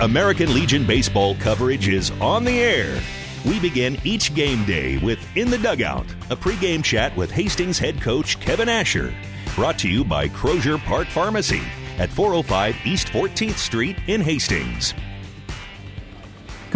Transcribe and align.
American 0.00 0.52
Legion 0.52 0.86
baseball 0.86 1.34
coverage 1.36 1.88
is 1.88 2.10
on 2.20 2.44
the 2.44 2.60
air. 2.60 3.00
We 3.46 3.58
begin 3.58 3.96
each 4.04 4.34
game 4.34 4.62
day 4.66 4.98
with 4.98 5.18
In 5.38 5.48
the 5.48 5.56
Dugout, 5.56 6.04
a 6.28 6.36
pregame 6.36 6.84
chat 6.84 7.16
with 7.16 7.30
Hastings 7.30 7.78
head 7.78 8.02
coach 8.02 8.38
Kevin 8.38 8.68
Asher. 8.68 9.14
Brought 9.54 9.78
to 9.78 9.88
you 9.88 10.04
by 10.04 10.28
Crozier 10.28 10.76
Park 10.76 11.06
Pharmacy 11.08 11.62
at 11.96 12.10
405 12.10 12.76
East 12.84 13.06
14th 13.06 13.56
Street 13.56 13.96
in 14.06 14.20
Hastings. 14.20 14.92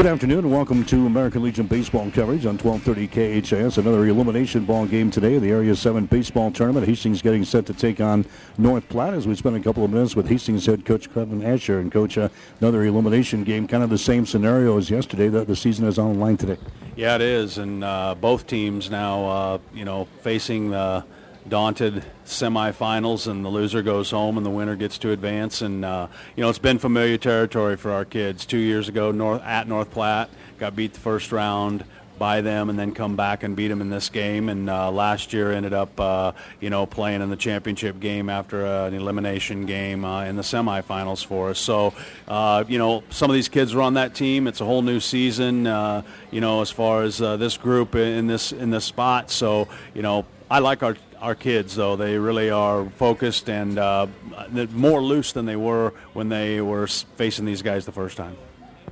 Good 0.00 0.06
afternoon 0.06 0.38
and 0.38 0.50
welcome 0.50 0.82
to 0.86 1.04
American 1.04 1.42
Legion 1.42 1.66
baseball 1.66 2.10
coverage 2.10 2.46
on 2.46 2.56
1230 2.56 3.42
KHAS. 3.42 3.76
Another 3.76 4.06
elimination 4.06 4.64
ball 4.64 4.86
game 4.86 5.10
today, 5.10 5.36
the 5.36 5.50
Area 5.50 5.76
7 5.76 6.06
baseball 6.06 6.50
tournament. 6.50 6.86
Hastings 6.86 7.20
getting 7.20 7.44
set 7.44 7.66
to 7.66 7.74
take 7.74 8.00
on 8.00 8.24
North 8.56 8.88
Platte 8.88 9.12
as 9.12 9.26
we 9.26 9.34
spend 9.34 9.56
a 9.56 9.60
couple 9.60 9.84
of 9.84 9.90
minutes 9.90 10.16
with 10.16 10.26
Hastings 10.26 10.64
head 10.64 10.86
coach 10.86 11.12
Kevin 11.12 11.44
Asher. 11.44 11.80
And 11.80 11.92
coach, 11.92 12.16
uh, 12.16 12.30
another 12.62 12.82
elimination 12.84 13.44
game, 13.44 13.68
kind 13.68 13.82
of 13.82 13.90
the 13.90 13.98
same 13.98 14.24
scenario 14.24 14.78
as 14.78 14.88
yesterday. 14.88 15.28
The, 15.28 15.44
the 15.44 15.54
season 15.54 15.86
is 15.86 15.98
on 15.98 16.18
line 16.18 16.38
today. 16.38 16.56
Yeah, 16.96 17.16
it 17.16 17.20
is. 17.20 17.58
And 17.58 17.84
uh, 17.84 18.14
both 18.18 18.46
teams 18.46 18.90
now, 18.90 19.26
uh, 19.26 19.58
you 19.74 19.84
know, 19.84 20.06
facing 20.22 20.70
the 20.70 21.04
daunted 21.48 22.04
semifinals, 22.24 23.26
and 23.26 23.44
the 23.44 23.48
loser 23.48 23.82
goes 23.82 24.10
home, 24.10 24.36
and 24.36 24.44
the 24.44 24.50
winner 24.50 24.76
gets 24.76 24.98
to 24.98 25.10
advance. 25.10 25.62
And 25.62 25.84
uh, 25.84 26.08
you 26.36 26.42
know, 26.42 26.50
it's 26.50 26.58
been 26.58 26.78
familiar 26.78 27.18
territory 27.18 27.76
for 27.76 27.90
our 27.90 28.04
kids. 28.04 28.46
Two 28.46 28.58
years 28.58 28.88
ago, 28.88 29.10
North 29.10 29.42
at 29.42 29.68
North 29.68 29.90
Platte, 29.90 30.30
got 30.58 30.76
beat 30.76 30.94
the 30.94 31.00
first 31.00 31.32
round 31.32 31.84
by 32.20 32.42
them 32.42 32.68
and 32.68 32.78
then 32.78 32.92
come 32.92 33.16
back 33.16 33.42
and 33.42 33.56
beat 33.56 33.68
them 33.68 33.80
in 33.80 33.88
this 33.88 34.10
game. 34.10 34.50
And 34.50 34.68
uh, 34.68 34.90
last 34.92 35.32
year 35.32 35.52
ended 35.52 35.72
up, 35.72 35.98
uh, 35.98 36.32
you 36.60 36.68
know, 36.68 36.84
playing 36.84 37.22
in 37.22 37.30
the 37.30 37.36
championship 37.36 37.98
game 37.98 38.28
after 38.28 38.64
an 38.64 38.92
elimination 38.92 39.64
game 39.64 40.04
uh, 40.04 40.24
in 40.26 40.36
the 40.36 40.42
semifinals 40.42 41.24
for 41.24 41.48
us. 41.48 41.58
So, 41.58 41.94
uh, 42.28 42.64
you 42.68 42.78
know, 42.78 43.02
some 43.08 43.30
of 43.30 43.34
these 43.34 43.48
kids 43.48 43.74
are 43.74 43.80
on 43.80 43.94
that 43.94 44.14
team. 44.14 44.46
It's 44.46 44.60
a 44.60 44.66
whole 44.66 44.82
new 44.82 45.00
season, 45.00 45.66
uh, 45.66 46.02
you 46.30 46.42
know, 46.42 46.60
as 46.60 46.70
far 46.70 47.02
as 47.02 47.18
this 47.18 47.56
group 47.56 47.94
in 47.94 48.26
this 48.26 48.52
in 48.52 48.68
this 48.68 48.84
spot. 48.84 49.30
So, 49.30 49.68
you 49.94 50.02
know, 50.02 50.26
I 50.50 50.58
like 50.58 50.82
our 50.82 50.96
our 51.20 51.34
kids, 51.34 51.76
though. 51.76 51.96
They 51.96 52.18
really 52.18 52.50
are 52.50 52.88
focused 52.90 53.48
and 53.48 53.78
uh, 53.78 54.06
more 54.72 55.02
loose 55.02 55.32
than 55.32 55.46
they 55.46 55.56
were 55.56 55.92
when 56.12 56.28
they 56.28 56.60
were 56.60 56.86
facing 56.86 57.44
these 57.44 57.62
guys 57.62 57.86
the 57.86 57.92
first 57.92 58.16
time. 58.16 58.36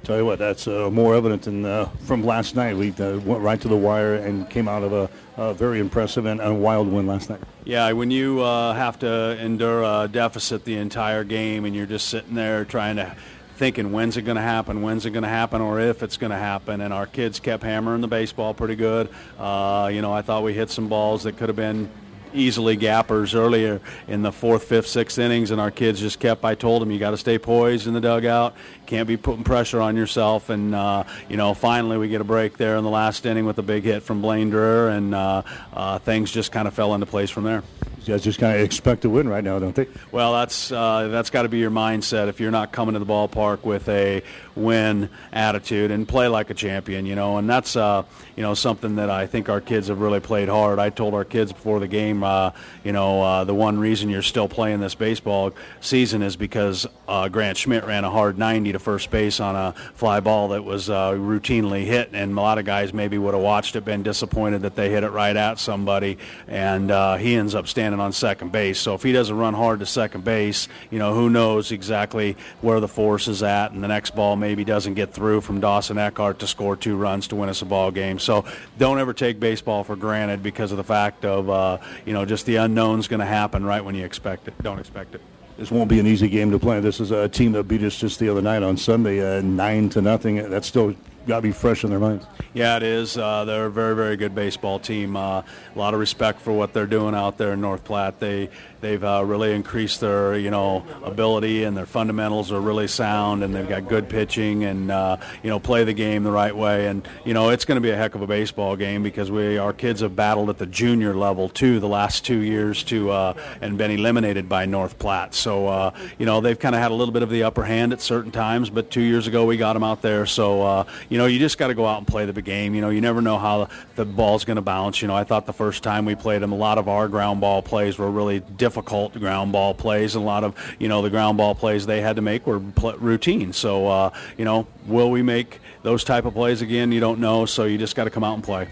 Tell 0.04 0.16
you 0.16 0.24
what, 0.24 0.38
that's 0.38 0.68
uh, 0.68 0.90
more 0.90 1.14
evident 1.16 1.42
than 1.42 1.64
uh, 1.64 1.86
from 2.04 2.24
last 2.24 2.54
night. 2.54 2.76
We 2.76 2.92
uh, 2.92 3.18
went 3.18 3.42
right 3.42 3.60
to 3.60 3.68
the 3.68 3.76
wire 3.76 4.14
and 4.14 4.48
came 4.48 4.68
out 4.68 4.82
of 4.82 4.92
a, 4.92 5.10
a 5.36 5.54
very 5.54 5.80
impressive 5.80 6.24
and, 6.24 6.40
a 6.40 6.54
wild 6.54 6.88
win 6.88 7.06
last 7.06 7.28
night. 7.28 7.40
Yeah, 7.64 7.90
when 7.92 8.10
you 8.10 8.40
uh, 8.40 8.74
have 8.74 8.98
to 9.00 9.36
endure 9.42 9.82
a 9.82 10.08
deficit 10.08 10.64
the 10.64 10.76
entire 10.76 11.24
game 11.24 11.64
and 11.64 11.74
you're 11.74 11.86
just 11.86 12.08
sitting 12.08 12.34
there 12.34 12.64
trying 12.64 12.96
to 12.96 13.14
thinking 13.56 13.90
when's 13.90 14.16
it 14.16 14.22
going 14.22 14.36
to 14.36 14.42
happen, 14.42 14.82
when's 14.82 15.04
it 15.04 15.10
going 15.10 15.24
to 15.24 15.28
happen, 15.28 15.60
or 15.60 15.80
if 15.80 16.04
it's 16.04 16.16
going 16.16 16.30
to 16.30 16.38
happen. 16.38 16.80
And 16.80 16.94
our 16.94 17.06
kids 17.06 17.40
kept 17.40 17.64
hammering 17.64 18.00
the 18.00 18.08
baseball 18.08 18.54
pretty 18.54 18.76
good. 18.76 19.10
Uh, 19.36 19.90
you 19.92 20.00
know, 20.00 20.12
I 20.12 20.22
thought 20.22 20.44
we 20.44 20.54
hit 20.54 20.70
some 20.70 20.88
balls 20.88 21.24
that 21.24 21.36
could 21.36 21.48
have 21.48 21.56
been 21.56 21.90
easily 22.34 22.76
gappers 22.76 23.34
earlier 23.34 23.80
in 24.06 24.22
the 24.22 24.32
fourth, 24.32 24.64
fifth, 24.64 24.86
sixth 24.86 25.18
innings, 25.18 25.50
and 25.50 25.60
our 25.60 25.70
kids 25.70 26.00
just 26.00 26.20
kept. 26.20 26.44
I 26.44 26.54
told 26.54 26.82
them 26.82 26.90
you 26.90 26.98
got 26.98 27.10
to 27.10 27.16
stay 27.16 27.38
poised 27.38 27.86
in 27.86 27.94
the 27.94 28.00
dugout, 28.00 28.54
can't 28.86 29.06
be 29.06 29.16
putting 29.16 29.44
pressure 29.44 29.80
on 29.80 29.96
yourself, 29.96 30.50
and 30.50 30.74
uh, 30.74 31.04
you 31.28 31.36
know 31.36 31.54
finally 31.54 31.98
we 31.98 32.08
get 32.08 32.20
a 32.20 32.24
break 32.24 32.56
there 32.56 32.76
in 32.76 32.84
the 32.84 32.90
last 32.90 33.26
inning 33.26 33.44
with 33.44 33.58
a 33.58 33.62
big 33.62 33.84
hit 33.84 34.02
from 34.02 34.22
Blaine 34.22 34.50
Dreher, 34.50 34.96
and 34.96 35.14
uh, 35.14 35.42
uh, 35.72 35.98
things 35.98 36.30
just 36.30 36.52
kind 36.52 36.68
of 36.68 36.74
fell 36.74 36.94
into 36.94 37.06
place 37.06 37.30
from 37.30 37.44
there 37.44 37.62
You 37.98 38.06
guys 38.06 38.22
just 38.22 38.38
kind 38.38 38.56
of 38.56 38.62
expect 38.62 39.02
to 39.02 39.10
win 39.10 39.28
right 39.28 39.44
now, 39.44 39.58
don't 39.58 39.74
they? 39.74 39.86
Well, 40.12 40.32
that's 40.32 40.72
uh, 40.72 41.08
that's 41.08 41.30
got 41.30 41.42
to 41.42 41.48
be 41.48 41.58
your 41.58 41.70
mindset 41.70 42.28
if 42.28 42.40
you're 42.40 42.50
not 42.50 42.72
coming 42.72 42.94
to 42.94 42.98
the 42.98 43.06
ballpark 43.06 43.64
with 43.64 43.88
a 43.88 44.22
win 44.54 45.08
attitude 45.32 45.90
and 45.90 46.06
play 46.06 46.28
like 46.28 46.50
a 46.50 46.54
champion, 46.54 47.06
you 47.06 47.14
know. 47.14 47.38
And 47.38 47.48
that's 47.48 47.76
uh, 47.76 48.04
you 48.36 48.42
know 48.42 48.54
something 48.54 48.96
that 48.96 49.10
I 49.10 49.26
think 49.26 49.48
our 49.48 49.60
kids 49.60 49.88
have 49.88 50.00
really 50.00 50.20
played 50.20 50.48
hard. 50.48 50.78
I 50.78 50.90
told 50.90 51.14
our 51.14 51.24
kids 51.24 51.52
before 51.52 51.80
the 51.80 51.88
game, 51.88 52.22
uh, 52.28 52.52
you 52.84 52.92
know, 52.92 53.22
uh, 53.22 53.44
the 53.44 53.54
one 53.54 53.78
reason 53.78 54.08
you're 54.08 54.22
still 54.22 54.48
playing 54.48 54.80
this 54.80 54.94
baseball 54.94 55.52
season 55.80 56.22
is 56.22 56.36
because 56.36 56.86
uh, 57.06 57.28
Grant 57.28 57.56
Schmidt 57.56 57.84
ran 57.84 58.04
a 58.04 58.10
hard 58.10 58.38
90 58.38 58.72
to 58.72 58.78
first 58.78 59.10
base 59.10 59.40
on 59.40 59.56
a 59.56 59.72
fly 59.94 60.20
ball 60.20 60.48
that 60.48 60.64
was 60.64 60.90
uh, 60.90 61.12
routinely 61.12 61.84
hit, 61.84 62.10
and 62.12 62.36
a 62.36 62.40
lot 62.40 62.58
of 62.58 62.64
guys 62.64 62.92
maybe 62.92 63.18
would 63.18 63.34
have 63.34 63.42
watched 63.42 63.76
it, 63.76 63.84
been 63.84 64.02
disappointed 64.02 64.62
that 64.62 64.76
they 64.76 64.90
hit 64.90 65.04
it 65.04 65.10
right 65.10 65.36
at 65.36 65.58
somebody, 65.58 66.18
and 66.46 66.90
he 67.20 67.34
ends 67.34 67.54
up 67.54 67.66
standing 67.66 68.00
on 68.00 68.12
second 68.12 68.52
base. 68.52 68.78
So 68.78 68.94
if 68.94 69.02
he 69.02 69.12
doesn't 69.12 69.36
run 69.36 69.54
hard 69.54 69.80
to 69.80 69.86
second 69.86 70.24
base, 70.24 70.68
you 70.90 70.98
know, 70.98 71.14
who 71.14 71.30
knows 71.30 71.72
exactly 71.72 72.36
where 72.60 72.80
the 72.80 72.88
force 72.88 73.28
is 73.28 73.42
at, 73.42 73.72
and 73.72 73.82
the 73.82 73.88
next 73.88 74.14
ball 74.14 74.36
maybe 74.36 74.64
doesn't 74.64 74.94
get 74.94 75.12
through 75.12 75.40
from 75.40 75.60
Dawson 75.60 75.98
Eckhart 75.98 76.38
to 76.40 76.46
score 76.46 76.76
two 76.76 76.96
runs 76.96 77.28
to 77.28 77.36
win 77.36 77.48
us 77.48 77.62
a 77.62 77.64
ball 77.64 77.90
game. 77.90 78.18
So 78.18 78.44
don't 78.78 78.98
ever 78.98 79.14
take 79.14 79.40
baseball 79.40 79.84
for 79.84 79.96
granted 79.96 80.42
because 80.42 80.70
of 80.72 80.76
the 80.76 80.84
fact 80.84 81.24
of, 81.24 81.48
uh, 81.48 81.78
you 82.08 82.14
know, 82.14 82.24
just 82.24 82.46
the 82.46 82.56
unknown's 82.56 83.06
going 83.06 83.20
to 83.20 83.26
happen 83.26 83.62
right 83.62 83.84
when 83.84 83.94
you 83.94 84.02
expect 84.02 84.48
it. 84.48 84.54
Don't 84.62 84.78
expect 84.78 85.14
it. 85.14 85.20
This 85.58 85.70
won't 85.70 85.90
be 85.90 86.00
an 86.00 86.06
easy 86.06 86.26
game 86.28 86.50
to 86.52 86.58
play. 86.58 86.80
This 86.80 87.00
is 87.00 87.10
a 87.10 87.28
team 87.28 87.52
that 87.52 87.64
beat 87.64 87.82
us 87.82 87.94
just 87.94 88.18
the 88.18 88.30
other 88.30 88.40
night 88.40 88.62
on 88.62 88.78
Sunday, 88.78 89.20
uh, 89.20 89.42
nine 89.42 89.90
to 89.90 90.00
nothing. 90.00 90.36
That's 90.48 90.66
still 90.66 90.94
got 91.26 91.36
to 91.36 91.42
be 91.42 91.52
fresh 91.52 91.84
in 91.84 91.90
their 91.90 91.98
minds. 91.98 92.26
Yeah, 92.54 92.76
it 92.76 92.82
is. 92.82 93.18
Uh, 93.18 93.44
they're 93.44 93.66
a 93.66 93.70
very, 93.70 93.94
very 93.94 94.16
good 94.16 94.34
baseball 94.34 94.78
team. 94.78 95.16
Uh, 95.16 95.42
a 95.42 95.44
lot 95.78 95.94
of 95.94 96.00
respect 96.00 96.40
for 96.40 96.52
what 96.52 96.72
they're 96.72 96.86
doing 96.86 97.14
out 97.14 97.38
there 97.38 97.52
in 97.52 97.60
North 97.60 97.84
Platte. 97.84 98.18
They 98.20 98.48
they've 98.80 99.02
uh, 99.02 99.22
really 99.24 99.52
increased 99.52 100.00
their 100.00 100.36
you 100.36 100.50
know 100.50 100.84
ability 101.02 101.64
and 101.64 101.76
their 101.76 101.86
fundamentals 101.86 102.52
are 102.52 102.60
really 102.60 102.88
sound, 102.88 103.42
and 103.42 103.54
they've 103.54 103.68
got 103.68 103.88
good 103.88 104.08
pitching 104.08 104.64
and 104.64 104.90
uh, 104.90 105.16
you 105.42 105.50
know 105.50 105.58
play 105.58 105.84
the 105.84 105.92
game 105.92 106.22
the 106.22 106.30
right 106.30 106.56
way. 106.56 106.86
And 106.86 107.06
you 107.24 107.34
know 107.34 107.50
it's 107.50 107.64
going 107.64 107.76
to 107.76 107.80
be 107.80 107.90
a 107.90 107.96
heck 107.96 108.14
of 108.14 108.22
a 108.22 108.26
baseball 108.26 108.76
game 108.76 109.02
because 109.02 109.30
we 109.30 109.58
our 109.58 109.72
kids 109.72 110.00
have 110.00 110.16
battled 110.16 110.48
at 110.50 110.58
the 110.58 110.66
junior 110.66 111.14
level 111.14 111.48
too 111.48 111.80
the 111.80 111.88
last 111.88 112.24
two 112.24 112.38
years 112.38 112.82
to 112.84 113.10
uh, 113.10 113.34
and 113.60 113.76
been 113.78 113.90
eliminated 113.90 114.48
by 114.48 114.66
North 114.66 114.98
Platte. 114.98 115.34
So 115.34 115.66
uh, 115.68 115.90
you 116.18 116.26
know 116.26 116.40
they've 116.40 116.58
kind 116.58 116.74
of 116.74 116.80
had 116.80 116.90
a 116.90 116.94
little 116.94 117.12
bit 117.12 117.22
of 117.22 117.30
the 117.30 117.42
upper 117.42 117.64
hand 117.64 117.92
at 117.92 118.00
certain 118.00 118.30
times, 118.30 118.70
but 118.70 118.90
two 118.90 119.02
years 119.02 119.26
ago 119.26 119.44
we 119.44 119.56
got 119.56 119.74
them 119.74 119.84
out 119.84 120.02
there. 120.02 120.26
So 120.26 120.86
you 121.08 121.18
know, 121.18 121.26
you 121.26 121.38
just 121.38 121.58
got 121.58 121.68
to 121.68 121.74
go 121.74 121.86
out 121.86 121.98
and 121.98 122.06
play 122.06 122.26
the 122.26 122.42
game. 122.42 122.74
You 122.74 122.80
know, 122.80 122.90
you 122.90 123.00
never 123.00 123.22
know 123.22 123.38
how 123.38 123.68
the 123.96 124.04
ball's 124.04 124.44
going 124.44 124.56
to 124.56 124.62
bounce. 124.62 125.00
You 125.00 125.08
know, 125.08 125.16
I 125.16 125.24
thought 125.24 125.46
the 125.46 125.52
first 125.52 125.82
time 125.82 126.04
we 126.04 126.14
played 126.14 126.42
them, 126.42 126.52
a 126.52 126.56
lot 126.56 126.78
of 126.78 126.88
our 126.88 127.08
ground 127.08 127.40
ball 127.40 127.62
plays 127.62 127.98
were 127.98 128.10
really 128.10 128.40
difficult 128.40 129.14
ground 129.18 129.52
ball 129.52 129.74
plays, 129.74 130.14
and 130.14 130.22
a 130.22 130.26
lot 130.26 130.44
of 130.44 130.54
you 130.78 130.88
know 130.88 131.02
the 131.02 131.10
ground 131.10 131.38
ball 131.38 131.54
plays 131.54 131.86
they 131.86 132.00
had 132.00 132.16
to 132.16 132.22
make 132.22 132.46
were 132.46 132.60
pl- 132.60 132.98
routine. 132.98 133.52
So, 133.52 133.86
uh, 133.86 134.10
you 134.36 134.44
know, 134.44 134.66
will 134.86 135.10
we 135.10 135.22
make 135.22 135.60
those 135.82 136.04
type 136.04 136.24
of 136.24 136.34
plays 136.34 136.62
again? 136.62 136.92
You 136.92 137.00
don't 137.00 137.20
know. 137.20 137.46
So 137.46 137.64
you 137.64 137.78
just 137.78 137.96
got 137.96 138.04
to 138.04 138.10
come 138.10 138.24
out 138.24 138.34
and 138.34 138.44
play. 138.44 138.68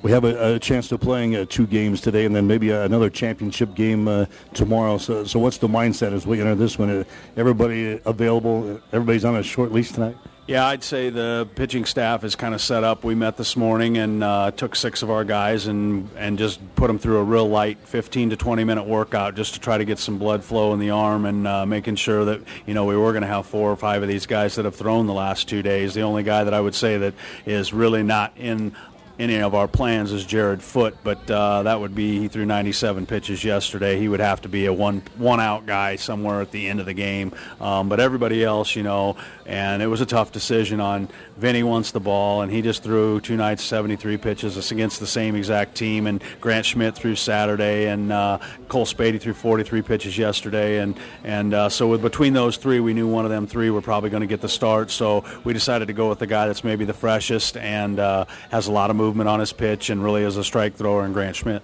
We 0.00 0.12
have 0.12 0.22
a, 0.22 0.54
a 0.54 0.58
chance 0.60 0.86
to 0.88 0.98
playing 0.98 1.34
uh, 1.34 1.46
two 1.48 1.66
games 1.66 2.00
today, 2.00 2.24
and 2.24 2.34
then 2.34 2.46
maybe 2.46 2.70
another 2.70 3.10
championship 3.10 3.74
game 3.74 4.06
uh, 4.06 4.26
tomorrow. 4.54 4.96
So, 4.96 5.24
so 5.24 5.40
what's 5.40 5.58
the 5.58 5.66
mindset 5.66 6.12
as 6.12 6.24
we 6.24 6.40
enter 6.40 6.54
this 6.54 6.78
one? 6.78 6.88
Uh, 6.88 7.04
everybody 7.36 8.00
available? 8.04 8.80
Everybody's 8.92 9.24
on 9.24 9.34
a 9.34 9.42
short 9.42 9.72
leash 9.72 9.90
tonight. 9.90 10.16
Yeah, 10.48 10.66
I'd 10.66 10.82
say 10.82 11.10
the 11.10 11.46
pitching 11.56 11.84
staff 11.84 12.24
is 12.24 12.34
kind 12.34 12.54
of 12.54 12.62
set 12.62 12.82
up. 12.82 13.04
We 13.04 13.14
met 13.14 13.36
this 13.36 13.54
morning 13.54 13.98
and 13.98 14.24
uh, 14.24 14.50
took 14.50 14.76
six 14.76 15.02
of 15.02 15.10
our 15.10 15.22
guys 15.22 15.66
and 15.66 16.08
and 16.16 16.38
just 16.38 16.58
put 16.74 16.86
them 16.86 16.98
through 16.98 17.18
a 17.18 17.22
real 17.22 17.46
light 17.46 17.76
15 17.80 18.30
to 18.30 18.36
20 18.38 18.64
minute 18.64 18.84
workout 18.84 19.34
just 19.34 19.52
to 19.52 19.60
try 19.60 19.76
to 19.76 19.84
get 19.84 19.98
some 19.98 20.16
blood 20.16 20.42
flow 20.42 20.72
in 20.72 20.80
the 20.80 20.88
arm 20.88 21.26
and 21.26 21.46
uh, 21.46 21.66
making 21.66 21.96
sure 21.96 22.24
that 22.24 22.40
you 22.64 22.72
know 22.72 22.86
we 22.86 22.96
were 22.96 23.12
going 23.12 23.20
to 23.20 23.28
have 23.28 23.44
four 23.44 23.70
or 23.70 23.76
five 23.76 24.02
of 24.02 24.08
these 24.08 24.24
guys 24.24 24.54
that 24.54 24.64
have 24.64 24.74
thrown 24.74 25.06
the 25.06 25.12
last 25.12 25.50
two 25.50 25.60
days. 25.60 25.92
The 25.92 26.00
only 26.00 26.22
guy 26.22 26.44
that 26.44 26.54
I 26.54 26.62
would 26.62 26.74
say 26.74 26.96
that 26.96 27.12
is 27.44 27.74
really 27.74 28.02
not 28.02 28.32
in 28.38 28.74
any 29.18 29.36
of 29.40 29.54
our 29.54 29.66
plans 29.66 30.12
is 30.12 30.24
Jared 30.24 30.62
Foot, 30.62 30.96
but 31.02 31.28
uh, 31.30 31.64
that 31.64 31.80
would 31.80 31.94
be 31.94 32.20
he 32.20 32.28
threw 32.28 32.46
97 32.46 33.06
pitches 33.06 33.42
yesterday. 33.42 33.98
He 33.98 34.08
would 34.08 34.20
have 34.20 34.42
to 34.42 34.48
be 34.48 34.66
a 34.66 34.72
one 34.72 35.02
one 35.16 35.40
out 35.40 35.66
guy 35.66 35.96
somewhere 35.96 36.40
at 36.40 36.52
the 36.52 36.68
end 36.68 36.78
of 36.80 36.86
the 36.86 36.94
game. 36.94 37.32
Um, 37.60 37.88
but 37.88 37.98
everybody 37.98 38.44
else, 38.44 38.76
you 38.76 38.84
know, 38.84 39.16
and 39.44 39.82
it 39.82 39.88
was 39.88 40.00
a 40.00 40.06
tough 40.06 40.30
decision 40.30 40.80
on 40.80 41.08
Vinny 41.38 41.62
wants 41.62 41.90
the 41.90 42.00
ball, 42.00 42.42
and 42.42 42.52
he 42.52 42.62
just 42.62 42.82
threw 42.82 43.20
two 43.20 43.36
nights 43.36 43.64
73 43.64 44.16
pitches. 44.16 44.70
Against 44.70 45.00
the 45.00 45.06
same 45.06 45.34
exact 45.34 45.74
team, 45.74 46.06
and 46.06 46.22
Grant 46.40 46.66
Schmidt 46.66 46.94
threw 46.94 47.14
Saturday, 47.14 47.88
and 47.88 48.12
uh, 48.12 48.38
Cole 48.68 48.86
Spady 48.86 49.20
threw 49.20 49.34
43 49.34 49.82
pitches 49.82 50.16
yesterday, 50.16 50.78
and 50.78 50.98
and 51.24 51.54
uh, 51.54 51.68
so 51.68 51.88
with 51.88 52.02
between 52.02 52.32
those 52.32 52.56
three, 52.56 52.80
we 52.80 52.94
knew 52.94 53.08
one 53.08 53.24
of 53.24 53.30
them 53.30 53.46
three 53.46 53.70
were 53.70 53.82
probably 53.82 54.10
going 54.10 54.20
to 54.20 54.26
get 54.26 54.40
the 54.40 54.48
start. 54.48 54.90
So 54.90 55.24
we 55.44 55.52
decided 55.52 55.86
to 55.88 55.94
go 55.94 56.08
with 56.08 56.18
the 56.18 56.26
guy 56.26 56.46
that's 56.46 56.64
maybe 56.64 56.84
the 56.84 56.92
freshest 56.92 57.56
and 57.56 57.98
uh, 57.98 58.24
has 58.50 58.66
a 58.66 58.72
lot 58.72 58.90
of 58.90 58.96
movement 58.96 59.08
movement 59.08 59.28
on 59.28 59.40
his 59.40 59.52
pitch 59.52 59.90
and 59.90 60.04
really 60.04 60.22
is 60.22 60.36
a 60.36 60.44
strike 60.44 60.74
thrower 60.74 61.04
in 61.04 61.12
Grant 61.12 61.34
Schmidt. 61.34 61.62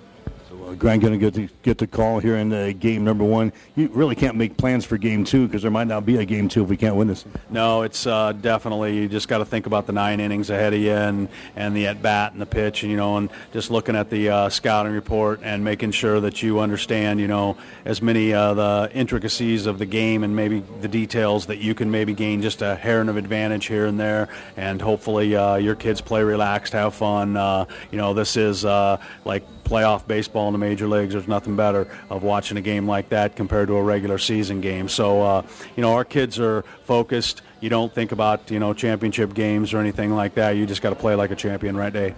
Uh, 0.74 0.78
Grant 0.78 1.02
going 1.02 1.12
to 1.12 1.18
get 1.18 1.34
the 1.34 1.48
get 1.62 1.78
the 1.78 1.86
call 1.86 2.18
here 2.18 2.36
in 2.36 2.52
uh, 2.52 2.72
game 2.78 3.04
number 3.04 3.24
one. 3.24 3.52
You 3.76 3.88
really 3.88 4.14
can't 4.14 4.36
make 4.36 4.56
plans 4.56 4.84
for 4.84 4.98
game 4.98 5.24
two 5.24 5.46
because 5.46 5.62
there 5.62 5.70
might 5.70 5.86
not 5.86 6.04
be 6.04 6.16
a 6.18 6.24
game 6.24 6.48
two 6.48 6.62
if 6.62 6.68
we 6.68 6.76
can't 6.76 6.96
win 6.96 7.08
this. 7.08 7.24
No, 7.50 7.82
it's 7.82 8.06
uh, 8.06 8.32
definitely 8.32 8.96
you 8.96 9.08
just 9.08 9.28
got 9.28 9.38
to 9.38 9.44
think 9.44 9.66
about 9.66 9.86
the 9.86 9.92
nine 9.92 10.20
innings 10.20 10.50
ahead 10.50 10.74
of 10.74 10.80
you 10.80 10.92
and, 10.92 11.28
and 11.56 11.76
the 11.76 11.86
at 11.86 12.02
bat 12.02 12.32
and 12.32 12.40
the 12.40 12.46
pitch, 12.46 12.82
and 12.82 12.90
you 12.90 12.96
know, 12.96 13.16
and 13.16 13.30
just 13.52 13.70
looking 13.70 13.96
at 13.96 14.10
the 14.10 14.28
uh, 14.28 14.48
scouting 14.48 14.92
report 14.92 15.40
and 15.42 15.64
making 15.64 15.92
sure 15.92 16.20
that 16.20 16.42
you 16.42 16.60
understand, 16.60 17.20
you 17.20 17.28
know, 17.28 17.56
as 17.84 18.02
many 18.02 18.32
uh, 18.32 18.54
the 18.54 18.90
intricacies 18.94 19.66
of 19.66 19.78
the 19.78 19.86
game 19.86 20.24
and 20.24 20.34
maybe 20.34 20.60
the 20.80 20.88
details 20.88 21.46
that 21.46 21.58
you 21.58 21.74
can 21.74 21.90
maybe 21.90 22.12
gain 22.14 22.42
just 22.42 22.62
a 22.62 22.74
hair 22.74 22.94
of 22.94 23.16
advantage 23.16 23.66
here 23.66 23.86
and 23.86 23.98
there, 23.98 24.28
and 24.56 24.80
hopefully 24.80 25.34
uh, 25.34 25.56
your 25.56 25.74
kids 25.74 26.00
play 26.00 26.22
relaxed, 26.22 26.72
have 26.72 26.94
fun. 26.94 27.36
Uh, 27.36 27.66
you 27.90 27.98
know, 27.98 28.14
this 28.14 28.36
is 28.36 28.62
like 28.62 29.44
playoff 29.64 30.06
baseball 30.06 30.46
in 30.46 30.52
the 30.52 30.58
major 30.64 30.88
leagues. 30.88 31.12
There's 31.12 31.28
nothing 31.28 31.56
better 31.56 31.86
of 32.08 32.22
watching 32.22 32.56
a 32.56 32.60
game 32.60 32.86
like 32.86 33.10
that 33.10 33.36
compared 33.36 33.68
to 33.68 33.76
a 33.76 33.82
regular 33.82 34.18
season 34.18 34.60
game. 34.60 34.88
So, 34.88 35.22
uh, 35.22 35.42
you 35.76 35.82
know, 35.82 35.92
our 35.92 36.04
kids 36.04 36.40
are 36.40 36.62
focused. 36.84 37.42
You 37.60 37.68
don't 37.68 37.92
think 37.94 38.12
about, 38.12 38.50
you 38.50 38.58
know, 38.58 38.72
championship 38.72 39.34
games 39.34 39.74
or 39.74 39.78
anything 39.78 40.14
like 40.14 40.34
that. 40.34 40.52
You 40.52 40.66
just 40.66 40.82
got 40.82 40.90
to 40.90 40.96
play 40.96 41.14
like 41.14 41.30
a 41.30 41.36
champion 41.36 41.76
right 41.76 41.92
day. 41.92 42.14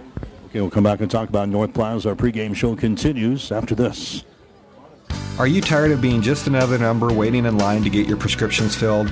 Okay, 0.47 0.61
we'll 0.61 0.69
come 0.69 0.83
back 0.83 1.01
and 1.01 1.11
talk 1.11 1.27
about 1.29 1.49
North 1.49 1.73
Platte. 1.73 2.05
Our 2.05 2.15
pregame 2.15 2.55
show 2.55 2.75
continues 2.75 3.51
after 3.51 3.75
this. 3.75 4.23
Are 5.37 5.47
you 5.47 5.61
tired 5.61 5.91
of 5.91 6.01
being 6.01 6.21
just 6.21 6.47
another 6.47 6.77
number 6.77 7.13
waiting 7.13 7.45
in 7.45 7.57
line 7.57 7.83
to 7.83 7.89
get 7.89 8.07
your 8.07 8.17
prescriptions 8.17 8.75
filled? 8.75 9.11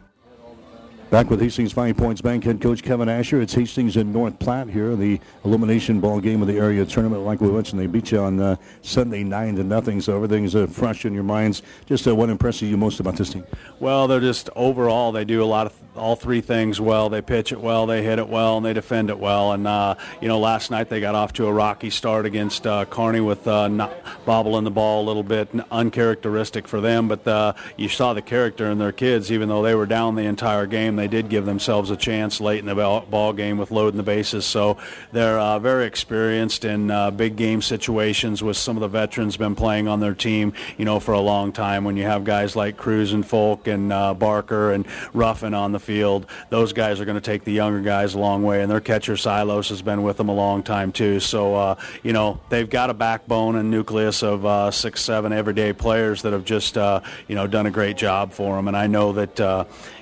Back 1.11 1.29
with 1.29 1.41
Hastings 1.41 1.73
Five 1.73 1.97
Points 1.97 2.21
Bank 2.21 2.45
head 2.45 2.61
coach 2.61 2.83
Kevin 2.83 3.09
Asher. 3.09 3.41
It's 3.41 3.53
Hastings 3.53 3.97
in 3.97 4.13
North 4.13 4.39
Platte 4.39 4.69
here, 4.69 4.95
the 4.95 5.19
elimination 5.43 5.99
ball 5.99 6.21
game 6.21 6.41
of 6.41 6.47
the 6.47 6.55
area 6.55 6.85
tournament. 6.85 7.23
Like 7.23 7.41
we 7.41 7.51
mentioned, 7.51 7.81
they 7.81 7.87
beat 7.87 8.13
you 8.13 8.19
on 8.19 8.39
uh, 8.39 8.55
Sunday 8.81 9.21
nine 9.21 9.57
to 9.57 9.63
nothing, 9.65 9.99
so 9.99 10.15
everything's 10.15 10.55
uh, 10.55 10.67
fresh 10.67 11.03
in 11.03 11.13
your 11.13 11.25
minds. 11.25 11.63
Just 11.85 12.07
uh, 12.07 12.15
what 12.15 12.29
impresses 12.29 12.69
you 12.69 12.77
most 12.77 13.01
about 13.01 13.17
this 13.17 13.29
team? 13.29 13.43
Well, 13.81 14.07
they're 14.07 14.21
just 14.21 14.49
overall 14.55 15.11
they 15.11 15.25
do 15.25 15.43
a 15.43 15.45
lot 15.45 15.67
of 15.67 15.73
all 15.95 16.15
three 16.15 16.41
things 16.41 16.79
well. 16.79 17.09
They 17.09 17.21
pitch 17.21 17.51
it 17.51 17.59
well, 17.59 17.85
they 17.85 18.03
hit 18.03 18.19
it 18.19 18.29
well, 18.29 18.57
and 18.57 18.65
they 18.65 18.73
defend 18.73 19.09
it 19.09 19.19
well. 19.19 19.51
And 19.51 19.67
uh, 19.67 19.95
you 20.21 20.27
know, 20.27 20.39
last 20.39 20.71
night 20.71 20.89
they 20.89 20.99
got 20.99 21.15
off 21.15 21.33
to 21.33 21.47
a 21.47 21.53
rocky 21.53 21.89
start 21.89 22.25
against 22.25 22.65
uh, 22.65 22.85
Kearney 22.85 23.19
with 23.19 23.47
uh, 23.47 23.89
bobbling 24.25 24.63
the 24.63 24.71
ball 24.71 25.03
a 25.03 25.05
little 25.05 25.23
bit, 25.23 25.49
uncharacteristic 25.69 26.67
for 26.67 26.79
them. 26.79 27.07
But 27.07 27.27
uh, 27.27 27.53
you 27.77 27.89
saw 27.89 28.13
the 28.13 28.21
character 28.21 28.69
in 28.69 28.77
their 28.77 28.91
kids, 28.91 29.31
even 29.31 29.49
though 29.49 29.61
they 29.61 29.75
were 29.75 29.85
down 29.85 30.15
the 30.15 30.23
entire 30.23 30.65
game 30.65 30.95
they 30.95 31.07
did 31.07 31.29
give 31.29 31.45
themselves 31.45 31.89
a 31.89 31.97
chance 31.97 32.39
late 32.39 32.59
in 32.59 32.65
the 32.65 32.75
ball 32.75 33.33
game 33.33 33.57
with 33.57 33.71
loading 33.71 33.97
the 33.97 34.03
bases. 34.03 34.45
So 34.45 34.77
they're 35.11 35.39
uh, 35.39 35.59
very 35.59 35.85
experienced 35.85 36.63
in 36.63 36.89
uh, 36.89 37.11
big 37.11 37.35
game 37.35 37.61
situations 37.61 38.41
with 38.41 38.57
some 38.57 38.77
of 38.77 38.81
the 38.81 38.87
veterans 38.87 39.37
been 39.37 39.55
playing 39.55 39.87
on 39.87 39.99
their 39.99 40.13
team, 40.13 40.53
you 40.77 40.85
know, 40.85 40.99
for 40.99 41.13
a 41.13 41.19
long 41.19 41.51
time. 41.51 41.83
When 41.83 41.97
you 41.97 42.03
have 42.03 42.23
guys 42.23 42.55
like 42.55 42.77
Cruz 42.77 43.11
and 43.11 43.25
Falk 43.25 43.67
and 43.67 43.89
Barker 43.89 44.71
and 44.71 44.85
Ruffin 45.13 45.53
on 45.53 45.71
the 45.71 45.80
field, 45.81 46.25
those 46.49 46.73
guys 46.73 46.99
are 46.99 47.05
going 47.05 47.15
to 47.15 47.21
take 47.21 47.43
the 47.43 47.51
younger 47.51 47.81
guys 47.81 48.13
a 48.13 48.19
long 48.19 48.43
way. 48.43 48.61
And 48.61 48.71
their 48.71 48.79
catcher 48.79 49.17
Silos 49.17 49.69
has 49.69 49.81
been 49.81 50.03
with 50.03 50.17
them 50.17 50.29
a 50.29 50.33
long 50.33 50.63
time 50.63 50.91
too. 50.91 51.19
So 51.19 51.55
uh, 51.55 51.75
you 52.03 52.13
know 52.13 52.39
they've 52.49 52.69
got 52.69 52.89
a 52.89 52.93
backbone 52.93 53.55
and 53.55 53.69
nucleus 53.69 54.23
of 54.23 54.45
uh, 54.45 54.71
six, 54.71 55.01
seven 55.01 55.33
everyday 55.33 55.73
players 55.73 56.21
that 56.21 56.33
have 56.33 56.45
just 56.45 56.77
uh, 56.77 57.01
you 57.27 57.35
know 57.35 57.47
done 57.47 57.65
a 57.65 57.71
great 57.71 57.97
job 57.97 58.31
for 58.31 58.55
them. 58.55 58.67
And 58.67 58.77
I 58.77 58.87
know 58.87 59.13
that 59.13 59.39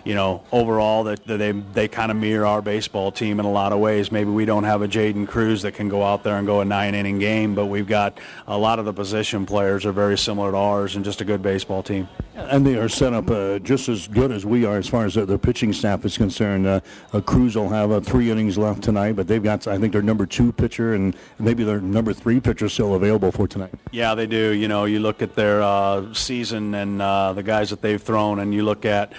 you 0.03 0.15
know 0.15 0.43
overall 0.51 1.03
that 1.05 1.25
they 1.25 1.51
they 1.51 1.87
kind 1.87 2.11
of 2.11 2.17
mirror 2.17 2.45
our 2.45 2.61
baseball 2.61 3.11
team 3.11 3.39
in 3.39 3.45
a 3.45 3.51
lot 3.51 3.73
of 3.73 3.79
ways. 3.79 4.11
Maybe 4.11 4.29
we 4.29 4.45
don't 4.45 4.63
have 4.63 4.81
a 4.81 4.87
Jaden 4.87 5.27
Cruz 5.27 5.61
that 5.63 5.73
can 5.73 5.89
go 5.89 6.03
out 6.03 6.23
there 6.23 6.37
and 6.37 6.47
go 6.47 6.61
a 6.61 6.65
nine 6.65 6.95
inning 6.95 7.19
game, 7.19 7.55
but 7.55 7.67
we've 7.67 7.87
got 7.87 8.19
a 8.47 8.57
lot 8.57 8.79
of 8.79 8.85
the 8.85 8.93
position 8.93 9.45
players 9.45 9.85
are 9.85 9.91
very 9.91 10.17
similar 10.17 10.51
to 10.51 10.57
ours 10.57 10.95
and 10.95 11.05
just 11.05 11.21
a 11.21 11.25
good 11.25 11.41
baseball 11.41 11.83
team. 11.83 12.07
And 12.35 12.65
they 12.65 12.77
are 12.77 12.87
set 12.87 13.13
up 13.13 13.29
uh, 13.29 13.59
just 13.59 13.89
as 13.89 14.07
good 14.07 14.31
as 14.31 14.45
we 14.45 14.65
are 14.65 14.77
as 14.77 14.87
far 14.87 15.05
as 15.05 15.15
their 15.15 15.37
pitching 15.37 15.73
staff 15.73 16.05
is 16.05 16.17
concerned. 16.17 16.65
Uh, 16.65 16.79
uh, 17.11 17.19
Cruz 17.19 17.55
will 17.55 17.69
have 17.69 17.91
uh, 17.91 17.99
three 17.99 18.31
innings 18.31 18.57
left 18.57 18.81
tonight, 18.81 19.15
but 19.15 19.27
they've 19.27 19.43
got 19.43 19.67
I 19.67 19.77
think 19.77 19.91
their 19.91 20.01
number 20.01 20.25
two 20.25 20.51
pitcher 20.51 20.93
and 20.93 21.15
maybe 21.37 21.63
their 21.63 21.81
number 21.81 22.13
three 22.13 22.39
pitcher 22.39 22.69
still 22.69 22.95
available 22.95 23.31
for 23.31 23.47
tonight. 23.47 23.73
Yeah, 23.91 24.15
they 24.15 24.25
do. 24.25 24.51
You 24.51 24.67
know, 24.67 24.85
you 24.85 24.99
look 24.99 25.21
at 25.21 25.35
their 25.35 25.61
uh, 25.61 26.13
season 26.13 26.73
and 26.75 27.01
uh, 27.01 27.33
the 27.33 27.43
guys 27.43 27.69
that 27.71 27.81
they've 27.81 28.01
thrown, 28.01 28.39
and 28.39 28.53
you 28.53 28.63
look 28.63 28.85
at 28.85 29.11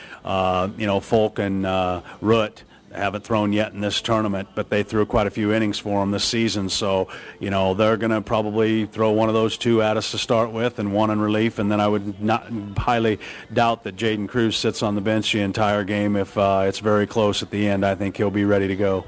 you 0.78 0.86
know 0.86 1.00
Falk 1.00 1.38
and 1.38 1.64
Root 2.20 2.64
haven't 2.92 3.24
thrown 3.24 3.52
yet 3.52 3.72
in 3.72 3.80
this 3.80 4.00
tournament, 4.00 4.48
but 4.54 4.70
they 4.70 4.82
threw 4.82 5.06
quite 5.06 5.26
a 5.26 5.30
few 5.30 5.52
innings 5.52 5.78
for 5.78 6.00
them 6.00 6.10
this 6.10 6.24
season. 6.24 6.68
So, 6.68 7.08
you 7.38 7.50
know, 7.50 7.74
they're 7.74 7.96
going 7.96 8.10
to 8.10 8.20
probably 8.20 8.86
throw 8.86 9.12
one 9.12 9.28
of 9.28 9.34
those 9.34 9.56
two 9.56 9.82
at 9.82 9.96
us 9.96 10.10
to 10.10 10.18
start 10.18 10.50
with 10.50 10.78
and 10.78 10.92
one 10.92 11.10
in 11.10 11.20
relief. 11.20 11.58
And 11.58 11.70
then 11.70 11.80
I 11.80 11.88
would 11.88 12.20
not 12.20 12.50
highly 12.76 13.20
doubt 13.52 13.84
that 13.84 13.96
Jaden 13.96 14.28
Cruz 14.28 14.56
sits 14.56 14.82
on 14.82 14.94
the 14.94 15.00
bench 15.00 15.32
the 15.32 15.40
entire 15.40 15.84
game. 15.84 16.16
If 16.16 16.36
uh, 16.36 16.64
it's 16.66 16.80
very 16.80 17.06
close 17.06 17.42
at 17.42 17.50
the 17.50 17.68
end, 17.68 17.84
I 17.86 17.94
think 17.94 18.16
he'll 18.16 18.30
be 18.30 18.44
ready 18.44 18.68
to 18.68 18.76
go 18.76 19.04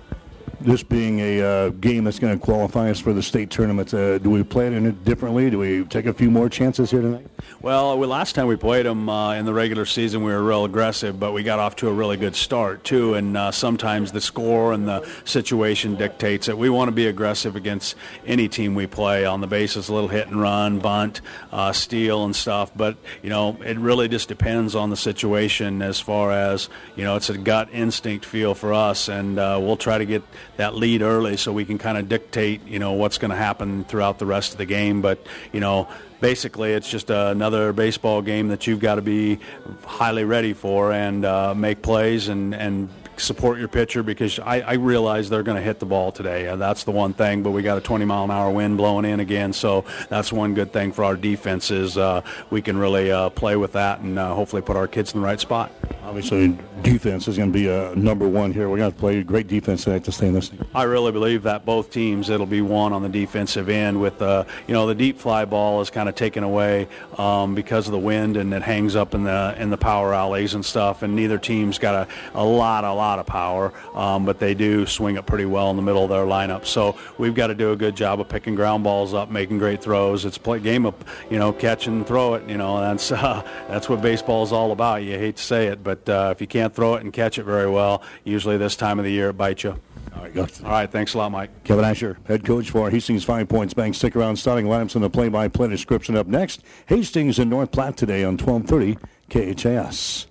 this 0.61 0.83
being 0.83 1.21
a 1.21 1.41
uh, 1.41 1.69
game 1.71 2.05
that's 2.05 2.19
going 2.19 2.39
to 2.39 2.45
qualify 2.45 2.91
us 2.91 3.01
for 3.01 3.13
the 3.13 3.23
state 3.23 3.51
tournament, 3.51 3.93
uh, 3.93 4.19
do 4.19 4.31
we 4.31 4.43
play 4.43 4.67
it 4.69 5.05
differently? 5.05 5.51
Do 5.51 5.59
we 5.59 5.85
take 5.85 6.07
a 6.07 6.13
few 6.15 6.31
more 6.31 6.49
chances 6.49 6.91
here 6.91 7.03
tonight? 7.03 7.27
Well, 7.61 7.99
last 7.99 8.35
time 8.35 8.47
we 8.47 8.57
played 8.57 8.87
them 8.87 9.09
uh, 9.09 9.35
in 9.35 9.47
the 9.47 9.55
regular 9.55 9.87
season, 9.87 10.25
we 10.25 10.33
were 10.33 10.43
real 10.43 10.65
aggressive, 10.65 11.19
but 11.19 11.33
we 11.33 11.43
got 11.43 11.59
off 11.59 11.77
to 11.77 11.89
a 11.89 11.93
really 11.93 12.17
good 12.17 12.35
start 12.35 12.85
too. 12.85 13.15
And 13.15 13.37
uh, 13.37 13.51
sometimes 13.53 14.13
the 14.13 14.21
score 14.21 14.73
and 14.73 14.87
the 14.87 15.09
situation 15.25 15.97
dictates 15.97 16.49
it. 16.49 16.57
We 16.57 16.71
want 16.71 16.89
to 16.89 16.93
be 16.93 17.07
aggressive 17.07 17.57
against 17.57 17.95
any 18.27 18.49
team 18.49 18.75
we 18.75 18.87
play 18.87 19.25
on 19.25 19.41
the 19.41 19.47
basis, 19.47 19.89
a 19.89 19.95
little 19.95 20.09
hit 20.09 20.29
and 20.29 20.41
run, 20.41 20.79
bunt, 20.79 21.21
uh, 21.53 21.73
steal, 21.73 22.25
and 22.25 22.35
stuff. 22.35 22.73
But 22.75 22.97
you 23.23 23.31
know, 23.31 23.57
it 23.65 23.79
really 23.79 24.09
just 24.09 24.29
depends 24.29 24.75
on 24.75 24.91
the 24.91 24.97
situation 24.97 25.83
as 25.83 26.01
far 26.01 26.33
as 26.33 26.69
you 26.97 27.05
know. 27.05 27.17
It's 27.17 27.31
a 27.31 27.39
gut 27.39 27.69
instinct 27.73 28.25
feel 28.25 28.55
for 28.55 28.73
us, 28.73 29.09
and 29.09 29.39
uh, 29.39 29.59
we'll 29.61 29.77
try 29.77 29.99
to 29.99 30.05
get 30.05 30.23
that 30.57 30.75
lead 30.75 31.03
early 31.03 31.37
so 31.37 31.53
we 31.53 31.65
can 31.65 31.79
kind 31.79 31.99
of 31.99 32.09
dictate, 32.09 32.67
you 32.67 32.79
know, 32.79 32.93
what's 32.93 33.19
going 33.19 33.31
to 33.31 33.37
happen 33.37 33.85
throughout 33.85 34.19
the 34.19 34.27
rest 34.27 34.53
of 34.53 34.59
the 34.59 34.67
game. 34.67 35.03
But, 35.03 35.27
you 35.53 35.61
know, 35.61 35.89
basically 36.21 36.73
it's 36.73 36.89
just 36.89 37.11
another 37.11 37.73
baseball 37.73 38.23
game 38.23 38.49
that 38.49 38.67
you've 38.67 38.81
got 38.81 38.95
to 38.95 39.03
be 39.03 39.39
highly 39.85 40.25
ready 40.25 40.53
for 40.53 40.93
and 40.93 41.25
uh, 41.25 41.55
make 41.55 41.83
plays 41.83 42.29
and, 42.29 42.55
and 42.55 42.89
support 43.23 43.59
your 43.59 43.69
pitcher 43.69 44.03
because 44.03 44.39
I, 44.39 44.61
I 44.61 44.73
realize 44.75 45.31
they're 45.31 45.43
going 45.43 45.57
to 45.57 45.63
hit 45.63 45.79
the 45.79 45.87
ball 45.87 46.13
today. 46.13 46.49
Uh, 46.49 46.57
that's 46.57 46.85
the 46.85 46.91
one 46.91 47.13
thing, 47.13 47.43
but 47.43 47.51
we 47.51 47.63
got 47.63 47.79
a 47.79 47.81
20 47.81 48.05
mile 48.05 48.25
an 48.25 48.31
hour 48.31 48.51
wind 48.51 48.77
blowing 48.77 49.05
in 49.05 49.21
again, 49.21 49.53
so 49.53 49.85
that's 50.09 50.33
one 50.33 50.55
good 50.55 50.73
thing 50.73 50.93
for 50.93 51.05
our 51.05 51.17
defense 51.17 51.71
is 51.71 51.97
uh, 51.97 52.23
we 52.51 52.61
can 52.61 52.77
really 52.77 53.11
uh, 53.11 53.31
play 53.31 53.57
with 53.57 53.73
that 53.73 54.01
and 54.01 54.19
uh, 54.19 54.35
hopefully 54.35 54.63
put 54.63 54.77
our 54.77 54.89
kids 54.89 55.15
in 55.15 55.21
the 55.21 55.27
right 55.27 55.41
spot. 55.41 55.73
Obviously, 56.03 56.59
defense 56.83 57.29
is 57.29 57.37
going 57.37 57.51
to 57.51 57.59
be 57.59 57.69
a 57.69 57.95
number 57.95 58.29
one 58.29 58.53
here. 58.53 58.69
We're 58.69 58.79
going 58.79 58.93
to 58.93 58.99
play 58.99 59.23
great 59.23 59.47
defense 59.47 59.85
tonight 59.85 60.05
to 60.05 60.13
stay 60.13 60.27
in 60.27 60.35
this 60.35 60.49
thing. 60.49 60.67
I 60.75 60.83
really 60.83 61.13
believe 61.13 61.45
that 61.45 61.65
both 61.65 61.91
teams, 61.91 62.29
it'll 62.29 62.45
be 62.45 62.61
one 62.61 62.93
on 62.93 63.03
the 63.03 63.09
defensive 63.09 63.69
end 63.69 64.01
with, 64.01 64.21
uh, 64.21 64.45
you 64.67 64.75
know, 64.75 64.87
the 64.87 64.95
deep 64.95 65.19
fly 65.19 65.45
ball 65.45 65.81
is 65.81 65.91
kind 65.91 66.09
of 66.09 66.15
taken 66.15 66.43
away 66.43 66.89
um, 67.19 67.55
because 67.55 67.87
of 67.87 67.93
the 67.93 67.99
wind 67.99 68.37
and 68.37 68.53
it 68.53 68.63
hangs 68.63 68.97
up 68.97 69.15
in 69.15 69.25
the 69.25 69.55
in 69.59 69.71
the 69.71 69.77
power 69.77 70.13
alleys 70.13 70.55
and 70.55 70.65
stuff, 70.65 71.03
and 71.03 71.15
neither 71.15 71.39
team's 71.39 71.79
got 71.79 71.95
a, 71.95 72.13
a 72.35 72.45
lot, 72.45 72.85
a 72.85 72.93
lot 72.93 73.12
of 73.19 73.27
power, 73.27 73.73
um, 73.95 74.25
but 74.25 74.39
they 74.39 74.55
do 74.55 74.87
swing 74.87 75.17
it 75.17 75.27
pretty 75.27 75.45
well 75.45 75.71
in 75.71 75.77
the 75.77 75.83
middle 75.83 76.05
of 76.05 76.11
their 76.11 76.25
lineup. 76.25 76.67
So 76.67 76.97
we've 77.19 77.35
got 77.35 77.49
to 77.49 77.55
do 77.55 77.73
a 77.73 77.77
good 77.77 77.97
job 77.97 78.21
of 78.21 78.29
picking 78.29 78.55
ground 78.55 78.85
balls 78.85 79.15
up, 79.15 79.31
making 79.31 79.59
great 79.59 79.83
throws. 79.83 80.25
It's 80.25 80.39
a 80.45 80.59
game 80.59 80.87
of, 80.87 80.95
you 81.31 81.39
know, 81.39 81.53
catch 81.53 81.87
and 81.87 82.07
throw 82.07 82.35
it. 82.35 82.49
You 82.49 82.59
know, 82.59 82.81
that's 82.81 83.13
uh, 83.13 83.43
that's 83.69 83.89
what 83.89 84.03
baseball 84.03 84.43
is 84.43 84.53
all 84.53 84.73
about. 84.73 85.03
You 85.03 85.19
hate 85.19 85.37
to 85.37 85.43
say 85.43 85.67
it, 85.69 85.83
but 85.83 86.09
uh, 86.09 86.31
if 86.35 86.41
you 86.41 86.47
can't 86.47 86.75
throw 86.75 86.95
it 86.95 87.03
and 87.03 87.13
catch 87.13 87.39
it 87.39 87.45
very 87.45 87.69
well, 87.69 88.03
usually 88.25 88.57
this 88.57 88.77
time 88.77 88.99
of 88.99 89.05
the 89.05 89.13
year 89.13 89.31
it 89.31 89.35
bites 89.35 89.65
you. 89.65 89.79
All 90.15 90.23
right, 90.23 90.65
All 90.65 90.71
right, 90.71 90.91
thanks 90.91 91.15
a 91.15 91.19
lot, 91.19 91.33
Mike. 91.33 91.65
Kevin 91.65 91.85
Asher, 91.85 92.19
head 92.27 92.45
coach 92.45 92.71
for 92.71 92.91
Hastings 92.91 93.25
Five 93.25 93.49
Points 93.49 93.75
Bank. 93.75 93.95
Stick 93.95 94.15
around, 94.15 94.37
starting 94.37 94.67
lineups 94.67 94.95
and 94.95 95.03
the 95.03 95.11
play-by-play 95.11 95.69
description 95.69 96.17
up 96.17 96.27
next. 96.27 96.63
Hastings 96.87 97.39
in 97.39 97.49
North 97.49 97.73
Platte 97.73 97.97
today 97.97 98.23
on 98.23 98.37
1230 98.37 98.99
KHAS. 99.31 100.27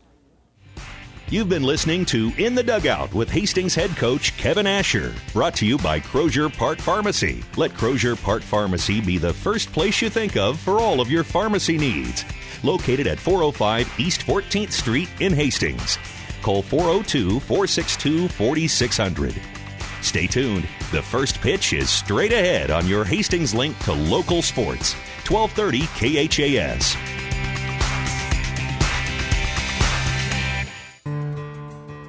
You've 1.31 1.47
been 1.47 1.63
listening 1.63 2.03
to 2.07 2.33
In 2.37 2.55
the 2.55 2.61
Dugout 2.61 3.13
with 3.13 3.29
Hastings 3.29 3.73
head 3.73 3.91
coach 3.91 4.35
Kevin 4.35 4.67
Asher. 4.67 5.15
Brought 5.31 5.55
to 5.55 5.65
you 5.65 5.77
by 5.77 5.97
Crozier 5.97 6.49
Park 6.49 6.77
Pharmacy. 6.77 7.41
Let 7.55 7.73
Crozier 7.73 8.17
Park 8.17 8.41
Pharmacy 8.43 8.99
be 8.99 9.17
the 9.17 9.33
first 9.33 9.71
place 9.71 10.01
you 10.01 10.09
think 10.09 10.35
of 10.35 10.59
for 10.59 10.81
all 10.81 10.99
of 10.99 11.09
your 11.09 11.23
pharmacy 11.23 11.77
needs. 11.77 12.25
located 12.63 13.07
at 13.07 13.17
405 13.17 13.97
East 13.97 14.21
14th 14.27 14.73
Street 14.73 15.09
in 15.21 15.31
Hastings. 15.31 15.97
Call 16.41 16.61
402 16.61 17.39
462 17.39 18.27
4600. 18.27 19.33
Stay 20.01 20.27
tuned. 20.27 20.67
The 20.91 21.01
first 21.01 21.39
pitch 21.39 21.71
is 21.71 21.89
straight 21.89 22.33
ahead 22.33 22.71
on 22.71 22.87
your 22.87 23.05
Hastings 23.05 23.53
link 23.53 23.79
to 23.85 23.93
local 23.93 24.41
sports. 24.41 24.95
1230 25.29 26.27
KHAS. 26.27 27.30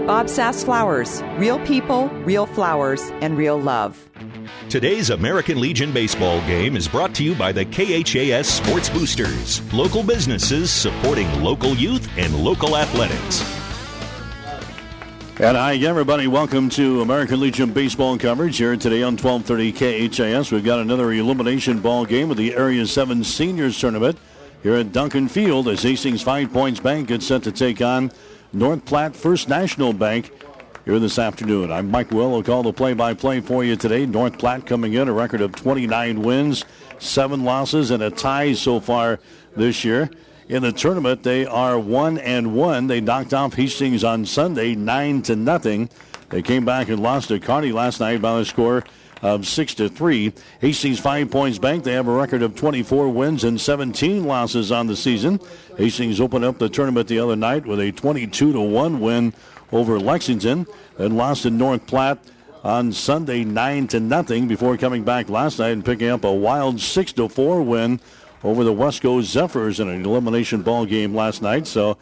Bob 0.00 0.28
Sass 0.28 0.62
Flowers. 0.62 1.22
Real 1.38 1.58
people, 1.60 2.08
real 2.24 2.46
flowers, 2.46 3.00
and 3.22 3.38
real 3.38 3.58
love. 3.58 4.08
Today's 4.68 5.10
American 5.10 5.60
Legion 5.60 5.92
baseball 5.92 6.40
game 6.42 6.76
is 6.76 6.86
brought 6.86 7.14
to 7.14 7.24
you 7.24 7.34
by 7.34 7.52
the 7.52 7.64
KHAS 7.64 8.46
Sports 8.46 8.90
Boosters, 8.90 9.72
local 9.72 10.02
businesses 10.02 10.70
supporting 10.70 11.42
local 11.42 11.74
youth 11.74 12.08
and 12.18 12.36
local 12.36 12.76
athletics. 12.76 13.40
And 15.40 15.56
hi, 15.56 15.76
everybody. 15.76 16.26
Welcome 16.26 16.68
to 16.70 17.00
American 17.00 17.40
Legion 17.40 17.72
baseball 17.72 18.18
coverage 18.18 18.58
here 18.58 18.76
today 18.76 19.02
on 19.02 19.16
1230 19.16 20.08
KHAS. 20.08 20.52
We've 20.52 20.64
got 20.64 20.80
another 20.80 21.12
elimination 21.12 21.80
ball 21.80 22.04
game 22.04 22.30
of 22.30 22.36
the 22.36 22.54
Area 22.54 22.86
7 22.86 23.24
Seniors 23.24 23.78
Tournament 23.78 24.18
here 24.62 24.74
at 24.74 24.92
Duncan 24.92 25.28
Field 25.28 25.68
as 25.68 25.82
Hastings 25.82 26.22
Five 26.22 26.52
Points 26.52 26.80
Bank 26.80 27.08
gets 27.08 27.26
set 27.26 27.42
to 27.44 27.52
take 27.52 27.80
on 27.80 28.12
North 28.54 28.84
Platte 28.84 29.16
First 29.16 29.48
National 29.48 29.92
Bank 29.92 30.30
here 30.84 31.00
this 31.00 31.18
afternoon. 31.18 31.72
I'm 31.72 31.90
Mike 31.90 32.12
Will. 32.12 32.34
I'll 32.34 32.42
call 32.42 32.62
the 32.62 32.72
play-by-play 32.72 33.40
for 33.40 33.64
you 33.64 33.74
today. 33.74 34.06
North 34.06 34.38
Platte 34.38 34.64
coming 34.64 34.92
in 34.94 35.08
a 35.08 35.12
record 35.12 35.40
of 35.40 35.52
29 35.56 36.22
wins, 36.22 36.64
seven 37.00 37.42
losses, 37.42 37.90
and 37.90 38.00
a 38.00 38.10
tie 38.10 38.52
so 38.52 38.78
far 38.78 39.18
this 39.56 39.84
year. 39.84 40.08
In 40.48 40.62
the 40.62 40.70
tournament, 40.70 41.24
they 41.24 41.44
are 41.46 41.78
one 41.78 42.18
and 42.18 42.54
one. 42.54 42.86
They 42.86 43.00
knocked 43.00 43.34
off 43.34 43.54
Hastings 43.54 44.04
on 44.04 44.24
Sunday, 44.24 44.76
nine 44.76 45.22
to 45.22 45.34
nothing. 45.34 45.90
They 46.28 46.42
came 46.42 46.64
back 46.64 46.88
and 46.88 47.02
lost 47.02 47.28
to 47.28 47.40
Kearney 47.40 47.72
last 47.72 47.98
night 47.98 48.22
by 48.22 48.38
the 48.38 48.44
score 48.44 48.84
of 49.22 49.46
six 49.46 49.74
to 49.74 49.88
three. 49.88 50.32
Hastings 50.60 51.00
Five 51.00 51.30
Points 51.30 51.58
Bank. 51.58 51.84
They 51.84 51.92
have 51.92 52.08
a 52.08 52.12
record 52.12 52.42
of 52.42 52.54
24 52.54 53.08
wins 53.08 53.44
and 53.44 53.60
17 53.60 54.24
losses 54.24 54.70
on 54.70 54.86
the 54.86 54.96
season. 54.96 55.40
Hastings 55.76 56.20
opened 56.20 56.44
up 56.44 56.58
the 56.58 56.68
tournament 56.68 57.08
the 57.08 57.18
other 57.18 57.36
night 57.36 57.66
with 57.66 57.80
a 57.80 57.92
22 57.92 58.52
to 58.52 58.60
one 58.60 59.00
win 59.00 59.32
over 59.72 59.98
Lexington, 59.98 60.66
and 60.98 61.16
lost 61.16 61.46
in 61.46 61.58
North 61.58 61.86
Platte 61.86 62.18
on 62.62 62.92
Sunday 62.92 63.44
nine 63.44 63.88
to 63.88 63.98
nothing 63.98 64.46
before 64.46 64.76
coming 64.76 65.02
back 65.04 65.28
last 65.28 65.58
night 65.58 65.70
and 65.70 65.84
picking 65.84 66.08
up 66.08 66.24
a 66.24 66.32
wild 66.32 66.80
six 66.80 67.12
to 67.14 67.28
four 67.28 67.62
win 67.62 68.00
over 68.42 68.62
the 68.62 68.72
Westco 68.72 69.22
Zephyrs 69.22 69.80
in 69.80 69.88
an 69.88 70.04
elimination 70.04 70.62
ball 70.62 70.86
game 70.86 71.14
last 71.14 71.42
night. 71.42 71.66
So. 71.66 71.98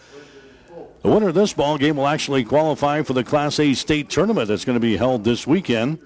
The 1.02 1.10
winner 1.10 1.30
of 1.30 1.34
this 1.34 1.52
ball 1.52 1.78
game 1.78 1.96
will 1.96 2.06
actually 2.06 2.44
qualify 2.44 3.02
for 3.02 3.12
the 3.12 3.24
Class 3.24 3.58
A 3.58 3.74
state 3.74 4.08
tournament 4.08 4.46
that's 4.46 4.64
going 4.64 4.76
to 4.76 4.80
be 4.80 4.96
held 4.96 5.24
this 5.24 5.48
weekend. 5.48 5.98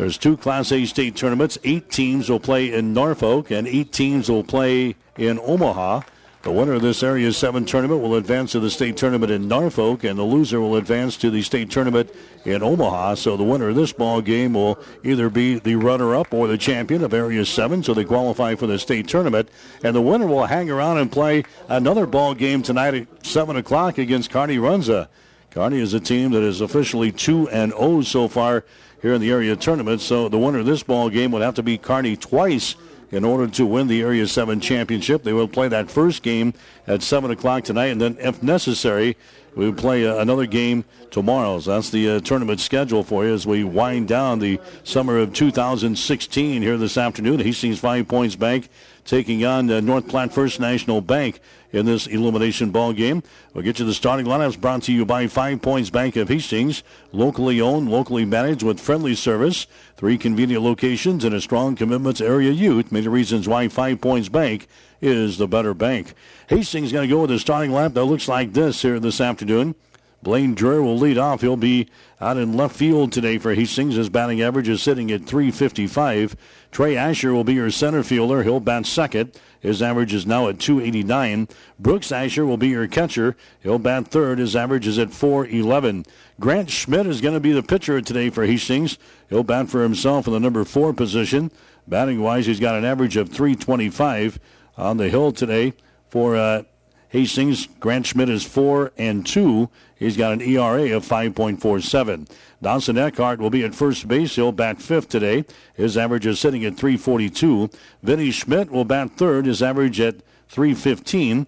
There's 0.00 0.16
two 0.16 0.38
Class 0.38 0.72
A 0.72 0.86
state 0.86 1.14
tournaments. 1.14 1.58
Eight 1.62 1.90
teams 1.90 2.30
will 2.30 2.40
play 2.40 2.72
in 2.72 2.94
Norfolk, 2.94 3.50
and 3.50 3.68
eight 3.68 3.92
teams 3.92 4.30
will 4.30 4.42
play 4.42 4.96
in 5.18 5.38
Omaha. 5.38 6.00
The 6.40 6.50
winner 6.50 6.72
of 6.72 6.80
this 6.80 7.02
Area 7.02 7.30
7 7.34 7.66
tournament 7.66 8.00
will 8.00 8.14
advance 8.14 8.52
to 8.52 8.60
the 8.60 8.70
state 8.70 8.96
tournament 8.96 9.30
in 9.30 9.46
Norfolk, 9.46 10.02
and 10.02 10.18
the 10.18 10.22
loser 10.22 10.58
will 10.58 10.76
advance 10.76 11.18
to 11.18 11.28
the 11.28 11.42
state 11.42 11.70
tournament 11.70 12.10
in 12.46 12.62
Omaha. 12.62 13.16
So 13.16 13.36
the 13.36 13.44
winner 13.44 13.68
of 13.68 13.76
this 13.76 13.92
ball 13.92 14.22
game 14.22 14.54
will 14.54 14.78
either 15.04 15.28
be 15.28 15.58
the 15.58 15.74
runner-up 15.74 16.32
or 16.32 16.48
the 16.48 16.56
champion 16.56 17.04
of 17.04 17.12
Area 17.12 17.44
7, 17.44 17.82
so 17.82 17.92
they 17.92 18.06
qualify 18.06 18.54
for 18.54 18.66
the 18.66 18.78
state 18.78 19.06
tournament. 19.06 19.50
And 19.84 19.94
the 19.94 20.00
winner 20.00 20.26
will 20.26 20.46
hang 20.46 20.70
around 20.70 20.96
and 20.96 21.12
play 21.12 21.44
another 21.68 22.06
ball 22.06 22.32
game 22.32 22.62
tonight 22.62 22.94
at 22.94 23.26
7 23.26 23.54
o'clock 23.54 23.98
against 23.98 24.30
Kearney 24.30 24.56
Runza. 24.56 25.08
Kearney 25.50 25.80
is 25.80 25.94
a 25.94 26.00
team 26.00 26.30
that 26.30 26.42
is 26.42 26.60
officially 26.60 27.10
2 27.10 27.48
and 27.50 27.72
0 27.72 28.02
so 28.02 28.28
far 28.28 28.64
here 29.02 29.14
in 29.14 29.20
the 29.20 29.30
area 29.30 29.56
tournament. 29.56 30.00
So 30.00 30.28
the 30.28 30.38
winner 30.38 30.58
of 30.58 30.66
this 30.66 30.82
ball 30.82 31.10
game 31.10 31.32
would 31.32 31.42
have 31.42 31.54
to 31.54 31.62
beat 31.62 31.82
Kearney 31.82 32.16
twice 32.16 32.76
in 33.10 33.24
order 33.24 33.48
to 33.48 33.66
win 33.66 33.88
the 33.88 34.02
Area 34.02 34.26
7 34.26 34.60
championship. 34.60 35.22
They 35.22 35.32
will 35.32 35.48
play 35.48 35.68
that 35.68 35.90
first 35.90 36.22
game 36.22 36.54
at 36.86 37.02
7 37.02 37.30
o'clock 37.30 37.64
tonight, 37.64 37.86
and 37.86 38.00
then, 38.00 38.16
if 38.20 38.42
necessary, 38.42 39.16
we 39.56 39.66
will 39.66 39.76
play 39.76 40.06
uh, 40.06 40.16
another 40.16 40.46
game 40.46 40.84
tomorrow. 41.10 41.58
So 41.58 41.72
that's 41.72 41.90
the 41.90 42.08
uh, 42.08 42.20
tournament 42.20 42.60
schedule 42.60 43.02
for 43.02 43.24
you 43.24 43.34
as 43.34 43.46
we 43.46 43.64
wind 43.64 44.06
down 44.06 44.38
the 44.38 44.60
summer 44.84 45.18
of 45.18 45.32
2016 45.32 46.62
here 46.62 46.76
this 46.76 46.96
afternoon. 46.96 47.40
Hastings 47.40 47.80
Five 47.80 48.06
Points 48.06 48.36
Bank 48.36 48.68
taking 49.04 49.44
on 49.44 49.70
uh, 49.70 49.80
North 49.80 50.06
Platte 50.06 50.32
First 50.32 50.60
National 50.60 51.00
Bank 51.00 51.40
in 51.72 51.86
this 51.86 52.06
elimination 52.06 52.70
ball 52.70 52.92
game. 52.92 53.22
We'll 53.54 53.64
get 53.64 53.78
you 53.78 53.84
the 53.84 53.94
starting 53.94 54.26
lineups 54.26 54.60
brought 54.60 54.82
to 54.84 54.92
you 54.92 55.04
by 55.04 55.26
Five 55.26 55.62
Points 55.62 55.90
Bank 55.90 56.16
of 56.16 56.28
Hastings, 56.28 56.82
locally 57.12 57.60
owned, 57.60 57.90
locally 57.90 58.24
managed 58.24 58.62
with 58.62 58.80
friendly 58.80 59.14
service, 59.14 59.66
three 59.96 60.18
convenient 60.18 60.62
locations, 60.62 61.24
and 61.24 61.34
a 61.34 61.40
strong 61.40 61.76
commitment 61.76 62.16
to 62.18 62.26
area 62.26 62.50
youth. 62.50 62.92
Many 62.92 63.08
reasons 63.08 63.48
why 63.48 63.68
Five 63.68 64.00
Points 64.00 64.28
Bank 64.28 64.66
is 65.00 65.38
the 65.38 65.48
better 65.48 65.74
bank. 65.74 66.14
Hastings 66.48 66.92
going 66.92 67.08
to 67.08 67.14
go 67.14 67.22
with 67.22 67.30
a 67.30 67.38
starting 67.38 67.70
lineup 67.70 67.94
that 67.94 68.04
looks 68.04 68.28
like 68.28 68.52
this 68.52 68.82
here 68.82 69.00
this 69.00 69.20
afternoon. 69.20 69.74
Blaine 70.22 70.54
Dreher 70.54 70.82
will 70.82 70.98
lead 70.98 71.16
off. 71.16 71.40
He'll 71.40 71.56
be 71.56 71.88
out 72.20 72.36
in 72.36 72.54
left 72.54 72.76
field 72.76 73.10
today 73.10 73.38
for 73.38 73.54
Hastings. 73.54 73.94
His 73.94 74.10
batting 74.10 74.42
average 74.42 74.68
is 74.68 74.82
sitting 74.82 75.10
at 75.10 75.24
355. 75.24 76.36
Trey 76.70 76.94
Asher 76.94 77.32
will 77.32 77.44
be 77.44 77.54
your 77.54 77.70
center 77.70 78.02
fielder. 78.02 78.42
He'll 78.42 78.60
bat 78.60 78.84
second. 78.84 79.32
His 79.60 79.82
average 79.82 80.14
is 80.14 80.26
now 80.26 80.48
at 80.48 80.58
289. 80.58 81.48
Brooks 81.78 82.10
Asher 82.10 82.46
will 82.46 82.56
be 82.56 82.68
your 82.68 82.88
catcher. 82.88 83.36
He'll 83.62 83.78
bat 83.78 84.08
third. 84.08 84.38
His 84.38 84.56
average 84.56 84.86
is 84.86 84.98
at 84.98 85.12
411. 85.12 86.06
Grant 86.40 86.70
Schmidt 86.70 87.06
is 87.06 87.20
going 87.20 87.34
to 87.34 87.40
be 87.40 87.52
the 87.52 87.62
pitcher 87.62 88.00
today 88.00 88.30
for 88.30 88.46
Hastings. 88.46 88.98
He'll 89.28 89.44
bat 89.44 89.68
for 89.68 89.82
himself 89.82 90.26
in 90.26 90.32
the 90.32 90.40
number 90.40 90.64
four 90.64 90.92
position. 90.94 91.50
Batting 91.86 92.20
wise, 92.20 92.46
he's 92.46 92.60
got 92.60 92.76
an 92.76 92.84
average 92.84 93.16
of 93.16 93.28
325 93.28 94.40
on 94.78 94.96
the 94.96 95.10
hill 95.10 95.32
today 95.32 95.74
for 96.08 96.36
uh, 96.36 96.62
Hastings. 97.10 97.66
Grant 97.80 98.06
Schmidt 98.06 98.28
is 98.28 98.44
four 98.44 98.92
and 98.96 99.26
two. 99.26 99.68
He's 99.96 100.16
got 100.16 100.32
an 100.32 100.40
ERA 100.40 100.96
of 100.96 101.04
5.47. 101.06 102.30
Dawson 102.62 102.96
Eckhart 102.96 103.40
will 103.40 103.50
be 103.50 103.64
at 103.64 103.74
first 103.74 104.06
base. 104.06 104.36
He'll 104.36 104.52
bat 104.52 104.80
fifth 104.80 105.08
today. 105.08 105.44
His 105.74 105.96
average 105.96 106.24
is 106.24 106.40
sitting 106.40 106.64
at 106.64 106.76
342. 106.76 107.68
Vinny 108.02 108.30
Schmidt 108.30 108.70
will 108.70 108.84
bat 108.84 109.10
third. 109.16 109.46
His 109.46 109.62
average 109.62 110.00
at 110.00 110.16
315. 110.48 111.46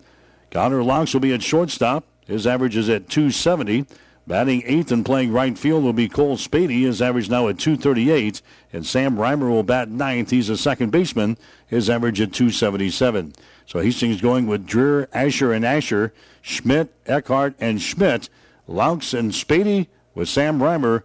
Connor 0.51 0.83
Laux 0.83 1.15
will 1.15 1.21
be 1.21 1.33
at 1.33 1.43
shortstop. 1.43 2.05
His 2.27 2.47
average 2.47 2.77
is 2.77 2.89
at 2.89 3.09
270. 3.09 3.87
Batting 4.27 4.63
eighth 4.67 4.93
and 4.93 5.05
playing 5.05 5.33
right 5.33 5.59
field 5.59 5.83
will 5.83 5.93
be 5.93 6.09
Cole 6.09 6.37
Spady. 6.37 6.83
His 6.83 7.03
average 7.03 7.29
now 7.29 7.49
at 7.49 7.59
238. 7.59 8.41
And 8.73 8.87
Sam 8.87 9.17
Reimer 9.17 9.51
will 9.51 9.65
bat 9.65 9.91
ninth. 9.91 10.31
He's 10.31 10.49
a 10.49 10.57
second 10.57 10.91
baseman. 10.91 11.37
His 11.67 11.91
average 11.91 12.21
at 12.21 12.33
277. 12.33 13.33
So 13.73 13.79
Hastings 13.79 14.21
going 14.21 14.47
with 14.47 14.67
Dreher, 14.67 15.09
Asher, 15.15 15.51
and 15.51 15.65
Asher, 15.65 16.13
Schmidt, 16.43 16.93
Eckhart, 17.07 17.55
and 17.59 17.81
Schmidt, 17.81 18.29
Laux 18.69 19.19
and 19.19 19.33
Spady 19.33 19.87
with 20.15 20.29
Sam 20.29 20.59
Reimer. 20.59 21.05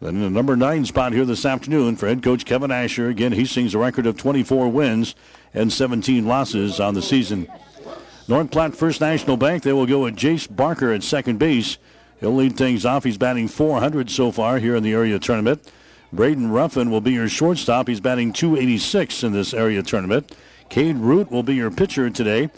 Then 0.00 0.14
in 0.14 0.22
the 0.22 0.30
number 0.30 0.56
nine 0.56 0.86
spot 0.86 1.12
here 1.12 1.26
this 1.26 1.44
afternoon 1.44 1.94
for 1.96 2.06
head 2.06 2.22
coach 2.22 2.46
Kevin 2.46 2.70
Asher. 2.70 3.10
Again, 3.10 3.32
Hastings 3.32 3.74
a 3.74 3.78
record 3.78 4.06
of 4.06 4.16
24 4.16 4.68
wins 4.68 5.14
and 5.52 5.70
17 5.70 6.26
losses 6.26 6.80
on 6.80 6.94
the 6.94 7.02
season. 7.02 7.48
North 8.28 8.50
Platte 8.50 8.74
First 8.74 9.02
National 9.02 9.36
Bank, 9.36 9.62
they 9.62 9.74
will 9.74 9.84
go 9.84 10.04
with 10.04 10.16
Jace 10.16 10.48
Barker 10.48 10.94
at 10.94 11.02
second 11.02 11.38
base. 11.38 11.76
He'll 12.20 12.34
lead 12.34 12.56
things 12.56 12.86
off. 12.86 13.04
He's 13.04 13.18
batting 13.18 13.48
400 13.48 14.08
so 14.08 14.32
far 14.32 14.58
here 14.58 14.74
in 14.74 14.82
the 14.82 14.94
area 14.94 15.18
tournament. 15.18 15.70
Braden 16.14 16.50
Ruffin 16.50 16.90
will 16.90 17.02
be 17.02 17.12
your 17.12 17.28
shortstop. 17.28 17.88
He's 17.88 18.00
batting 18.00 18.32
286 18.32 19.22
in 19.22 19.34
this 19.34 19.52
area 19.52 19.82
tournament. 19.82 20.34
Cade 20.68 20.96
Root 20.96 21.30
will 21.30 21.42
be 21.42 21.54
your 21.54 21.70
pitcher 21.70 22.10
today. 22.10 22.50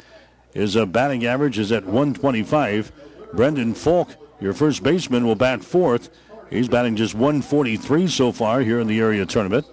His 0.52 0.76
uh, 0.76 0.86
batting 0.86 1.26
average 1.26 1.58
is 1.58 1.72
at 1.72 1.84
125. 1.84 2.92
Brendan 3.34 3.74
Falk, 3.74 4.10
your 4.40 4.52
first 4.52 4.82
baseman, 4.82 5.26
will 5.26 5.34
bat 5.34 5.62
fourth. 5.62 6.10
He's 6.50 6.68
batting 6.68 6.96
just 6.96 7.14
143 7.14 8.08
so 8.08 8.32
far 8.32 8.60
here 8.60 8.80
in 8.80 8.86
the 8.86 9.00
area 9.00 9.26
tournament. 9.26 9.66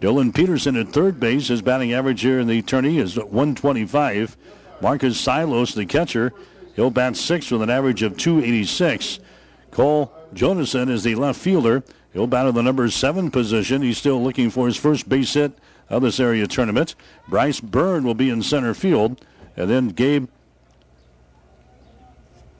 Dylan 0.00 0.34
Peterson 0.34 0.76
at 0.76 0.88
third 0.88 1.20
base. 1.20 1.48
His 1.48 1.62
batting 1.62 1.92
average 1.92 2.22
here 2.22 2.40
in 2.40 2.46
the 2.46 2.62
tourney 2.62 2.98
is 2.98 3.16
125. 3.16 4.36
Marcus 4.80 5.18
Silos, 5.18 5.74
the 5.74 5.86
catcher, 5.86 6.32
he'll 6.74 6.90
bat 6.90 7.16
sixth 7.16 7.50
with 7.50 7.62
an 7.62 7.70
average 7.70 8.02
of 8.02 8.16
286. 8.16 9.20
Cole 9.70 10.12
Jonason 10.34 10.90
is 10.90 11.02
the 11.02 11.14
left 11.14 11.40
fielder. 11.40 11.82
He'll 12.12 12.26
bat 12.26 12.46
in 12.46 12.54
the 12.54 12.62
number 12.62 12.88
seven 12.90 13.30
position. 13.30 13.82
He's 13.82 13.98
still 13.98 14.22
looking 14.22 14.50
for 14.50 14.66
his 14.66 14.76
first 14.76 15.08
base 15.08 15.34
hit 15.34 15.52
of 15.88 16.02
this 16.02 16.20
area 16.20 16.46
tournament. 16.46 16.94
Bryce 17.28 17.60
Byrne 17.60 18.04
will 18.04 18.14
be 18.14 18.30
in 18.30 18.42
center 18.42 18.74
field. 18.74 19.24
And 19.56 19.70
then 19.70 19.88
Gabe 19.88 20.28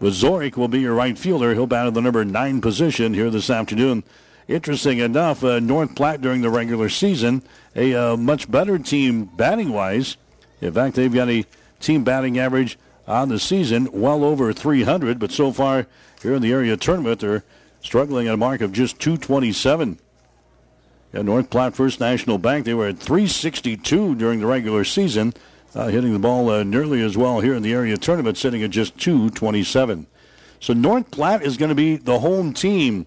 Wazorik 0.01 0.57
will 0.57 0.69
be 0.69 0.81
your 0.81 0.95
right 0.95 1.19
fielder. 1.19 1.55
He'll 1.55 1.67
bat 1.67 1.87
at 1.87 1.95
the 1.95 2.03
number 2.03 2.25
nine 2.25 2.61
position 2.61 3.15
here 3.15 3.31
this 3.31 3.51
afternoon. 3.51 4.05
Interesting 4.49 4.99
enough, 4.99 5.43
uh, 5.43 5.59
North 5.59 5.97
Platte 5.97 6.21
during 6.21 6.41
the 6.41 6.51
regular 6.51 6.89
season, 6.89 7.43
a 7.75 7.95
uh, 7.95 8.17
much 8.17 8.49
better 8.49 8.79
team 8.79 9.25
batting 9.25 9.73
wise. 9.73 10.17
In 10.61 10.73
fact, 10.73 10.95
they've 10.95 11.13
got 11.13 11.29
a 11.29 11.45
team 11.81 12.05
batting 12.05 12.39
average 12.39 12.79
on 13.09 13.29
the 13.29 13.41
season 13.41 13.89
well 13.93 14.23
over 14.23 14.53
300, 14.53 15.19
but 15.19 15.33
so 15.33 15.53
far 15.53 15.87
here 16.23 16.35
in 16.35 16.43
the 16.43 16.53
area 16.53 16.77
tournament, 16.77 17.21
they're 17.21 17.45
struggling 17.81 18.29
at 18.29 18.35
a 18.35 18.37
mark 18.37 18.61
of 18.61 18.73
just 18.73 19.01
227. 19.01 19.99
At 21.17 21.25
North 21.25 21.49
Platte 21.49 21.75
First 21.75 21.99
National 21.99 22.37
Bank, 22.37 22.67
they 22.67 22.75
were 22.75 22.89
at 22.89 22.99
362 22.99 24.17
during 24.17 24.41
the 24.41 24.47
regular 24.47 24.85
season, 24.85 25.33
uh, 25.75 25.87
hitting 25.87 26.13
the 26.13 26.19
ball 26.19 26.51
uh, 26.51 26.63
nearly 26.63 27.01
as 27.01 27.17
well 27.17 27.41
here 27.41 27.55
in 27.55 27.63
the 27.63 27.73
area 27.73 27.97
tournament, 27.97 28.37
sitting 28.37 28.63
at 28.63 28.69
just 28.69 28.99
227. 28.99 30.07
So 30.61 30.75
North 30.75 31.11
Platte 31.11 31.43
is 31.43 31.57
going 31.57 31.71
to 31.71 31.75
be 31.75 31.97
the 31.97 32.19
home 32.19 32.53
team 32.53 33.07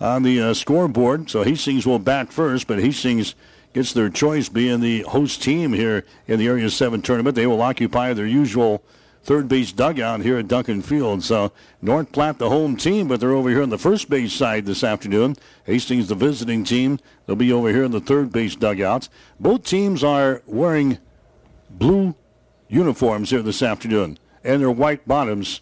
on 0.00 0.22
the 0.22 0.40
uh, 0.40 0.54
scoreboard. 0.54 1.28
So 1.28 1.42
Hastings 1.42 1.86
will 1.86 1.98
bat 1.98 2.32
first, 2.32 2.66
but 2.66 2.78
Hastings 2.78 3.34
gets 3.74 3.92
their 3.92 4.08
choice 4.08 4.48
being 4.48 4.80
the 4.80 5.02
host 5.02 5.42
team 5.42 5.74
here 5.74 6.06
in 6.26 6.38
the 6.38 6.46
Area 6.46 6.70
7 6.70 7.02
tournament. 7.02 7.36
They 7.36 7.46
will 7.46 7.60
occupy 7.60 8.14
their 8.14 8.26
usual 8.26 8.82
third 9.28 9.46
base 9.46 9.72
dugout 9.72 10.22
here 10.22 10.38
at 10.38 10.48
Duncan 10.48 10.80
Field. 10.80 11.22
So 11.22 11.52
North 11.82 12.12
Platte, 12.12 12.38
the 12.38 12.48
home 12.48 12.78
team, 12.78 13.08
but 13.08 13.20
they're 13.20 13.34
over 13.34 13.50
here 13.50 13.62
on 13.62 13.68
the 13.68 13.76
first 13.76 14.08
base 14.08 14.32
side 14.32 14.64
this 14.64 14.82
afternoon. 14.82 15.36
Hastings, 15.66 16.08
the 16.08 16.14
visiting 16.14 16.64
team, 16.64 16.98
they'll 17.26 17.36
be 17.36 17.52
over 17.52 17.68
here 17.68 17.84
in 17.84 17.90
the 17.90 18.00
third 18.00 18.32
base 18.32 18.56
dugouts. 18.56 19.10
Both 19.38 19.64
teams 19.64 20.02
are 20.02 20.40
wearing 20.46 20.96
blue 21.68 22.14
uniforms 22.68 23.28
here 23.28 23.42
this 23.42 23.62
afternoon 23.62 24.18
and 24.42 24.62
their 24.62 24.70
white 24.70 25.06
bottoms. 25.06 25.60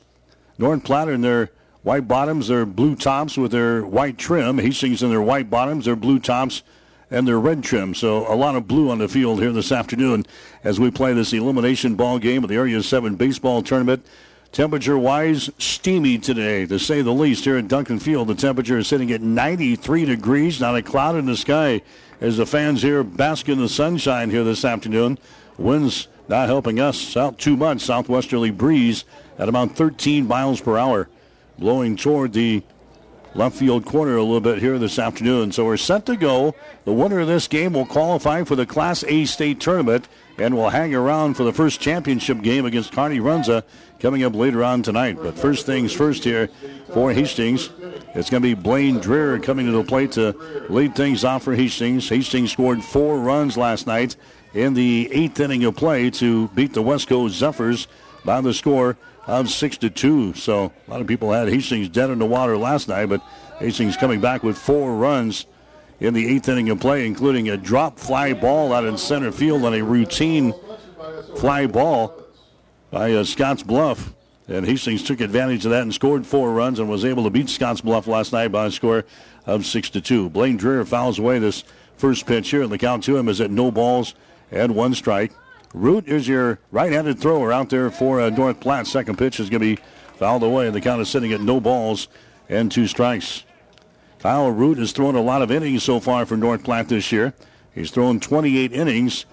North 0.58 0.84
Platte 0.84 1.08
in 1.08 1.22
their 1.22 1.50
white 1.82 2.06
bottoms, 2.06 2.46
their 2.46 2.66
blue 2.66 2.94
tops 2.94 3.36
with 3.36 3.50
their 3.50 3.84
white 3.84 4.16
trim. 4.16 4.58
Hastings 4.58 5.02
in 5.02 5.10
their 5.10 5.20
white 5.20 5.50
bottoms, 5.50 5.86
their 5.86 5.96
blue 5.96 6.20
tops 6.20 6.62
and 7.10 7.26
their 7.26 7.38
red 7.38 7.62
trim. 7.62 7.94
So 7.94 8.30
a 8.32 8.34
lot 8.34 8.56
of 8.56 8.66
blue 8.66 8.90
on 8.90 8.98
the 8.98 9.08
field 9.08 9.40
here 9.40 9.52
this 9.52 9.72
afternoon 9.72 10.26
as 10.64 10.80
we 10.80 10.90
play 10.90 11.12
this 11.12 11.32
elimination 11.32 11.94
ball 11.94 12.18
game 12.18 12.42
of 12.42 12.48
the 12.48 12.56
Area 12.56 12.82
7 12.82 13.16
baseball 13.16 13.62
tournament. 13.62 14.04
Temperature 14.52 14.96
wise, 14.96 15.50
steamy 15.58 16.18
today, 16.18 16.64
to 16.66 16.78
say 16.78 17.02
the 17.02 17.12
least, 17.12 17.44
here 17.44 17.58
at 17.58 17.68
Duncan 17.68 17.98
Field. 17.98 18.28
The 18.28 18.34
temperature 18.34 18.78
is 18.78 18.86
sitting 18.86 19.12
at 19.12 19.20
93 19.20 20.06
degrees, 20.06 20.60
not 20.60 20.76
a 20.76 20.82
cloud 20.82 21.16
in 21.16 21.26
the 21.26 21.36
sky 21.36 21.82
as 22.20 22.38
the 22.38 22.46
fans 22.46 22.82
here 22.82 23.04
bask 23.04 23.48
in 23.48 23.58
the 23.58 23.68
sunshine 23.68 24.30
here 24.30 24.44
this 24.44 24.64
afternoon. 24.64 25.18
Winds 25.58 26.08
not 26.28 26.48
helping 26.48 26.80
us 26.80 27.16
out 27.16 27.38
too 27.38 27.56
much. 27.56 27.82
Southwesterly 27.82 28.50
breeze 28.50 29.04
at 29.38 29.48
about 29.48 29.76
13 29.76 30.26
miles 30.26 30.60
per 30.60 30.78
hour, 30.78 31.08
blowing 31.58 31.96
toward 31.96 32.32
the 32.32 32.62
left 33.36 33.56
field 33.56 33.84
corner 33.84 34.16
a 34.16 34.22
little 34.22 34.40
bit 34.40 34.58
here 34.58 34.78
this 34.78 34.98
afternoon. 34.98 35.52
So 35.52 35.66
we're 35.66 35.76
set 35.76 36.06
to 36.06 36.16
go. 36.16 36.54
The 36.84 36.92
winner 36.92 37.20
of 37.20 37.28
this 37.28 37.46
game 37.46 37.74
will 37.74 37.84
qualify 37.84 38.44
for 38.44 38.56
the 38.56 38.64
Class 38.64 39.04
A 39.04 39.26
state 39.26 39.60
tournament 39.60 40.08
and 40.38 40.56
will 40.56 40.70
hang 40.70 40.94
around 40.94 41.34
for 41.34 41.44
the 41.44 41.52
first 41.52 41.78
championship 41.80 42.40
game 42.40 42.64
against 42.64 42.92
Kearney 42.92 43.20
Runza 43.20 43.62
coming 44.00 44.22
up 44.24 44.34
later 44.34 44.64
on 44.64 44.82
tonight. 44.82 45.18
But 45.20 45.38
first 45.38 45.66
things 45.66 45.92
first 45.92 46.24
here 46.24 46.48
for 46.94 47.12
Hastings. 47.12 47.68
It's 48.14 48.30
going 48.30 48.42
to 48.42 48.48
be 48.48 48.54
Blaine 48.54 49.00
Dreher 49.00 49.42
coming 49.42 49.66
to 49.66 49.72
the 49.72 49.84
plate 49.84 50.12
to 50.12 50.32
lead 50.70 50.94
things 50.94 51.22
off 51.22 51.42
for 51.42 51.54
Hastings. 51.54 52.08
Hastings 52.08 52.52
scored 52.52 52.82
four 52.82 53.18
runs 53.18 53.58
last 53.58 53.86
night 53.86 54.16
in 54.54 54.72
the 54.72 55.10
eighth 55.12 55.38
inning 55.40 55.64
of 55.64 55.76
play 55.76 56.08
to 56.08 56.48
beat 56.48 56.72
the 56.72 56.82
Westco 56.82 57.28
Zephyrs 57.28 57.86
by 58.26 58.42
the 58.42 58.52
score 58.52 58.98
of 59.26 59.48
six 59.48 59.78
to 59.78 59.88
two. 59.88 60.34
So 60.34 60.72
a 60.86 60.90
lot 60.90 61.00
of 61.00 61.06
people 61.06 61.32
had 61.32 61.48
Hastings 61.48 61.88
dead 61.88 62.10
in 62.10 62.18
the 62.18 62.26
water 62.26 62.58
last 62.58 62.88
night, 62.88 63.06
but 63.06 63.22
Hastings 63.58 63.96
coming 63.96 64.20
back 64.20 64.42
with 64.42 64.58
four 64.58 64.94
runs 64.96 65.46
in 65.98 66.12
the 66.12 66.28
eighth 66.28 66.48
inning 66.48 66.68
of 66.68 66.78
play, 66.80 67.06
including 67.06 67.48
a 67.48 67.56
drop 67.56 67.98
fly 67.98 68.34
ball 68.34 68.72
out 68.72 68.84
in 68.84 68.98
center 68.98 69.32
field 69.32 69.64
on 69.64 69.72
a 69.72 69.82
routine 69.82 70.52
fly 71.36 71.66
ball 71.66 72.22
by 72.90 73.12
uh, 73.12 73.24
Scotts 73.24 73.62
Bluff. 73.62 74.12
And 74.48 74.64
Hastings 74.64 75.02
took 75.02 75.20
advantage 75.20 75.64
of 75.64 75.72
that 75.72 75.82
and 75.82 75.92
scored 75.92 76.24
four 76.24 76.52
runs 76.52 76.78
and 76.78 76.88
was 76.88 77.04
able 77.04 77.24
to 77.24 77.30
beat 77.30 77.48
Scotts 77.48 77.80
Bluff 77.80 78.06
last 78.06 78.32
night 78.32 78.48
by 78.48 78.66
a 78.66 78.70
score 78.70 79.04
of 79.44 79.66
six 79.66 79.90
to 79.90 80.00
two. 80.00 80.28
Blaine 80.30 80.58
Dreher 80.58 80.86
fouls 80.86 81.18
away 81.18 81.38
this 81.38 81.64
first 81.96 82.26
pitch 82.26 82.50
here, 82.50 82.62
and 82.62 82.70
the 82.70 82.78
count 82.78 83.02
to 83.04 83.16
him 83.16 83.28
is 83.28 83.40
at 83.40 83.50
no 83.50 83.72
balls 83.72 84.14
and 84.52 84.76
one 84.76 84.94
strike. 84.94 85.32
Root 85.76 86.08
is 86.08 86.26
your 86.26 86.58
right-handed 86.70 87.18
thrower 87.18 87.52
out 87.52 87.68
there 87.68 87.90
for 87.90 88.18
uh, 88.18 88.30
North 88.30 88.60
Platte. 88.60 88.86
Second 88.86 89.18
pitch 89.18 89.38
is 89.38 89.50
going 89.50 89.60
to 89.60 89.76
be 89.76 89.82
fouled 90.16 90.42
away. 90.42 90.70
The 90.70 90.80
count 90.80 91.02
is 91.02 91.10
sitting 91.10 91.34
at 91.34 91.42
no 91.42 91.60
balls 91.60 92.08
and 92.48 92.72
two 92.72 92.86
strikes. 92.86 93.44
Kyle 94.18 94.50
Root 94.50 94.78
has 94.78 94.92
thrown 94.92 95.16
a 95.16 95.20
lot 95.20 95.42
of 95.42 95.50
innings 95.50 95.82
so 95.82 96.00
far 96.00 96.24
for 96.24 96.34
North 96.34 96.64
Platte 96.64 96.88
this 96.88 97.12
year. 97.12 97.34
He's 97.74 97.90
thrown 97.90 98.20
28 98.20 98.72
innings, 98.72 99.26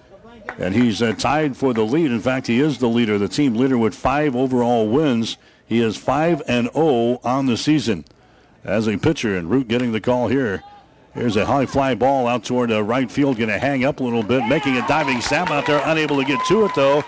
and 0.58 0.74
he's 0.74 1.00
uh, 1.00 1.14
tied 1.14 1.56
for 1.56 1.72
the 1.72 1.82
lead. 1.82 2.10
In 2.10 2.20
fact, 2.20 2.46
he 2.46 2.60
is 2.60 2.76
the 2.76 2.88
leader, 2.88 3.16
the 3.16 3.26
team 3.26 3.54
leader 3.54 3.78
with 3.78 3.94
five 3.94 4.36
overall 4.36 4.86
wins. 4.86 5.38
He 5.64 5.80
is 5.80 5.96
5 5.96 6.42
and 6.46 6.70
0 6.74 7.20
on 7.24 7.46
the 7.46 7.56
season 7.56 8.04
as 8.62 8.86
a 8.86 8.98
pitcher, 8.98 9.34
and 9.34 9.50
Root 9.50 9.66
getting 9.66 9.92
the 9.92 10.00
call 10.00 10.28
here 10.28 10.62
Here's 11.14 11.36
a 11.36 11.46
high 11.46 11.66
fly 11.66 11.94
ball 11.94 12.26
out 12.26 12.42
toward 12.42 12.70
the 12.70 12.82
right 12.82 13.10
field, 13.10 13.38
going 13.38 13.48
to 13.48 13.58
hang 13.58 13.84
up 13.84 14.00
a 14.00 14.04
little 14.04 14.24
bit, 14.24 14.46
making 14.48 14.76
a 14.76 14.86
diving 14.88 15.20
snap 15.20 15.50
out 15.50 15.64
there, 15.64 15.80
unable 15.84 16.16
to 16.16 16.24
get 16.24 16.44
to 16.46 16.64
it 16.64 16.72
though. 16.74 17.04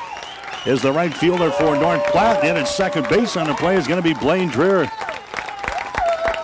Is 0.65 0.83
the 0.83 0.93
right 0.93 1.15
fielder 1.15 1.51
for 1.53 1.77
North 1.77 2.05
Platte. 2.07 2.45
In 2.45 2.57
at 2.57 2.67
second 2.67 3.09
base 3.09 3.37
on 3.37 3.47
the 3.47 3.55
play 3.55 3.77
is 3.77 3.87
going 3.87 4.03
to 4.03 4.09
be 4.09 4.19
Blaine 4.19 4.51
Dreher. 4.51 4.91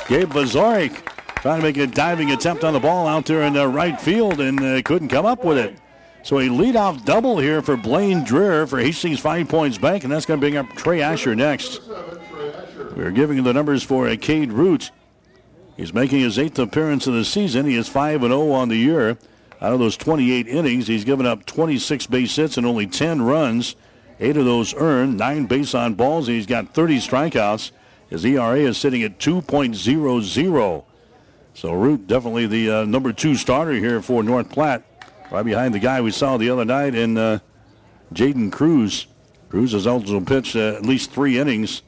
Gabe 0.08 0.30
Vazorik 0.30 1.04
trying 1.36 1.58
to 1.58 1.62
make 1.62 1.76
a 1.76 1.88
diving 1.88 2.30
attempt 2.30 2.62
on 2.62 2.72
the 2.72 2.80
ball 2.80 3.08
out 3.08 3.26
there 3.26 3.42
in 3.42 3.52
the 3.52 3.66
right 3.66 4.00
field 4.00 4.40
and 4.40 4.60
uh, 4.60 4.80
couldn't 4.82 5.08
come 5.08 5.26
up 5.26 5.44
with 5.44 5.58
it. 5.58 5.76
So 6.22 6.38
a 6.38 6.46
leadoff 6.46 7.04
double 7.04 7.38
here 7.38 7.62
for 7.62 7.76
Blaine 7.76 8.24
Dreher 8.24 8.68
for 8.68 8.78
Hastings 8.78 9.18
Five 9.18 9.48
Points 9.48 9.76
Bank, 9.76 10.04
and 10.04 10.12
that's 10.12 10.24
going 10.24 10.38
to 10.38 10.40
bring 10.40 10.56
up 10.56 10.68
Trey 10.76 11.02
Asher 11.02 11.34
next. 11.34 11.80
We're 12.96 13.10
giving 13.10 13.42
the 13.42 13.52
numbers 13.52 13.82
for 13.82 14.06
a 14.06 14.16
Cade 14.16 14.52
Root. 14.52 14.92
He's 15.76 15.94
making 15.94 16.20
his 16.20 16.38
eighth 16.38 16.58
appearance 16.58 17.06
of 17.06 17.14
the 17.14 17.24
season. 17.24 17.66
He 17.66 17.76
is 17.76 17.88
5 17.88 18.20
0 18.20 18.50
on 18.50 18.68
the 18.68 18.76
year. 18.76 19.18
Out 19.60 19.72
of 19.72 19.78
those 19.78 19.96
28 19.96 20.48
innings, 20.48 20.88
he's 20.88 21.04
given 21.04 21.24
up 21.24 21.46
26 21.46 22.08
base 22.08 22.34
hits 22.34 22.56
and 22.56 22.66
only 22.66 22.86
10 22.86 23.22
runs. 23.22 23.76
Eight 24.18 24.36
of 24.36 24.44
those 24.44 24.74
earned, 24.74 25.16
nine 25.16 25.46
base 25.46 25.74
on 25.74 25.94
balls, 25.94 26.26
he's 26.26 26.46
got 26.46 26.74
30 26.74 26.98
strikeouts. 26.98 27.70
His 28.10 28.24
ERA 28.24 28.58
is 28.58 28.76
sitting 28.76 29.02
at 29.02 29.18
2.00. 29.18 30.84
So 31.54 31.72
Root 31.72 32.06
definitely 32.06 32.46
the 32.46 32.70
uh, 32.70 32.84
number 32.84 33.12
two 33.12 33.34
starter 33.36 33.72
here 33.72 34.02
for 34.02 34.22
North 34.22 34.50
Platte, 34.50 34.82
right 35.30 35.44
behind 35.44 35.74
the 35.74 35.78
guy 35.78 36.00
we 36.00 36.10
saw 36.10 36.36
the 36.36 36.50
other 36.50 36.64
night 36.64 36.94
in 36.94 37.16
uh, 37.16 37.38
Jaden 38.12 38.50
Cruz. 38.50 39.06
Cruz 39.48 39.72
has 39.72 39.86
also 39.86 40.20
pitched 40.20 40.56
uh, 40.56 40.74
at 40.74 40.82
least 40.82 41.10
three 41.10 41.38
innings 41.38 41.82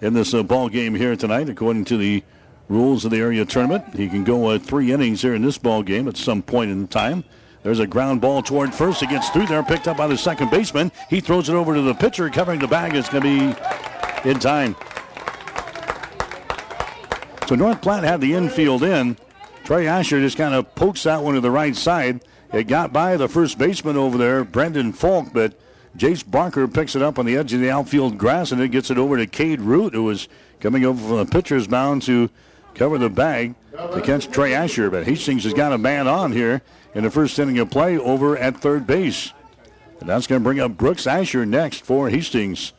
in 0.00 0.14
this 0.14 0.32
uh, 0.32 0.42
ball 0.42 0.68
game 0.68 0.94
here 0.94 1.16
tonight, 1.16 1.48
according 1.48 1.84
to 1.86 1.96
the 1.96 2.22
rules 2.70 3.04
of 3.04 3.10
the 3.10 3.18
area 3.18 3.44
tournament. 3.44 3.94
He 3.94 4.08
can 4.08 4.24
go 4.24 4.46
uh, 4.46 4.58
three 4.58 4.92
innings 4.92 5.20
here 5.20 5.34
in 5.34 5.42
this 5.42 5.58
ball 5.58 5.82
game 5.82 6.08
at 6.08 6.16
some 6.16 6.40
point 6.40 6.70
in 6.70 6.86
time. 6.86 7.24
There's 7.62 7.80
a 7.80 7.86
ground 7.86 8.22
ball 8.22 8.42
toward 8.42 8.72
first. 8.72 9.02
It 9.02 9.10
gets 9.10 9.28
through 9.28 9.48
there, 9.48 9.62
picked 9.62 9.88
up 9.88 9.98
by 9.98 10.06
the 10.06 10.16
second 10.16 10.50
baseman. 10.50 10.90
He 11.10 11.20
throws 11.20 11.50
it 11.50 11.54
over 11.54 11.74
to 11.74 11.82
the 11.82 11.92
pitcher, 11.92 12.30
covering 12.30 12.60
the 12.60 12.68
bag. 12.68 12.94
It's 12.94 13.10
going 13.10 13.24
to 13.24 13.54
be 14.24 14.30
in 14.30 14.38
time. 14.38 14.76
So 17.48 17.56
North 17.56 17.82
Platte 17.82 18.04
had 18.04 18.20
the 18.20 18.32
infield 18.32 18.84
in. 18.84 19.18
Trey 19.64 19.88
Asher 19.88 20.20
just 20.20 20.38
kind 20.38 20.54
of 20.54 20.74
pokes 20.74 21.02
that 21.02 21.22
one 21.22 21.34
to 21.34 21.40
the 21.40 21.50
right 21.50 21.74
side. 21.74 22.24
It 22.52 22.64
got 22.64 22.92
by 22.92 23.16
the 23.16 23.28
first 23.28 23.58
baseman 23.58 23.96
over 23.96 24.16
there, 24.16 24.44
Brendan 24.44 24.92
Falk, 24.92 25.32
but 25.32 25.58
Jace 25.96 26.28
Barker 26.28 26.66
picks 26.68 26.94
it 26.94 27.02
up 27.02 27.18
on 27.18 27.26
the 27.26 27.36
edge 27.36 27.52
of 27.52 27.60
the 27.60 27.70
outfield 27.70 28.16
grass 28.16 28.52
and 28.52 28.60
it 28.62 28.68
gets 28.68 28.90
it 28.90 28.98
over 28.98 29.16
to 29.16 29.26
Cade 29.26 29.60
Root, 29.60 29.92
who 29.92 30.04
was 30.04 30.28
coming 30.60 30.84
over 30.84 31.00
from 31.00 31.16
the 31.18 31.26
pitcher's 31.26 31.68
mound 31.68 32.02
to 32.02 32.30
cover 32.74 32.98
the 32.98 33.10
bag 33.10 33.54
to 33.72 34.00
catch 34.00 34.30
Trey 34.30 34.54
Asher. 34.54 34.90
But 34.90 35.04
Hastings 35.04 35.44
has 35.44 35.54
got 35.54 35.72
a 35.72 35.78
man 35.78 36.06
on 36.08 36.32
here 36.32 36.62
in 36.94 37.04
the 37.04 37.10
first 37.10 37.38
inning 37.38 37.58
of 37.58 37.70
play 37.70 37.98
over 37.98 38.36
at 38.36 38.56
third 38.56 38.86
base. 38.86 39.32
And 40.00 40.08
that's 40.08 40.26
going 40.26 40.40
to 40.40 40.44
bring 40.44 40.60
up 40.60 40.76
Brooks 40.76 41.06
Asher 41.06 41.44
next 41.44 41.84
for 41.84 42.08
Hastings. 42.08 42.72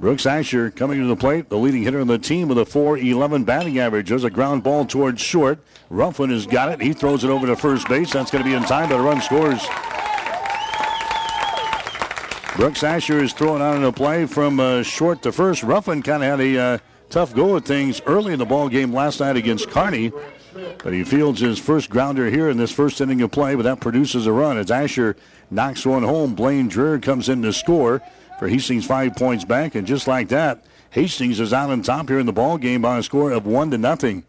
Brooks 0.00 0.24
Asher 0.24 0.70
coming 0.70 0.98
to 0.98 1.06
the 1.06 1.16
plate, 1.16 1.50
the 1.50 1.58
leading 1.58 1.82
hitter 1.82 2.00
on 2.00 2.06
the 2.06 2.18
team 2.18 2.48
with 2.48 2.56
a 2.56 2.64
4-11 2.64 3.44
batting 3.44 3.78
average. 3.78 4.08
There's 4.08 4.24
a 4.24 4.30
ground 4.30 4.62
ball 4.62 4.86
towards 4.86 5.20
short. 5.20 5.58
Ruffin 5.90 6.30
has 6.30 6.46
got 6.46 6.70
it. 6.70 6.80
He 6.80 6.94
throws 6.94 7.22
it 7.22 7.28
over 7.28 7.46
to 7.46 7.54
first 7.54 7.86
base. 7.86 8.10
That's 8.10 8.30
going 8.30 8.42
to 8.42 8.48
be 8.48 8.56
in 8.56 8.62
time, 8.62 8.88
but 8.88 8.98
a 8.98 9.02
run 9.02 9.20
scores. 9.20 9.62
Brooks 12.56 12.82
Asher 12.82 13.22
is 13.22 13.34
throwing 13.34 13.60
out 13.60 13.76
in 13.76 13.84
a 13.84 13.92
play 13.92 14.24
from 14.24 14.58
uh, 14.58 14.82
short 14.82 15.22
to 15.22 15.32
first. 15.32 15.62
Ruffin 15.62 16.02
kind 16.02 16.22
of 16.22 16.30
had 16.30 16.40
a 16.40 16.58
uh, 16.58 16.78
tough 17.10 17.34
go 17.34 17.56
at 17.56 17.64
things 17.64 18.00
early 18.06 18.32
in 18.32 18.38
the 18.38 18.46
ball 18.46 18.68
game 18.68 18.92
last 18.92 19.20
night 19.20 19.36
against 19.36 19.68
Kearney. 19.68 20.12
But 20.82 20.92
he 20.92 21.04
fields 21.04 21.40
his 21.40 21.58
first 21.58 21.90
grounder 21.90 22.30
here 22.30 22.48
in 22.48 22.56
this 22.56 22.72
first 22.72 23.00
inning 23.00 23.22
of 23.22 23.30
play, 23.30 23.54
but 23.54 23.62
that 23.62 23.80
produces 23.80 24.26
a 24.26 24.32
run 24.32 24.56
as 24.56 24.70
Asher 24.70 25.16
knocks 25.50 25.84
one 25.84 26.02
home. 26.02 26.34
Blaine 26.34 26.70
Dreher 26.70 27.02
comes 27.02 27.28
in 27.28 27.42
to 27.42 27.52
score 27.52 28.00
for 28.38 28.48
Hastings 28.48 28.86
five 28.86 29.14
points 29.14 29.44
Bank, 29.44 29.74
and 29.74 29.86
just 29.86 30.08
like 30.08 30.28
that, 30.28 30.64
Hastings 30.90 31.38
is 31.38 31.52
out 31.52 31.70
on 31.70 31.82
top 31.82 32.08
here 32.08 32.18
in 32.18 32.26
the 32.26 32.32
ball 32.32 32.58
game 32.58 32.82
by 32.82 32.98
a 32.98 33.02
score 33.02 33.30
of 33.30 33.46
one 33.46 33.70
to 33.70 33.78
nothing. 33.78 34.24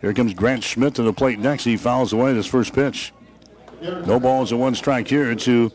Here 0.00 0.14
comes 0.14 0.34
Grant 0.34 0.64
Schmidt 0.64 0.94
to 0.94 1.02
the 1.02 1.12
plate 1.12 1.38
next. 1.38 1.64
He 1.64 1.76
fouls 1.76 2.12
away 2.12 2.34
his 2.34 2.46
first 2.46 2.72
pitch. 2.72 3.12
No 3.80 4.18
balls 4.18 4.50
and 4.50 4.60
one 4.60 4.74
strike 4.74 5.08
here 5.08 5.34
to 5.34 5.70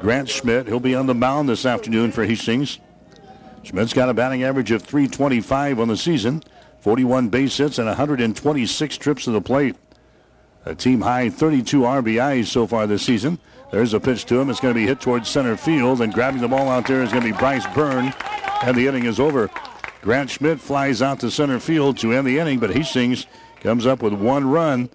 Grant 0.00 0.28
Schmidt. 0.28 0.66
He'll 0.66 0.80
be 0.80 0.94
on 0.94 1.06
the 1.06 1.14
mound 1.14 1.48
this 1.48 1.66
afternoon 1.66 2.12
for 2.12 2.24
Hastings. 2.24 2.78
Schmidt's 3.64 3.92
got 3.92 4.08
a 4.08 4.14
batting 4.14 4.42
average 4.42 4.70
of 4.70 4.82
325 4.82 5.80
on 5.80 5.88
the 5.88 5.96
season, 5.96 6.42
41 6.80 7.28
base 7.28 7.56
hits, 7.56 7.78
and 7.78 7.86
126 7.86 8.96
trips 8.98 9.24
to 9.24 9.30
the 9.30 9.40
plate. 9.40 9.76
A 10.66 10.74
team 10.74 11.00
high 11.00 11.30
32 11.30 11.80
RBIs 11.80 12.46
so 12.46 12.66
far 12.66 12.86
this 12.86 13.02
season. 13.02 13.38
There's 13.70 13.94
a 13.94 14.00
pitch 14.00 14.26
to 14.26 14.40
him. 14.40 14.50
It's 14.50 14.60
going 14.60 14.74
to 14.74 14.78
be 14.78 14.86
hit 14.86 15.00
towards 15.00 15.28
center 15.28 15.56
field, 15.56 16.00
and 16.00 16.12
grabbing 16.12 16.40
the 16.40 16.48
ball 16.48 16.68
out 16.68 16.86
there 16.86 17.02
is 17.02 17.10
going 17.10 17.24
to 17.24 17.32
be 17.32 17.38
Bryce 17.38 17.66
Byrne, 17.74 18.14
and 18.62 18.76
the 18.76 18.86
inning 18.86 19.04
is 19.04 19.18
over. 19.18 19.50
Grant 20.02 20.30
Schmidt 20.30 20.60
flies 20.60 21.00
out 21.00 21.20
to 21.20 21.30
center 21.30 21.58
field 21.58 21.98
to 21.98 22.12
end 22.12 22.26
the 22.26 22.38
inning, 22.38 22.58
but 22.58 22.70
Hastings 22.70 23.26
comes 23.60 23.86
up 23.86 24.02
with 24.02 24.12
one 24.12 24.48
run 24.48 24.90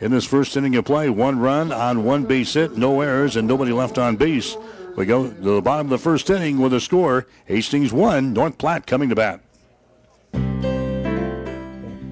in 0.00 0.10
this 0.10 0.24
first 0.24 0.56
inning 0.56 0.76
of 0.76 0.84
play. 0.84 1.10
One 1.10 1.38
run 1.38 1.72
on 1.72 2.04
one 2.04 2.24
base 2.24 2.54
hit, 2.54 2.76
no 2.76 3.00
errors, 3.00 3.36
and 3.36 3.46
nobody 3.46 3.72
left 3.72 3.98
on 3.98 4.16
base. 4.16 4.56
We 4.96 5.06
go 5.06 5.28
to 5.28 5.34
the 5.34 5.60
bottom 5.60 5.86
of 5.86 5.90
the 5.90 5.98
first 5.98 6.30
inning 6.30 6.58
with 6.58 6.72
a 6.72 6.80
score. 6.80 7.26
Hastings 7.46 7.92
one, 7.92 8.32
North 8.32 8.58
Platte 8.58 8.86
coming 8.86 9.08
to 9.08 9.14
bat. 9.14 9.40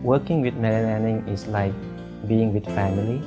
Working 0.03 0.41
with 0.43 0.55
Mary 0.55 0.85
Lanning 0.85 1.27
is 1.29 1.47
like 1.47 1.75
being 2.27 2.53
with 2.53 2.65
family 2.67 3.23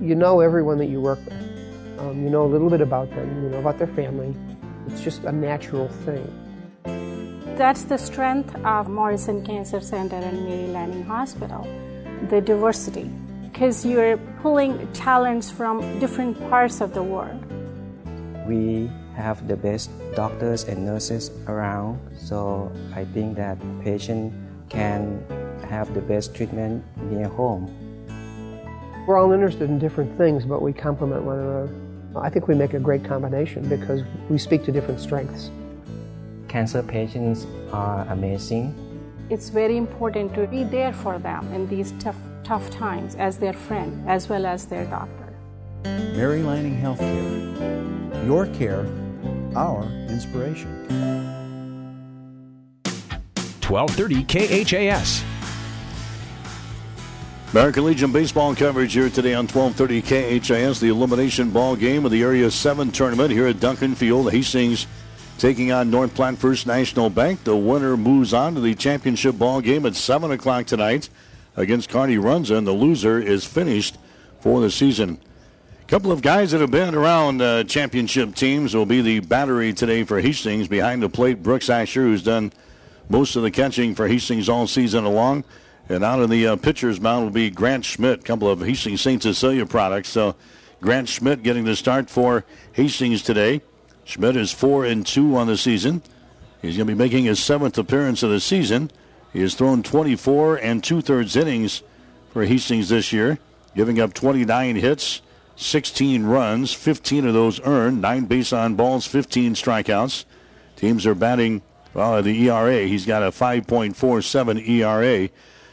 you 0.00 0.14
know 0.14 0.40
everyone 0.40 0.78
that 0.78 0.86
you 0.86 1.00
work 1.00 1.18
with. 1.26 1.98
Um, 1.98 2.22
you 2.22 2.30
know 2.30 2.44
a 2.44 2.48
little 2.48 2.70
bit 2.70 2.80
about 2.80 3.10
them, 3.10 3.42
you 3.42 3.50
know 3.50 3.58
about 3.58 3.78
their 3.78 3.86
family. 3.88 4.34
It's 4.86 5.02
just 5.02 5.24
a 5.24 5.32
natural 5.32 5.88
thing. 5.88 6.26
That's 7.56 7.84
the 7.84 7.98
strength 7.98 8.54
of 8.64 8.88
Morrison 8.88 9.44
Cancer 9.44 9.80
Center 9.80 10.16
and 10.16 10.44
Mary 10.44 10.68
Lanning 10.68 11.04
Hospital, 11.04 11.68
the 12.30 12.40
diversity, 12.40 13.10
because 13.42 13.84
you're 13.84 14.16
pulling 14.40 14.90
talents 14.92 15.50
from 15.50 15.98
different 15.98 16.40
parts 16.48 16.80
of 16.80 16.94
the 16.94 17.02
world. 17.02 17.44
We 18.50 18.90
have 19.14 19.46
the 19.46 19.54
best 19.54 19.92
doctors 20.16 20.64
and 20.64 20.84
nurses 20.84 21.30
around, 21.46 22.00
so 22.18 22.72
I 22.96 23.04
think 23.04 23.36
that 23.36 23.56
patient 23.84 24.34
can 24.68 25.22
have 25.68 25.94
the 25.94 26.00
best 26.00 26.34
treatment 26.34 26.82
near 27.12 27.28
home. 27.28 27.70
We're 29.06 29.18
all 29.18 29.30
interested 29.30 29.70
in 29.70 29.78
different 29.78 30.18
things, 30.18 30.44
but 30.44 30.62
we 30.62 30.72
complement 30.72 31.22
one 31.22 31.38
another. 31.38 31.70
I 32.16 32.28
think 32.28 32.48
we 32.48 32.56
make 32.56 32.74
a 32.74 32.80
great 32.80 33.04
combination 33.04 33.68
because 33.68 34.02
we 34.28 34.36
speak 34.36 34.64
to 34.64 34.72
different 34.72 34.98
strengths. 34.98 35.52
Cancer 36.48 36.82
patients 36.82 37.46
are 37.70 38.04
amazing. 38.08 38.74
It's 39.30 39.48
very 39.48 39.76
important 39.76 40.34
to 40.34 40.48
be 40.48 40.64
there 40.64 40.92
for 40.92 41.20
them 41.20 41.46
in 41.54 41.68
these 41.68 41.92
tough, 42.00 42.18
tough 42.42 42.68
times 42.68 43.14
as 43.14 43.38
their 43.38 43.52
friend 43.52 44.10
as 44.10 44.28
well 44.28 44.44
as 44.44 44.66
their 44.66 44.86
doctor. 44.86 45.19
Mary 45.84 46.42
Lanning 46.42 46.80
Healthcare. 46.80 48.26
Your 48.26 48.46
care, 48.46 48.86
our 49.56 49.84
inspiration. 50.08 50.68
1230 53.66 54.24
KHAS. 54.24 55.24
American 57.52 57.84
Legion 57.84 58.12
baseball 58.12 58.54
coverage 58.54 58.92
here 58.92 59.10
today 59.10 59.34
on 59.34 59.48
1230 59.48 60.02
KHAS, 60.40 60.80
the 60.80 60.88
elimination 60.88 61.50
ball 61.50 61.74
game 61.74 62.04
of 62.04 62.10
the 62.10 62.22
Area 62.22 62.50
7 62.50 62.92
tournament 62.92 63.30
here 63.30 63.46
at 63.46 63.58
Duncan 63.58 63.94
Field. 63.94 64.30
Hastings 64.30 64.86
taking 65.38 65.72
on 65.72 65.90
North 65.90 66.14
Platte 66.14 66.36
First 66.38 66.66
National 66.66 67.10
Bank. 67.10 67.42
The 67.44 67.56
winner 67.56 67.96
moves 67.96 68.34
on 68.34 68.54
to 68.54 68.60
the 68.60 68.74
championship 68.74 69.38
ball 69.38 69.60
game 69.60 69.86
at 69.86 69.96
7 69.96 70.30
o'clock 70.30 70.66
tonight 70.66 71.08
against 71.56 71.88
Kearney 71.88 72.16
Runza, 72.16 72.56
and 72.56 72.66
the 72.66 72.72
loser 72.72 73.18
is 73.18 73.44
finished 73.44 73.98
for 74.40 74.60
the 74.60 74.70
season. 74.70 75.18
Couple 75.90 76.12
of 76.12 76.22
guys 76.22 76.52
that 76.52 76.60
have 76.60 76.70
been 76.70 76.94
around 76.94 77.42
uh, 77.42 77.64
championship 77.64 78.36
teams 78.36 78.76
will 78.76 78.86
be 78.86 79.02
the 79.02 79.18
battery 79.18 79.72
today 79.72 80.04
for 80.04 80.20
Hastings. 80.20 80.68
Behind 80.68 81.02
the 81.02 81.08
plate, 81.08 81.42
Brooks 81.42 81.68
Asher, 81.68 82.02
who's 82.02 82.22
done 82.22 82.52
most 83.08 83.34
of 83.34 83.42
the 83.42 83.50
catching 83.50 83.96
for 83.96 84.06
Hastings 84.06 84.48
all 84.48 84.68
season 84.68 85.04
long. 85.04 85.42
And 85.88 86.04
out 86.04 86.20
in 86.20 86.30
the 86.30 86.46
uh, 86.46 86.54
pitcher's 86.54 87.00
mound 87.00 87.24
will 87.24 87.32
be 87.32 87.50
Grant 87.50 87.84
Schmidt, 87.84 88.20
a 88.20 88.22
couple 88.22 88.48
of 88.48 88.60
Hastings 88.60 89.00
St. 89.00 89.20
Cecilia 89.20 89.66
products. 89.66 90.10
So 90.10 90.36
Grant 90.80 91.08
Schmidt 91.08 91.42
getting 91.42 91.64
the 91.64 91.74
start 91.74 92.08
for 92.08 92.44
Hastings 92.70 93.24
today. 93.24 93.60
Schmidt 94.04 94.36
is 94.36 94.52
4 94.52 94.84
and 94.84 95.04
2 95.04 95.34
on 95.34 95.48
the 95.48 95.56
season. 95.56 96.02
He's 96.62 96.76
going 96.76 96.86
to 96.86 96.94
be 96.94 96.98
making 96.98 97.24
his 97.24 97.42
seventh 97.42 97.76
appearance 97.78 98.22
of 98.22 98.30
the 98.30 98.38
season. 98.38 98.92
He 99.32 99.40
has 99.40 99.56
thrown 99.56 99.82
24 99.82 100.54
and 100.58 100.84
two 100.84 101.00
thirds 101.00 101.34
innings 101.34 101.82
for 102.32 102.44
Hastings 102.44 102.90
this 102.90 103.12
year, 103.12 103.40
giving 103.74 103.98
up 103.98 104.14
29 104.14 104.76
hits, 104.76 105.22
16 105.60 106.24
runs, 106.24 106.72
15 106.72 107.26
of 107.26 107.34
those 107.34 107.60
earned, 107.66 108.00
9 108.00 108.24
base 108.24 108.50
on 108.50 108.76
balls, 108.76 109.06
15 109.06 109.54
strikeouts. 109.54 110.24
Teams 110.74 111.06
are 111.06 111.14
batting, 111.14 111.60
well, 111.92 112.22
the 112.22 112.48
ERA. 112.48 112.86
He's 112.86 113.04
got 113.04 113.22
a 113.22 113.26
5.47 113.26 114.66
ERA. 114.66 115.28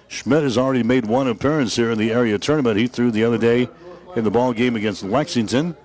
Schmidt 0.09 0.43
has 0.43 0.57
already 0.57 0.83
made 0.83 1.05
one 1.05 1.29
appearance 1.29 1.77
here 1.77 1.89
in 1.89 1.97
the 1.97 2.11
area 2.11 2.37
tournament. 2.37 2.77
He 2.77 2.87
threw 2.87 3.11
the 3.11 3.23
other 3.23 3.37
day 3.37 3.69
in 4.17 4.25
the 4.25 4.31
ball 4.31 4.51
game 4.51 4.75
against 4.75 5.03
Lexington. 5.03 5.77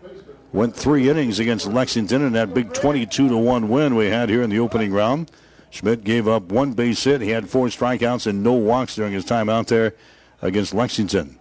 Went 0.53 0.75
three 0.75 1.09
innings 1.09 1.38
against 1.38 1.69
Lexington 1.69 2.23
in 2.23 2.33
that 2.33 2.53
big 2.53 2.73
22 2.73 3.29
to 3.29 3.37
1 3.37 3.69
win 3.69 3.95
we 3.95 4.07
had 4.07 4.29
here 4.29 4.43
in 4.43 4.51
the 4.51 4.59
opening 4.59 4.93
round. 4.93 5.31
Schmidt 5.71 6.03
gave 6.03 6.27
up 6.27 6.51
one 6.51 6.73
base 6.73 7.05
hit. 7.05 7.21
He 7.21 7.31
had 7.31 7.49
four 7.49 7.69
strikeouts 7.69 8.27
and 8.27 8.43
no 8.43 8.53
walks 8.53 8.97
during 8.97 9.12
his 9.12 9.25
time 9.25 9.49
out 9.49 9.69
there 9.69 9.95
against 10.43 10.75
Lexington. 10.75 11.38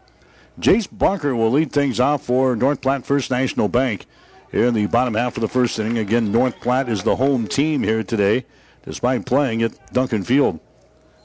Jace 0.60 0.88
Barker 0.92 1.36
will 1.36 1.52
lead 1.52 1.72
things 1.72 2.00
off 2.00 2.24
for 2.24 2.56
North 2.56 2.82
Platte 2.82 3.06
First 3.06 3.32
National 3.32 3.70
Bank 3.70 4.06
here 4.52 4.66
in 4.66 4.74
the 4.74 4.86
bottom 4.88 5.14
half 5.14 5.38
of 5.38 5.42
the 5.42 5.48
first 5.48 5.80
inning. 5.80 5.98
Again, 5.98 6.32
North 6.32 6.60
Platte 6.60 6.90
is 6.90 7.04
the 7.04 7.16
home 7.16 7.48
team 7.48 7.84
here 7.84 8.04
today, 8.04 8.46
despite 8.84 9.26
playing 9.26 9.64
at 9.64 9.94
Duncan 9.94 10.24
Field. 10.24 10.60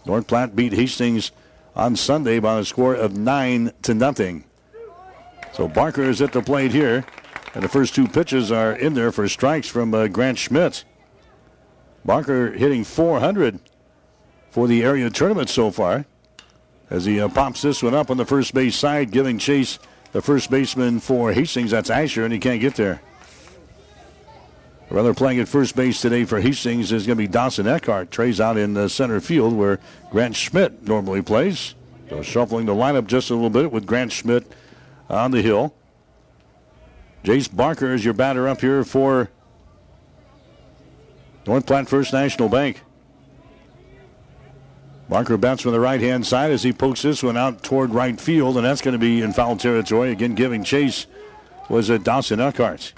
North 0.05 0.29
Platte 0.29 0.55
beat 0.55 0.73
Hastings 0.73 1.33
on 1.75 1.97
Sunday 1.97 2.39
by 2.39 2.61
a 2.61 2.65
score 2.65 2.95
of 2.95 3.17
9 3.17 3.73
to 3.83 3.95
nothing. 3.95 4.45
So 5.53 5.67
Barker 5.67 6.05
is 6.05 6.23
at 6.23 6.33
the 6.33 6.43
plate 6.43 6.71
here, 6.71 7.05
and 7.55 7.65
the 7.65 7.69
first 7.69 7.95
two 7.95 8.07
pitches 8.07 8.53
are 8.53 8.73
in 8.73 8.95
there 8.95 9.11
for 9.11 9.29
strikes 9.29 9.67
from 9.67 9.93
uh, 9.93 10.07
Grant 10.07 10.39
Schmidt. 10.39 10.85
Barker 12.05 12.53
hitting 12.53 12.85
400 12.85 13.59
for 14.51 14.69
the 14.69 14.85
area 14.85 15.11
tournament 15.11 15.49
so 15.49 15.73
far 15.73 16.07
as 16.91 17.05
he 17.05 17.21
uh, 17.21 17.29
pops 17.29 17.63
this 17.63 17.83
one 17.83 17.95
up 17.95 18.11
on 18.11 18.17
the 18.17 18.25
first 18.25 18.55
base 18.55 18.77
side, 18.77 19.11
giving 19.11 19.39
chase 19.39 19.79
the 20.13 20.23
first 20.23 20.51
baseman 20.51 21.01
for 21.01 21.33
Hastings. 21.33 21.71
That's 21.71 21.91
Asher, 21.91 22.25
and 22.25 22.33
he 22.33 22.39
can't 22.39 22.61
get 22.61 22.75
there. 22.77 23.01
Rather 24.89 25.15
playing 25.15 25.41
at 25.41 25.49
first 25.49 25.75
base 25.75 26.01
today 26.01 26.25
for 26.25 26.41
Hastings 26.41 26.93
is 26.93 27.07
going 27.07 27.19
to 27.19 27.23
be 27.23 27.27
Dawson 27.27 27.67
Eckhart. 27.67 28.11
Trey's 28.13 28.41
out 28.41 28.57
in 28.57 28.75
the 28.75 28.89
center 28.89 29.21
field 29.21 29.53
where 29.53 29.81
Grant 30.11 30.37
Schmidt 30.37 30.87
normally 30.87 31.23
plays. 31.23 31.75
So 32.09 32.23
shuffling 32.23 32.67
the 32.67 32.75
lineup 32.75 33.09
just 33.09 33.31
a 33.31 33.35
little 33.35 33.51
bit 33.51 33.73
with 33.73 33.85
Grant 33.85 34.13
Schmidt 34.13 34.47
on 35.11 35.33
the 35.33 35.43
hill. 35.43 35.75
Jace 37.25 37.55
Barker 37.55 37.93
is 37.93 38.05
your 38.05 38.15
batter 38.15 38.47
up 38.47 38.61
here 38.61 38.85
for 38.85 39.29
North 41.47 41.67
Platte 41.67 41.89
First 41.89 42.13
National 42.13 42.49
Bank. 42.49 42.81
Barker 45.09 45.37
bats 45.37 45.63
from 45.63 45.73
the 45.73 45.81
right 45.81 46.01
hand 46.01 46.27
side 46.27 46.51
as 46.51 46.65
he 46.65 46.73
pokes 46.73 47.03
this 47.03 47.23
one 47.23 47.37
out 47.37 47.63
toward 47.63 47.91
right 47.91 48.21
field, 48.21 48.57
and 48.57 48.67
that's 48.67 48.83
going 48.83 48.93
to 48.93 48.99
be 48.99 49.23
in 49.23 49.33
foul 49.33 49.57
territory. 49.57 50.11
Again, 50.11 50.35
giving 50.35 50.65
chase 50.65 51.07
was 51.69 51.91
a 51.91 51.99
Dawson 51.99 52.41
Eckhart. 52.41 52.93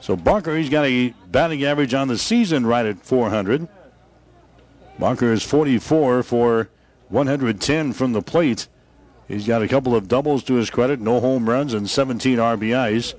So 0.00 0.16
Barker, 0.16 0.56
he's 0.56 0.68
got 0.68 0.84
a 0.84 1.14
batting 1.30 1.64
average 1.64 1.94
on 1.94 2.08
the 2.08 2.18
season 2.18 2.66
right 2.66 2.86
at 2.86 2.98
400. 3.04 3.66
Barker 4.98 5.32
is 5.32 5.42
44 5.42 6.22
for 6.22 6.68
110 7.08 7.92
from 7.92 8.12
the 8.12 8.22
plate. 8.22 8.68
He's 9.26 9.46
got 9.46 9.62
a 9.62 9.68
couple 9.68 9.96
of 9.96 10.06
doubles 10.06 10.44
to 10.44 10.54
his 10.54 10.70
credit, 10.70 11.00
no 11.00 11.20
home 11.20 11.48
runs, 11.48 11.74
and 11.74 11.88
17 11.88 12.38
RBIs. 12.38 13.14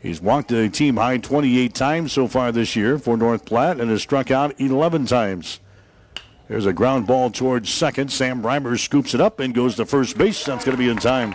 He's 0.00 0.20
walked 0.20 0.52
a 0.52 0.68
team 0.68 0.98
high 0.98 1.18
28 1.18 1.74
times 1.74 2.12
so 2.12 2.28
far 2.28 2.52
this 2.52 2.76
year 2.76 2.98
for 2.98 3.16
North 3.16 3.44
Platte 3.44 3.80
and 3.80 3.90
has 3.90 4.02
struck 4.02 4.30
out 4.30 4.60
11 4.60 5.06
times. 5.06 5.58
There's 6.48 6.64
a 6.64 6.72
ground 6.72 7.06
ball 7.06 7.30
towards 7.30 7.72
second. 7.72 8.10
Sam 8.10 8.42
Reimer 8.42 8.78
scoops 8.78 9.14
it 9.14 9.20
up 9.20 9.38
and 9.38 9.54
goes 9.54 9.76
to 9.76 9.84
first 9.84 10.16
base. 10.16 10.44
That's 10.44 10.64
going 10.64 10.76
to 10.76 10.82
be 10.82 10.88
in 10.88 10.96
time. 10.96 11.34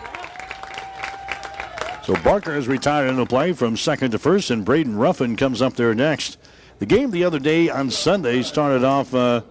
So 2.02 2.14
Barker 2.22 2.52
has 2.52 2.66
retired 2.66 3.08
into 3.08 3.24
play 3.24 3.52
from 3.52 3.76
second 3.76 4.10
to 4.10 4.18
first, 4.18 4.50
and 4.50 4.64
Braden 4.64 4.96
Ruffin 4.96 5.36
comes 5.36 5.62
up 5.62 5.74
there 5.74 5.94
next. 5.94 6.36
The 6.80 6.86
game 6.86 7.12
the 7.12 7.24
other 7.24 7.38
day 7.38 7.70
on 7.70 7.90
Sunday 7.90 8.42
started 8.42 8.84
off 8.84 9.14
uh, 9.14 9.42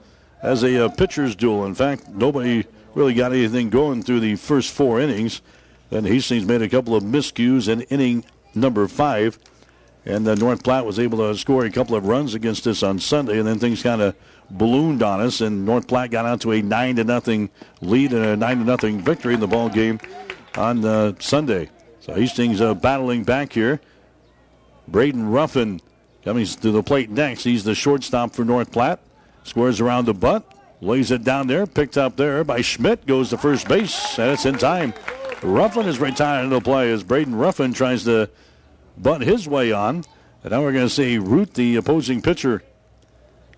as 0.42 0.64
a 0.64 0.86
uh, 0.86 0.90
pitcher's 0.90 1.36
duel. 1.36 1.66
In 1.66 1.74
fact, 1.74 2.10
nobody 2.10 2.66
really 2.94 3.14
got 3.14 3.32
anything 3.32 3.70
going 3.70 4.04
through 4.04 4.20
the 4.20 4.36
first 4.36 4.72
four 4.72 5.00
innings. 5.00 5.42
Then 5.90 6.04
Hastings 6.04 6.46
made 6.46 6.62
a 6.62 6.70
couple 6.70 6.96
of 6.96 7.04
miscues 7.04 7.70
in 7.70 7.82
inning 7.84 8.26
number 8.54 8.88
five. 8.88 9.40
And 10.06 10.28
uh, 10.28 10.36
North 10.36 10.64
Platte 10.64 10.86
was 10.86 11.00
able 11.00 11.20
to 11.20 11.38
score 11.40 11.64
a 11.64 11.72
couple 11.72 11.96
of 11.96 12.06
runs 12.06 12.34
against 12.34 12.68
us 12.68 12.84
on 12.84 13.00
Sunday, 13.00 13.40
and 13.40 13.48
then 13.48 13.58
things 13.58 13.82
kind 13.82 14.02
of 14.02 14.16
ballooned 14.58 15.04
on 15.04 15.20
us, 15.20 15.42
and 15.42 15.66
North 15.66 15.88
Platte 15.88 16.12
got 16.12 16.26
out 16.26 16.42
to 16.42 16.52
a 16.52 16.62
nine 16.62 16.96
to 16.98 17.04
nothing 17.04 17.50
lead 17.82 18.14
and 18.14 18.24
a 18.24 18.36
nine 18.36 18.60
to 18.60 18.64
nothing 18.64 19.00
victory 19.00 19.34
in 19.34 19.40
the 19.40 19.48
ball 19.48 19.70
game 19.70 20.00
on 20.56 20.86
uh, 20.86 21.14
Sunday. 21.20 21.70
So 22.00 22.14
Hastings 22.14 22.62
uh, 22.62 22.74
battling 22.74 23.24
back 23.24 23.54
here. 23.54 23.82
Braden 24.88 25.30
Ruffin 25.30 25.82
coming 26.24 26.46
to 26.46 26.72
the 26.72 26.84
plate 26.84 27.10
next. 27.10 27.44
He's 27.44 27.64
the 27.64 27.76
shortstop 27.76 28.34
for 28.34 28.46
North 28.46 28.72
Platte. 28.72 29.00
Squares 29.44 29.82
around 29.82 30.06
the 30.06 30.14
bunt, 30.14 30.46
lays 30.82 31.12
it 31.12 31.24
down 31.24 31.48
there, 31.48 31.66
picked 31.66 31.98
up 31.98 32.16
there 32.16 32.44
by 32.44 32.62
Schmidt, 32.62 33.06
goes 33.06 33.30
to 33.32 33.38
first 33.38 33.68
base, 33.68 34.18
and 34.18 34.32
it's 34.32 34.46
in 34.46 34.58
time. 34.58 34.94
Ruffin 35.42 35.86
is 35.86 36.00
retired 36.00 36.46
into 36.46 36.62
play 36.62 36.92
as 36.92 37.04
Braden 37.04 37.36
Ruffin 37.36 37.74
tries 37.74 38.06
to 38.06 38.30
bunt 38.98 39.24
his 39.24 39.48
way 39.48 39.74
on. 39.74 40.04
And 40.44 40.52
now 40.52 40.62
we're 40.62 40.72
going 40.72 40.86
to 40.86 40.94
see 40.94 41.18
Root, 41.18 41.54
the 41.54 41.76
opposing 41.76 42.22
pitcher. 42.22 42.64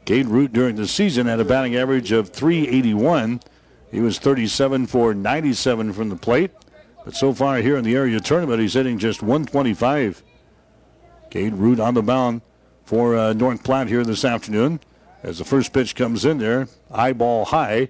Cade 0.05 0.27
Root 0.27 0.53
during 0.53 0.75
the 0.75 0.87
season 0.87 1.25
had 1.25 1.39
a 1.39 1.45
batting 1.45 1.75
average 1.75 2.11
of 2.11 2.29
381. 2.29 3.41
He 3.91 3.99
was 3.99 4.19
37 4.19 4.85
for 4.85 5.13
97 5.13 5.93
from 5.93 6.09
the 6.09 6.15
plate. 6.15 6.51
But 7.03 7.15
so 7.15 7.33
far 7.33 7.57
here 7.57 7.75
in 7.75 7.83
the 7.83 7.95
area 7.95 8.19
tournament, 8.19 8.59
he's 8.59 8.73
hitting 8.73 8.99
just 8.99 9.21
125. 9.21 10.23
Cade 11.31 11.53
Root 11.53 11.79
on 11.79 11.95
the 11.95 12.03
mound 12.03 12.41
for 12.83 13.15
uh, 13.15 13.33
North 13.33 13.63
Platte 13.63 13.87
here 13.87 14.03
this 14.03 14.23
afternoon. 14.23 14.79
As 15.23 15.39
the 15.39 15.45
first 15.45 15.73
pitch 15.73 15.95
comes 15.95 16.23
in 16.23 16.37
there, 16.37 16.67
eyeball 16.91 17.45
high 17.45 17.89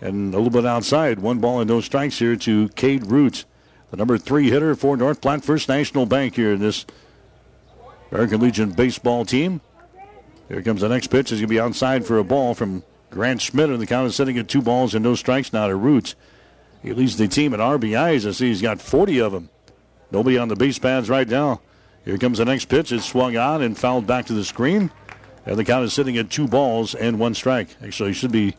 and 0.00 0.32
a 0.32 0.38
little 0.38 0.50
bit 0.50 0.64
outside. 0.64 1.18
One 1.18 1.38
ball 1.38 1.60
and 1.60 1.68
no 1.68 1.82
strikes 1.82 2.18
here 2.18 2.36
to 2.36 2.68
Cade 2.70 3.06
Root, 3.06 3.44
the 3.90 3.98
number 3.98 4.16
three 4.16 4.48
hitter 4.48 4.74
for 4.74 4.96
North 4.96 5.20
Platte 5.20 5.44
First 5.44 5.68
National 5.68 6.06
Bank 6.06 6.36
here 6.36 6.54
in 6.54 6.60
this 6.60 6.86
American 8.10 8.40
Legion 8.40 8.70
baseball 8.70 9.26
team. 9.26 9.60
Here 10.50 10.62
comes 10.62 10.82
the 10.82 10.88
next 10.88 11.06
pitch. 11.06 11.32
Is 11.32 11.38
going 11.38 11.48
to 11.48 11.54
be 11.54 11.58
outside 11.58 12.04
for 12.04 12.18
a 12.18 12.24
ball 12.24 12.52
from 12.54 12.82
Grant 13.08 13.40
Schmidt, 13.40 13.70
and 13.70 13.80
the 13.80 13.86
count 13.86 14.06
is 14.06 14.14
sitting 14.14 14.36
at 14.36 14.48
two 14.48 14.60
balls 14.60 14.94
and 14.94 15.02
no 15.02 15.14
strikes 15.14 15.52
now 15.52 15.66
to 15.68 15.74
Roots. 15.74 16.14
He 16.82 16.92
leads 16.92 17.16
the 17.16 17.28
team 17.28 17.54
in 17.54 17.60
RBIs. 17.60 18.28
I 18.28 18.32
see 18.32 18.48
he's 18.48 18.60
got 18.60 18.82
40 18.82 19.18
of 19.20 19.32
them. 19.32 19.48
Nobody 20.10 20.36
on 20.36 20.48
the 20.48 20.56
base 20.56 20.78
pads 20.78 21.08
right 21.08 21.28
now. 21.28 21.62
Here 22.04 22.18
comes 22.18 22.38
the 22.38 22.44
next 22.44 22.66
pitch. 22.66 22.92
It's 22.92 23.06
swung 23.06 23.36
on 23.36 23.62
and 23.62 23.78
fouled 23.78 24.06
back 24.06 24.26
to 24.26 24.34
the 24.34 24.44
screen. 24.44 24.90
And 25.46 25.56
the 25.56 25.64
count 25.64 25.84
is 25.84 25.94
sitting 25.94 26.18
at 26.18 26.30
two 26.30 26.46
balls 26.46 26.94
and 26.94 27.18
one 27.18 27.34
strike. 27.34 27.76
Actually, 27.82 28.10
it 28.10 28.14
should 28.14 28.32
be 28.32 28.54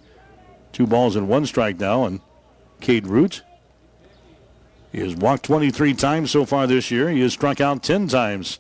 Two 0.72 0.88
balls 0.88 1.16
and 1.16 1.28
one 1.28 1.46
strike 1.46 1.80
now 1.80 2.04
on 2.04 2.22
Cade 2.80 3.08
Root. 3.08 3.44
He 4.92 5.00
has 5.00 5.16
walked 5.16 5.44
23 5.44 5.94
times 5.94 6.32
so 6.32 6.46
far 6.46 6.68
this 6.68 6.92
year. 6.92 7.10
He 7.10 7.22
has 7.22 7.34
struck 7.34 7.62
out 7.62 7.84
10 7.84 8.08
times. 8.08 8.60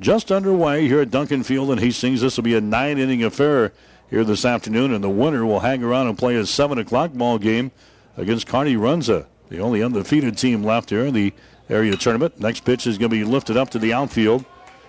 Just 0.00 0.32
underway 0.32 0.88
here 0.88 1.00
at 1.00 1.10
Duncan 1.10 1.42
Field 1.42 1.70
in 1.70 1.78
Hastings. 1.78 2.20
This 2.20 2.36
will 2.36 2.44
be 2.44 2.56
a 2.56 2.60
nine 2.60 2.98
inning 2.98 3.22
affair 3.22 3.72
here 4.10 4.24
this 4.24 4.44
afternoon, 4.44 4.92
and 4.92 5.02
the 5.02 5.08
winner 5.08 5.46
will 5.46 5.60
hang 5.60 5.82
around 5.82 6.08
and 6.08 6.18
play 6.18 6.36
a 6.36 6.44
7 6.44 6.78
o'clock 6.78 7.12
ball 7.12 7.38
game 7.38 7.70
against 8.16 8.46
Kearney 8.46 8.74
Runza, 8.74 9.26
the 9.48 9.60
only 9.60 9.82
undefeated 9.82 10.36
team 10.36 10.62
left 10.62 10.90
here 10.90 11.06
in 11.06 11.14
the 11.14 11.32
area 11.70 11.96
tournament. 11.96 12.38
Next 12.40 12.64
pitch 12.64 12.86
is 12.86 12.98
going 12.98 13.10
to 13.10 13.16
be 13.16 13.24
lifted 13.24 13.56
up 13.56 13.70
to 13.70 13.78
the 13.78 13.92
outfield. 13.92 14.44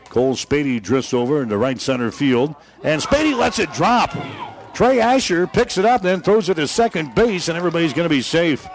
Cole 0.10 0.36
Spady 0.36 0.82
drifts 0.82 1.14
over 1.14 1.42
into 1.42 1.58
right 1.58 1.80
center 1.80 2.12
field, 2.12 2.56
and 2.84 3.02
Spady 3.02 3.38
lets 3.38 3.60
it 3.60 3.72
drop. 3.72 4.16
Trey 4.74 5.00
Asher 5.00 5.48
picks 5.48 5.78
it 5.78 5.86
up, 5.86 6.02
then 6.02 6.22
throws 6.22 6.50
it 6.50 6.56
to 6.56 6.68
second 6.68 7.14
base, 7.16 7.48
and 7.48 7.58
everybody's 7.58 7.94
going 7.94 8.10
to 8.10 8.14
be 8.14 8.22
safe. 8.22 8.68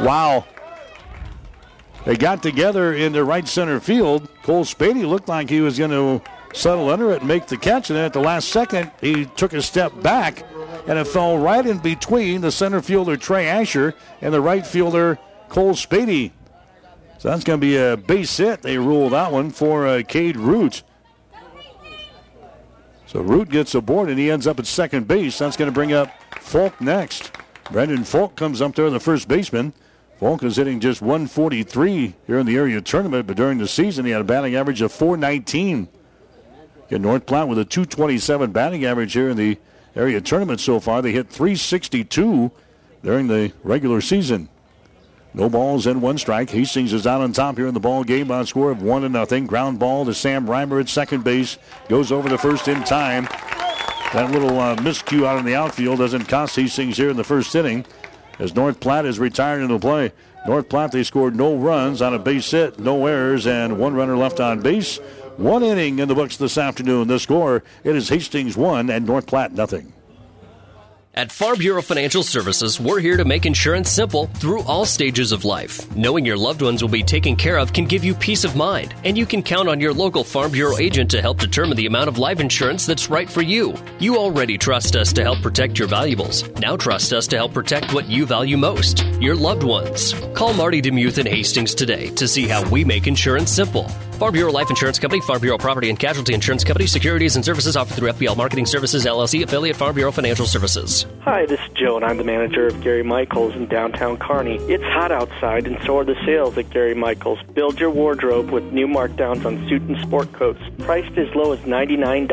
Wow. 0.00 0.44
They 2.04 2.16
got 2.16 2.42
together 2.42 2.94
in 2.94 3.12
the 3.12 3.24
right 3.24 3.46
center 3.46 3.78
field. 3.78 4.28
Cole 4.42 4.64
Spady 4.64 5.08
looked 5.08 5.28
like 5.28 5.48
he 5.48 5.60
was 5.60 5.78
going 5.78 5.92
to 5.92 6.22
settle 6.52 6.90
under 6.90 7.12
it 7.12 7.20
and 7.20 7.28
make 7.28 7.46
the 7.46 7.56
catch, 7.56 7.90
and 7.90 7.96
then 7.96 8.04
at 8.04 8.12
the 8.12 8.20
last 8.20 8.48
second, 8.48 8.90
he 9.00 9.24
took 9.24 9.52
a 9.52 9.62
step 9.62 9.92
back, 10.02 10.44
and 10.86 10.98
it 10.98 11.06
fell 11.06 11.38
right 11.38 11.64
in 11.64 11.78
between 11.78 12.40
the 12.40 12.50
center 12.50 12.82
fielder 12.82 13.16
Trey 13.16 13.46
Asher 13.48 13.94
and 14.20 14.34
the 14.34 14.40
right 14.40 14.66
fielder 14.66 15.18
Cole 15.48 15.74
Spady. 15.74 16.32
So 17.18 17.28
that's 17.28 17.44
going 17.44 17.60
to 17.60 17.64
be 17.64 17.76
a 17.76 17.96
base 17.96 18.36
hit. 18.36 18.62
They 18.62 18.78
ruled 18.78 19.12
that 19.12 19.30
one 19.30 19.50
for 19.50 19.86
uh, 19.86 20.02
Cade 20.06 20.36
Root. 20.36 20.82
So 23.06 23.20
Root 23.20 23.48
gets 23.48 23.74
aboard 23.74 24.08
and 24.08 24.18
he 24.18 24.30
ends 24.30 24.46
up 24.46 24.58
at 24.58 24.66
second 24.66 25.06
base. 25.06 25.38
That's 25.38 25.56
going 25.56 25.70
to 25.70 25.72
bring 25.72 25.92
up 25.92 26.10
Falk 26.40 26.80
next. 26.80 27.30
Brendan 27.70 28.04
Falk 28.04 28.34
comes 28.34 28.60
up 28.60 28.74
there, 28.74 28.90
the 28.90 28.98
first 28.98 29.28
baseman. 29.28 29.72
Falk 30.22 30.44
is 30.44 30.54
hitting 30.54 30.78
just 30.78 31.02
143 31.02 32.14
here 32.28 32.38
in 32.38 32.46
the 32.46 32.54
area 32.54 32.80
tournament, 32.80 33.26
but 33.26 33.36
during 33.36 33.58
the 33.58 33.66
season 33.66 34.04
he 34.04 34.12
had 34.12 34.20
a 34.20 34.24
batting 34.24 34.54
average 34.54 34.80
of 34.80 34.92
419. 34.92 35.88
Get 36.88 37.00
North 37.00 37.26
Platte 37.26 37.48
with 37.48 37.58
a 37.58 37.64
227 37.64 38.52
batting 38.52 38.84
average 38.84 39.14
here 39.14 39.30
in 39.30 39.36
the 39.36 39.58
area 39.96 40.20
tournament 40.20 40.60
so 40.60 40.78
far. 40.78 41.02
They 41.02 41.10
hit 41.10 41.28
362 41.28 42.52
during 43.02 43.26
the 43.26 43.52
regular 43.64 44.00
season. 44.00 44.48
No 45.34 45.48
balls 45.48 45.88
and 45.88 46.00
one 46.00 46.18
strike. 46.18 46.50
Hastings 46.50 46.92
is 46.92 47.04
out 47.04 47.20
on 47.20 47.32
top 47.32 47.56
here 47.56 47.66
in 47.66 47.74
the 47.74 47.80
ball 47.80 48.04
game 48.04 48.30
on 48.30 48.46
score 48.46 48.70
of 48.70 48.80
one 48.80 49.02
to 49.02 49.08
nothing. 49.08 49.48
Ground 49.48 49.80
ball 49.80 50.04
to 50.04 50.14
Sam 50.14 50.46
Reimer 50.46 50.80
at 50.80 50.88
second 50.88 51.24
base. 51.24 51.58
Goes 51.88 52.12
over 52.12 52.28
the 52.28 52.38
first 52.38 52.68
in 52.68 52.84
time. 52.84 53.24
That 54.12 54.30
little 54.30 54.60
uh, 54.60 54.76
miscue 54.76 55.26
out 55.26 55.40
in 55.40 55.44
the 55.44 55.56
outfield 55.56 55.98
doesn't 55.98 56.26
cost 56.26 56.54
Hastings 56.54 56.96
here 56.96 57.10
in 57.10 57.16
the 57.16 57.24
first 57.24 57.52
inning. 57.56 57.84
As 58.38 58.54
North 58.54 58.80
Platte 58.80 59.06
is 59.06 59.18
retired 59.18 59.62
into 59.62 59.78
play. 59.78 60.12
North 60.46 60.68
Platte 60.68 60.92
they 60.92 61.04
scored 61.04 61.36
no 61.36 61.54
runs 61.54 62.02
on 62.02 62.14
a 62.14 62.18
base 62.18 62.50
hit, 62.50 62.78
no 62.78 63.06
errors, 63.06 63.46
and 63.46 63.78
one 63.78 63.94
runner 63.94 64.16
left 64.16 64.40
on 64.40 64.60
base. 64.60 64.98
One 65.36 65.62
inning 65.62 65.98
in 65.98 66.08
the 66.08 66.14
books 66.14 66.36
this 66.36 66.58
afternoon. 66.58 67.08
The 67.08 67.18
score 67.18 67.62
it 67.84 67.96
is 67.96 68.08
Hastings 68.08 68.56
one 68.56 68.90
and 68.90 69.06
North 69.06 69.26
Platte 69.26 69.52
nothing. 69.52 69.92
At 71.14 71.30
Farm 71.30 71.58
Bureau 71.58 71.82
Financial 71.82 72.22
Services, 72.22 72.80
we're 72.80 72.98
here 72.98 73.18
to 73.18 73.26
make 73.26 73.44
insurance 73.44 73.90
simple 73.90 74.28
through 74.28 74.62
all 74.62 74.86
stages 74.86 75.30
of 75.30 75.44
life. 75.44 75.94
Knowing 75.94 76.24
your 76.24 76.38
loved 76.38 76.62
ones 76.62 76.80
will 76.80 76.88
be 76.88 77.02
taken 77.02 77.36
care 77.36 77.58
of 77.58 77.74
can 77.74 77.84
give 77.84 78.02
you 78.02 78.14
peace 78.14 78.44
of 78.44 78.56
mind, 78.56 78.94
and 79.04 79.18
you 79.18 79.26
can 79.26 79.42
count 79.42 79.68
on 79.68 79.78
your 79.78 79.92
local 79.92 80.24
Farm 80.24 80.50
Bureau 80.50 80.78
agent 80.78 81.10
to 81.10 81.20
help 81.20 81.38
determine 81.38 81.76
the 81.76 81.84
amount 81.84 82.08
of 82.08 82.16
life 82.16 82.40
insurance 82.40 82.86
that's 82.86 83.10
right 83.10 83.28
for 83.28 83.42
you. 83.42 83.74
You 83.98 84.16
already 84.16 84.56
trust 84.56 84.96
us 84.96 85.12
to 85.12 85.22
help 85.22 85.42
protect 85.42 85.78
your 85.78 85.86
valuables. 85.86 86.48
Now 86.60 86.78
trust 86.78 87.12
us 87.12 87.26
to 87.26 87.36
help 87.36 87.52
protect 87.52 87.92
what 87.92 88.08
you 88.08 88.24
value 88.24 88.56
most 88.56 89.04
your 89.22 89.36
loved 89.36 89.62
ones. 89.62 90.14
Call 90.34 90.52
Marty 90.52 90.80
Demuth 90.80 91.18
in 91.18 91.26
Hastings 91.26 91.74
today 91.74 92.08
to 92.16 92.26
see 92.26 92.48
how 92.48 92.68
we 92.70 92.84
make 92.84 93.06
insurance 93.06 93.52
simple. 93.52 93.88
Farm 94.22 94.32
Bureau 94.32 94.52
Life 94.52 94.70
Insurance 94.70 94.98
Company, 94.98 95.20
Farm 95.22 95.40
Bureau 95.40 95.58
Property 95.58 95.88
and 95.88 95.98
Casualty 95.98 96.34
Insurance 96.34 96.64
Company, 96.64 96.86
securities 96.86 97.36
and 97.36 97.44
services 97.44 97.76
offered 97.76 97.96
through 97.96 98.12
FBL 98.12 98.36
Marketing 98.36 98.66
Services, 98.66 99.04
LLC, 99.04 99.42
affiliate 99.42 99.76
Farm 99.76 99.94
Bureau 99.94 100.12
Financial 100.12 100.46
Services. 100.46 101.01
Hi, 101.22 101.46
this 101.46 101.60
is 101.60 101.68
Joe, 101.74 101.96
and 101.96 102.04
I'm 102.04 102.16
the 102.16 102.24
manager 102.24 102.66
of 102.66 102.80
Gary 102.82 103.04
Michaels 103.04 103.54
in 103.54 103.66
downtown 103.66 104.16
Kearney. 104.16 104.56
It's 104.68 104.82
hot 104.82 105.12
outside, 105.12 105.66
and 105.66 105.78
so 105.84 105.98
are 105.98 106.04
the 106.04 106.16
sales 106.26 106.58
at 106.58 106.70
Gary 106.70 106.94
Michaels. 106.94 107.38
Build 107.54 107.78
your 107.78 107.90
wardrobe 107.90 108.50
with 108.50 108.64
new 108.72 108.88
markdowns 108.88 109.44
on 109.44 109.68
suit 109.68 109.82
and 109.82 109.96
sport 110.02 110.32
coats, 110.32 110.60
priced 110.78 111.16
as 111.16 111.32
low 111.36 111.52
as 111.52 111.60
$99. 111.60 112.26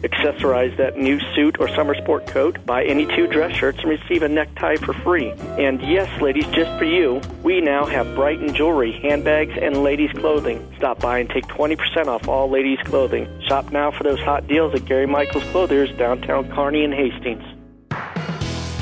Accessorize 0.00 0.76
that 0.78 0.96
new 0.96 1.20
suit 1.34 1.60
or 1.60 1.68
summer 1.68 1.94
sport 1.94 2.26
coat, 2.26 2.64
buy 2.64 2.84
any 2.84 3.04
two 3.04 3.26
dress 3.26 3.54
shirts, 3.54 3.80
and 3.80 3.90
receive 3.90 4.22
a 4.22 4.28
necktie 4.28 4.76
for 4.76 4.94
free. 4.94 5.30
And 5.58 5.82
yes, 5.82 6.08
ladies, 6.22 6.46
just 6.46 6.76
for 6.78 6.86
you, 6.86 7.20
we 7.42 7.60
now 7.60 7.84
have 7.84 8.14
Brighton 8.14 8.54
jewelry, 8.54 8.92
handbags, 8.92 9.58
and 9.60 9.82
ladies' 9.82 10.12
clothing. 10.12 10.66
Stop 10.78 11.00
by 11.00 11.18
and 11.18 11.28
take 11.28 11.44
20% 11.48 12.06
off 12.06 12.26
all 12.28 12.48
ladies' 12.48 12.80
clothing. 12.84 13.28
Shop 13.46 13.70
now 13.72 13.90
for 13.90 14.04
those 14.04 14.20
hot 14.20 14.48
deals 14.48 14.74
at 14.74 14.86
Gary 14.86 15.06
Michaels 15.06 15.44
Clothiers, 15.52 15.90
downtown 15.98 16.50
Kearney 16.50 16.84
and 16.84 16.94
Hastings. 16.94 17.44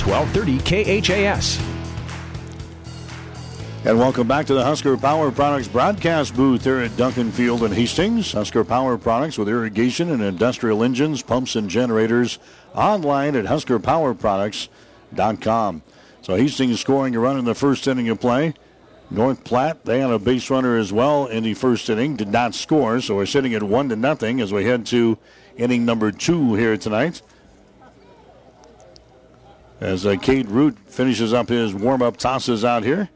1230 0.07 1.03
KHAS. 1.03 1.61
And 3.83 3.99
welcome 3.99 4.29
back 4.29 4.45
to 4.47 4.55
the 4.55 4.63
Husker 4.63 4.99
Power 4.99 5.31
Products 5.31 5.67
broadcast 5.67 6.37
booth 6.37 6.65
here 6.65 6.81
at 6.81 6.95
Duncan 6.99 7.33
Field 7.33 7.63
in 7.63 7.73
Hastings. 7.73 8.33
Husker 8.33 8.63
Power 8.63 8.99
Products 8.99 9.39
with 9.39 9.49
irrigation 9.49 10.11
and 10.11 10.23
industrial 10.23 10.85
engines, 10.85 11.23
pumps, 11.23 11.57
and 11.57 11.71
generators 11.71 12.39
online 12.75 13.35
at 13.37 13.47
huskerpowerproducts.com. 13.47 15.83
So 16.21 16.37
Hastings 16.37 16.79
scoring 16.79 17.17
a 17.17 17.21
run 17.21 17.39
in 17.39 17.47
the 17.47 17.55
first 17.55 17.89
inning 17.89 18.11
of 18.11 18.21
play. 18.21 18.53
North 19.11 19.45
Platte, 19.45 19.87
they 19.87 20.01
had 20.01 20.11
a 20.11 20.19
base 20.19 20.51
runner 20.51 20.77
as 20.77 20.93
well 20.93 21.27
in 21.27 21.43
the 21.43 21.55
first 21.55 21.89
inning, 21.89 22.17
did 22.17 22.29
not 22.29 22.55
score, 22.55 23.01
so 23.01 23.17
we're 23.17 23.25
sitting 23.25 23.55
at 23.55 23.63
one 23.63 23.89
to 23.89 23.97
nothing 23.97 24.43
as 24.43 24.53
we 24.53 24.65
head 24.65 24.85
to 24.87 25.17
inning 25.57 25.87
number 25.87 26.13
two 26.13 26.55
here 26.55 26.77
tonight. 26.77 27.23
As 29.81 30.05
uh, 30.05 30.17
Root 30.47 30.79
finishes 30.87 31.33
up 31.33 31.49
his 31.49 31.75
warm-up 31.75 32.19
tosses 32.19 32.65
out 32.65 32.85
here. 32.85 33.09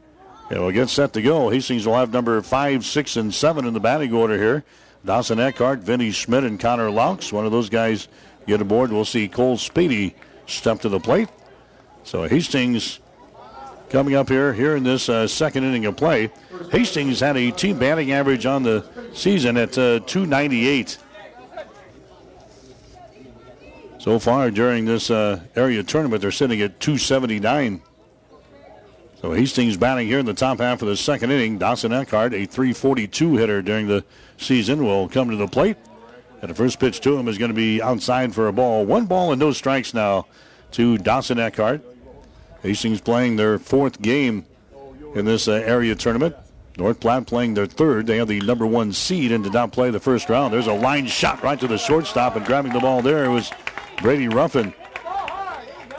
And 0.49 0.59
we'll 0.59 0.71
get 0.71 0.89
set 0.89 1.13
to 1.13 1.21
go. 1.21 1.49
Hastings 1.49 1.87
will 1.87 1.95
have 1.95 2.13
number 2.13 2.41
five, 2.41 2.85
six, 2.85 3.17
and 3.17 3.33
seven 3.33 3.65
in 3.65 3.73
the 3.73 3.79
batting 3.79 4.13
order 4.13 4.37
here. 4.37 4.63
Dawson 5.03 5.39
Eckhart, 5.39 5.79
Vinny 5.79 6.11
Schmidt, 6.11 6.43
and 6.43 6.59
Connor 6.59 6.89
Laux. 6.89 7.31
One 7.31 7.45
of 7.45 7.51
those 7.51 7.69
guys 7.69 8.07
get 8.47 8.61
aboard. 8.61 8.91
We'll 8.91 9.05
see 9.05 9.27
Cole 9.27 9.57
Spady 9.57 10.13
step 10.47 10.81
to 10.81 10.89
the 10.89 10.99
plate. 10.99 11.29
So 12.03 12.27
Hastings 12.27 12.99
coming 13.89 14.15
up 14.15 14.29
here 14.29 14.53
here 14.53 14.75
in 14.75 14.83
this 14.83 15.09
uh, 15.09 15.27
second 15.27 15.63
inning 15.63 15.85
of 15.85 15.95
play. 15.95 16.31
Hastings 16.71 17.19
had 17.19 17.37
a 17.37 17.51
team 17.51 17.79
batting 17.79 18.11
average 18.11 18.45
on 18.45 18.63
the 18.63 18.85
season 19.13 19.57
at 19.57 19.77
uh, 19.77 19.99
298. 20.01 20.97
So 24.05 24.19
far 24.19 24.51
during 24.51 24.85
this 24.85 25.09
uh, 25.09 25.39
area 25.55 25.81
tournament, 25.81 26.21
they're 26.21 26.29
sitting 26.29 26.61
at 26.61 26.79
279. 26.79 27.81
So 29.19 29.31
Hastings 29.31 29.77
batting 29.77 30.05
here 30.05 30.19
in 30.19 30.27
the 30.27 30.33
top 30.35 30.59
half 30.59 30.83
of 30.83 30.87
the 30.87 30.95
second 30.95 31.31
inning. 31.31 31.57
Dawson 31.57 31.91
Eckhart, 31.91 32.31
a 32.35 32.45
342 32.45 33.37
hitter 33.37 33.63
during 33.63 33.87
the 33.87 34.05
season, 34.37 34.85
will 34.85 35.09
come 35.09 35.31
to 35.31 35.35
the 35.35 35.47
plate. 35.47 35.77
And 36.43 36.51
the 36.51 36.53
first 36.53 36.79
pitch 36.79 37.01
to 37.01 37.17
him 37.17 37.27
is 37.27 37.39
going 37.39 37.49
to 37.49 37.55
be 37.55 37.81
outside 37.81 38.35
for 38.35 38.47
a 38.47 38.53
ball. 38.53 38.85
One 38.85 39.07
ball 39.07 39.31
and 39.31 39.39
no 39.39 39.51
strikes 39.51 39.91
now 39.91 40.27
to 40.73 40.99
Dawson 40.99 41.39
Eckhart. 41.39 41.81
Hastings 42.61 43.01
playing 43.01 43.37
their 43.37 43.57
fourth 43.57 43.99
game 44.03 44.45
in 45.15 45.25
this 45.25 45.47
uh, 45.47 45.53
area 45.53 45.95
tournament. 45.95 46.35
North 46.77 46.99
Platte 46.99 47.25
playing 47.25 47.55
their 47.55 47.65
third. 47.65 48.05
They 48.05 48.17
have 48.17 48.27
the 48.27 48.41
number 48.41 48.67
one 48.67 48.93
seed 48.93 49.31
and 49.31 49.43
did 49.43 49.53
not 49.53 49.71
play 49.71 49.89
the 49.89 49.99
first 49.99 50.29
round. 50.29 50.53
There's 50.53 50.67
a 50.67 50.73
line 50.73 51.07
shot 51.07 51.41
right 51.41 51.59
to 51.59 51.67
the 51.67 51.79
shortstop, 51.79 52.35
and 52.35 52.45
grabbing 52.45 52.73
the 52.73 52.79
ball 52.79 53.01
there 53.01 53.31
was 53.31 53.49
Brady 54.01 54.27
Ruffin. 54.27 54.73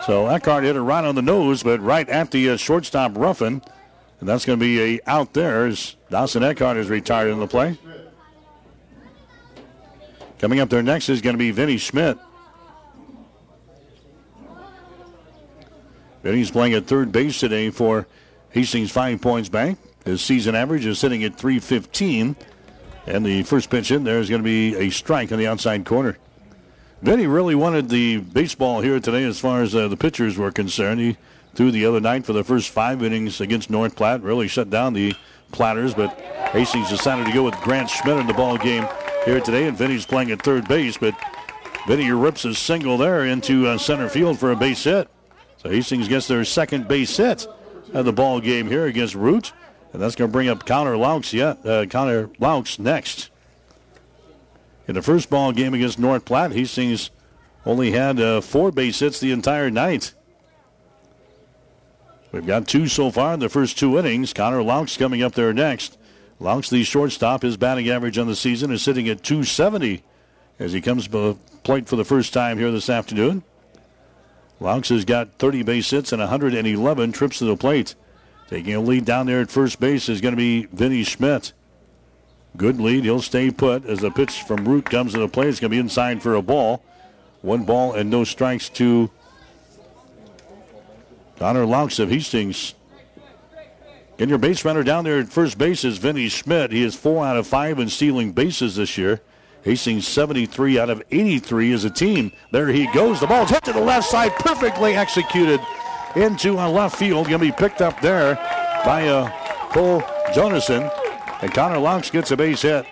So 0.05 0.29
Eckhart 0.29 0.63
hit 0.63 0.77
it 0.77 0.81
right 0.81 1.05
on 1.05 1.15
the 1.17 1.23
nose, 1.23 1.63
but 1.63 1.81
right 1.81 2.09
at 2.09 2.31
the 2.31 2.51
uh, 2.51 2.57
shortstop 2.57 3.17
Ruffin. 3.17 3.61
And 4.21 4.29
that's 4.29 4.45
going 4.45 4.59
to 4.59 4.65
be 4.65 4.97
a 4.97 5.01
out 5.07 5.35
there 5.35 5.67
as 5.67 5.97
Dawson 6.11 6.43
Eckhart 6.43 6.77
is 6.77 6.89
retired 6.89 7.31
in 7.31 7.41
the 7.41 7.47
play. 7.47 7.79
Coming 10.39 10.61
up 10.61 10.69
there 10.69 10.83
next 10.83 11.09
is 11.09 11.21
going 11.21 11.35
to 11.35 11.39
be 11.39 11.51
Vinny 11.51 11.77
Schmidt. 11.77 12.19
Vinny's 16.23 16.51
playing 16.51 16.75
at 16.75 16.87
third 16.87 17.13
base 17.13 17.41
today 17.41 17.71
for 17.71 18.07
Hastings 18.51 18.91
Five 18.91 19.21
Points 19.21 19.49
Bank. 19.49 19.79
His 20.05 20.23
season 20.23 20.55
average 20.55 20.87
is 20.87 20.99
sitting 20.99 21.25
at 21.25 21.37
315. 21.37 22.37
And 23.07 23.25
the 23.25 23.43
first 23.45 23.71
pitch 23.71 23.91
in 23.91 24.05
there 24.05 24.19
is 24.19 24.29
going 24.29 24.43
to 24.43 24.45
be 24.45 24.77
a 24.77 24.91
strike 24.91 25.31
on 25.33 25.39
the 25.39 25.47
outside 25.47 25.85
corner. 25.85 26.19
Vinny 27.07 27.29
really 27.29 27.55
wanted 27.55 27.89
the 27.89 28.17
baseball 28.17 28.81
here 28.81 28.99
today 28.99 29.23
as 29.23 29.39
far 29.39 29.63
as 29.63 29.77
uh, 29.77 29.87
the 29.87 29.97
pitchers 29.97 30.37
were 30.37 30.51
concerned. 30.51 30.99
He 30.99 31.17
threw 31.55 31.71
the 31.71 31.87
other 31.87 32.01
night 32.01 32.27
for 32.27 32.33
the 32.33 32.43
first 32.43 32.71
five 32.71 33.01
innings 33.01 33.41
against 33.41 33.71
North 33.71 33.95
Platte, 33.95 34.25
really 34.25 34.49
shut 34.49 34.71
down 34.71 34.93
the 34.93 35.15
Platters, 35.53 35.95
but 35.95 36.11
Hastings 36.51 36.91
decided 36.91 37.25
to 37.27 37.33
go 37.33 37.45
with 37.45 37.55
Grant 37.61 37.89
Schmidt 37.89 38.19
in 38.19 38.27
the 38.27 38.35
ball 38.35 38.59
game 38.59 38.89
here 39.25 39.39
today, 39.41 39.69
and 39.69 39.79
Vinny's 39.79 40.05
playing 40.05 40.33
at 40.33 40.43
third 40.43 40.67
base, 40.67 40.97
but 40.97 41.15
Vinny 41.87 42.11
rips 42.11 42.45
a 42.45 42.53
single 42.57 42.99
there 42.99 43.25
into 43.25 43.69
uh, 43.69 43.79
center 43.79 44.09
field 44.09 44.41
for 44.41 44.51
a 44.51 44.57
base 44.57 44.83
hit. 44.83 45.09
So 45.59 45.71
Hastings 45.71 46.09
gets 46.09 46.27
their 46.27 46.45
second 46.45 46.89
base 46.89 47.17
hit 47.17 47.47
of 47.95 48.05
the 48.05 48.13
ball 48.13 48.41
game 48.41 48.67
here 48.67 48.87
against 48.87 49.15
Root, 49.15 49.53
and 49.93 50.03
that's 50.03 50.17
going 50.17 50.29
to 50.29 50.33
bring 50.33 50.49
up 50.49 50.67
Connor 50.67 50.97
Laux 50.97 51.33
yet. 51.33 51.65
Uh, 51.65 51.87
Connor 51.87 52.27
Laux 52.41 52.81
next. 52.81 53.31
In 54.89 54.95
the 54.95 55.03
first 55.03 55.29
ball 55.31 55.53
game 55.53 55.75
against 55.75 55.99
North 55.99 56.25
Platte, 56.25 56.53
Hastings 56.53 57.11
only 57.65 57.91
had 57.91 58.21
uh, 58.21 58.41
four 58.41 58.71
base 58.71 59.01
hits 59.01 59.19
the 59.19 59.33
entire 59.33 59.71
night. 59.71 60.15
We've 62.31 62.47
got 62.47 62.69
two 62.69 62.87
so 62.87 63.11
far 63.11 63.35
in 63.35 63.41
the 63.41 63.49
first 63.49 63.79
two 63.79 63.99
innings. 63.99 64.33
Connor 64.33 64.63
Laux 64.63 64.97
coming 64.99 65.23
up 65.23 65.35
there 65.35 65.53
next. 65.53 65.99
Laux, 66.39 66.69
the 66.69 66.85
shortstop, 66.85 67.43
his 67.43 67.57
batting 67.57 67.89
average 67.89 68.19
on 68.19 68.27
the 68.27 68.37
season 68.37 68.71
is 68.71 68.83
sitting 68.83 69.09
at 69.09 69.23
270 69.23 70.03
as 70.59 70.73
he 70.73 70.81
comes 70.81 71.09
to 71.09 71.39
plate 71.65 71.89
for 71.89 71.97
the 71.97 72.05
first 72.05 72.33
time 72.33 72.59
here 72.59 72.71
this 72.71 72.91
afternoon. 72.91 73.43
Laux 74.61 74.89
has 74.89 75.05
got 75.05 75.39
30 75.39 75.63
base 75.65 75.91
hits 75.91 76.13
and 76.13 76.21
111 76.21 77.13
trips 77.13 77.39
to 77.39 77.45
the 77.45 77.57
plate. 77.57 77.95
Taking 78.49 78.75
a 78.75 78.81
lead 78.81 79.05
down 79.05 79.27
there 79.27 79.41
at 79.41 79.51
first 79.51 79.81
base 79.81 80.09
is 80.09 80.21
going 80.21 80.33
to 80.33 80.37
be 80.37 80.67
Vinny 80.67 81.03
Schmidt. 81.03 81.53
Good 82.57 82.81
lead. 82.81 83.05
He'll 83.05 83.21
stay 83.21 83.51
put 83.51 83.85
as 83.85 84.01
the 84.01 84.11
pitch 84.11 84.43
from 84.43 84.67
Root 84.67 84.87
comes 84.87 85.13
to 85.13 85.19
the 85.19 85.29
plate. 85.29 85.49
It's 85.49 85.61
going 85.61 85.71
to 85.71 85.75
be 85.75 85.81
inside 85.81 86.23
for 86.23 86.35
a 86.35 86.43
ball. 86.43 86.83
One 87.43 87.65
ball 87.65 87.93
and 87.93 88.11
no 88.11 88.25
strikes 88.25 88.69
to 88.71 89.11
Connor 91.39 91.67
Laux 91.67 91.99
of 91.99 92.09
Hastings. 92.09 92.75
And 94.19 94.31
your 94.31 94.39
base 94.39 94.65
runner 94.65 94.83
down 94.83 95.05
there 95.05 95.19
at 95.19 95.29
first 95.29 95.59
base 95.59 95.85
is 95.85 95.99
Vinny 95.99 96.29
Schmidt. 96.29 96.73
He 96.73 96.83
is 96.83 96.95
four 96.95 97.27
out 97.27 97.37
of 97.37 97.47
five 97.47 97.79
in 97.79 97.91
stealing 97.91 98.33
bases 98.33 98.77
this 98.77 98.97
year. 98.97 99.21
Hastings 99.63 100.09
73 100.09 100.79
out 100.79 100.89
of 100.89 101.03
83 101.11 101.73
as 101.73 101.85
a 101.85 101.91
team. 101.91 102.33
There 102.53 102.69
he 102.69 102.91
goes. 102.93 103.21
The 103.21 103.27
ball's 103.27 103.51
hit 103.51 103.65
to 103.65 103.73
the 103.73 103.81
left 103.81 104.07
side, 104.07 104.33
perfectly 104.37 104.95
executed 104.95 105.61
into 106.15 106.53
a 106.53 106.69
left 106.69 106.97
field. 106.97 107.27
Going 107.27 107.41
to 107.41 107.47
be 107.47 107.53
picked 107.53 107.83
up 107.83 108.01
there 108.01 108.37
by 108.85 109.09
uh, 109.09 109.31
Cole 109.73 110.03
Jonason. 110.33 110.89
And 111.43 111.53
Connor 111.53 111.79
Laux 111.79 112.11
gets 112.11 112.31
a 112.31 112.37
base 112.37 112.63
hit. 112.63 112.87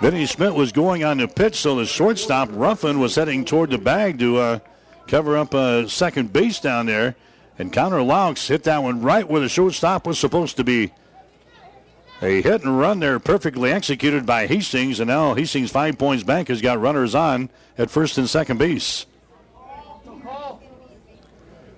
Vinny 0.00 0.26
Schmidt 0.26 0.54
was 0.54 0.72
going 0.72 1.04
on 1.04 1.18
the 1.18 1.28
pitch, 1.28 1.56
so 1.56 1.76
the 1.76 1.84
shortstop 1.84 2.48
Ruffin 2.52 2.98
was 2.98 3.14
heading 3.14 3.44
toward 3.44 3.70
the 3.70 3.78
bag 3.78 4.18
to 4.18 4.38
uh, 4.38 4.58
cover 5.06 5.36
up 5.36 5.52
a 5.52 5.88
second 5.88 6.32
base 6.32 6.58
down 6.58 6.86
there. 6.86 7.16
And 7.58 7.72
Connor 7.72 8.00
Laux 8.00 8.48
hit 8.48 8.64
that 8.64 8.82
one 8.82 9.02
right 9.02 9.28
where 9.28 9.42
the 9.42 9.48
shortstop 9.48 10.06
was 10.06 10.18
supposed 10.18 10.56
to 10.56 10.64
be. 10.64 10.92
A 12.22 12.40
hit 12.40 12.64
and 12.64 12.78
run 12.78 13.00
there, 13.00 13.18
perfectly 13.18 13.70
executed 13.70 14.26
by 14.26 14.46
Hastings, 14.46 15.00
and 15.00 15.08
now 15.08 15.34
Hastings 15.34 15.70
Five 15.70 15.98
Points 15.98 16.24
Bank 16.24 16.48
has 16.48 16.62
got 16.62 16.80
runners 16.80 17.14
on 17.14 17.50
at 17.78 17.90
first 17.90 18.18
and 18.18 18.28
second 18.28 18.58
base. 18.58 19.06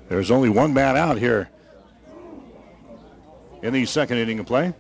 There's 0.09 0.31
only 0.31 0.49
one 0.49 0.75
bat 0.75 0.97
out 0.97 1.19
here 1.19 1.49
in 3.63 3.73
the 3.73 3.87
second 3.87 4.19
inning 4.19 4.39
of 4.39 4.47
play. 4.47 4.75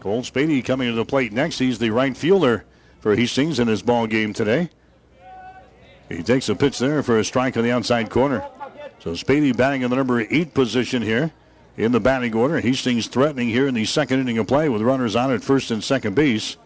Cole 0.00 0.22
Spady 0.22 0.64
coming 0.64 0.88
to 0.88 0.94
the 0.94 1.04
plate 1.04 1.32
next. 1.32 1.58
He's 1.58 1.78
the 1.78 1.90
right 1.90 2.16
fielder 2.16 2.64
for 3.00 3.16
Hastings 3.16 3.58
in 3.58 3.66
his 3.66 3.82
ball 3.82 4.06
game 4.06 4.32
today. 4.32 4.70
He 6.08 6.22
takes 6.22 6.48
a 6.48 6.54
pitch 6.54 6.78
there 6.78 7.02
for 7.02 7.18
a 7.18 7.24
strike 7.24 7.56
on 7.56 7.64
the 7.64 7.72
outside 7.72 8.10
corner. 8.10 8.46
So 9.00 9.12
Spady 9.12 9.56
batting 9.56 9.82
in 9.82 9.90
the 9.90 9.96
number 9.96 10.20
eight 10.20 10.54
position 10.54 11.02
here 11.02 11.32
in 11.76 11.92
the 11.92 12.00
batting 12.00 12.34
order. 12.34 12.60
Hastings 12.60 13.06
threatening 13.06 13.48
here 13.48 13.66
in 13.66 13.74
the 13.74 13.84
second 13.84 14.20
inning 14.20 14.38
of 14.38 14.46
play 14.46 14.68
with 14.68 14.82
runners 14.82 15.16
on 15.16 15.32
at 15.32 15.42
first 15.42 15.70
and 15.70 15.82
second 15.82 16.14
base. 16.14 16.56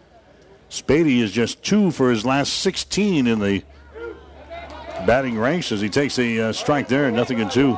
Spady 0.69 1.19
is 1.19 1.31
just 1.31 1.63
two 1.63 1.91
for 1.91 2.09
his 2.09 2.25
last 2.25 2.53
16 2.53 3.27
in 3.27 3.39
the 3.39 3.63
batting 5.05 5.37
ranks 5.37 5.71
as 5.71 5.81
he 5.81 5.89
takes 5.89 6.17
a 6.17 6.39
uh, 6.39 6.53
strike 6.53 6.87
there, 6.87 7.11
nothing 7.11 7.39
in 7.39 7.49
two. 7.49 7.77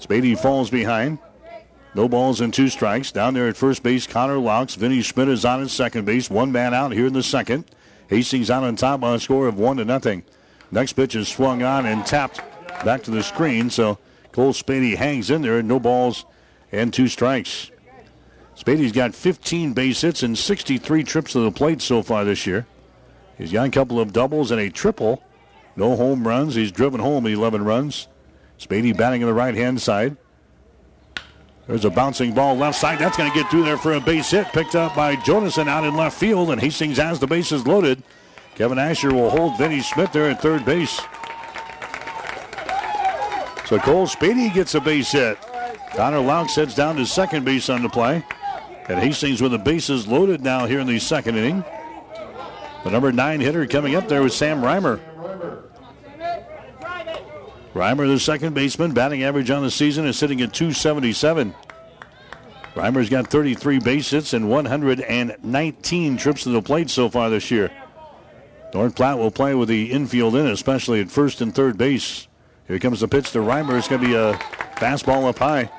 Spady 0.00 0.36
falls 0.36 0.70
behind. 0.70 1.18
No 1.94 2.08
balls 2.08 2.40
and 2.40 2.54
two 2.54 2.68
strikes. 2.68 3.12
Down 3.12 3.34
there 3.34 3.48
at 3.48 3.56
first 3.56 3.82
base, 3.82 4.06
Connor 4.06 4.38
Laux. 4.38 4.76
Vinny 4.76 5.02
Schmidt 5.02 5.28
is 5.28 5.44
on 5.44 5.62
at 5.62 5.70
second 5.70 6.06
base. 6.06 6.30
One 6.30 6.50
man 6.50 6.72
out 6.72 6.92
here 6.92 7.06
in 7.06 7.12
the 7.12 7.22
second. 7.22 7.64
Hastings 8.08 8.50
out 8.50 8.64
on 8.64 8.76
top 8.76 9.02
on 9.02 9.14
a 9.14 9.20
score 9.20 9.46
of 9.46 9.58
one 9.58 9.76
to 9.76 9.84
nothing. 9.84 10.24
Next 10.70 10.94
pitch 10.94 11.14
is 11.14 11.28
swung 11.28 11.62
on 11.62 11.84
and 11.84 12.04
tapped 12.06 12.40
back 12.84 13.02
to 13.04 13.10
the 13.10 13.22
screen. 13.22 13.68
So 13.68 13.98
Cole 14.32 14.54
Spady 14.54 14.96
hangs 14.96 15.30
in 15.30 15.42
there. 15.42 15.62
No 15.62 15.78
balls 15.78 16.24
and 16.70 16.92
two 16.92 17.08
strikes. 17.08 17.70
Spady's 18.56 18.92
got 18.92 19.14
15 19.14 19.74
base 19.74 20.00
hits 20.00 20.22
and 20.22 20.36
63 20.36 21.04
trips 21.04 21.32
to 21.32 21.40
the 21.40 21.50
plate 21.50 21.82
so 21.82 22.02
far 22.02 22.24
this 22.24 22.46
year. 22.46 22.66
He's 23.36 23.52
got 23.52 23.66
a 23.66 23.70
couple 23.70 24.00
of 24.00 24.12
doubles 24.12 24.50
and 24.50 24.60
a 24.60 24.70
triple. 24.70 25.22
No 25.76 25.96
home 25.96 26.26
runs. 26.26 26.54
He's 26.54 26.72
driven 26.72 27.00
home 27.00 27.26
11 27.26 27.64
runs. 27.64 28.08
Spady 28.58 28.96
batting 28.96 29.22
on 29.22 29.28
the 29.28 29.34
right 29.34 29.54
hand 29.54 29.80
side. 29.80 30.16
There's 31.66 31.84
a 31.84 31.90
bouncing 31.90 32.32
ball 32.32 32.56
left 32.56 32.78
side. 32.78 32.98
That's 32.98 33.16
going 33.16 33.30
to 33.30 33.38
get 33.38 33.50
through 33.50 33.64
there 33.64 33.76
for 33.76 33.92
a 33.92 34.00
base 34.00 34.30
hit. 34.30 34.48
Picked 34.48 34.74
up 34.74 34.96
by 34.96 35.16
Jonason 35.16 35.68
out 35.68 35.84
in 35.84 35.96
left 35.96 36.18
field, 36.18 36.50
and 36.50 36.60
Hastings 36.60 36.98
has 36.98 37.20
the 37.20 37.26
bases 37.26 37.66
loaded. 37.66 38.02
Kevin 38.56 38.78
Asher 38.78 39.14
will 39.14 39.30
hold 39.30 39.56
Vinny 39.58 39.80
Schmidt 39.80 40.12
there 40.12 40.28
at 40.28 40.42
third 40.42 40.64
base. 40.64 41.00
So 43.66 43.78
Cole 43.78 44.06
Spady 44.06 44.52
gets 44.52 44.74
a 44.74 44.80
base 44.80 45.12
hit. 45.12 45.38
Connor 45.94 46.18
Laux 46.18 46.54
heads 46.54 46.74
down 46.74 46.96
to 46.96 47.06
second 47.06 47.44
base 47.44 47.70
on 47.70 47.82
the 47.82 47.88
play. 47.88 48.24
And 48.88 48.98
Hastings 48.98 49.40
with 49.40 49.52
the 49.52 49.58
bases 49.58 50.06
loaded 50.06 50.42
now 50.42 50.66
here 50.66 50.80
in 50.80 50.86
the 50.86 50.98
second 50.98 51.36
inning. 51.36 51.64
The 52.84 52.90
number 52.90 53.12
nine 53.12 53.40
hitter 53.40 53.66
coming 53.66 53.94
up 53.94 54.08
there 54.08 54.22
was 54.22 54.34
Sam 54.34 54.60
Reimer. 54.60 55.00
Reimer, 57.74 58.06
the 58.06 58.18
second 58.20 58.54
baseman, 58.54 58.92
batting 58.92 59.22
average 59.22 59.50
on 59.50 59.62
the 59.62 59.70
season 59.70 60.04
is 60.06 60.18
sitting 60.18 60.40
at 60.42 60.52
277. 60.52 61.54
Reimer's 62.74 63.08
got 63.08 63.28
33 63.28 63.78
base 63.78 64.10
hits 64.10 64.34
and 64.34 64.48
119 64.48 66.16
trips 66.16 66.42
to 66.42 66.50
the 66.50 66.62
plate 66.62 66.90
so 66.90 67.08
far 67.08 67.30
this 67.30 67.50
year. 67.50 67.70
North 68.74 68.94
Platte 68.94 69.18
will 69.18 69.30
play 69.30 69.54
with 69.54 69.68
the 69.68 69.90
infield 69.92 70.34
in, 70.34 70.46
especially 70.46 71.00
at 71.00 71.10
first 71.10 71.40
and 71.40 71.54
third 71.54 71.76
base. 71.76 72.28
Here 72.66 72.78
comes 72.78 73.00
the 73.00 73.08
pitch 73.08 73.30
to 73.32 73.38
Reimer. 73.38 73.78
It's 73.78 73.88
going 73.88 74.00
to 74.00 74.06
be 74.06 74.14
a 74.14 74.34
fastball 74.76 75.28
up 75.28 75.38
high. 75.38 75.70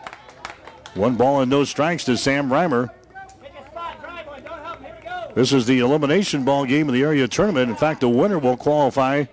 One 0.94 1.16
ball 1.16 1.41
and 1.41 1.50
no 1.50 1.64
strikes 1.64 2.06
to 2.06 2.18
Sam 2.18 2.50
Reimer. 2.50 2.89
This 5.34 5.52
is 5.52 5.66
the 5.66 5.80
elimination 5.80 6.44
ball 6.44 6.66
game 6.66 6.88
of 6.88 6.94
the 6.94 7.02
area 7.02 7.28
tournament. 7.28 7.72
In 7.72 7.76
fact, 7.76 8.02
the 8.02 8.10
winner 8.10 8.38
will 8.38 8.58
qualify 8.58 9.26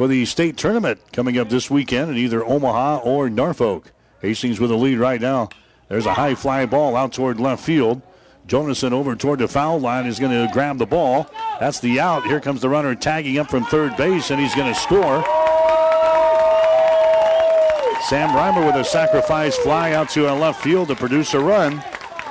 for 0.00 0.08
the 0.08 0.24
state 0.24 0.56
tournament 0.56 0.98
coming 1.12 1.36
up 1.36 1.50
this 1.50 1.70
weekend 1.70 2.10
in 2.10 2.16
either 2.16 2.42
Omaha 2.42 3.00
or 3.04 3.28
Norfolk. 3.28 3.92
Hastings 4.22 4.58
with 4.58 4.70
the 4.70 4.76
lead 4.78 4.98
right 4.98 5.20
now. 5.20 5.50
There's 5.88 6.06
a 6.06 6.14
high 6.14 6.34
fly 6.34 6.64
ball 6.64 6.96
out 6.96 7.12
toward 7.12 7.38
left 7.38 7.62
field. 7.62 8.00
Jonason 8.46 8.94
over 8.94 9.14
toward 9.14 9.40
the 9.40 9.46
foul 9.46 9.78
line 9.78 10.06
is 10.06 10.18
going 10.18 10.32
to 10.32 10.50
grab 10.54 10.78
the 10.78 10.86
ball. 10.86 11.30
That's 11.60 11.80
the 11.80 12.00
out. 12.00 12.24
Here 12.24 12.40
comes 12.40 12.62
the 12.62 12.70
runner 12.70 12.94
tagging 12.94 13.36
up 13.36 13.50
from 13.50 13.66
third 13.66 13.94
base, 13.98 14.30
and 14.30 14.40
he's 14.40 14.54
going 14.54 14.72
to 14.72 14.80
score. 14.80 15.22
Sam 18.08 18.30
Reimer 18.30 18.64
with 18.64 18.76
a 18.76 18.84
sacrifice 18.84 19.54
fly 19.58 19.92
out 19.92 20.08
to 20.12 20.32
left 20.32 20.62
field 20.62 20.88
to 20.88 20.94
produce 20.94 21.34
a 21.34 21.40
run. 21.40 21.84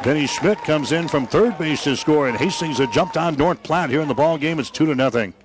Vinny 0.03 0.25
Schmidt 0.25 0.57
comes 0.63 0.91
in 0.91 1.07
from 1.07 1.27
third 1.27 1.55
base 1.59 1.83
to 1.83 1.95
score, 1.95 2.29
and 2.29 2.35
Hastings 2.35 2.79
has 2.79 2.89
jumped 2.89 3.15
on 3.15 3.35
North 3.35 3.61
Platte 3.61 3.91
here 3.91 4.01
in 4.01 4.07
the 4.07 4.15
ball 4.15 4.39
game. 4.39 4.57
It's 4.57 4.71
two 4.71 4.87
to 4.87 4.95
nothing. 4.95 5.35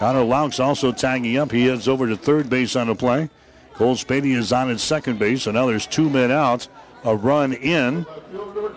Connor 0.00 0.24
Laux 0.24 0.58
also 0.58 0.92
tagging 0.92 1.36
up. 1.36 1.52
He 1.52 1.66
heads 1.66 1.86
over 1.86 2.08
to 2.08 2.16
third 2.16 2.48
base 2.48 2.74
on 2.74 2.86
the 2.86 2.94
play. 2.94 3.28
Cole 3.74 3.96
Spady 3.96 4.34
is 4.34 4.50
on 4.50 4.70
at 4.70 4.80
second 4.80 5.18
base, 5.18 5.46
and 5.46 5.54
now 5.54 5.66
there's 5.66 5.86
two 5.86 6.08
men 6.08 6.30
out, 6.30 6.68
a 7.04 7.14
run 7.14 7.52
in. 7.52 8.06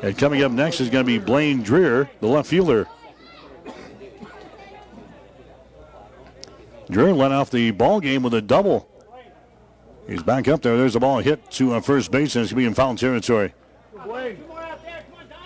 And 0.02 0.18
coming 0.18 0.44
up 0.44 0.52
next 0.52 0.82
is 0.82 0.90
going 0.90 1.06
to 1.06 1.08
be 1.08 1.20
Blaine 1.20 1.64
Dreer, 1.64 2.10
the 2.20 2.28
left 2.28 2.50
fielder. 2.50 2.90
Dreer 6.90 7.16
went 7.16 7.32
off 7.32 7.50
the 7.50 7.72
ball 7.72 8.02
game 8.02 8.22
with 8.24 8.34
a 8.34 8.42
double. 8.42 8.90
He's 10.06 10.24
back 10.24 10.50
up 10.50 10.62
there. 10.62 10.76
There's 10.76 10.98
a 10.98 11.00
ball 11.00 11.20
hit 11.20 11.50
to 11.52 11.76
uh, 11.76 11.80
first 11.80 12.12
base, 12.12 12.36
and 12.36 12.44
it's 12.44 12.52
going 12.52 12.64
to 12.64 12.64
be 12.64 12.66
in 12.66 12.74
foul 12.74 12.98
territory. 12.98 13.54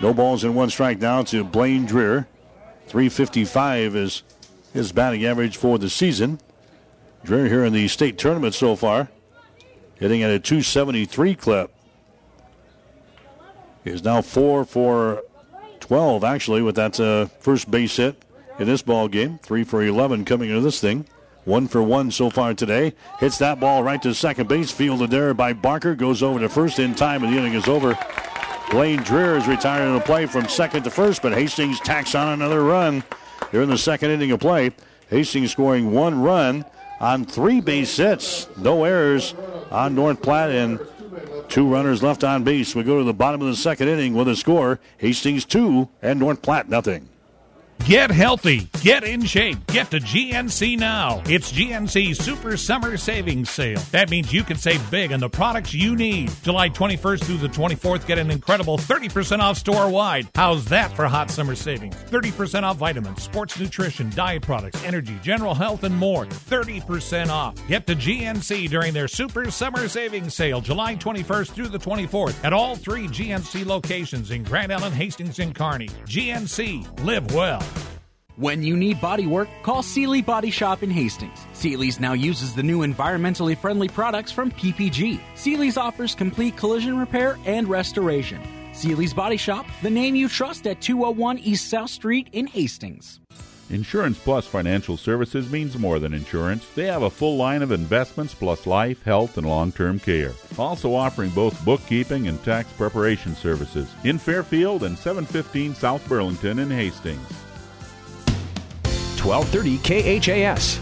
No 0.00 0.12
balls 0.12 0.42
in 0.42 0.56
one 0.56 0.70
strike 0.70 0.98
now 0.98 1.22
to 1.22 1.44
Blaine 1.44 1.86
Dreer. 1.86 2.26
355 2.88 3.94
is 3.94 4.24
his 4.78 4.92
batting 4.92 5.24
average 5.24 5.56
for 5.56 5.78
the 5.78 5.90
season. 5.90 6.40
Dreer 7.24 7.48
here 7.48 7.64
in 7.64 7.72
the 7.72 7.88
state 7.88 8.16
tournament 8.16 8.54
so 8.54 8.76
far, 8.76 9.08
hitting 9.96 10.22
at 10.22 10.30
a 10.30 10.38
273 10.38 11.34
clip. 11.34 11.74
He 13.84 13.90
is 13.90 14.04
now 14.04 14.22
four 14.22 14.64
for 14.64 15.22
12, 15.80 16.24
actually, 16.24 16.62
with 16.62 16.76
that 16.76 16.98
uh, 16.98 17.26
first 17.40 17.70
base 17.70 17.96
hit 17.96 18.24
in 18.58 18.66
this 18.66 18.82
ball 18.82 19.08
game. 19.08 19.38
Three 19.38 19.64
for 19.64 19.82
11 19.82 20.24
coming 20.24 20.48
into 20.48 20.60
this 20.60 20.80
thing. 20.80 21.06
One 21.44 21.66
for 21.66 21.82
one 21.82 22.10
so 22.10 22.30
far 22.30 22.54
today. 22.54 22.94
Hits 23.18 23.38
that 23.38 23.58
ball 23.58 23.82
right 23.82 24.00
to 24.02 24.14
second 24.14 24.48
base. 24.48 24.70
Fielded 24.70 25.10
there 25.10 25.32
by 25.34 25.54
Barker. 25.54 25.94
Goes 25.94 26.22
over 26.22 26.38
to 26.38 26.48
first 26.48 26.78
in 26.78 26.94
time, 26.94 27.24
and 27.24 27.32
the 27.32 27.38
inning 27.38 27.54
is 27.54 27.68
over. 27.68 27.98
Blaine 28.70 29.02
Dreer 29.02 29.36
is 29.36 29.48
retiring 29.48 29.94
the 29.94 30.00
play 30.00 30.26
from 30.26 30.46
second 30.46 30.82
to 30.82 30.90
first, 30.90 31.22
but 31.22 31.32
Hastings 31.32 31.80
tacks 31.80 32.14
on 32.14 32.34
another 32.34 32.62
run 32.62 33.02
here 33.50 33.62
in 33.62 33.68
the 33.68 33.78
second 33.78 34.10
inning 34.10 34.30
of 34.32 34.40
play. 34.40 34.72
Hastings 35.08 35.52
scoring 35.52 35.92
one 35.92 36.20
run 36.20 36.64
on 37.00 37.24
three 37.24 37.60
base 37.60 37.96
hits. 37.96 38.48
No 38.56 38.84
errors 38.84 39.34
on 39.70 39.94
North 39.94 40.20
Platte 40.22 40.50
and 40.50 40.80
two 41.48 41.66
runners 41.66 42.02
left 42.02 42.24
on 42.24 42.44
base. 42.44 42.74
We 42.74 42.82
go 42.82 42.98
to 42.98 43.04
the 43.04 43.14
bottom 43.14 43.40
of 43.40 43.48
the 43.48 43.56
second 43.56 43.88
inning 43.88 44.14
with 44.14 44.28
a 44.28 44.36
score 44.36 44.80
Hastings 44.98 45.44
2 45.44 45.88
and 46.02 46.18
North 46.18 46.42
Platte 46.42 46.68
nothing. 46.68 47.08
Get 47.84 48.10
healthy, 48.10 48.68
get 48.82 49.02
in 49.02 49.24
shape, 49.24 49.66
get 49.68 49.90
to 49.92 49.98
GNC 49.98 50.78
now. 50.78 51.22
It's 51.24 51.50
GNC's 51.50 52.18
Super 52.18 52.58
Summer 52.58 52.98
Savings 52.98 53.48
Sale. 53.48 53.80
That 53.92 54.10
means 54.10 54.30
you 54.30 54.44
can 54.44 54.58
save 54.58 54.90
big 54.90 55.10
on 55.10 55.20
the 55.20 55.30
products 55.30 55.72
you 55.72 55.96
need. 55.96 56.30
July 56.42 56.68
21st 56.68 57.24
through 57.24 57.38
the 57.38 57.48
24th, 57.48 58.06
get 58.06 58.18
an 58.18 58.30
incredible 58.30 58.76
30% 58.76 59.38
off 59.38 59.56
store 59.56 59.88
wide. 59.88 60.28
How's 60.34 60.66
that 60.66 60.94
for 60.94 61.06
hot 61.06 61.30
summer 61.30 61.54
savings? 61.54 61.94
30% 61.94 62.62
off 62.62 62.76
vitamins, 62.76 63.22
sports 63.22 63.58
nutrition, 63.58 64.10
diet 64.10 64.42
products, 64.42 64.84
energy, 64.84 65.18
general 65.22 65.54
health, 65.54 65.82
and 65.84 65.96
more. 65.96 66.26
30% 66.26 67.30
off. 67.30 67.54
Get 67.68 67.86
to 67.86 67.96
GNC 67.96 68.68
during 68.68 68.92
their 68.92 69.08
Super 69.08 69.50
Summer 69.50 69.88
Savings 69.88 70.34
Sale, 70.34 70.60
July 70.60 70.94
21st 70.96 71.52
through 71.52 71.68
the 71.68 71.78
24th, 71.78 72.44
at 72.44 72.52
all 72.52 72.76
three 72.76 73.06
GNC 73.08 73.64
locations 73.64 74.30
in 74.30 74.42
Grand 74.42 74.70
Island, 74.74 74.94
Hastings, 74.94 75.38
and 75.38 75.54
Kearney. 75.54 75.88
GNC, 76.04 77.02
live 77.02 77.32
well. 77.34 77.62
When 78.38 78.62
you 78.62 78.76
need 78.76 79.00
body 79.00 79.26
work, 79.26 79.48
call 79.64 79.82
Seely 79.82 80.22
Body 80.22 80.52
Shop 80.52 80.84
in 80.84 80.90
Hastings. 80.90 81.44
Seely's 81.54 81.98
now 81.98 82.12
uses 82.12 82.54
the 82.54 82.62
new 82.62 82.86
environmentally 82.86 83.58
friendly 83.58 83.88
products 83.88 84.30
from 84.30 84.52
PPG. 84.52 85.20
Seely's 85.34 85.76
offers 85.76 86.14
complete 86.14 86.56
collision 86.56 86.96
repair 86.96 87.36
and 87.46 87.66
restoration. 87.66 88.40
Seely's 88.72 89.12
Body 89.12 89.36
Shop, 89.36 89.66
the 89.82 89.90
name 89.90 90.14
you 90.14 90.28
trust 90.28 90.68
at 90.68 90.80
201 90.80 91.38
East 91.38 91.68
South 91.68 91.90
Street 91.90 92.28
in 92.30 92.46
Hastings. 92.46 93.18
Insurance 93.70 94.16
Plus 94.18 94.46
Financial 94.46 94.96
Services 94.96 95.50
means 95.50 95.76
more 95.76 95.98
than 95.98 96.14
insurance. 96.14 96.64
They 96.76 96.86
have 96.86 97.02
a 97.02 97.10
full 97.10 97.36
line 97.36 97.62
of 97.62 97.72
investments 97.72 98.34
plus 98.34 98.68
life, 98.68 99.02
health, 99.02 99.36
and 99.36 99.48
long 99.48 99.72
term 99.72 99.98
care. 99.98 100.32
Also 100.56 100.94
offering 100.94 101.30
both 101.30 101.64
bookkeeping 101.64 102.28
and 102.28 102.40
tax 102.44 102.70
preparation 102.74 103.34
services 103.34 103.92
in 104.04 104.16
Fairfield 104.16 104.84
and 104.84 104.96
715 104.96 105.74
South 105.74 106.08
Burlington 106.08 106.60
in 106.60 106.70
Hastings. 106.70 107.47
1230 109.24 110.20
KHAS. 110.20 110.80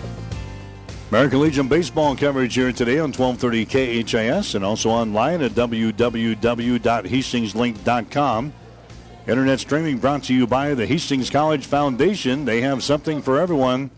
American 1.11 1.41
Legion 1.41 1.69
baseball 1.69 2.17
coverage 2.17 2.55
here 2.55 2.73
today 2.73 2.99
on 2.99 3.13
1230 3.13 4.05
KHAS 4.05 4.57
and 4.57 4.65
also 4.65 4.91
online 4.91 5.41
at 5.41 5.53
www.hastingslink.com. 5.53 8.53
Internet 9.29 9.61
streaming 9.61 9.99
brought 9.99 10.25
to 10.25 10.35
you 10.35 10.47
by 10.47 10.75
the 10.75 10.87
Hastings 10.87 11.31
College 11.31 11.67
Foundation. 11.67 12.45
They 12.45 12.61
have 12.61 12.83
something 12.83 13.23
for 13.23 13.39
everyone. 13.39 13.91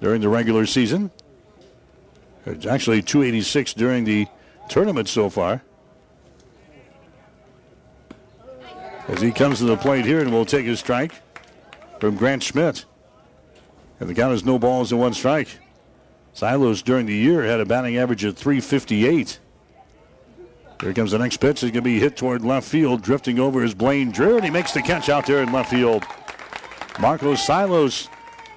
during 0.00 0.20
the 0.20 0.28
regular 0.28 0.66
season. 0.66 1.10
It's 2.44 2.66
actually 2.66 3.02
286 3.02 3.74
during 3.74 4.04
the 4.04 4.26
tournament 4.68 5.08
so 5.08 5.28
far. 5.30 5.62
As 9.08 9.20
he 9.20 9.30
comes 9.30 9.58
to 9.58 9.64
the 9.64 9.76
plate 9.76 10.04
here 10.04 10.20
and 10.20 10.32
will 10.32 10.44
take 10.44 10.66
his 10.66 10.80
strike 10.80 11.12
from 12.00 12.16
Grant 12.16 12.42
Schmidt. 12.42 12.84
And 13.98 14.08
the 14.08 14.14
count 14.14 14.34
is 14.34 14.44
no 14.44 14.58
balls 14.58 14.92
and 14.92 15.00
one 15.00 15.14
strike. 15.14 15.58
Silos 16.34 16.82
during 16.82 17.06
the 17.06 17.14
year 17.14 17.44
had 17.44 17.60
a 17.60 17.64
batting 17.64 17.96
average 17.96 18.24
of 18.24 18.36
358. 18.36 19.40
Here 20.80 20.92
comes 20.92 21.12
the 21.12 21.18
next 21.18 21.38
pitch. 21.38 21.62
It's 21.62 21.72
going 21.72 21.74
to 21.74 21.82
be 21.82 21.98
hit 21.98 22.16
toward 22.16 22.44
left 22.44 22.68
field, 22.68 23.02
drifting 23.02 23.38
over 23.38 23.64
is 23.64 23.74
Blaine 23.74 24.10
Dreer, 24.10 24.36
and 24.36 24.44
he 24.44 24.50
makes 24.50 24.72
the 24.72 24.82
catch 24.82 25.08
out 25.08 25.26
there 25.26 25.42
in 25.42 25.52
left 25.52 25.70
field. 25.70 26.04
Marcus 27.00 27.44
Silos, 27.44 28.08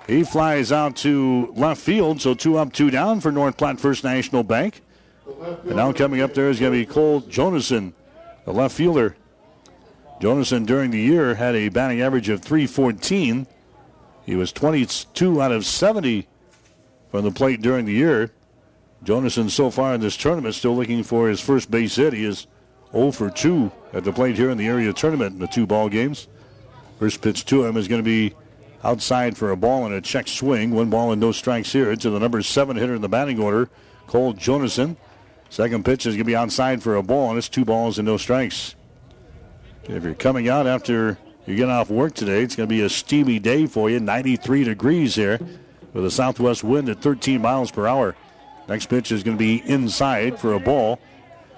he 0.07 0.23
flies 0.23 0.71
out 0.71 0.95
to 0.97 1.53
left 1.55 1.81
field, 1.81 2.21
so 2.21 2.33
two 2.33 2.57
up, 2.57 2.73
two 2.73 2.89
down 2.89 3.21
for 3.21 3.31
North 3.31 3.57
Platte 3.57 3.79
First 3.79 4.03
National 4.03 4.43
Bank. 4.43 4.81
And 5.65 5.75
now 5.75 5.93
coming 5.93 6.21
up 6.21 6.33
there 6.33 6.49
is 6.49 6.59
going 6.59 6.73
to 6.73 6.79
be 6.79 6.85
Cole 6.85 7.21
Jonason, 7.21 7.93
the 8.45 8.51
left 8.51 8.75
fielder. 8.75 9.15
Jonason 10.19 10.65
during 10.65 10.91
the 10.91 10.99
year 10.99 11.35
had 11.35 11.55
a 11.55 11.69
batting 11.69 12.01
average 12.01 12.27
of 12.27 12.41
314. 12.41 13.47
He 14.25 14.35
was 14.35 14.51
22 14.51 15.41
out 15.41 15.51
of 15.51 15.65
70 15.65 16.27
from 17.09 17.23
the 17.23 17.31
plate 17.31 17.61
during 17.61 17.85
the 17.85 17.93
year. 17.93 18.31
Jonason 19.03 19.49
so 19.49 19.69
far 19.69 19.93
in 19.93 20.01
this 20.01 20.17
tournament 20.17 20.55
still 20.55 20.75
looking 20.75 21.03
for 21.03 21.29
his 21.29 21.39
first 21.39 21.71
base 21.71 21.95
hit. 21.95 22.13
He 22.13 22.25
is 22.25 22.47
0 22.91 23.11
for 23.11 23.29
2 23.29 23.71
at 23.93 24.03
the 24.03 24.11
plate 24.11 24.35
here 24.35 24.49
in 24.49 24.57
the 24.57 24.67
area 24.67 24.91
tournament 24.93 25.33
in 25.33 25.39
the 25.39 25.47
two 25.47 25.65
ball 25.65 25.89
games. 25.89 26.27
First 26.99 27.21
pitch 27.21 27.45
to 27.45 27.65
him 27.65 27.77
is 27.77 27.87
going 27.87 28.03
to 28.03 28.05
be 28.05 28.35
outside 28.83 29.37
for 29.37 29.51
a 29.51 29.57
ball 29.57 29.85
and 29.85 29.93
a 29.93 30.01
check 30.01 30.27
swing. 30.27 30.71
One 30.71 30.89
ball 30.89 31.11
and 31.11 31.21
no 31.21 31.31
strikes 31.31 31.71
here 31.71 31.95
to 31.95 32.09
the 32.09 32.19
number 32.19 32.41
seven 32.41 32.75
hitter 32.75 32.95
in 32.95 33.01
the 33.01 33.09
batting 33.09 33.39
order, 33.39 33.69
Cole 34.07 34.33
Jonason. 34.33 34.97
Second 35.49 35.85
pitch 35.85 36.05
is 36.05 36.15
going 36.15 36.25
to 36.25 36.25
be 36.25 36.35
outside 36.35 36.83
for 36.83 36.95
a 36.95 37.03
ball, 37.03 37.29
and 37.29 37.37
it's 37.37 37.49
two 37.49 37.65
balls 37.65 37.97
and 37.97 38.05
no 38.05 38.17
strikes. 38.17 38.75
If 39.85 40.03
you're 40.03 40.13
coming 40.13 40.47
out 40.47 40.67
after 40.67 41.17
you 41.47 41.55
get 41.55 41.69
off 41.69 41.89
work 41.89 42.13
today, 42.13 42.43
it's 42.43 42.55
going 42.55 42.69
to 42.69 42.75
be 42.75 42.81
a 42.81 42.89
steamy 42.89 43.39
day 43.39 43.65
for 43.65 43.89
you. 43.89 43.99
93 43.99 44.63
degrees 44.63 45.15
here 45.15 45.39
with 45.93 46.05
a 46.05 46.11
southwest 46.11 46.63
wind 46.63 46.89
at 46.89 47.01
13 47.01 47.41
miles 47.41 47.71
per 47.71 47.87
hour. 47.87 48.15
Next 48.69 48.85
pitch 48.85 49.11
is 49.11 49.23
going 49.23 49.35
to 49.35 49.39
be 49.39 49.63
inside 49.67 50.39
for 50.39 50.53
a 50.53 50.59
ball, 50.59 50.99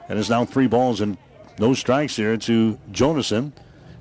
and 0.07 0.18
it's 0.18 0.30
now 0.30 0.45
three 0.45 0.68
balls 0.68 1.01
and 1.01 1.18
no 1.59 1.74
strikes 1.74 2.16
here 2.16 2.38
to 2.38 2.80
Jonason. 2.89 3.51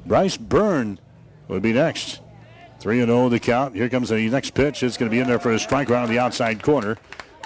Bryce 0.07 0.37
Byrne 0.37 1.01
would 1.49 1.61
be 1.61 1.73
next. 1.73 2.21
3 2.79 3.05
0 3.05 3.29
the 3.29 3.41
count. 3.41 3.75
Here 3.75 3.89
comes 3.89 4.09
the 4.09 4.31
next 4.31 4.55
pitch. 4.55 4.85
It's 4.85 4.97
going 4.97 5.11
to 5.11 5.15
be 5.15 5.19
in 5.19 5.27
there 5.27 5.41
for 5.41 5.51
a 5.51 5.59
strike 5.59 5.91
around 5.91 6.09
the 6.09 6.21
outside 6.21 6.63
corner. 6.63 6.97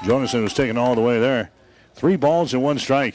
Jonason 0.05 0.43
was 0.43 0.53
taken 0.53 0.77
all 0.77 0.95
the 0.95 1.01
way 1.01 1.19
there. 1.19 1.51
Three 1.95 2.17
balls 2.17 2.53
and 2.53 2.63
one 2.63 2.79
strike. 2.79 3.15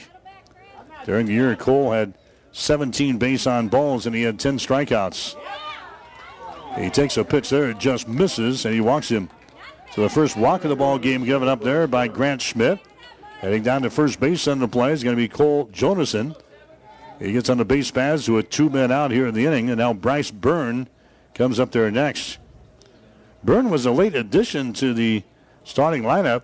During 1.04 1.26
the 1.26 1.32
year, 1.32 1.54
Cole 1.54 1.92
had 1.92 2.14
17 2.50 3.16
base 3.16 3.46
on 3.46 3.68
balls 3.68 4.06
and 4.06 4.14
he 4.14 4.22
had 4.22 4.40
10 4.40 4.58
strikeouts. 4.58 5.36
He 6.76 6.90
takes 6.90 7.16
a 7.16 7.24
pitch 7.24 7.50
there, 7.50 7.70
it 7.70 7.78
just 7.78 8.08
misses, 8.08 8.64
and 8.64 8.74
he 8.74 8.80
walks 8.80 9.08
him. 9.08 9.30
So 9.92 10.02
the 10.02 10.08
first 10.08 10.36
walk 10.36 10.62
of 10.64 10.70
the 10.70 10.76
ball 10.76 10.98
game 10.98 11.24
given 11.24 11.48
up 11.48 11.62
there 11.62 11.86
by 11.86 12.06
Grant 12.06 12.40
Schmidt. 12.40 12.78
Heading 13.40 13.62
down 13.62 13.82
to 13.82 13.90
first 13.90 14.20
base 14.20 14.46
on 14.46 14.60
the 14.60 14.68
play 14.68 14.92
is 14.92 15.02
going 15.02 15.16
to 15.16 15.20
be 15.20 15.28
Cole 15.28 15.68
Jonason. 15.72 16.36
He 17.18 17.32
gets 17.32 17.50
on 17.50 17.58
the 17.58 17.64
base 17.64 17.90
paths 17.90 18.28
with 18.28 18.50
two 18.50 18.70
men 18.70 18.92
out 18.92 19.10
here 19.10 19.26
in 19.26 19.34
the 19.34 19.46
inning, 19.46 19.68
and 19.68 19.78
now 19.78 19.92
Bryce 19.92 20.30
Byrne 20.30 20.88
comes 21.34 21.58
up 21.58 21.72
there 21.72 21.90
next. 21.90 22.38
Byrne 23.42 23.68
was 23.68 23.84
a 23.84 23.90
late 23.90 24.14
addition 24.14 24.72
to 24.74 24.94
the 24.94 25.22
starting 25.64 26.02
lineup. 26.02 26.42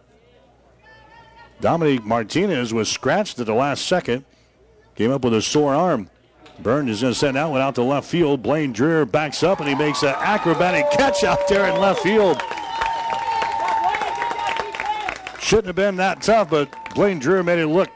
Dominic 1.60 2.04
Martinez 2.04 2.74
was 2.74 2.90
scratched 2.90 3.38
at 3.38 3.46
the 3.46 3.54
last 3.54 3.86
second. 3.86 4.24
Came 4.96 5.12
up 5.12 5.22
with 5.22 5.34
a 5.34 5.42
sore 5.42 5.74
arm. 5.74 6.10
Byrne 6.58 6.88
is 6.88 7.02
going 7.02 7.12
to 7.12 7.18
send 7.18 7.36
that 7.36 7.50
one 7.50 7.60
out 7.60 7.74
to 7.76 7.82
left 7.82 8.08
field. 8.08 8.42
Blaine 8.42 8.72
Dreer 8.72 9.04
backs 9.04 9.42
up 9.42 9.60
and 9.60 9.68
he 9.68 9.74
makes 9.74 10.02
an 10.02 10.14
acrobatic 10.16 10.90
catch 10.90 11.22
out 11.22 11.46
there 11.48 11.66
in 11.66 11.78
left 11.80 12.00
field. 12.00 12.42
Shouldn't 15.46 15.68
have 15.68 15.76
been 15.76 15.94
that 15.98 16.22
tough, 16.22 16.50
but 16.50 16.68
Blaine 16.96 17.20
Dreer 17.20 17.44
made 17.44 17.60
it 17.60 17.68
look 17.68 17.88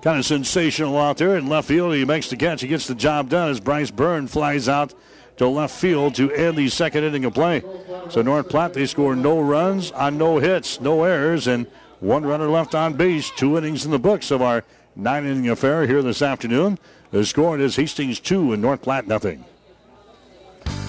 kind 0.00 0.18
of 0.18 0.24
sensational 0.24 0.96
out 0.96 1.18
there 1.18 1.36
in 1.36 1.46
left 1.46 1.68
field. 1.68 1.94
He 1.94 2.06
makes 2.06 2.30
the 2.30 2.38
catch. 2.38 2.62
He 2.62 2.68
gets 2.68 2.86
the 2.86 2.94
job 2.94 3.28
done 3.28 3.50
as 3.50 3.60
Bryce 3.60 3.90
Byrne 3.90 4.26
flies 4.26 4.66
out 4.66 4.94
to 5.36 5.46
left 5.46 5.78
field 5.78 6.14
to 6.14 6.32
end 6.32 6.56
the 6.56 6.70
second 6.70 7.04
inning 7.04 7.26
of 7.26 7.34
play. 7.34 7.62
So 8.08 8.22
North 8.22 8.48
Platte, 8.48 8.72
they 8.72 8.86
score 8.86 9.14
no 9.14 9.42
runs 9.42 9.90
on 9.90 10.16
no 10.16 10.38
hits, 10.38 10.80
no 10.80 11.02
errors, 11.04 11.46
and 11.46 11.66
one 12.00 12.24
runner 12.24 12.48
left 12.48 12.74
on 12.74 12.94
base. 12.94 13.30
Two 13.32 13.58
innings 13.58 13.84
in 13.84 13.90
the 13.90 13.98
books 13.98 14.30
of 14.30 14.40
our 14.40 14.64
nine 14.94 15.26
inning 15.26 15.50
affair 15.50 15.86
here 15.86 16.00
this 16.00 16.22
afternoon. 16.22 16.78
The 17.10 17.26
score 17.26 17.58
is 17.58 17.76
Hastings 17.76 18.20
2 18.20 18.54
and 18.54 18.62
North 18.62 18.80
Platte 18.80 19.06
nothing. 19.06 19.44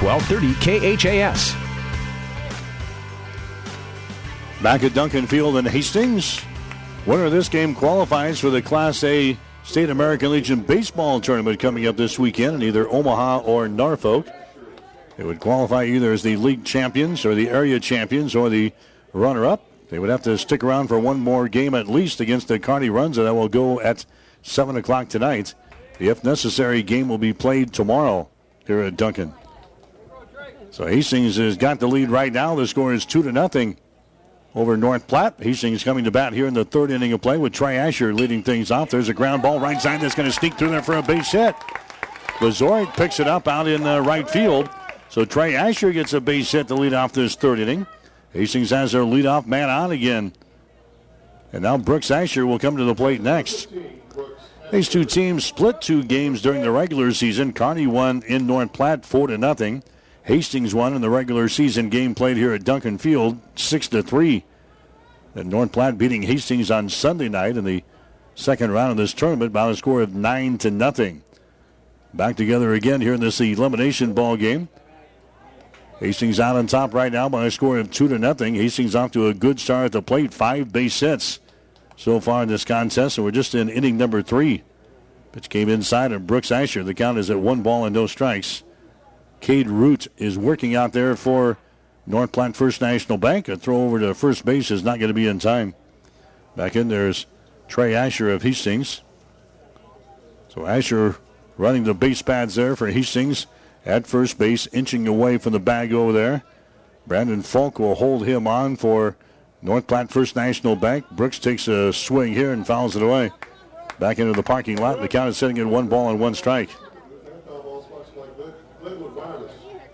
1230 0.00 0.96
KHAS. 0.96 1.54
Back 4.62 4.84
at 4.84 4.94
Duncan 4.94 5.26
Field 5.26 5.56
in 5.56 5.64
Hastings. 5.64 6.40
Winner 7.06 7.26
of 7.26 7.32
this 7.32 7.48
game 7.48 7.74
qualifies 7.74 8.40
for 8.40 8.50
the 8.50 8.62
Class 8.62 9.04
A 9.04 9.36
State 9.62 9.90
American 9.90 10.32
Legion 10.32 10.60
Baseball 10.60 11.20
Tournament 11.20 11.60
coming 11.60 11.86
up 11.86 11.96
this 11.96 12.18
weekend 12.18 12.56
in 12.56 12.62
either 12.62 12.88
Omaha 12.88 13.40
or 13.40 13.68
Norfolk. 13.68 14.26
They 15.16 15.24
would 15.24 15.40
qualify 15.40 15.84
either 15.84 16.12
as 16.12 16.22
the 16.22 16.36
league 16.36 16.64
champions 16.64 17.24
or 17.24 17.34
the 17.34 17.48
area 17.48 17.80
champions 17.80 18.34
or 18.34 18.48
the 18.48 18.72
runner 19.12 19.44
up. 19.44 19.64
They 19.88 19.98
would 19.98 20.10
have 20.10 20.22
to 20.22 20.36
stick 20.36 20.64
around 20.64 20.88
for 20.88 20.98
one 20.98 21.20
more 21.20 21.48
game 21.48 21.74
at 21.74 21.86
least 21.86 22.20
against 22.20 22.48
the 22.48 22.58
Kearney 22.58 22.88
Runza, 22.88 23.18
and 23.18 23.26
that 23.26 23.34
will 23.34 23.48
go 23.48 23.80
at 23.80 24.04
7 24.42 24.76
o'clock 24.76 25.08
tonight. 25.08 25.54
The 25.98 26.08
if 26.08 26.24
necessary 26.24 26.82
game 26.82 27.08
will 27.08 27.18
be 27.18 27.32
played 27.32 27.72
tomorrow 27.72 28.28
here 28.66 28.80
at 28.80 28.96
Duncan. 28.96 29.32
So 30.76 30.86
Hastings 30.86 31.36
has 31.36 31.56
got 31.56 31.80
the 31.80 31.86
lead 31.86 32.10
right 32.10 32.30
now. 32.30 32.54
The 32.54 32.66
score 32.66 32.92
is 32.92 33.06
2 33.06 33.22
to 33.22 33.32
nothing 33.32 33.78
over 34.54 34.76
North 34.76 35.06
Platte. 35.06 35.36
Hastings 35.38 35.82
coming 35.82 36.04
to 36.04 36.10
bat 36.10 36.34
here 36.34 36.46
in 36.46 36.52
the 36.52 36.66
third 36.66 36.90
inning 36.90 37.14
of 37.14 37.22
play 37.22 37.38
with 37.38 37.54
Trey 37.54 37.78
Asher 37.78 38.12
leading 38.12 38.42
things 38.42 38.70
off. 38.70 38.90
There's 38.90 39.08
a 39.08 39.14
ground 39.14 39.40
ball 39.40 39.58
right 39.58 39.80
side 39.80 40.02
that's 40.02 40.14
going 40.14 40.28
to 40.28 40.34
sneak 40.34 40.58
through 40.58 40.68
there 40.68 40.82
for 40.82 40.98
a 40.98 41.02
base 41.02 41.32
hit. 41.32 41.54
Vazorik 42.40 42.94
picks 42.94 43.20
it 43.20 43.26
up 43.26 43.48
out 43.48 43.66
in 43.66 43.84
the 43.84 44.02
right 44.02 44.28
field. 44.28 44.68
So 45.08 45.24
Trey 45.24 45.54
Asher 45.54 45.92
gets 45.92 46.12
a 46.12 46.20
base 46.20 46.52
hit 46.52 46.68
to 46.68 46.74
lead 46.74 46.92
off 46.92 47.14
this 47.14 47.36
third 47.36 47.58
inning. 47.58 47.86
Hastings 48.34 48.68
has 48.68 48.92
their 48.92 49.00
leadoff 49.00 49.46
man 49.46 49.70
on 49.70 49.92
again. 49.92 50.34
And 51.54 51.62
now 51.62 51.78
Brooks 51.78 52.10
Asher 52.10 52.46
will 52.46 52.58
come 52.58 52.76
to 52.76 52.84
the 52.84 52.94
plate 52.94 53.22
next. 53.22 53.68
These 54.70 54.90
two 54.90 55.06
teams 55.06 55.46
split 55.46 55.80
two 55.80 56.04
games 56.04 56.42
during 56.42 56.60
the 56.60 56.70
regular 56.70 57.12
season. 57.12 57.54
Kearney 57.54 57.86
won 57.86 58.22
in 58.24 58.46
North 58.46 58.74
Platte 58.74 59.06
four 59.06 59.26
to 59.28 59.38
nothing. 59.38 59.82
Hastings 60.26 60.74
won 60.74 60.92
in 60.92 61.02
the 61.02 61.08
regular 61.08 61.48
season 61.48 61.88
game 61.88 62.12
played 62.12 62.36
here 62.36 62.52
at 62.52 62.64
Duncan 62.64 62.98
Field 62.98 63.38
six 63.54 63.86
to 63.88 64.02
three. 64.02 64.44
And 65.36 65.48
North 65.48 65.70
Platte 65.70 65.96
beating 65.96 66.22
Hastings 66.22 66.68
on 66.68 66.88
Sunday 66.88 67.28
night 67.28 67.56
in 67.56 67.64
the 67.64 67.84
second 68.34 68.72
round 68.72 68.90
of 68.90 68.96
this 68.96 69.14
tournament 69.14 69.52
by 69.52 69.70
a 69.70 69.76
score 69.76 70.02
of 70.02 70.16
nine 70.16 70.58
to 70.58 70.70
nothing. 70.70 71.22
Back 72.12 72.34
together 72.34 72.74
again 72.74 73.00
here 73.00 73.14
in 73.14 73.20
this 73.20 73.40
elimination 73.40 74.14
ball 74.14 74.36
game. 74.36 74.68
Hastings 76.00 76.40
out 76.40 76.56
on 76.56 76.66
top 76.66 76.92
right 76.92 77.12
now 77.12 77.28
by 77.28 77.46
a 77.46 77.50
score 77.50 77.78
of 77.78 77.92
two 77.92 78.08
to 78.08 78.18
nothing. 78.18 78.56
Hastings 78.56 78.96
off 78.96 79.12
to 79.12 79.28
a 79.28 79.34
good 79.34 79.60
start 79.60 79.86
at 79.86 79.92
the 79.92 80.02
plate, 80.02 80.34
five 80.34 80.72
base 80.72 80.98
hits 80.98 81.38
so 81.96 82.18
far 82.18 82.42
in 82.42 82.48
this 82.48 82.64
contest, 82.64 83.16
and 83.16 83.24
we're 83.24 83.30
just 83.30 83.54
in 83.54 83.68
inning 83.68 83.96
number 83.96 84.22
three. 84.22 84.64
Pitch 85.30 85.48
came 85.48 85.68
inside 85.68 86.10
of 86.10 86.26
Brooks 86.26 86.50
Asher. 86.50 86.82
The 86.82 86.94
count 86.94 87.16
is 87.16 87.30
at 87.30 87.38
one 87.38 87.62
ball 87.62 87.84
and 87.84 87.94
no 87.94 88.08
strikes. 88.08 88.64
Cade 89.40 89.68
Root 89.68 90.08
is 90.16 90.38
working 90.38 90.74
out 90.74 90.92
there 90.92 91.16
for 91.16 91.58
North 92.06 92.32
Platte 92.32 92.56
First 92.56 92.80
National 92.80 93.18
Bank. 93.18 93.48
A 93.48 93.56
throw 93.56 93.84
over 93.84 93.98
to 93.98 94.14
first 94.14 94.44
base 94.44 94.70
is 94.70 94.82
not 94.82 94.98
going 94.98 95.08
to 95.08 95.14
be 95.14 95.26
in 95.26 95.38
time. 95.38 95.74
Back 96.56 96.76
in 96.76 96.88
there's 96.88 97.26
Trey 97.68 97.94
Asher 97.94 98.30
of 98.30 98.42
Hastings. 98.42 99.02
So 100.48 100.66
Asher 100.66 101.16
running 101.58 101.84
the 101.84 101.94
base 101.94 102.22
pads 102.22 102.54
there 102.54 102.76
for 102.76 102.88
Hastings 102.88 103.46
at 103.84 104.06
first 104.06 104.38
base, 104.38 104.66
inching 104.72 105.06
away 105.06 105.38
from 105.38 105.52
the 105.52 105.60
bag 105.60 105.92
over 105.92 106.12
there. 106.12 106.42
Brandon 107.06 107.42
Falk 107.42 107.78
will 107.78 107.94
hold 107.94 108.26
him 108.26 108.46
on 108.46 108.76
for 108.76 109.16
North 109.62 109.86
Platte 109.86 110.10
First 110.10 110.34
National 110.34 110.74
Bank. 110.74 111.08
Brooks 111.10 111.38
takes 111.38 111.68
a 111.68 111.92
swing 111.92 112.32
here 112.32 112.52
and 112.52 112.66
fouls 112.66 112.96
it 112.96 113.02
away. 113.02 113.30
Back 113.98 114.18
into 114.18 114.32
the 114.32 114.42
parking 114.42 114.76
lot. 114.76 115.00
The 115.00 115.08
count 115.08 115.28
is 115.28 115.36
sitting 115.36 115.58
at 115.58 115.66
one 115.66 115.88
ball 115.88 116.10
and 116.10 116.18
one 116.18 116.34
strike. 116.34 116.70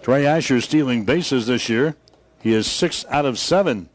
Trey 0.02 0.26
Asher 0.26 0.60
stealing 0.60 1.04
bases 1.04 1.46
this 1.46 1.68
year. 1.68 1.94
He 2.40 2.52
is 2.52 2.66
six 2.66 3.04
out 3.08 3.24
of 3.24 3.38
seven. 3.38 3.88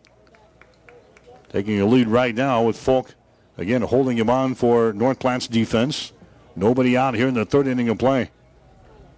Taking 1.50 1.82
a 1.82 1.86
lead 1.86 2.08
right 2.08 2.34
now 2.34 2.64
with 2.64 2.78
Falk 2.78 3.14
again 3.58 3.82
holding 3.82 4.18
him 4.18 4.30
on 4.30 4.56
for 4.56 4.94
North 4.94 5.20
Platte's 5.20 5.48
defense. 5.48 6.14
Nobody 6.56 6.96
out 6.96 7.16
here 7.16 7.28
in 7.28 7.34
the 7.34 7.46
third 7.46 7.68
inning 7.68 7.90
of 7.90 7.98
play. 7.98 8.32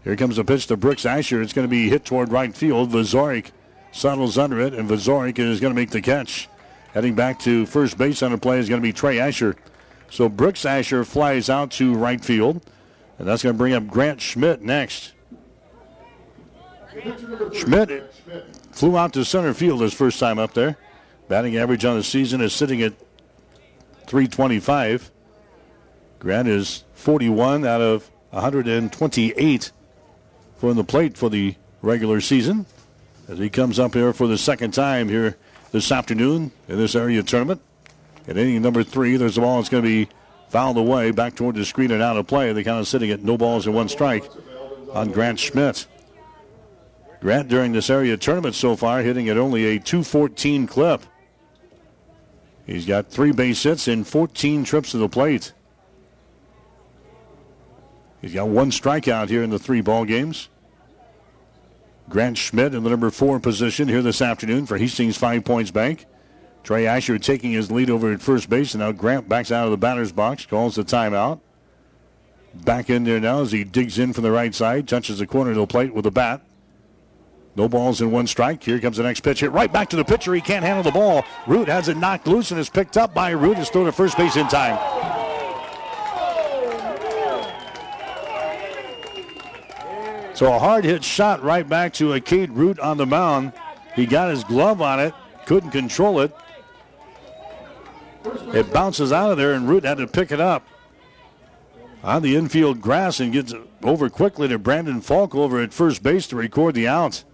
Here 0.03 0.15
comes 0.15 0.38
the 0.38 0.43
pitch 0.43 0.67
to 0.67 0.77
Brooks 0.77 1.05
Asher. 1.05 1.41
It's 1.41 1.53
going 1.53 1.67
to 1.67 1.69
be 1.69 1.89
hit 1.89 2.05
toward 2.05 2.32
right 2.32 2.55
field. 2.55 2.91
Vazorik 2.91 3.51
settles 3.91 4.38
under 4.38 4.59
it, 4.59 4.73
and 4.73 4.89
Vazorik 4.89 5.38
is 5.38 5.59
going 5.59 5.73
to 5.73 5.80
make 5.80 5.91
the 5.91 6.01
catch. 6.01 6.49
Heading 6.93 7.15
back 7.15 7.39
to 7.39 7.65
first 7.65 7.97
base 7.97 8.23
on 8.23 8.32
the 8.32 8.38
play 8.38 8.59
is 8.59 8.69
going 8.69 8.82
to 8.82 8.88
be 8.88 8.93
Trey 8.93 9.19
Asher. 9.19 9.55
So 10.09 10.27
Brooks 10.27 10.65
Asher 10.65 11.03
flies 11.03 11.49
out 11.49 11.69
to 11.71 11.93
right 11.93 12.23
field, 12.23 12.65
and 13.19 13.27
that's 13.27 13.43
going 13.43 13.53
to 13.53 13.57
bring 13.57 13.73
up 13.73 13.88
Grant 13.88 14.21
Schmidt 14.21 14.61
next. 14.61 15.13
Schmidt 17.54 18.14
flew 18.72 18.98
out 18.98 19.14
to 19.14 19.24
center 19.26 19.54
field 19.54 19.82
his 19.82 19.94
first 19.94 20.20
time 20.20 20.40
up 20.40 20.54
there. 20.54 20.78
Batting 21.28 21.58
average 21.58 21.86
on 21.86 21.96
the 21.96 22.04
season 22.04 22.42
is 22.42 22.54
sitting 22.54 22.82
at 22.82 22.94
325. 24.08 25.12
Grant 26.18 26.48
is 26.48 26.84
41 26.96 27.66
out 27.66 27.82
of 27.82 28.10
128 28.32 29.72
from 30.58 30.76
the 30.76 30.84
plate 30.84 31.18
for 31.18 31.30
the 31.30 31.56
regular 31.82 32.20
season 32.20 32.66
as 33.28 33.38
he 33.38 33.50
comes 33.50 33.80
up 33.80 33.94
here 33.94 34.12
for 34.12 34.28
the 34.28 34.38
second 34.38 34.72
time 34.72 35.08
here 35.08 35.38
this 35.72 35.92
afternoon 35.92 36.52
in 36.68 36.78
this 36.78 36.96
area 36.96 37.24
tournament. 37.24 37.62
At 38.28 38.38
inning 38.38 38.62
number 38.62 38.84
three, 38.84 39.18
there's 39.18 39.38
a 39.38 39.42
ball 39.42 39.58
that's 39.58 39.70
going 39.70 39.84
to 39.84 39.90
be 39.90 40.10
fouled 40.50 40.78
away 40.78 41.12
back 41.12 41.36
toward 41.36 41.56
the 41.56 41.66
screen 41.66 41.92
and 41.92 42.02
out 42.02 42.18
of 42.18 42.28
play. 42.28 42.52
They're 42.52 42.64
kind 42.64 42.80
of 42.80 42.88
sitting 42.88 43.12
at 43.12 43.24
no 43.24 43.38
balls 43.38 43.68
and 43.68 43.76
one 43.76 43.88
strike 43.88 44.26
on 44.92 45.12
Grant 45.12 45.40
Schmidt. 45.40 45.86
Grant 47.22 47.49
during 47.49 47.74
this 47.74 47.89
area 47.89 48.15
tournament 48.15 48.55
so 48.55 48.76
far 48.76 49.01
hitting 49.01 49.28
at 49.28 49.38
only 49.38 49.65
a 49.65 49.80
214 49.80 50.67
clip. 50.67 51.01
He's 52.65 52.86
got 52.86 53.09
three 53.09 53.32
base 53.32 53.61
hits 53.63 53.88
in 53.88 54.03
14 54.03 54.63
trips 54.63 54.91
to 54.91 54.97
the 54.97 55.09
plate. 55.09 55.53
He's 58.22 58.34
got 58.34 58.47
one 58.47 58.72
strikeout 58.72 59.30
here 59.30 59.43
in 59.43 59.49
the 59.49 59.59
three 59.59 59.82
ball 59.82 60.05
games. 60.05 60.49
Grant 62.09 62.38
Schmidt 62.38 62.74
in 62.74 62.84
the 62.84 62.89
number 62.89 63.09
four 63.11 63.39
position 63.39 63.88
here 63.88 64.01
this 64.01 64.22
afternoon 64.22 64.65
for 64.65 64.78
Hastings 64.78 65.17
Five 65.17 65.45
Points 65.45 65.72
Bank. 65.72 66.05
Trey 66.63 66.86
Asher 66.86 67.17
taking 67.20 67.51
his 67.51 67.72
lead 67.72 67.89
over 67.89 68.11
at 68.11 68.22
first 68.22 68.49
base, 68.49 68.74
and 68.74 68.82
now 68.82 68.91
Grant 68.91 69.30
backs 69.30 69.51
out 69.51 69.65
of 69.65 69.72
the 69.72 69.78
batter's 69.78 70.11
box, 70.11 70.45
calls 70.45 70.76
the 70.76 70.84
timeout. 70.84 71.39
Back 72.53 72.89
in 72.89 73.03
there 73.03 73.20
now 73.20 73.41
as 73.41 73.51
he 73.51 73.63
digs 73.63 73.99
in 73.99 74.11
from 74.13 74.24
the 74.24 74.32
right 74.32 74.53
side, 74.53 74.88
touches 74.88 75.20
the 75.20 75.28
corner 75.28 75.51
of 75.51 75.57
the 75.57 75.67
plate 75.67 75.93
with 75.93 76.05
a 76.05 76.11
bat. 76.11 76.41
No 77.60 77.68
balls 77.68 77.99
in 77.99 78.10
one 78.10 78.26
strike. 78.26 78.64
Here 78.64 78.80
comes 78.80 78.95
the 78.95 79.03
next 79.03 79.20
pitch. 79.20 79.41
Hit 79.41 79.51
right 79.51 79.70
back 79.70 79.89
to 79.89 79.97
the 79.97 80.05
pitcher. 80.05 80.34
He 80.34 80.39
can't 80.39 80.64
handle 80.64 80.82
the 80.82 80.91
ball. 80.91 81.26
Root 81.45 81.68
has 81.68 81.89
it 81.89 81.97
knocked 81.97 82.26
loose 82.26 82.51
and 82.51 82.60
is 82.60 82.70
picked 82.70 82.95
up 82.95 83.14
by 83.14 83.32
Root. 83.32 83.57
Is 83.57 83.70
thrown 83.70 83.86
to 83.86 83.91
first 83.91 84.16
base 84.16 84.38
in 84.38 84.47
time. 84.47 84.78
So 90.34 90.53
a 90.53 90.57
hard 90.57 90.86
hit 90.86 91.03
shot 91.03 91.43
right 91.43 91.68
back 91.68 91.91
to 91.95 92.14
a 92.14 92.22
Cade 92.22 92.51
Root 92.51 92.80
on 92.80 92.95
the 92.95 93.05
mound. 93.05 93.51
He 93.93 94.05
got 94.05 94.30
his 94.30 94.45
glove 94.45 94.82
on 94.82 95.01
it, 95.01 95.14
couldn't 95.45 95.72
control 95.72 96.22
it. 96.22 96.34
It 98.53 98.72
bounces 98.72 99.12
out 99.12 99.32
of 99.32 99.38
there, 99.38 99.51
and 99.51 99.68
Root 99.68 99.84
had 99.84 99.97
to 99.97 100.07
pick 100.07 100.32
it 100.32 100.39
up 100.39 100.66
on 102.05 102.22
the 102.22 102.38
infield 102.38 102.80
grass 102.80 103.20
and 103.20 103.34
gets 103.34 103.53
over 103.84 104.10
quickly 104.10 104.47
to 104.47 104.57
Brandon 104.57 105.01
Falk 105.01 105.36
over 105.36 105.62
at 105.62 105.74
first 105.74 106.01
base 106.01 106.26
to 106.28 106.38
record 106.38 106.74
the 106.74 106.88
out. 106.88 107.26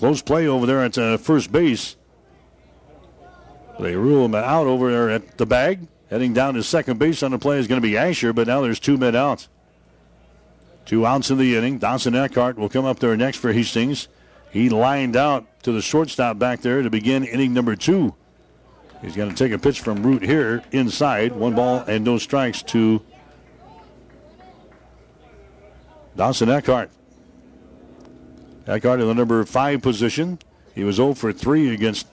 Close 0.00 0.22
play 0.22 0.46
over 0.46 0.64
there 0.64 0.82
at 0.82 0.96
uh, 0.96 1.18
first 1.18 1.52
base. 1.52 1.94
They 3.78 3.94
rule 3.94 4.24
him 4.24 4.34
out 4.34 4.66
over 4.66 4.90
there 4.90 5.10
at 5.10 5.36
the 5.36 5.44
bag. 5.44 5.88
Heading 6.08 6.32
down 6.32 6.54
to 6.54 6.62
second 6.62 6.98
base 6.98 7.22
on 7.22 7.32
the 7.32 7.38
play 7.38 7.58
is 7.58 7.66
going 7.66 7.82
to 7.82 7.86
be 7.86 7.98
Asher, 7.98 8.32
but 8.32 8.46
now 8.46 8.62
there's 8.62 8.80
two 8.80 8.96
men 8.96 9.14
out. 9.14 9.46
Two 10.86 11.04
outs 11.04 11.30
in 11.30 11.36
the 11.36 11.54
inning. 11.54 11.76
Dawson 11.76 12.14
Eckhart 12.14 12.56
will 12.56 12.70
come 12.70 12.86
up 12.86 12.98
there 12.98 13.14
next 13.14 13.36
for 13.36 13.52
Hastings. 13.52 14.08
He 14.50 14.70
lined 14.70 15.16
out 15.16 15.62
to 15.64 15.72
the 15.72 15.82
shortstop 15.82 16.38
back 16.38 16.62
there 16.62 16.80
to 16.80 16.88
begin 16.88 17.22
inning 17.22 17.52
number 17.52 17.76
two. 17.76 18.14
He's 19.02 19.14
going 19.14 19.28
to 19.28 19.36
take 19.36 19.52
a 19.52 19.58
pitch 19.58 19.82
from 19.82 20.02
Root 20.02 20.22
here 20.22 20.62
inside. 20.72 21.32
One 21.32 21.54
ball 21.54 21.84
and 21.86 22.06
no 22.06 22.16
strikes 22.16 22.62
to 22.62 23.02
Dawson 26.16 26.48
Eckhart. 26.48 26.90
Eckhart 28.66 29.00
in 29.00 29.06
the 29.06 29.14
number 29.14 29.44
five 29.44 29.82
position. 29.82 30.38
He 30.74 30.84
was 30.84 30.96
0 30.96 31.14
for 31.14 31.32
3 31.32 31.74
against 31.74 32.06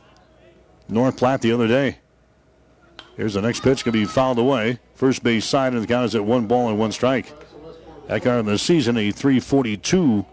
North 0.89 1.18
Platte 1.18 1.41
the 1.41 1.52
other 1.52 1.68
day. 1.68 2.00
Here's 3.16 3.34
the 3.34 3.41
next 3.41 3.62
pitch, 3.62 3.84
going 3.84 3.93
to 3.93 4.00
be 4.00 4.06
fouled 4.06 4.39
away. 4.39 4.80
First 4.95 5.24
base 5.24 5.45
side, 5.45 5.74
and 5.74 5.82
the 5.82 5.88
count 5.88 6.06
is 6.06 6.16
at 6.16 6.24
one 6.24 6.48
ball 6.48 6.70
and 6.70 6.78
one 6.78 6.91
strike. 6.91 7.34
Eckhart 8.08 8.39
in 8.39 8.45
the 8.45 8.58
season, 8.58 8.98
a 8.98 9.12
342. 9.12 10.26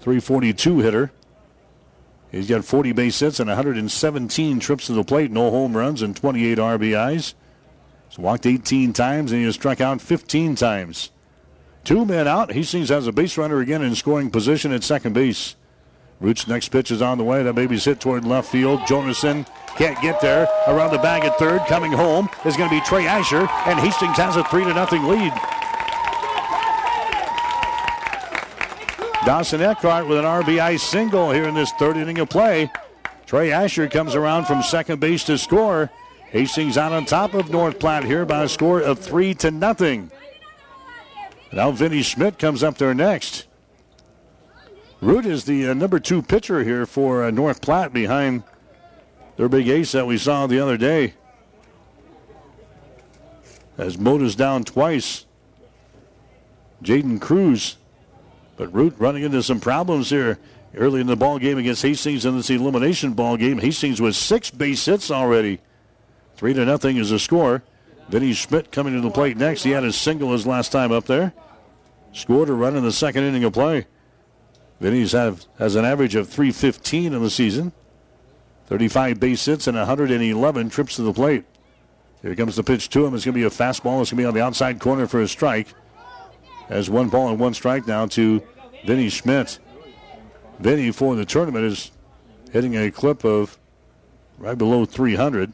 342 0.00 0.78
hitter. 0.80 1.12
He's 2.30 2.48
got 2.48 2.64
40 2.64 2.92
base 2.92 3.18
hits 3.18 3.40
and 3.40 3.48
117 3.48 4.60
trips 4.60 4.86
to 4.86 4.92
the 4.92 5.04
plate, 5.04 5.30
no 5.30 5.50
home 5.50 5.76
runs, 5.76 6.02
and 6.02 6.14
28 6.14 6.58
RBIs. 6.58 7.34
He's 8.08 8.18
walked 8.18 8.46
18 8.46 8.92
times 8.92 9.32
and 9.32 9.40
he 9.40 9.46
has 9.46 9.54
struck 9.54 9.80
out 9.80 10.00
15 10.00 10.54
times. 10.54 11.10
Two 11.86 12.04
men 12.04 12.26
out. 12.26 12.50
Hastings 12.50 12.88
has 12.88 13.06
a 13.06 13.12
base 13.12 13.38
runner 13.38 13.60
again 13.60 13.80
in 13.80 13.94
scoring 13.94 14.28
position 14.28 14.72
at 14.72 14.82
second 14.82 15.12
base. 15.12 15.54
Root's 16.18 16.48
next 16.48 16.70
pitch 16.70 16.90
is 16.90 17.00
on 17.00 17.16
the 17.16 17.22
way. 17.22 17.44
That 17.44 17.54
baby's 17.54 17.84
hit 17.84 18.00
toward 18.00 18.24
left 18.24 18.50
field. 18.50 18.80
Jonason 18.88 19.46
can't 19.76 20.00
get 20.02 20.20
there. 20.20 20.48
Around 20.66 20.90
the 20.90 20.98
bag 20.98 21.24
at 21.24 21.38
third, 21.38 21.60
coming 21.68 21.92
home 21.92 22.28
is 22.44 22.56
going 22.56 22.68
to 22.68 22.74
be 22.74 22.84
Trey 22.84 23.06
Asher, 23.06 23.48
and 23.66 23.78
Hastings 23.78 24.16
has 24.16 24.34
a 24.34 24.42
three 24.44 24.64
to 24.64 24.74
nothing 24.74 25.04
lead. 25.04 25.32
Dawson 29.24 29.60
Eckhart 29.60 30.08
with 30.08 30.18
an 30.18 30.24
RBI 30.24 30.80
single 30.80 31.30
here 31.30 31.44
in 31.44 31.54
this 31.54 31.70
third 31.78 31.96
inning 31.96 32.18
of 32.18 32.28
play. 32.28 32.68
Trey 33.26 33.52
Asher 33.52 33.86
comes 33.86 34.16
around 34.16 34.46
from 34.46 34.60
second 34.60 34.98
base 34.98 35.22
to 35.24 35.38
score. 35.38 35.92
Hastings 36.30 36.76
out 36.76 36.90
on 36.90 37.04
top 37.04 37.34
of 37.34 37.50
North 37.50 37.78
Platte 37.78 38.04
here 38.04 38.26
by 38.26 38.42
a 38.42 38.48
score 38.48 38.80
of 38.80 38.98
three 38.98 39.34
to 39.34 39.52
nothing. 39.52 40.10
Now 41.52 41.70
Vinny 41.70 42.02
Schmidt 42.02 42.38
comes 42.38 42.62
up 42.62 42.78
there 42.78 42.94
next. 42.94 43.46
Root 45.00 45.26
is 45.26 45.44
the 45.44 45.68
uh, 45.68 45.74
number 45.74 46.00
two 46.00 46.22
pitcher 46.22 46.64
here 46.64 46.86
for 46.86 47.24
uh, 47.24 47.30
North 47.30 47.60
Platte 47.60 47.92
behind 47.92 48.42
their 49.36 49.48
big 49.48 49.68
ace 49.68 49.92
that 49.92 50.06
we 50.06 50.18
saw 50.18 50.46
the 50.46 50.58
other 50.58 50.76
day. 50.76 51.14
As 53.76 53.98
Moda's 53.98 54.34
down 54.34 54.64
twice. 54.64 55.26
Jaden 56.82 57.20
Cruz. 57.20 57.76
But 58.56 58.72
Root 58.72 58.94
running 58.98 59.22
into 59.22 59.42
some 59.42 59.60
problems 59.60 60.08
here 60.08 60.38
early 60.74 61.00
in 61.00 61.06
the 61.06 61.16
ball 61.16 61.38
game 61.38 61.58
against 61.58 61.82
Hastings 61.82 62.24
in 62.24 62.36
this 62.36 62.48
elimination 62.48 63.12
ball 63.12 63.36
game. 63.36 63.58
Hastings 63.58 64.00
with 64.00 64.16
six 64.16 64.50
base 64.50 64.84
hits 64.86 65.10
already. 65.10 65.60
Three 66.36 66.54
to 66.54 66.64
nothing 66.64 66.96
is 66.96 67.10
the 67.10 67.18
score. 67.18 67.62
Vinny 68.08 68.32
Schmidt 68.32 68.70
coming 68.70 68.94
to 68.94 69.00
the 69.00 69.10
plate 69.10 69.36
next. 69.36 69.64
He 69.64 69.70
had 69.72 69.84
a 69.84 69.92
single 69.92 70.32
his 70.32 70.46
last 70.46 70.70
time 70.70 70.92
up 70.92 71.06
there. 71.06 71.32
Scored 72.12 72.48
a 72.48 72.52
run 72.52 72.76
in 72.76 72.84
the 72.84 72.92
second 72.92 73.24
inning 73.24 73.44
of 73.44 73.52
play. 73.52 73.86
Vinny's 74.80 75.12
have 75.12 75.44
has 75.58 75.74
an 75.74 75.84
average 75.84 76.14
of 76.14 76.28
315 76.28 77.12
in 77.12 77.22
the 77.22 77.30
season. 77.30 77.72
35 78.66 79.20
base 79.20 79.44
hits 79.44 79.66
and 79.66 79.76
111 79.76 80.70
trips 80.70 80.96
to 80.96 81.02
the 81.02 81.12
plate. 81.12 81.44
Here 82.22 82.34
comes 82.34 82.56
the 82.56 82.62
pitch 82.62 82.88
to 82.90 83.06
him. 83.06 83.14
It's 83.14 83.24
going 83.24 83.34
to 83.34 83.40
be 83.40 83.46
a 83.46 83.50
fastball. 83.50 84.00
It's 84.00 84.10
going 84.10 84.16
to 84.16 84.16
be 84.16 84.24
on 84.24 84.34
the 84.34 84.42
outside 84.42 84.80
corner 84.80 85.06
for 85.06 85.20
a 85.20 85.28
strike. 85.28 85.68
As 86.68 86.90
one 86.90 87.08
ball 87.08 87.28
and 87.28 87.38
one 87.38 87.54
strike 87.54 87.86
now 87.86 88.06
to 88.06 88.42
Vinny 88.84 89.08
Schmidt. 89.08 89.58
Vinny 90.58 90.90
for 90.90 91.14
the 91.14 91.24
tournament 91.24 91.64
is 91.64 91.92
hitting 92.50 92.76
a 92.76 92.90
clip 92.90 93.24
of 93.24 93.58
right 94.38 94.58
below 94.58 94.84
300. 94.84 95.52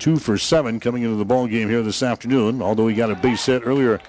Two 0.00 0.16
for 0.16 0.38
seven 0.38 0.80
coming 0.80 1.02
into 1.02 1.16
the 1.16 1.26
ball 1.26 1.46
game 1.46 1.68
here 1.68 1.82
this 1.82 2.02
afternoon. 2.02 2.62
Although 2.62 2.88
he 2.88 2.96
got 2.96 3.10
a 3.10 3.14
base 3.14 3.44
hit 3.44 3.62
earlier. 3.66 4.00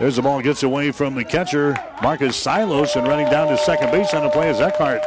There's 0.00 0.16
the 0.16 0.22
ball 0.22 0.42
gets 0.42 0.64
away 0.64 0.90
from 0.90 1.14
the 1.14 1.24
catcher 1.24 1.76
Marcus 2.02 2.36
Silos 2.36 2.96
and 2.96 3.06
running 3.06 3.30
down 3.30 3.48
to 3.48 3.56
second 3.56 3.92
base 3.92 4.12
on 4.12 4.24
the 4.24 4.28
play 4.28 4.50
is 4.50 4.60
Eckhart. 4.60 5.02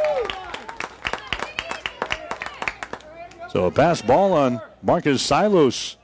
So 3.50 3.66
a 3.66 3.70
pass 3.70 4.00
ball 4.00 4.32
on 4.32 4.62
Marcus 4.82 5.20
Silos 5.20 5.98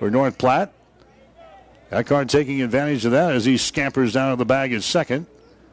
for 0.00 0.10
North 0.10 0.36
Platte. 0.36 0.72
Eckhart 1.92 2.28
taking 2.28 2.62
advantage 2.62 3.04
of 3.04 3.12
that 3.12 3.32
as 3.32 3.44
he 3.44 3.56
scampers 3.56 4.12
down 4.12 4.30
to 4.32 4.36
the 4.36 4.44
bag 4.44 4.72
at 4.72 4.82
second. 4.82 5.26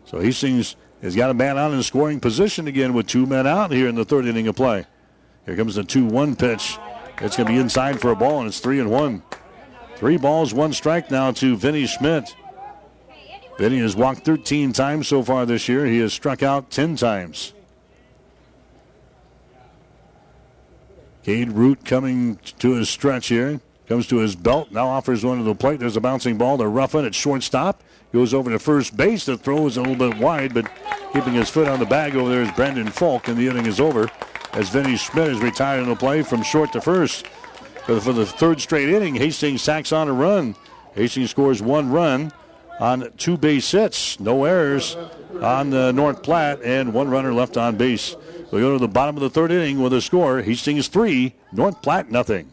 So 0.06 0.20
Hastings 0.20 0.76
has 1.02 1.16
got 1.16 1.32
a 1.32 1.34
man 1.34 1.58
out 1.58 1.74
in 1.74 1.82
scoring 1.82 2.20
position 2.20 2.68
again 2.68 2.94
with 2.94 3.08
two 3.08 3.26
men 3.26 3.48
out 3.48 3.72
here 3.72 3.88
in 3.88 3.96
the 3.96 4.06
third 4.06 4.28
inning 4.28 4.48
of 4.48 4.56
play. 4.56 4.86
Here 5.48 5.56
comes 5.56 5.76
the 5.76 5.84
2 5.84 6.06
1 6.06 6.36
pitch. 6.36 6.78
It's 7.22 7.38
going 7.38 7.48
to 7.48 7.54
be 7.54 7.60
inside 7.60 8.02
for 8.02 8.12
a 8.12 8.16
ball, 8.16 8.40
and 8.40 8.48
it's 8.48 8.60
3 8.60 8.80
and 8.80 8.90
1. 8.90 9.24
Three 9.96 10.18
balls, 10.18 10.54
one 10.54 10.74
strike 10.74 11.12
now 11.12 11.32
to 11.32 11.56
Vinny 11.56 11.86
Schmidt. 11.86 12.36
Vinny 13.58 13.80
has 13.80 13.96
walked 13.96 14.26
13 14.26 14.74
times 14.74 15.08
so 15.08 15.24
far 15.24 15.46
this 15.46 15.70
year. 15.70 15.86
He 15.86 16.00
has 16.00 16.12
struck 16.12 16.42
out 16.42 16.72
10 16.72 16.96
times. 16.96 17.54
Cade 21.24 21.52
Root 21.52 21.86
coming 21.86 22.38
to 22.60 22.74
his 22.74 22.90
stretch 22.90 23.28
here. 23.28 23.62
Comes 23.88 24.08
to 24.08 24.18
his 24.18 24.36
belt. 24.36 24.72
Now 24.72 24.88
offers 24.88 25.24
one 25.24 25.38
to 25.38 25.44
the 25.44 25.56
plate. 25.56 25.80
There's 25.80 25.96
a 25.96 26.02
bouncing 26.02 26.38
ball 26.38 26.58
to 26.58 26.68
Ruffin 26.68 27.06
at 27.06 27.14
shortstop. 27.14 27.84
Goes 28.12 28.34
over 28.34 28.50
to 28.50 28.60
first 28.60 28.98
base. 28.98 29.26
The 29.26 29.38
throw 29.38 29.68
is 29.68 29.78
a 29.78 29.82
little 29.82 30.10
bit 30.10 30.18
wide, 30.18 30.54
but 30.54 30.70
keeping 31.14 31.34
his 31.34 31.50
foot 31.50 31.68
on 31.68 31.80
the 31.80 31.86
bag 31.86 32.16
over 32.16 32.30
there 32.30 32.42
is 32.42 32.52
Brandon 32.52 32.88
Falk, 32.88 33.28
and 33.28 33.38
the 33.38 33.48
inning 33.48 33.66
is 33.66 33.80
over 33.80 34.10
as 34.54 34.70
Vinny 34.70 34.96
Schmidt 34.96 35.30
is 35.30 35.40
retired 35.40 35.82
in 35.84 35.90
the 35.90 35.96
play 35.96 36.22
from 36.22 36.44
short 36.44 36.72
to 36.74 36.82
first. 36.82 37.28
For 37.86 37.96
the, 37.96 38.02
for 38.02 38.14
the 38.14 38.26
third 38.26 38.62
straight 38.62 38.90
inning, 38.90 39.16
Hastings 39.16 39.62
sacks 39.62 39.92
on 39.92 40.08
a 40.08 40.14
run. 40.14 40.56
Hastings 40.96 41.32
scores 41.32 41.62
one 41.62 41.92
run 41.92 42.32
on 42.80 43.12
two 43.18 43.38
base 43.38 43.72
hits. 43.72 44.20
No 44.20 44.46
errors 44.46 44.96
on 45.42 45.70
the 45.70 45.92
North 45.92 46.24
Platte, 46.24 46.62
and 46.64 46.94
one 46.94 47.10
runner 47.10 47.34
left 47.34 47.58
on 47.58 47.76
base. 47.76 48.16
We 48.52 48.62
go 48.62 48.74
to 48.74 48.80
the 48.80 48.88
bottom 48.88 49.18
of 49.18 49.22
the 49.22 49.30
third 49.30 49.52
inning 49.52 49.82
with 49.82 49.94
a 49.94 50.02
score 50.02 50.42
Hastings 50.42 50.88
3, 50.88 51.34
North 51.52 51.82
Platte 51.82 52.12
nothing. 52.12 52.52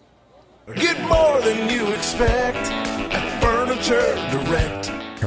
Get 0.74 0.98
more 1.08 1.40
than 1.42 1.68
you 1.68 1.88
expect 1.92 2.56
at 3.12 3.42
Furniture 3.42 4.14
Direct. 4.30 4.79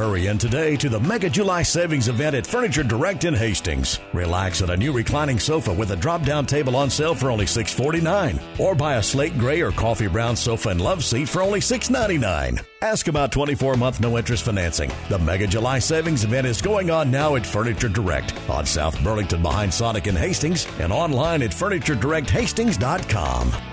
Hurry 0.04 0.28
in 0.28 0.38
today 0.38 0.76
to 0.76 0.89
the 0.89 0.99
Mega 0.99 1.30
July 1.30 1.64
Savings 1.64 2.10
event 2.10 2.36
at 2.36 2.45
Furniture 2.45 2.84
Direct 2.84 3.24
in 3.24 3.34
Hastings. 3.34 4.01
Relax 4.12 4.62
at 4.62 4.70
a 4.70 4.76
new 4.76 4.91
reclining 4.91 5.39
sofa 5.39 5.72
with 5.72 5.91
a 5.91 5.95
drop 5.95 6.24
down 6.24 6.45
table 6.45 6.76
on 6.76 6.89
sale 6.89 7.16
for 7.16 7.32
only 7.32 7.47
649. 7.47 8.38
Or 8.60 8.76
buy 8.76 8.95
a 8.95 9.04
slate 9.04 9.38
gray 9.38 9.62
or 9.62 9.72
coffee 9.72 10.08
brown 10.08 10.36
sofa 10.36 10.72
and 10.72 10.82
love 10.82 11.06
seat 11.06 11.30
for 11.30 11.41
only 11.41 11.62
699. 11.62 12.60
Ask 12.82 13.08
about 13.08 13.32
24 13.32 13.78
month 13.78 14.01
no 14.01 14.18
interest 14.18 14.43
financing. 14.43 14.91
The 15.08 15.20
Mega 15.20 15.47
July 15.47 15.80
Savings 15.80 16.26
event 16.26 16.47
is 16.47 16.62
going 16.62 16.91
on 16.91 17.10
now 17.10 17.38
at 17.38 17.45
Furniture 17.45 17.88
Direct 17.88 18.34
on 18.49 18.66
South 18.66 19.01
Burlington 19.06 19.41
behind 19.41 19.74
Sonic 19.74 20.08
in 20.08 20.18
Hastings 20.18 20.68
and 20.80 20.91
online 20.91 21.41
at 21.41 21.51
FurnitureDirectHastings.com. 21.51 23.72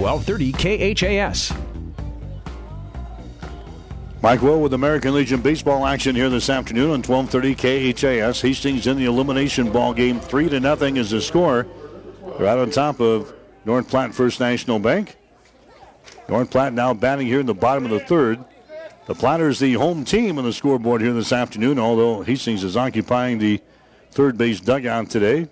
1230 0.00 0.94
KHAS. 0.94 1.52
Mike 4.22 4.40
Will 4.40 4.60
with 4.60 4.72
American 4.72 5.12
Legion 5.12 5.42
baseball 5.42 5.86
action 5.86 6.16
here 6.16 6.30
this 6.30 6.48
afternoon 6.48 6.90
on 6.90 7.02
1230 7.02 7.92
KHAS. 7.92 8.40
Hastings 8.40 8.86
in 8.86 8.96
the 8.96 9.04
elimination 9.04 9.70
ball 9.70 9.92
game. 9.92 10.18
Three 10.18 10.48
to 10.48 10.58
nothing 10.58 10.96
is 10.96 11.10
the 11.10 11.20
score. 11.20 11.66
They're 12.38 12.46
out 12.46 12.58
on 12.58 12.70
top 12.70 13.00
of 13.00 13.34
North 13.66 13.88
Platte 13.88 14.14
First 14.14 14.40
National 14.40 14.78
Bank. 14.78 15.16
North 16.30 16.50
Platte 16.50 16.72
now 16.72 16.94
batting 16.94 17.26
here 17.26 17.40
in 17.40 17.46
the 17.46 17.54
bottom 17.54 17.84
of 17.84 17.90
the 17.90 18.00
third. 18.00 18.42
The 19.06 19.14
Platters 19.14 19.58
the 19.58 19.74
home 19.74 20.06
team 20.06 20.38
on 20.38 20.44
the 20.44 20.52
scoreboard 20.52 21.02
here 21.02 21.12
this 21.12 21.32
afternoon, 21.32 21.78
although 21.78 22.22
Hastings 22.22 22.64
is 22.64 22.74
occupying 22.74 23.38
the 23.38 23.60
third 24.12 24.38
base 24.38 24.60
dugout 24.60 25.10
today. 25.10 25.48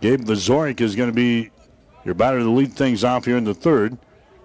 Gabe 0.00 0.20
Vazorik 0.20 0.80
is 0.80 0.94
going 0.94 1.08
to 1.08 1.14
be 1.14 1.50
your 2.04 2.14
batter 2.14 2.38
to 2.38 2.50
lead 2.50 2.72
things 2.72 3.04
off 3.04 3.24
here 3.24 3.36
in 3.36 3.44
the 3.44 3.54
third. 3.54 3.98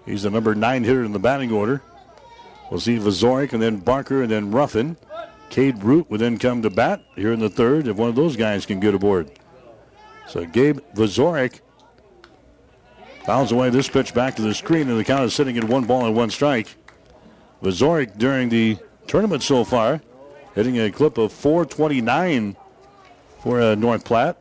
He's 0.04 0.22
the 0.22 0.30
number 0.30 0.54
nine 0.54 0.84
hitter 0.84 1.04
in 1.04 1.12
the 1.12 1.18
batting 1.18 1.52
order. 1.52 1.82
We'll 2.70 2.80
see 2.80 2.98
Vazorik 2.98 3.52
and 3.52 3.62
then 3.62 3.78
Barker 3.78 4.22
and 4.22 4.30
then 4.30 4.50
Ruffin. 4.50 4.96
Cade 5.50 5.82
Root 5.82 6.10
would 6.10 6.20
then 6.20 6.38
come 6.38 6.62
to 6.62 6.70
bat 6.70 7.02
here 7.14 7.32
in 7.32 7.40
the 7.40 7.48
third 7.48 7.86
if 7.86 7.96
one 7.96 8.08
of 8.08 8.16
those 8.16 8.36
guys 8.36 8.66
can 8.66 8.80
get 8.80 8.94
aboard. 8.94 9.30
So 10.26 10.44
Gabe 10.44 10.80
Vazorik 10.94 11.60
fouls 13.24 13.52
away 13.52 13.70
this 13.70 13.88
pitch 13.88 14.12
back 14.12 14.36
to 14.36 14.42
the 14.42 14.54
screen, 14.54 14.88
and 14.88 14.98
the 14.98 15.04
count 15.04 15.24
is 15.24 15.34
sitting 15.34 15.56
at 15.56 15.64
one 15.64 15.84
ball 15.84 16.06
and 16.06 16.16
one 16.16 16.30
strike. 16.30 16.76
Vazorik 17.62 18.18
during 18.18 18.48
the 18.48 18.76
tournament 19.06 19.42
so 19.42 19.64
far 19.64 20.00
hitting 20.54 20.78
a 20.80 20.90
clip 20.90 21.18
of 21.18 21.32
429 21.32 22.56
for 23.42 23.60
uh, 23.60 23.74
North 23.74 24.04
Platte. 24.04 24.36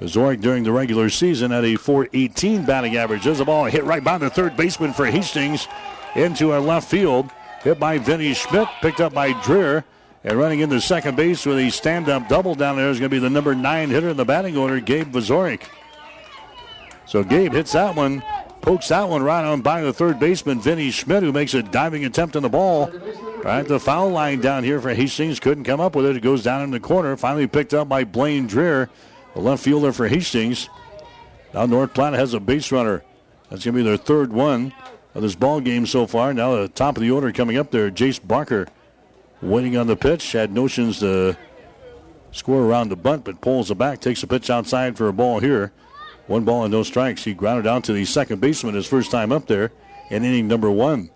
Vazorik 0.00 0.40
during 0.40 0.64
the 0.64 0.72
regular 0.72 1.10
season 1.10 1.52
at 1.52 1.64
a 1.64 1.76
418 1.76 2.64
batting 2.64 2.96
average. 2.96 3.24
There's 3.24 3.40
a 3.40 3.44
ball 3.44 3.66
hit 3.66 3.84
right 3.84 4.02
by 4.02 4.16
the 4.16 4.30
third 4.30 4.56
baseman 4.56 4.94
for 4.94 5.06
Hastings 5.06 5.68
into 6.16 6.52
our 6.52 6.60
left 6.60 6.88
field. 6.88 7.30
Hit 7.62 7.78
by 7.78 7.98
Vinny 7.98 8.32
Schmidt, 8.32 8.68
picked 8.80 9.00
up 9.00 9.12
by 9.12 9.32
Dreher. 9.34 9.84
And 10.22 10.38
running 10.38 10.60
into 10.60 10.80
second 10.80 11.16
base 11.16 11.46
with 11.46 11.58
a 11.58 11.70
stand 11.70 12.08
up 12.08 12.28
double 12.28 12.54
down 12.54 12.76
there 12.76 12.90
is 12.90 12.98
going 12.98 13.10
to 13.10 13.14
be 13.14 13.18
the 13.18 13.30
number 13.30 13.54
nine 13.54 13.88
hitter 13.88 14.10
in 14.10 14.16
the 14.16 14.24
batting 14.24 14.56
order, 14.56 14.80
Gabe 14.80 15.12
Vazorik. 15.12 15.62
So 17.06 17.24
Gabe 17.24 17.52
hits 17.52 17.72
that 17.72 17.96
one, 17.96 18.22
pokes 18.60 18.88
that 18.88 19.08
one 19.08 19.22
right 19.22 19.44
on 19.44 19.62
by 19.62 19.80
the 19.80 19.92
third 19.92 20.20
baseman, 20.20 20.60
Vinny 20.60 20.90
Schmidt, 20.90 21.22
who 21.22 21.32
makes 21.32 21.54
a 21.54 21.62
diving 21.62 22.04
attempt 22.04 22.36
on 22.36 22.42
the 22.42 22.48
ball. 22.48 22.90
Right, 23.42 23.66
the 23.66 23.80
foul 23.80 24.10
line 24.10 24.40
down 24.40 24.64
here 24.64 24.80
for 24.80 24.92
Hastings 24.92 25.40
couldn't 25.40 25.64
come 25.64 25.80
up 25.80 25.96
with 25.96 26.04
it. 26.04 26.16
It 26.16 26.22
goes 26.22 26.42
down 26.42 26.62
in 26.62 26.70
the 26.70 26.80
corner. 26.80 27.16
Finally 27.16 27.46
picked 27.46 27.72
up 27.72 27.88
by 27.88 28.04
Blaine 28.04 28.46
Dreher, 28.46 28.90
the 29.34 29.40
left 29.40 29.62
fielder 29.62 29.92
for 29.92 30.08
Hastings. 30.08 30.68
Now 31.54 31.66
North 31.66 31.94
Platte 31.94 32.14
has 32.14 32.34
a 32.34 32.40
base 32.40 32.72
runner. 32.72 33.02
That's 33.48 33.64
going 33.64 33.74
to 33.74 33.82
be 33.82 33.82
their 33.82 33.96
third 33.96 34.32
one 34.32 34.72
of 35.14 35.22
this 35.22 35.34
ball 35.34 35.60
game 35.60 35.86
so 35.86 36.06
far. 36.06 36.32
Now 36.32 36.56
the 36.56 36.68
top 36.68 36.96
of 36.96 37.02
the 37.02 37.10
order 37.10 37.32
coming 37.32 37.56
up 37.56 37.70
there, 37.70 37.90
Jace 37.90 38.24
Barker 38.24 38.68
waiting 39.42 39.76
on 39.76 39.86
the 39.86 39.96
pitch. 39.96 40.32
Had 40.32 40.52
notions 40.52 41.00
to 41.00 41.36
score 42.32 42.62
around 42.62 42.90
the 42.90 42.96
bunt, 42.96 43.24
but 43.24 43.40
pulls 43.40 43.70
it 43.70 43.78
back, 43.78 44.00
takes 44.00 44.22
a 44.22 44.26
pitch 44.26 44.50
outside 44.50 44.96
for 44.96 45.08
a 45.08 45.12
ball 45.12 45.40
here. 45.40 45.72
One 46.26 46.44
ball 46.44 46.62
and 46.62 46.72
no 46.72 46.84
strikes. 46.84 47.24
He 47.24 47.34
grounded 47.34 47.66
out 47.66 47.82
to 47.84 47.92
the 47.92 48.04
second 48.04 48.40
baseman 48.40 48.74
his 48.74 48.86
first 48.86 49.10
time 49.10 49.32
up 49.32 49.46
there 49.46 49.72
in 50.10 50.24
inning 50.24 50.46
number 50.46 50.70
one. 50.70 51.10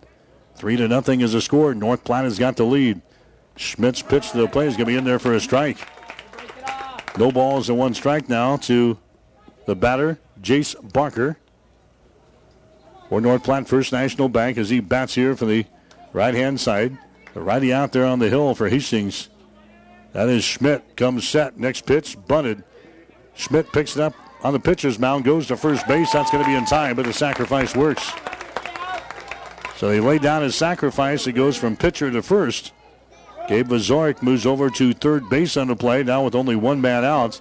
Three 0.57 0.77
to 0.77 0.89
nothing 0.89 1.21
is 1.21 1.33
the 1.33 1.41
score. 1.41 1.75
North 1.75 2.03
Platte 2.03 2.25
has 2.25 2.39
got 2.39 2.57
the 2.57 2.65
lead. 2.65 3.01
Schmidt's 3.57 4.03
pitch 4.03 4.33
to 4.33 4.39
the 4.39 4.49
plate 4.49 4.67
is 4.67 4.75
going 4.75 4.87
to 4.87 4.93
be 4.93 4.97
in 4.97 5.05
there 5.05 5.21
for 5.21 5.35
a 5.35 5.41
strike. 5.41 5.79
No 7.17 7.31
balls 7.31 7.69
and 7.69 7.79
one 7.79 7.95
strike 7.95 8.29
now 8.29 8.57
to 8.59 8.99
the 9.67 9.77
batter, 9.77 10.19
Jace 10.41 10.75
Barker. 10.93 11.39
For 13.09 13.21
North 13.21 13.45
Platte 13.45 13.69
First 13.69 13.93
National 13.93 14.29
Bank 14.29 14.59
as 14.59 14.71
he 14.71 14.81
bats 14.81 15.15
here 15.15 15.37
for 15.37 15.45
the 15.45 15.67
right 16.12 16.35
hand 16.35 16.59
side. 16.59 16.99
The 17.33 17.41
righty 17.41 17.73
out 17.73 17.93
there 17.93 18.07
on 18.07 18.19
the 18.19 18.29
hill 18.29 18.55
for 18.55 18.69
Hastings. 18.69 19.29
That 20.12 20.29
is 20.29 20.43
Schmidt. 20.43 20.97
Comes 20.97 21.29
set. 21.29 21.59
Next 21.59 21.87
pitch, 21.87 22.17
bunted. 22.27 22.65
Schmidt 23.35 23.73
picks 23.73 23.97
it 23.97 24.03
up 24.03 24.15
on 24.43 24.53
the 24.53 24.61
pitcher's 24.61 24.99
mound, 24.99 25.25
goes 25.25 25.47
to 25.49 25.57
first 25.57 25.87
base. 25.87 26.12
That's 26.12 26.31
going 26.31 26.43
to 26.43 26.49
be 26.49 26.57
in 26.57 26.65
time, 26.65 26.97
but 26.97 27.05
the 27.05 27.12
sacrifice 27.12 27.75
works. 27.77 28.12
So 29.77 29.91
he 29.91 30.01
laid 30.01 30.23
down 30.23 30.43
his 30.43 30.55
sacrifice. 30.55 31.27
It 31.27 31.33
goes 31.33 31.57
from 31.57 31.77
pitcher 31.77 32.11
to 32.11 32.23
first. 32.23 32.73
Gabe 33.49 33.68
Vazorik 33.68 34.22
moves 34.22 34.47
over 34.47 34.70
to 34.70 34.92
third 34.95 35.28
base 35.28 35.57
on 35.57 35.68
the 35.68 35.76
play, 35.76 36.03
now 36.03 36.24
with 36.24 36.34
only 36.34 36.57
one 36.57 36.80
man 36.80 37.05
out. 37.05 37.40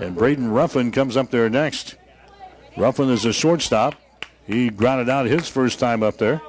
And 0.00 0.14
Braden 0.14 0.50
Ruffin 0.50 0.90
comes 0.90 1.16
up 1.16 1.30
there 1.30 1.48
next. 1.48 1.96
Ruffin 2.76 3.08
is 3.10 3.24
a 3.24 3.32
shortstop. 3.32 3.94
He 4.46 4.70
grounded 4.70 5.08
out 5.08 5.26
his 5.26 5.48
first 5.48 5.78
time 5.78 6.02
up 6.02 6.18
there. 6.18 6.42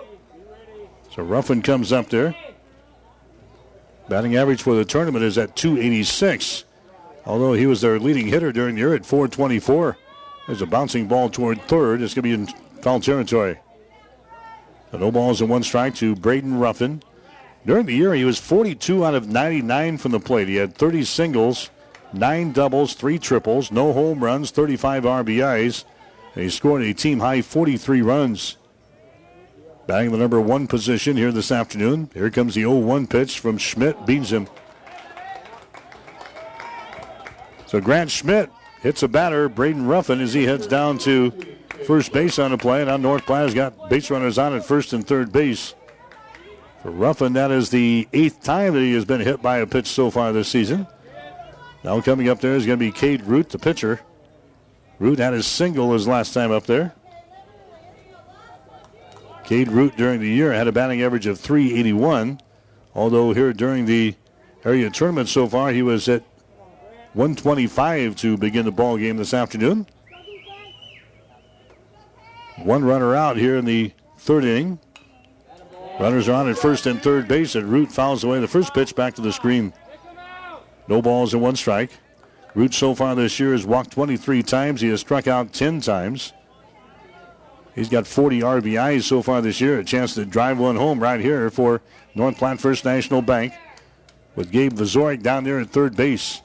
So 1.13 1.23
Ruffin 1.23 1.61
comes 1.61 1.91
up 1.91 2.09
there. 2.09 2.35
Batting 4.09 4.35
average 4.35 4.61
for 4.61 4.75
the 4.75 4.85
tournament 4.85 5.23
is 5.23 5.37
at 5.37 5.55
286. 5.55 6.63
Although 7.25 7.53
he 7.53 7.65
was 7.65 7.81
their 7.81 7.99
leading 7.99 8.27
hitter 8.27 8.51
during 8.51 8.75
the 8.75 8.81
year 8.81 8.93
at 8.93 9.05
424. 9.05 9.97
There's 10.47 10.61
a 10.61 10.65
bouncing 10.65 11.07
ball 11.07 11.29
toward 11.29 11.61
third. 11.63 12.01
It's 12.01 12.13
going 12.13 12.23
to 12.23 12.29
be 12.29 12.33
in 12.33 12.81
foul 12.81 12.99
territory. 12.99 13.59
So 14.91 14.97
no 14.97 15.11
balls 15.11 15.41
and 15.41 15.49
one 15.49 15.63
strike 15.63 15.95
to 15.95 16.15
Braden 16.15 16.57
Ruffin. 16.57 17.03
During 17.67 17.85
the 17.85 17.93
year, 17.93 18.13
he 18.13 18.23
was 18.23 18.39
42 18.39 19.05
out 19.05 19.13
of 19.13 19.27
99 19.27 19.97
from 19.97 20.13
the 20.13 20.21
plate. 20.21 20.47
He 20.47 20.55
had 20.55 20.73
30 20.73 21.03
singles, 21.03 21.69
nine 22.13 22.53
doubles, 22.53 22.93
three 22.93 23.19
triples, 23.19 23.73
no 23.73 23.91
home 23.91 24.23
runs, 24.23 24.51
35 24.51 25.03
RBIs. 25.03 25.83
And 26.33 26.43
he 26.45 26.49
scored 26.49 26.81
a 26.81 26.93
team 26.93 27.19
high 27.19 27.41
43 27.41 28.01
runs. 28.01 28.55
Batting 29.85 30.13
the 30.13 30.17
number 30.17 30.39
one 30.39 30.67
position 30.67 31.17
here 31.17 31.33
this 31.33 31.51
afternoon. 31.51 32.09
Here 32.13 32.29
comes 32.29 32.55
the 32.55 32.61
0 32.61 32.77
1 32.77 33.05
pitch 33.05 33.39
from 33.39 33.57
Schmidt, 33.57 34.05
beats 34.05 34.29
him. 34.29 34.47
So 37.65 37.81
Grant 37.81 38.09
Schmidt 38.09 38.49
hits 38.81 39.03
a 39.03 39.09
batter, 39.09 39.49
Braden 39.49 39.87
Ruffin, 39.87 40.21
as 40.21 40.33
he 40.33 40.45
heads 40.45 40.67
down 40.67 40.99
to 40.99 41.31
first 41.85 42.13
base 42.13 42.39
on 42.39 42.51
the 42.51 42.57
play. 42.57 42.79
And 42.79 42.87
now 42.87 42.95
North 42.95 43.25
Platte 43.25 43.43
has 43.43 43.53
got 43.53 43.89
base 43.89 44.09
runners 44.09 44.37
on 44.37 44.55
at 44.55 44.65
first 44.65 44.93
and 44.93 45.05
third 45.05 45.33
base. 45.33 45.73
Ruffin, 46.91 47.33
that 47.33 47.51
is 47.51 47.69
the 47.69 48.07
eighth 48.13 48.43
time 48.43 48.73
that 48.73 48.79
he 48.79 48.93
has 48.93 49.05
been 49.05 49.21
hit 49.21 49.41
by 49.41 49.57
a 49.57 49.67
pitch 49.67 49.87
so 49.87 50.09
far 50.09 50.31
this 50.31 50.47
season. 50.47 50.87
Now 51.83 52.01
coming 52.01 52.29
up 52.29 52.41
there 52.41 52.55
is 52.55 52.65
going 52.65 52.79
to 52.79 52.85
be 52.85 52.91
Cade 52.91 53.23
Root, 53.23 53.49
the 53.49 53.59
pitcher. 53.59 54.01
Root 54.99 55.19
had 55.19 55.33
his 55.33 55.45
single 55.45 55.93
his 55.93 56.07
last 56.07 56.33
time 56.33 56.51
up 56.51 56.65
there. 56.65 56.93
Cade 59.43 59.69
Root 59.69 59.95
during 59.95 60.19
the 60.19 60.29
year 60.29 60.51
had 60.51 60.67
a 60.67 60.71
batting 60.71 61.01
average 61.01 61.27
of 61.27 61.39
381. 61.39 62.41
Although 62.93 63.33
here 63.33 63.53
during 63.53 63.85
the 63.85 64.15
area 64.65 64.89
tournament 64.89 65.29
so 65.29 65.47
far, 65.47 65.71
he 65.71 65.81
was 65.81 66.09
at 66.09 66.23
125 67.13 68.15
to 68.17 68.37
begin 68.37 68.65
the 68.65 68.71
ball 68.71 68.97
game 68.97 69.17
this 69.17 69.33
afternoon. 69.33 69.87
One 72.57 72.83
runner 72.83 73.15
out 73.15 73.37
here 73.37 73.55
in 73.55 73.65
the 73.65 73.93
third 74.17 74.43
inning. 74.43 74.79
Runners 75.99 76.29
are 76.29 76.33
on 76.33 76.49
at 76.49 76.57
first 76.57 76.85
and 76.85 77.01
third 77.01 77.27
base, 77.27 77.55
and 77.55 77.67
Root 77.67 77.91
fouls 77.91 78.23
away 78.23 78.39
the 78.39 78.47
first 78.47 78.73
pitch 78.73 78.95
back 78.95 79.15
to 79.15 79.21
the 79.21 79.33
screen. 79.33 79.73
No 80.87 81.01
balls 81.01 81.33
and 81.33 81.41
one 81.41 81.55
strike. 81.55 81.89
Root 82.53 82.73
so 82.73 82.93
far 82.93 83.15
this 83.15 83.39
year 83.39 83.51
has 83.51 83.65
walked 83.65 83.91
23 83.91 84.43
times. 84.43 84.81
He 84.81 84.89
has 84.89 84.99
struck 84.99 85.27
out 85.27 85.53
10 85.53 85.81
times. 85.81 86.33
He's 87.73 87.89
got 87.89 88.07
40 88.07 88.41
RBIs 88.41 89.03
so 89.03 89.21
far 89.21 89.41
this 89.41 89.59
year. 89.59 89.79
A 89.79 89.83
chance 89.83 90.13
to 90.15 90.25
drive 90.25 90.57
one 90.59 90.75
home 90.75 90.99
right 90.99 91.19
here 91.19 91.49
for 91.49 91.81
North 92.15 92.37
Platte 92.37 92.59
First 92.59 92.85
National 92.85 93.21
Bank 93.21 93.53
with 94.35 94.51
Gabe 94.51 94.73
Vazorik 94.73 95.21
down 95.21 95.43
there 95.43 95.59
at 95.59 95.69
third 95.69 95.95
base. 95.95 96.41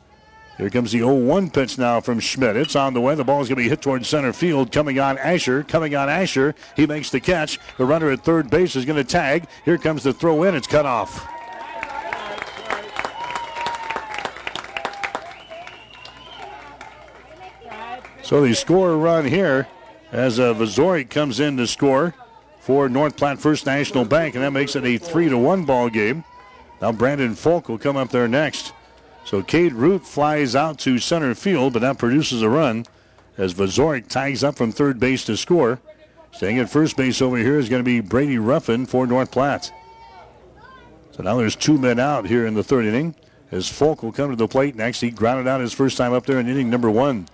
Here 0.58 0.68
comes 0.68 0.92
the 0.92 1.00
0-1 1.00 1.52
pitch 1.52 1.78
now 1.78 2.00
from 2.00 2.20
Schmidt. 2.20 2.56
It's 2.56 2.76
on 2.76 2.92
the 2.92 3.00
way. 3.00 3.14
The 3.14 3.24
ball 3.24 3.40
is 3.40 3.48
going 3.48 3.56
to 3.56 3.62
be 3.62 3.68
hit 3.68 3.80
towards 3.80 4.06
center 4.06 4.32
field. 4.32 4.70
Coming 4.70 4.98
on 4.98 5.16
Asher. 5.18 5.62
Coming 5.62 5.94
on 5.94 6.10
Asher. 6.10 6.54
He 6.76 6.86
makes 6.86 7.10
the 7.10 7.20
catch. 7.20 7.58
The 7.78 7.86
runner 7.86 8.10
at 8.10 8.22
third 8.22 8.50
base 8.50 8.76
is 8.76 8.84
going 8.84 8.98
to 8.98 9.04
tag. 9.04 9.46
Here 9.64 9.78
comes 9.78 10.02
the 10.02 10.12
throw 10.12 10.42
in. 10.42 10.54
It's 10.54 10.66
cut 10.66 10.84
off. 10.84 11.26
So 18.22 18.40
they 18.40 18.54
score 18.54 18.96
run 18.96 19.26
here 19.26 19.68
as 20.10 20.38
uh, 20.38 20.54
Vazorik 20.54 21.10
comes 21.10 21.40
in 21.40 21.56
to 21.56 21.66
score 21.66 22.14
for 22.60 22.88
North 22.88 23.16
Platte 23.16 23.38
First 23.38 23.66
National 23.66 24.04
Bank, 24.04 24.34
and 24.34 24.44
that 24.44 24.52
makes 24.52 24.76
it 24.76 24.84
a 24.84 24.96
three 24.96 25.28
to 25.28 25.36
one 25.36 25.64
ball 25.64 25.90
game. 25.90 26.24
Now 26.80 26.92
Brandon 26.92 27.34
Falk 27.34 27.68
will 27.68 27.78
come 27.78 27.96
up 27.96 28.10
there 28.10 28.28
next. 28.28 28.72
So 29.24 29.42
Cade 29.42 29.72
Root 29.72 30.04
flies 30.04 30.54
out 30.54 30.78
to 30.80 30.98
center 30.98 31.34
field, 31.34 31.72
but 31.72 31.80
that 31.80 31.98
produces 31.98 32.42
a 32.42 32.48
run 32.48 32.84
as 33.38 33.54
Vazorik 33.54 34.08
tags 34.08 34.44
up 34.44 34.56
from 34.56 34.72
third 34.72 35.00
base 35.00 35.24
to 35.24 35.36
score. 35.36 35.80
Staying 36.32 36.58
at 36.58 36.70
first 36.70 36.96
base 36.96 37.22
over 37.22 37.36
here 37.36 37.58
is 37.58 37.68
going 37.68 37.80
to 37.80 37.84
be 37.84 38.00
Brady 38.00 38.38
Ruffin 38.38 38.86
for 38.86 39.06
North 39.06 39.30
Platte. 39.30 39.72
So 41.12 41.22
now 41.22 41.36
there's 41.36 41.56
two 41.56 41.78
men 41.78 41.98
out 41.98 42.26
here 42.26 42.46
in 42.46 42.54
the 42.54 42.64
third 42.64 42.84
inning 42.84 43.14
as 43.50 43.68
Falk 43.68 44.02
will 44.02 44.12
come 44.12 44.30
to 44.30 44.36
the 44.36 44.48
plate 44.48 44.74
next. 44.74 45.00
He 45.00 45.10
grounded 45.10 45.46
out 45.46 45.60
his 45.60 45.74
first 45.74 45.98
time 45.98 46.12
up 46.12 46.24
there 46.26 46.40
in 46.40 46.48
inning 46.48 46.70
number 46.70 46.90
one. 46.90 47.28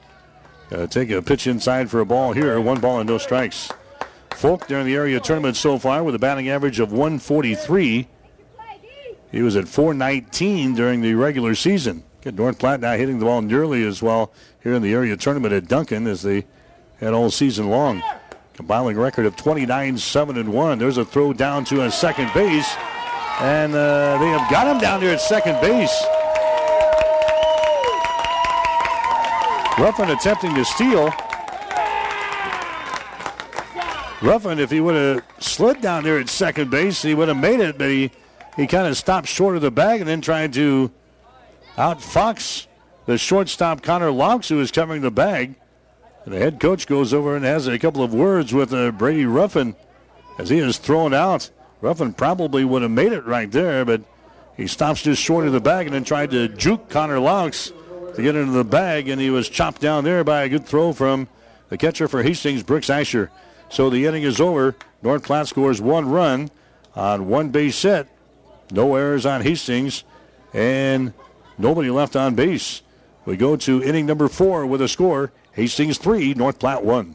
Take 0.90 1.10
a 1.10 1.22
pitch 1.22 1.46
inside 1.46 1.90
for 1.90 2.00
a 2.00 2.06
ball 2.06 2.32
here. 2.32 2.60
One 2.60 2.80
ball 2.80 3.00
and 3.00 3.08
no 3.08 3.18
strikes. 3.18 3.70
Falk 4.32 4.66
during 4.66 4.84
the 4.86 4.94
area 4.94 5.18
tournament 5.20 5.56
so 5.56 5.78
far 5.78 6.04
with 6.04 6.14
a 6.14 6.18
batting 6.18 6.48
average 6.48 6.80
of 6.80 6.92
143. 6.92 8.06
He 9.30 9.42
was 9.42 9.56
at 9.56 9.68
419 9.68 10.74
during 10.74 11.00
the 11.00 11.14
regular 11.14 11.54
season. 11.54 12.02
Get 12.22 12.34
North 12.34 12.58
Platte 12.58 12.80
now 12.80 12.96
hitting 12.96 13.18
the 13.18 13.26
ball 13.26 13.42
nearly 13.42 13.84
as 13.86 14.02
well 14.02 14.32
here 14.62 14.74
in 14.74 14.82
the 14.82 14.92
area 14.92 15.16
tournament 15.16 15.52
at 15.52 15.68
Duncan 15.68 16.06
as 16.06 16.22
they 16.22 16.46
had 16.98 17.12
all 17.12 17.30
season 17.30 17.68
long. 17.68 18.02
Compiling 18.54 18.98
record 18.98 19.26
of 19.26 19.36
29 19.36 19.98
7 19.98 20.36
and 20.36 20.52
1. 20.52 20.78
There's 20.78 20.98
a 20.98 21.04
throw 21.04 21.32
down 21.32 21.64
to 21.66 21.84
a 21.84 21.90
second 21.90 22.32
base. 22.34 22.74
And 23.40 23.72
uh, 23.72 24.18
they 24.18 24.28
have 24.28 24.50
got 24.50 24.66
him 24.66 24.78
down 24.78 25.00
there 25.00 25.14
at 25.14 25.20
second 25.20 25.60
base. 25.60 25.94
Ruffin 29.78 30.10
attempting 30.10 30.56
to 30.56 30.64
steal. 30.64 31.12
Ruffin, 34.20 34.58
if 34.58 34.72
he 34.72 34.80
would 34.80 34.96
have 34.96 35.24
slid 35.38 35.80
down 35.80 36.02
there 36.02 36.18
at 36.18 36.28
second 36.28 36.68
base, 36.68 37.00
he 37.00 37.14
would 37.14 37.28
have 37.28 37.36
made 37.36 37.60
it, 37.60 37.78
but 37.78 37.88
he, 37.88 38.10
he 38.58 38.66
kind 38.66 38.88
of 38.88 38.96
stopped 38.96 39.28
short 39.28 39.54
of 39.54 39.62
the 39.62 39.70
bag 39.70 40.00
and 40.00 40.08
then 40.08 40.20
tried 40.20 40.52
to 40.54 40.90
outfox 41.76 42.66
the 43.06 43.16
shortstop 43.16 43.82
Connor 43.82 44.10
Laux, 44.10 44.48
who 44.48 44.56
was 44.56 44.72
covering 44.72 45.00
the 45.00 45.12
bag. 45.12 45.54
And 46.24 46.34
the 46.34 46.38
head 46.38 46.58
coach 46.58 46.88
goes 46.88 47.14
over 47.14 47.36
and 47.36 47.44
has 47.44 47.68
a 47.68 47.78
couple 47.78 48.02
of 48.02 48.12
words 48.12 48.52
with 48.52 48.74
uh, 48.74 48.90
Brady 48.90 49.26
Ruffin 49.26 49.76
as 50.38 50.50
he 50.50 50.58
is 50.58 50.76
thrown 50.76 51.14
out. 51.14 51.50
Ruffin 51.80 52.12
probably 52.12 52.64
would 52.64 52.82
have 52.82 52.90
made 52.90 53.12
it 53.12 53.24
right 53.24 53.50
there, 53.50 53.84
but 53.84 54.02
he 54.56 54.66
stops 54.66 55.02
just 55.02 55.22
short 55.22 55.46
of 55.46 55.52
the 55.52 55.60
bag 55.60 55.86
and 55.86 55.94
then 55.94 56.02
tried 56.02 56.32
to 56.32 56.48
juke 56.48 56.90
Connor 56.90 57.20
Laux 57.20 57.72
to 58.16 58.22
get 58.22 58.34
into 58.34 58.50
the 58.50 58.64
bag, 58.64 59.08
and 59.08 59.20
he 59.20 59.30
was 59.30 59.48
chopped 59.48 59.80
down 59.80 60.02
there 60.02 60.24
by 60.24 60.42
a 60.42 60.48
good 60.48 60.66
throw 60.66 60.92
from 60.92 61.28
the 61.68 61.78
catcher 61.78 62.08
for 62.08 62.24
Hastings, 62.24 62.64
Brooks 62.64 62.90
Asher. 62.90 63.30
So 63.68 63.88
the 63.88 64.04
inning 64.06 64.24
is 64.24 64.40
over. 64.40 64.74
North 65.00 65.22
Platte 65.22 65.46
scores 65.46 65.80
one 65.80 66.08
run 66.08 66.50
on 66.96 67.28
one 67.28 67.50
base 67.50 67.80
hit. 67.80 68.08
No 68.70 68.94
errors 68.96 69.24
on 69.24 69.42
Hastings, 69.42 70.04
and 70.52 71.12
nobody 71.56 71.90
left 71.90 72.16
on 72.16 72.34
base. 72.34 72.82
We 73.24 73.36
go 73.36 73.56
to 73.56 73.82
inning 73.82 74.06
number 74.06 74.28
four 74.28 74.66
with 74.66 74.80
a 74.80 74.88
score 74.88 75.32
Hastings 75.52 75.98
3, 75.98 76.34
North 76.34 76.58
Platte 76.58 76.84
1. 76.84 77.14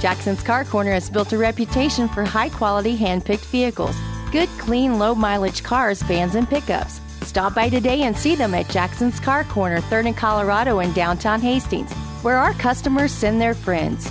Jackson's 0.00 0.42
Car 0.42 0.64
Corner 0.64 0.92
has 0.92 1.10
built 1.10 1.32
a 1.32 1.38
reputation 1.38 2.08
for 2.08 2.24
high 2.24 2.48
quality 2.48 2.94
hand 2.94 3.24
picked 3.24 3.46
vehicles. 3.46 3.96
Good, 4.30 4.48
clean, 4.58 4.98
low 4.98 5.14
mileage 5.14 5.62
cars, 5.62 6.02
vans, 6.02 6.34
and 6.34 6.48
pickups. 6.48 7.00
Stop 7.22 7.54
by 7.54 7.68
today 7.68 8.02
and 8.02 8.16
see 8.16 8.34
them 8.34 8.54
at 8.54 8.68
Jackson's 8.68 9.18
Car 9.20 9.44
Corner, 9.44 9.80
3rd 9.80 10.06
and 10.06 10.16
Colorado 10.16 10.78
in 10.80 10.92
downtown 10.92 11.40
Hastings, 11.40 11.92
where 12.22 12.36
our 12.36 12.52
customers 12.54 13.12
send 13.12 13.40
their 13.40 13.54
friends. 13.54 14.08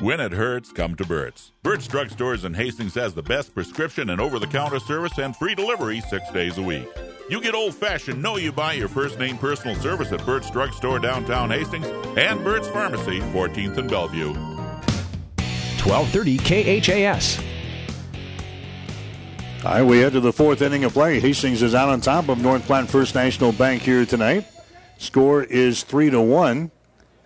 When 0.00 0.20
it 0.20 0.32
hurts, 0.32 0.70
come 0.70 0.94
to 0.96 1.04
Burt's. 1.04 1.52
Burt's 1.62 1.88
Drug 1.88 2.10
Stores 2.10 2.44
in 2.44 2.54
Hastings 2.54 2.94
has 2.94 3.14
the 3.14 3.22
best 3.22 3.54
prescription 3.54 4.10
and 4.10 4.20
over 4.20 4.38
the 4.38 4.46
counter 4.46 4.78
service 4.78 5.18
and 5.18 5.34
free 5.36 5.54
delivery 5.54 6.00
six 6.02 6.30
days 6.30 6.58
a 6.58 6.62
week. 6.62 6.86
You 7.28 7.40
get 7.40 7.54
old 7.54 7.74
fashioned, 7.74 8.22
know 8.22 8.36
you 8.36 8.52
buy 8.52 8.74
your 8.74 8.88
first 8.88 9.18
name 9.18 9.38
personal 9.38 9.76
service 9.76 10.12
at 10.12 10.24
Burt's 10.24 10.50
Drug 10.50 10.72
Store 10.72 10.98
downtown 10.98 11.50
Hastings 11.50 11.86
and 12.16 12.42
Burt's 12.44 12.68
Pharmacy, 12.68 13.20
14th 13.20 13.76
and 13.76 13.90
Bellevue. 13.90 14.57
1230 15.80 16.80
KHAS. 16.80 17.42
All 19.64 19.72
right, 19.72 19.82
we 19.82 19.98
head 19.98 20.12
to 20.12 20.20
the 20.20 20.32
fourth 20.32 20.62
inning 20.62 20.84
of 20.84 20.92
play. 20.92 21.18
Hastings 21.20 21.62
is 21.62 21.74
out 21.74 21.88
on 21.88 22.00
top 22.00 22.28
of 22.28 22.38
North 22.38 22.64
Platte 22.64 22.88
First 22.88 23.14
National 23.14 23.52
Bank 23.52 23.82
here 23.82 24.06
tonight. 24.06 24.46
Score 24.98 25.42
is 25.42 25.82
three 25.82 26.10
to 26.10 26.20
one. 26.20 26.70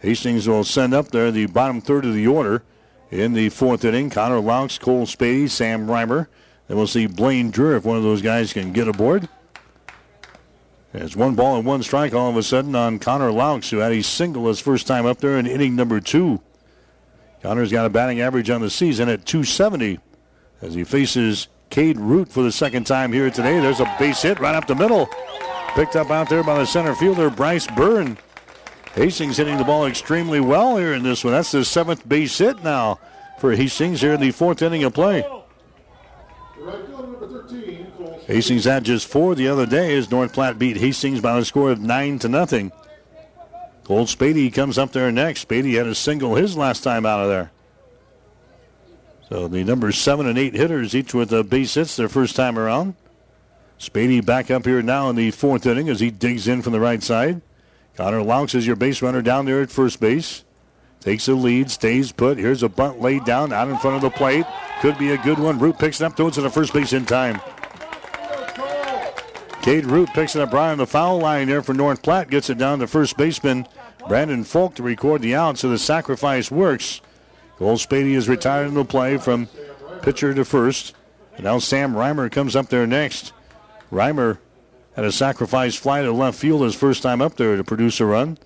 Hastings 0.00 0.48
will 0.48 0.64
send 0.64 0.94
up 0.94 1.08
there 1.08 1.30
the 1.30 1.46
bottom 1.46 1.80
third 1.80 2.04
of 2.04 2.14
the 2.14 2.26
order 2.26 2.62
in 3.10 3.34
the 3.34 3.50
fourth 3.50 3.84
inning. 3.84 4.10
Connor 4.10 4.40
Laux, 4.40 4.80
Cole 4.80 5.06
Spady, 5.06 5.48
Sam 5.48 5.86
Reimer, 5.86 6.26
Then 6.66 6.76
we'll 6.76 6.86
see 6.86 7.06
Blaine 7.06 7.50
Dreer 7.50 7.76
if 7.76 7.84
one 7.84 7.96
of 7.96 8.02
those 8.02 8.22
guys 8.22 8.52
can 8.52 8.72
get 8.72 8.88
aboard. 8.88 9.28
There's 10.92 11.16
one 11.16 11.34
ball 11.34 11.56
and 11.56 11.66
one 11.66 11.82
strike 11.82 12.14
all 12.14 12.30
of 12.30 12.36
a 12.36 12.42
sudden 12.42 12.74
on 12.74 12.98
Connor 12.98 13.30
Laux, 13.30 13.70
who 13.70 13.78
had 13.78 13.92
a 13.92 14.02
single 14.02 14.48
his 14.48 14.60
first 14.60 14.86
time 14.86 15.06
up 15.06 15.18
there 15.18 15.38
in 15.38 15.46
inning 15.46 15.76
number 15.76 16.00
two. 16.00 16.40
Connor's 17.42 17.72
got 17.72 17.86
a 17.86 17.90
batting 17.90 18.20
average 18.20 18.50
on 18.50 18.60
the 18.60 18.70
season 18.70 19.08
at 19.08 19.26
270 19.26 19.98
as 20.62 20.74
he 20.74 20.84
faces 20.84 21.48
Cade 21.70 21.98
Root 21.98 22.28
for 22.28 22.42
the 22.42 22.52
second 22.52 22.86
time 22.86 23.12
here 23.12 23.30
today. 23.30 23.58
There's 23.58 23.80
a 23.80 23.96
base 23.98 24.22
hit 24.22 24.38
right 24.38 24.54
up 24.54 24.68
the 24.68 24.76
middle. 24.76 25.08
Picked 25.74 25.96
up 25.96 26.10
out 26.10 26.28
there 26.28 26.44
by 26.44 26.58
the 26.58 26.66
center 26.66 26.94
fielder, 26.94 27.30
Bryce 27.30 27.66
Byrne. 27.66 28.16
Hastings 28.94 29.38
hitting 29.38 29.56
the 29.56 29.64
ball 29.64 29.86
extremely 29.86 30.38
well 30.38 30.76
here 30.76 30.92
in 30.92 31.02
this 31.02 31.24
one. 31.24 31.32
That's 31.32 31.50
the 31.50 31.64
seventh 31.64 32.08
base 32.08 32.38
hit 32.38 32.62
now 32.62 33.00
for 33.38 33.52
Hastings 33.52 34.00
here 34.00 34.12
in 34.12 34.20
the 34.20 34.30
fourth 34.30 34.62
inning 34.62 34.84
of 34.84 34.94
play. 34.94 35.24
Hastings 38.26 38.64
had 38.64 38.84
just 38.84 39.08
four 39.08 39.34
the 39.34 39.48
other 39.48 39.66
day 39.66 39.96
as 39.96 40.10
North 40.10 40.32
Platte 40.32 40.58
beat 40.58 40.76
Hastings 40.76 41.20
by 41.20 41.38
a 41.38 41.44
score 41.44 41.72
of 41.72 41.80
nine 41.80 42.20
to 42.20 42.28
nothing. 42.28 42.70
Cole 43.84 44.06
Spady 44.06 44.52
comes 44.52 44.78
up 44.78 44.92
there 44.92 45.10
next. 45.10 45.48
Spady 45.48 45.76
had 45.76 45.86
a 45.86 45.94
single 45.94 46.36
his 46.36 46.56
last 46.56 46.82
time 46.84 47.04
out 47.04 47.20
of 47.20 47.28
there. 47.28 47.50
So 49.28 49.48
the 49.48 49.64
number 49.64 49.90
seven 49.92 50.26
and 50.26 50.38
eight 50.38 50.54
hitters, 50.54 50.94
each 50.94 51.14
with 51.14 51.32
a 51.32 51.42
base 51.42 51.74
hits 51.74 51.96
their 51.96 52.08
first 52.08 52.36
time 52.36 52.58
around. 52.58 52.94
Spady 53.78 54.24
back 54.24 54.50
up 54.50 54.64
here 54.64 54.82
now 54.82 55.10
in 55.10 55.16
the 55.16 55.30
fourth 55.32 55.66
inning 55.66 55.88
as 55.88 56.00
he 56.00 56.10
digs 56.10 56.46
in 56.46 56.62
from 56.62 56.72
the 56.72 56.80
right 56.80 57.02
side. 57.02 57.40
Connor 57.96 58.22
Laux 58.22 58.54
is 58.54 58.66
your 58.66 58.76
base 58.76 59.02
runner 59.02 59.22
down 59.22 59.46
there 59.46 59.60
at 59.60 59.70
first 59.70 60.00
base. 60.00 60.44
Takes 61.00 61.26
the 61.26 61.34
lead, 61.34 61.68
stays 61.68 62.12
put. 62.12 62.38
Here's 62.38 62.62
a 62.62 62.68
bunt 62.68 63.00
laid 63.00 63.24
down 63.24 63.52
out 63.52 63.68
in 63.68 63.76
front 63.78 63.96
of 63.96 64.02
the 64.02 64.10
plate. 64.10 64.46
Could 64.80 64.98
be 64.98 65.10
a 65.10 65.18
good 65.18 65.38
one. 65.38 65.58
Root 65.58 65.78
picks 65.78 66.00
it 66.00 66.04
up, 66.04 66.16
throws 66.16 66.38
it 66.38 66.42
to 66.42 66.50
first 66.50 66.72
base 66.72 66.92
in 66.92 67.04
time. 67.04 67.40
Cade 69.62 69.86
Root 69.86 70.08
picks 70.12 70.34
it 70.34 70.42
up 70.42 70.52
right 70.52 70.72
on 70.72 70.78
the 70.78 70.86
foul 70.86 71.18
line 71.18 71.46
there 71.46 71.62
for 71.62 71.72
North 71.72 72.02
Platte. 72.02 72.28
Gets 72.28 72.50
it 72.50 72.58
down 72.58 72.80
to 72.80 72.88
first 72.88 73.16
baseman 73.16 73.66
Brandon 74.08 74.42
Falk 74.42 74.74
to 74.74 74.82
record 74.82 75.22
the 75.22 75.36
out, 75.36 75.56
so 75.56 75.68
the 75.68 75.78
sacrifice 75.78 76.50
works. 76.50 77.00
Cole 77.58 77.76
Spady 77.76 78.14
is 78.14 78.28
retired 78.28 78.66
in 78.66 78.74
the 78.74 78.84
play 78.84 79.18
from 79.18 79.48
pitcher 80.02 80.34
to 80.34 80.44
first. 80.44 80.94
And 81.36 81.44
now 81.44 81.60
Sam 81.60 81.94
Reimer 81.94 82.30
comes 82.30 82.56
up 82.56 82.70
there 82.70 82.88
next. 82.88 83.32
Reimer 83.92 84.38
had 84.96 85.04
a 85.04 85.12
sacrifice 85.12 85.76
fly 85.76 86.02
to 86.02 86.10
left 86.12 86.38
field 86.38 86.62
his 86.62 86.74
first 86.74 87.02
time 87.02 87.22
up 87.22 87.36
there 87.36 87.56
to 87.56 87.62
produce 87.62 88.00
a 88.00 88.06
run. 88.06 88.38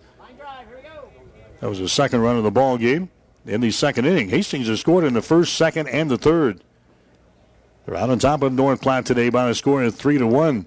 That 1.60 1.70
was 1.70 1.78
the 1.78 1.88
second 1.88 2.20
run 2.20 2.36
of 2.36 2.44
the 2.44 2.50
ball 2.50 2.76
game 2.76 3.08
in 3.46 3.62
the 3.62 3.70
second 3.70 4.04
inning. 4.04 4.28
Hastings 4.28 4.68
has 4.68 4.80
scored 4.80 5.04
in 5.04 5.14
the 5.14 5.22
first, 5.22 5.54
second, 5.54 5.88
and 5.88 6.10
the 6.10 6.18
third. 6.18 6.62
They're 7.86 7.96
out 7.96 8.10
on 8.10 8.18
top 8.18 8.42
of 8.42 8.52
North 8.52 8.82
Platte 8.82 9.06
today 9.06 9.30
by 9.30 9.48
a 9.48 9.54
score 9.54 9.82
of 9.82 9.94
three 9.94 10.18
to 10.18 10.26
one. 10.26 10.66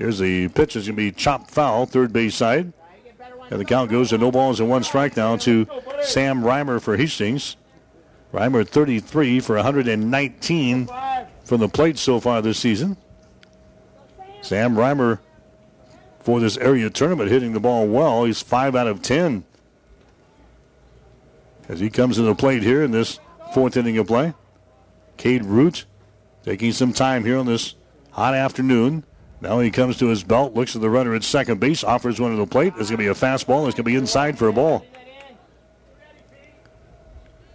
Here's 0.00 0.18
the 0.18 0.48
pitch. 0.48 0.76
It's 0.76 0.86
going 0.86 0.96
to 0.96 1.02
be 1.02 1.12
chopped 1.12 1.50
foul, 1.50 1.84
third 1.84 2.10
base 2.10 2.34
side. 2.34 2.72
And 3.50 3.60
the 3.60 3.66
count 3.66 3.90
goes 3.90 4.08
to 4.08 4.16
no 4.18 4.32
balls 4.32 4.58
and 4.58 4.70
one 4.70 4.82
strike 4.82 5.14
now 5.14 5.36
to 5.36 5.66
Sam 6.00 6.42
Reimer 6.42 6.80
for 6.80 6.96
Hastings. 6.96 7.58
Reimer 8.32 8.66
33 8.66 9.40
for 9.40 9.56
119 9.56 10.88
from 11.44 11.60
the 11.60 11.68
plate 11.68 11.98
so 11.98 12.18
far 12.18 12.40
this 12.40 12.58
season. 12.58 12.96
Sam 14.40 14.74
Reimer 14.74 15.18
for 16.20 16.40
this 16.40 16.56
area 16.56 16.88
tournament 16.88 17.30
hitting 17.30 17.52
the 17.52 17.60
ball 17.60 17.86
well. 17.86 18.24
He's 18.24 18.40
5 18.40 18.74
out 18.74 18.86
of 18.86 19.02
10 19.02 19.44
as 21.68 21.78
he 21.78 21.90
comes 21.90 22.16
to 22.16 22.22
the 22.22 22.34
plate 22.34 22.62
here 22.62 22.82
in 22.82 22.90
this 22.90 23.20
fourth 23.52 23.76
inning 23.76 23.98
of 23.98 24.06
play. 24.06 24.32
Cade 25.18 25.44
Root 25.44 25.84
taking 26.42 26.72
some 26.72 26.94
time 26.94 27.22
here 27.26 27.36
on 27.36 27.44
this 27.44 27.74
hot 28.12 28.32
afternoon. 28.32 29.04
Now 29.40 29.60
he 29.60 29.70
comes 29.70 29.96
to 29.98 30.08
his 30.08 30.22
belt, 30.22 30.54
looks 30.54 30.76
at 30.76 30.82
the 30.82 30.90
runner 30.90 31.14
at 31.14 31.24
second 31.24 31.60
base, 31.60 31.82
offers 31.82 32.20
one 32.20 32.32
to 32.32 32.36
the 32.36 32.46
plate. 32.46 32.74
It's 32.76 32.90
going 32.90 32.92
to 32.92 32.96
be 32.98 33.06
a 33.06 33.14
fastball. 33.14 33.66
It's 33.66 33.74
going 33.74 33.76
to 33.76 33.82
be 33.84 33.96
inside 33.96 34.38
for 34.38 34.48
a 34.48 34.52
ball. 34.52 34.84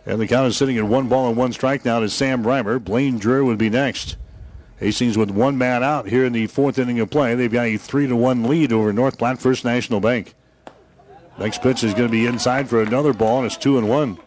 And 0.05 0.19
the 0.19 0.27
count 0.27 0.47
is 0.47 0.57
sitting 0.57 0.77
at 0.77 0.83
one 0.83 1.07
ball 1.07 1.27
and 1.27 1.37
one 1.37 1.51
strike 1.51 1.85
now 1.85 1.99
to 1.99 2.09
Sam 2.09 2.43
Reimer. 2.43 2.83
Blaine 2.83 3.17
Dreer 3.17 3.43
would 3.43 3.57
be 3.57 3.69
next. 3.69 4.17
Hastings 4.77 5.17
with 5.17 5.31
one 5.31 5.57
man 5.57 5.83
out 5.83 6.07
here 6.07 6.25
in 6.25 6.33
the 6.33 6.47
fourth 6.47 6.77
inning 6.77 6.99
of 6.99 7.09
play. 7.09 7.33
They've 7.33 7.51
got 7.51 7.67
a 7.67 7.77
three 7.77 8.07
to 8.07 8.15
one 8.15 8.43
lead 8.43 8.73
over 8.73 8.91
North 8.91 9.17
Platte 9.17 9.39
First 9.39 9.63
National 9.63 9.99
Bank. 9.99 10.35
Next 11.39 11.61
pitch 11.61 11.83
is 11.83 11.93
going 11.93 12.07
to 12.07 12.11
be 12.11 12.25
inside 12.25 12.69
for 12.69 12.81
another 12.81 13.13
ball, 13.13 13.37
and 13.37 13.45
it's 13.45 13.57
two 13.57 13.77
and 13.77 13.89
one. 13.89 14.17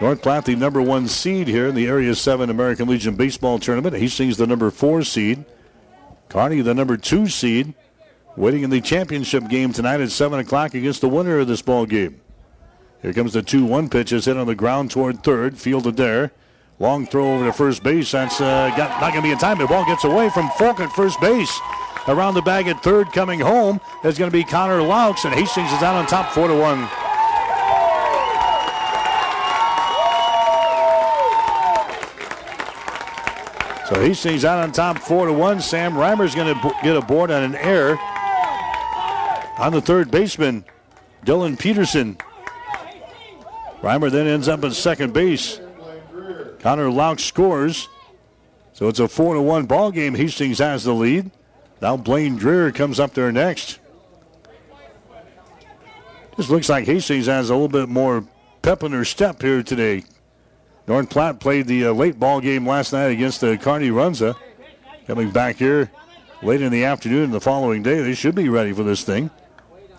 North 0.00 0.22
Platte, 0.22 0.44
the 0.44 0.56
number 0.56 0.82
one 0.82 1.08
seed 1.08 1.48
here 1.48 1.66
in 1.68 1.74
the 1.74 1.86
Area 1.86 2.14
7 2.14 2.50
American 2.50 2.88
Legion 2.88 3.16
Baseball 3.16 3.58
Tournament. 3.58 3.96
Hastings, 3.96 4.36
the 4.36 4.46
number 4.46 4.70
four 4.70 5.02
seed. 5.02 5.44
Kearney, 6.28 6.60
the 6.60 6.74
number 6.74 6.96
two 6.96 7.28
seed, 7.28 7.74
waiting 8.36 8.62
in 8.62 8.70
the 8.70 8.80
championship 8.80 9.48
game 9.48 9.72
tonight 9.72 10.00
at 10.00 10.10
7 10.10 10.38
o'clock 10.38 10.74
against 10.74 11.00
the 11.00 11.08
winner 11.08 11.38
of 11.38 11.48
this 11.48 11.62
ball 11.62 11.86
game. 11.86 12.20
Here 13.02 13.12
comes 13.12 13.34
the 13.34 13.42
2 13.42 13.64
1 13.64 13.88
pitch. 13.88 14.12
Is 14.12 14.24
hit 14.24 14.36
on 14.36 14.46
the 14.46 14.54
ground 14.54 14.90
toward 14.90 15.22
third, 15.22 15.58
fielded 15.58 15.96
there. 15.96 16.32
Long 16.78 17.06
throw 17.06 17.34
over 17.34 17.46
to 17.46 17.52
first 17.52 17.82
base. 17.82 18.10
That's 18.10 18.40
uh, 18.40 18.68
got, 18.76 19.00
not 19.00 19.12
going 19.12 19.22
to 19.22 19.22
be 19.22 19.30
in 19.30 19.38
time. 19.38 19.58
The 19.58 19.66
ball 19.66 19.86
gets 19.86 20.04
away 20.04 20.28
from 20.30 20.50
Falk 20.58 20.80
at 20.80 20.92
first 20.92 21.20
base. 21.20 21.60
Around 22.08 22.34
the 22.34 22.42
bag 22.42 22.68
at 22.68 22.82
third, 22.82 23.10
coming 23.12 23.40
home 23.40 23.80
is 24.04 24.18
going 24.18 24.30
to 24.30 24.36
be 24.36 24.44
Connor 24.44 24.80
Laux, 24.80 25.24
and 25.24 25.34
Hastings 25.34 25.72
is 25.72 25.82
out 25.82 25.96
on 25.96 26.06
top, 26.06 26.32
four 26.32 26.48
to 26.48 26.54
one. 26.54 26.88
So 33.88 34.00
Hastings 34.00 34.44
out 34.44 34.58
on 34.58 34.72
top, 34.72 34.98
four 34.98 35.26
to 35.26 35.32
one. 35.32 35.60
Sam 35.60 35.92
Reimer's 35.92 36.34
going 36.34 36.52
to 36.52 36.74
get 36.82 36.96
a 36.96 37.00
board 37.00 37.30
on 37.30 37.44
an 37.44 37.54
error 37.54 37.96
on 39.58 39.72
the 39.72 39.80
third 39.80 40.10
baseman, 40.10 40.64
Dylan 41.24 41.56
Peterson. 41.56 42.18
Reimer 43.82 44.10
then 44.10 44.26
ends 44.26 44.48
up 44.48 44.64
at 44.64 44.72
second 44.72 45.12
base. 45.12 45.60
Connor 46.58 46.90
Laux 46.90 47.20
scores. 47.20 47.88
So 48.72 48.88
it's 48.88 48.98
a 48.98 49.06
four 49.06 49.34
to 49.34 49.40
one 49.40 49.66
ball 49.66 49.92
game. 49.92 50.16
Hastings 50.16 50.58
has 50.58 50.82
the 50.82 50.92
lead. 50.92 51.30
Now 51.80 51.96
Blaine 51.96 52.36
Dreer 52.36 52.72
comes 52.72 52.98
up 52.98 53.14
there 53.14 53.30
next. 53.30 53.78
Just 56.36 56.50
looks 56.50 56.68
like 56.68 56.86
Hastings 56.86 57.26
has 57.26 57.50
a 57.50 57.54
little 57.54 57.68
bit 57.68 57.88
more 57.88 58.24
pep 58.62 58.82
in 58.82 58.90
her 58.90 59.04
step 59.04 59.40
here 59.40 59.62
today. 59.62 60.02
North 60.88 61.10
Platte 61.10 61.40
played 61.40 61.66
the 61.66 61.86
uh, 61.86 61.92
late 61.92 62.18
ball 62.18 62.40
game 62.40 62.66
last 62.66 62.92
night 62.92 63.06
against 63.06 63.40
the 63.40 63.52
uh, 63.52 63.56
Kearney 63.56 63.90
Runza. 63.90 64.36
Coming 65.06 65.30
back 65.30 65.56
here 65.56 65.90
late 66.42 66.62
in 66.62 66.70
the 66.70 66.84
afternoon 66.84 67.30
the 67.30 67.40
following 67.40 67.82
day, 67.82 68.02
they 68.02 68.14
should 68.14 68.34
be 68.34 68.48
ready 68.48 68.72
for 68.72 68.84
this 68.84 69.02
thing. 69.02 69.30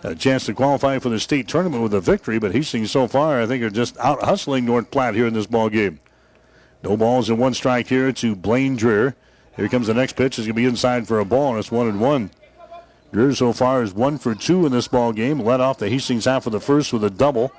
a 0.02 0.14
chance 0.14 0.46
to 0.46 0.54
qualify 0.54 0.98
for 0.98 1.10
the 1.10 1.20
state 1.20 1.46
tournament 1.46 1.82
with 1.82 1.92
a 1.92 2.00
victory, 2.00 2.38
but 2.38 2.52
Hastings 2.52 2.90
so 2.90 3.06
far, 3.06 3.40
I 3.40 3.46
think, 3.46 3.62
are 3.62 3.70
just 3.70 3.98
out 3.98 4.22
hustling 4.22 4.64
North 4.64 4.90
Platte 4.90 5.14
here 5.14 5.26
in 5.26 5.34
this 5.34 5.46
ball 5.46 5.68
game. 5.68 6.00
No 6.82 6.96
balls 6.96 7.28
and 7.28 7.38
one 7.38 7.54
strike 7.54 7.88
here 7.88 8.12
to 8.12 8.36
Blaine 8.36 8.76
Dreer. 8.76 9.14
Here 9.56 9.68
comes 9.68 9.88
the 9.88 9.94
next 9.94 10.14
pitch. 10.14 10.38
It's 10.38 10.46
going 10.46 10.54
to 10.54 10.54
be 10.54 10.64
inside 10.64 11.08
for 11.08 11.18
a 11.18 11.24
ball, 11.24 11.50
and 11.50 11.58
it's 11.58 11.72
one 11.72 11.88
and 11.88 12.00
one. 12.00 12.30
Dreer 13.12 13.34
so 13.34 13.52
far 13.52 13.82
is 13.82 13.92
one 13.92 14.16
for 14.18 14.34
two 14.34 14.64
in 14.64 14.72
this 14.72 14.88
ball 14.88 15.12
game. 15.12 15.40
Led 15.40 15.60
off 15.60 15.78
the 15.78 15.88
Hastings 15.88 16.26
half 16.26 16.46
of 16.46 16.52
the 16.52 16.60
first 16.60 16.92
with 16.92 17.02
a 17.02 17.10
double, 17.10 17.52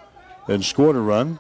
and 0.47 0.63
scored 0.63 0.95
a 0.95 0.99
run. 0.99 1.39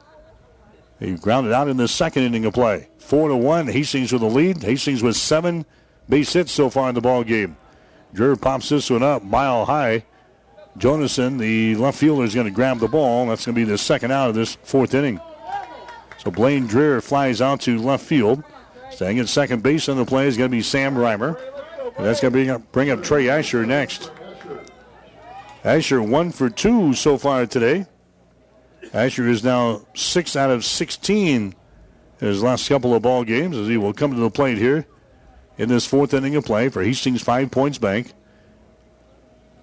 He 0.99 1.13
grounded 1.13 1.53
out 1.53 1.69
in 1.69 1.77
the 1.77 1.87
second 1.87 2.23
inning 2.23 2.45
of 2.45 2.53
play. 2.53 2.89
Four 2.97 3.29
to 3.29 3.35
one. 3.35 3.67
Hastings 3.67 4.11
with 4.11 4.21
the 4.21 4.27
lead. 4.27 4.61
Hastings 4.61 5.01
with 5.01 5.15
seven 5.15 5.65
base 6.09 6.33
hits 6.33 6.51
so 6.51 6.69
far 6.69 6.89
in 6.89 6.95
the 6.95 7.01
ball 7.01 7.23
game. 7.23 7.55
Dreer 8.13 8.35
pops 8.35 8.69
this 8.69 8.89
one 8.89 9.03
up 9.03 9.23
mile 9.23 9.65
high. 9.65 10.03
Jonason, 10.77 11.37
the 11.37 11.75
left 11.75 11.97
fielder, 11.97 12.23
is 12.23 12.33
going 12.35 12.47
to 12.47 12.51
grab 12.51 12.79
the 12.79 12.87
ball. 12.87 13.27
That's 13.27 13.45
going 13.45 13.55
to 13.55 13.65
be 13.65 13.69
the 13.69 13.77
second 13.77 14.11
out 14.11 14.29
of 14.29 14.35
this 14.35 14.57
fourth 14.63 14.93
inning. 14.93 15.19
So 16.17 16.31
Blaine 16.31 16.67
Dreer 16.67 17.01
flies 17.01 17.41
out 17.41 17.61
to 17.61 17.79
left 17.79 18.05
field. 18.05 18.43
Staying 18.91 19.19
at 19.19 19.29
second 19.29 19.63
base 19.63 19.87
on 19.87 19.97
the 19.97 20.05
play 20.05 20.27
is 20.27 20.37
going 20.37 20.49
to 20.49 20.55
be 20.55 20.61
Sam 20.61 20.95
Reimer. 20.95 21.39
And 21.97 22.05
that's 22.05 22.19
going 22.19 22.31
to 22.33 22.37
bring 22.37 22.49
up, 22.49 22.71
bring 22.71 22.89
up 22.89 23.03
Trey 23.03 23.29
Asher 23.29 23.65
next. 23.65 24.11
Asher 25.63 26.01
one 26.01 26.31
for 26.31 26.49
two 26.49 26.93
so 26.93 27.17
far 27.17 27.45
today. 27.45 27.85
Asher 28.93 29.27
is 29.27 29.43
now 29.43 29.81
six 29.93 30.35
out 30.35 30.49
of 30.49 30.65
16 30.65 31.55
in 32.21 32.27
his 32.27 32.41
last 32.41 32.67
couple 32.67 32.95
of 32.95 33.01
ball 33.01 33.23
games 33.23 33.55
as 33.55 33.67
he 33.67 33.77
will 33.77 33.93
come 33.93 34.13
to 34.13 34.19
the 34.19 34.31
plate 34.31 34.57
here 34.57 34.85
in 35.57 35.69
this 35.69 35.85
fourth 35.85 36.13
inning 36.13 36.35
of 36.35 36.45
play 36.45 36.69
for 36.69 36.83
Hastings 36.83 37.21
Five 37.21 37.51
Points 37.51 37.77
Bank. 37.77 38.13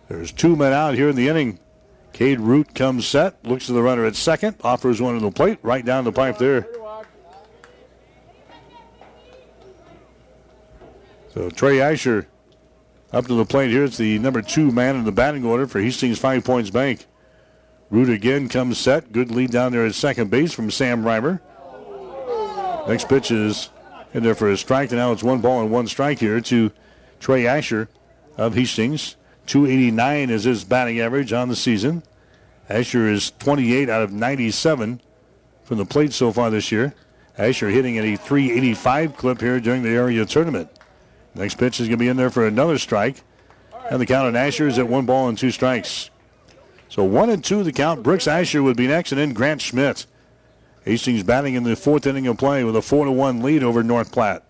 There's 0.08 0.30
two 0.30 0.54
men 0.54 0.72
out 0.72 0.94
here 0.94 1.08
in 1.08 1.16
the 1.16 1.28
inning. 1.28 1.58
Cade 2.12 2.40
Root 2.40 2.74
comes 2.74 3.06
set, 3.06 3.44
looks 3.44 3.66
to 3.66 3.72
the 3.72 3.82
runner 3.82 4.04
at 4.06 4.14
second, 4.14 4.56
offers 4.62 5.02
one 5.02 5.14
to 5.14 5.20
the 5.20 5.30
plate, 5.30 5.58
right 5.62 5.84
down 5.84 6.04
the 6.04 6.12
pipe 6.12 6.38
there. 6.38 6.66
So 11.34 11.50
Trey 11.50 11.80
Asher 11.80 12.28
up 13.12 13.26
to 13.26 13.34
the 13.34 13.44
plate 13.44 13.70
here. 13.70 13.84
It's 13.84 13.98
the 13.98 14.18
number 14.18 14.40
two 14.40 14.70
man 14.70 14.96
in 14.96 15.04
the 15.04 15.12
batting 15.12 15.44
order 15.44 15.66
for 15.66 15.80
Hastings 15.80 16.18
Five 16.18 16.44
Points 16.44 16.70
Bank. 16.70 17.04
Root 17.90 18.10
again 18.10 18.48
comes 18.48 18.78
set. 18.78 19.12
Good 19.12 19.30
lead 19.30 19.50
down 19.50 19.72
there 19.72 19.86
at 19.86 19.94
second 19.94 20.30
base 20.30 20.52
from 20.52 20.70
Sam 20.70 21.04
Reimer. 21.04 21.40
Next 22.88 23.08
pitch 23.08 23.30
is 23.30 23.70
in 24.12 24.22
there 24.22 24.34
for 24.34 24.50
a 24.50 24.56
strike. 24.56 24.90
And 24.90 24.98
now 24.98 25.12
it's 25.12 25.22
one 25.22 25.40
ball 25.40 25.60
and 25.60 25.70
one 25.70 25.86
strike 25.86 26.18
here 26.18 26.40
to 26.40 26.72
Trey 27.20 27.46
Asher 27.46 27.88
of 28.36 28.54
Hastings. 28.54 29.16
289 29.46 30.30
is 30.30 30.44
his 30.44 30.64
batting 30.64 31.00
average 31.00 31.32
on 31.32 31.48
the 31.48 31.56
season. 31.56 32.02
Asher 32.68 33.08
is 33.08 33.30
28 33.38 33.88
out 33.88 34.02
of 34.02 34.12
97 34.12 35.00
from 35.62 35.78
the 35.78 35.84
plate 35.84 36.12
so 36.12 36.32
far 36.32 36.50
this 36.50 36.72
year. 36.72 36.94
Asher 37.38 37.68
hitting 37.68 37.98
at 37.98 38.04
a 38.04 38.16
385 38.16 39.16
clip 39.16 39.40
here 39.40 39.60
during 39.60 39.82
the 39.82 39.90
area 39.90 40.24
tournament. 40.24 40.70
Next 41.34 41.58
pitch 41.58 41.80
is 41.80 41.86
going 41.86 41.98
to 41.98 42.02
be 42.02 42.08
in 42.08 42.16
there 42.16 42.30
for 42.30 42.46
another 42.46 42.78
strike. 42.78 43.22
And 43.90 44.00
the 44.00 44.06
count 44.06 44.26
on 44.26 44.34
Asher 44.34 44.66
is 44.66 44.78
at 44.78 44.88
one 44.88 45.06
ball 45.06 45.28
and 45.28 45.38
two 45.38 45.52
strikes. 45.52 46.10
So 46.88 47.04
one 47.04 47.30
and 47.30 47.44
two 47.44 47.62
the 47.62 47.72
count. 47.72 48.02
Brooks 48.02 48.26
Asher 48.26 48.62
would 48.62 48.76
be 48.76 48.86
next, 48.86 49.12
and 49.12 49.20
then 49.20 49.32
Grant 49.32 49.60
Schmidt. 49.60 50.06
Hastings 50.84 51.24
batting 51.24 51.54
in 51.54 51.64
the 51.64 51.74
fourth 51.74 52.06
inning 52.06 52.26
of 52.26 52.38
play 52.38 52.62
with 52.62 52.76
a 52.76 52.82
four 52.82 53.04
to 53.04 53.10
one 53.10 53.42
lead 53.42 53.62
over 53.62 53.82
North 53.82 54.12
Platte. 54.12 54.44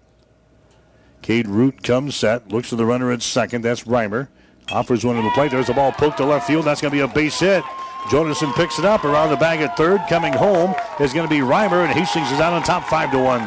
Cade 1.22 1.48
Root 1.48 1.82
comes 1.82 2.14
set, 2.14 2.52
looks 2.52 2.68
to 2.68 2.76
the 2.76 2.84
runner 2.84 3.10
at 3.10 3.22
second. 3.22 3.62
That's 3.62 3.84
Reimer. 3.84 4.28
Offers 4.70 5.04
one 5.04 5.16
to 5.16 5.22
the 5.22 5.30
plate. 5.30 5.50
There's 5.50 5.70
a 5.70 5.74
ball 5.74 5.92
poked 5.92 6.18
to 6.18 6.26
left 6.26 6.46
field. 6.46 6.64
That's 6.64 6.80
going 6.80 6.90
to 6.90 6.96
be 6.96 7.00
a 7.00 7.08
base 7.08 7.40
hit. 7.40 7.64
Jonason 8.10 8.52
picks 8.52 8.78
it 8.78 8.84
up 8.84 9.04
around 9.04 9.30
the 9.30 9.36
bag 9.36 9.60
at 9.60 9.76
third. 9.76 10.00
Coming 10.08 10.32
home 10.32 10.74
is 11.00 11.12
going 11.12 11.26
to 11.26 11.34
be 11.34 11.40
Reimer, 11.40 11.84
and 11.84 11.92
Hastings 11.92 12.30
is 12.30 12.38
out 12.38 12.52
on 12.52 12.62
top 12.62 12.84
five 12.84 13.10
to 13.12 13.18
one. 13.18 13.40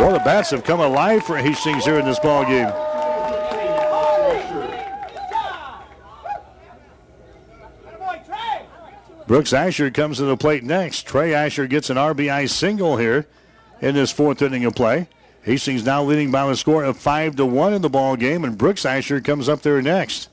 Well, 0.00 0.12
the 0.14 0.24
bats 0.24 0.50
have 0.50 0.64
come 0.64 0.80
alive 0.80 1.22
for 1.24 1.36
Hastings 1.36 1.84
here 1.84 1.98
in 1.98 2.04
this 2.04 2.18
ball 2.18 2.44
game. 2.44 2.72
Brooks 9.32 9.54
Asher 9.54 9.90
comes 9.90 10.18
to 10.18 10.24
the 10.24 10.36
plate 10.36 10.62
next. 10.62 11.06
Trey 11.06 11.32
Asher 11.32 11.66
gets 11.66 11.88
an 11.88 11.96
RBI 11.96 12.50
single 12.50 12.98
here 12.98 13.26
in 13.80 13.94
this 13.94 14.12
fourth 14.12 14.42
inning 14.42 14.66
of 14.66 14.74
play. 14.74 15.08
Hastings 15.40 15.86
now 15.86 16.02
leading 16.02 16.30
by 16.30 16.50
a 16.50 16.54
score 16.54 16.84
of 16.84 16.98
five 16.98 17.36
to 17.36 17.46
one 17.46 17.72
in 17.72 17.80
the 17.80 17.88
ball 17.88 18.14
game, 18.14 18.44
and 18.44 18.58
Brooks 18.58 18.84
Asher 18.84 19.22
comes 19.22 19.48
up 19.48 19.62
there 19.62 19.80
next. 19.80 20.28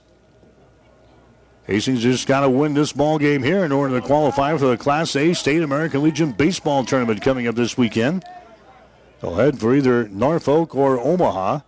Hastings 1.63 2.01
just 2.01 2.27
got 2.27 2.41
to 2.41 2.49
win 2.49 2.73
this 2.73 2.91
ball 2.91 3.17
game 3.17 3.41
here 3.41 3.63
in 3.63 3.71
order 3.71 3.97
to 3.97 4.05
qualify 4.05 4.57
for 4.57 4.65
the 4.65 4.75
Class 4.75 5.15
A 5.15 5.31
State 5.31 5.61
American 5.61 6.03
Legion 6.03 6.33
baseball 6.33 6.83
tournament 6.83 7.21
coming 7.21 7.47
up 7.47 7.55
this 7.55 7.77
weekend. 7.77 8.25
They'll 9.21 9.35
head 9.35 9.61
for 9.61 9.73
either 9.73 10.09
Norfolk 10.09 10.75
or 10.75 10.99
Omaha. 10.99 11.61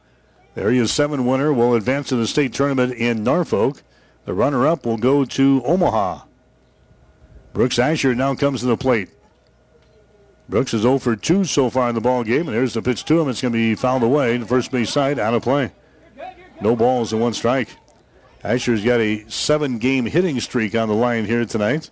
The 0.55 0.63
Area 0.63 0.85
7 0.85 1.25
winner 1.25 1.53
will 1.53 1.75
advance 1.75 2.09
to 2.09 2.17
the 2.17 2.27
state 2.27 2.51
tournament 2.51 2.91
in 2.91 3.23
Norfolk. 3.23 3.83
The 4.25 4.33
runner 4.33 4.67
up 4.67 4.85
will 4.85 4.97
go 4.97 5.23
to 5.23 5.61
Omaha. 5.63 6.25
Brooks 7.53 7.79
Asher 7.79 8.15
now 8.15 8.35
comes 8.35 8.61
to 8.61 8.67
the 8.67 8.77
plate. 8.77 9.09
Brooks 10.47 10.73
is 10.73 10.81
0 10.81 10.99
for 10.99 11.15
2 11.15 11.45
so 11.45 11.69
far 11.69 11.89
in 11.89 11.95
the 11.95 12.01
ball 12.01 12.23
game, 12.23 12.47
and 12.47 12.55
there's 12.55 12.73
the 12.73 12.81
pitch 12.81 13.05
to 13.05 13.21
him. 13.21 13.29
It's 13.29 13.41
going 13.41 13.53
to 13.53 13.57
be 13.57 13.75
fouled 13.75 14.03
away. 14.03 14.37
The 14.37 14.45
first 14.45 14.71
base 14.71 14.89
side 14.89 15.19
out 15.19 15.33
of 15.33 15.43
play. 15.43 15.71
No 16.61 16.75
balls 16.75 17.13
and 17.13 17.21
one 17.21 17.33
strike. 17.33 17.69
Asher's 18.43 18.83
got 18.83 18.99
a 18.99 19.23
seven 19.29 19.77
game 19.77 20.05
hitting 20.05 20.39
streak 20.39 20.75
on 20.75 20.89
the 20.89 20.95
line 20.95 21.25
here 21.25 21.45
tonight. 21.45 21.89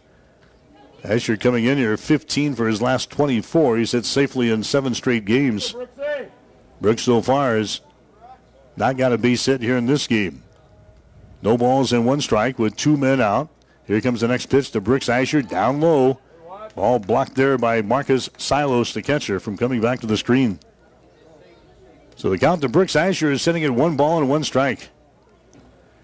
Asher 1.03 1.37
coming 1.37 1.65
in 1.65 1.77
here 1.77 1.95
15 1.95 2.55
for 2.55 2.67
his 2.67 2.81
last 2.81 3.09
24. 3.09 3.77
He's 3.77 3.91
hit 3.93 4.05
safely 4.05 4.49
in 4.49 4.63
seven 4.63 4.93
straight 4.93 5.25
games. 5.25 5.75
Brooks 6.81 7.03
so 7.03 7.21
far 7.21 7.57
has 7.57 7.81
not 8.75 8.97
got 8.97 9.13
a 9.13 9.17
base 9.17 9.45
hit 9.45 9.61
here 9.61 9.77
in 9.77 9.85
this 9.85 10.07
game. 10.07 10.43
No 11.41 11.57
balls 11.57 11.93
and 11.93 12.05
one 12.05 12.19
strike 12.19 12.59
with 12.59 12.75
two 12.75 12.97
men 12.97 13.21
out. 13.21 13.49
Here 13.89 14.01
comes 14.01 14.21
the 14.21 14.27
next 14.27 14.51
pitch 14.51 14.69
to 14.71 14.81
Brooks 14.81 15.09
Asher 15.09 15.41
down 15.41 15.81
low. 15.81 16.19
Ball 16.75 16.99
blocked 16.99 17.33
there 17.33 17.57
by 17.57 17.81
Marcus 17.81 18.29
Silos, 18.37 18.93
the 18.93 19.01
catcher, 19.01 19.39
from 19.39 19.57
coming 19.57 19.81
back 19.81 19.99
to 20.01 20.05
the 20.05 20.15
screen. 20.15 20.59
So 22.15 22.29
the 22.29 22.37
count 22.37 22.61
to 22.61 22.69
Brooks 22.69 22.95
Asher 22.95 23.31
is 23.31 23.41
sitting 23.41 23.63
at 23.63 23.71
one 23.71 23.97
ball 23.97 24.19
and 24.19 24.29
one 24.29 24.43
strike. 24.43 24.89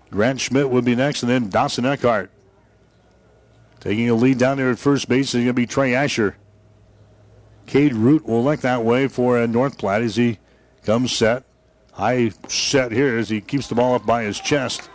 Grant 0.09 0.41
Schmidt 0.41 0.71
would 0.71 0.83
be 0.83 0.95
next, 0.95 1.21
and 1.21 1.29
then 1.29 1.49
Dawson 1.49 1.85
Eckhart. 1.85 2.31
Taking 3.81 4.09
a 4.09 4.15
lead 4.15 4.39
down 4.39 4.57
there 4.57 4.71
at 4.71 4.79
first 4.79 5.07
base 5.07 5.27
is 5.27 5.33
going 5.35 5.45
to 5.45 5.53
be 5.53 5.67
Trey 5.67 5.93
Asher. 5.93 6.37
Cade 7.67 7.93
Root 7.93 8.25
will 8.25 8.43
look 8.43 8.61
that 8.61 8.83
way 8.83 9.07
for 9.07 9.45
North 9.45 9.77
Platte 9.77 10.01
as 10.01 10.15
he 10.15 10.39
comes 10.83 11.11
set. 11.11 11.43
High 11.91 12.31
set 12.47 12.91
here 12.91 13.15
as 13.15 13.29
he 13.29 13.41
keeps 13.41 13.67
the 13.67 13.75
ball 13.75 13.93
up 13.93 14.07
by 14.07 14.23
his 14.23 14.39
chest. 14.39 14.89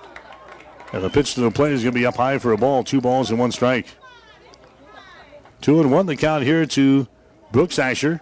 And 0.93 1.05
the 1.05 1.11
pitch 1.11 1.35
to 1.35 1.41
the 1.41 1.51
plate 1.51 1.73
is 1.73 1.83
going 1.83 1.95
to 1.95 1.99
be 1.99 2.07
up 2.07 2.17
high 2.17 2.39
for 2.39 2.53
a 2.53 2.57
ball. 2.57 2.83
Two 2.83 3.01
balls 3.01 3.31
and 3.31 3.39
one 3.39 3.53
strike. 3.53 3.87
Two 5.61 5.81
and 5.81 5.93
one 5.93 6.07
the 6.07 6.17
count 6.17 6.45
here 6.45 6.67
to 6.67 7.07
Brooks 7.53 7.79
Asher. 7.79 8.21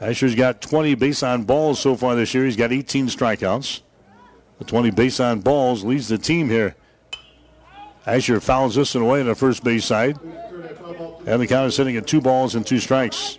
Asher's 0.00 0.34
got 0.34 0.62
20 0.62 0.94
base 0.94 1.22
on 1.22 1.44
balls 1.44 1.80
so 1.80 1.96
far 1.96 2.14
this 2.14 2.34
year. 2.34 2.44
He's 2.44 2.56
got 2.56 2.72
18 2.72 3.06
strikeouts. 3.08 3.80
The 4.58 4.64
20 4.64 4.90
base 4.90 5.20
on 5.20 5.40
balls 5.40 5.84
leads 5.84 6.08
the 6.08 6.18
team 6.18 6.48
here. 6.48 6.76
Asher 8.06 8.40
fouls 8.40 8.74
this 8.74 8.94
one 8.94 9.04
away 9.04 9.20
on 9.20 9.26
the 9.26 9.34
first 9.34 9.64
base 9.64 9.84
side. 9.84 10.18
And 11.26 11.40
the 11.40 11.46
count 11.46 11.68
is 11.68 11.74
sitting 11.74 11.96
at 11.96 12.06
two 12.06 12.20
balls 12.20 12.54
and 12.54 12.66
two 12.66 12.78
strikes. 12.78 13.38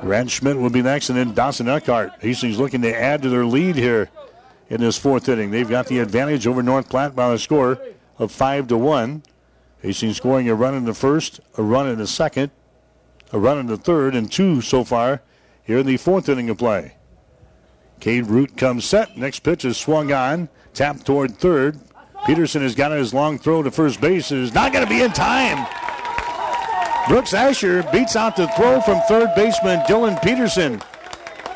Grant 0.00 0.30
Schmidt 0.30 0.56
will 0.56 0.70
be 0.70 0.82
next, 0.82 1.08
and 1.08 1.16
then 1.16 1.34
Dawson 1.34 1.68
Eckhart. 1.68 2.12
Hastings 2.20 2.58
looking 2.58 2.82
to 2.82 2.94
add 2.94 3.22
to 3.22 3.30
their 3.30 3.46
lead 3.46 3.76
here 3.76 4.10
in 4.74 4.80
this 4.80 4.98
fourth 4.98 5.28
inning. 5.28 5.52
They've 5.52 5.68
got 5.68 5.86
the 5.86 6.00
advantage 6.00 6.48
over 6.48 6.60
North 6.60 6.88
Platte 6.88 7.14
by 7.14 7.32
a 7.32 7.38
score 7.38 7.78
of 8.18 8.32
five 8.32 8.66
to 8.68 8.76
one. 8.76 9.22
Hastings 9.80 10.16
scoring 10.16 10.48
a 10.48 10.54
run 10.54 10.74
in 10.74 10.84
the 10.84 10.94
first, 10.94 11.38
a 11.56 11.62
run 11.62 11.86
in 11.86 11.98
the 11.98 12.08
second, 12.08 12.50
a 13.32 13.38
run 13.38 13.58
in 13.58 13.66
the 13.66 13.76
third, 13.76 14.16
and 14.16 14.32
two 14.32 14.60
so 14.60 14.82
far 14.82 15.22
here 15.62 15.78
in 15.78 15.86
the 15.86 15.96
fourth 15.96 16.28
inning 16.28 16.50
of 16.50 16.58
play. 16.58 16.96
Cade 18.00 18.26
Root 18.26 18.56
comes 18.56 18.84
set. 18.84 19.16
Next 19.16 19.40
pitch 19.40 19.64
is 19.64 19.76
swung 19.76 20.10
on, 20.10 20.48
tapped 20.72 21.06
toward 21.06 21.36
third. 21.36 21.78
Peterson 22.26 22.62
has 22.62 22.74
got 22.74 22.90
his 22.90 23.14
long 23.14 23.38
throw 23.38 23.62
to 23.62 23.70
first 23.70 24.00
base. 24.00 24.32
It 24.32 24.38
is 24.38 24.54
not 24.54 24.72
going 24.72 24.84
to 24.84 24.90
be 24.90 25.02
in 25.02 25.12
time. 25.12 25.68
Brooks 27.06 27.32
Asher 27.32 27.84
beats 27.92 28.16
out 28.16 28.34
the 28.34 28.48
throw 28.48 28.80
from 28.80 29.00
third 29.02 29.34
baseman 29.36 29.80
Dylan 29.80 30.20
Peterson. 30.20 30.82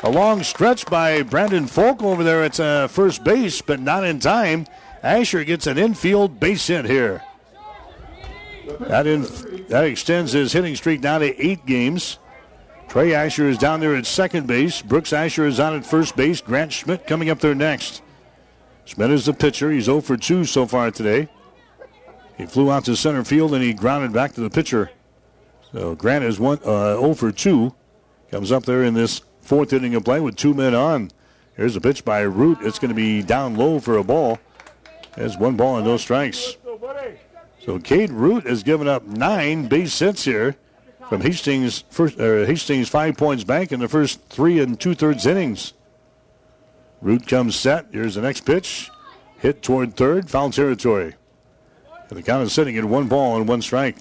A 0.01 0.09
long 0.09 0.43
stretch 0.43 0.85
by 0.85 1.23
Brandon 1.23 1.67
Falk 1.67 2.01
over 2.01 2.23
there 2.23 2.43
at 2.43 2.57
uh, 2.57 2.87
first 2.87 3.23
base, 3.25 3.61
but 3.61 3.81
not 3.81 4.05
in 4.05 4.19
time. 4.19 4.65
Asher 5.03 5.43
gets 5.43 5.67
an 5.67 5.77
infield 5.77 6.39
base 6.39 6.67
hit 6.67 6.85
here. 6.85 7.21
That, 8.79 9.07
in, 9.07 9.23
that 9.67 9.83
extends 9.83 10.31
his 10.31 10.53
hitting 10.53 10.75
streak 10.75 11.01
down 11.01 11.19
to 11.19 11.45
eight 11.45 11.65
games. 11.65 12.17
Trey 12.87 13.13
Asher 13.13 13.49
is 13.49 13.57
down 13.57 13.81
there 13.81 13.95
at 13.95 14.05
second 14.05 14.47
base. 14.47 14.81
Brooks 14.81 15.11
Asher 15.11 15.45
is 15.45 15.59
on 15.59 15.75
at 15.75 15.85
first 15.85 16.15
base. 16.15 16.39
Grant 16.39 16.71
Schmidt 16.71 17.05
coming 17.05 17.29
up 17.29 17.39
there 17.39 17.53
next. 17.53 18.01
Schmidt 18.85 19.11
is 19.11 19.25
the 19.25 19.33
pitcher. 19.33 19.69
He's 19.69 19.85
0 19.85 20.01
for 20.01 20.15
2 20.15 20.45
so 20.45 20.65
far 20.65 20.91
today. 20.91 21.27
He 22.37 22.45
flew 22.45 22.71
out 22.71 22.85
to 22.85 22.95
center 22.95 23.25
field 23.25 23.53
and 23.53 23.61
he 23.61 23.73
grounded 23.73 24.13
back 24.13 24.33
to 24.33 24.41
the 24.41 24.49
pitcher. 24.49 24.91
So 25.73 25.93
Grant 25.93 26.23
is 26.23 26.39
one, 26.39 26.59
uh, 26.63 26.95
0 26.95 27.13
for 27.15 27.31
2. 27.33 27.75
Comes 28.31 28.51
up 28.51 28.63
there 28.63 28.83
in 28.83 28.93
this 28.93 29.21
fourth 29.49 29.73
inning 29.73 29.95
of 29.95 30.05
play 30.05 30.19
with 30.19 30.35
two 30.35 30.53
men 30.53 30.75
on. 30.75 31.09
Here's 31.57 31.75
a 31.75 31.81
pitch 31.81 32.05
by 32.05 32.19
Root. 32.21 32.59
It's 32.61 32.77
going 32.77 32.89
to 32.89 32.95
be 32.95 33.23
down 33.23 33.55
low 33.55 33.79
for 33.79 33.97
a 33.97 34.03
ball. 34.03 34.37
There's 35.15 35.39
one 35.39 35.57
ball 35.57 35.77
and 35.77 35.85
no 35.87 35.97
strikes. 35.97 36.55
So 37.65 37.79
Cade 37.79 38.11
Root 38.11 38.45
has 38.45 38.61
given 38.61 38.87
up 38.87 39.05
nine 39.07 39.67
base 39.67 39.97
hits 39.97 40.23
here 40.23 40.55
from 41.09 41.21
Hastings 41.21 41.83
first 41.89 42.19
uh, 42.19 42.45
Hastings 42.45 42.89
Five 42.89 43.17
Points 43.17 43.43
Bank 43.43 43.71
in 43.71 43.79
the 43.79 43.87
first 43.87 44.21
three 44.29 44.59
and 44.59 44.79
two 44.79 44.93
thirds 44.93 45.25
innings. 45.25 45.73
Root 47.01 47.25
comes 47.27 47.55
set. 47.55 47.87
Here's 47.91 48.13
the 48.15 48.21
next 48.21 48.41
pitch. 48.41 48.91
Hit 49.39 49.63
toward 49.63 49.95
third, 49.95 50.29
foul 50.29 50.51
territory. 50.51 51.15
And 52.09 52.17
the 52.19 52.21
count 52.21 52.43
is 52.43 52.53
sitting 52.53 52.77
at 52.77 52.85
one 52.85 53.07
ball 53.07 53.35
and 53.37 53.47
one 53.47 53.63
strike. 53.63 53.97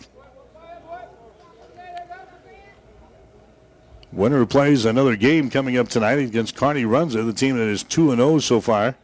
Winner 4.12 4.46
plays 4.46 4.84
another 4.84 5.16
game 5.16 5.50
coming 5.50 5.76
up 5.76 5.88
tonight 5.88 6.18
against 6.18 6.56
Kearney 6.56 6.84
Runza, 6.84 7.24
the 7.24 7.32
team 7.32 7.56
that 7.58 7.68
is 7.68 7.82
2 7.82 8.14
0 8.16 8.38
so 8.38 8.60
far 8.60 8.96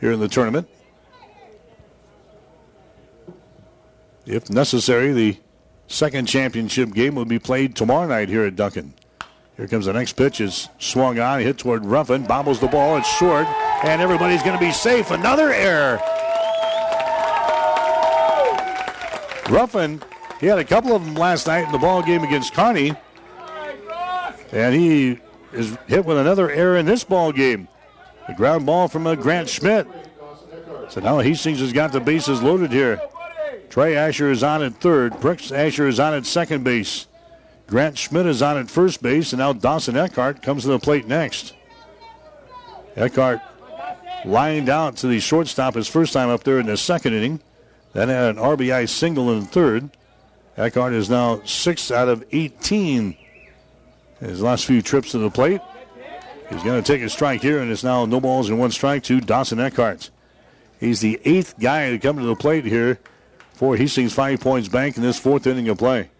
here 0.00 0.12
in 0.12 0.20
the 0.20 0.28
tournament. 0.28 0.68
If 4.24 4.50
necessary, 4.50 5.12
the 5.12 5.38
second 5.88 6.26
championship 6.26 6.92
game 6.92 7.14
will 7.14 7.24
be 7.24 7.38
played 7.38 7.74
tomorrow 7.74 8.06
night 8.06 8.28
here 8.28 8.44
at 8.44 8.56
Duncan. 8.56 8.94
Here 9.56 9.66
comes 9.66 9.86
the 9.86 9.92
next 9.92 10.14
pitch. 10.14 10.40
Is 10.40 10.68
swung 10.78 11.18
on, 11.18 11.40
hit 11.40 11.58
toward 11.58 11.84
Ruffin, 11.84 12.24
bobbles 12.24 12.60
the 12.60 12.66
ball. 12.66 12.96
It's 12.98 13.08
short, 13.08 13.46
and 13.84 14.02
everybody's 14.02 14.42
going 14.42 14.58
to 14.58 14.64
be 14.64 14.72
safe. 14.72 15.10
Another 15.10 15.52
error. 15.52 15.98
Ruffin, 19.48 20.02
he 20.40 20.46
had 20.46 20.58
a 20.58 20.64
couple 20.64 20.94
of 20.94 21.04
them 21.04 21.14
last 21.14 21.46
night 21.46 21.64
in 21.64 21.72
the 21.72 21.78
ball 21.78 22.02
game 22.02 22.22
against 22.22 22.52
Kearney, 22.52 22.94
and 24.52 24.74
he 24.74 25.18
is 25.52 25.76
hit 25.86 26.04
with 26.04 26.18
another 26.18 26.50
error 26.50 26.76
in 26.76 26.86
this 26.86 27.04
ball 27.04 27.32
game. 27.32 27.68
The 28.26 28.34
ground 28.34 28.66
ball 28.66 28.88
from 28.88 29.06
a 29.06 29.16
Grant 29.16 29.48
Schmidt. 29.48 29.86
So 30.88 31.00
now 31.00 31.20
Hastings 31.20 31.60
has 31.60 31.72
got 31.72 31.92
the 31.92 32.00
bases 32.00 32.42
loaded 32.42 32.72
here. 32.72 33.00
Trey 33.70 33.96
Asher 33.96 34.30
is 34.30 34.42
on 34.42 34.62
at 34.62 34.80
third. 34.80 35.20
Brooks 35.20 35.52
Asher 35.52 35.86
is 35.86 36.00
on 36.00 36.14
at 36.14 36.26
second 36.26 36.64
base. 36.64 37.06
Grant 37.66 37.98
Schmidt 37.98 38.26
is 38.26 38.42
on 38.42 38.56
at 38.56 38.70
first 38.70 39.02
base, 39.02 39.32
and 39.32 39.40
now 39.40 39.52
Dawson 39.52 39.96
Eckhart 39.96 40.42
comes 40.42 40.62
to 40.62 40.68
the 40.68 40.78
plate 40.78 41.06
next. 41.06 41.54
Eckhart 42.94 43.40
lined 44.24 44.68
out 44.68 44.96
to 44.98 45.08
the 45.08 45.20
shortstop 45.20 45.74
his 45.74 45.88
first 45.88 46.12
time 46.12 46.28
up 46.28 46.44
there 46.44 46.58
in 46.58 46.66
the 46.66 46.76
second 46.76 47.14
inning. 47.14 47.40
Then 47.92 48.08
had 48.08 48.36
an 48.36 48.42
RBI 48.42 48.88
single 48.88 49.32
in 49.32 49.40
the 49.40 49.46
third. 49.46 49.90
Eckhart 50.56 50.92
is 50.92 51.10
now 51.10 51.42
six 51.44 51.90
out 51.90 52.08
of 52.08 52.24
18 52.32 53.16
his 54.20 54.42
last 54.42 54.64
few 54.64 54.82
trips 54.82 55.12
to 55.12 55.18
the 55.18 55.30
plate. 55.30 55.60
He's 56.48 56.62
going 56.62 56.82
to 56.82 56.92
take 56.92 57.02
a 57.02 57.08
strike 57.08 57.42
here, 57.42 57.58
and 57.58 57.70
it's 57.70 57.82
now 57.82 58.06
no 58.06 58.20
balls 58.20 58.48
and 58.48 58.58
one 58.58 58.70
strike 58.70 59.02
to 59.04 59.20
Dawson 59.20 59.58
Eckhart. 59.58 60.10
He's 60.78 61.00
the 61.00 61.20
eighth 61.24 61.58
guy 61.58 61.90
to 61.90 61.98
come 61.98 62.18
to 62.18 62.24
the 62.24 62.36
plate 62.36 62.64
here 62.64 63.00
for 63.54 63.76
Hastings 63.76 64.12
Five 64.12 64.40
Points 64.40 64.68
Bank 64.68 64.96
in 64.96 65.02
this 65.02 65.18
fourth 65.18 65.46
inning 65.46 65.68
of 65.68 65.78
play. 65.78 66.10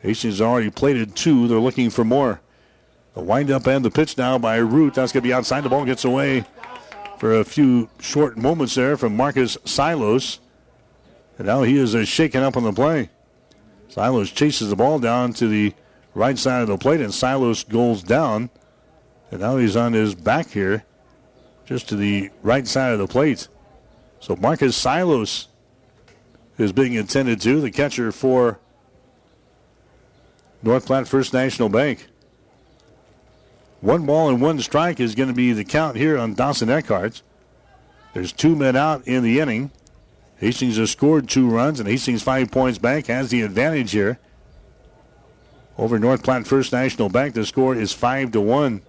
Hastings 0.00 0.40
already 0.40 0.70
plated 0.70 1.16
two. 1.16 1.48
They're 1.48 1.58
looking 1.58 1.90
for 1.90 2.04
more. 2.04 2.40
The 3.14 3.22
windup 3.22 3.66
and 3.66 3.84
the 3.84 3.90
pitch 3.90 4.16
now 4.16 4.38
by 4.38 4.56
Root. 4.56 4.94
That's 4.94 5.12
going 5.12 5.22
to 5.22 5.28
be 5.28 5.32
outside. 5.32 5.62
The 5.62 5.68
ball 5.68 5.84
gets 5.84 6.04
away 6.04 6.44
for 7.18 7.34
a 7.34 7.44
few 7.44 7.88
short 8.00 8.36
moments 8.36 8.74
there 8.74 8.96
from 8.96 9.16
Marcus 9.16 9.56
Silos. 9.64 10.40
And 11.38 11.46
now 11.46 11.62
he 11.62 11.76
is 11.76 12.08
shaken 12.08 12.42
up 12.42 12.56
on 12.56 12.64
the 12.64 12.72
play. 12.72 13.10
Silos 13.88 14.30
chases 14.30 14.70
the 14.70 14.76
ball 14.76 14.98
down 14.98 15.32
to 15.34 15.46
the 15.46 15.74
right 16.14 16.38
side 16.38 16.62
of 16.62 16.68
the 16.68 16.78
plate, 16.78 17.00
and 17.00 17.12
Silos 17.12 17.64
goes 17.64 18.02
down. 18.02 18.50
And 19.30 19.40
now 19.40 19.56
he's 19.56 19.76
on 19.76 19.94
his 19.94 20.14
back 20.14 20.50
here, 20.50 20.84
just 21.64 21.88
to 21.88 21.96
the 21.96 22.30
right 22.42 22.66
side 22.66 22.92
of 22.92 22.98
the 22.98 23.06
plate. 23.06 23.48
So 24.20 24.36
Marcus 24.36 24.76
Silos 24.76 25.48
is 26.58 26.72
being 26.72 26.98
attended 26.98 27.40
to, 27.40 27.60
the 27.60 27.70
catcher 27.70 28.12
for 28.12 28.58
North 30.62 30.86
Platte 30.86 31.08
First 31.08 31.32
National 31.32 31.68
Bank. 31.68 32.06
One 33.80 34.06
ball 34.06 34.28
and 34.28 34.40
one 34.40 34.60
strike 34.60 35.00
is 35.00 35.16
going 35.16 35.28
to 35.28 35.34
be 35.34 35.52
the 35.52 35.64
count 35.64 35.96
here 35.96 36.16
on 36.16 36.34
Dawson 36.34 36.70
Eckhart. 36.70 37.22
There's 38.12 38.32
two 38.32 38.54
men 38.54 38.76
out 38.76 39.08
in 39.08 39.24
the 39.24 39.40
inning. 39.40 39.72
Hastings 40.36 40.76
has 40.76 40.90
scored 40.90 41.28
two 41.28 41.48
runs, 41.48 41.80
and 41.80 41.88
Hastings 41.88 42.22
Five 42.22 42.50
Points 42.50 42.78
Bank, 42.78 43.06
has 43.06 43.30
the 43.30 43.42
advantage 43.42 43.92
here. 43.92 44.18
Over 45.78 45.98
North 45.98 46.22
Platte 46.22 46.46
First 46.46 46.72
National 46.72 47.08
Bank, 47.08 47.34
the 47.34 47.46
score 47.46 47.74
is 47.74 47.92
five 47.92 48.32
to 48.32 48.40
one. 48.40 48.82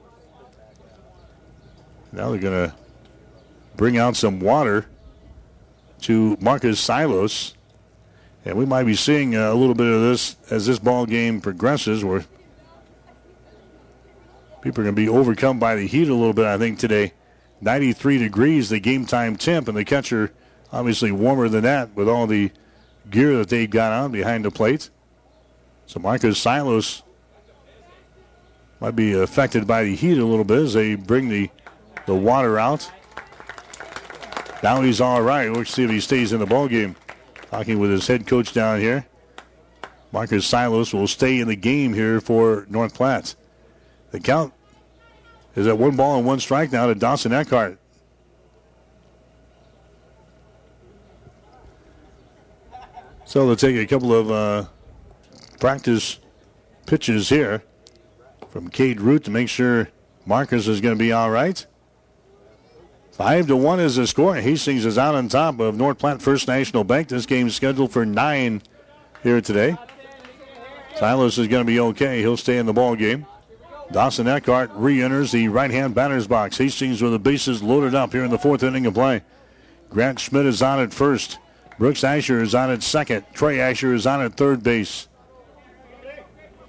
Now 2.11 2.29
they're 2.29 2.39
going 2.39 2.69
to 2.69 2.75
bring 3.75 3.97
out 3.97 4.15
some 4.15 4.39
water 4.39 4.85
to 6.01 6.37
Marcus 6.39 6.79
Silos. 6.79 7.55
And 8.45 8.57
we 8.57 8.65
might 8.65 8.83
be 8.83 8.95
seeing 8.95 9.35
uh, 9.35 9.51
a 9.51 9.55
little 9.55 9.73
bit 9.73 9.87
of 9.87 10.01
this 10.01 10.35
as 10.49 10.65
this 10.65 10.77
ball 10.77 11.05
game 11.05 11.39
progresses, 11.39 12.03
where 12.03 12.25
people 14.61 14.81
are 14.81 14.83
going 14.83 14.95
to 14.95 15.01
be 15.01 15.07
overcome 15.07 15.59
by 15.59 15.75
the 15.75 15.87
heat 15.87 16.09
a 16.09 16.13
little 16.13 16.33
bit, 16.33 16.45
I 16.45 16.57
think, 16.57 16.77
today. 16.77 17.13
93 17.61 18.17
degrees, 18.17 18.69
the 18.69 18.81
game 18.81 19.05
time 19.05 19.37
temp, 19.37 19.69
and 19.69 19.77
the 19.77 19.85
catcher 19.85 20.33
obviously 20.73 21.11
warmer 21.11 21.47
than 21.47 21.63
that 21.63 21.95
with 21.95 22.09
all 22.09 22.27
the 22.27 22.51
gear 23.09 23.37
that 23.37 23.47
they've 23.47 23.69
got 23.69 23.93
on 23.93 24.11
behind 24.11 24.43
the 24.43 24.51
plate. 24.51 24.89
So 25.85 25.99
Marcus 25.99 26.39
Silos 26.39 27.03
might 28.79 28.95
be 28.95 29.13
affected 29.13 29.65
by 29.67 29.83
the 29.83 29.95
heat 29.95 30.17
a 30.17 30.25
little 30.25 30.43
bit 30.43 30.59
as 30.59 30.73
they 30.73 30.95
bring 30.95 31.29
the, 31.29 31.49
the 32.05 32.15
water 32.15 32.59
out. 32.59 32.91
Now 34.61 34.81
he's 34.81 35.01
all 35.01 35.21
right. 35.21 35.51
We'll 35.51 35.65
see 35.65 35.83
if 35.83 35.89
he 35.89 35.99
stays 35.99 36.33
in 36.33 36.39
the 36.39 36.45
ball 36.45 36.67
game. 36.67 36.95
Talking 37.51 37.79
with 37.79 37.91
his 37.91 38.07
head 38.07 38.25
coach 38.25 38.53
down 38.53 38.79
here. 38.79 39.05
Marcus 40.11 40.45
Silos 40.45 40.93
will 40.93 41.07
stay 41.07 41.39
in 41.39 41.47
the 41.47 41.55
game 41.55 41.93
here 41.93 42.21
for 42.21 42.65
North 42.69 42.93
Platte. 42.93 43.35
The 44.11 44.19
count 44.19 44.53
is 45.55 45.67
at 45.67 45.77
one 45.77 45.95
ball 45.95 46.17
and 46.17 46.25
one 46.25 46.39
strike 46.39 46.71
now 46.71 46.87
to 46.87 46.95
Dawson 46.95 47.33
Eckhart. 47.33 47.77
So 53.25 53.45
they'll 53.47 53.55
take 53.55 53.75
a 53.75 53.87
couple 53.87 54.13
of 54.13 54.29
uh, 54.29 54.65
practice 55.63 56.19
pitches 56.87 57.29
here 57.29 57.63
from 58.49 58.67
Cade 58.67 58.99
Root 58.99 59.23
to 59.23 59.31
make 59.31 59.47
sure 59.47 59.87
Marcus 60.25 60.67
is 60.67 60.81
going 60.81 60.93
to 60.93 60.99
be 61.01 61.13
all 61.13 61.31
right. 61.31 61.65
Five 63.13 63.47
to 63.47 63.55
one 63.55 63.79
is 63.79 63.95
the 63.95 64.05
score. 64.05 64.35
Hastings 64.35 64.85
is 64.85 64.97
out 64.97 65.15
on 65.15 65.29
top 65.29 65.61
of 65.61 65.77
North 65.77 65.99
Platte 65.99 66.21
First 66.21 66.49
National 66.49 66.83
Bank. 66.83 67.07
This 67.07 67.25
game 67.25 67.47
is 67.47 67.55
scheduled 67.55 67.93
for 67.93 68.05
nine 68.05 68.61
here 69.23 69.39
today. 69.39 69.77
Silos 70.97 71.37
is 71.37 71.47
going 71.47 71.65
to 71.65 71.71
be 71.71 71.79
okay. 71.79 72.19
He'll 72.19 72.35
stay 72.35 72.57
in 72.57 72.65
the 72.65 72.73
ball 72.73 72.97
game. 72.97 73.25
Dawson 73.89 74.27
Eckhart 74.27 74.69
re-enters 74.73 75.31
the 75.31 75.47
right-hand 75.47 75.95
batter's 75.95 76.27
box. 76.27 76.57
Hastings 76.57 77.01
with 77.01 77.13
the 77.13 77.19
bases 77.19 77.63
loaded 77.63 77.95
up 77.95 78.11
here 78.11 78.25
in 78.25 78.31
the 78.31 78.37
fourth 78.37 78.63
inning 78.63 78.85
of 78.85 78.95
play. 78.95 79.21
Grant 79.89 80.19
Schmidt 80.19 80.45
is 80.45 80.61
on 80.61 80.81
at 80.81 80.93
first. 80.93 81.39
Brooks 81.79 82.03
Asher 82.03 82.41
is 82.41 82.53
on 82.53 82.69
at 82.69 82.83
second. 82.83 83.23
Trey 83.33 83.61
Asher 83.61 83.93
is 83.93 84.05
on 84.05 84.21
at 84.21 84.35
third 84.35 84.61
base. 84.61 85.07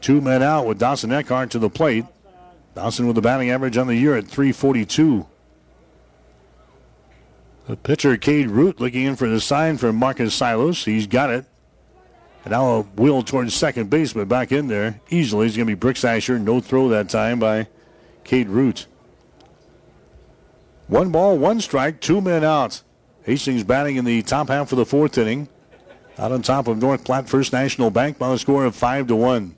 Two 0.04 0.20
men 0.20 0.42
out 0.42 0.66
with 0.66 0.78
Dawson 0.78 1.12
Eckhart 1.12 1.48
to 1.52 1.58
the 1.58 1.70
plate. 1.70 2.04
Dawson 2.74 3.06
with 3.06 3.16
the 3.16 3.22
batting 3.22 3.48
average 3.48 3.78
on 3.78 3.86
the 3.86 3.96
year 3.96 4.14
at 4.14 4.26
342. 4.28 5.26
The 7.66 7.76
pitcher, 7.78 8.18
Cade 8.18 8.50
Root, 8.50 8.80
looking 8.80 9.04
in 9.04 9.16
for 9.16 9.26
the 9.26 9.40
sign 9.40 9.78
from 9.78 9.96
Marcus 9.96 10.34
Silos. 10.34 10.84
He's 10.84 11.06
got 11.06 11.30
it. 11.30 11.46
And 12.44 12.52
now 12.52 12.66
a 12.66 12.82
wheel 12.82 13.22
towards 13.22 13.54
second 13.54 13.88
base, 13.88 14.12
but 14.12 14.28
back 14.28 14.52
in 14.52 14.66
there 14.66 15.00
easily. 15.08 15.46
He's 15.46 15.56
going 15.56 15.68
to 15.68 15.74
be 15.74 15.80
Brooks 15.80 16.04
Asher. 16.04 16.38
No 16.38 16.60
throw 16.60 16.90
that 16.90 17.08
time 17.08 17.38
by 17.38 17.68
Cade 18.24 18.50
Root. 18.50 18.86
One 20.86 21.12
ball, 21.12 21.38
one 21.38 21.62
strike, 21.62 22.02
two 22.02 22.20
men 22.20 22.44
out. 22.44 22.82
Hastings 23.22 23.64
batting 23.64 23.96
in 23.96 24.04
the 24.04 24.20
top 24.20 24.48
half 24.48 24.70
of 24.70 24.76
the 24.76 24.84
fourth 24.84 25.16
inning. 25.16 25.48
Out 26.18 26.30
on 26.30 26.42
top 26.42 26.68
of 26.68 26.76
North 26.76 27.06
Platte 27.06 27.26
First 27.26 27.54
National 27.54 27.88
Bank 27.88 28.18
by 28.18 28.34
a 28.34 28.36
score 28.36 28.66
of 28.66 28.76
five 28.76 29.06
to 29.06 29.16
one. 29.16 29.54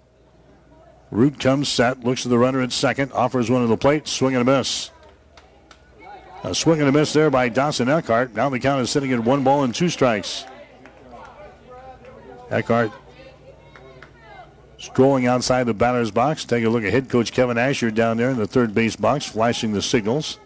Root 1.11 1.39
comes 1.39 1.69
set, 1.69 2.05
looks 2.05 2.27
at 2.27 2.31
the 2.31 2.39
runner 2.39 2.61
at 2.61 2.73
second, 2.73 3.13
offers 3.13 3.51
one 3.51 3.63
to 3.63 3.69
the 3.69 3.77
plate, 3.77 4.09
swing 4.09 4.35
and 4.35 4.49
a 4.49 4.59
miss. 4.59 4.91
A 6.43 6.55
swing 6.55 6.81
and 6.81 6.89
a 6.89 6.93
miss 6.93 7.13
there 7.13 7.31
by 7.31 7.49
Dawson 7.49 7.89
Eckhart. 7.89 8.35
Now 8.35 8.49
the 8.49 8.61
count 8.61 8.81
is 8.83 8.91
sitting 8.91 9.13
at 9.13 9.21
one 9.21 9.43
ball 9.45 9.65
and 9.65 9.75
two 9.75 9.89
strikes. 9.89 10.45
Eckhart 12.51 12.93
strolling 14.79 15.27
outside 15.27 15.65
the 15.65 15.75
batter's 15.75 16.11
box. 16.11 16.45
Take 16.45 16.65
a 16.65 16.69
look 16.69 16.85
at 16.85 16.93
head 16.93 17.09
coach 17.09 17.33
Kevin 17.33 17.59
Asher 17.59 17.91
down 17.91 18.17
there 18.17 18.31
in 18.31 18.37
the 18.37 18.47
third 18.47 18.75
base 18.75 18.97
box, 18.97 19.27
flashing 19.27 19.73
the 19.73 19.83
signals. 19.83 20.39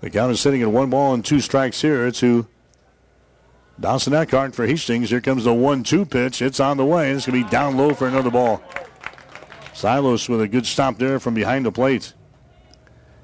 The 0.00 0.10
count 0.10 0.32
is 0.32 0.40
sitting 0.40 0.62
at 0.62 0.70
one 0.70 0.90
ball 0.90 1.14
and 1.14 1.24
two 1.24 1.40
strikes 1.40 1.80
here 1.80 2.10
to 2.10 2.46
Dawson 3.80 4.14
Eckhart 4.14 4.54
for 4.54 4.66
Hastings. 4.66 5.10
Here 5.10 5.20
comes 5.20 5.44
the 5.44 5.54
1 5.54 5.82
2 5.82 6.04
pitch. 6.04 6.42
It's 6.42 6.60
on 6.60 6.76
the 6.76 6.84
way. 6.84 7.10
It's 7.10 7.26
going 7.26 7.40
to 7.40 7.44
be 7.44 7.50
down 7.50 7.76
low 7.76 7.94
for 7.94 8.06
another 8.06 8.30
ball. 8.30 8.62
Silos 9.74 10.28
with 10.28 10.40
a 10.40 10.48
good 10.48 10.64
stop 10.64 10.98
there 10.98 11.20
from 11.20 11.34
behind 11.34 11.66
the 11.66 11.72
plate. 11.72 12.14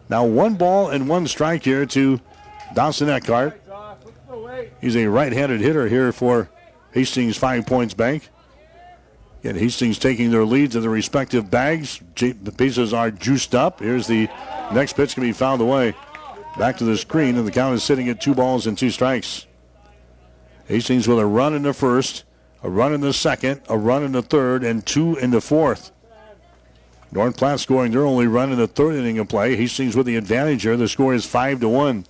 Now 0.08 0.24
one 0.26 0.56
ball 0.56 0.90
and 0.90 1.08
one 1.08 1.26
strike 1.26 1.64
here 1.64 1.86
to 1.86 2.20
Dawson 2.74 3.08
Eckhart. 3.08 3.60
He's 4.80 4.96
a 4.96 5.06
right-handed 5.06 5.60
hitter 5.60 5.88
here 5.88 6.12
for 6.12 6.50
Hastings 6.92 7.36
Five 7.36 7.66
Points 7.66 7.94
Bank. 7.94 8.28
Again, 9.40 9.56
Hastings 9.56 9.98
taking 9.98 10.30
their 10.30 10.44
leads 10.44 10.76
in 10.76 10.82
their 10.82 10.90
respective 10.90 11.50
bags. 11.50 12.00
The 12.16 12.52
bases 12.54 12.92
are 12.92 13.10
juiced 13.10 13.54
up. 13.54 13.80
Here's 13.80 14.06
the 14.06 14.28
next 14.72 14.94
pitch 14.94 15.14
can 15.14 15.22
be 15.22 15.32
fouled 15.32 15.60
away. 15.60 15.94
Back 16.58 16.76
to 16.78 16.84
the 16.84 16.98
screen, 16.98 17.36
and 17.36 17.46
the 17.46 17.52
count 17.52 17.74
is 17.76 17.84
sitting 17.84 18.08
at 18.08 18.20
two 18.20 18.34
balls 18.34 18.66
and 18.66 18.76
two 18.76 18.90
strikes. 18.90 19.46
Hastings 20.66 21.08
with 21.08 21.18
a 21.18 21.26
run 21.26 21.54
in 21.54 21.62
the 21.62 21.72
first, 21.72 22.24
a 22.62 22.68
run 22.68 22.92
in 22.92 23.00
the 23.00 23.12
second, 23.12 23.62
a 23.68 23.78
run 23.78 24.02
in 24.02 24.12
the 24.12 24.22
third, 24.22 24.62
and 24.64 24.84
two 24.84 25.16
in 25.16 25.30
the 25.30 25.40
fourth. 25.40 25.92
North 27.12 27.36
Platte 27.36 27.58
scoring 27.58 27.92
their 27.92 28.06
only 28.06 28.26
run 28.26 28.52
in 28.52 28.58
the 28.58 28.68
third 28.68 28.94
inning 28.94 29.18
of 29.18 29.28
play. 29.28 29.56
Hastings 29.56 29.96
with 29.96 30.06
the 30.06 30.16
advantage 30.16 30.62
here. 30.62 30.76
The 30.76 30.88
score 30.88 31.12
is 31.12 31.26
five 31.26 31.60
to 31.60 31.68
one. 31.68 32.06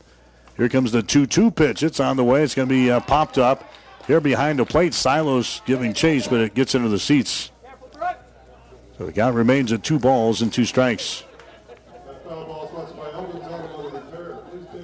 Here 0.56 0.68
comes 0.68 0.92
the 0.92 1.02
2-2 1.02 1.54
pitch. 1.54 1.82
It's 1.82 2.00
on 2.00 2.16
the 2.16 2.24
way. 2.24 2.42
It's 2.42 2.54
going 2.54 2.68
to 2.68 2.74
be 2.74 2.90
uh, 2.90 3.00
popped 3.00 3.38
up. 3.38 3.72
Here 4.06 4.20
behind 4.20 4.58
the 4.58 4.66
plate, 4.66 4.92
Silos 4.92 5.62
giving 5.64 5.94
chase, 5.94 6.28
but 6.28 6.40
it 6.40 6.54
gets 6.54 6.74
into 6.74 6.88
the 6.88 6.98
seats. 6.98 7.50
So 8.98 9.06
the 9.06 9.12
count 9.12 9.34
remains 9.34 9.72
at 9.72 9.82
two 9.82 9.98
balls 9.98 10.42
and 10.42 10.52
two 10.52 10.66
strikes. 10.66 11.24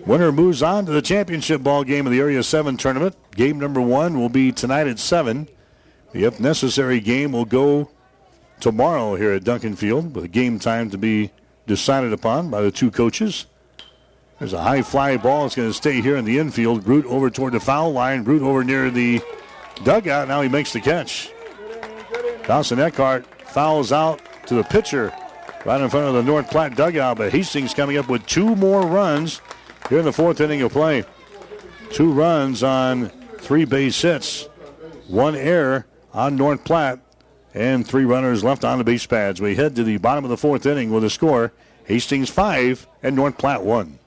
Winner 0.06 0.30
moves 0.30 0.62
on 0.62 0.86
to 0.86 0.92
the 0.92 1.02
championship 1.02 1.62
ball 1.62 1.82
game 1.82 2.06
of 2.06 2.12
the 2.12 2.20
Area 2.20 2.42
7 2.42 2.76
tournament. 2.76 3.16
Game 3.32 3.58
number 3.58 3.80
one 3.80 4.18
will 4.18 4.28
be 4.28 4.52
tonight 4.52 4.86
at 4.86 4.98
7. 4.98 5.48
The 6.12 6.24
if 6.24 6.38
necessary 6.38 7.00
game 7.00 7.32
will 7.32 7.44
go 7.44 7.90
tomorrow 8.60 9.14
here 9.16 9.32
at 9.32 9.44
Duncan 9.44 9.76
Field 9.76 10.14
with 10.14 10.24
a 10.24 10.28
game 10.28 10.58
time 10.58 10.90
to 10.90 10.98
be 10.98 11.30
decided 11.66 12.12
upon 12.12 12.50
by 12.50 12.60
the 12.60 12.70
two 12.70 12.90
coaches. 12.90 13.46
There's 14.38 14.52
a 14.52 14.62
high 14.62 14.82
fly 14.82 15.16
ball. 15.16 15.46
It's 15.46 15.54
going 15.54 15.68
to 15.68 15.74
stay 15.74 16.00
here 16.00 16.16
in 16.16 16.24
the 16.24 16.38
infield. 16.38 16.86
Root 16.86 17.06
over 17.06 17.30
toward 17.30 17.54
the 17.54 17.60
foul 17.60 17.92
line. 17.92 18.24
Root 18.24 18.42
over 18.42 18.62
near 18.62 18.90
the 18.90 19.22
dugout. 19.82 20.28
Now 20.28 20.42
he 20.42 20.48
makes 20.48 20.72
the 20.72 20.80
catch. 20.80 21.30
Dawson 22.46 22.78
Eckhart 22.78 23.26
fouls 23.48 23.92
out 23.92 24.20
to 24.46 24.54
the 24.54 24.62
pitcher 24.62 25.12
right 25.64 25.80
in 25.80 25.88
front 25.88 26.06
of 26.06 26.14
the 26.14 26.22
North 26.22 26.50
Platte 26.50 26.76
dugout. 26.76 27.16
But 27.16 27.32
Hastings 27.32 27.72
coming 27.72 27.96
up 27.96 28.08
with 28.08 28.26
two 28.26 28.54
more 28.56 28.86
runs 28.86 29.40
here 29.88 30.00
in 30.00 30.04
the 30.04 30.12
fourth 30.12 30.40
inning 30.40 30.62
of 30.62 30.72
play. 30.72 31.04
Two 31.90 32.12
runs 32.12 32.62
on 32.62 33.08
three 33.38 33.64
base 33.64 34.00
hits, 34.00 34.48
one 35.08 35.34
error 35.34 35.86
on 36.12 36.36
North 36.36 36.64
Platte, 36.64 36.98
and 37.56 37.86
three 37.86 38.04
runners 38.04 38.44
left 38.44 38.64
on 38.64 38.76
the 38.76 38.84
base 38.84 39.06
pads. 39.06 39.40
We 39.40 39.54
head 39.54 39.74
to 39.76 39.82
the 39.82 39.96
bottom 39.96 40.24
of 40.24 40.30
the 40.30 40.36
fourth 40.36 40.66
inning 40.66 40.90
with 40.90 41.02
a 41.04 41.10
score 41.10 41.52
Hastings 41.86 42.28
5 42.28 42.86
and 43.02 43.16
North 43.16 43.38
Platte 43.38 43.62
1. 43.62 43.98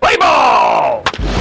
Play 0.00 0.16
ball! 0.16 0.99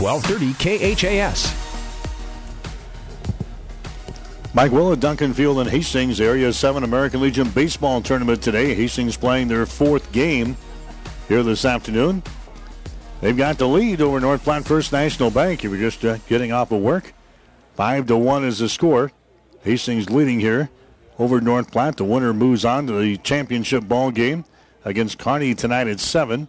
1230 0.00 0.94
KHAS. 0.94 1.66
Mike 4.56 4.72
Will 4.72 4.92
at 4.92 5.00
Duncan 5.00 5.34
Field 5.34 5.58
in 5.58 5.66
Hastings, 5.66 6.18
Area 6.18 6.50
7 6.50 6.82
American 6.82 7.20
Legion 7.20 7.50
Baseball 7.50 8.00
Tournament 8.00 8.42
today. 8.42 8.74
Hastings 8.74 9.16
playing 9.16 9.48
their 9.48 9.66
fourth 9.66 10.10
game 10.12 10.56
here 11.28 11.42
this 11.42 11.64
afternoon. 11.64 12.22
They've 13.20 13.36
got 13.36 13.58
the 13.58 13.68
lead 13.68 14.00
over 14.00 14.20
North 14.20 14.44
Platte 14.44 14.64
First 14.64 14.92
National 14.92 15.30
Bank. 15.30 15.64
If 15.64 15.70
you're 15.70 15.80
just 15.80 16.04
uh, 16.04 16.16
getting 16.26 16.52
off 16.52 16.72
of 16.72 16.80
work, 16.80 17.12
5 17.74 18.06
to 18.06 18.16
1 18.16 18.44
is 18.44 18.58
the 18.58 18.68
score. 18.68 19.12
Hastings 19.62 20.08
leading 20.08 20.40
here 20.40 20.70
over 21.18 21.40
North 21.40 21.70
Platte. 21.70 21.96
The 21.96 22.04
winner 22.04 22.32
moves 22.32 22.64
on 22.64 22.86
to 22.86 22.94
the 22.94 23.16
championship 23.18 23.86
ball 23.86 24.10
game 24.10 24.44
against 24.86 25.18
Kearney 25.18 25.54
tonight 25.54 25.86
at 25.86 26.00
7. 26.00 26.48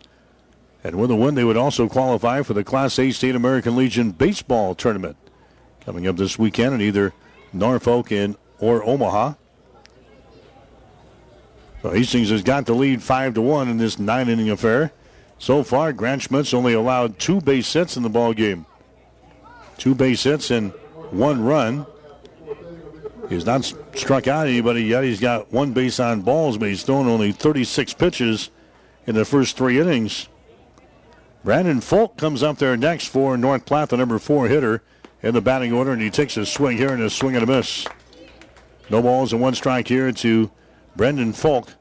And 0.87 0.95
with 0.95 1.11
a 1.11 1.17
win, 1.17 1.35
they 1.35 1.43
would 1.43 1.57
also 1.57 1.89
qualify 1.89 2.43
for 2.43 2.53
the 2.53 2.63
Class 2.63 2.97
A 2.97 3.11
State 3.11 3.35
American 3.35 3.75
Legion 3.75 4.11
Baseball 4.11 4.73
Tournament 4.73 5.17
coming 5.81 6.07
up 6.07 6.15
this 6.15 6.39
weekend 6.39 6.75
in 6.75 6.81
either 6.81 7.13
Norfolk 7.51 8.09
and 8.09 8.37
or 8.57 8.81
Omaha. 8.85 9.33
So 11.81 11.89
Hastings 11.89 12.29
has 12.29 12.41
got 12.41 12.65
the 12.65 12.73
lead 12.73 13.03
five 13.03 13.33
to 13.33 13.41
one 13.41 13.67
in 13.67 13.77
this 13.77 13.99
nine 13.99 14.29
inning 14.29 14.49
affair. 14.49 14.93
So 15.39 15.61
far, 15.61 15.91
Grant 15.91 16.31
only 16.53 16.71
allowed 16.71 17.19
two 17.19 17.41
base 17.41 17.71
hits 17.73 17.97
in 17.97 18.03
the 18.03 18.09
ball 18.09 18.33
game. 18.33 18.65
Two 19.77 19.93
base 19.93 20.23
hits 20.23 20.51
and 20.51 20.71
one 21.11 21.43
run. 21.43 21.85
He's 23.27 23.45
not 23.45 23.65
struck 23.93 24.29
out 24.29 24.47
anybody 24.47 24.85
yet. 24.85 25.03
He's 25.03 25.19
got 25.19 25.51
one 25.51 25.73
base 25.73 25.99
on 25.99 26.21
balls, 26.21 26.57
but 26.57 26.69
he's 26.69 26.83
thrown 26.83 27.09
only 27.09 27.33
36 27.33 27.93
pitches 27.95 28.51
in 29.05 29.15
the 29.15 29.25
first 29.25 29.57
three 29.57 29.81
innings. 29.81 30.29
Brandon 31.43 31.81
Falk 31.81 32.17
comes 32.17 32.43
up 32.43 32.57
there 32.57 32.75
next 32.75 33.07
for 33.07 33.37
North 33.37 33.65
Platte, 33.65 33.89
the 33.89 33.97
number 33.97 34.19
four 34.19 34.47
hitter 34.47 34.81
in 35.21 35.33
the 35.33 35.41
batting 35.41 35.71
order, 35.71 35.91
and 35.91 36.01
he 36.01 36.09
takes 36.09 36.37
a 36.37 36.45
swing 36.45 36.77
here 36.77 36.91
and 36.91 37.01
a 37.01 37.09
swing 37.09 37.35
and 37.35 37.43
a 37.43 37.47
miss. 37.47 37.85
No 38.89 39.01
balls 39.01 39.33
and 39.33 39.41
one 39.41 39.55
strike 39.55 39.87
here 39.87 40.11
to 40.11 40.51
Brendan 40.95 41.33
Falk 41.33 41.73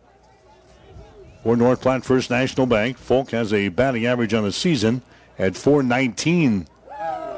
for 1.43 1.57
North 1.57 1.81
Platte 1.81 2.05
First 2.05 2.31
National 2.31 2.67
Bank. 2.67 2.99
Falk 2.99 3.31
has 3.31 3.53
a 3.53 3.69
batting 3.69 4.07
average 4.07 4.35
on 4.35 4.45
the 4.45 4.53
season 4.53 5.03
at 5.39 5.57
419. 5.57 6.67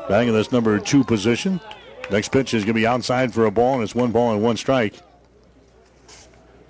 Batting 0.09 0.29
in 0.29 0.35
this 0.35 0.51
number 0.51 0.79
two 0.79 1.05
position. 1.05 1.61
Next 2.11 2.33
pitch 2.33 2.55
is 2.55 2.65
going 2.65 2.75
to 2.75 2.81
be 2.81 2.87
outside 2.87 3.35
for 3.35 3.45
a 3.45 3.51
ball, 3.51 3.75
and 3.75 3.83
it's 3.83 3.95
one 3.95 4.11
ball 4.11 4.33
and 4.33 4.43
one 4.43 4.57
strike. 4.57 4.95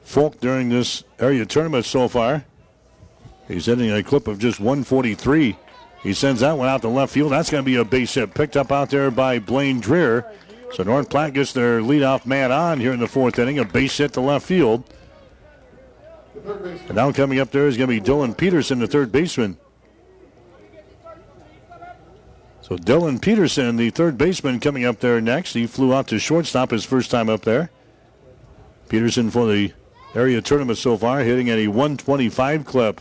Falk 0.02 0.40
during 0.40 0.68
this 0.68 1.04
area 1.20 1.46
tournament 1.46 1.84
so 1.84 2.08
far, 2.08 2.44
he's 3.48 3.66
hitting 3.66 3.90
a 3.90 4.02
clip 4.02 4.28
of 4.28 4.38
just 4.38 4.60
143. 4.60 5.56
He 6.02 6.14
sends 6.14 6.40
that 6.40 6.56
one 6.56 6.68
out 6.68 6.82
to 6.82 6.88
left 6.88 7.12
field. 7.12 7.32
That's 7.32 7.50
going 7.50 7.64
to 7.64 7.66
be 7.66 7.76
a 7.76 7.84
base 7.84 8.14
hit 8.14 8.34
picked 8.34 8.56
up 8.56 8.70
out 8.70 8.90
there 8.90 9.10
by 9.10 9.38
Blaine 9.40 9.80
Dreer. 9.80 10.30
So 10.72 10.82
North 10.82 11.10
Platte 11.10 11.32
gets 11.32 11.52
their 11.52 11.80
leadoff 11.80 12.26
man 12.26 12.52
on 12.52 12.78
here 12.78 12.92
in 12.92 13.00
the 13.00 13.08
fourth 13.08 13.38
inning. 13.38 13.58
A 13.58 13.64
base 13.64 13.96
hit 13.96 14.12
to 14.12 14.20
left 14.20 14.46
field. 14.46 14.84
And 16.46 16.94
now 16.94 17.10
coming 17.10 17.40
up 17.40 17.50
there 17.50 17.66
is 17.66 17.76
going 17.76 17.90
to 17.90 18.00
be 18.00 18.06
Dylan 18.06 18.36
Peterson, 18.36 18.78
the 18.78 18.86
third 18.86 19.10
baseman. 19.10 19.58
So 22.60 22.76
Dylan 22.76 23.20
Peterson, 23.20 23.76
the 23.76 23.90
third 23.90 24.18
baseman, 24.18 24.60
coming 24.60 24.84
up 24.84 25.00
there 25.00 25.20
next. 25.20 25.54
He 25.54 25.66
flew 25.66 25.94
out 25.94 26.06
to 26.08 26.18
shortstop 26.18 26.70
his 26.70 26.84
first 26.84 27.10
time 27.10 27.30
up 27.30 27.42
there. 27.42 27.70
Peterson 28.88 29.30
for 29.30 29.46
the 29.46 29.72
area 30.14 30.40
tournament 30.42 30.78
so 30.78 30.96
far, 30.96 31.20
hitting 31.20 31.50
at 31.50 31.58
a 31.58 31.68
125 31.68 32.64
clip. 32.64 33.00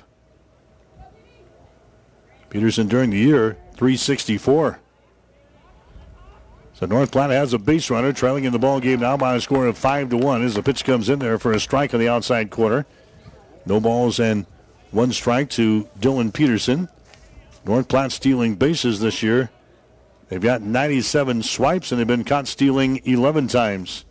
Peterson 2.49 2.87
during 2.87 3.09
the 3.09 3.17
year, 3.17 3.57
364. 3.73 4.79
So 6.73 6.85
North 6.85 7.11
Platte 7.11 7.31
has 7.31 7.53
a 7.53 7.59
base 7.59 7.89
runner 7.89 8.13
trailing 8.13 8.43
in 8.43 8.53
the 8.53 8.59
ball 8.59 8.79
game 8.79 8.99
now 8.99 9.17
by 9.17 9.35
a 9.35 9.41
score 9.41 9.65
of 9.65 9.77
five 9.77 10.09
to 10.09 10.17
one 10.17 10.43
as 10.43 10.53
the 10.53 10.61
pitch 10.61 10.85
comes 10.85 11.09
in 11.09 11.19
there 11.19 11.39
for 11.39 11.51
a 11.51 11.59
strike 11.59 11.93
on 11.93 11.99
the 11.99 12.07
outside 12.07 12.51
corner. 12.51 12.85
No 13.65 13.79
balls 13.79 14.19
and 14.19 14.45
one 14.91 15.11
strike 15.11 15.49
to 15.51 15.89
Dylan 15.99 16.31
Peterson. 16.31 16.87
North 17.65 17.87
Platte 17.87 18.11
stealing 18.11 18.55
bases 18.55 18.99
this 18.99 19.23
year. 19.23 19.49
They've 20.29 20.39
got 20.41 20.61
97 20.61 21.43
swipes 21.43 21.91
and 21.91 21.99
they've 21.99 22.07
been 22.07 22.23
caught 22.23 22.47
stealing 22.47 23.01
11 23.05 23.47
times. 23.47 24.05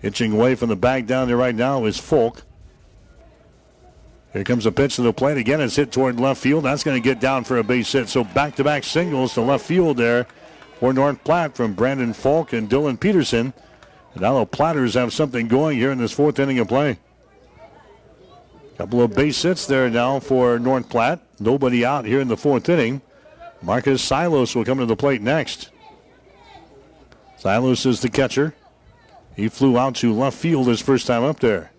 Hitching 0.00 0.32
away 0.32 0.54
from 0.54 0.70
the 0.70 0.76
bag 0.76 1.06
down 1.06 1.28
there 1.28 1.36
right 1.36 1.54
now 1.54 1.84
is 1.84 1.98
Falk. 1.98 2.42
Here 4.34 4.42
comes 4.42 4.66
a 4.66 4.72
pitch 4.72 4.96
to 4.96 5.02
the 5.02 5.12
plate 5.12 5.38
again. 5.38 5.60
It's 5.60 5.76
hit 5.76 5.92
toward 5.92 6.18
left 6.18 6.40
field. 6.40 6.64
That's 6.64 6.82
going 6.82 7.00
to 7.00 7.08
get 7.08 7.20
down 7.20 7.44
for 7.44 7.56
a 7.56 7.62
base 7.62 7.92
hit. 7.92 8.08
So 8.08 8.24
back 8.24 8.56
to 8.56 8.64
back 8.64 8.82
singles 8.82 9.32
to 9.34 9.40
left 9.40 9.64
field 9.64 9.96
there 9.96 10.26
for 10.80 10.92
North 10.92 11.22
Platte 11.22 11.54
from 11.54 11.72
Brandon 11.72 12.12
Falk 12.12 12.52
and 12.52 12.68
Dylan 12.68 12.98
Peterson. 12.98 13.54
And 14.12 14.22
now 14.22 14.40
the 14.40 14.46
Platters 14.46 14.94
have 14.94 15.12
something 15.12 15.46
going 15.46 15.78
here 15.78 15.92
in 15.92 15.98
this 15.98 16.10
fourth 16.10 16.40
inning 16.40 16.58
of 16.58 16.66
play. 16.66 16.98
Couple 18.76 19.02
of 19.02 19.14
base 19.14 19.40
hits 19.40 19.66
there 19.66 19.88
now 19.88 20.18
for 20.18 20.58
North 20.58 20.88
Platte. 20.88 21.20
Nobody 21.38 21.84
out 21.84 22.04
here 22.04 22.20
in 22.20 22.26
the 22.26 22.36
fourth 22.36 22.68
inning. 22.68 23.02
Marcus 23.62 24.02
Silos 24.02 24.56
will 24.56 24.64
come 24.64 24.78
to 24.78 24.86
the 24.86 24.96
plate 24.96 25.22
next. 25.22 25.70
Silos 27.36 27.86
is 27.86 28.00
the 28.00 28.08
catcher. 28.08 28.52
He 29.36 29.48
flew 29.48 29.78
out 29.78 29.94
to 29.96 30.12
left 30.12 30.36
field 30.36 30.66
his 30.66 30.80
first 30.80 31.06
time 31.06 31.22
up 31.22 31.38
there. 31.38 31.70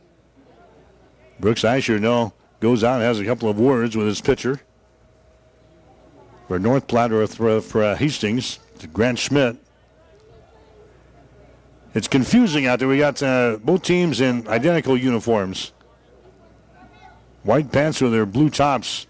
Brooks 1.37 1.65
Asher 1.65 1.99
now 1.99 2.33
goes 2.59 2.83
out 2.83 2.95
and 2.95 3.03
has 3.03 3.19
a 3.19 3.25
couple 3.25 3.49
of 3.49 3.59
words 3.59 3.95
with 3.95 4.07
his 4.07 4.21
pitcher. 4.21 4.61
For 6.47 6.59
North 6.59 6.87
Platte 6.87 7.11
or 7.11 7.25
for, 7.27 7.61
for 7.61 7.83
uh, 7.83 7.95
Hastings, 7.95 8.59
to 8.79 8.87
Grant 8.87 9.19
Schmidt. 9.19 9.57
It's 11.93 12.07
confusing 12.07 12.67
out 12.67 12.79
there. 12.79 12.87
We 12.87 12.97
got 12.97 13.23
uh, 13.23 13.57
both 13.63 13.83
teams 13.83 14.19
in 14.19 14.47
identical 14.47 14.97
uniforms. 14.97 15.71
White 17.43 17.71
pants 17.71 18.01
with 18.01 18.11
their 18.11 18.25
blue 18.25 18.49
tops. 18.49 19.07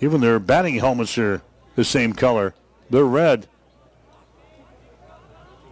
Even 0.00 0.20
their 0.20 0.38
batting 0.38 0.76
helmets 0.76 1.18
are 1.18 1.42
the 1.74 1.84
same 1.84 2.12
color. 2.12 2.54
They're 2.88 3.04
red. 3.04 3.46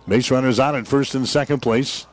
Base 0.07 0.31
runners 0.31 0.61
out 0.61 0.75
at 0.75 0.87
first 0.87 1.15
and 1.15 1.29
second 1.29 1.61
place. 1.61 2.07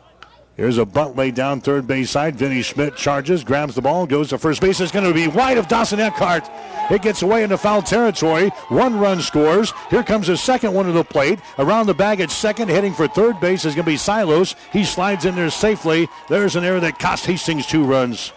Here's 0.55 0.77
a 0.77 0.85
bunt 0.85 1.15
laid 1.15 1.33
down 1.33 1.61
third 1.61 1.87
base 1.87 2.11
side. 2.11 2.35
Vinny 2.35 2.61
Schmidt 2.61 2.95
charges, 2.95 3.43
grabs 3.43 3.73
the 3.73 3.81
ball, 3.81 4.05
goes 4.05 4.29
to 4.29 4.37
first 4.37 4.61
base. 4.61 4.79
It's 4.79 4.91
going 4.91 5.05
to 5.05 5.13
be 5.13 5.27
wide 5.27 5.57
of 5.57 5.67
Dawson 5.67 5.99
Eckhart. 5.99 6.47
It 6.91 7.01
gets 7.01 7.23
away 7.23 7.43
into 7.43 7.57
foul 7.57 7.81
territory. 7.81 8.49
One 8.69 8.99
run 8.99 9.19
scores. 9.21 9.73
Here 9.89 10.03
comes 10.03 10.27
the 10.27 10.37
second 10.37 10.73
one 10.73 10.85
to 10.85 10.91
the 10.91 11.03
plate. 11.03 11.39
Around 11.57 11.87
the 11.87 11.95
bag 11.95 12.21
at 12.21 12.29
second, 12.29 12.69
heading 12.69 12.93
for 12.93 13.07
third 13.07 13.39
base 13.39 13.65
is 13.65 13.73
going 13.73 13.85
to 13.85 13.91
be 13.91 13.97
Silos. 13.97 14.55
He 14.71 14.83
slides 14.83 15.25
in 15.25 15.35
there 15.35 15.49
safely. 15.49 16.07
There's 16.29 16.55
an 16.55 16.63
error 16.63 16.79
that 16.81 16.99
cost 16.99 17.25
Hastings 17.25 17.65
two 17.65 17.83
runs. 17.83 18.31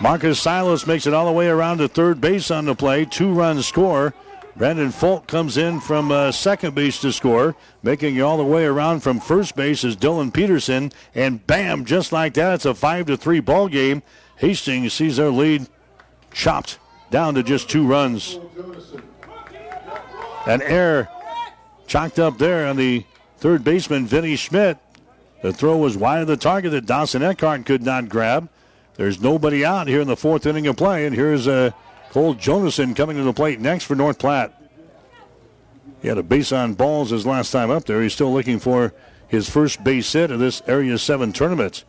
Marcus 0.00 0.38
Silos 0.38 0.86
makes 0.86 1.06
it 1.06 1.14
all 1.14 1.26
the 1.26 1.32
way 1.32 1.48
around 1.48 1.78
to 1.78 1.88
third 1.88 2.20
base 2.20 2.50
on 2.50 2.66
the 2.66 2.74
play. 2.74 3.06
Two 3.06 3.32
runs 3.32 3.66
score. 3.66 4.12
Brandon 4.58 4.90
Falk 4.90 5.28
comes 5.28 5.56
in 5.56 5.78
from 5.78 6.10
uh, 6.10 6.32
second 6.32 6.74
base 6.74 7.00
to 7.02 7.12
score. 7.12 7.54
Making 7.84 8.16
it 8.16 8.22
all 8.22 8.36
the 8.36 8.44
way 8.44 8.64
around 8.64 9.00
from 9.00 9.20
first 9.20 9.54
base 9.54 9.84
is 9.84 9.96
Dylan 9.96 10.34
Peterson. 10.34 10.90
And 11.14 11.46
bam, 11.46 11.84
just 11.84 12.10
like 12.10 12.34
that, 12.34 12.54
it's 12.54 12.64
a 12.64 12.74
5 12.74 13.06
to 13.06 13.16
3 13.16 13.38
ball 13.38 13.68
game. 13.68 14.02
Hastings 14.36 14.92
sees 14.92 15.16
their 15.16 15.30
lead 15.30 15.68
chopped 16.32 16.80
down 17.12 17.34
to 17.34 17.44
just 17.44 17.70
two 17.70 17.86
runs. 17.86 18.40
An 20.44 20.60
error 20.62 21.08
chalked 21.86 22.18
up 22.18 22.38
there 22.38 22.66
on 22.66 22.74
the 22.74 23.04
third 23.36 23.62
baseman, 23.62 24.06
Vinny 24.06 24.34
Schmidt. 24.34 24.78
The 25.40 25.52
throw 25.52 25.76
was 25.76 25.96
wide 25.96 26.22
of 26.22 26.26
the 26.26 26.36
target 26.36 26.72
that 26.72 26.84
Dawson 26.84 27.22
Eckhart 27.22 27.64
could 27.64 27.84
not 27.84 28.08
grab. 28.08 28.48
There's 28.96 29.20
nobody 29.20 29.64
out 29.64 29.86
here 29.86 30.00
in 30.00 30.08
the 30.08 30.16
fourth 30.16 30.46
inning 30.46 30.66
of 30.66 30.76
play, 30.76 31.06
and 31.06 31.14
here's 31.14 31.46
uh, 31.46 31.70
Cole 32.10 32.34
Jonason 32.34 32.94
coming 32.94 33.16
to 33.16 33.22
the 33.22 33.32
plate 33.32 33.60
next 33.60 33.84
for 33.84 33.94
North 33.94 34.18
Platte. 34.18 34.54
He 36.00 36.08
had 36.08 36.18
a 36.18 36.22
base 36.22 36.52
on 36.52 36.74
balls 36.74 37.10
his 37.10 37.26
last 37.26 37.50
time 37.50 37.70
up 37.70 37.84
there. 37.84 38.02
He's 38.02 38.12
still 38.12 38.32
looking 38.32 38.58
for 38.58 38.94
his 39.26 39.48
first 39.48 39.82
base 39.84 40.12
hit 40.12 40.30
of 40.30 40.38
this 40.38 40.62
Area 40.66 40.96
7 40.96 41.32
tournament. 41.32 41.84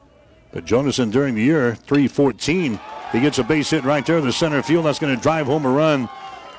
But 0.52 0.66
Jonason 0.66 1.12
during 1.12 1.36
the 1.36 1.44
year, 1.44 1.76
314, 1.76 2.80
he 3.12 3.20
gets 3.20 3.38
a 3.38 3.44
base 3.44 3.70
hit 3.70 3.84
right 3.84 4.06
there 4.06 4.18
in 4.18 4.26
the 4.26 4.34
center 4.34 4.64
field. 4.64 4.86
That's 4.86 5.00
going 5.00 5.16
to 5.16 5.22
drive 5.22 5.46
home 5.46 5.66
a 5.66 5.70
run. 5.70 6.10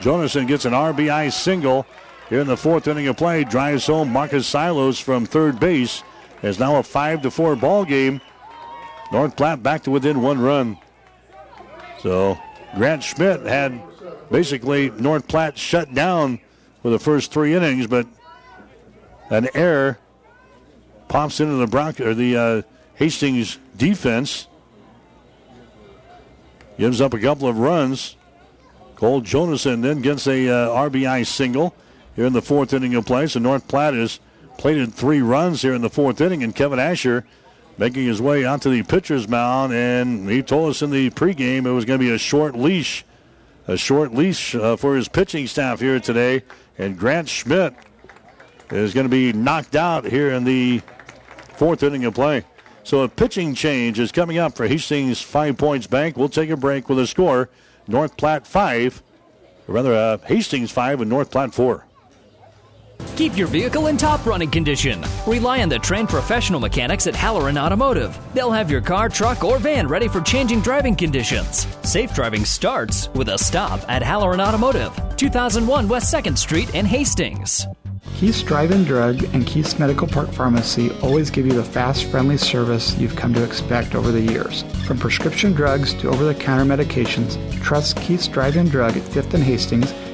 Jonason 0.00 0.46
gets 0.46 0.64
an 0.64 0.72
RBI 0.72 1.32
single 1.32 1.86
here 2.28 2.40
in 2.40 2.46
the 2.46 2.56
fourth 2.56 2.86
inning 2.86 3.08
of 3.08 3.16
play. 3.16 3.44
Drives 3.44 3.86
home 3.86 4.10
Marcus 4.10 4.46
Silos 4.46 4.98
from 4.98 5.26
third 5.26 5.58
base. 5.60 6.02
It's 6.42 6.58
now 6.58 6.76
a 6.76 6.82
5 6.82 7.22
to 7.22 7.30
4 7.30 7.56
ball 7.56 7.84
game. 7.84 8.20
North 9.12 9.36
Platte 9.36 9.62
back 9.62 9.82
to 9.82 9.90
within 9.90 10.22
one 10.22 10.40
run. 10.40 10.78
So 11.98 12.38
Grant 12.76 13.02
Schmidt 13.02 13.42
had 13.42 13.80
basically 14.30 14.90
North 14.90 15.26
Platte 15.26 15.58
shut 15.58 15.92
down 15.92 16.40
for 16.82 16.90
the 16.90 16.98
first 16.98 17.32
three 17.32 17.54
innings, 17.54 17.86
but 17.86 18.06
an 19.30 19.48
error 19.54 19.98
pops 21.08 21.40
into 21.40 21.54
the 21.54 21.66
Bronco 21.66 22.10
or 22.10 22.14
the 22.14 22.36
uh, 22.36 22.62
Hastings 22.94 23.58
defense. 23.76 24.46
Gives 26.78 27.00
up 27.00 27.12
a 27.12 27.18
couple 27.18 27.48
of 27.48 27.58
runs. 27.58 28.16
Cole 28.94 29.20
Jonason 29.20 29.80
then 29.80 30.00
gets 30.00 30.26
a 30.26 30.48
uh, 30.48 30.68
RBI 30.88 31.26
single 31.26 31.74
here 32.16 32.26
in 32.26 32.32
the 32.32 32.42
fourth 32.42 32.72
inning 32.72 32.94
of 32.94 33.06
play. 33.06 33.26
So 33.26 33.40
North 33.40 33.66
Platte 33.66 33.94
has 33.94 34.20
plated 34.58 34.94
three 34.94 35.22
runs 35.22 35.62
here 35.62 35.74
in 35.74 35.82
the 35.82 35.90
fourth 35.90 36.20
inning, 36.20 36.42
and 36.42 36.54
Kevin 36.54 36.78
Asher 36.78 37.24
making 37.80 38.04
his 38.04 38.20
way 38.20 38.44
onto 38.44 38.68
the 38.68 38.82
pitcher's 38.82 39.26
mound, 39.26 39.72
and 39.72 40.28
he 40.28 40.42
told 40.42 40.68
us 40.68 40.82
in 40.82 40.90
the 40.90 41.08
pregame 41.10 41.64
it 41.64 41.70
was 41.70 41.86
going 41.86 41.98
to 41.98 42.04
be 42.04 42.12
a 42.12 42.18
short 42.18 42.54
leash, 42.54 43.06
a 43.66 43.76
short 43.76 44.12
leash 44.12 44.54
uh, 44.54 44.76
for 44.76 44.94
his 44.94 45.08
pitching 45.08 45.46
staff 45.46 45.80
here 45.80 45.98
today. 45.98 46.42
And 46.76 46.98
Grant 46.98 47.26
Schmidt 47.26 47.74
is 48.70 48.92
going 48.92 49.06
to 49.06 49.10
be 49.10 49.32
knocked 49.32 49.76
out 49.76 50.04
here 50.04 50.30
in 50.30 50.44
the 50.44 50.82
fourth 51.56 51.82
inning 51.82 52.04
of 52.04 52.12
play. 52.12 52.44
So 52.84 53.00
a 53.00 53.08
pitching 53.08 53.54
change 53.54 53.98
is 53.98 54.12
coming 54.12 54.36
up 54.36 54.54
for 54.54 54.66
Hastings 54.66 55.22
Five 55.22 55.56
Points 55.56 55.86
Bank. 55.86 56.18
We'll 56.18 56.28
take 56.28 56.50
a 56.50 56.58
break 56.58 56.90
with 56.90 56.98
a 56.98 57.06
score: 57.06 57.48
North 57.88 58.14
Platte 58.18 58.46
five, 58.46 59.02
or 59.66 59.74
rather 59.74 59.94
uh, 59.94 60.18
Hastings 60.18 60.70
five 60.70 61.00
and 61.00 61.08
North 61.08 61.30
Platte 61.30 61.54
four. 61.54 61.86
Keep 63.16 63.36
your 63.36 63.46
vehicle 63.46 63.86
in 63.88 63.96
top 63.96 64.24
running 64.24 64.50
condition. 64.50 65.04
Rely 65.26 65.62
on 65.62 65.68
the 65.68 65.78
trained 65.78 66.08
professional 66.08 66.60
mechanics 66.60 67.06
at 67.06 67.14
Halloran 67.14 67.58
Automotive. 67.58 68.18
They'll 68.34 68.50
have 68.50 68.70
your 68.70 68.80
car, 68.80 69.08
truck, 69.08 69.44
or 69.44 69.58
van 69.58 69.88
ready 69.88 70.08
for 70.08 70.20
changing 70.20 70.60
driving 70.60 70.96
conditions. 70.96 71.66
Safe 71.82 72.14
driving 72.14 72.44
starts 72.44 73.08
with 73.14 73.28
a 73.28 73.38
stop 73.38 73.80
at 73.88 74.02
Halloran 74.02 74.40
Automotive, 74.40 74.92
2001 75.16 75.88
West 75.88 76.12
2nd 76.14 76.38
Street 76.38 76.74
in 76.74 76.86
Hastings. 76.86 77.66
Keith's 78.14 78.42
Drive-In 78.42 78.84
Drug 78.84 79.22
and 79.34 79.46
Keith's 79.46 79.78
Medical 79.78 80.06
Park 80.06 80.30
Pharmacy 80.30 80.90
always 81.00 81.30
give 81.30 81.46
you 81.46 81.52
the 81.52 81.64
fast, 81.64 82.04
friendly 82.04 82.36
service 82.36 82.94
you've 82.98 83.16
come 83.16 83.32
to 83.32 83.42
expect 83.42 83.94
over 83.94 84.12
the 84.12 84.20
years. 84.20 84.62
From 84.86 84.98
prescription 84.98 85.52
drugs 85.52 85.94
to 85.94 86.10
over-the-counter 86.10 86.64
medications, 86.64 87.38
trust 87.62 87.96
Keith's 87.96 88.28
Drive-In 88.28 88.68
Drug 88.68 88.94
at 88.96 89.02
5th 89.04 89.32
and 89.32 89.42
Hastings 89.42 89.92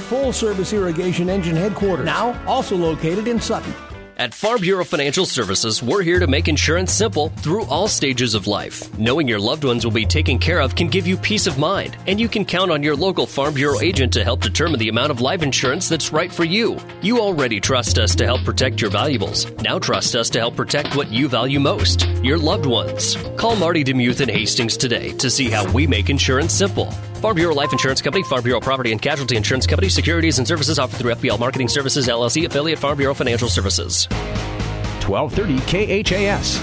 full 0.00 0.32
service 0.32 0.72
irrigation 0.72 1.30
engine 1.30 1.56
headquarters. 1.56 2.06
Now, 2.06 2.42
also 2.46 2.76
located 2.76 3.28
in 3.28 3.40
Sutton. 3.40 3.74
At 4.20 4.34
Farm 4.34 4.60
Bureau 4.60 4.84
Financial 4.84 5.24
Services, 5.24 5.82
we're 5.82 6.02
here 6.02 6.18
to 6.18 6.26
make 6.26 6.46
insurance 6.46 6.92
simple 6.92 7.30
through 7.38 7.64
all 7.64 7.88
stages 7.88 8.34
of 8.34 8.46
life. 8.46 8.98
Knowing 8.98 9.26
your 9.26 9.40
loved 9.40 9.64
ones 9.64 9.82
will 9.82 9.92
be 9.92 10.04
taken 10.04 10.38
care 10.38 10.60
of 10.60 10.74
can 10.74 10.88
give 10.88 11.06
you 11.06 11.16
peace 11.16 11.46
of 11.46 11.56
mind, 11.56 11.96
and 12.06 12.20
you 12.20 12.28
can 12.28 12.44
count 12.44 12.70
on 12.70 12.82
your 12.82 12.94
local 12.94 13.26
Farm 13.26 13.54
Bureau 13.54 13.80
agent 13.80 14.12
to 14.12 14.22
help 14.22 14.42
determine 14.42 14.78
the 14.78 14.90
amount 14.90 15.10
of 15.10 15.22
life 15.22 15.42
insurance 15.42 15.88
that's 15.88 16.12
right 16.12 16.30
for 16.30 16.44
you. 16.44 16.76
You 17.00 17.18
already 17.18 17.60
trust 17.60 17.98
us 17.98 18.14
to 18.16 18.26
help 18.26 18.44
protect 18.44 18.82
your 18.82 18.90
valuables. 18.90 19.50
Now 19.62 19.78
trust 19.78 20.14
us 20.14 20.28
to 20.30 20.38
help 20.38 20.54
protect 20.54 20.96
what 20.96 21.10
you 21.10 21.26
value 21.26 21.58
most 21.58 22.06
your 22.22 22.36
loved 22.36 22.66
ones. 22.66 23.16
Call 23.38 23.56
Marty 23.56 23.82
Demuth 23.82 24.20
in 24.20 24.28
Hastings 24.28 24.76
today 24.76 25.12
to 25.12 25.30
see 25.30 25.48
how 25.48 25.70
we 25.72 25.86
make 25.86 26.10
insurance 26.10 26.52
simple. 26.52 26.92
Farm 27.20 27.36
Bureau 27.36 27.54
Life 27.54 27.72
Insurance 27.72 28.00
Company, 28.00 28.24
Farm 28.24 28.42
Bureau 28.42 28.60
Property 28.60 28.92
and 28.92 29.02
Casualty 29.02 29.36
Insurance 29.36 29.66
Company, 29.66 29.90
securities 29.90 30.38
and 30.38 30.48
services 30.48 30.78
offered 30.78 30.98
through 30.98 31.14
FBL 31.16 31.38
Marketing 31.38 31.68
Services 31.68 32.08
LLC, 32.08 32.46
affiliate 32.46 32.78
Farm 32.78 32.96
Bureau 32.96 33.12
Financial 33.12 33.48
Services. 33.48 34.06
1230 35.06 36.02
KHAS. 36.02 36.58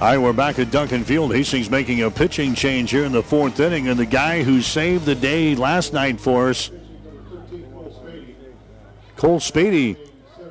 All 0.00 0.08
right, 0.08 0.18
we're 0.18 0.32
back 0.32 0.60
at 0.60 0.70
Duncan 0.70 1.02
Field. 1.02 1.34
Hastings 1.34 1.68
making 1.68 2.02
a 2.02 2.12
pitching 2.12 2.54
change 2.54 2.92
here 2.92 3.04
in 3.04 3.10
the 3.10 3.24
fourth 3.24 3.58
inning, 3.58 3.88
and 3.88 3.98
the 3.98 4.06
guy 4.06 4.44
who 4.44 4.62
saved 4.62 5.04
the 5.04 5.16
day 5.16 5.56
last 5.56 5.92
night 5.92 6.20
for 6.20 6.50
us, 6.50 6.70
Cole 9.16 9.40
Spady, 9.40 9.96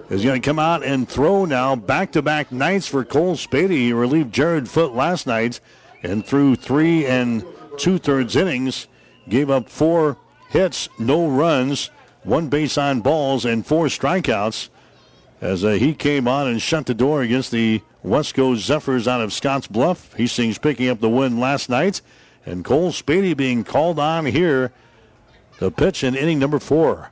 is 0.09 0.25
going 0.25 0.41
to 0.41 0.45
come 0.45 0.59
out 0.59 0.83
and 0.83 1.07
throw 1.07 1.45
now. 1.45 1.77
Back-to-back 1.77 2.51
nights 2.51 2.87
for 2.87 3.05
Cole 3.05 3.35
Spady. 3.35 3.71
He 3.71 3.93
relieved 3.93 4.33
Jared 4.33 4.67
Foot 4.67 4.93
last 4.93 5.25
night 5.25 5.61
and 6.03 6.25
threw 6.25 6.57
three 6.57 7.05
and 7.05 7.45
two-thirds 7.77 8.35
innings, 8.35 8.87
gave 9.29 9.49
up 9.49 9.69
four 9.69 10.17
hits, 10.49 10.89
no 10.99 11.27
runs, 11.27 11.89
one 12.23 12.49
base 12.49 12.77
on 12.77 13.01
balls, 13.01 13.45
and 13.45 13.65
four 13.65 13.87
strikeouts 13.87 14.69
as 15.41 15.63
uh, 15.63 15.71
he 15.71 15.93
came 15.93 16.27
on 16.27 16.47
and 16.47 16.61
shut 16.61 16.85
the 16.85 16.93
door 16.93 17.21
against 17.23 17.51
the 17.51 17.81
Westco 18.05 18.55
Zephyrs 18.55 19.07
out 19.07 19.21
of 19.21 19.33
Scotts 19.33 19.67
Bluff. 19.67 20.13
Hastings 20.13 20.59
picking 20.59 20.87
up 20.87 20.99
the 20.99 21.09
win 21.09 21.39
last 21.39 21.67
night, 21.67 22.01
and 22.45 22.63
Cole 22.63 22.91
Spady 22.91 23.35
being 23.35 23.63
called 23.63 23.99
on 23.99 24.25
here 24.27 24.71
to 25.57 25.71
pitch 25.71 26.03
in 26.03 26.15
inning 26.15 26.39
number 26.39 26.59
four. 26.59 27.09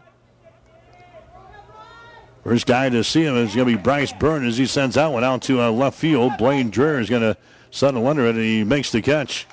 First 2.44 2.68
guy 2.68 2.90
to 2.90 3.03
see 3.03 3.23
him 3.23 3.36
is 3.36 3.53
going 3.53 3.68
to 3.68 3.77
be 3.77 3.81
Bryce 3.81 4.14
Byrne 4.14 4.48
as 4.48 4.57
he 4.57 4.65
sends 4.65 4.95
that 4.95 5.07
one 5.07 5.23
out 5.23 5.41
to 5.44 5.61
uh, 5.61 5.72
left 5.72 5.98
field. 5.98 6.34
Blaine 6.38 6.69
Dreer 6.69 6.99
is 6.99 7.10
going 7.10 7.22
to 7.22 7.38
settle 7.69 8.07
under 8.07 8.26
it, 8.26 8.36
and 8.36 8.44
he 8.44 8.64
makes 8.64 8.91
the 8.91 9.02
catch. 9.02 9.45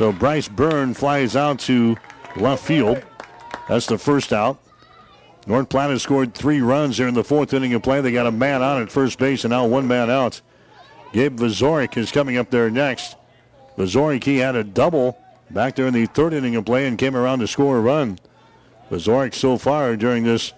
So 0.00 0.12
Bryce 0.12 0.48
Byrne 0.48 0.94
flies 0.94 1.36
out 1.36 1.58
to 1.58 1.94
left 2.34 2.64
field. 2.64 3.04
That's 3.68 3.84
the 3.84 3.98
first 3.98 4.32
out. 4.32 4.58
North 5.46 5.68
Platte 5.68 5.90
has 5.90 6.02
scored 6.02 6.32
three 6.32 6.62
runs 6.62 6.96
here 6.96 7.06
in 7.06 7.12
the 7.12 7.22
fourth 7.22 7.52
inning 7.52 7.74
of 7.74 7.82
play. 7.82 8.00
They 8.00 8.10
got 8.10 8.26
a 8.26 8.32
man 8.32 8.62
on 8.62 8.80
at 8.80 8.90
first 8.90 9.18
base 9.18 9.44
and 9.44 9.50
now 9.50 9.66
one 9.66 9.86
man 9.86 10.08
out. 10.08 10.40
Gabe 11.12 11.38
Vazorik 11.38 11.98
is 11.98 12.10
coming 12.10 12.38
up 12.38 12.48
there 12.48 12.70
next. 12.70 13.14
Vazorik, 13.76 14.24
he 14.24 14.38
had 14.38 14.56
a 14.56 14.64
double 14.64 15.18
back 15.50 15.76
there 15.76 15.88
in 15.88 15.92
the 15.92 16.06
third 16.06 16.32
inning 16.32 16.56
of 16.56 16.64
play 16.64 16.86
and 16.86 16.96
came 16.96 17.14
around 17.14 17.40
to 17.40 17.46
score 17.46 17.76
a 17.76 17.80
run. 17.82 18.18
Vazorik 18.90 19.34
so 19.34 19.58
far 19.58 19.96
during 19.96 20.24
this 20.24 20.54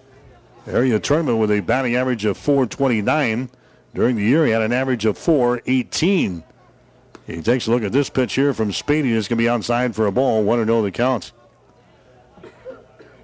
area 0.67 1.01
tournament 1.01 1.39
with 1.39 1.51
a 1.51 1.59
batting 1.59 1.97
average 1.97 2.23
of 2.23 2.37
429. 2.37 3.49
During 3.93 4.15
the 4.15 4.23
year, 4.23 4.45
he 4.45 4.53
had 4.53 4.61
an 4.61 4.71
average 4.71 5.03
of 5.03 5.17
418. 5.17 6.45
He 7.25 7.41
takes 7.41 7.67
a 7.67 7.71
look 7.71 7.83
at 7.83 7.91
this 7.91 8.09
pitch 8.09 8.33
here 8.33 8.53
from 8.53 8.71
Spady. 8.71 9.15
It's 9.15 9.27
going 9.27 9.37
to 9.37 9.43
be 9.43 9.49
outside 9.49 9.95
for 9.95 10.07
a 10.07 10.11
ball. 10.11 10.43
1 10.43 10.65
0 10.65 10.81
the 10.81 10.91
count. 10.91 11.31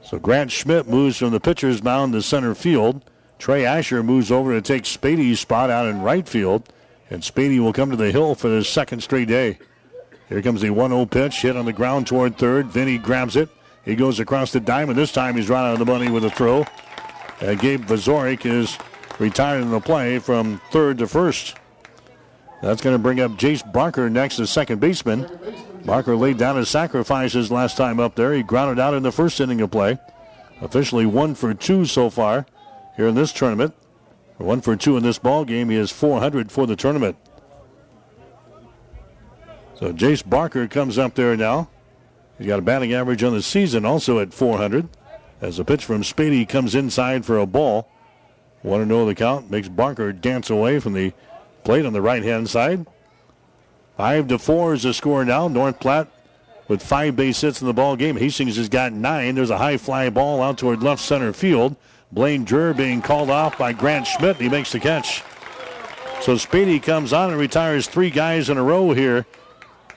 So 0.02 0.18
Grant 0.18 0.52
Schmidt 0.52 0.88
moves 0.88 1.18
from 1.18 1.32
the 1.32 1.40
pitcher's 1.40 1.84
mound 1.84 2.14
to 2.14 2.22
center 2.22 2.56
field. 2.56 3.04
Trey 3.38 3.66
Asher 3.66 4.02
moves 4.02 4.32
over 4.32 4.54
to 4.54 4.62
take 4.62 4.84
Spady's 4.84 5.40
spot 5.40 5.70
out 5.70 5.86
in 5.86 6.02
right 6.02 6.28
field. 6.28 6.72
And 7.10 7.24
Spady 7.24 7.60
will 7.60 7.74
come 7.74 7.90
to 7.90 7.96
the 7.96 8.12
hill 8.12 8.36
for 8.36 8.50
the 8.50 8.64
second 8.64 9.02
straight 9.02 9.28
day. 9.28 9.60
Here 10.30 10.42
comes 10.42 10.62
the 10.62 10.70
1 10.70 10.92
0 10.92 11.06
pitch, 11.06 11.42
hit 11.42 11.58
on 11.58 11.66
the 11.66 11.74
ground 11.74 12.08
toward 12.08 12.38
third. 12.38 12.68
Vinny 12.68 12.98
grabs 12.98 13.36
it. 13.36 13.50
He 13.84 13.96
goes 13.96 14.20
across 14.20 14.52
the 14.52 14.60
diamond. 14.60 14.98
This 14.98 15.12
time 15.12 15.36
he's 15.36 15.50
right 15.50 15.68
out 15.68 15.74
of 15.74 15.80
the 15.80 15.86
money 15.86 16.10
with 16.10 16.24
a 16.24 16.30
throw. 16.30 16.66
Uh, 17.42 17.56
Gabe 17.56 17.86
Vazorik 17.86 18.46
is 18.46 18.78
retired 19.18 19.62
in 19.62 19.72
the 19.72 19.80
play 19.80 20.20
from 20.20 20.62
third 20.72 21.00
to 21.00 21.08
first. 21.08 21.56
That's 22.62 22.82
going 22.82 22.96
to 22.96 23.02
bring 23.02 23.20
up 23.20 23.32
Jace 23.32 23.70
Barker 23.72 24.10
next 24.10 24.40
as 24.40 24.50
second 24.50 24.80
baseman. 24.80 25.30
Barker 25.86 26.16
laid 26.16 26.38
down 26.38 26.58
his 26.58 26.70
sacrifices 26.70 27.52
last 27.52 27.78
time 27.78 28.00
up 28.00 28.16
there. 28.16 28.34
He 28.34 28.44
grounded 28.44 28.80
out 28.80 28.94
in 28.94 29.04
the 29.04 29.12
first 29.12 29.40
inning 29.40 29.62
of 29.62 29.72
play. 29.72 29.98
Officially 30.62 31.06
one 31.06 31.36
for 31.36 31.54
two 31.54 31.86
so 31.86 32.10
far 32.10 32.46
here 32.98 33.08
in 33.08 33.16
this 33.16 33.32
tournament. 33.32 33.74
One 34.38 34.62
for 34.62 34.76
two 34.76 34.98
in 34.98 35.04
this 35.04 35.20
ball 35.20 35.46
game. 35.46 35.70
He 35.70 35.78
is 35.78 35.92
400 35.92 36.52
for 36.52 36.68
the 36.68 36.76
tournament. 36.76 37.18
So 39.76 39.94
Jace 39.94 40.28
Barker 40.28 40.68
comes 40.68 40.98
up 40.98 41.16
there 41.16 41.38
now. 41.38 41.70
He's 42.38 42.48
got 42.48 42.60
a 42.60 42.62
batting 42.62 42.94
average 42.94 43.24
on 43.24 43.34
the 43.34 43.42
season 43.42 43.86
also 43.86 44.20
at 44.20 44.34
400. 44.34 44.90
As 45.42 45.60
a 45.60 45.66
pitch 45.66 45.86
from 45.86 46.04
Spady 46.04 46.48
comes 46.48 46.76
inside 46.76 47.26
for 47.26 47.38
a 47.38 47.46
ball. 47.46 47.90
Want 48.64 48.82
to 48.82 48.86
know 48.86 49.06
the 49.06 49.16
count. 49.16 49.50
Makes 49.50 49.70
Barker 49.70 50.12
dance 50.12 50.50
away 50.50 50.80
from 50.80 50.94
the 50.94 51.14
plate 51.64 51.86
on 51.86 51.94
the 51.94 52.02
right 52.02 52.24
hand 52.24 52.50
side. 52.50 52.86
Five 53.98 54.28
to 54.30 54.40
four 54.40 54.74
is 54.74 54.84
the 54.84 54.94
score 54.94 55.26
now. 55.26 55.48
North 55.48 55.80
Platte 55.80 56.08
with 56.70 56.82
five 56.82 57.16
base 57.16 57.42
hits 57.42 57.60
in 57.62 57.68
the 57.68 57.74
ball 57.74 57.96
game. 57.96 58.16
Hastings 58.16 58.56
has 58.56 58.70
got 58.70 58.94
nine. 58.94 59.36
There's 59.36 59.50
a 59.50 59.58
high 59.58 59.78
fly 59.78 60.10
ball 60.10 60.42
out 60.42 60.58
toward 60.58 60.82
left 60.82 61.02
center 61.02 61.34
field. 61.34 61.76
Blaine 62.12 62.46
Dreer 62.46 62.74
being 62.74 63.02
called 63.02 63.30
off 63.30 63.58
by 63.58 63.74
Grant 63.74 64.08
Schmidt. 64.08 64.38
He 64.38 64.50
makes 64.50 64.72
the 64.72 64.80
catch. 64.80 65.24
So 66.22 66.36
Spady 66.36 66.82
comes 66.82 67.14
on 67.14 67.30
and 67.30 67.40
retires 67.40 67.88
three 67.88 68.10
guys 68.10 68.50
in 68.50 68.58
a 68.58 68.64
row 68.64 68.92
here 68.92 69.26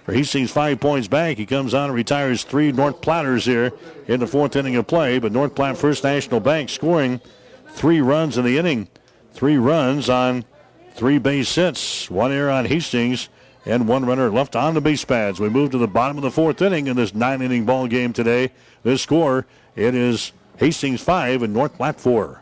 for 0.04 0.12
Hastings 0.12 0.50
Five 0.50 0.80
Points 0.80 1.08
Bank. 1.08 1.38
He 1.38 1.46
comes 1.46 1.74
on 1.74 1.86
and 1.86 1.94
retires 1.94 2.44
three 2.44 2.72
North 2.72 3.00
Platters 3.00 3.44
here 3.44 3.72
in 4.08 4.20
the 4.20 4.26
fourth 4.26 4.56
inning 4.56 4.76
of 4.76 4.86
play. 4.86 5.18
But 5.18 5.32
North 5.32 5.54
Platte 5.54 5.78
First 5.78 6.04
National 6.04 6.40
Bank 6.40 6.70
scoring 6.70 7.20
three 7.68 8.00
runs 8.00 8.36
in 8.36 8.44
the 8.44 8.58
inning. 8.58 8.88
Three 9.32 9.56
runs 9.56 10.08
on 10.08 10.44
three 10.94 11.18
base 11.18 11.54
hits. 11.54 12.10
One 12.10 12.32
error 12.32 12.50
on 12.50 12.66
Hastings 12.66 13.28
and 13.64 13.88
one 13.88 14.04
runner 14.04 14.30
left 14.30 14.56
on 14.56 14.74
the 14.74 14.80
base 14.80 15.04
pads. 15.04 15.40
We 15.40 15.48
move 15.48 15.70
to 15.70 15.78
the 15.78 15.88
bottom 15.88 16.16
of 16.16 16.22
the 16.22 16.30
fourth 16.30 16.60
inning 16.62 16.86
in 16.86 16.96
this 16.96 17.14
nine 17.14 17.42
inning 17.42 17.64
ball 17.64 17.86
game 17.86 18.12
today. 18.12 18.50
This 18.82 19.02
score, 19.02 19.46
it 19.76 19.94
is 19.94 20.32
Hastings 20.56 21.02
5 21.02 21.42
and 21.42 21.54
North 21.54 21.74
Platte 21.74 22.00
4. 22.00 22.41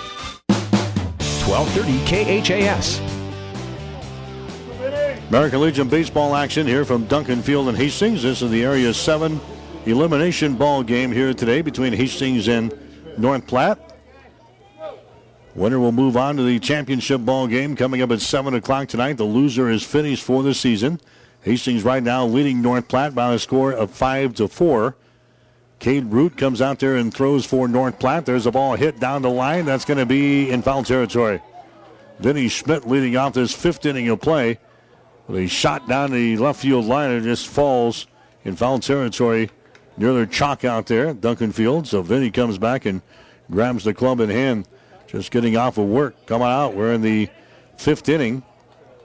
1230 1.47 2.43
KHAS. 2.43 3.01
American 5.29 5.61
Legion 5.61 5.87
baseball 5.87 6.35
action 6.35 6.67
here 6.67 6.85
from 6.85 7.05
Duncan 7.05 7.41
Field 7.41 7.69
and 7.69 7.77
Hastings. 7.77 8.23
This 8.23 8.41
is 8.41 8.51
the 8.51 8.63
Area 8.63 8.93
7 8.93 9.39
elimination 9.85 10.55
ball 10.55 10.83
game 10.83 11.11
here 11.11 11.33
today 11.33 11.61
between 11.61 11.93
Hastings 11.93 12.47
and 12.47 12.73
North 13.17 13.47
Platte. 13.47 13.79
Winner 15.55 15.79
will 15.79 15.91
move 15.91 16.15
on 16.15 16.37
to 16.37 16.43
the 16.43 16.59
championship 16.59 17.21
ball 17.21 17.47
game 17.47 17.75
coming 17.75 18.01
up 18.01 18.11
at 18.11 18.21
7 18.21 18.53
o'clock 18.53 18.87
tonight. 18.87 19.17
The 19.17 19.23
loser 19.23 19.69
is 19.69 19.83
finished 19.83 20.23
for 20.23 20.43
the 20.43 20.53
season. 20.53 20.99
Hastings 21.41 21.83
right 21.83 22.03
now 22.03 22.25
leading 22.25 22.61
North 22.61 22.87
Platte 22.87 23.15
by 23.15 23.33
a 23.33 23.39
score 23.39 23.71
of 23.71 23.89
5 23.89 24.35
to 24.35 24.47
4. 24.47 24.95
Cade 25.81 26.05
Root 26.11 26.37
comes 26.37 26.61
out 26.61 26.77
there 26.77 26.95
and 26.95 27.11
throws 27.11 27.43
for 27.43 27.67
North 27.67 27.97
Platte. 27.97 28.27
There's 28.27 28.45
a 28.45 28.51
ball 28.51 28.75
hit 28.75 28.99
down 28.99 29.23
the 29.23 29.31
line. 29.31 29.65
That's 29.65 29.83
going 29.83 29.97
to 29.97 30.05
be 30.05 30.51
in 30.51 30.61
foul 30.61 30.83
territory. 30.83 31.41
Vinny 32.19 32.49
Schmidt 32.49 32.87
leading 32.87 33.17
off 33.17 33.33
this 33.33 33.51
fifth 33.51 33.83
inning 33.87 34.07
of 34.09 34.21
play. 34.21 34.59
A 35.27 35.47
shot 35.47 35.87
down 35.89 36.11
the 36.11 36.37
left 36.37 36.61
field 36.61 36.85
line. 36.85 37.09
It 37.09 37.23
just 37.23 37.47
falls 37.47 38.05
in 38.43 38.55
foul 38.55 38.77
territory 38.77 39.49
near 39.97 40.13
their 40.13 40.27
chalk 40.27 40.63
out 40.63 40.85
there, 40.85 41.15
Duncan 41.15 41.51
Field. 41.51 41.87
So 41.87 42.03
Vinny 42.03 42.29
comes 42.29 42.59
back 42.59 42.85
and 42.85 43.01
grabs 43.49 43.83
the 43.83 43.95
club 43.95 44.19
in 44.19 44.29
hand. 44.29 44.67
Just 45.07 45.31
getting 45.31 45.57
off 45.57 45.79
of 45.79 45.87
work. 45.87 46.27
Coming 46.27 46.47
out. 46.47 46.75
We're 46.75 46.93
in 46.93 47.01
the 47.01 47.27
fifth 47.77 48.07
inning. 48.07 48.43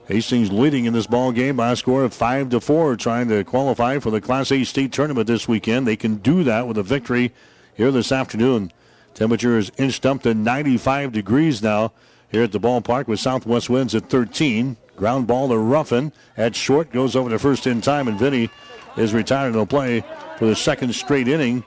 Hastings 0.07 0.49
leading 0.51 0.85
in 0.85 0.93
this 0.93 1.05
ball 1.05 1.33
game 1.33 1.57
by 1.57 1.71
a 1.71 1.75
score 1.75 2.05
of 2.05 2.13
five 2.13 2.49
to 2.51 2.61
four, 2.61 2.95
trying 2.95 3.27
to 3.27 3.43
qualify 3.43 3.99
for 3.99 4.09
the 4.09 4.21
Class 4.21 4.53
A 4.53 4.63
state 4.63 4.93
tournament 4.93 5.27
this 5.27 5.49
weekend. 5.49 5.85
They 5.85 5.97
can 5.97 6.15
do 6.15 6.45
that 6.45 6.65
with 6.65 6.77
a 6.77 6.83
victory 6.83 7.33
here 7.75 7.91
this 7.91 8.13
afternoon. 8.13 8.71
Temperature 9.13 9.57
is 9.57 9.69
inched 9.77 10.05
up 10.05 10.23
to 10.23 10.33
95 10.33 11.11
degrees 11.11 11.61
now 11.61 11.91
here 12.31 12.43
at 12.43 12.53
the 12.53 12.59
ballpark 12.59 13.07
with 13.07 13.19
southwest 13.19 13.69
winds 13.69 13.95
at 13.95 14.09
13. 14.09 14.77
Ground 14.95 15.27
ball 15.27 15.49
to 15.49 15.57
Ruffin 15.57 16.13
at 16.37 16.55
short 16.55 16.91
goes 16.93 17.15
over 17.15 17.29
to 17.29 17.37
first 17.37 17.67
in 17.67 17.81
time, 17.81 18.07
and 18.07 18.17
Vinny 18.17 18.49
is 18.95 19.13
retired. 19.13 19.55
He'll 19.55 19.65
play 19.65 20.05
for 20.37 20.45
the 20.45 20.55
second 20.55 20.93
straight 20.95 21.27
inning. 21.27 21.65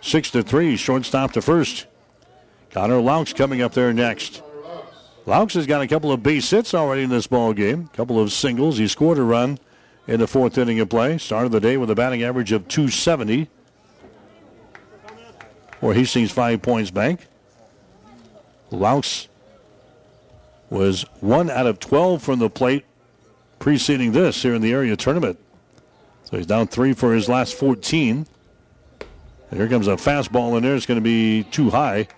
Six 0.00 0.30
to 0.30 0.42
three, 0.42 0.76
shortstop 0.76 1.32
to 1.32 1.42
first. 1.42 1.86
Connor 2.70 3.00
Laux 3.00 3.34
coming 3.34 3.60
up 3.60 3.74
there 3.74 3.92
next. 3.92 4.43
Laux 5.26 5.54
has 5.54 5.66
got 5.66 5.80
a 5.80 5.88
couple 5.88 6.12
of 6.12 6.22
base 6.22 6.50
hits 6.50 6.74
already 6.74 7.02
in 7.02 7.10
this 7.10 7.26
ball 7.26 7.52
game. 7.54 7.88
A 7.92 7.96
couple 7.96 8.20
of 8.20 8.30
singles. 8.30 8.76
He 8.76 8.86
scored 8.86 9.18
a 9.18 9.22
run 9.22 9.58
in 10.06 10.20
the 10.20 10.26
fourth 10.26 10.58
inning 10.58 10.80
of 10.80 10.90
play. 10.90 11.16
Started 11.16 11.50
the 11.50 11.60
day 11.60 11.76
with 11.76 11.90
a 11.90 11.94
batting 11.94 12.22
average 12.22 12.52
of 12.52 12.68
270 12.68 13.48
for 15.80 15.94
Hastings 15.94 16.30
Five 16.30 16.60
Points 16.60 16.90
Bank. 16.90 17.26
Laux 18.70 19.28
was 20.68 21.06
one 21.20 21.48
out 21.50 21.66
of 21.66 21.78
12 21.78 22.22
from 22.22 22.38
the 22.38 22.50
plate 22.50 22.84
preceding 23.58 24.12
this 24.12 24.42
here 24.42 24.54
in 24.54 24.60
the 24.60 24.72
area 24.72 24.96
tournament. 24.96 25.38
So 26.24 26.36
he's 26.36 26.46
down 26.46 26.66
three 26.66 26.92
for 26.92 27.14
his 27.14 27.28
last 27.28 27.54
14. 27.54 28.26
And 29.50 29.60
here 29.60 29.68
comes 29.68 29.86
a 29.86 29.92
fastball 29.92 30.56
in 30.56 30.62
there. 30.62 30.74
It's 30.74 30.86
going 30.86 30.98
to 30.98 31.04
be 31.04 31.44
too 31.44 31.70
high. 31.70 32.08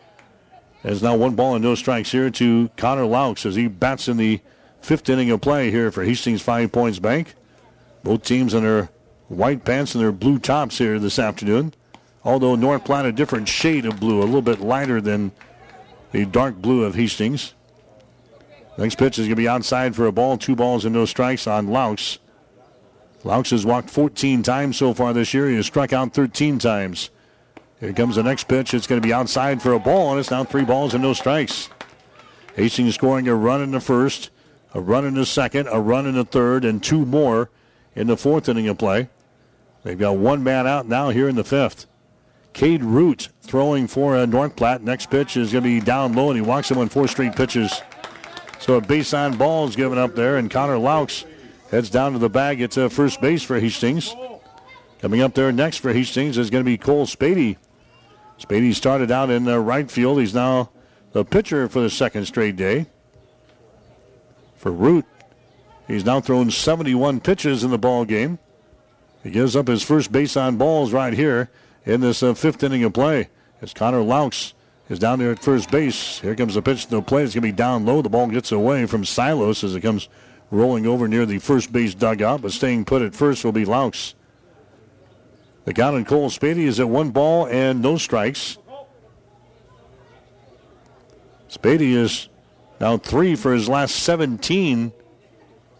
There's 0.87 1.03
now 1.03 1.17
one 1.17 1.35
ball 1.35 1.57
and 1.57 1.65
no 1.65 1.75
strikes 1.75 2.13
here 2.13 2.31
to 2.31 2.71
Connor 2.77 3.07
Laux 3.07 3.45
as 3.45 3.57
he 3.57 3.67
bats 3.67 4.07
in 4.07 4.19
the 4.19 4.41
fifth 4.81 5.09
inning 5.09 5.33
of 5.33 5.41
play 5.41 5.73
here 5.73 5.91
for 5.91 6.05
Hastings 6.05 6.43
Five 6.43 6.71
Points 6.71 7.01
Bank. 7.01 7.35
Both 8.05 8.23
teams 8.23 8.55
in 8.55 8.63
their 8.63 8.91
white 9.27 9.65
pants 9.65 9.97
and 9.97 10.05
their 10.05 10.13
blue 10.13 10.39
tops 10.39 10.79
here 10.79 11.01
this 11.01 11.19
afternoon. 11.19 11.75
Although 12.23 12.55
North 12.55 12.85
Platte 12.85 13.05
a 13.05 13.11
different 13.11 13.49
shade 13.49 13.85
of 13.85 13.99
blue, 13.99 14.21
a 14.21 14.27
little 14.27 14.43
bit 14.43 14.61
lighter 14.61 15.01
than 15.01 15.33
the 16.13 16.25
dark 16.25 16.55
blue 16.55 16.85
of 16.85 16.95
Hastings. 16.95 17.55
Next 18.79 18.97
pitch 18.97 19.19
is 19.19 19.25
going 19.25 19.31
to 19.31 19.37
be 19.37 19.49
outside 19.49 19.97
for 19.97 20.07
a 20.07 20.13
ball. 20.13 20.39
Two 20.39 20.55
balls 20.55 20.85
and 20.85 20.95
no 20.95 21.05
strikes 21.05 21.49
on 21.49 21.67
Laux. 21.67 22.19
Laux 23.25 23.51
has 23.51 23.67
walked 23.67 23.91
14 23.91 24.45
times 24.45 24.77
so 24.77 24.95
far 24.95 25.13
this 25.13 25.35
year. 25.35 25.49
He 25.49 25.57
has 25.57 25.67
struck 25.67 25.93
out 25.93 26.15
13 26.15 26.61
times. 26.61 27.11
Here 27.81 27.93
comes 27.93 28.17
the 28.17 28.23
next 28.23 28.45
pitch. 28.45 28.73
It's 28.73 28.87
going 28.87 29.01
to 29.01 29.07
be 29.07 29.13
outside 29.13 29.61
for 29.61 29.73
a 29.73 29.79
ball, 29.79 30.11
and 30.11 30.19
it's 30.19 30.31
now 30.31 30.45
three 30.45 30.65
balls 30.65 30.95
and 30.95 31.03
no 31.03 31.13
strikes. 31.13 31.69
Hastings 32.55 32.95
scoring 32.95 33.29
a 33.29 33.35
run 33.35 33.61
in 33.61 33.71
the 33.71 33.81
first, 33.81 34.31
a 34.73 34.81
run 34.81 35.05
in 35.05 35.15
the 35.15 35.27
second, 35.27 35.69
a 35.71 35.79
run 35.79 36.07
in 36.07 36.15
the 36.15 36.25
third, 36.25 36.65
and 36.65 36.83
two 36.83 37.05
more 37.05 37.51
in 37.95 38.07
the 38.07 38.17
fourth 38.17 38.49
inning 38.49 38.69
of 38.69 38.79
play. 38.79 39.11
They've 39.83 39.99
got 39.99 40.17
one 40.17 40.43
man 40.43 40.67
out 40.67 40.89
now 40.89 41.11
here 41.11 41.29
in 41.29 41.37
the 41.37 41.45
fifth. 41.45 41.87
Cade 42.55 42.83
Root 42.83 43.29
throwing 43.43 43.87
for 43.87 44.17
uh, 44.17 44.25
North 44.25 44.57
Platte. 44.57 44.83
Next 44.83 45.11
pitch 45.11 45.37
is 45.37 45.53
going 45.53 45.63
to 45.63 45.69
be 45.69 45.81
down 45.81 46.15
low, 46.15 46.31
and 46.31 46.37
he 46.37 46.41
walks 46.41 46.71
him 46.71 46.79
on 46.79 46.89
four 46.89 47.07
straight 47.07 47.37
pitches. 47.37 47.83
So 48.59 48.77
a 48.77 48.81
base 48.81 49.13
on 49.13 49.37
ball 49.37 49.69
is 49.69 49.77
given 49.77 49.99
up 49.99 50.15
there, 50.15 50.39
and 50.39 50.51
Connor 50.51 50.79
Laux 50.79 51.27
heads 51.71 51.91
down 51.91 52.15
to 52.15 52.19
the 52.19 52.31
bag 52.31 52.63
at 52.63 52.79
uh, 52.79 52.89
first 52.89 53.21
base 53.21 53.43
for 53.43 53.61
Hastings. 53.61 54.15
Coming 55.01 55.21
up 55.21 55.35
there 55.35 55.53
next 55.53 55.79
for 55.79 55.93
Hastings 55.93 56.39
is 56.39 56.49
going 56.49 56.65
to 56.65 56.69
be 56.69 56.79
Cole 56.79 57.05
Spady. 57.05 57.59
Spady 58.41 58.75
started 58.75 59.11
out 59.11 59.31
in 59.31 59.49
uh, 59.49 59.57
right 59.57 59.91
field. 59.91 60.21
He's 60.21 60.35
now 60.35 60.71
the 61.13 61.25
pitcher 61.25 61.69
for 61.69 61.81
the 61.81 61.91
second 61.91 62.27
straight 62.27 62.57
day. 62.57 62.87
For 64.57 64.71
Root, 64.71 65.05
he's 65.87 66.05
now 66.05 66.21
thrown 66.21 66.51
71 66.51 67.21
pitches 67.21 67.65
in 67.65 67.71
the 67.71 67.79
ball 67.79 68.05
game. 68.05 68.39
He 69.23 69.31
gives 69.31 69.57
up 69.57 69.69
his 69.69 69.83
first 69.83 70.13
base 70.13 70.37
on 70.37 70.57
balls 70.57 70.93
right 70.93 71.13
here 71.13 71.51
in 71.85 72.01
this 72.01 72.23
uh, 72.23 72.35
fifth 72.35 72.63
inning 72.63 72.85
of 72.85 72.93
play. 72.93 73.29
As 73.63 73.73
Connor 73.73 74.03
Laux 74.03 74.53
is 74.89 74.99
down 74.99 75.19
there 75.19 75.31
at 75.31 75.39
first 75.39 75.71
base. 75.71 76.21
Here 76.21 76.35
comes 76.37 76.55
the 76.55 76.63
pitch 76.63 76.85
to 76.85 76.91
the 76.91 77.03
plate. 77.03 77.25
It's 77.25 77.35
going 77.35 77.43
to 77.43 77.49
be 77.49 77.53
down 77.53 77.87
low. 77.87 78.03
The 78.03 78.09
ball 78.09 78.27
gets 78.29 78.53
away 78.53 78.87
from 78.87 79.05
Silos 79.05 79.65
as 79.65 79.75
it 79.75 79.81
comes 79.81 80.09
rolling 80.51 80.87
over 80.87 81.09
near 81.09 81.27
the 81.27 81.39
first 81.39 81.73
base 81.73 81.95
dugout, 81.95 82.43
but 82.43 82.53
staying 82.53 82.85
put 82.85 83.03
at 83.03 83.15
first 83.15 83.45
will 83.45 83.53
be 83.53 83.65
Laux. 83.65 84.15
The 85.67 85.75
count 85.75 85.97
on 85.97 86.05
Cole 86.05 86.31
Spady 86.31 86.65
is 86.65 86.79
at 86.79 86.89
one 86.89 87.11
ball 87.11 87.47
and 87.49 87.83
no 87.83 87.99
strikes. 87.99 88.57
Spady 91.51 91.93
is 91.93 92.29
now 92.81 92.97
three 92.99 93.35
for 93.35 93.53
his 93.53 93.69
last 93.69 93.97
17 93.97 94.93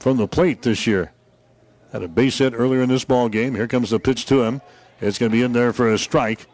from 0.01 0.17
the 0.17 0.27
plate 0.27 0.63
this 0.63 0.89
year. 0.89 1.13
Had 1.93 2.03
a 2.03 2.09
base 2.09 2.39
hit 2.39 2.53
earlier 2.53 2.83
in 2.83 2.89
this 2.89 3.05
ball 3.05 3.29
game. 3.29 3.55
Here 3.55 3.69
comes 3.69 3.91
the 3.91 4.01
pitch 4.01 4.27
to 4.27 4.43
him. 4.43 4.61
It's 5.01 5.19
going 5.19 5.31
to 5.31 5.37
be 5.37 5.45
in 5.45 5.53
there 5.53 5.73
for 5.73 5.93
a 5.93 5.99
strike 5.99 6.47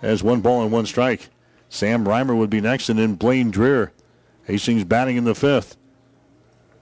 as 0.00 0.22
one 0.22 0.40
ball 0.40 0.62
and 0.62 0.70
one 0.70 0.86
strike. 0.86 1.30
Sam 1.68 2.04
Reimer 2.04 2.36
would 2.36 2.48
be 2.48 2.60
next, 2.60 2.88
and 2.88 2.98
then 2.98 3.16
Blaine 3.16 3.50
Dreer. 3.50 3.92
Hastings 4.44 4.84
batting 4.84 5.16
in 5.16 5.24
the 5.24 5.34
fifth. 5.34 5.76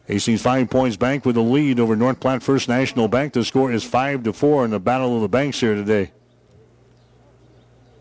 Hastings 0.07 0.41
Five 0.41 0.71
Points 0.71 0.97
Bank 0.97 1.25
with 1.25 1.37
a 1.37 1.41
lead 1.41 1.81
over 1.81 1.97
North 1.97 2.21
Platte 2.21 2.43
First 2.43 2.69
National 2.69 3.09
Bank. 3.09 3.33
The 3.33 3.45
score 3.45 3.73
is 3.73 3.83
5 3.83 4.23
to 4.25 4.33
4 4.33 4.65
in 4.65 4.71
the 4.71 4.79
Battle 4.79 5.17
of 5.17 5.23
the 5.23 5.29
Banks 5.29 5.59
here 5.59 5.75
today. 5.75 6.13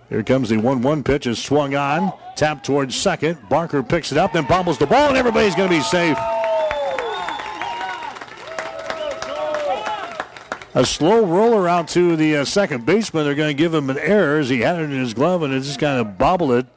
Here 0.10 0.22
comes 0.22 0.50
the 0.50 0.58
1 0.58 0.84
1 0.84 1.04
pitch. 1.04 1.26
is 1.26 1.44
swung 1.44 1.74
on. 1.74 2.14
tapped 2.36 2.66
towards 2.66 2.96
second. 2.96 3.40
Barker 3.50 3.82
picks 3.82 4.12
it 4.12 4.20
up, 4.20 4.34
then 4.34 4.46
bobbles 4.46 4.78
the 4.78 4.86
ball, 4.86 5.08
and 5.10 5.18
everybody's 5.18 5.56
going 5.56 5.70
to 5.70 5.76
be 5.76 5.82
safe. 5.82 6.18
A 10.76 10.86
slow 10.86 11.26
roller 11.26 11.68
out 11.68 11.88
to 11.90 12.16
the 12.18 12.38
uh, 12.38 12.46
second 12.46 12.86
baseman. 12.86 13.24
They're 13.24 13.34
going 13.34 13.56
to 13.56 13.58
give 13.58 13.74
him 13.74 13.90
an 13.90 13.98
error 13.98 14.40
as 14.40 14.50
he 14.50 14.60
had 14.60 14.78
it 14.78 14.84
in 14.84 14.92
his 14.92 15.14
glove 15.14 15.42
and 15.42 15.54
it 15.54 15.62
just 15.62 15.80
kind 15.80 16.00
of 16.00 16.18
bobbled 16.18 16.52
it. 16.52 16.68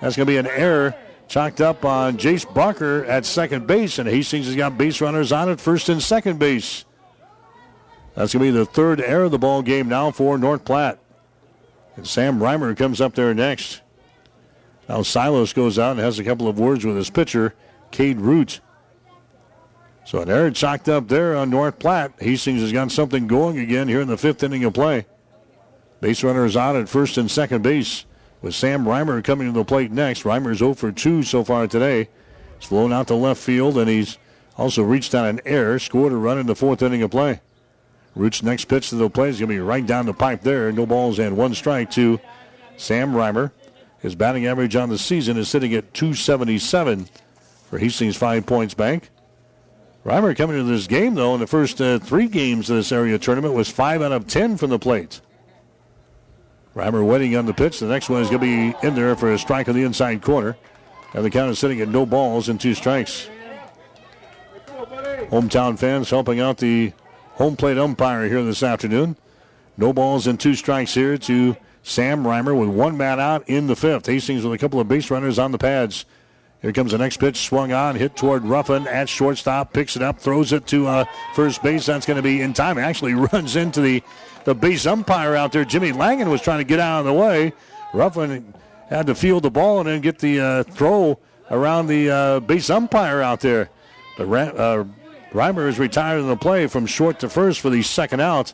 That's 0.00 0.16
going 0.16 0.26
to 0.26 0.32
be 0.32 0.38
an 0.38 0.46
error 0.46 0.96
chalked 1.28 1.60
up 1.60 1.84
on 1.84 2.16
Jace 2.16 2.52
Barker 2.52 3.04
at 3.04 3.24
second 3.24 3.66
base, 3.66 3.98
and 3.98 4.08
Hastings 4.08 4.46
has 4.46 4.56
got 4.56 4.78
base 4.78 5.00
runners 5.00 5.32
on 5.32 5.48
at 5.48 5.60
first 5.60 5.88
and 5.88 6.02
second 6.02 6.38
base. 6.38 6.84
That's 8.14 8.32
going 8.32 8.46
to 8.46 8.52
be 8.52 8.58
the 8.58 8.66
third 8.66 9.00
error 9.00 9.24
of 9.24 9.30
the 9.30 9.38
ball 9.38 9.62
game 9.62 9.88
now 9.88 10.10
for 10.10 10.38
North 10.38 10.64
Platte. 10.64 10.98
And 11.96 12.06
Sam 12.06 12.38
Reimer 12.38 12.76
comes 12.76 13.00
up 13.00 13.14
there 13.14 13.34
next. 13.34 13.82
Now 14.88 15.02
Silos 15.02 15.52
goes 15.52 15.78
out 15.78 15.92
and 15.92 16.00
has 16.00 16.18
a 16.18 16.24
couple 16.24 16.48
of 16.48 16.58
words 16.58 16.84
with 16.84 16.96
his 16.96 17.10
pitcher, 17.10 17.54
Cade 17.90 18.20
Root. 18.20 18.60
So 20.04 20.20
an 20.20 20.30
error 20.30 20.50
chalked 20.50 20.88
up 20.88 21.08
there 21.08 21.36
on 21.36 21.50
North 21.50 21.78
Platte. 21.78 22.12
Hastings 22.20 22.62
has 22.62 22.72
got 22.72 22.92
something 22.92 23.26
going 23.26 23.58
again 23.58 23.88
here 23.88 24.00
in 24.00 24.08
the 24.08 24.16
fifth 24.16 24.42
inning 24.42 24.64
of 24.64 24.72
play. 24.72 25.06
Base 26.00 26.22
runner 26.22 26.44
is 26.44 26.56
at 26.56 26.88
first 26.88 27.18
and 27.18 27.30
second 27.30 27.62
base 27.62 28.04
with 28.46 28.54
Sam 28.54 28.84
Reimer 28.84 29.24
coming 29.24 29.48
to 29.48 29.52
the 29.52 29.64
plate 29.64 29.90
next. 29.90 30.22
Reimer's 30.22 30.58
0 30.58 30.74
for 30.74 30.92
2 30.92 31.24
so 31.24 31.42
far 31.42 31.66
today. 31.66 32.08
He's 32.60 32.68
flown 32.68 32.92
out 32.92 33.08
to 33.08 33.16
left 33.16 33.42
field 33.42 33.76
and 33.76 33.90
he's 33.90 34.18
also 34.56 34.84
reached 34.84 35.16
on 35.16 35.26
an 35.26 35.40
error, 35.44 35.80
scored 35.80 36.12
a 36.12 36.16
run 36.16 36.38
in 36.38 36.46
the 36.46 36.54
fourth 36.54 36.80
inning 36.80 37.02
of 37.02 37.10
play. 37.10 37.40
Root's 38.14 38.44
next 38.44 38.66
pitch 38.66 38.90
to 38.90 38.94
the 38.94 39.10
plate 39.10 39.30
is 39.30 39.40
going 39.40 39.48
to 39.48 39.56
be 39.56 39.58
right 39.58 39.84
down 39.84 40.06
the 40.06 40.14
pipe 40.14 40.42
there. 40.42 40.70
No 40.70 40.86
balls 40.86 41.18
and 41.18 41.36
one 41.36 41.56
strike 41.56 41.90
to 41.92 42.20
Sam 42.76 43.14
Reimer. 43.14 43.50
His 43.98 44.14
batting 44.14 44.46
average 44.46 44.76
on 44.76 44.90
the 44.90 44.98
season 44.98 45.36
is 45.36 45.48
sitting 45.48 45.74
at 45.74 45.92
277 45.92 47.08
for 47.68 47.78
Hastings 47.78 48.16
Five 48.16 48.46
Points 48.46 48.74
Bank. 48.74 49.10
Reimer 50.04 50.36
coming 50.36 50.56
into 50.56 50.70
this 50.70 50.86
game, 50.86 51.16
though, 51.16 51.34
in 51.34 51.40
the 51.40 51.48
first 51.48 51.80
uh, 51.80 51.98
three 51.98 52.28
games 52.28 52.70
of 52.70 52.76
this 52.76 52.92
area 52.92 53.18
tournament 53.18 53.54
was 53.54 53.68
5 53.68 54.02
out 54.02 54.12
of 54.12 54.28
10 54.28 54.56
from 54.56 54.70
the 54.70 54.78
plate. 54.78 55.20
Reimer 56.76 57.04
waiting 57.04 57.34
on 57.36 57.46
the 57.46 57.54
pitch. 57.54 57.80
The 57.80 57.86
next 57.86 58.10
one 58.10 58.20
is 58.20 58.28
going 58.28 58.40
to 58.40 58.46
be 58.46 58.86
in 58.86 58.94
there 58.94 59.16
for 59.16 59.32
a 59.32 59.38
strike 59.38 59.66
on 59.66 59.74
the 59.74 59.82
inside 59.82 60.20
corner. 60.20 60.58
And 61.14 61.24
the 61.24 61.30
count 61.30 61.50
is 61.50 61.58
sitting 61.58 61.80
at 61.80 61.88
no 61.88 62.04
balls 62.04 62.50
and 62.50 62.60
two 62.60 62.74
strikes. 62.74 63.30
Hometown 65.30 65.78
fans 65.78 66.10
helping 66.10 66.38
out 66.38 66.58
the 66.58 66.92
home 67.32 67.56
plate 67.56 67.78
umpire 67.78 68.28
here 68.28 68.42
this 68.42 68.62
afternoon. 68.62 69.16
No 69.78 69.94
balls 69.94 70.26
and 70.26 70.38
two 70.38 70.54
strikes 70.54 70.92
here 70.92 71.16
to 71.16 71.56
Sam 71.82 72.24
Reimer 72.24 72.58
with 72.58 72.68
one 72.68 72.98
man 72.98 73.20
out 73.20 73.48
in 73.48 73.68
the 73.68 73.76
fifth. 73.76 74.04
Hastings 74.04 74.44
with 74.44 74.52
a 74.52 74.58
couple 74.58 74.78
of 74.78 74.86
base 74.86 75.10
runners 75.10 75.38
on 75.38 75.52
the 75.52 75.58
pads. 75.58 76.04
Here 76.60 76.72
comes 76.72 76.92
the 76.92 76.98
next 76.98 77.18
pitch, 77.18 77.46
swung 77.46 77.72
on, 77.72 77.96
hit 77.96 78.16
toward 78.16 78.44
Ruffin 78.44 78.86
at 78.88 79.08
shortstop, 79.08 79.72
picks 79.72 79.96
it 79.96 80.02
up, 80.02 80.18
throws 80.18 80.52
it 80.52 80.66
to 80.68 80.86
uh, 80.86 81.04
first 81.34 81.62
base. 81.62 81.86
That's 81.86 82.06
going 82.06 82.16
to 82.16 82.22
be 82.22 82.42
in 82.42 82.52
time. 82.52 82.76
Actually 82.76 83.14
runs 83.32 83.56
into 83.56 83.80
the, 83.80 84.02
the 84.46 84.54
base 84.54 84.86
umpire 84.86 85.34
out 85.34 85.52
there. 85.52 85.64
Jimmy 85.64 85.92
Langen 85.92 86.30
was 86.30 86.40
trying 86.40 86.58
to 86.58 86.64
get 86.64 86.78
out 86.78 87.00
of 87.00 87.04
the 87.04 87.12
way. 87.12 87.52
Ruffin 87.92 88.54
had 88.88 89.08
to 89.08 89.14
field 89.14 89.42
the 89.42 89.50
ball 89.50 89.80
and 89.80 89.88
then 89.88 90.00
get 90.00 90.20
the 90.20 90.40
uh, 90.40 90.62
throw 90.62 91.18
around 91.50 91.88
the 91.88 92.08
uh, 92.08 92.40
base 92.40 92.70
umpire 92.70 93.20
out 93.20 93.40
there. 93.40 93.68
But 94.16 94.24
uh, 94.24 94.84
Reimer 95.32 95.68
is 95.68 95.80
retired 95.80 96.20
in 96.20 96.28
the 96.28 96.36
play 96.36 96.68
from 96.68 96.86
short 96.86 97.18
to 97.20 97.28
first 97.28 97.60
for 97.60 97.70
the 97.70 97.82
second 97.82 98.20
out 98.20 98.52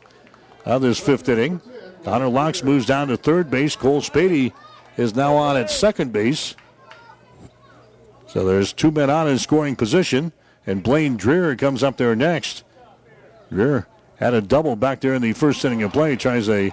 of 0.65 0.81
this 0.81 0.99
fifth 0.99 1.29
inning. 1.29 1.61
Connor 2.03 2.27
Laux 2.27 2.63
moves 2.63 2.87
down 2.87 3.07
to 3.09 3.15
third 3.15 3.51
base. 3.51 3.75
Cole 3.75 4.01
Spady 4.01 4.51
is 4.97 5.15
now 5.15 5.35
on 5.35 5.55
at 5.55 5.69
second 5.69 6.11
base. 6.11 6.55
So 8.25 8.43
there's 8.43 8.73
two 8.73 8.89
men 8.89 9.11
on 9.11 9.27
in 9.27 9.37
scoring 9.37 9.75
position, 9.75 10.33
and 10.65 10.81
Blaine 10.81 11.17
Dreer 11.17 11.55
comes 11.55 11.83
up 11.83 11.97
there 11.97 12.15
next. 12.15 12.63
Dreer 13.51 13.87
had 14.23 14.33
a 14.33 14.41
double 14.41 14.75
back 14.75 15.01
there 15.01 15.13
in 15.13 15.21
the 15.21 15.33
first 15.33 15.63
inning 15.65 15.83
of 15.83 15.91
play. 15.91 16.15
Tries 16.15 16.47
a 16.49 16.69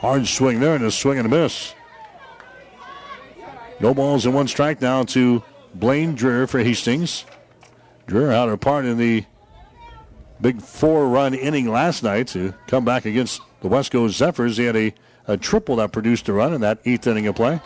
hard 0.00 0.26
swing 0.26 0.60
there 0.60 0.76
and 0.76 0.84
a 0.84 0.90
swing 0.90 1.18
and 1.18 1.26
a 1.26 1.28
miss. 1.28 1.74
No 3.80 3.92
balls 3.92 4.24
and 4.24 4.34
one 4.34 4.46
strike 4.46 4.80
now 4.80 5.02
to 5.04 5.42
Blaine 5.74 6.14
Dreer 6.14 6.46
for 6.46 6.60
Hastings. 6.60 7.24
Dreer 8.06 8.30
had 8.30 8.48
a 8.48 8.56
part 8.56 8.84
in 8.84 8.98
the 8.98 9.24
big 10.40 10.62
four-run 10.62 11.34
inning 11.34 11.68
last 11.68 12.02
night 12.02 12.28
to 12.28 12.54
come 12.66 12.84
back 12.84 13.04
against 13.04 13.40
the 13.60 13.68
Westco 13.68 14.08
Zephyrs. 14.08 14.56
He 14.56 14.64
had 14.64 14.76
a, 14.76 14.94
a 15.26 15.36
triple 15.36 15.76
that 15.76 15.90
produced 15.90 16.28
a 16.28 16.32
run 16.32 16.52
in 16.52 16.60
that 16.60 16.78
eighth 16.84 17.06
inning 17.06 17.26
of 17.26 17.34
play. 17.34 17.60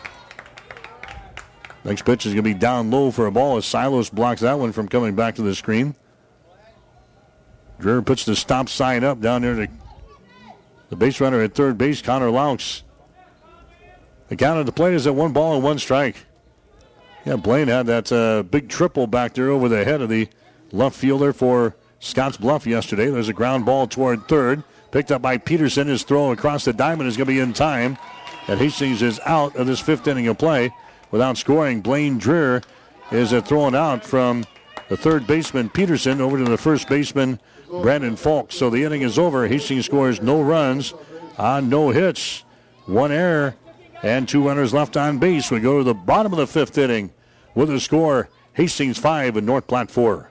Next 1.83 2.05
pitch 2.05 2.25
is 2.25 2.33
going 2.33 2.43
to 2.43 2.53
be 2.53 2.53
down 2.53 2.89
low 2.89 3.11
for 3.11 3.27
a 3.27 3.31
ball 3.31 3.57
as 3.57 3.65
Silos 3.65 4.09
blocks 4.09 4.41
that 4.41 4.57
one 4.57 4.71
from 4.71 4.87
coming 4.87 5.15
back 5.15 5.35
to 5.35 5.41
the 5.41 5.53
screen. 5.53 5.95
Dreer 7.79 8.01
puts 8.01 8.25
the 8.25 8.35
stop 8.35 8.69
sign 8.69 9.03
up 9.03 9.21
down 9.21 9.41
there 9.41 9.55
to 9.55 9.67
the 10.89 10.95
base 10.95 11.21
runner 11.21 11.41
at 11.41 11.53
third 11.53 11.77
base, 11.77 12.01
Connor 12.01 12.29
Laux. 12.29 12.83
The 14.27 14.35
count 14.35 14.59
of 14.59 14.65
the 14.65 14.71
plate 14.71 14.93
is 14.93 15.07
at 15.07 15.15
one 15.15 15.33
ball 15.33 15.55
and 15.55 15.63
one 15.63 15.79
strike. 15.79 16.25
Yeah, 17.25 17.35
Blaine 17.35 17.67
had 17.67 17.87
that 17.87 18.11
uh, 18.11 18.43
big 18.43 18.69
triple 18.69 19.07
back 19.07 19.33
there 19.33 19.49
over 19.49 19.69
the 19.69 19.83
head 19.83 20.01
of 20.01 20.09
the 20.09 20.27
left 20.71 20.95
fielder 20.95 21.33
for 21.33 21.75
Scotts 21.99 22.37
Bluff 22.37 22.65
yesterday. 22.65 23.09
There's 23.09 23.29
a 23.29 23.33
ground 23.33 23.65
ball 23.65 23.87
toward 23.87 24.27
third. 24.27 24.63
Picked 24.91 25.11
up 25.11 25.21
by 25.21 25.37
Peterson. 25.37 25.87
His 25.87 26.03
throw 26.03 26.31
across 26.31 26.65
the 26.65 26.73
diamond 26.73 27.07
is 27.07 27.17
going 27.17 27.27
to 27.27 27.33
be 27.33 27.39
in 27.39 27.53
time. 27.53 27.97
And 28.47 28.59
Hastings 28.59 29.01
is 29.01 29.19
out 29.25 29.55
of 29.55 29.67
this 29.67 29.79
fifth 29.79 30.07
inning 30.07 30.27
of 30.27 30.37
play 30.37 30.71
without 31.11 31.37
scoring. 31.37 31.81
Blaine 31.81 32.17
Dreer 32.17 32.61
is 33.11 33.31
thrown 33.43 33.75
out 33.75 34.03
from 34.03 34.45
the 34.87 34.97
third 34.97 35.27
baseman 35.27 35.69
Peterson 35.69 36.21
over 36.21 36.37
to 36.37 36.43
the 36.43 36.57
first 36.57 36.87
baseman 36.87 37.39
Brandon 37.69 38.15
Falk. 38.15 38.51
So 38.51 38.69
the 38.69 38.83
inning 38.83 39.01
is 39.01 39.17
over. 39.17 39.47
Hastings 39.47 39.85
scores 39.85 40.21
no 40.21 40.41
runs 40.41 40.93
on 41.37 41.69
no 41.69 41.89
hits, 41.89 42.43
one 42.85 43.11
error, 43.11 43.55
and 44.03 44.27
two 44.27 44.45
runners 44.45 44.73
left 44.73 44.97
on 44.97 45.19
base. 45.19 45.51
We 45.51 45.59
go 45.59 45.77
to 45.77 45.83
the 45.83 45.93
bottom 45.93 46.33
of 46.33 46.39
the 46.39 46.47
fifth 46.47 46.77
inning 46.77 47.11
with 47.55 47.69
a 47.69 47.79
score 47.79 48.29
Hastings 48.53 48.97
5 48.97 49.37
and 49.37 49.45
North 49.45 49.67
Platte 49.67 49.91
4. 49.91 50.29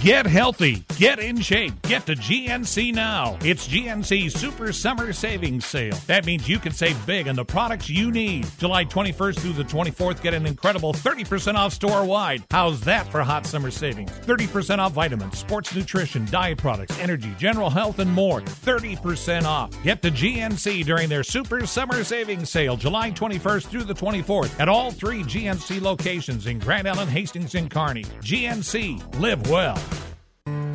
Get 0.00 0.26
healthy, 0.26 0.84
get 0.98 1.18
in 1.18 1.40
shape, 1.40 1.80
get 1.82 2.04
to 2.06 2.14
GNC 2.14 2.92
now. 2.92 3.38
It's 3.40 3.66
GNC's 3.66 4.34
Super 4.34 4.70
Summer 4.70 5.14
Savings 5.14 5.64
Sale. 5.64 5.96
That 6.06 6.26
means 6.26 6.46
you 6.46 6.58
can 6.58 6.72
save 6.72 7.06
big 7.06 7.26
on 7.26 7.36
the 7.36 7.44
products 7.44 7.88
you 7.88 8.10
need. 8.10 8.46
July 8.58 8.84
21st 8.84 9.38
through 9.38 9.54
the 9.54 9.64
24th, 9.64 10.20
get 10.20 10.34
an 10.34 10.44
incredible 10.44 10.92
30% 10.92 11.54
off 11.54 11.72
store 11.72 12.04
wide. 12.04 12.44
How's 12.50 12.82
that 12.82 13.10
for 13.10 13.22
hot 13.22 13.46
summer 13.46 13.70
savings? 13.70 14.10
30% 14.10 14.78
off 14.78 14.92
vitamins, 14.92 15.38
sports 15.38 15.74
nutrition, 15.74 16.26
diet 16.26 16.58
products, 16.58 16.98
energy, 16.98 17.34
general 17.38 17.70
health, 17.70 17.98
and 17.98 18.12
more. 18.12 18.42
30% 18.42 19.44
off. 19.44 19.70
Get 19.82 20.02
to 20.02 20.10
GNC 20.10 20.84
during 20.84 21.08
their 21.08 21.22
Super 21.22 21.66
Summer 21.66 22.04
Savings 22.04 22.50
Sale, 22.50 22.76
July 22.76 23.10
21st 23.10 23.66
through 23.68 23.84
the 23.84 23.94
24th, 23.94 24.60
at 24.60 24.68
all 24.68 24.90
three 24.90 25.22
GNC 25.22 25.80
locations 25.80 26.46
in 26.46 26.58
Grand 26.58 26.86
Island, 26.86 27.10
Hastings, 27.10 27.54
and 27.54 27.70
Kearney. 27.70 28.04
GNC, 28.20 29.18
live 29.18 29.48
well. 29.48 29.78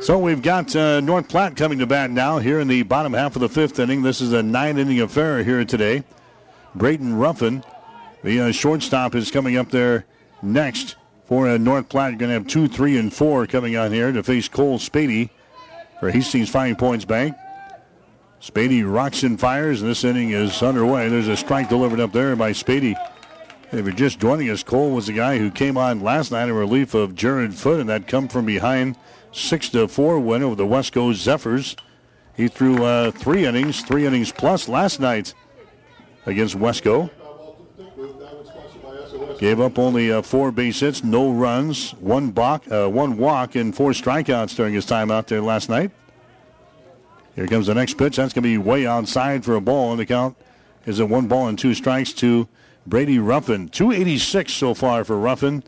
So 0.00 0.16
we've 0.16 0.40
got 0.40 0.74
uh, 0.76 1.00
North 1.00 1.28
Platte 1.28 1.56
coming 1.56 1.80
to 1.80 1.86
bat 1.86 2.10
now 2.10 2.38
here 2.38 2.60
in 2.60 2.68
the 2.68 2.82
bottom 2.84 3.12
half 3.14 3.34
of 3.34 3.40
the 3.40 3.48
fifth 3.48 3.80
inning. 3.80 4.02
This 4.02 4.20
is 4.20 4.32
a 4.32 4.42
nine 4.42 4.78
inning 4.78 5.00
affair 5.00 5.42
here 5.42 5.64
today. 5.64 6.04
Braden 6.74 7.16
Ruffin, 7.16 7.64
the 8.22 8.40
uh, 8.40 8.52
shortstop, 8.52 9.16
is 9.16 9.32
coming 9.32 9.56
up 9.56 9.70
there 9.70 10.06
next 10.40 10.94
for 11.26 11.48
uh, 11.48 11.58
North 11.58 11.88
Platte. 11.88 12.16
Going 12.16 12.28
to 12.28 12.34
have 12.34 12.46
two, 12.46 12.68
three, 12.68 12.96
and 12.96 13.12
four 13.12 13.46
coming 13.48 13.76
on 13.76 13.90
here 13.92 14.12
to 14.12 14.22
face 14.22 14.48
Cole 14.48 14.78
Spady 14.78 15.30
for 15.98 16.10
Hastings 16.10 16.48
Five 16.48 16.78
Points 16.78 17.04
Bank. 17.04 17.34
Spady 18.40 18.90
rocks 18.90 19.24
and 19.24 19.38
fires, 19.38 19.82
and 19.82 19.90
this 19.90 20.04
inning 20.04 20.30
is 20.30 20.62
underway. 20.62 21.08
There's 21.08 21.26
a 21.26 21.36
strike 21.36 21.68
delivered 21.68 21.98
up 21.98 22.12
there 22.12 22.36
by 22.36 22.52
Spady. 22.52 22.94
If 23.72 23.84
you're 23.84 23.92
just 23.92 24.20
joining 24.20 24.48
us, 24.48 24.62
Cole 24.62 24.92
was 24.92 25.08
the 25.08 25.12
guy 25.12 25.38
who 25.38 25.50
came 25.50 25.76
on 25.76 26.00
last 26.00 26.30
night 26.30 26.48
in 26.48 26.54
relief 26.54 26.94
of 26.94 27.16
Jared 27.16 27.54
Foot, 27.54 27.80
and 27.80 27.88
that 27.90 28.06
come 28.06 28.28
from 28.28 28.46
behind 28.46 28.96
six 29.38 29.68
to 29.70 29.88
four 29.88 30.18
win 30.18 30.42
over 30.42 30.54
the 30.54 30.66
Westco 30.66 31.14
Zephyrs. 31.14 31.76
He 32.36 32.48
threw 32.48 32.84
uh, 32.84 33.10
three 33.10 33.46
innings, 33.46 33.82
three 33.82 34.06
innings 34.06 34.32
plus 34.32 34.68
last 34.68 35.00
night 35.00 35.34
against 36.26 36.56
Westco. 36.56 37.10
Gave 39.38 39.60
up 39.60 39.78
only 39.78 40.10
uh, 40.10 40.22
four 40.22 40.50
base 40.50 40.80
hits, 40.80 41.04
no 41.04 41.30
runs, 41.30 41.92
one 41.92 42.30
balk, 42.30 42.70
uh, 42.70 42.88
one 42.88 43.16
walk, 43.16 43.54
and 43.54 43.74
four 43.74 43.92
strikeouts 43.92 44.56
during 44.56 44.74
his 44.74 44.84
time 44.84 45.10
out 45.10 45.28
there 45.28 45.40
last 45.40 45.68
night. 45.68 45.92
Here 47.36 47.46
comes 47.46 47.68
the 47.68 47.74
next 47.74 47.94
pitch. 47.94 48.16
That's 48.16 48.32
going 48.32 48.42
to 48.42 48.48
be 48.48 48.58
way 48.58 48.84
outside 48.84 49.44
for 49.44 49.54
a 49.54 49.60
ball, 49.60 49.92
and 49.92 50.00
the 50.00 50.06
count 50.06 50.36
is 50.86 50.98
at 50.98 51.08
one 51.08 51.28
ball 51.28 51.46
and 51.46 51.56
two 51.56 51.72
strikes 51.72 52.12
to 52.14 52.48
Brady 52.84 53.20
Ruffin. 53.20 53.68
286 53.68 54.52
so 54.52 54.74
far 54.74 55.04
for 55.04 55.16
Ruffin 55.16 55.62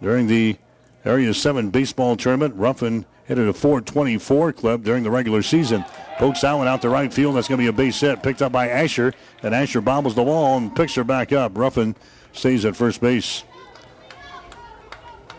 during 0.00 0.28
the 0.28 0.56
Area 1.04 1.34
7 1.34 1.70
baseball 1.70 2.16
tournament. 2.16 2.54
Ruffin 2.54 3.06
hit 3.26 3.38
at 3.38 3.48
a 3.48 3.52
424 3.52 4.52
clip 4.52 4.82
during 4.82 5.02
the 5.02 5.10
regular 5.10 5.42
season. 5.42 5.84
Pokes 6.18 6.40
that 6.40 6.52
one 6.54 6.68
out 6.68 6.82
to 6.82 6.88
right 6.88 7.12
field. 7.12 7.36
That's 7.36 7.48
going 7.48 7.58
to 7.58 7.62
be 7.62 7.68
a 7.68 7.72
base 7.72 8.00
hit. 8.00 8.22
Picked 8.22 8.40
up 8.40 8.52
by 8.52 8.68
Asher. 8.68 9.12
And 9.42 9.54
Asher 9.54 9.80
bobbles 9.80 10.14
the 10.14 10.24
ball 10.24 10.56
and 10.56 10.74
picks 10.74 10.94
her 10.94 11.04
back 11.04 11.32
up. 11.32 11.56
Ruffin 11.56 11.94
stays 12.32 12.64
at 12.64 12.76
first 12.76 13.00
base. 13.00 13.44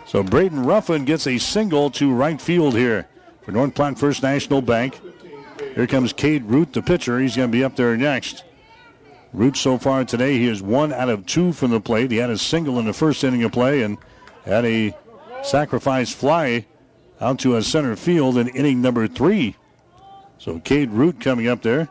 So 0.06 0.24
Braden 0.24 0.64
Ruffin 0.64 1.06
gets 1.06 1.28
a 1.28 1.38
single 1.38 1.90
to 1.92 2.14
right 2.14 2.42
field 2.42 2.76
here 2.76 3.08
for 3.42 3.52
North 3.52 3.74
Platte 3.74 3.98
First 3.98 4.24
National 4.24 4.62
Bank. 4.62 5.00
Here 5.74 5.88
comes 5.88 6.14
Cade 6.14 6.46
Root, 6.46 6.74
the 6.74 6.82
pitcher. 6.82 7.20
He's 7.20 7.36
going 7.36 7.50
to 7.50 7.58
be 7.58 7.64
up 7.64 7.76
there 7.76 7.98
next. 7.98 8.44
Root 9.34 9.58
so 9.58 9.78
far 9.78 10.06
today, 10.06 10.38
he 10.38 10.48
is 10.48 10.62
one 10.62 10.94
out 10.94 11.10
of 11.10 11.26
two 11.26 11.52
from 11.52 11.72
the 11.72 11.82
plate. 11.82 12.12
He 12.12 12.18
had 12.18 12.30
a 12.30 12.38
single 12.38 12.80
in 12.80 12.86
the 12.86 12.94
first 12.94 13.24
inning 13.24 13.44
of 13.44 13.52
play 13.52 13.84
and 13.84 13.98
had 14.46 14.66
a 14.66 14.96
sacrifice 15.44 16.12
fly 16.12 16.66
out 17.20 17.40
to 17.40 17.56
a 17.56 17.64
center 17.64 17.96
field 17.96 18.38
in 18.38 18.48
inning 18.50 18.82
number 18.82 19.08
three. 19.08 19.56
So 20.38 20.60
Cade 20.60 20.92
Root 20.92 21.20
coming 21.20 21.48
up 21.48 21.62
there. 21.62 21.90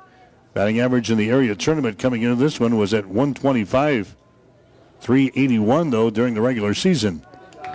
Batting 0.55 0.81
average 0.81 1.11
in 1.11 1.19
the 1.19 1.31
area 1.31 1.55
tournament 1.55 1.99
coming 1.99 2.23
into 2.23 2.37
this 2.37 2.59
one 2.59 2.77
was 2.77 2.95
at 2.95 3.07
125. 3.07 4.17
381 5.01 5.91
though 5.91 6.11
during 6.11 6.35
the 6.35 6.41
regular 6.41 6.75
season. 6.75 7.25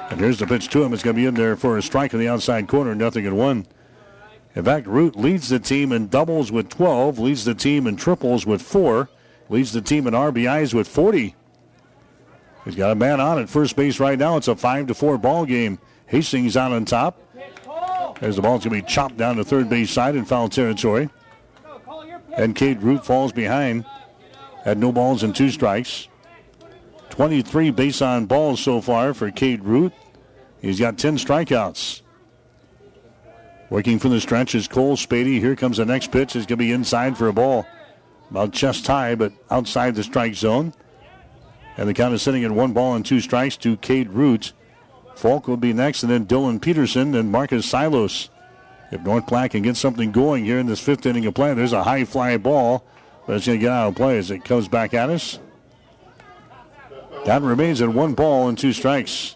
And 0.10 0.20
here's 0.20 0.40
the 0.40 0.48
pitch 0.48 0.70
to 0.70 0.84
him. 0.84 0.94
It's 0.94 1.04
going 1.04 1.16
to 1.16 1.22
be 1.22 1.28
in 1.28 1.36
there 1.36 1.56
for 1.56 1.78
a 1.78 1.82
strike 1.82 2.14
in 2.14 2.20
the 2.20 2.28
outside 2.28 2.68
corner, 2.68 2.94
nothing 2.96 3.26
at 3.26 3.34
one. 3.34 3.66
In 4.56 4.66
fact, 4.66 4.88
Root 4.88 5.16
leads 5.16 5.48
the 5.48 5.60
team 5.60 5.94
in 5.94 6.10
doubles 6.10 6.52
with 6.52 6.68
12, 6.70 7.20
leads 7.20 7.46
the 7.46 7.56
team 7.56 7.88
in 7.88 7.96
triples 7.96 8.46
with 8.46 8.62
four, 8.62 9.10
leads 9.48 9.72
the 9.72 9.82
team 9.82 10.08
in 10.08 10.14
RBIs 10.14 10.74
with 10.74 10.88
40. 10.90 11.36
He's 12.66 12.76
got 12.76 12.92
a 12.92 12.96
man 12.96 13.22
on 13.22 13.40
at 13.40 13.50
first 13.50 13.76
base 13.76 14.00
right 14.00 14.20
now. 14.20 14.38
It's 14.38 14.48
a 14.48 14.56
five 14.56 14.88
to 14.88 14.94
four 14.94 15.18
ball 15.18 15.46
game. 15.46 15.80
Hastings 16.08 16.58
out 16.58 16.74
on 16.74 16.86
top. 16.86 17.20
As 18.22 18.36
the 18.36 18.42
ball 18.42 18.52
ball's 18.52 18.66
going 18.66 18.80
to 18.80 18.86
be 18.86 18.92
chopped 18.92 19.18
down 19.18 19.38
to 19.38 19.44
third 19.44 19.68
base 19.68 19.90
side 19.90 20.16
in 20.16 20.26
foul 20.26 20.48
territory. 20.48 21.10
And 22.38 22.56
Cade 22.56 22.82
Root 22.82 23.04
falls 23.04 23.34
behind 23.34 23.86
at 24.64 24.78
no 24.78 24.92
balls 24.92 25.24
and 25.24 25.36
two 25.36 25.50
strikes. 25.50 26.08
23 27.10 27.72
base 27.72 28.02
on 28.02 28.28
balls 28.28 28.62
so 28.62 28.80
far 28.80 29.14
for 29.14 29.30
Cade 29.32 29.64
Root. 29.64 29.92
He's 30.62 30.80
got 30.80 30.98
10 30.98 31.18
strikeouts. 31.18 32.02
Working 33.70 34.00
from 34.00 34.12
the 34.12 34.22
stretch 34.22 34.54
is 34.54 34.68
Cole 34.68 34.96
Spady. 34.96 35.40
Here 35.40 35.56
comes 35.56 35.78
the 35.78 35.86
next 35.86 36.12
pitch. 36.12 36.36
It's 36.36 36.46
going 36.46 36.48
to 36.48 36.58
be 36.58 36.72
inside 36.72 37.18
for 37.18 37.28
a 37.28 37.34
ball. 37.34 37.66
About 38.30 38.54
chest 38.54 38.86
high, 38.86 39.16
but 39.16 39.34
outside 39.50 39.96
the 39.96 40.04
strike 40.04 40.36
zone. 40.36 40.74
And 41.78 41.90
the 41.90 41.94
count 41.94 42.14
is 42.14 42.22
sitting 42.22 42.44
at 42.44 42.52
one 42.52 42.74
ball 42.74 42.96
and 42.96 43.06
two 43.06 43.20
strikes 43.20 43.58
to 43.58 43.78
Cade 43.78 44.10
Root. 44.10 44.54
Falk 45.16 45.48
will 45.48 45.58
be 45.58 45.74
next, 45.74 46.04
and 46.04 46.12
then 46.12 46.26
Dylan 46.26 46.62
Peterson 46.62 47.14
and 47.16 47.32
Marcus 47.32 47.66
Silos. 47.66 48.30
If 48.92 49.02
North 49.02 49.28
Platte 49.28 49.52
can 49.52 49.62
get 49.62 49.78
something 49.78 50.12
going 50.12 50.46
here 50.46 50.60
in 50.60 50.66
this 50.66 50.80
fifth 50.80 51.06
inning 51.06 51.26
of 51.26 51.34
play, 51.34 51.54
there's 51.54 51.74
a 51.74 51.84
high 51.84 52.04
fly 52.04 52.38
ball, 52.38 52.84
but 53.26 53.38
it's 53.38 53.46
going 53.46 53.60
to 53.60 53.62
get 53.66 53.72
out 53.72 53.90
of 53.90 53.96
play 53.96 54.18
as 54.18 54.32
it 54.32 54.44
comes 54.44 54.68
back 54.68 54.94
at 54.94 55.10
us. 55.10 55.40
That 57.26 57.42
remains 57.42 57.82
at 57.82 57.90
one 57.90 58.14
ball 58.14 58.50
and 58.50 58.58
two 58.58 58.74
strikes. 58.74 59.36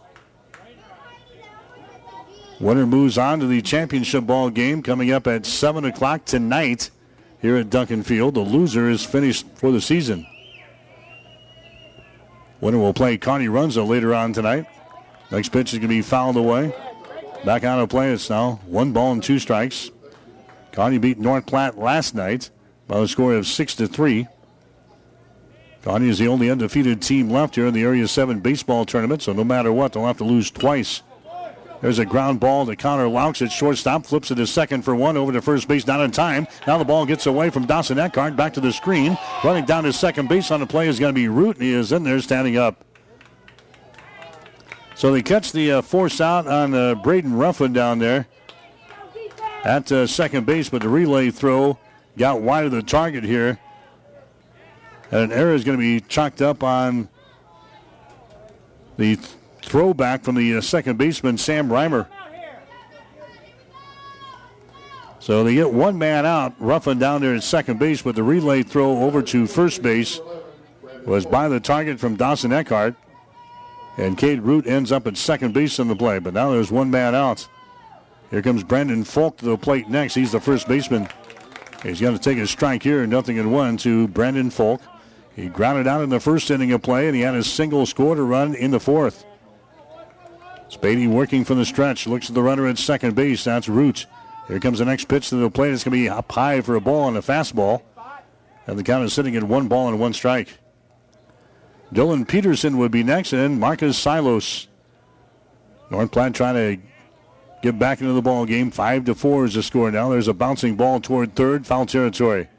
Winner 2.60 2.86
moves 2.86 3.18
on 3.18 3.40
to 3.42 3.48
the 3.48 3.62
championship 3.62 4.26
ball 4.26 4.50
game 4.50 4.82
coming 4.82 5.12
up 5.12 5.28
at 5.28 5.46
7 5.46 5.86
o'clock 5.86 6.26
tonight 6.26 6.90
here 7.42 7.58
at 7.58 7.70
Duncan 7.70 8.02
Field. 8.02 8.34
The 8.34 8.40
loser 8.40 8.90
is 8.90 9.06
finished 9.06 9.46
for 9.56 9.72
the 9.72 9.82
season. 9.82 10.26
Winner 12.62 12.80
will 12.80 12.94
play 12.94 13.18
Kearney 13.18 13.48
Runza 13.48 13.86
later 13.88 14.16
on 14.16 14.34
tonight. 14.34 14.66
Next 15.36 15.49
pitch 15.49 15.74
is 15.74 15.80
going 15.80 15.90
to 15.90 15.95
be 15.95 16.02
fouled 16.02 16.38
away. 16.38 16.74
Back 17.44 17.66
out 17.66 17.80
of 17.80 17.90
play. 17.90 18.14
It's 18.14 18.30
now 18.30 18.62
one 18.68 18.94
ball 18.94 19.12
and 19.12 19.22
two 19.22 19.38
strikes. 19.38 19.91
Kearney 20.72 20.98
beat 20.98 21.20
North 21.20 21.45
Platte 21.45 21.78
last 21.78 22.16
night 22.16 22.49
by 22.88 22.99
a 22.99 23.07
score 23.07 23.34
of 23.34 23.45
six 23.45 23.76
to 23.76 23.86
three. 23.86 24.30
Kearney 25.82 26.07
is 26.07 26.20
the 26.20 26.30
only 26.30 26.49
undefeated 26.49 27.02
team 27.02 27.30
left 27.30 27.56
here 27.56 27.68
in 27.68 27.74
the 27.74 27.84
Area 27.84 28.07
7 28.07 28.40
baseball 28.40 28.86
tournament, 28.86 29.24
so 29.24 29.34
no 29.34 29.44
matter 29.44 29.74
what, 29.74 29.91
they'll 29.91 30.06
have 30.06 30.20
to 30.20 30.24
lose 30.24 30.49
twice. 30.49 31.02
There's 31.82 31.99
a 31.99 32.06
ground 32.06 32.40
ball 32.40 32.66
to 32.66 32.78
Connor 32.78 33.10
Laux 33.10 33.41
at 33.41 33.52
shortstop, 33.52 34.06
flips 34.06 34.32
it 34.32 34.36
to 34.36 34.48
second 34.48 34.84
for 34.84 34.95
one 34.95 35.18
over 35.18 35.34
to 35.34 35.41
first 35.41 35.68
base, 35.68 35.86
not 35.86 35.99
in 35.99 36.12
time. 36.12 36.48
Now 36.66 36.78
the 36.78 36.86
ball 36.86 37.06
gets 37.06 37.26
away 37.26 37.49
from 37.49 37.66
Dawson 37.66 37.99
Eckhart, 37.99 38.38
back 38.38 38.53
to 38.53 38.62
the 38.62 38.72
screen. 38.72 39.18
Running 39.44 39.66
down 39.66 39.84
to 39.84 39.91
second 39.91 40.30
base 40.30 40.49
on 40.49 40.62
the 40.62 40.66
play 40.66 40.88
is 40.88 40.98
going 40.98 41.14
to 41.14 41.20
be 41.20 41.28
Root, 41.28 41.57
and 41.57 41.66
he 41.66 41.74
is 41.74 41.91
in 41.91 42.03
there 42.03 42.22
standing 42.22 42.56
up. 42.56 42.86
So 44.96 45.12
they 45.12 45.22
catch 45.22 45.52
the 45.52 45.74
uh, 45.74 45.82
force 45.82 46.22
out 46.22 46.48
on 46.48 46.74
uh, 46.74 46.96
Braden 46.96 47.36
Ruffin 47.36 47.74
down 47.74 48.00
there 48.00 48.28
at 49.66 49.92
uh, 49.92 50.08
second 50.08 50.46
base, 50.46 50.70
but 50.70 50.82
the 50.82 50.90
relay 50.90 51.32
throw 51.32 51.78
got 52.18 52.42
wide 52.42 52.66
of 52.66 52.72
the 52.72 52.82
target 52.82 53.26
here. 53.26 53.60
And 55.12 55.22
an 55.24 55.32
error 55.34 55.54
is 55.54 55.66
going 55.66 55.78
to 55.78 55.82
be 55.82 56.00
chalked 56.00 56.42
up 56.42 56.64
on 56.64 57.10
the 58.96 59.18
throwback 59.62 60.24
from 60.24 60.36
the 60.36 60.58
uh, 60.58 60.62
second 60.62 60.98
baseman, 60.98 61.38
Sam 61.38 61.68
Reimer. 61.68 62.08
So 65.20 65.44
they 65.44 65.56
get 65.56 65.74
one 65.74 65.98
man 65.98 66.26
out, 66.26 66.54
Ruffin 66.60 67.00
down 67.00 67.20
there 67.20 67.36
at 67.36 67.44
second 67.44 67.80
base, 67.80 68.02
but 68.02 68.16
the 68.16 68.24
relay 68.24 68.64
throw 68.64 69.02
over 69.02 69.22
to 69.24 69.48
first 69.48 69.82
base 69.82 70.22
was 71.06 71.26
by 71.26 71.50
the 71.50 71.60
target 71.60 72.00
from 72.00 72.16
Dawson 72.16 72.54
Eckhart. 72.54 72.96
And 73.98 74.18
Cade 74.18 74.42
Root 74.42 74.68
ends 74.68 74.92
up 74.92 75.08
at 75.08 75.18
second 75.18 75.54
base 75.54 75.80
in 75.80 75.88
the 75.88 75.96
play, 75.96 76.20
but 76.20 76.34
now 76.34 76.52
there's 76.52 76.72
one 76.72 76.92
man 76.92 77.16
out. 77.16 77.48
Here 78.30 78.42
comes 78.42 78.64
Brandon 78.64 79.04
Falk 79.04 79.38
to 79.38 79.46
the 79.46 79.58
plate 79.58 79.88
next. 79.88 80.16
He's 80.16 80.32
the 80.32 80.40
first 80.42 80.68
baseman. 80.68 81.08
He's 81.84 82.02
going 82.02 82.18
to 82.18 82.22
take 82.22 82.38
a 82.38 82.48
strike 82.48 82.84
here, 82.84 83.06
nothing 83.06 83.38
in 83.38 83.52
one 83.52 83.78
to 83.78 84.08
Brandon 84.10 84.50
Falk. 84.50 84.82
He 85.36 85.48
grounded 85.48 85.88
out 85.88 86.02
in 86.02 86.10
the 86.10 86.20
first 86.20 86.50
inning 86.50 86.72
of 86.72 86.82
play, 86.82 87.08
and 87.08 87.16
he 87.16 87.22
had 87.22 87.36
a 87.36 87.44
single 87.44 87.86
score 87.86 88.16
to 88.16 88.24
run 88.24 88.56
in 88.56 88.72
the 88.72 88.80
fourth. 88.80 89.26
Spady 90.70 91.08
working 91.08 91.46
from 91.46 91.58
the 91.58 91.66
stretch, 91.66 92.08
looks 92.08 92.30
at 92.30 92.36
the 92.36 92.42
runner 92.42 92.68
at 92.68 92.78
second 92.78 93.16
base. 93.16 93.44
That's 93.44 93.70
Root. 93.70 94.08
Here 94.48 94.60
comes 94.60 94.80
the 94.80 94.86
next 94.86 95.08
pitch 95.08 95.30
to 95.30 95.36
the 95.36 95.50
plate. 95.50 95.74
It's 95.74 95.84
going 95.84 95.98
to 95.98 96.04
be 96.04 96.10
up 96.10 96.32
high 96.32 96.62
for 96.62 96.76
a 96.76 96.82
ball 96.82 97.08
and 97.08 97.18
a 97.18 97.22
fastball. 97.22 97.82
And 98.68 98.80
the 98.80 98.84
count 98.84 99.04
is 99.06 99.14
sitting 99.14 99.36
at 99.36 99.44
one 99.44 99.68
ball 99.68 99.88
and 99.88 100.00
one 100.00 100.14
strike. 100.14 100.58
Dylan 101.94 102.28
Peterson 102.28 102.78
would 102.78 102.91
be 102.91 103.03
next, 103.03 103.34
and 103.34 103.60
Marcus 103.60 103.98
Silos. 103.98 104.68
North 105.91 106.12
Platte 106.12 106.34
trying 106.34 106.56
to 106.56 106.82
get 107.62 107.78
back 107.78 108.02
into 108.02 108.14
the 108.14 108.22
ball 108.22 108.45
game. 108.45 108.72
Five 108.72 109.06
to 109.06 109.16
four 109.16 109.45
is 109.45 109.53
the 109.53 109.64
score 109.64 109.91
now. 109.91 110.10
There's 110.10 110.28
a 110.28 110.34
bouncing 110.34 110.76
ball 110.76 110.99
toward 110.99 111.36
third, 111.36 111.66
foul 111.66 111.86
territory. 111.86 112.49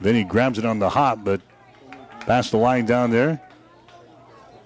Then 0.00 0.14
he 0.14 0.24
grabs 0.24 0.58
it 0.58 0.64
on 0.64 0.78
the 0.78 0.90
hop, 0.90 1.24
but 1.24 1.40
past 2.20 2.52
the 2.52 2.56
line 2.56 2.86
down 2.86 3.10
there. 3.10 3.40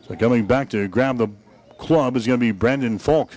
So 0.06 0.16
coming 0.16 0.46
back 0.46 0.70
to 0.70 0.86
grab 0.88 1.18
the 1.18 1.28
club 1.78 2.16
is 2.16 2.26
going 2.26 2.38
to 2.38 2.44
be 2.44 2.52
Brandon 2.52 2.98
Falk. 2.98 3.32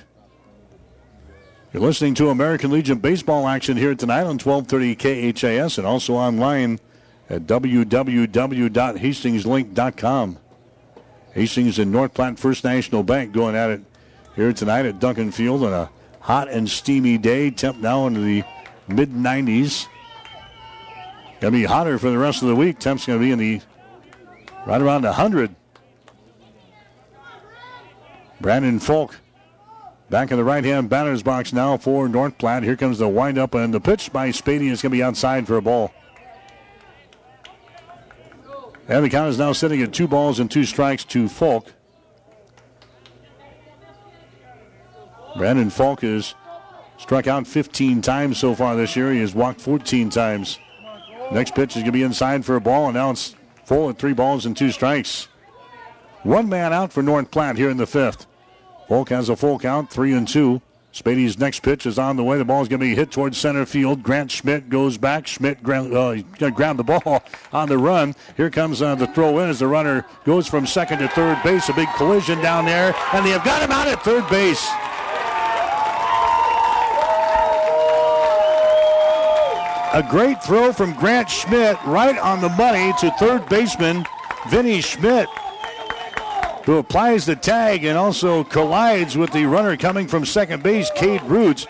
You're 1.73 1.83
listening 1.83 2.15
to 2.15 2.29
American 2.29 2.71
Legion 2.71 2.99
baseball 2.99 3.47
action 3.47 3.77
here 3.77 3.93
tonight 3.95 4.21
on 4.21 4.39
1230 4.39 5.33
KHAS 5.33 5.77
and 5.77 5.85
also 5.85 6.15
online 6.15 6.79
at 7.29 7.43
www.hastingslink.com. 7.43 10.37
Hastings 11.33 11.79
and 11.79 11.91
North 11.91 12.13
Platte 12.13 12.39
First 12.39 12.63
National 12.63 13.03
Bank 13.03 13.33
going 13.33 13.55
at 13.55 13.69
it 13.69 13.81
here 14.35 14.53
tonight 14.53 14.85
at 14.85 14.99
Duncan 14.99 15.31
Field 15.31 15.63
on 15.63 15.73
a 15.73 15.89
hot 16.19 16.49
and 16.49 16.69
steamy 16.69 17.17
day. 17.17 17.49
Temp 17.51 17.77
now 17.77 18.07
into 18.07 18.21
the 18.21 18.43
mid 18.87 19.11
90s. 19.11 19.87
Gonna 21.39 21.51
be 21.51 21.65
hotter 21.65 21.99
for 21.99 22.09
the 22.09 22.17
rest 22.17 22.41
of 22.41 22.47
the 22.47 22.55
week. 22.55 22.79
Temp's 22.79 23.05
gonna 23.05 23.19
be 23.19 23.31
in 23.31 23.39
the 23.39 23.61
right 24.65 24.81
around 24.81 25.03
100. 25.03 25.55
Brandon 28.41 28.79
Falk 28.79 29.17
Back 30.09 30.31
in 30.31 30.37
the 30.37 30.43
right 30.43 30.63
hand 30.63 30.89
batter's 30.89 31.21
box 31.21 31.53
now 31.53 31.77
for 31.77 32.09
North 32.09 32.37
Platte. 32.39 32.63
Here 32.63 32.75
comes 32.75 32.97
the 32.97 33.07
windup 33.07 33.53
and 33.53 33.71
the 33.71 33.79
pitch 33.79 34.11
by 34.11 34.29
Spady 34.29 34.71
is 34.71 34.81
going 34.81 34.91
to 34.91 34.97
be 34.97 35.03
outside 35.03 35.45
for 35.45 35.57
a 35.57 35.61
ball. 35.61 35.93
And 38.89 39.05
the 39.05 39.09
count 39.09 39.29
is 39.29 39.37
now 39.37 39.53
sitting 39.53 39.83
at 39.83 39.93
two 39.93 40.07
balls 40.07 40.39
and 40.39 40.49
two 40.49 40.65
strikes 40.65 41.03
to 41.05 41.29
Falk. 41.29 41.71
Brandon 45.37 45.69
Falk 45.69 46.01
has 46.01 46.33
struck 46.97 47.27
out 47.27 47.45
15 47.45 48.01
times 48.01 48.39
so 48.39 48.55
far 48.55 48.75
this 48.75 48.95
year. 48.95 49.13
He 49.13 49.19
has 49.19 49.35
walked 49.35 49.61
14 49.61 50.09
times. 50.09 50.57
Next 51.31 51.53
pitch 51.53 51.71
is 51.71 51.83
going 51.83 51.85
to 51.85 51.91
be 51.91 52.01
inside 52.01 52.43
for 52.43 52.55
a 52.55 52.61
ball, 52.61 52.85
and 52.85 52.95
now 52.95 53.11
it's 53.11 53.35
full 53.63 53.91
at 53.91 53.99
three 53.99 54.13
balls 54.13 54.47
and 54.47 54.57
two 54.57 54.71
strikes. 54.71 55.27
One 56.23 56.49
man 56.49 56.73
out 56.73 56.91
for 56.91 57.03
North 57.03 57.29
Platte 57.29 57.57
here 57.57 57.69
in 57.69 57.77
the 57.77 57.85
fifth. 57.85 58.25
Falk 58.87 59.09
has 59.09 59.29
a 59.29 59.35
full 59.35 59.59
count, 59.59 59.91
three 59.91 60.13
and 60.13 60.27
two. 60.27 60.63
Spady's 60.93 61.37
next 61.37 61.61
pitch 61.61 61.85
is 61.85 61.99
on 61.99 62.15
the 62.15 62.23
way. 62.23 62.37
The 62.37 62.45
ball 62.45 62.61
is 62.61 62.67
going 62.67 62.79
to 62.79 62.85
be 62.85 62.95
hit 62.95 63.11
towards 63.11 63.37
center 63.37 63.65
field. 63.65 64.01
Grant 64.01 64.31
Schmidt 64.31 64.69
goes 64.69 64.97
back. 64.97 65.27
Schmidt 65.27 65.61
ground, 65.61 65.93
uh, 65.93 66.49
ground 66.49 66.79
the 66.79 66.83
ball 66.83 67.23
on 67.53 67.69
the 67.69 67.77
run. 67.77 68.15
Here 68.35 68.49
comes 68.49 68.81
uh, 68.81 68.95
the 68.95 69.07
throw 69.07 69.39
in 69.39 69.49
as 69.49 69.59
the 69.59 69.67
runner 69.67 70.05
goes 70.25 70.47
from 70.47 70.65
second 70.65 70.99
to 70.99 71.07
third 71.09 71.41
base. 71.43 71.69
A 71.69 71.73
big 71.73 71.89
collision 71.95 72.41
down 72.41 72.65
there, 72.65 72.95
and 73.13 73.25
they 73.25 73.29
have 73.29 73.43
got 73.43 73.61
him 73.61 73.71
out 73.71 73.87
at 73.87 74.01
third 74.03 74.27
base. 74.29 74.67
A 79.91 80.07
great 80.07 80.41
throw 80.43 80.71
from 80.71 80.93
Grant 80.93 81.29
Schmidt 81.29 81.77
right 81.85 82.17
on 82.17 82.41
the 82.41 82.49
money 82.49 82.93
to 82.99 83.11
third 83.19 83.47
baseman 83.49 84.05
Vinny 84.49 84.81
Schmidt 84.81 85.27
who 86.65 86.77
applies 86.77 87.25
the 87.25 87.35
tag 87.35 87.85
and 87.85 87.97
also 87.97 88.43
collides 88.43 89.17
with 89.17 89.31
the 89.31 89.45
runner 89.45 89.75
coming 89.77 90.07
from 90.07 90.25
second 90.25 90.63
base, 90.63 90.91
Cade 90.95 91.23
Roots. 91.23 91.67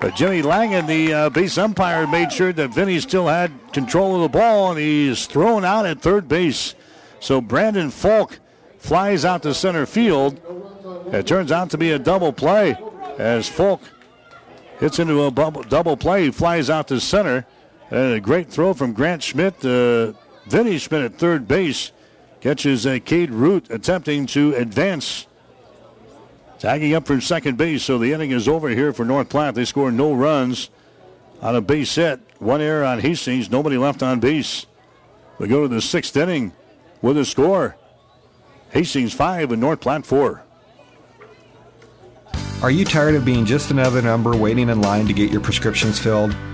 But 0.00 0.14
Jimmy 0.14 0.42
Langen, 0.42 0.86
the 0.86 1.12
uh, 1.12 1.30
base 1.30 1.56
umpire, 1.56 2.06
made 2.06 2.32
sure 2.32 2.52
that 2.52 2.74
Vinny 2.74 3.00
still 3.00 3.26
had 3.26 3.50
control 3.72 4.16
of 4.16 4.22
the 4.22 4.38
ball, 4.38 4.70
and 4.70 4.78
he's 4.78 5.26
thrown 5.26 5.64
out 5.64 5.86
at 5.86 6.00
third 6.00 6.28
base. 6.28 6.74
So 7.20 7.40
Brandon 7.40 7.90
Falk 7.90 8.38
flies 8.78 9.24
out 9.24 9.42
to 9.44 9.54
center 9.54 9.86
field. 9.86 10.40
It 11.12 11.26
turns 11.26 11.50
out 11.50 11.70
to 11.70 11.78
be 11.78 11.92
a 11.92 11.98
double 11.98 12.32
play 12.32 12.76
as 13.18 13.48
Falk 13.48 13.80
hits 14.78 14.98
into 14.98 15.24
a 15.24 15.30
double 15.30 15.96
play, 15.96 16.24
He 16.24 16.30
flies 16.30 16.70
out 16.70 16.88
to 16.88 17.00
center. 17.00 17.46
And 17.90 18.14
a 18.14 18.20
great 18.20 18.48
throw 18.48 18.74
from 18.74 18.92
Grant 18.92 19.22
Schmidt. 19.22 19.64
Uh, 19.64 20.12
Vinny 20.46 20.78
Schmidt 20.78 21.02
at 21.02 21.18
third 21.18 21.46
base 21.46 21.92
Catches 22.44 22.84
uh, 22.86 22.98
Cade 23.02 23.30
Root 23.30 23.70
attempting 23.70 24.26
to 24.26 24.54
advance. 24.54 25.26
Tagging 26.58 26.92
up 26.92 27.06
for 27.06 27.18
second 27.18 27.56
base, 27.56 27.82
so 27.82 27.96
the 27.96 28.12
inning 28.12 28.32
is 28.32 28.46
over 28.46 28.68
here 28.68 28.92
for 28.92 29.02
North 29.02 29.30
Platte. 29.30 29.54
They 29.54 29.64
score 29.64 29.90
no 29.90 30.12
runs 30.12 30.68
on 31.40 31.56
a 31.56 31.62
base 31.62 31.94
hit. 31.94 32.20
One 32.40 32.60
error 32.60 32.84
on 32.84 33.00
Hastings, 33.00 33.50
nobody 33.50 33.78
left 33.78 34.02
on 34.02 34.20
base. 34.20 34.66
We 35.38 35.48
go 35.48 35.62
to 35.62 35.68
the 35.68 35.80
sixth 35.80 36.14
inning 36.18 36.52
with 37.00 37.16
a 37.16 37.24
score. 37.24 37.78
Hastings 38.72 39.14
5 39.14 39.52
and 39.52 39.60
North 39.62 39.80
Platte 39.80 40.04
4. 40.04 40.42
Are 42.62 42.70
you 42.70 42.84
tired 42.84 43.14
of 43.14 43.24
being 43.24 43.46
just 43.46 43.70
another 43.70 44.02
number 44.02 44.36
waiting 44.36 44.68
in 44.68 44.82
line 44.82 45.06
to 45.06 45.14
get 45.14 45.30
your 45.30 45.40
prescriptions 45.40 45.98
filled? 45.98 46.36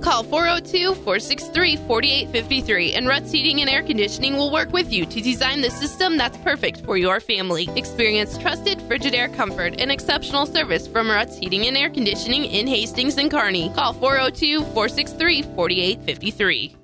Call 0.00 0.22
402 0.24 0.94
463 0.94 1.76
4853 1.76 2.94
and 2.94 3.06
Ruts 3.06 3.30
Heating 3.30 3.60
and 3.60 3.68
Air 3.68 3.82
Conditioning 3.82 4.34
will 4.34 4.50
work 4.50 4.72
with 4.72 4.90
you 4.90 5.04
to 5.04 5.20
design 5.20 5.60
the 5.60 5.70
system 5.70 6.16
that's 6.16 6.38
perfect 6.38 6.80
for 6.86 6.96
your 6.96 7.20
family. 7.20 7.68
Experience 7.76 8.38
trusted 8.38 8.78
Frigidaire 8.78 9.34
comfort 9.34 9.78
and 9.78 9.92
exceptional 9.92 10.46
service 10.46 10.86
from 10.86 11.10
Ruts 11.10 11.36
Heating 11.36 11.66
and 11.66 11.76
Air 11.76 11.90
Conditioning 11.90 12.46
in 12.46 12.66
Hastings 12.66 13.18
and 13.18 13.30
Kearney. 13.30 13.70
Call 13.74 13.92
402 13.92 14.60
463 14.72 15.42
4853. 15.42 16.76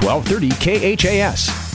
1230 0.00 0.96
KHAS. 0.96 1.68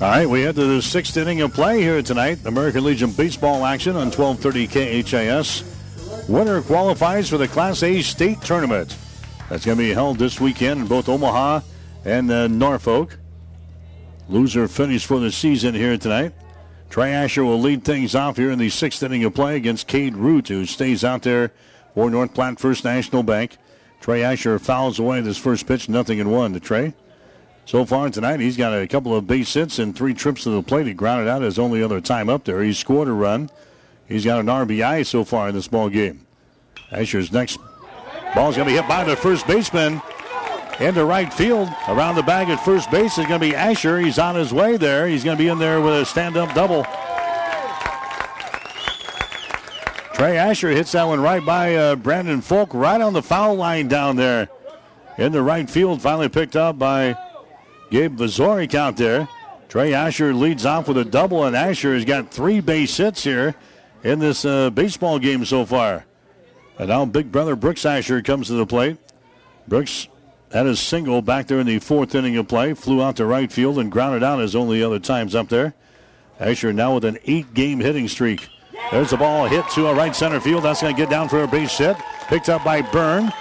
All 0.00 0.08
right, 0.08 0.28
we 0.28 0.40
head 0.42 0.54
to 0.54 0.64
the 0.64 0.82
sixth 0.82 1.16
inning 1.16 1.42
of 1.42 1.52
play 1.52 1.80
here 1.80 2.02
tonight. 2.02 2.44
American 2.46 2.84
Legion 2.84 3.12
baseball 3.12 3.66
action 3.66 3.96
on 3.96 4.10
1230 4.10 5.02
KHAS. 5.02 5.71
Winner 6.28 6.62
qualifies 6.62 7.28
for 7.28 7.36
the 7.36 7.48
Class 7.48 7.82
A 7.82 8.00
state 8.00 8.40
tournament. 8.42 8.96
That's 9.48 9.66
going 9.66 9.76
to 9.76 9.84
be 9.84 9.92
held 9.92 10.18
this 10.18 10.40
weekend 10.40 10.82
in 10.82 10.86
both 10.86 11.08
Omaha 11.08 11.60
and 12.04 12.30
uh, 12.30 12.46
Norfolk. 12.46 13.18
Loser 14.28 14.68
finished 14.68 15.06
for 15.06 15.18
the 15.18 15.32
season 15.32 15.74
here 15.74 15.98
tonight. 15.98 16.32
Trey 16.90 17.12
Asher 17.12 17.44
will 17.44 17.60
lead 17.60 17.84
things 17.84 18.14
off 18.14 18.36
here 18.36 18.50
in 18.50 18.58
the 18.58 18.70
sixth 18.70 19.02
inning 19.02 19.24
of 19.24 19.34
play 19.34 19.56
against 19.56 19.88
Cade 19.88 20.14
Root, 20.14 20.48
who 20.48 20.64
stays 20.64 21.04
out 21.04 21.22
there 21.22 21.52
for 21.94 22.08
North 22.08 22.34
Platte 22.34 22.60
First 22.60 22.84
National 22.84 23.22
Bank. 23.22 23.56
Trey 24.00 24.22
Asher 24.22 24.58
fouls 24.58 24.98
away 24.98 25.20
this 25.22 25.38
first 25.38 25.66
pitch, 25.66 25.88
nothing 25.88 26.18
in 26.18 26.30
one 26.30 26.52
to 26.52 26.60
Trey. 26.60 26.94
So 27.64 27.84
far 27.84 28.10
tonight, 28.10 28.40
he's 28.40 28.56
got 28.56 28.72
a 28.72 28.86
couple 28.86 29.16
of 29.16 29.26
base 29.26 29.54
hits 29.54 29.78
and 29.78 29.94
three 29.94 30.14
trips 30.14 30.44
to 30.44 30.50
the 30.50 30.62
plate. 30.62 30.86
He 30.86 30.94
grounded 30.94 31.28
out 31.28 31.42
his 31.42 31.58
only 31.58 31.82
other 31.82 32.00
time 32.00 32.28
up 32.28 32.44
there. 32.44 32.62
He 32.62 32.72
scored 32.72 33.08
a 33.08 33.12
run. 33.12 33.50
He's 34.12 34.26
got 34.26 34.40
an 34.40 34.46
RBI 34.46 35.06
so 35.06 35.24
far 35.24 35.48
in 35.48 35.54
this 35.54 35.68
ball 35.68 35.88
game. 35.88 36.26
Asher's 36.90 37.32
next 37.32 37.58
ball's 38.34 38.56
going 38.56 38.68
to 38.68 38.72
be 38.72 38.76
hit 38.76 38.86
by 38.86 39.04
the 39.04 39.16
first 39.16 39.46
baseman 39.46 40.02
into 40.80 41.06
right 41.06 41.32
field. 41.32 41.70
Around 41.88 42.16
the 42.16 42.22
bag 42.22 42.50
at 42.50 42.62
first 42.62 42.90
base 42.90 43.16
is 43.16 43.26
going 43.26 43.40
to 43.40 43.46
be 43.46 43.54
Asher. 43.54 43.98
He's 44.00 44.18
on 44.18 44.34
his 44.34 44.52
way 44.52 44.76
there. 44.76 45.08
He's 45.08 45.24
going 45.24 45.38
to 45.38 45.42
be 45.42 45.48
in 45.48 45.58
there 45.58 45.80
with 45.80 45.94
a 45.94 46.04
stand-up 46.04 46.54
double. 46.54 46.84
Trey 50.14 50.36
Asher 50.36 50.68
hits 50.68 50.92
that 50.92 51.04
one 51.04 51.22
right 51.22 51.44
by 51.44 51.74
uh, 51.74 51.96
Brandon 51.96 52.42
Falk, 52.42 52.74
right 52.74 53.00
on 53.00 53.14
the 53.14 53.22
foul 53.22 53.54
line 53.54 53.88
down 53.88 54.16
there 54.16 54.50
in 55.16 55.32
the 55.32 55.42
right 55.42 55.68
field. 55.68 56.02
Finally 56.02 56.28
picked 56.28 56.54
up 56.54 56.78
by 56.78 57.16
Gabe 57.90 58.18
Vazorik 58.18 58.74
out 58.74 58.98
there. 58.98 59.26
Trey 59.70 59.94
Asher 59.94 60.34
leads 60.34 60.66
off 60.66 60.86
with 60.86 60.98
a 60.98 61.04
double, 61.04 61.44
and 61.44 61.56
Asher 61.56 61.94
has 61.94 62.04
got 62.04 62.30
three 62.30 62.60
base 62.60 62.94
hits 62.94 63.24
here 63.24 63.54
in 64.02 64.18
this 64.18 64.44
uh, 64.44 64.70
baseball 64.70 65.18
game 65.18 65.44
so 65.44 65.64
far. 65.64 66.04
And 66.78 66.88
now 66.88 67.04
big 67.04 67.30
brother 67.30 67.56
Brooks 67.56 67.84
Asher 67.84 68.22
comes 68.22 68.48
to 68.48 68.54
the 68.54 68.66
plate. 68.66 68.98
Brooks 69.68 70.08
had 70.52 70.66
a 70.66 70.76
single 70.76 71.22
back 71.22 71.46
there 71.46 71.60
in 71.60 71.66
the 71.66 71.78
fourth 71.78 72.14
inning 72.14 72.36
of 72.36 72.48
play, 72.48 72.74
flew 72.74 73.02
out 73.02 73.16
to 73.16 73.26
right 73.26 73.50
field 73.50 73.78
and 73.78 73.90
grounded 73.90 74.22
out 74.22 74.40
his 74.40 74.54
only 74.54 74.82
other 74.82 74.98
times 74.98 75.34
up 75.34 75.48
there. 75.48 75.74
Asher 76.40 76.72
now 76.72 76.94
with 76.94 77.04
an 77.04 77.18
eight 77.24 77.54
game 77.54 77.80
hitting 77.80 78.08
streak. 78.08 78.48
There's 78.90 79.10
the 79.10 79.16
ball 79.16 79.46
hit 79.46 79.68
to 79.70 79.86
a 79.86 79.94
right 79.94 80.14
center 80.14 80.40
field. 80.40 80.64
That's 80.64 80.82
going 80.82 80.94
to 80.94 81.00
get 81.00 81.08
down 81.08 81.28
for 81.28 81.42
a 81.44 81.48
base 81.48 81.78
hit. 81.78 81.96
Picked 82.26 82.48
up 82.48 82.64
by 82.64 82.82
Byrne. 82.82 83.32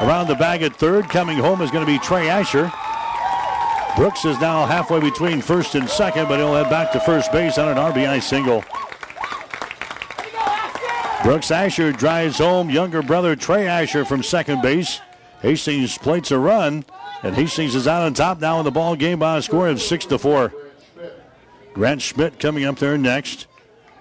Around 0.00 0.28
the 0.28 0.34
bag 0.34 0.62
at 0.62 0.76
third. 0.76 1.08
Coming 1.08 1.38
home 1.38 1.60
is 1.60 1.70
going 1.70 1.84
to 1.84 1.90
be 1.90 1.98
Trey 1.98 2.28
Asher. 2.28 2.70
Brooks 3.96 4.24
is 4.24 4.38
now 4.40 4.66
halfway 4.66 5.00
between 5.00 5.42
first 5.42 5.74
and 5.74 5.88
second, 5.88 6.28
but 6.28 6.38
he'll 6.38 6.54
head 6.54 6.70
back 6.70 6.92
to 6.92 7.00
first 7.00 7.32
base 7.32 7.58
on 7.58 7.68
an 7.68 7.76
RBI 7.76 8.22
single. 8.22 8.64
Brooks 11.22 11.50
Asher 11.50 11.92
drives 11.92 12.38
home 12.38 12.70
younger 12.70 13.02
brother 13.02 13.36
Trey 13.36 13.68
Asher 13.68 14.06
from 14.06 14.22
second 14.22 14.62
base. 14.62 15.00
Hastings 15.42 15.98
plates 15.98 16.30
a 16.30 16.38
run, 16.38 16.84
and 17.22 17.34
Hastings 17.34 17.74
is 17.74 17.86
out 17.86 18.02
on 18.02 18.14
top 18.14 18.40
now 18.40 18.58
in 18.58 18.64
the 18.64 18.70
ball 18.70 18.96
game 18.96 19.18
by 19.18 19.36
a 19.36 19.42
score 19.42 19.68
of 19.68 19.82
six 19.82 20.06
to 20.06 20.18
four. 20.18 20.52
Grant 21.74 22.00
Schmidt 22.00 22.40
coming 22.40 22.64
up 22.64 22.78
there 22.78 22.96
next. 22.96 23.46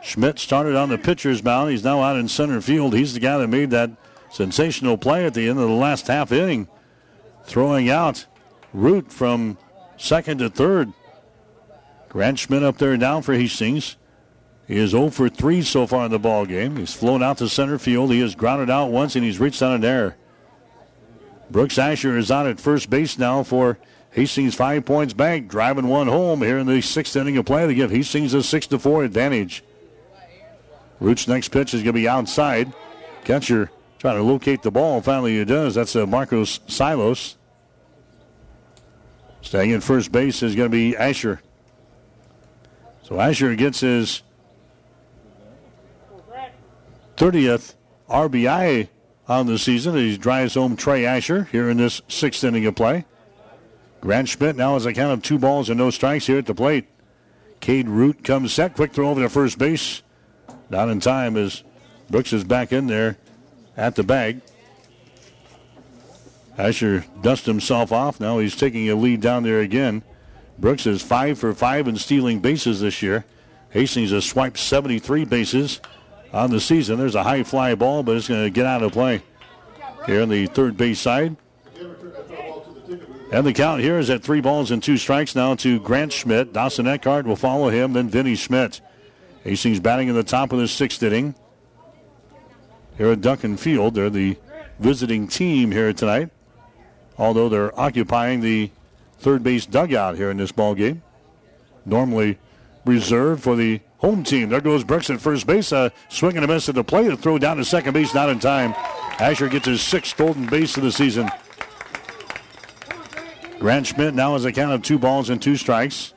Schmidt 0.01 0.39
started 0.39 0.75
on 0.75 0.89
the 0.89 0.97
pitcher's 0.97 1.43
mound. 1.43 1.71
He's 1.71 1.83
now 1.83 2.01
out 2.01 2.15
in 2.15 2.29
center 2.29 2.61
field. 2.61 2.93
He's 2.93 3.13
the 3.13 3.19
guy 3.19 3.37
that 3.37 3.47
made 3.47 3.69
that 3.71 3.91
sensational 4.31 4.97
play 4.97 5.25
at 5.25 5.33
the 5.33 5.49
end 5.49 5.59
of 5.59 5.67
the 5.67 5.75
last 5.75 6.07
half 6.07 6.31
inning, 6.31 6.67
throwing 7.43 7.89
out 7.89 8.25
Root 8.73 9.11
from 9.11 9.57
second 9.97 10.37
to 10.37 10.49
third. 10.49 10.93
Grant 12.07 12.39
Schmidt 12.39 12.63
up 12.63 12.77
there 12.77 12.95
now 12.95 13.19
for 13.19 13.33
Hastings. 13.33 13.97
He 14.69 14.77
is 14.77 14.91
0 14.91 15.09
for 15.09 15.29
3 15.29 15.63
so 15.63 15.87
far 15.87 16.05
in 16.05 16.11
the 16.11 16.19
ball 16.19 16.45
game. 16.45 16.77
He's 16.77 16.93
flown 16.93 17.23
out 17.23 17.39
to 17.39 17.49
center 17.49 17.79
field. 17.79 18.11
He 18.11 18.21
has 18.21 18.35
grounded 18.35 18.69
out 18.69 18.91
once 18.91 19.15
and 19.15 19.25
he's 19.25 19.39
reached 19.39 19.63
on 19.63 19.71
an 19.71 19.83
error. 19.83 20.15
Brooks 21.49 21.79
Asher 21.79 22.15
is 22.15 22.29
on 22.29 22.45
at 22.45 22.59
first 22.59 22.87
base 22.87 23.17
now 23.17 23.41
for 23.41 23.79
Hastings 24.11 24.53
Five 24.53 24.85
Points 24.85 25.13
Bank, 25.13 25.47
driving 25.47 25.87
one 25.87 26.05
home 26.05 26.43
here 26.43 26.59
in 26.59 26.67
the 26.67 26.81
sixth 26.81 27.15
inning 27.15 27.35
of 27.37 27.47
play 27.47 27.65
to 27.65 27.73
give 27.73 27.89
Hastings 27.89 28.35
a 28.35 28.43
6 28.43 28.67
to 28.67 28.77
4 28.77 29.05
advantage. 29.05 29.63
Root's 30.99 31.27
next 31.27 31.49
pitch 31.49 31.73
is 31.73 31.81
going 31.81 31.95
to 31.95 31.99
be 31.99 32.07
outside. 32.07 32.71
Catcher 33.23 33.71
trying 33.97 34.17
to 34.17 34.23
locate 34.23 34.61
the 34.61 34.69
ball. 34.69 35.01
Finally, 35.01 35.39
he 35.39 35.45
does. 35.45 35.73
That's 35.73 35.95
uh, 35.95 36.05
Marcus 36.05 36.59
Silos. 36.67 37.37
Staying 39.41 39.71
in 39.71 39.81
first 39.81 40.11
base 40.11 40.43
is 40.43 40.55
going 40.55 40.69
to 40.69 40.71
be 40.71 40.95
Asher. 40.95 41.41
So 43.01 43.19
Asher 43.19 43.55
gets 43.55 43.79
his 43.79 44.21
30th 47.19 47.75
RBI 48.09 48.87
on 49.27 49.45
the 49.45 49.59
season. 49.59 49.95
He 49.95 50.17
drives 50.17 50.53
home 50.53 50.77
Trey 50.77 51.05
Asher 51.05 51.43
here 51.51 51.69
in 51.69 51.75
this 51.75 52.01
sixth 52.07 52.43
inning 52.45 52.65
of 52.65 52.75
play. 52.75 53.05
Grant 53.99 54.29
Schmidt 54.29 54.55
now 54.55 54.75
has 54.75 54.85
a 54.85 54.93
count 54.93 55.11
of 55.11 55.21
two 55.21 55.37
balls 55.37 55.69
and 55.69 55.77
no 55.77 55.89
strikes 55.89 56.27
here 56.27 56.37
at 56.37 56.45
the 56.45 56.55
plate. 56.55 56.87
Cade 57.59 57.89
Root 57.89 58.23
comes 58.23 58.53
set. 58.53 58.73
Quick 58.73 58.93
throw 58.93 59.09
over 59.09 59.21
to 59.21 59.27
first 59.27 59.57
base. 59.57 60.01
Not 60.69 60.87
in 60.87 61.01
time 61.01 61.35
as 61.35 61.61
Brooks 62.09 62.31
is 62.31 62.45
back 62.45 62.71
in 62.71 62.87
there 62.87 63.17
at 63.75 63.95
the 63.95 64.03
bag. 64.03 64.39
Asher 66.57 67.03
dusts 67.21 67.45
himself 67.45 67.91
off. 67.91 68.21
Now 68.21 68.39
he's 68.39 68.55
taking 68.55 68.89
a 68.89 68.95
lead 68.95 69.19
down 69.19 69.43
there 69.43 69.59
again. 69.59 70.03
Brooks 70.57 70.87
is 70.87 71.01
five 71.01 71.37
for 71.37 71.53
five 71.53 71.85
in 71.89 71.97
stealing 71.97 72.39
bases 72.39 72.79
this 72.79 73.01
year. 73.01 73.25
Hastings 73.71 74.11
has 74.11 74.23
swiped 74.23 74.57
73 74.57 75.25
bases 75.25 75.81
on 76.33 76.51
the 76.51 76.59
season. 76.59 76.97
There's 76.97 77.15
a 77.15 77.23
high 77.23 77.43
fly 77.43 77.75
ball, 77.75 78.03
but 78.03 78.17
it's 78.17 78.27
going 78.27 78.43
to 78.43 78.49
get 78.49 78.65
out 78.65 78.83
of 78.83 78.91
play 78.91 79.21
here 80.05 80.21
on 80.21 80.29
the 80.29 80.47
third 80.47 80.77
base 80.77 80.99
side. 80.99 81.35
And 83.31 83.45
the 83.45 83.53
count 83.53 83.81
here 83.81 83.99
is 83.99 84.09
at 84.09 84.23
three 84.23 84.41
balls 84.41 84.71
and 84.71 84.81
two 84.81 84.97
strikes 84.97 85.35
now 85.35 85.53
to 85.55 85.79
Grant 85.79 86.11
Schmidt. 86.11 86.51
Dawson 86.51 86.87
Eckhart 86.87 87.27
will 87.27 87.35
follow 87.35 87.69
him, 87.69 87.93
then 87.93 88.09
Vinny 88.09 88.35
Schmidt. 88.35 88.81
Hastings 89.43 89.79
batting 89.79 90.07
in 90.07 90.15
the 90.15 90.23
top 90.23 90.51
of 90.51 90.59
the 90.59 90.67
sixth 90.67 91.01
inning. 91.03 91.35
Here 92.97 93.11
at 93.11 93.21
Duncan 93.21 93.55
Field, 93.55 93.93
they're 93.93 94.09
the 94.09 94.37
visiting 94.79 95.27
team 95.27 95.71
here 95.71 95.93
tonight. 95.93 96.31
Although 97.17 97.49
they're 97.49 97.79
occupying 97.79 98.41
the 98.41 98.71
third 99.19 99.43
base 99.43 99.65
dugout 99.65 100.15
here 100.15 100.31
in 100.31 100.37
this 100.37 100.51
ball 100.51 100.73
game. 100.73 101.03
Normally 101.85 102.39
reserved 102.85 103.43
for 103.43 103.55
the 103.55 103.81
home 103.99 104.23
team. 104.23 104.49
There 104.49 104.61
goes 104.61 104.83
Brooks 104.83 105.09
at 105.09 105.21
first 105.21 105.45
base. 105.45 105.71
Uh, 105.71 105.89
swing 106.09 106.35
and 106.35 106.43
a 106.43 106.47
miss 106.47 106.67
at 106.67 106.75
the 106.75 106.83
plate. 106.83 107.11
A 107.11 107.17
throw 107.17 107.37
down 107.37 107.57
to 107.57 107.65
second 107.65 107.93
base, 107.93 108.13
not 108.13 108.29
in 108.29 108.39
time. 108.39 108.73
Asher 109.19 109.47
gets 109.47 109.67
his 109.67 109.81
sixth 109.81 110.15
stolen 110.15 110.47
base 110.47 110.75
of 110.77 110.83
the 110.83 110.91
season. 110.91 111.29
Grant 113.59 113.87
Schmidt 113.87 114.13
now 114.13 114.33
has 114.33 114.45
a 114.45 114.53
count 114.53 114.71
of 114.71 114.81
two 114.81 114.97
balls 114.97 115.29
and 115.29 115.41
two 115.41 115.57
strikes. 115.57 116.13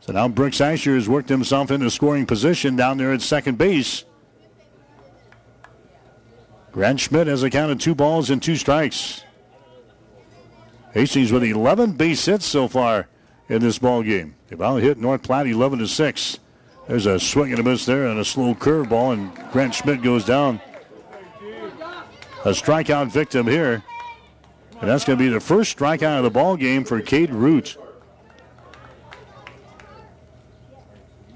So 0.00 0.12
now 0.12 0.26
Brooks 0.26 0.60
Asher 0.60 0.96
has 0.96 1.08
worked 1.08 1.28
himself 1.28 1.70
into 1.70 1.88
scoring 1.90 2.26
position 2.26 2.74
down 2.74 2.98
there 2.98 3.12
at 3.12 3.22
second 3.22 3.56
base. 3.56 4.04
Grant 6.72 6.98
Schmidt 6.98 7.28
has 7.28 7.42
a 7.44 7.50
count 7.50 7.70
of 7.70 7.78
two 7.78 7.94
balls 7.94 8.30
and 8.30 8.42
two 8.42 8.56
strikes. 8.56 9.24
Hastings 10.92 11.30
with 11.30 11.44
11 11.44 11.92
base 11.92 12.24
hits 12.24 12.46
so 12.46 12.66
far 12.66 13.08
in 13.48 13.60
this 13.60 13.78
ball 13.78 14.02
game. 14.02 14.34
They've 14.48 14.60
out 14.60 14.82
hit 14.82 14.98
North 14.98 15.22
Platte 15.22 15.46
11 15.46 15.78
to 15.80 15.86
6. 15.86 16.38
There's 16.86 17.06
a 17.06 17.20
swing 17.20 17.52
and 17.52 17.60
a 17.60 17.62
miss 17.62 17.86
there 17.86 18.06
and 18.06 18.18
a 18.18 18.24
slow 18.24 18.54
curveball, 18.54 19.12
and 19.12 19.52
Grant 19.52 19.74
Schmidt 19.74 20.02
goes 20.02 20.24
down. 20.24 20.60
A 22.44 22.50
strikeout 22.50 23.10
victim 23.10 23.46
here. 23.46 23.82
And 24.80 24.88
that's 24.88 25.04
going 25.04 25.18
to 25.18 25.24
be 25.24 25.28
the 25.28 25.40
first 25.40 25.78
strikeout 25.78 26.18
of 26.18 26.24
the 26.24 26.30
ball 26.30 26.56
game 26.56 26.84
for 26.84 27.00
Cade 27.00 27.30
Root. 27.30 27.76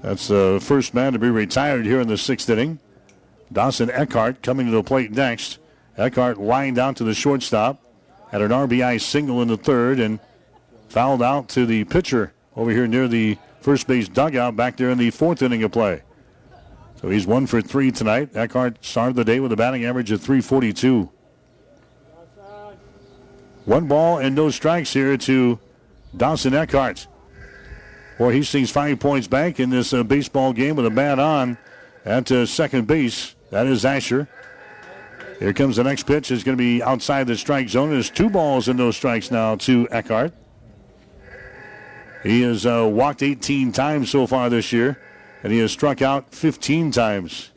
That's 0.01 0.27
the 0.27 0.59
first 0.61 0.93
man 0.93 1.13
to 1.13 1.19
be 1.19 1.29
retired 1.29 1.85
here 1.85 1.99
in 1.99 2.07
the 2.07 2.17
sixth 2.17 2.49
inning. 2.49 2.79
Dawson 3.51 3.89
Eckhart 3.91 4.41
coming 4.41 4.65
to 4.65 4.71
the 4.71 4.83
plate 4.83 5.11
next. 5.11 5.59
Eckhart 5.97 6.39
lined 6.39 6.77
out 6.77 6.97
to 6.97 7.03
the 7.03 7.13
shortstop. 7.13 7.81
Had 8.31 8.41
an 8.41 8.51
RBI 8.51 8.99
single 8.99 9.41
in 9.41 9.47
the 9.47 9.57
third 9.57 9.99
and 9.99 10.19
fouled 10.89 11.21
out 11.21 11.47
to 11.49 11.65
the 11.65 11.83
pitcher 11.85 12.33
over 12.55 12.71
here 12.71 12.87
near 12.87 13.07
the 13.07 13.37
first 13.65 13.87
base 13.87 14.07
dugout 14.07 14.55
back 14.55 14.77
there 14.77 14.91
in 14.91 14.97
the 14.99 15.09
fourth 15.09 15.41
inning 15.41 15.63
of 15.63 15.71
play. 15.71 16.03
So 17.01 17.09
he's 17.09 17.25
one 17.25 17.47
for 17.47 17.63
three 17.63 17.91
tonight. 17.91 18.29
Eckhart 18.35 18.85
started 18.85 19.15
the 19.15 19.25
day 19.25 19.39
with 19.39 19.51
a 19.51 19.55
batting 19.55 19.83
average 19.85 20.11
of 20.11 20.21
342. 20.21 21.09
One 23.65 23.87
ball 23.87 24.19
and 24.19 24.35
no 24.35 24.51
strikes 24.51 24.93
here 24.93 25.17
to 25.17 25.57
Dawson 26.15 26.53
Eckhart. 26.53 27.07
Boy, 28.19 28.33
he 28.33 28.43
sees 28.43 28.69
five 28.69 28.99
points 28.99 29.27
back 29.27 29.59
in 29.59 29.71
this 29.71 29.93
uh, 29.93 30.03
baseball 30.03 30.53
game 30.53 30.75
with 30.75 30.85
a 30.85 30.91
bat 30.91 31.17
on 31.17 31.57
at 32.05 32.31
uh, 32.31 32.45
second 32.45 32.85
base. 32.85 33.33
That 33.49 33.65
is 33.65 33.83
Asher. 33.83 34.29
Here 35.39 35.53
comes 35.53 35.77
the 35.77 35.83
next 35.83 36.03
pitch. 36.03 36.29
It's 36.29 36.43
going 36.43 36.55
to 36.55 36.63
be 36.63 36.83
outside 36.83 37.25
the 37.25 37.35
strike 37.35 37.69
zone. 37.69 37.89
There's 37.89 38.11
two 38.11 38.29
balls 38.29 38.67
and 38.67 38.77
no 38.77 38.91
strikes 38.91 39.31
now 39.31 39.55
to 39.55 39.87
Eckhart. 39.89 40.33
He 42.25 42.41
has 42.41 42.65
uh, 42.65 42.89
walked 42.91 43.21
18 43.21 43.71
times 43.71 44.09
so 44.09 44.25
far 44.25 44.49
this 44.49 44.73
year, 44.73 44.99
and 45.43 45.53
he 45.53 45.59
has 45.59 45.71
struck 45.71 46.01
out 46.01 46.33
15 46.33 46.89
times. 46.91 47.51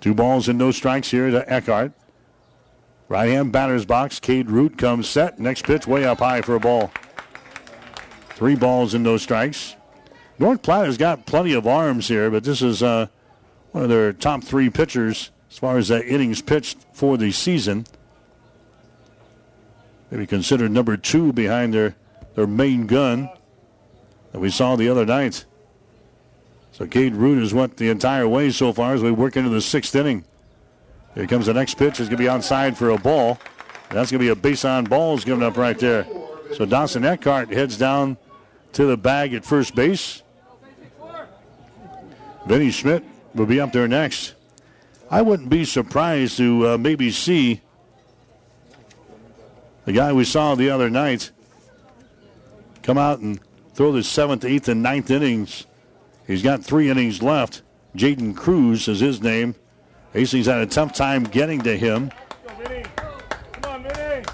Two 0.00 0.12
balls 0.12 0.48
and 0.48 0.58
no 0.58 0.70
strikes 0.70 1.10
here 1.10 1.30
to 1.30 1.50
Eckhart. 1.50 1.92
Right 3.08 3.30
hand 3.30 3.52
batter's 3.52 3.86
box. 3.86 4.20
Cade 4.20 4.50
Root 4.50 4.76
comes 4.76 5.08
set. 5.08 5.38
Next 5.38 5.64
pitch 5.64 5.86
way 5.86 6.04
up 6.04 6.18
high 6.18 6.42
for 6.42 6.56
a 6.56 6.60
ball. 6.60 6.92
Three 8.30 8.54
balls 8.54 8.92
and 8.92 9.02
no 9.02 9.16
strikes. 9.16 9.76
North 10.38 10.60
Platte 10.60 10.84
has 10.84 10.98
got 10.98 11.24
plenty 11.24 11.54
of 11.54 11.66
arms 11.66 12.08
here, 12.08 12.30
but 12.30 12.44
this 12.44 12.60
is 12.60 12.82
uh, 12.82 13.06
one 13.72 13.82
of 13.82 13.88
their 13.88 14.12
top 14.12 14.44
three 14.44 14.68
pitchers 14.68 15.30
as 15.50 15.56
far 15.56 15.78
as 15.78 15.90
uh, 15.90 16.00
innings 16.00 16.42
pitched 16.42 16.76
for 16.92 17.16
the 17.16 17.32
season. 17.32 17.86
maybe 20.10 20.26
considered 20.26 20.70
number 20.70 20.98
two 20.98 21.32
behind 21.32 21.72
their, 21.72 21.96
their 22.36 22.46
main 22.46 22.86
gun 22.86 23.28
that 24.30 24.38
we 24.38 24.50
saw 24.50 24.76
the 24.76 24.88
other 24.88 25.04
night. 25.04 25.44
So 26.70 26.86
Cade 26.86 27.14
Root 27.14 27.40
has 27.40 27.54
went 27.54 27.78
the 27.78 27.88
entire 27.88 28.28
way 28.28 28.50
so 28.50 28.72
far 28.72 28.94
as 28.94 29.02
we 29.02 29.10
work 29.10 29.36
into 29.36 29.48
the 29.48 29.62
sixth 29.62 29.96
inning. 29.96 30.24
Here 31.14 31.26
comes 31.26 31.46
the 31.46 31.54
next 31.54 31.78
pitch. 31.78 31.98
It's 31.98 32.10
going 32.10 32.10
to 32.10 32.16
be 32.18 32.24
onside 32.26 32.76
for 32.76 32.90
a 32.90 32.98
ball. 32.98 33.38
That's 33.88 34.10
going 34.10 34.18
to 34.20 34.24
be 34.26 34.28
a 34.28 34.36
base 34.36 34.66
on 34.66 34.84
balls 34.84 35.24
given 35.24 35.42
up 35.42 35.56
right 35.56 35.78
there. 35.78 36.06
So 36.54 36.66
Dawson 36.66 37.04
Eckhart 37.06 37.50
heads 37.50 37.78
down 37.78 38.18
to 38.74 38.84
the 38.84 38.98
bag 38.98 39.32
at 39.32 39.44
first 39.44 39.74
base. 39.74 40.22
Vinny 42.46 42.70
Schmidt 42.70 43.02
will 43.34 43.46
be 43.46 43.58
up 43.58 43.72
there 43.72 43.88
next. 43.88 44.34
I 45.10 45.22
wouldn't 45.22 45.48
be 45.48 45.64
surprised 45.64 46.36
to 46.36 46.68
uh, 46.68 46.78
maybe 46.78 47.10
see 47.10 47.62
the 49.86 49.92
guy 49.92 50.12
we 50.12 50.24
saw 50.24 50.54
the 50.54 50.68
other 50.68 50.90
night 50.90 51.30
come 52.86 52.98
out 52.98 53.18
and 53.18 53.40
throw 53.74 53.90
the 53.90 54.04
seventh, 54.04 54.44
eighth, 54.44 54.68
and 54.68 54.80
ninth 54.80 55.10
innings. 55.10 55.66
He's 56.26 56.42
got 56.42 56.62
three 56.62 56.88
innings 56.88 57.20
left. 57.20 57.62
Jaden 57.96 58.36
Cruz 58.36 58.86
is 58.86 59.00
his 59.00 59.20
name. 59.20 59.56
Hastings 60.12 60.46
had 60.46 60.60
a 60.60 60.66
tough 60.66 60.92
time 60.92 61.24
getting 61.24 61.60
to 61.62 61.76
him 61.76 62.12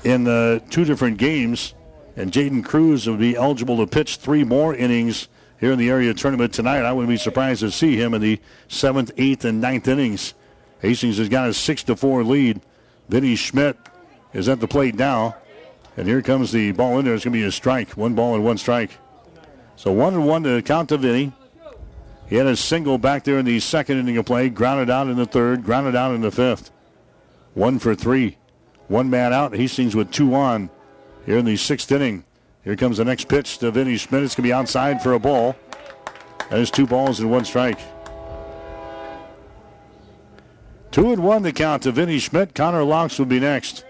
in 0.04 0.28
uh, 0.28 0.58
two 0.68 0.84
different 0.84 1.16
games. 1.16 1.74
And 2.14 2.30
Jaden 2.30 2.62
Cruz 2.62 3.06
will 3.06 3.16
be 3.16 3.34
eligible 3.36 3.78
to 3.78 3.86
pitch 3.86 4.16
three 4.16 4.44
more 4.44 4.74
innings 4.74 5.28
here 5.58 5.72
in 5.72 5.78
the 5.78 5.88
area 5.88 6.12
tournament 6.12 6.52
tonight. 6.52 6.84
I 6.84 6.92
wouldn't 6.92 7.08
be 7.08 7.16
surprised 7.16 7.60
to 7.60 7.70
see 7.70 7.96
him 7.96 8.12
in 8.12 8.20
the 8.20 8.38
seventh, 8.68 9.12
eighth, 9.16 9.46
and 9.46 9.62
ninth 9.62 9.88
innings. 9.88 10.34
Hastings 10.80 11.16
has 11.16 11.30
got 11.30 11.48
a 11.48 11.54
six 11.54 11.82
to 11.84 11.96
four 11.96 12.22
lead. 12.22 12.60
Vinny 13.08 13.34
Schmidt 13.34 13.78
is 14.34 14.46
at 14.46 14.60
the 14.60 14.68
plate 14.68 14.94
now. 14.94 15.36
And 15.96 16.08
here 16.08 16.22
comes 16.22 16.52
the 16.52 16.72
ball 16.72 16.98
in 16.98 17.04
there. 17.04 17.14
It's 17.14 17.24
going 17.24 17.32
to 17.32 17.38
be 17.38 17.44
a 17.44 17.52
strike. 17.52 17.90
One 17.90 18.14
ball 18.14 18.34
and 18.34 18.44
one 18.44 18.58
strike. 18.58 18.98
So 19.76 19.92
one 19.92 20.14
and 20.14 20.26
one 20.26 20.42
to 20.44 20.62
count 20.62 20.88
to 20.88 20.96
Vinny. 20.96 21.32
He 22.28 22.36
had 22.36 22.46
a 22.46 22.56
single 22.56 22.96
back 22.96 23.24
there 23.24 23.38
in 23.38 23.44
the 23.44 23.60
second 23.60 23.98
inning 23.98 24.16
of 24.16 24.24
play, 24.24 24.48
grounded 24.48 24.88
out 24.88 25.08
in 25.08 25.16
the 25.16 25.26
third, 25.26 25.64
grounded 25.64 25.94
out 25.94 26.14
in 26.14 26.22
the 26.22 26.30
fifth. 26.30 26.70
One 27.54 27.78
for 27.78 27.94
three. 27.94 28.38
One 28.88 29.10
man 29.10 29.32
out. 29.32 29.54
Hastings 29.54 29.94
with 29.94 30.10
two 30.10 30.34
on 30.34 30.70
here 31.26 31.38
in 31.38 31.44
the 31.44 31.56
sixth 31.56 31.92
inning. 31.92 32.24
Here 32.64 32.76
comes 32.76 32.98
the 32.98 33.04
next 33.04 33.28
pitch 33.28 33.58
to 33.58 33.70
Vinny 33.70 33.96
Schmidt. 33.96 34.22
It's 34.22 34.34
going 34.34 34.44
to 34.44 34.48
be 34.48 34.52
outside 34.52 35.02
for 35.02 35.12
a 35.12 35.18
ball. 35.18 35.56
That 36.48 36.58
is 36.58 36.70
two 36.70 36.86
balls 36.86 37.20
and 37.20 37.30
one 37.30 37.44
strike. 37.44 37.80
Two 40.90 41.12
and 41.12 41.22
one 41.22 41.42
the 41.42 41.52
count 41.52 41.82
to 41.82 41.92
Vinny 41.92 42.18
Schmidt. 42.18 42.54
Connor 42.54 42.82
Laux 42.82 43.18
will 43.18 43.26
be 43.26 43.40
next. 43.40 43.84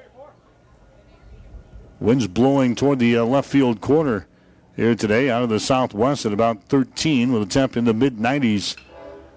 Winds 2.03 2.27
blowing 2.27 2.75
toward 2.75 2.99
the 2.99 3.17
uh, 3.17 3.25
left 3.25 3.49
field 3.49 3.81
corner 3.81 4.27
here 4.75 4.97
today 4.97 5.31
out 5.31 5.45
of 5.45 5.51
the 5.51 5.61
southwest 5.61 6.27
at 6.27 6.33
about 6.33 6.61
13 6.65 7.33
with 7.33 7.43
a 7.43 7.47
temp 7.47 7.77
in 7.77 7.85
the 7.85 7.95
mid 7.95 8.17
90s. 8.17 8.77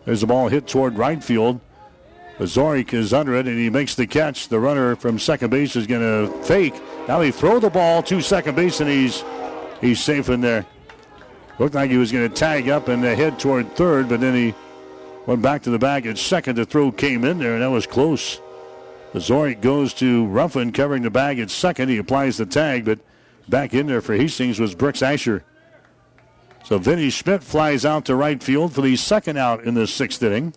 There's 0.03 0.23
a 0.23 0.27
ball 0.27 0.47
hit 0.47 0.65
toward 0.65 0.97
right 0.97 1.23
field. 1.23 1.59
Zorik 2.39 2.91
is 2.91 3.13
under 3.13 3.35
it 3.35 3.45
and 3.45 3.59
he 3.59 3.69
makes 3.69 3.93
the 3.93 4.07
catch. 4.07 4.47
The 4.47 4.59
runner 4.59 4.95
from 4.95 5.19
second 5.19 5.51
base 5.51 5.75
is 5.75 5.85
going 5.85 6.01
to 6.01 6.43
fake. 6.43 6.73
Now 7.07 7.21
he 7.21 7.29
throw 7.29 7.59
the 7.59 7.69
ball 7.69 8.01
to 8.01 8.19
second 8.19 8.55
base 8.55 8.79
and 8.79 8.89
he's 8.89 9.23
he's 9.79 10.03
safe 10.03 10.29
in 10.29 10.41
there. 10.41 10.65
Looked 11.59 11.75
like 11.75 11.91
he 11.91 11.97
was 11.97 12.11
going 12.11 12.27
to 12.27 12.35
tag 12.35 12.67
up 12.67 12.87
and 12.87 13.03
head 13.03 13.37
toward 13.37 13.75
third, 13.75 14.09
but 14.09 14.21
then 14.21 14.33
he 14.33 14.55
went 15.27 15.43
back 15.43 15.61
to 15.63 15.69
the 15.69 15.79
bag 15.79 16.07
at 16.07 16.17
second. 16.17 16.55
The 16.55 16.65
throw 16.65 16.91
came 16.91 17.25
in 17.25 17.37
there 17.37 17.53
and 17.53 17.61
that 17.61 17.69
was 17.69 17.85
close. 17.85 18.41
Zorik 19.19 19.61
goes 19.61 19.93
to 19.95 20.25
Ruffin 20.25 20.71
covering 20.71 21.03
the 21.03 21.09
bag 21.09 21.39
at 21.39 21.49
second. 21.49 21.89
He 21.89 21.97
applies 21.97 22.37
the 22.37 22.45
tag, 22.45 22.85
but 22.85 22.99
back 23.47 23.73
in 23.73 23.87
there 23.87 24.01
for 24.01 24.15
Hastings 24.15 24.59
was 24.59 24.75
Brooks 24.75 25.01
Asher. 25.01 25.43
So 26.63 26.79
Vinny 26.79 27.09
Schmidt 27.09 27.43
flies 27.43 27.85
out 27.85 28.05
to 28.05 28.15
right 28.15 28.41
field 28.41 28.73
for 28.73 28.81
the 28.81 28.95
second 28.95 29.37
out 29.37 29.63
in 29.63 29.75
the 29.75 29.85
sixth 29.85 30.21
inning. 30.23 30.53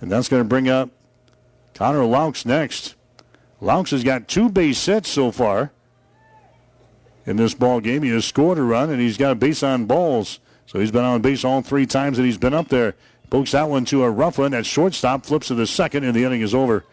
And 0.00 0.12
that's 0.12 0.28
going 0.28 0.42
to 0.42 0.48
bring 0.48 0.68
up 0.68 0.90
Connor 1.74 2.04
Laux 2.04 2.44
next. 2.44 2.94
Laux 3.60 3.90
has 3.90 4.04
got 4.04 4.28
two 4.28 4.50
base 4.50 4.84
hits 4.84 5.08
so 5.08 5.30
far 5.30 5.72
in 7.24 7.36
this 7.36 7.54
ball 7.54 7.80
game. 7.80 8.02
He 8.02 8.10
has 8.10 8.26
scored 8.26 8.58
a 8.58 8.62
run 8.62 8.90
and 8.90 9.00
he's 9.00 9.16
got 9.16 9.32
a 9.32 9.34
base 9.34 9.62
on 9.62 9.86
balls. 9.86 10.40
So 10.66 10.78
he's 10.78 10.90
been 10.90 11.04
on 11.04 11.22
base 11.22 11.44
all 11.44 11.62
three 11.62 11.86
times 11.86 12.18
that 12.18 12.24
he's 12.24 12.38
been 12.38 12.54
up 12.54 12.68
there. 12.68 12.94
Pokes 13.30 13.52
that 13.52 13.68
one 13.68 13.84
to 13.86 14.04
a 14.04 14.10
Ruffin 14.10 14.52
at 14.52 14.66
shortstop, 14.66 15.24
flips 15.24 15.48
to 15.48 15.54
the 15.54 15.66
second, 15.66 16.04
and 16.04 16.14
the 16.14 16.24
inning 16.24 16.42
is 16.42 16.54
over. 16.54 16.84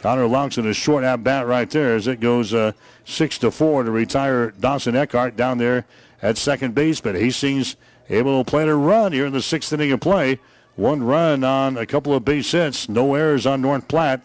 Connor 0.00 0.26
in 0.26 0.66
a 0.66 0.74
short 0.74 1.04
at 1.04 1.24
bat 1.24 1.46
right 1.46 1.68
there 1.70 1.96
as 1.96 2.06
it 2.06 2.20
goes 2.20 2.52
uh, 2.52 2.72
six 3.04 3.38
to 3.38 3.50
four 3.50 3.82
to 3.82 3.90
retire 3.90 4.50
Dawson 4.52 4.94
Eckhart 4.94 5.36
down 5.36 5.58
there 5.58 5.86
at 6.22 6.36
second 6.36 6.74
base. 6.74 7.00
But 7.00 7.14
Hastings 7.14 7.76
able 8.08 8.42
to 8.42 8.50
play 8.50 8.68
a 8.68 8.74
run 8.74 9.12
here 9.12 9.26
in 9.26 9.32
the 9.32 9.42
sixth 9.42 9.72
inning 9.72 9.92
of 9.92 10.00
play. 10.00 10.38
One 10.76 11.02
run 11.02 11.42
on 11.42 11.78
a 11.78 11.86
couple 11.86 12.14
of 12.14 12.24
base 12.24 12.52
hits, 12.52 12.88
no 12.88 13.14
errors 13.14 13.46
on 13.46 13.62
North 13.62 13.88
Platte, 13.88 14.20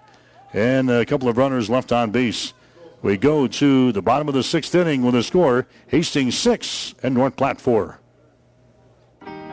and 0.54 0.90
a 0.90 1.06
couple 1.06 1.30
of 1.30 1.38
runners 1.38 1.70
left 1.70 1.94
on 1.94 2.12
base. 2.12 2.54
We 3.02 3.18
go 3.18 3.48
to 3.48 3.92
the 3.92 4.02
bottom 4.02 4.28
of 4.28 4.34
the 4.34 4.44
sixth 4.44 4.76
inning 4.76 5.02
with 5.02 5.16
a 5.16 5.24
score 5.24 5.66
Hastings 5.88 6.38
6 6.38 6.96
and 7.02 7.16
North 7.16 7.36
Platte 7.36 7.62
4. 7.62 8.01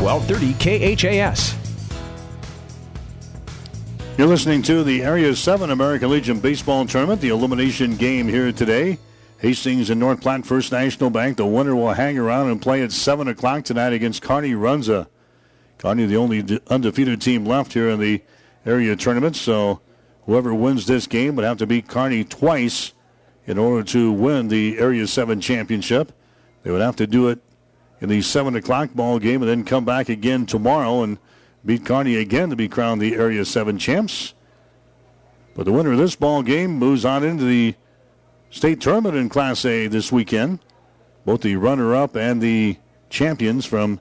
1230 0.00 0.96
KHAS. 0.96 1.54
You're 4.16 4.28
listening 4.28 4.62
to 4.62 4.82
the 4.82 5.02
Area 5.02 5.34
7 5.36 5.70
American 5.70 6.10
Legion 6.10 6.40
Baseball 6.40 6.86
Tournament, 6.86 7.20
the 7.20 7.28
elimination 7.28 7.96
game 7.96 8.26
here 8.26 8.50
today. 8.50 8.98
Hastings 9.38 9.88
and 9.90 10.00
North 10.00 10.20
Platte 10.20 10.44
First 10.44 10.72
National 10.72 11.10
Bank. 11.10 11.36
The 11.36 11.46
winner 11.46 11.74
will 11.74 11.92
hang 11.92 12.18
around 12.18 12.50
and 12.50 12.60
play 12.60 12.82
at 12.82 12.92
7 12.92 13.28
o'clock 13.28 13.64
tonight 13.64 13.92
against 13.92 14.22
Kearney 14.22 14.52
Runza. 14.52 15.06
Kearney, 15.78 16.06
the 16.06 16.16
only 16.16 16.60
undefeated 16.68 17.20
team 17.20 17.44
left 17.46 17.72
here 17.72 17.88
in 17.88 18.00
the 18.00 18.22
area 18.66 18.96
tournament, 18.96 19.36
so 19.36 19.80
whoever 20.26 20.54
wins 20.54 20.86
this 20.86 21.06
game 21.06 21.36
would 21.36 21.44
have 21.44 21.58
to 21.58 21.66
beat 21.66 21.88
Kearney 21.88 22.24
twice 22.24 22.92
in 23.46 23.58
order 23.58 23.82
to 23.84 24.12
win 24.12 24.48
the 24.48 24.78
Area 24.78 25.06
7 25.06 25.40
championship. 25.40 26.12
They 26.62 26.70
would 26.70 26.82
have 26.82 26.96
to 26.96 27.06
do 27.06 27.28
it 27.28 27.40
in 28.00 28.08
the 28.08 28.22
7 28.22 28.54
o'clock 28.54 28.94
ball 28.94 29.18
game 29.18 29.42
and 29.42 29.50
then 29.50 29.64
come 29.64 29.84
back 29.84 30.08
again 30.08 30.46
tomorrow 30.46 31.02
and 31.02 31.18
beat 31.64 31.84
Kearney 31.84 32.16
again 32.16 32.50
to 32.50 32.56
be 32.56 32.68
crowned 32.68 33.00
the 33.00 33.14
Area 33.14 33.44
7 33.44 33.78
champs. 33.78 34.34
But 35.54 35.64
the 35.64 35.72
winner 35.72 35.92
of 35.92 35.98
this 35.98 36.16
ball 36.16 36.42
game 36.42 36.78
moves 36.78 37.04
on 37.04 37.22
into 37.24 37.44
the 37.44 37.74
state 38.50 38.80
tournament 38.80 39.16
in 39.16 39.28
Class 39.28 39.64
A 39.64 39.86
this 39.86 40.10
weekend. 40.10 40.60
Both 41.26 41.42
the 41.42 41.56
runner-up 41.56 42.16
and 42.16 42.40
the 42.40 42.78
champions 43.10 43.66
from 43.66 44.00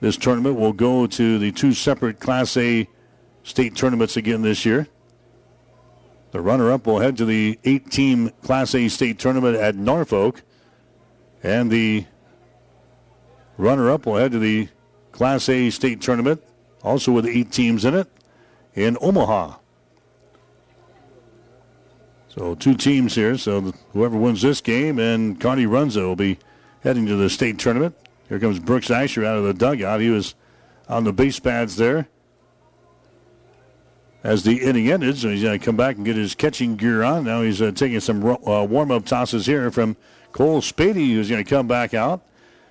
this 0.00 0.16
tournament 0.16 0.56
will 0.56 0.72
go 0.72 1.06
to 1.06 1.38
the 1.38 1.52
two 1.52 1.72
separate 1.72 2.20
Class 2.20 2.56
A 2.56 2.88
state 3.42 3.74
tournaments 3.74 4.16
again 4.16 4.42
this 4.42 4.66
year. 4.66 4.86
The 6.30 6.40
runner-up 6.42 6.86
will 6.86 6.98
head 6.98 7.16
to 7.16 7.24
the 7.24 7.58
eight-team 7.64 8.30
Class 8.42 8.74
A 8.74 8.88
state 8.88 9.18
tournament 9.18 9.56
at 9.56 9.76
Norfolk, 9.76 10.42
and 11.42 11.70
the 11.70 12.04
Runner 13.58 13.90
up 13.90 14.06
will 14.06 14.16
head 14.16 14.32
to 14.32 14.38
the 14.38 14.68
Class 15.12 15.48
A 15.48 15.68
state 15.70 16.00
tournament, 16.00 16.42
also 16.82 17.12
with 17.12 17.26
eight 17.26 17.50
teams 17.50 17.84
in 17.84 17.94
it, 17.94 18.08
in 18.74 18.96
Omaha. 19.00 19.56
So 22.28 22.54
two 22.54 22.74
teams 22.74 23.16
here. 23.16 23.36
So 23.36 23.72
whoever 23.92 24.16
wins 24.16 24.42
this 24.42 24.60
game 24.60 25.00
and 25.00 25.40
Kearney 25.40 25.66
Runza 25.66 26.02
will 26.02 26.16
be 26.16 26.38
heading 26.82 27.06
to 27.06 27.16
the 27.16 27.28
state 27.28 27.58
tournament. 27.58 27.96
Here 28.28 28.38
comes 28.38 28.60
Brooks 28.60 28.90
Asher 28.90 29.24
out 29.24 29.38
of 29.38 29.44
the 29.44 29.54
dugout. 29.54 30.00
He 30.00 30.10
was 30.10 30.36
on 30.88 31.02
the 31.02 31.12
base 31.12 31.40
pads 31.40 31.76
there 31.76 32.06
as 34.22 34.44
the 34.44 34.62
inning 34.62 34.88
ended. 34.88 35.18
So 35.18 35.30
he's 35.30 35.42
going 35.42 35.58
to 35.58 35.64
come 35.64 35.76
back 35.76 35.96
and 35.96 36.04
get 36.04 36.14
his 36.14 36.36
catching 36.36 36.76
gear 36.76 37.02
on. 37.02 37.24
Now 37.24 37.42
he's 37.42 37.60
uh, 37.60 37.72
taking 37.72 37.98
some 37.98 38.24
uh, 38.24 38.64
warm 38.64 38.92
up 38.92 39.04
tosses 39.04 39.46
here 39.46 39.70
from 39.72 39.96
Cole 40.30 40.60
Spady, 40.60 41.08
who's 41.08 41.28
going 41.28 41.42
to 41.42 41.48
come 41.48 41.66
back 41.66 41.92
out. 41.92 42.22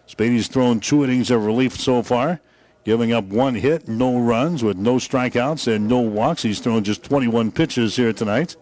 Spady's 0.08 0.48
thrown 0.48 0.80
two 0.80 1.04
innings 1.04 1.30
of 1.32 1.46
relief 1.46 1.76
so 1.76 2.02
far, 2.02 2.40
giving 2.86 3.12
up 3.12 3.26
one 3.26 3.56
hit, 3.56 3.88
no 3.88 4.18
runs, 4.18 4.64
with 4.64 4.78
no 4.78 4.96
strikeouts 4.96 5.74
and 5.74 5.88
no 5.88 6.00
walks. 6.00 6.44
He's 6.44 6.60
thrown 6.60 6.84
just 6.84 7.04
21 7.04 7.52
pitches 7.52 7.96
here 7.96 8.14
tonight 8.14 8.56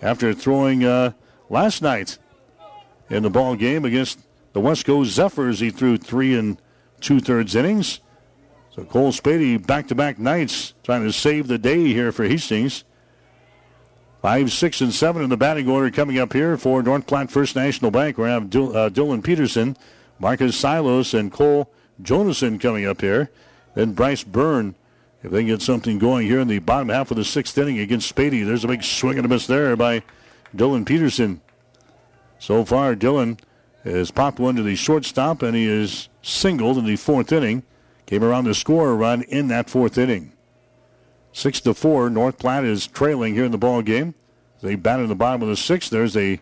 after 0.00 0.32
throwing 0.32 0.84
uh, 0.84 1.12
last 1.50 1.82
night 1.82 2.18
in 3.10 3.22
the 3.22 3.30
ball 3.30 3.56
game 3.56 3.84
against 3.84 4.20
the 4.52 4.60
Westco 4.60 5.04
Zephyrs. 5.04 5.60
He 5.60 5.70
threw 5.70 5.96
three 5.96 6.36
and 6.36 6.60
two 7.00 7.20
thirds 7.20 7.54
innings. 7.54 8.00
So 8.70 8.84
Cole 8.84 9.12
Spady 9.12 9.64
back 9.64 9.88
to 9.88 9.94
back 9.94 10.18
nights 10.18 10.74
trying 10.84 11.02
to 11.02 11.12
save 11.12 11.48
the 11.48 11.58
day 11.58 11.86
here 11.86 12.12
for 12.12 12.24
Hastings. 12.24 12.84
Five, 14.22 14.52
six, 14.52 14.80
and 14.80 14.92
seven 14.92 15.22
in 15.22 15.30
the 15.30 15.36
batting 15.36 15.68
order 15.68 15.90
coming 15.92 16.18
up 16.18 16.32
here 16.32 16.56
for 16.56 16.82
North 16.82 17.06
Platte 17.06 17.30
First 17.30 17.54
National 17.54 17.92
Bank. 17.92 18.18
We 18.18 18.24
have 18.24 18.44
uh, 18.44 18.90
Dylan 18.90 19.22
Peterson, 19.22 19.76
Marcus 20.18 20.56
Silos, 20.56 21.14
and 21.14 21.32
Cole 21.32 21.70
Jonason 22.02 22.58
coming 22.58 22.86
up 22.86 23.00
here. 23.00 23.30
Then 23.74 23.92
Bryce 23.92 24.24
Byrne, 24.24 24.74
if 25.22 25.30
they 25.30 25.44
get 25.44 25.62
something 25.62 25.98
going 25.98 26.26
here 26.26 26.40
in 26.40 26.48
the 26.48 26.58
bottom 26.58 26.88
half 26.88 27.10
of 27.10 27.16
the 27.16 27.24
sixth 27.24 27.56
inning 27.58 27.78
against 27.78 28.14
Spady. 28.14 28.44
There's 28.44 28.64
a 28.64 28.68
big 28.68 28.84
swing 28.84 29.16
and 29.16 29.26
a 29.26 29.28
miss 29.28 29.46
there 29.46 29.76
by 29.76 30.02
Dylan 30.56 30.86
Peterson. 30.86 31.40
So 32.38 32.64
far, 32.64 32.94
Dylan 32.94 33.38
has 33.84 34.10
popped 34.10 34.38
one 34.38 34.56
to 34.56 34.62
the 34.62 34.76
shortstop, 34.76 35.42
and 35.42 35.56
he 35.56 35.66
is 35.66 36.08
singled 36.22 36.78
in 36.78 36.84
the 36.84 36.96
fourth 36.96 37.32
inning. 37.32 37.62
Came 38.06 38.24
around 38.24 38.44
to 38.44 38.54
score 38.54 38.90
a 38.90 38.94
run 38.94 39.22
in 39.22 39.48
that 39.48 39.68
fourth 39.68 39.98
inning. 39.98 40.32
Six 41.32 41.60
to 41.62 41.74
four. 41.74 42.08
North 42.08 42.38
Platte 42.38 42.64
is 42.64 42.86
trailing 42.86 43.34
here 43.34 43.44
in 43.44 43.52
the 43.52 43.58
ball 43.58 43.82
game. 43.82 44.14
They 44.62 44.74
bat 44.74 45.00
in 45.00 45.08
the 45.08 45.14
bottom 45.14 45.42
of 45.42 45.48
the 45.48 45.56
sixth. 45.56 45.90
There's 45.90 46.16
a 46.16 46.40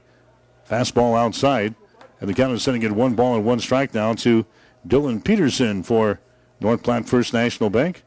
fastball 0.69 1.19
outside, 1.19 1.75
and 2.21 2.29
the 2.29 2.35
count 2.35 2.53
is 2.53 2.63
sending 2.63 2.83
it 2.83 2.93
one 2.93 3.15
ball 3.15 3.35
and 3.35 3.45
one 3.45 3.61
strike 3.61 3.95
now 3.95 4.15
to 4.15 4.47
Dylan 4.87 5.23
Peterson 5.23 5.83
for 5.83 6.21
North 6.61 6.83
Platte 6.83 7.09
First 7.09 7.33
National 7.33 7.71
Bank. 7.71 8.03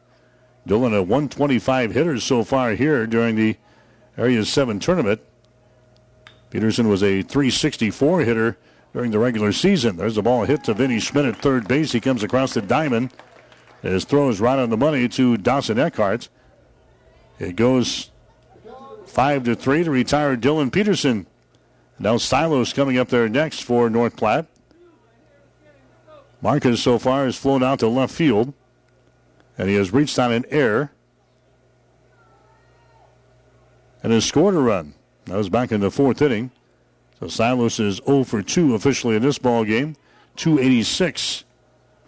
Dylan 0.66 0.96
a 0.96 1.02
125 1.02 1.92
hitters 1.92 2.24
so 2.24 2.44
far 2.44 2.72
here 2.72 3.06
during 3.06 3.36
the 3.36 3.56
Area 4.18 4.44
7 4.44 4.78
tournament. 4.78 5.20
Peterson 6.50 6.88
was 6.88 7.02
a 7.02 7.22
364 7.22 8.20
hitter 8.20 8.58
during 8.92 9.10
the 9.10 9.18
regular 9.18 9.52
season. 9.52 9.96
There's 9.96 10.18
a 10.18 10.22
ball 10.22 10.44
hit 10.44 10.64
to 10.64 10.74
Vinny 10.74 10.98
Schmidt 10.98 11.24
at 11.24 11.36
third 11.36 11.68
base. 11.68 11.92
He 11.92 12.00
comes 12.00 12.22
across 12.22 12.54
the 12.54 12.62
diamond. 12.62 13.12
His 13.82 14.04
throw 14.04 14.28
is 14.28 14.40
right 14.40 14.58
on 14.58 14.70
the 14.70 14.76
money 14.76 15.08
to 15.08 15.36
Dawson 15.36 15.78
Eckhart. 15.78 16.28
It 17.38 17.56
goes 17.56 18.10
five 19.06 19.44
to 19.44 19.54
three 19.54 19.84
to 19.84 19.90
retire 19.90 20.36
Dylan 20.36 20.72
Peterson. 20.72 21.26
Now 22.02 22.16
Silos 22.16 22.72
coming 22.72 22.96
up 22.96 23.08
there 23.08 23.28
next 23.28 23.62
for 23.62 23.90
North 23.90 24.16
Platte. 24.16 24.46
Marcus 26.40 26.82
so 26.82 26.98
far 26.98 27.26
has 27.26 27.36
flown 27.36 27.62
out 27.62 27.80
to 27.80 27.88
left 27.88 28.14
field, 28.14 28.54
and 29.58 29.68
he 29.68 29.74
has 29.74 29.92
reached 29.92 30.18
on 30.18 30.32
an 30.32 30.46
air 30.48 30.92
and 34.02 34.14
has 34.14 34.24
scored 34.24 34.54
a 34.54 34.58
run. 34.58 34.94
That 35.26 35.36
was 35.36 35.50
back 35.50 35.70
in 35.70 35.82
the 35.82 35.90
fourth 35.90 36.22
inning. 36.22 36.50
So 37.20 37.28
Silos 37.28 37.78
is 37.78 38.00
0 38.06 38.24
for 38.24 38.40
2 38.40 38.74
officially 38.74 39.16
in 39.16 39.22
this 39.22 39.38
ball 39.38 39.66
game. 39.66 39.94
286 40.36 41.44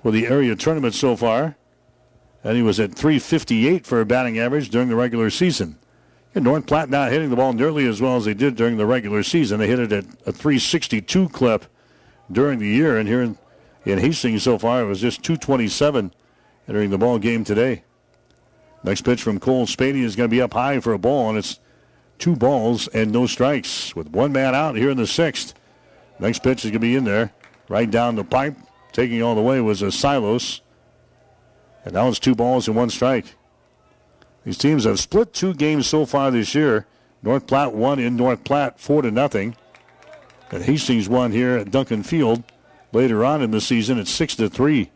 for 0.01 0.11
the 0.11 0.27
area 0.27 0.57
tournament 0.57 0.95
so 0.95 1.15
far. 1.17 1.57
And 2.43 2.57
he 2.57 2.63
was 2.63 2.81
at 2.81 2.95
358 2.95 3.87
for 3.87 4.01
a 4.01 4.07
batting 4.07 4.39
average 4.39 4.71
during 4.71 4.89
the 4.89 4.97
regular 4.97 5.29
season. 5.29 5.77
And 6.35 6.45
North 6.45 6.67
Platte 6.67 6.89
not 6.89 7.13
hitting 7.13 7.31
the 7.31 7.37
ball 7.37 7.53
nearly 7.53 7.87
as 7.87 8.01
well 8.01 8.17
as 8.17 8.25
they 8.25 8.35
did 8.35 8.57
during 8.57 8.79
the 8.79 8.87
regular 8.87 9.23
season. 9.23 9.59
They 9.59 9.67
hit 9.67 9.79
it 9.79 9.93
at 9.93 10.05
a 10.27 10.33
362 10.33 11.29
clip 11.29 11.67
during 12.31 12.59
the 12.59 12.67
year. 12.67 12.97
And 12.97 13.09
here 13.09 13.23
in, 13.23 13.39
in 13.85 13.99
Hastings 13.99 14.43
so 14.43 14.59
far, 14.59 14.83
it 14.83 14.87
was 14.87 15.01
just 15.01 15.23
227 15.23 16.13
entering 16.69 16.91
the 16.91 16.99
ball 16.99 17.19
game 17.19 17.45
today. 17.45 17.83
Next 18.83 19.03
pitch 19.03 19.23
from 19.23 19.39
Cole 19.39 19.67
Spady 19.67 20.03
is 20.03 20.17
going 20.17 20.29
to 20.29 20.35
be 20.35 20.43
up 20.43 20.55
high 20.55 20.81
for 20.81 20.93
a 20.93 20.99
ball, 20.99 21.29
and 21.29 21.39
it's 21.39 21.61
two 22.19 22.35
balls 22.35 22.89
and 22.89 23.13
no 23.13 23.27
strikes 23.27 23.95
with 23.95 24.09
one 24.09 24.33
man 24.33 24.55
out 24.55 24.77
here 24.77 24.91
in 24.91 24.97
the 24.97 25.07
sixth. 25.07 25.55
Next 26.19 26.43
pitch 26.43 26.65
is 26.65 26.71
going 26.71 26.75
to 26.75 26.79
be 26.81 26.97
in 26.97 27.05
there, 27.05 27.33
right 27.69 27.91
down 27.91 28.17
the 28.17 28.25
pipe. 28.25 28.57
Taking 28.93 29.23
all 29.23 29.35
the 29.35 29.43
way 29.43 29.61
was 29.61 29.83
a 29.83 29.91
Silos. 29.91 30.61
And 31.85 31.95
now 31.95 32.09
it's 32.09 32.19
two 32.19 32.35
balls 32.35 32.69
and 32.69 32.77
one 32.77 32.91
strike. 32.91 33.35
These 34.45 34.59
teams 34.59 34.85
have 34.85 34.99
split 34.99 35.33
two 35.33 35.55
games 35.55 35.87
so 35.87 36.05
far 36.05 36.31
this 36.31 36.55
year. 36.55 36.87
North 37.23 37.47
Platte 37.47 37.75
won 37.75 37.99
in 37.99 38.17
North 38.17 38.43
Platte 38.45 38.81
four 38.81 39.03
to 39.03 39.11
nothing. 39.11 39.57
And 40.51 40.65
Hastings 40.65 41.09
won 41.09 41.33
here 41.33 41.57
at 41.57 41.71
Duncan 41.71 42.03
Field 42.03 42.43
later 42.93 43.25
on 43.25 43.41
in 43.41 43.53
the 43.53 43.61
season 43.61 43.99
at 43.99 44.09
six 44.09 44.35
to 44.37 44.51
three. 44.51 44.91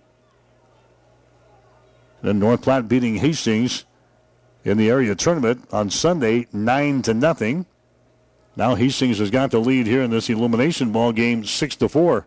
Then 2.23 2.39
North 2.39 2.62
Platte 2.62 2.89
beating 2.89 3.16
Hastings 3.16 3.85
in 4.64 4.78
the 4.78 4.90
area 4.90 5.14
tournament 5.14 5.66
on 5.73 5.90
Sunday, 5.90 6.48
nine 6.52 7.02
to 7.02 7.14
nothing. 7.14 7.66
Now 8.56 8.74
Hastings 8.74 9.18
has 9.18 9.31
got 9.31 9.51
the 9.51 9.60
lead 9.60 9.86
here 9.86 10.02
in 10.02 10.10
this 10.10 10.28
elimination 10.28 10.90
ball 10.90 11.12
game, 11.12 11.44
six 11.44 11.77
to 11.77 11.89
four. 11.89 12.27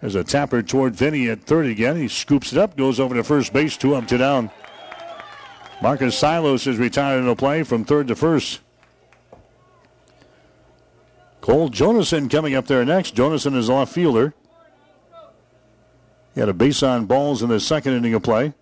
There's 0.00 0.14
a 0.14 0.24
tapper 0.24 0.62
toward 0.62 0.94
Vinny 0.94 1.28
at 1.28 1.42
third 1.42 1.66
again. 1.66 1.96
He 1.96 2.08
scoops 2.08 2.52
it 2.52 2.58
up, 2.58 2.76
goes 2.76 2.98
over 2.98 3.14
to 3.14 3.24
first 3.24 3.52
base, 3.52 3.76
two 3.76 3.94
up 3.94 4.06
to 4.08 4.18
down. 4.18 4.50
Marcus 5.80 6.18
Silos 6.18 6.66
is 6.66 6.76
retired 6.76 7.20
in 7.20 7.26
the 7.26 7.36
play 7.36 7.62
from 7.62 7.84
third 7.84 8.08
to 8.08 8.16
first. 8.16 8.60
Cole 11.40 11.68
Jonason 11.68 12.28
coming 12.28 12.54
up 12.54 12.66
there 12.66 12.84
next. 12.84 13.14
Jonason 13.14 13.54
is 13.54 13.70
off 13.70 13.92
fielder. 13.92 14.34
He 16.34 16.40
had 16.40 16.48
a 16.48 16.54
base 16.54 16.82
on 16.82 17.06
balls 17.06 17.42
in 17.42 17.48
the 17.48 17.60
second 17.60 17.94
inning 17.94 18.14
of 18.14 18.22
play. 18.22 18.54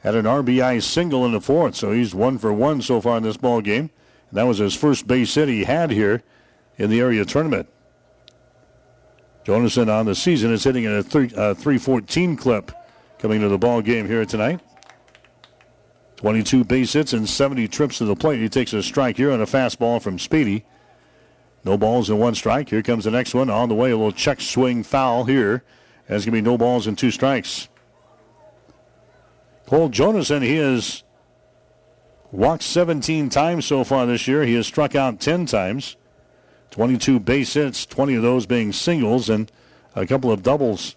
Had 0.00 0.14
an 0.14 0.26
RBI 0.26 0.82
single 0.82 1.26
in 1.26 1.32
the 1.32 1.40
fourth, 1.40 1.74
so 1.74 1.90
he's 1.90 2.14
one 2.14 2.38
for 2.38 2.52
one 2.52 2.80
so 2.80 3.00
far 3.00 3.16
in 3.16 3.22
this 3.22 3.36
ball 3.36 3.60
game. 3.60 3.90
And 4.30 4.38
that 4.38 4.44
was 4.44 4.58
his 4.58 4.74
first 4.74 5.06
base 5.06 5.34
hit 5.34 5.48
he 5.48 5.64
had 5.64 5.90
here 5.90 6.22
in 6.76 6.90
the 6.90 7.00
area 7.00 7.24
tournament. 7.24 7.68
Jonason 9.44 9.88
on 9.88 10.06
the 10.06 10.14
season 10.14 10.52
is 10.52 10.62
hitting 10.62 10.84
at 10.84 10.92
a 10.92 11.02
3, 11.02 11.26
uh, 11.34 11.54
314 11.54 12.36
clip 12.36 12.70
coming 13.18 13.40
to 13.40 13.48
the 13.48 13.58
ball 13.58 13.80
game 13.80 14.06
here 14.06 14.24
tonight. 14.24 14.60
22 16.18 16.64
base 16.64 16.94
hits 16.94 17.12
and 17.12 17.28
70 17.28 17.68
trips 17.68 17.98
to 17.98 18.04
the 18.04 18.16
plate. 18.16 18.40
He 18.40 18.48
takes 18.48 18.72
a 18.72 18.82
strike 18.82 19.16
here 19.18 19.30
on 19.30 19.40
a 19.40 19.46
fastball 19.46 20.02
from 20.02 20.18
Spady. 20.18 20.64
No 21.64 21.78
balls 21.78 22.10
and 22.10 22.18
one 22.18 22.34
strike. 22.34 22.70
Here 22.70 22.82
comes 22.82 23.04
the 23.04 23.12
next 23.12 23.34
one 23.34 23.48
on 23.48 23.68
the 23.68 23.76
way. 23.76 23.92
A 23.92 23.96
little 23.96 24.10
check 24.10 24.40
swing 24.40 24.82
foul 24.82 25.24
here. 25.24 25.62
There's 26.08 26.24
going 26.24 26.34
to 26.34 26.42
be 26.42 26.50
no 26.50 26.58
balls 26.58 26.88
and 26.88 26.98
two 26.98 27.12
strikes. 27.12 27.68
Cole 29.66 29.90
Jonason, 29.90 30.42
he 30.42 30.56
has 30.56 31.04
walked 32.32 32.64
17 32.64 33.30
times 33.30 33.66
so 33.66 33.84
far 33.84 34.04
this 34.04 34.26
year. 34.26 34.42
He 34.42 34.54
has 34.54 34.66
struck 34.66 34.96
out 34.96 35.20
10 35.20 35.46
times. 35.46 35.94
22 36.72 37.20
base 37.20 37.54
hits, 37.54 37.86
20 37.86 38.16
of 38.16 38.22
those 38.24 38.44
being 38.44 38.72
singles, 38.72 39.30
and 39.30 39.52
a 39.94 40.04
couple 40.04 40.32
of 40.32 40.42
doubles. 40.42 40.96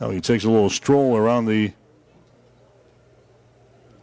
Now 0.00 0.10
he 0.10 0.20
takes 0.20 0.44
a 0.44 0.50
little 0.50 0.70
stroll 0.70 1.16
around 1.16 1.46
the 1.46 1.72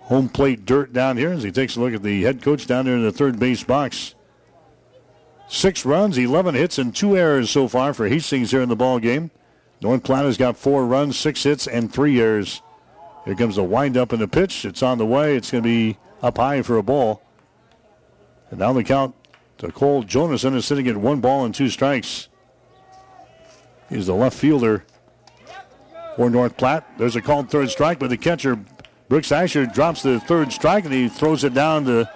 home 0.08 0.30
plate 0.30 0.66
dirt 0.66 0.94
down 0.94 1.18
here 1.18 1.32
as 1.32 1.44
he 1.44 1.52
takes 1.52 1.76
a 1.76 1.82
look 1.82 1.94
at 1.94 2.02
the 2.02 2.24
head 2.24 2.42
coach 2.42 2.66
down 2.66 2.86
there 2.86 2.96
in 2.96 3.04
the 3.04 3.12
third 3.12 3.40
base 3.40 3.64
box. 3.64 4.16
Six 5.50 5.86
runs, 5.86 6.18
11 6.18 6.56
hits, 6.56 6.78
and 6.78 6.96
two 6.96 7.18
errors 7.18 7.50
so 7.50 7.68
far 7.68 7.94
for 7.94 8.08
Hastings 8.08 8.52
here 8.52 8.62
in 8.62 8.70
the 8.70 8.76
ball 8.76 9.00
game. 9.00 9.32
North 9.82 10.04
Platte 10.04 10.26
has 10.26 10.38
got 10.38 10.58
four 10.58 10.86
runs, 10.86 11.18
six 11.18 11.44
hits, 11.44 11.68
and 11.68 11.94
three 11.94 12.20
errors. 12.20 12.62
Here 13.26 13.36
comes 13.36 13.58
the 13.58 13.64
windup 13.64 14.14
in 14.14 14.20
the 14.20 14.28
pitch. 14.28 14.66
It's 14.66 14.82
on 14.82 14.98
the 14.98 15.06
way. 15.06 15.36
It's 15.36 15.52
going 15.52 15.64
to 15.64 15.68
be 15.68 15.98
up 16.22 16.38
high 16.38 16.62
for 16.62 16.78
a 16.78 16.84
ball. 16.84 17.22
And 18.50 18.60
now 18.60 18.74
the 18.74 18.84
count 18.84 19.14
to 19.58 19.72
Cole 19.72 20.04
Jonason 20.04 20.56
is 20.56 20.66
sitting 20.66 20.88
at 20.88 20.98
one 20.98 21.20
ball 21.20 21.44
and 21.44 21.54
two 21.54 21.70
strikes. 21.70 22.30
He's 23.90 24.08
the 24.08 24.16
left 24.16 24.38
fielder 24.38 24.86
for 26.16 26.30
North 26.30 26.58
Platte. 26.58 26.98
There's 26.98 27.16
a 27.16 27.22
called 27.22 27.50
third 27.50 27.70
strike, 27.70 28.00
but 28.00 28.10
the 28.10 28.18
catcher, 28.18 28.60
Brooks 29.10 29.32
Asher, 29.32 29.66
drops 29.66 30.04
the 30.04 30.20
third 30.20 30.52
strike 30.52 30.86
and 30.86 30.94
he 30.94 31.08
throws 31.08 31.44
it 31.44 31.54
down 31.54 31.86
to 31.86 32.10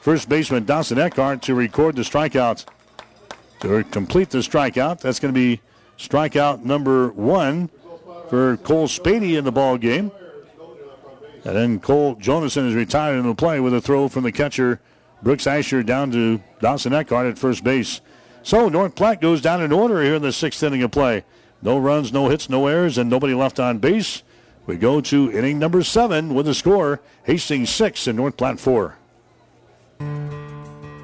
first 0.00 0.28
baseman 0.28 0.64
Dawson 0.64 0.98
Eckhart 0.98 1.42
to 1.42 1.54
record 1.54 1.96
the 1.96 2.02
strikeout. 2.02 2.64
To 3.60 3.84
complete 3.84 4.30
the 4.30 4.38
strikeout, 4.38 5.00
that's 5.00 5.20
going 5.20 5.32
to 5.32 5.38
be 5.38 5.60
strikeout 5.98 6.64
number 6.64 7.08
one 7.10 7.70
for 8.28 8.56
Cole 8.58 8.88
Spady 8.88 9.38
in 9.38 9.44
the 9.44 9.52
ball 9.52 9.78
game. 9.78 10.10
And 11.44 11.56
then 11.56 11.80
Cole 11.80 12.16
Jonason 12.16 12.68
is 12.68 12.74
retired 12.74 13.18
in 13.18 13.26
the 13.26 13.34
play 13.34 13.60
with 13.60 13.74
a 13.74 13.80
throw 13.80 14.08
from 14.08 14.24
the 14.24 14.32
catcher, 14.32 14.80
Brooks 15.22 15.46
Asher 15.46 15.82
down 15.84 16.10
to 16.12 16.40
Dawson 16.60 16.92
Eckhart 16.92 17.26
at 17.26 17.38
first 17.38 17.62
base. 17.62 18.00
So 18.42 18.68
North 18.68 18.96
Platte 18.96 19.20
goes 19.20 19.40
down 19.40 19.62
in 19.62 19.70
order 19.70 20.02
here 20.02 20.16
in 20.16 20.22
the 20.22 20.32
sixth 20.32 20.62
inning 20.62 20.82
of 20.82 20.90
play. 20.90 21.24
No 21.60 21.78
runs, 21.78 22.12
no 22.12 22.28
hits, 22.28 22.48
no 22.48 22.66
errors, 22.66 22.98
and 22.98 23.08
nobody 23.08 23.34
left 23.34 23.60
on 23.60 23.78
base. 23.78 24.24
We 24.66 24.76
go 24.76 25.00
to 25.00 25.32
inning 25.32 25.58
number 25.58 25.82
seven 25.82 26.34
with 26.34 26.46
a 26.48 26.54
score 26.54 27.00
Hastings 27.24 27.70
six 27.70 28.06
and 28.06 28.16
North 28.16 28.36
Platte 28.36 28.60
four. 28.60 28.96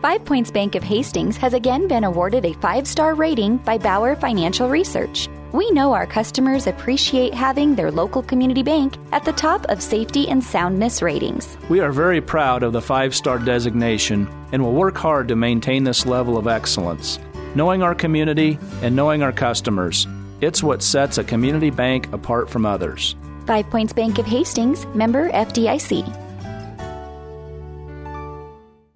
Five 0.01 0.25
Points 0.25 0.53
Bank 0.53 0.77
of 0.77 0.85
Hastings 0.85 1.37
has 1.39 1.55
again 1.55 1.89
been 1.89 2.05
awarded 2.05 2.45
a 2.45 2.53
five 2.55 2.87
star 2.87 3.15
rating 3.15 3.57
by 3.59 3.79
Bauer 3.79 4.15
Financial 4.15 4.69
Research. 4.69 5.29
We 5.53 5.69
know 5.73 5.93
our 5.93 6.07
customers 6.07 6.69
appreciate 6.69 7.35
having 7.35 7.75
their 7.75 7.91
local 7.91 8.23
community 8.23 8.63
bank 8.63 8.97
at 9.11 9.25
the 9.25 9.33
top 9.33 9.65
of 9.67 9.83
safety 9.83 10.29
and 10.29 10.45
soundness 10.45 11.03
ratings. 11.03 11.57
We 11.69 11.81
are 11.81 11.91
very 11.91 12.21
proud 12.21 12.63
of 12.63 12.73
the 12.73 12.83
five 12.83 13.13
star 13.13 13.41
designation 13.41 14.29
and 14.53 14.63
will 14.63 14.75
work 14.75 14.97
hard 14.97 15.27
to 15.29 15.37
maintain 15.37 15.83
this 15.83 16.07
level 16.07 16.39
of 16.39 16.47
excellence. 16.47 17.19
Knowing 17.57 17.83
our 17.83 17.95
community 17.95 18.57
and 18.83 18.95
knowing 18.95 19.25
our 19.25 19.33
customers, 19.33 20.07
it's 20.41 20.63
what 20.63 20.81
sets 20.81 21.19
a 21.19 21.25
community 21.25 21.71
bank 21.71 22.13
apart 22.13 22.49
from 22.49 22.65
others. 22.65 23.17
Five 23.49 23.71
Points 23.71 23.95
Bank 23.95 24.19
of 24.19 24.27
Hastings, 24.27 24.85
member 24.95 25.31
FDIC. 25.31 26.28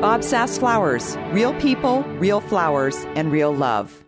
Bob 0.00 0.22
Sass 0.22 0.58
Flowers. 0.58 1.16
Real 1.30 1.54
people, 1.60 2.02
real 2.18 2.40
flowers, 2.40 2.96
and 3.16 3.32
real 3.32 3.54
love. 3.54 4.02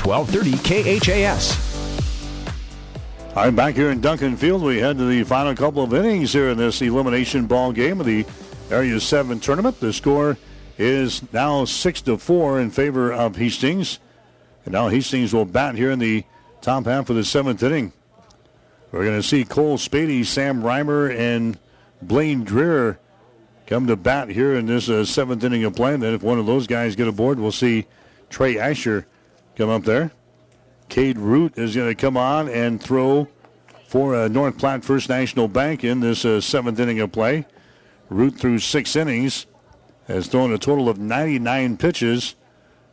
1230 0.00 0.98
KHAS. 0.98 1.72
I'm 3.34 3.56
back 3.56 3.74
here 3.74 3.90
in 3.90 4.00
Duncan 4.00 4.36
Field. 4.36 4.62
We 4.62 4.78
head 4.78 4.98
to 4.98 5.04
the 5.04 5.24
final 5.24 5.54
couple 5.54 5.82
of 5.82 5.94
innings 5.94 6.32
here 6.32 6.50
in 6.50 6.58
this 6.58 6.82
elimination 6.82 7.46
ball 7.46 7.72
game 7.72 8.00
of 8.00 8.06
the 8.06 8.26
Area 8.70 9.00
7 9.00 9.40
tournament. 9.40 9.80
The 9.80 9.92
score 9.92 10.36
is 10.78 11.22
now 11.32 11.64
6 11.64 12.02
to 12.02 12.18
4 12.18 12.60
in 12.60 12.70
favor 12.70 13.12
of 13.12 13.36
Hastings. 13.36 13.98
And 14.64 14.72
now 14.72 14.88
Hastings 14.88 15.32
will 15.32 15.44
bat 15.44 15.74
here 15.74 15.90
in 15.90 15.98
the 15.98 16.24
top 16.60 16.84
half 16.84 17.10
of 17.10 17.16
the 17.16 17.24
seventh 17.24 17.62
inning. 17.62 17.92
We're 18.90 19.04
going 19.04 19.20
to 19.20 19.26
see 19.26 19.44
Cole 19.44 19.78
Spady, 19.78 20.24
Sam 20.24 20.62
Reimer, 20.62 21.14
and 21.14 21.58
Blaine 22.02 22.44
Dreer 22.44 22.98
come 23.72 23.86
to 23.86 23.96
bat 23.96 24.28
here 24.28 24.54
in 24.54 24.66
this 24.66 24.90
uh, 24.90 25.02
seventh 25.02 25.42
inning 25.42 25.64
of 25.64 25.74
play. 25.74 25.94
And 25.94 26.02
then 26.02 26.12
if 26.12 26.22
one 26.22 26.38
of 26.38 26.44
those 26.44 26.66
guys 26.66 26.94
get 26.94 27.08
aboard, 27.08 27.40
we'll 27.40 27.50
see 27.52 27.86
Trey 28.28 28.58
Asher 28.58 29.06
come 29.56 29.70
up 29.70 29.84
there. 29.84 30.10
Cade 30.90 31.16
Root 31.16 31.56
is 31.56 31.74
going 31.74 31.88
to 31.88 31.94
come 31.94 32.18
on 32.18 32.50
and 32.50 32.82
throw 32.82 33.28
for 33.86 34.14
uh, 34.14 34.28
North 34.28 34.58
Platte 34.58 34.84
First 34.84 35.08
National 35.08 35.48
Bank 35.48 35.84
in 35.84 36.00
this 36.00 36.22
uh, 36.26 36.42
seventh 36.42 36.78
inning 36.78 37.00
of 37.00 37.12
play. 37.12 37.46
Root 38.10 38.38
through 38.38 38.58
six 38.58 38.94
innings 38.94 39.46
has 40.06 40.26
thrown 40.26 40.52
a 40.52 40.58
total 40.58 40.90
of 40.90 40.98
99 40.98 41.78
pitches. 41.78 42.34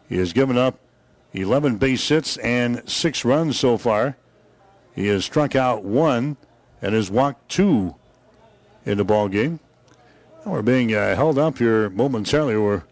He 0.07 0.18
has 0.18 0.31
given 0.31 0.57
up 0.57 0.80
11 1.34 1.76
base 1.76 2.07
hits 2.07 2.38
and 2.38 2.89
six 2.89 3.26
runs 3.26 3.60
so 3.60 3.77
far. 3.77 4.15
He 4.95 5.07
has 5.07 5.26
struck 5.26 5.57
out 5.57 5.84
one 5.84 6.38
and 6.81 6.95
has 6.95 7.11
walked 7.11 7.49
two 7.49 7.95
in 8.85 8.97
the 8.97 9.03
ball 9.03 9.27
game. 9.27 9.60
We're 10.45 10.61
being 10.61 10.94
uh, 10.95 11.16
held 11.16 11.38
up 11.38 11.57
here 11.57 11.90
momentarily. 11.90 12.56
We're 12.57 12.84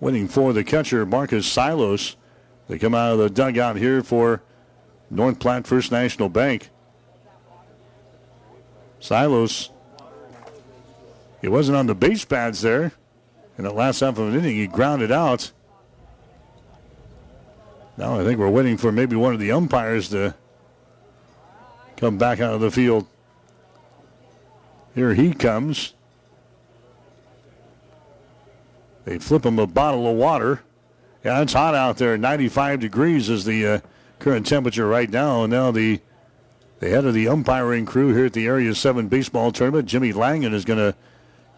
waiting 0.00 0.26
for 0.26 0.52
the 0.52 0.64
catcher, 0.64 1.04
Marcus 1.04 1.46
Silos, 1.46 2.16
to 2.68 2.78
come 2.78 2.94
out 2.94 3.12
of 3.12 3.18
the 3.18 3.28
dugout 3.28 3.76
here 3.76 4.02
for 4.02 4.42
North 5.10 5.38
Platte 5.38 5.66
First 5.66 5.92
National 5.92 6.28
Bank. 6.28 6.70
Silos, 9.00 9.70
he 11.42 11.48
wasn't 11.48 11.76
on 11.76 11.86
the 11.86 11.94
base 11.94 12.24
pads 12.24 12.62
there. 12.62 12.92
In 13.58 13.64
the 13.64 13.72
last 13.72 14.00
half 14.00 14.18
of 14.18 14.28
an 14.28 14.34
inning, 14.34 14.56
he 14.56 14.66
grounded 14.66 15.12
out. 15.12 15.52
Now 17.98 18.18
I 18.18 18.24
think 18.24 18.38
we're 18.38 18.48
waiting 18.48 18.78
for 18.78 18.90
maybe 18.90 19.14
one 19.14 19.34
of 19.34 19.40
the 19.40 19.52
umpires 19.52 20.08
to 20.08 20.34
come 21.98 22.16
back 22.16 22.40
out 22.40 22.54
of 22.54 22.60
the 22.60 22.70
field. 22.70 23.06
Here 24.94 25.14
he 25.14 25.34
comes. 25.34 25.92
They 29.04 29.18
flip 29.18 29.44
him 29.44 29.58
a 29.58 29.66
bottle 29.66 30.08
of 30.08 30.16
water. 30.16 30.62
Yeah, 31.24 31.40
it's 31.42 31.52
hot 31.52 31.74
out 31.74 31.98
there. 31.98 32.16
95 32.16 32.80
degrees 32.80 33.28
is 33.28 33.44
the 33.44 33.66
uh, 33.66 33.80
current 34.18 34.46
temperature 34.46 34.86
right 34.86 35.10
now. 35.10 35.44
And 35.44 35.52
now 35.52 35.70
the 35.70 36.00
the 36.80 36.90
head 36.90 37.04
of 37.06 37.14
the 37.14 37.28
umpiring 37.28 37.86
crew 37.86 38.12
here 38.12 38.26
at 38.26 38.34
the 38.34 38.46
Area 38.46 38.74
7 38.74 39.08
baseball 39.08 39.52
tournament, 39.52 39.88
Jimmy 39.88 40.12
Langen, 40.12 40.52
is 40.52 40.66
going 40.66 40.78
to 40.78 40.94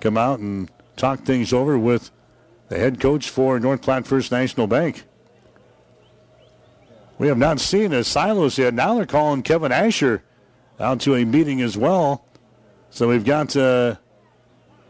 come 0.00 0.16
out 0.16 0.38
and 0.38 0.70
talk 0.96 1.20
things 1.20 1.52
over 1.52 1.78
with 1.78 2.10
the 2.68 2.78
head 2.78 3.00
coach 3.00 3.28
for 3.28 3.58
North 3.58 3.82
Platte 3.82 4.06
First 4.06 4.30
National 4.30 4.66
Bank. 4.66 5.04
We 7.18 7.28
have 7.28 7.38
not 7.38 7.60
seen 7.60 7.92
a 7.92 8.04
Silos 8.04 8.58
yet. 8.58 8.74
Now 8.74 8.94
they're 8.94 9.06
calling 9.06 9.42
Kevin 9.42 9.72
Asher 9.72 10.22
out 10.78 11.00
to 11.00 11.14
a 11.14 11.24
meeting 11.24 11.62
as 11.62 11.76
well. 11.76 12.24
So 12.90 13.08
we've 13.08 13.24
got 13.24 13.56
uh, 13.56 13.96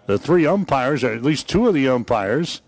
the 0.06 0.18
three 0.18 0.46
umpires, 0.46 1.04
or 1.04 1.12
at 1.12 1.22
least 1.22 1.48
two 1.48 1.68
of 1.68 1.74
the 1.74 1.88
umpires. 1.88 2.62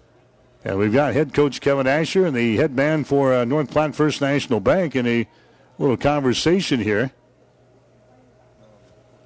And 0.64 0.78
we've 0.78 0.92
got 0.92 1.14
head 1.14 1.32
coach 1.32 1.60
Kevin 1.60 1.86
Asher 1.86 2.26
and 2.26 2.36
the 2.36 2.56
head 2.56 2.74
man 2.74 3.04
for 3.04 3.32
uh, 3.32 3.44
North 3.44 3.70
Platte 3.70 3.94
First 3.94 4.20
National 4.20 4.60
Bank 4.60 4.96
in 4.96 5.06
a 5.06 5.26
little 5.78 5.96
conversation 5.96 6.80
here. 6.80 7.12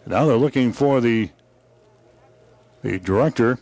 Now 0.07 0.27
they're 0.27 0.37
looking 0.37 0.73
for 0.73 1.01
the 1.01 1.31
the 2.83 2.99
director. 2.99 3.59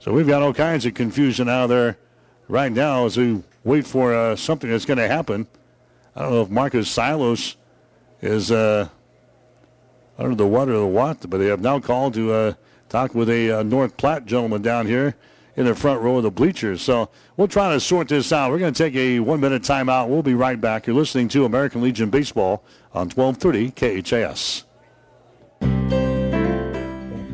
So 0.00 0.12
we've 0.12 0.26
got 0.26 0.42
all 0.42 0.52
kinds 0.52 0.84
of 0.86 0.94
confusion 0.94 1.48
out 1.48 1.68
there 1.68 1.98
right 2.48 2.70
now 2.70 3.06
as 3.06 3.16
we 3.16 3.42
wait 3.64 3.86
for 3.86 4.14
uh, 4.14 4.36
something 4.36 4.70
that's 4.70 4.84
going 4.84 4.98
to 4.98 5.08
happen. 5.08 5.46
I 6.14 6.22
don't 6.22 6.30
know 6.32 6.42
if 6.42 6.50
Marcus 6.50 6.90
Silos 6.90 7.56
is 8.20 8.50
uh, 8.50 8.88
under 10.18 10.34
the 10.34 10.46
water 10.46 10.72
or 10.72 10.80
the 10.80 10.86
what, 10.86 11.28
but 11.28 11.38
they 11.38 11.46
have 11.46 11.60
now 11.60 11.78
called 11.80 12.14
to 12.14 12.32
uh, 12.32 12.52
talk 12.88 13.14
with 13.14 13.28
a 13.28 13.50
uh, 13.50 13.62
North 13.62 13.96
Platte 13.96 14.26
gentleman 14.26 14.62
down 14.62 14.86
here 14.86 15.14
in 15.56 15.64
the 15.64 15.74
front 15.74 16.00
row 16.02 16.18
of 16.18 16.22
the 16.22 16.30
bleachers. 16.30 16.82
So 16.82 17.08
we'll 17.36 17.48
try 17.48 17.72
to 17.72 17.80
sort 17.80 18.08
this 18.08 18.32
out. 18.32 18.50
We're 18.50 18.58
going 18.58 18.74
to 18.74 18.82
take 18.82 18.94
a 18.94 19.20
one 19.20 19.40
minute 19.40 19.62
timeout. 19.62 20.08
We'll 20.08 20.22
be 20.22 20.34
right 20.34 20.60
back. 20.60 20.86
You're 20.86 20.96
listening 20.96 21.28
to 21.28 21.44
American 21.44 21.82
Legion 21.82 22.10
Baseball 22.10 22.62
on 22.92 23.10
1230 23.10 24.02
KHAS. 24.02 24.64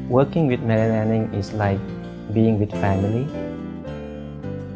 Working 0.08 0.46
with 0.46 0.60
Mary 0.60 0.90
Lanning 0.90 1.32
is 1.34 1.52
like 1.54 1.80
being 2.32 2.58
with 2.58 2.70
family. 2.70 3.22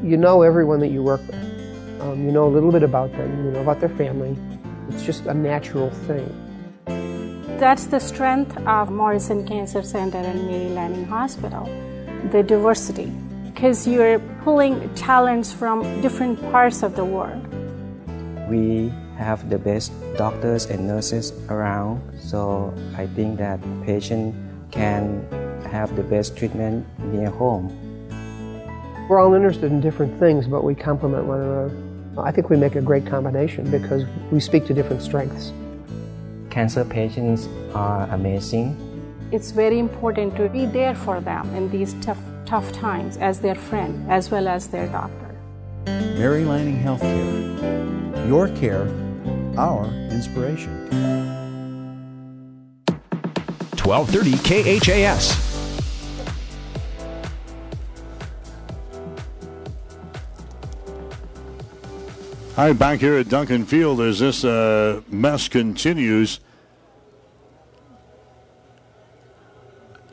You 0.06 0.16
know 0.16 0.42
everyone 0.42 0.80
that 0.80 0.88
you 0.88 1.02
work 1.02 1.20
with. 1.26 2.00
Um, 2.00 2.24
you 2.24 2.32
know 2.32 2.46
a 2.46 2.52
little 2.52 2.72
bit 2.72 2.82
about 2.82 3.12
them. 3.12 3.44
You 3.44 3.50
know 3.52 3.60
about 3.60 3.80
their 3.80 3.88
family. 3.90 4.36
It's 4.88 5.02
just 5.02 5.26
a 5.26 5.34
natural 5.34 5.90
thing. 5.90 6.45
That's 7.58 7.86
the 7.86 8.00
strength 8.00 8.54
of 8.66 8.90
Morrison 8.90 9.48
Cancer 9.48 9.82
Center 9.82 10.18
and 10.18 10.46
Mary 10.46 10.68
Lanning 10.68 11.06
Hospital, 11.06 11.64
the 12.30 12.42
diversity, 12.42 13.10
because 13.46 13.88
you're 13.88 14.18
pulling 14.44 14.94
talents 14.94 15.54
from 15.54 16.02
different 16.02 16.38
parts 16.52 16.82
of 16.82 16.96
the 16.96 17.04
world. 17.06 17.42
We 18.50 18.92
have 19.16 19.48
the 19.48 19.56
best 19.56 19.90
doctors 20.18 20.66
and 20.66 20.86
nurses 20.86 21.32
around, 21.48 22.02
so 22.20 22.74
I 22.94 23.06
think 23.06 23.38
that 23.38 23.58
patient 23.86 24.34
can 24.70 25.26
have 25.70 25.96
the 25.96 26.02
best 26.02 26.36
treatment 26.36 26.84
near 26.98 27.30
home. 27.30 27.72
We're 29.08 29.18
all 29.18 29.32
interested 29.32 29.72
in 29.72 29.80
different 29.80 30.18
things, 30.18 30.46
but 30.46 30.62
we 30.62 30.74
complement 30.74 31.24
one 31.24 31.40
another. 31.40 31.74
I 32.18 32.32
think 32.32 32.50
we 32.50 32.58
make 32.58 32.76
a 32.76 32.82
great 32.82 33.06
combination 33.06 33.70
because 33.70 34.04
we 34.30 34.40
speak 34.40 34.66
to 34.66 34.74
different 34.74 35.00
strengths. 35.00 35.54
Cancer 36.56 36.86
patients 36.86 37.50
are 37.74 38.08
amazing. 38.12 38.74
It's 39.30 39.50
very 39.50 39.78
important 39.78 40.34
to 40.36 40.48
be 40.48 40.64
there 40.64 40.94
for 40.94 41.20
them 41.20 41.54
in 41.54 41.68
these 41.70 41.92
tough, 42.00 42.16
tough 42.46 42.72
times 42.72 43.18
as 43.18 43.40
their 43.40 43.54
friend 43.54 44.10
as 44.10 44.30
well 44.30 44.48
as 44.48 44.66
their 44.66 44.86
doctor. 44.86 45.36
Mary 45.84 46.46
Lanning 46.46 46.82
Healthcare. 46.82 48.26
Your 48.26 48.48
care, 48.56 48.88
our 49.58 49.84
inspiration. 50.10 50.72
1230 53.84 54.80
KHAS. 54.80 55.36
Hi, 62.54 62.72
back 62.72 63.00
here 63.00 63.18
at 63.18 63.28
Duncan 63.28 63.66
Field 63.66 64.00
as 64.00 64.20
this 64.20 64.42
uh, 64.42 65.02
mess 65.10 65.48
continues. 65.48 66.40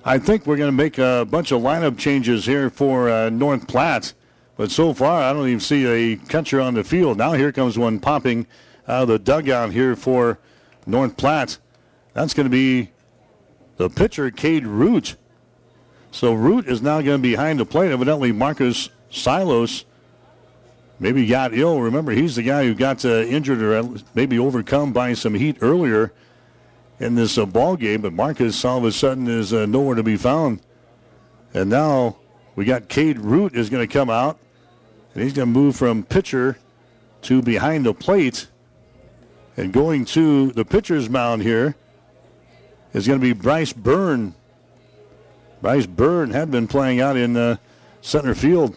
I 0.05 0.17
think 0.17 0.45
we're 0.45 0.57
going 0.57 0.67
to 0.67 0.75
make 0.75 0.97
a 0.97 1.25
bunch 1.29 1.53
of 1.53 1.61
lineup 1.61 1.97
changes 1.97 2.45
here 2.45 2.69
for 2.69 3.09
uh, 3.09 3.29
North 3.29 3.69
Platte. 3.69 4.13
But 4.57 4.69
so 4.69 4.93
far, 4.93 5.23
I 5.23 5.31
don't 5.31 5.47
even 5.47 5.61
see 5.61 5.85
a 5.85 6.17
catcher 6.17 6.59
on 6.59 6.73
the 6.73 6.83
field. 6.83 7.17
Now 7.17 7.33
here 7.33 7.53
comes 7.53 7.77
one 7.77 7.99
popping 7.99 8.45
out 8.85 9.03
of 9.03 9.07
the 9.07 9.17
dugout 9.17 9.71
here 9.71 9.95
for 9.95 10.39
North 10.85 11.15
Platte. 11.15 11.57
That's 12.13 12.33
going 12.33 12.45
to 12.45 12.51
be 12.51 12.91
the 13.77 13.89
pitcher, 13.89 14.29
Cade 14.29 14.67
Root. 14.67 15.15
So 16.11 16.33
Root 16.33 16.67
is 16.67 16.81
now 16.81 17.01
going 17.01 17.19
to 17.19 17.23
be 17.23 17.31
behind 17.31 17.61
the 17.61 17.65
plate. 17.65 17.91
Evidently, 17.91 18.33
Marcus 18.33 18.89
Silos 19.09 19.85
maybe 20.99 21.25
got 21.25 21.53
ill. 21.53 21.79
Remember, 21.79 22.11
he's 22.11 22.35
the 22.35 22.43
guy 22.43 22.65
who 22.65 22.75
got 22.75 23.05
uh, 23.05 23.21
injured 23.21 23.61
or 23.61 23.95
maybe 24.13 24.37
overcome 24.37 24.91
by 24.91 25.13
some 25.13 25.33
heat 25.33 25.57
earlier 25.61 26.11
in 27.03 27.15
this 27.15 27.37
uh, 27.37 27.45
ball 27.45 27.75
game. 27.75 28.01
But 28.01 28.13
Marcus 28.13 28.63
all 28.65 28.79
of 28.79 28.85
a 28.85 28.91
sudden 28.91 29.27
is 29.27 29.53
uh, 29.53 29.65
nowhere 29.65 29.95
to 29.95 30.03
be 30.03 30.17
found. 30.17 30.61
And 31.53 31.69
now 31.69 32.17
we 32.55 32.65
got 32.65 32.89
Cade 32.89 33.19
Root 33.19 33.55
is 33.55 33.69
going 33.69 33.87
to 33.87 33.91
come 33.91 34.09
out, 34.09 34.39
and 35.13 35.23
he's 35.23 35.33
going 35.33 35.53
to 35.53 35.59
move 35.59 35.75
from 35.75 36.03
pitcher 36.03 36.57
to 37.23 37.41
behind 37.41 37.85
the 37.85 37.93
plate. 37.93 38.47
And 39.55 39.71
going 39.71 40.05
to 40.05 40.51
the 40.51 40.65
pitcher's 40.65 41.09
mound 41.09 41.43
here 41.43 41.75
is 42.93 43.05
going 43.05 43.19
to 43.19 43.23
be 43.23 43.33
Bryce 43.33 43.73
Byrne. 43.73 44.33
Bryce 45.61 45.85
Byrne 45.85 46.31
had 46.31 46.49
been 46.49 46.67
playing 46.67 47.01
out 47.01 47.17
in 47.17 47.37
uh, 47.37 47.57
center 48.01 48.33
field. 48.33 48.75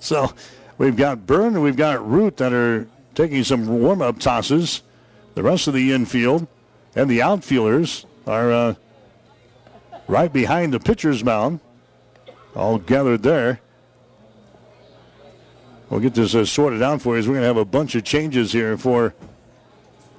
So 0.00 0.32
We've 0.78 0.96
got 0.96 1.26
Byrne 1.26 1.54
and 1.54 1.62
we've 1.62 1.76
got 1.76 2.08
Root 2.08 2.36
that 2.36 2.52
are 2.52 2.88
taking 3.16 3.42
some 3.42 3.66
warm 3.66 4.00
up 4.00 4.20
tosses. 4.20 4.82
The 5.34 5.42
rest 5.42 5.66
of 5.66 5.74
the 5.74 5.92
infield 5.92 6.46
and 6.98 7.08
the 7.08 7.22
outfielders 7.22 8.06
are 8.26 8.50
uh, 8.50 8.74
right 10.08 10.32
behind 10.32 10.72
the 10.72 10.80
pitcher's 10.80 11.22
mound, 11.22 11.60
all 12.56 12.76
gathered 12.76 13.22
there. 13.22 13.60
We'll 15.88 16.00
get 16.00 16.14
this 16.14 16.34
uh, 16.34 16.44
sorted 16.44 16.82
out 16.82 17.00
for 17.00 17.16
you. 17.16 17.22
We're 17.22 17.34
going 17.34 17.42
to 17.42 17.46
have 17.46 17.56
a 17.56 17.64
bunch 17.64 17.94
of 17.94 18.02
changes 18.02 18.50
here 18.50 18.76
for 18.76 19.14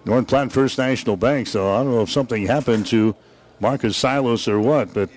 North 0.05 0.29
Platte 0.29 0.53
First 0.53 0.77
National 0.77 1.17
Bank. 1.17 1.47
So 1.47 1.69
I 1.69 1.83
don't 1.83 1.91
know 1.91 2.01
if 2.01 2.11
something 2.11 2.45
happened 2.45 2.85
to 2.87 3.13
Marcus 3.59 3.97
Silos 3.97 4.47
or 4.47 4.61
what, 4.61 4.93
but 4.93 5.09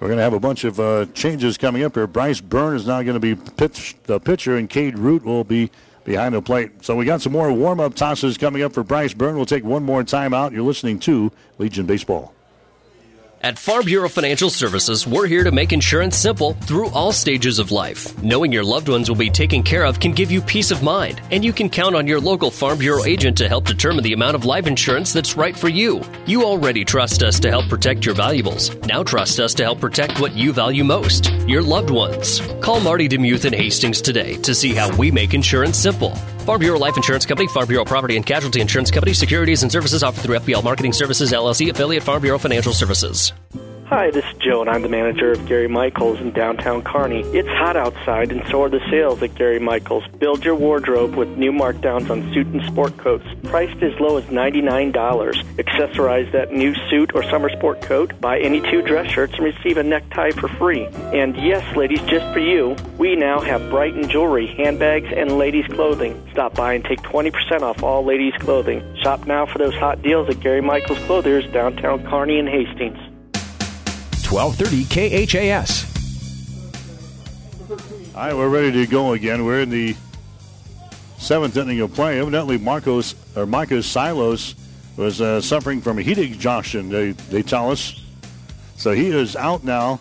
we're 0.00 0.08
going 0.08 0.16
to 0.16 0.24
have 0.24 0.32
a 0.32 0.40
bunch 0.40 0.64
of 0.64 0.80
uh, 0.80 1.04
changes 1.12 1.58
coming 1.58 1.84
up 1.84 1.94
here. 1.94 2.06
Bryce 2.06 2.40
Byrne 2.40 2.74
is 2.74 2.86
now 2.86 3.02
going 3.02 3.20
to 3.20 3.20
be 3.20 3.34
pitch, 3.34 3.96
the 4.04 4.18
pitcher, 4.18 4.56
and 4.56 4.70
Cade 4.70 4.98
Root 4.98 5.24
will 5.24 5.44
be 5.44 5.70
behind 6.08 6.34
the 6.34 6.40
plate. 6.40 6.70
So 6.82 6.96
we 6.96 7.04
got 7.04 7.20
some 7.20 7.32
more 7.32 7.52
warm 7.52 7.80
up 7.80 7.94
tosses 7.94 8.38
coming 8.38 8.62
up 8.62 8.72
for 8.72 8.82
Bryce 8.82 9.12
Byrne. 9.12 9.36
We'll 9.36 9.44
take 9.44 9.62
one 9.62 9.84
more 9.84 10.02
time 10.02 10.32
out. 10.32 10.52
You're 10.52 10.62
listening 10.62 10.98
to 11.00 11.30
Legion 11.58 11.84
Baseball. 11.84 12.32
At 13.40 13.56
Farm 13.56 13.84
Bureau 13.84 14.08
Financial 14.08 14.50
Services, 14.50 15.06
we're 15.06 15.28
here 15.28 15.44
to 15.44 15.52
make 15.52 15.72
insurance 15.72 16.16
simple 16.16 16.54
through 16.54 16.88
all 16.88 17.12
stages 17.12 17.60
of 17.60 17.70
life. 17.70 18.20
Knowing 18.20 18.50
your 18.50 18.64
loved 18.64 18.88
ones 18.88 19.08
will 19.08 19.16
be 19.16 19.30
taken 19.30 19.62
care 19.62 19.84
of 19.84 20.00
can 20.00 20.10
give 20.10 20.32
you 20.32 20.42
peace 20.42 20.72
of 20.72 20.82
mind, 20.82 21.22
and 21.30 21.44
you 21.44 21.52
can 21.52 21.70
count 21.70 21.94
on 21.94 22.08
your 22.08 22.18
local 22.18 22.50
Farm 22.50 22.78
Bureau 22.78 23.04
agent 23.04 23.38
to 23.38 23.48
help 23.48 23.64
determine 23.64 24.02
the 24.02 24.12
amount 24.12 24.34
of 24.34 24.44
life 24.44 24.66
insurance 24.66 25.12
that's 25.12 25.36
right 25.36 25.56
for 25.56 25.68
you. 25.68 26.02
You 26.26 26.42
already 26.42 26.84
trust 26.84 27.22
us 27.22 27.38
to 27.38 27.48
help 27.48 27.68
protect 27.68 28.04
your 28.04 28.16
valuables. 28.16 28.74
Now 28.86 29.04
trust 29.04 29.38
us 29.38 29.54
to 29.54 29.62
help 29.62 29.80
protect 29.80 30.20
what 30.20 30.34
you 30.34 30.52
value 30.52 30.82
most 30.82 31.30
your 31.46 31.62
loved 31.62 31.90
ones. 31.90 32.40
Call 32.60 32.80
Marty 32.80 33.06
Demuth 33.06 33.44
in 33.44 33.52
Hastings 33.52 34.02
today 34.02 34.34
to 34.38 34.52
see 34.52 34.74
how 34.74 34.94
we 34.96 35.12
make 35.12 35.32
insurance 35.32 35.78
simple. 35.78 36.12
Farm 36.48 36.60
Bureau 36.60 36.78
Life 36.78 36.96
Insurance 36.96 37.26
Company, 37.26 37.46
Farm 37.46 37.68
Bureau 37.68 37.84
Property 37.84 38.16
and 38.16 38.24
Casualty 38.24 38.62
Insurance 38.62 38.90
Company, 38.90 39.12
securities 39.12 39.62
and 39.62 39.70
services 39.70 40.02
offered 40.02 40.22
through 40.22 40.38
FBL 40.38 40.64
Marketing 40.64 40.94
Services, 40.94 41.30
LLC, 41.30 41.68
affiliate 41.68 42.02
Farm 42.02 42.22
Bureau 42.22 42.38
Financial 42.38 42.72
Services. 42.72 43.34
Hi, 43.88 44.10
this 44.10 44.26
is 44.26 44.34
Joe, 44.34 44.60
and 44.60 44.68
I'm 44.68 44.82
the 44.82 44.88
manager 44.90 45.32
of 45.32 45.46
Gary 45.46 45.66
Michaels 45.66 46.20
in 46.20 46.30
downtown 46.32 46.82
Kearney. 46.82 47.22
It's 47.32 47.48
hot 47.48 47.74
outside, 47.74 48.30
and 48.30 48.46
so 48.48 48.62
are 48.62 48.68
the 48.68 48.86
sales 48.90 49.22
at 49.22 49.34
Gary 49.34 49.58
Michaels. 49.58 50.04
Build 50.18 50.44
your 50.44 50.56
wardrobe 50.56 51.14
with 51.14 51.38
new 51.38 51.52
markdowns 51.52 52.10
on 52.10 52.30
suit 52.34 52.48
and 52.48 52.62
sport 52.66 52.98
coats, 52.98 53.24
priced 53.44 53.82
as 53.82 53.98
low 53.98 54.18
as 54.18 54.24
$99. 54.24 54.92
Accessorize 55.56 56.30
that 56.32 56.52
new 56.52 56.74
suit 56.90 57.12
or 57.14 57.22
summer 57.22 57.48
sport 57.48 57.80
coat, 57.80 58.12
buy 58.20 58.38
any 58.38 58.60
two 58.70 58.82
dress 58.82 59.10
shirts, 59.10 59.32
and 59.36 59.44
receive 59.44 59.78
a 59.78 59.82
necktie 59.82 60.32
for 60.32 60.48
free. 60.48 60.84
And 61.14 61.34
yes, 61.38 61.64
ladies, 61.74 62.02
just 62.02 62.30
for 62.34 62.40
you, 62.40 62.76
we 62.98 63.16
now 63.16 63.40
have 63.40 63.70
Brighton 63.70 64.06
jewelry, 64.06 64.48
handbags, 64.48 65.08
and 65.16 65.38
ladies' 65.38 65.66
clothing. 65.68 66.28
Stop 66.32 66.54
by 66.54 66.74
and 66.74 66.84
take 66.84 67.00
20% 67.00 67.62
off 67.62 67.82
all 67.82 68.04
ladies' 68.04 68.34
clothing. 68.38 68.82
Shop 69.02 69.26
now 69.26 69.46
for 69.46 69.56
those 69.56 69.74
hot 69.76 70.02
deals 70.02 70.28
at 70.28 70.40
Gary 70.40 70.60
Michaels 70.60 70.98
Clothiers, 71.06 71.50
downtown 71.52 72.06
Kearney 72.06 72.38
and 72.38 72.50
Hastings. 72.50 72.98
1230 74.30 75.26
KHAS. 75.26 75.84
All 78.14 78.24
right, 78.26 78.36
we're 78.36 78.48
ready 78.48 78.72
to 78.72 78.86
go 78.86 79.12
again. 79.14 79.44
We're 79.46 79.60
in 79.60 79.70
the 79.70 79.96
seventh 81.16 81.56
inning 81.56 81.80
of 81.80 81.94
play. 81.94 82.20
Evidently, 82.20 82.58
Marcos 82.58 83.14
or 83.36 83.46
Marcus 83.46 83.86
Silos 83.86 84.54
was 84.98 85.20
uh, 85.22 85.40
suffering 85.40 85.80
from 85.80 85.98
a 85.98 86.02
heat 86.02 86.18
exhaustion. 86.18 86.90
They 86.90 87.12
they 87.12 87.42
tell 87.42 87.70
us, 87.70 88.04
so 88.76 88.92
he 88.92 89.06
is 89.08 89.34
out 89.34 89.64
now. 89.64 90.00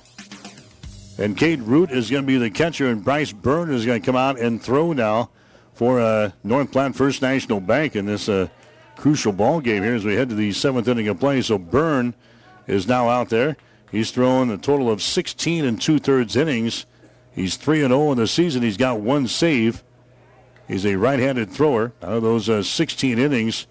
And 1.17 1.37
Cade 1.37 1.61
Root 1.61 1.91
is 1.91 2.11
going 2.11 2.23
to 2.23 2.27
be 2.27 2.37
the 2.37 2.49
catcher, 2.49 2.87
and 2.87 3.03
Bryce 3.03 3.31
Byrne 3.31 3.71
is 3.71 3.85
going 3.85 4.01
to 4.01 4.05
come 4.05 4.15
out 4.15 4.39
and 4.39 4.61
throw 4.61 4.93
now 4.93 5.29
for 5.73 6.01
uh, 6.01 6.31
North 6.43 6.71
Platte 6.71 6.95
First 6.95 7.21
National 7.21 7.59
Bank 7.59 7.95
in 7.95 8.05
this 8.05 8.27
uh, 8.27 8.49
crucial 8.97 9.31
ball 9.31 9.61
game 9.61 9.83
here 9.83 9.95
as 9.95 10.03
we 10.03 10.15
head 10.15 10.29
to 10.29 10.35
the 10.35 10.51
seventh 10.51 10.87
inning 10.87 11.07
of 11.07 11.19
play. 11.19 11.41
So 11.41 11.57
Byrne 11.57 12.13
is 12.67 12.87
now 12.87 13.09
out 13.09 13.29
there. 13.29 13.55
He's 13.91 14.11
thrown 14.11 14.49
a 14.49 14.57
total 14.57 14.91
of 14.91 15.01
16 15.01 15.65
and 15.65 15.81
two 15.81 15.99
thirds 15.99 16.35
innings. 16.35 16.85
He's 17.33 17.55
3 17.55 17.83
and 17.83 17.91
0 17.91 18.11
in 18.11 18.17
the 18.17 18.27
season. 18.27 18.63
He's 18.63 18.77
got 18.77 18.99
one 18.99 19.27
save. 19.27 19.83
He's 20.67 20.85
a 20.85 20.95
right 20.95 21.19
handed 21.19 21.49
thrower. 21.49 21.93
Out 22.01 22.13
of 22.13 22.23
those 22.23 22.49
uh, 22.49 22.63
16 22.63 23.17
innings, 23.17 23.67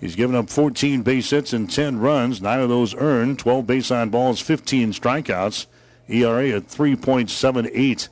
he's 0.00 0.16
given 0.16 0.36
up 0.36 0.50
14 0.50 1.02
base 1.02 1.30
hits 1.30 1.52
and 1.52 1.70
10 1.70 1.98
runs. 2.00 2.42
Nine 2.42 2.60
of 2.60 2.68
those 2.68 2.94
earned, 2.94 3.38
12 3.38 3.66
base 3.66 3.90
on 3.90 4.10
balls, 4.10 4.40
15 4.40 4.92
strikeouts. 4.92 5.66
ERA 6.08 6.50
at 6.50 6.68
3.78. 6.68 8.08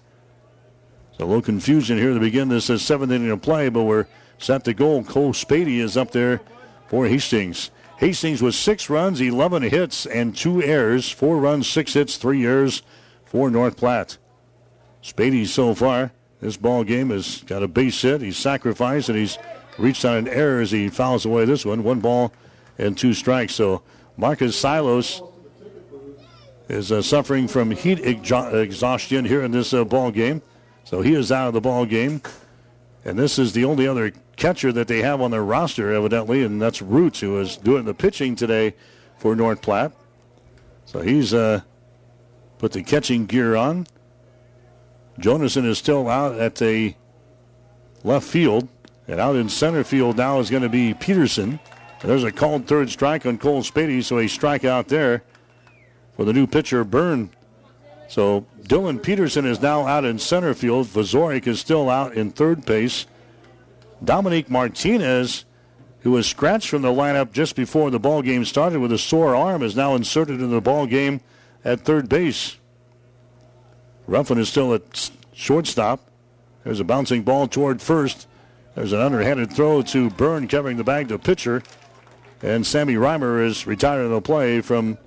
So 1.19 1.25
a 1.25 1.27
little 1.27 1.43
confusion 1.43 1.99
here 1.99 2.15
to 2.15 2.21
begin 2.21 2.49
this 2.49 2.71
uh, 2.71 2.79
seventh 2.79 3.13
inning 3.13 3.31
of 3.31 3.43
play, 3.43 3.69
but 3.69 3.83
we're 3.83 4.07
set 4.39 4.65
to 4.65 4.73
go. 4.73 5.03
Cole 5.03 5.33
Spady 5.33 5.79
is 5.79 5.97
up 5.97 6.13
there 6.13 6.41
for 6.89 7.07
Hastings. 7.07 7.71
Hastings 8.03 8.43
with 8.43 8.57
six 8.57 8.91
runs, 8.91 9.21
11 9.21 9.63
hits, 9.63 10.07
and 10.07 10.37
two 10.37 10.61
errors. 10.61 11.09
Four 11.09 11.37
runs, 11.37 11.69
six 11.69 11.93
hits, 11.93 12.17
three 12.17 12.45
errors 12.45 12.83
for 13.25 13.49
North 13.49 13.77
Platte. 13.77 14.19
Spady 15.05 15.47
so 15.47 15.73
far, 15.73 16.11
this 16.41 16.57
ball 16.57 16.83
game 16.83 17.11
has 17.11 17.45
got 17.45 17.63
a 17.63 17.69
base 17.69 18.03
hit. 18.03 18.21
He's 18.21 18.37
sacrificed, 18.37 19.09
and 19.09 19.17
he's 19.17 19.39
reached 19.79 20.05
on 20.05 20.17
an 20.17 20.27
error 20.27 20.61
as 20.61 20.73
he 20.73 20.89
fouls 20.89 21.25
away 21.25 21.45
this 21.45 21.65
one. 21.65 21.85
One 21.85 22.01
ball 22.01 22.33
and 22.77 22.99
two 22.99 23.15
strikes. 23.15 23.55
So 23.55 23.85
Marcus 24.17 24.59
Silos 24.59 25.23
is 26.69 26.91
uh, 26.91 27.03
suffering 27.03 27.47
from 27.47 27.71
heat 27.71 28.01
exhaustion 28.01 29.27
here 29.27 29.45
in 29.45 29.53
this 29.53 29.73
uh, 29.73 29.85
ball 29.85 30.11
game. 30.11 30.43
So 30.83 31.03
he 31.03 31.15
is 31.15 31.31
out 31.31 31.47
of 31.47 31.55
the 31.55 31.61
ball 31.61 31.87
game. 31.87 32.21
And 33.05 33.19
this 33.19 33.39
is 33.39 33.53
the 33.53 33.65
only 33.65 33.87
other 33.87 34.13
catcher 34.37 34.73
that 34.73 34.89
they 34.89 35.03
have 35.03 35.21
on 35.21 35.31
their 35.31 35.43
roster, 35.43 35.93
evidently, 35.93 36.45
and 36.45 36.63
that's 36.63 36.81
Roots, 36.81 37.21
who 37.21 37.39
is 37.41 37.57
doing 37.57 37.85
the 37.85 37.95
pitching 37.95 38.37
today 38.37 38.75
for 39.19 39.35
North 39.35 39.61
Platte. 39.61 39.93
So 40.85 41.01
he's 41.01 41.35
uh, 41.35 41.63
put 42.59 42.73
the 42.73 42.83
catching 42.83 43.27
gear 43.27 43.57
on. 43.57 43.87
Jonason 45.19 45.65
is 45.67 45.79
still 45.79 46.09
out 46.09 46.39
at 46.39 46.57
the 46.57 46.95
left 48.05 48.27
field, 48.27 48.69
and 49.09 49.21
out 49.21 49.37
in 49.37 49.49
center 49.49 49.85
field 49.85 50.17
now 50.17 50.39
is 50.39 50.49
going 50.49 50.63
to 50.63 50.69
be 50.69 50.95
Peterson. 50.95 51.59
And 52.01 52.11
there's 52.11 52.25
a 52.25 52.33
called 52.33 52.67
third 52.67 52.91
strike 52.91 53.27
on 53.27 53.39
Cole 53.39 53.63
Spady, 53.63 54.03
so 54.03 54.19
a 54.19 54.25
strikeout 54.25 54.89
there 54.89 55.23
for 56.17 56.25
the 56.25 56.33
new 56.33 56.47
pitcher, 56.47 56.85
Byrne. 56.85 57.31
So 58.13 58.45
Dylan 58.61 59.03
Peterson 59.03 59.47
is 59.47 59.63
now 59.63 59.87
out 59.87 60.05
in 60.05 60.19
center 60.19 60.53
field. 60.53 60.87
Vazorik 60.89 61.47
is 61.47 61.61
still 61.61 61.89
out 61.89 62.13
in 62.13 62.31
third 62.31 62.67
base. 62.67 63.07
Dominique 64.05 64.51
Martinez, 64.51 65.47
who 66.01 66.11
was 66.11 66.27
scratched 66.27 66.69
from 66.69 66.83
the 66.83 66.93
lineup 66.93 67.33
just 67.33 67.57
before 67.57 67.91
the 67.91 67.99
ball 67.99 68.21
game 68.21 68.45
started 68.45 68.81
with 68.81 68.93
a 68.93 68.99
sore 68.99 69.35
arm, 69.35 69.63
is 69.63 69.75
now 69.75 69.95
inserted 69.95 70.43
in 70.43 70.51
the 70.51 70.61
ball 70.61 70.87
game 70.87 71.23
at 71.65 71.87
third 71.87 72.11
base. 72.11 72.59
Ruffin 74.07 74.37
is 74.37 74.51
still 74.51 74.75
at 74.75 75.11
shortstop. 75.33 76.07
There's 76.65 76.81
a 76.81 76.85
bouncing 76.85 77.23
ball 77.23 77.49
toward 77.49 77.81
first. 77.81 78.29
There's 78.75 78.93
an 78.93 79.01
underhanded 79.01 79.55
throw 79.55 79.81
to 79.81 80.11
Byrne 80.11 80.49
covering 80.49 80.77
the 80.77 80.85
bag 80.85 81.09
to 81.09 81.19
pitcher. 81.19 81.63
And 82.43 82.67
Sammy 82.67 82.97
Reimer 82.97 83.43
is 83.43 83.67
retired 83.67 84.07
the 84.09 84.21
play 84.21 84.61
from 84.61 84.99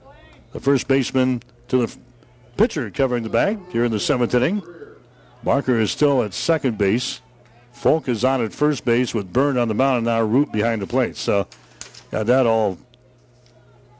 the 0.54 0.60
first 0.60 0.88
baseman 0.88 1.44
to 1.68 1.86
the 1.86 1.96
pitcher 2.58 2.90
covering 2.90 3.24
the 3.24 3.30
bag 3.30 3.60
here 3.72 3.84
in 3.84 3.92
the 3.92 4.00
seventh 4.00 4.34
inning. 4.34 4.64
Barker 5.44 5.80
is 5.80 5.92
still 5.92 6.24
at 6.24 6.34
second 6.34 6.78
base. 6.78 7.22
Falk 7.72 8.08
is 8.08 8.24
on 8.24 8.44
at 8.44 8.54
first 8.54 8.86
base 8.86 9.14
with 9.14 9.32
Byrne 9.32 9.58
on 9.58 9.68
the 9.68 9.74
mound 9.74 9.98
and 9.98 10.06
now 10.06 10.22
Root 10.22 10.52
behind 10.52 10.82
the 10.82 10.88
plate. 10.88 11.18
So 11.18 11.48
got 12.10 12.26
that 12.28 12.48
all 12.48 12.78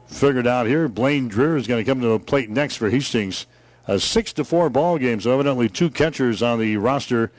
figured 0.06 0.46
out 0.46 0.66
here. 0.66 0.88
Blaine 0.88 1.28
Dreer 1.28 1.56
is 1.56 1.66
going 1.66 1.84
to 1.84 1.88
come 1.90 2.00
to 2.00 2.08
the 2.08 2.18
plate 2.18 2.50
next 2.50 2.76
for 2.76 2.90
Hastings. 2.90 3.46
A 3.86 4.00
six 4.00 4.32
to 4.32 4.44
four 4.44 4.68
ball 4.70 4.98
game. 4.98 5.20
So 5.20 5.32
evidently 5.32 5.68
two 5.68 5.90
catchers 5.90 6.42
on 6.42 6.58
the 6.58 6.76
roster 6.78 7.30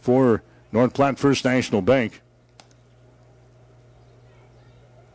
for 0.00 0.42
North 0.72 0.94
Platte 0.94 1.18
First 1.18 1.44
National 1.44 1.82
Bank. 1.82 2.20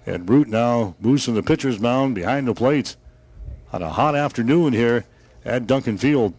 And 0.05 0.29
Root 0.29 0.47
now 0.47 0.95
moves 1.01 1.25
from 1.25 1.35
the 1.35 1.43
pitcher's 1.43 1.79
mound 1.79 2.15
behind 2.15 2.47
the 2.47 2.53
plate 2.53 2.95
on 3.73 3.81
a 3.81 3.89
hot 3.89 4.15
afternoon 4.15 4.71
here 4.71 5.05
at 5.47 5.65
Duncan 5.65 5.97
Field. 5.97 6.33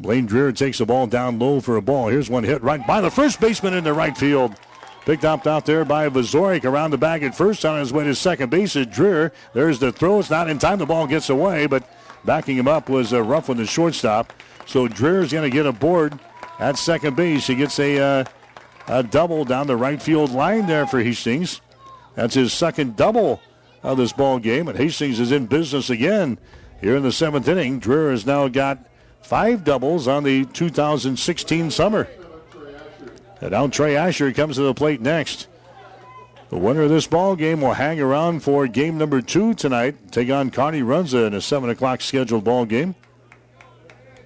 Blaine 0.00 0.26
Dreer 0.26 0.52
takes 0.52 0.78
the 0.78 0.86
ball 0.86 1.06
down 1.06 1.38
low 1.38 1.60
for 1.60 1.76
a 1.76 1.82
ball. 1.82 2.08
Here's 2.08 2.28
one 2.28 2.44
hit 2.44 2.62
right 2.62 2.84
by 2.86 3.00
the 3.00 3.10
first 3.10 3.40
baseman 3.40 3.74
in 3.74 3.84
the 3.84 3.92
right 3.92 4.16
field. 4.16 4.54
Picked 5.04 5.24
up 5.24 5.46
out 5.46 5.66
there 5.66 5.84
by 5.84 6.08
Vazorik 6.08 6.64
around 6.64 6.90
the 6.90 6.98
bag 6.98 7.22
at 7.22 7.34
first 7.34 7.64
on 7.64 7.78
his 7.78 7.92
way 7.92 8.04
to 8.04 8.14
second 8.14 8.50
base 8.50 8.76
is 8.76 8.86
Dreer. 8.86 9.32
There's 9.54 9.78
the 9.78 9.92
throw. 9.92 10.18
It's 10.18 10.30
not 10.30 10.50
in 10.50 10.58
time. 10.58 10.78
The 10.78 10.86
ball 10.86 11.06
gets 11.06 11.30
away, 11.30 11.66
but 11.66 11.88
backing 12.24 12.56
him 12.56 12.68
up 12.68 12.88
was 12.88 13.12
a 13.12 13.22
Ruffin, 13.22 13.56
the 13.56 13.66
shortstop. 13.66 14.32
So 14.66 14.88
Dreer's 14.88 15.32
going 15.32 15.50
to 15.50 15.54
get 15.54 15.66
aboard 15.66 16.18
at 16.58 16.76
second 16.76 17.16
base. 17.16 17.46
He 17.46 17.54
gets 17.54 17.78
a, 17.78 17.98
uh, 17.98 18.24
a 18.88 19.02
double 19.02 19.44
down 19.44 19.66
the 19.66 19.76
right 19.76 20.00
field 20.02 20.32
line 20.32 20.66
there 20.66 20.86
for 20.86 21.00
Hastings. 21.00 21.60
That's 22.14 22.34
his 22.34 22.52
second 22.52 22.96
double 22.96 23.40
of 23.82 23.96
this 23.96 24.12
ball 24.12 24.38
game, 24.38 24.68
and 24.68 24.76
Hastings 24.76 25.18
is 25.18 25.32
in 25.32 25.46
business 25.46 25.88
again 25.88 26.38
here 26.80 26.96
in 26.96 27.02
the 27.02 27.12
seventh 27.12 27.48
inning. 27.48 27.78
Dreer 27.78 28.10
has 28.10 28.26
now 28.26 28.48
got 28.48 28.78
five 29.22 29.64
doubles 29.64 30.08
on 30.08 30.24
the 30.24 30.44
2016 30.46 31.70
summer. 31.70 32.08
And 33.40 33.52
now 33.52 33.66
Trey 33.68 33.96
Asher 33.96 34.32
comes 34.32 34.56
to 34.56 34.62
the 34.62 34.74
plate 34.74 35.00
next. 35.00 35.46
The 36.50 36.58
winner 36.58 36.82
of 36.82 36.90
this 36.90 37.06
ball 37.06 37.36
game 37.36 37.60
will 37.60 37.74
hang 37.74 38.00
around 38.00 38.40
for 38.40 38.66
game 38.66 38.98
number 38.98 39.22
two 39.22 39.54
tonight. 39.54 40.10
Take 40.10 40.30
on 40.30 40.50
Kearney 40.50 40.82
Runza 40.82 41.26
in 41.26 41.34
a 41.34 41.40
7 41.40 41.70
o'clock 41.70 42.00
scheduled 42.00 42.44
ball 42.44 42.66
game. 42.66 42.96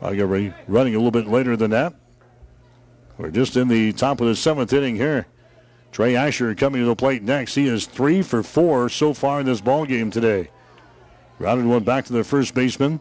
I'll 0.00 0.14
get 0.14 0.26
ready, 0.26 0.52
running 0.66 0.94
a 0.94 0.98
little 0.98 1.10
bit 1.10 1.26
later 1.26 1.56
than 1.56 1.70
that. 1.72 1.94
We're 3.16 3.30
just 3.30 3.56
in 3.56 3.68
the 3.68 3.92
top 3.92 4.20
of 4.20 4.26
the 4.26 4.34
seventh 4.34 4.72
inning 4.72 4.96
here. 4.96 5.26
Trey 5.92 6.16
Asher 6.16 6.54
coming 6.54 6.82
to 6.82 6.86
the 6.86 6.96
plate 6.96 7.22
next. 7.22 7.54
He 7.54 7.68
is 7.68 7.86
three 7.86 8.20
for 8.22 8.42
four 8.42 8.88
so 8.88 9.14
far 9.14 9.40
in 9.40 9.46
this 9.46 9.60
ball 9.60 9.86
game 9.86 10.10
today. 10.10 10.48
Grounded 11.38 11.66
one 11.66 11.84
back 11.84 12.04
to 12.06 12.12
their 12.12 12.24
first 12.24 12.54
baseman. 12.54 13.00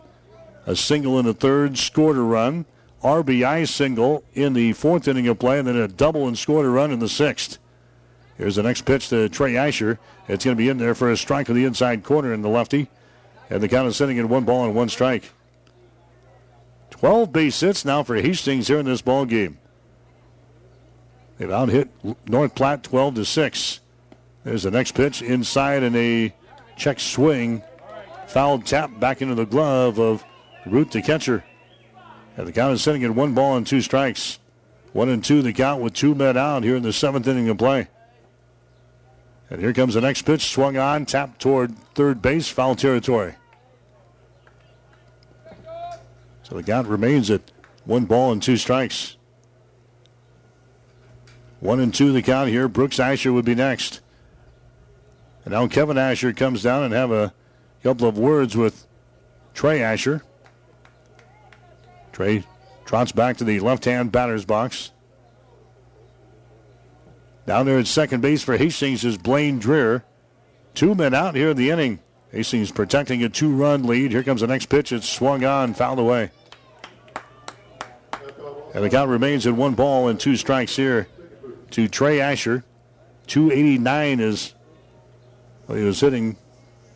A 0.65 0.75
single 0.75 1.19
in 1.19 1.25
the 1.25 1.33
third, 1.33 1.77
scored 1.77 2.17
a 2.17 2.21
run. 2.21 2.65
RBI 3.03 3.67
single 3.67 4.23
in 4.33 4.53
the 4.53 4.73
fourth 4.73 5.07
inning 5.07 5.27
of 5.27 5.37
play, 5.37 5.59
and 5.59 5.67
then 5.67 5.75
a 5.75 5.87
double 5.87 6.27
and 6.27 6.37
scored 6.37 6.65
a 6.65 6.69
run 6.69 6.91
in 6.91 6.99
the 6.99 7.09
sixth. 7.09 7.59
Here's 8.37 8.55
the 8.55 8.63
next 8.63 8.85
pitch 8.85 9.09
to 9.09 9.29
Trey 9.29 9.57
Asher. 9.57 9.99
It's 10.27 10.45
going 10.45 10.55
to 10.55 10.61
be 10.61 10.69
in 10.69 10.77
there 10.77 10.95
for 10.95 11.11
a 11.11 11.17
strike 11.17 11.49
on 11.49 11.55
the 11.55 11.65
inside 11.65 12.03
corner 12.03 12.33
in 12.33 12.41
the 12.41 12.49
lefty. 12.49 12.89
And 13.49 13.61
the 13.61 13.67
count 13.67 13.87
is 13.87 13.95
sitting 13.95 14.17
in 14.17 14.29
one 14.29 14.45
ball 14.45 14.65
and 14.65 14.73
one 14.73 14.89
strike. 14.89 15.31
12 16.91 17.33
base 17.33 17.59
hits 17.59 17.83
now 17.83 18.01
for 18.01 18.15
Hastings 18.15 18.67
here 18.69 18.79
in 18.79 18.85
this 18.85 19.01
ball 19.01 19.25
game. 19.25 19.59
They've 21.37 21.51
out 21.51 21.69
hit 21.69 21.89
North 22.27 22.55
Platte 22.55 22.83
12 22.83 23.15
to 23.15 23.25
6. 23.25 23.79
There's 24.43 24.63
the 24.63 24.71
next 24.71 24.93
pitch 24.93 25.21
inside 25.21 25.83
and 25.83 25.95
a 25.95 26.33
check 26.77 26.99
swing. 26.99 27.61
Foul 28.33 28.57
tap 28.57 28.99
back 28.99 29.21
into 29.21 29.35
the 29.35 29.45
glove 29.45 29.99
of 29.99 30.25
Root 30.65 30.89
the 30.89 31.03
catcher. 31.03 31.43
And 32.35 32.47
the 32.47 32.51
count 32.51 32.73
is 32.73 32.81
sitting 32.81 33.03
at 33.03 33.11
one 33.11 33.35
ball 33.35 33.55
and 33.55 33.67
two 33.67 33.79
strikes. 33.79 34.39
One 34.91 35.07
and 35.09 35.23
two 35.23 35.43
the 35.43 35.53
count 35.53 35.83
with 35.83 35.93
two 35.93 36.15
men 36.15 36.35
out 36.35 36.63
here 36.63 36.75
in 36.75 36.81
the 36.81 36.91
seventh 36.91 37.27
inning 37.27 37.47
of 37.49 37.59
play. 37.59 37.89
And 39.51 39.61
here 39.61 39.71
comes 39.71 39.93
the 39.93 40.01
next 40.01 40.23
pitch, 40.23 40.49
swung 40.49 40.77
on, 40.77 41.05
tapped 41.05 41.39
toward 41.41 41.77
third 41.93 42.23
base, 42.23 42.47
foul 42.49 42.75
territory. 42.75 43.35
So 46.41 46.55
the 46.55 46.63
count 46.63 46.87
remains 46.87 47.29
at 47.29 47.51
one 47.85 48.05
ball 48.05 48.31
and 48.31 48.41
two 48.41 48.57
strikes. 48.57 49.15
One 51.59 51.79
and 51.79 51.93
two 51.93 52.11
the 52.11 52.23
count 52.23 52.49
here. 52.49 52.67
Brooks 52.67 52.99
Asher 52.99 53.31
would 53.31 53.45
be 53.45 53.53
next. 53.53 54.01
And 55.45 55.53
now 55.53 55.67
Kevin 55.67 55.99
Asher 55.99 56.33
comes 56.33 56.63
down 56.63 56.81
and 56.81 56.95
have 56.95 57.11
a 57.11 57.31
couple 57.83 58.07
of 58.07 58.17
words 58.17 58.55
with 58.55 58.87
Trey 59.53 59.83
Asher. 59.83 60.23
Trey 62.13 62.45
trots 62.85 63.11
back 63.11 63.37
to 63.37 63.43
the 63.43 63.59
left-hand 63.59 64.11
batter's 64.11 64.45
box. 64.45 64.91
Down 67.45 67.65
there 67.65 67.77
at 67.77 67.87
second 67.87 68.21
base 68.21 68.41
for 68.41 68.55
Hastings 68.57 69.03
is 69.03 69.17
Blaine 69.17 69.59
Dreer. 69.59 70.03
Two 70.73 70.95
men 70.95 71.13
out 71.13 71.35
here 71.35 71.49
in 71.49 71.57
the 71.57 71.69
inning. 71.69 71.99
Hastings 72.31 72.71
protecting 72.71 73.21
a 73.23 73.29
two-run 73.29 73.83
lead. 73.83 74.11
Here 74.11 74.23
comes 74.23 74.41
the 74.41 74.47
next 74.47 74.67
pitch. 74.67 74.91
It's 74.91 75.09
swung 75.09 75.43
on, 75.43 75.73
fouled 75.73 75.99
away. 75.99 76.31
And 78.73 78.83
the 78.83 78.89
count 78.89 79.09
remains 79.09 79.45
at 79.45 79.53
one 79.53 79.75
ball 79.75 80.07
and 80.07 80.19
two 80.19 80.35
strikes 80.35 80.75
here 80.75 81.07
to 81.71 81.87
Trey 81.87 82.21
Asher. 82.21 82.63
289 83.27 84.19
is 84.19 84.53
he 85.67 85.83
was 85.83 85.99
hitting 85.99 86.37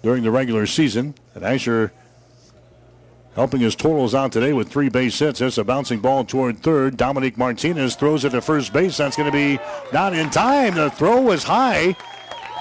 during 0.02 0.24
the 0.24 0.32
regular 0.32 0.66
season. 0.66 1.16
And 1.36 1.44
Asher 1.44 1.92
helping 3.36 3.62
his 3.62 3.76
totals 3.76 4.16
out 4.16 4.32
today 4.32 4.52
with 4.52 4.68
three 4.68 4.90
base 4.90 5.20
hits. 5.20 5.40
There's 5.40 5.60
a 5.60 5.64
bouncing 5.64 6.00
ball 6.00 6.26
toward 6.26 6.58
third. 6.64 6.98
Dominic 6.98 7.38
Martinez 7.38 7.96
throws 7.96 8.26
it 8.26 8.32
to 8.32 8.42
first 8.42 8.74
base. 8.74 8.98
That's 8.98 9.16
going 9.16 9.32
to 9.32 9.38
be 9.38 9.60
not 9.94 10.14
in 10.14 10.32
time. 10.32 10.74
The 10.74 10.90
throw 10.90 11.22
was 11.22 11.44
high. 11.44 11.96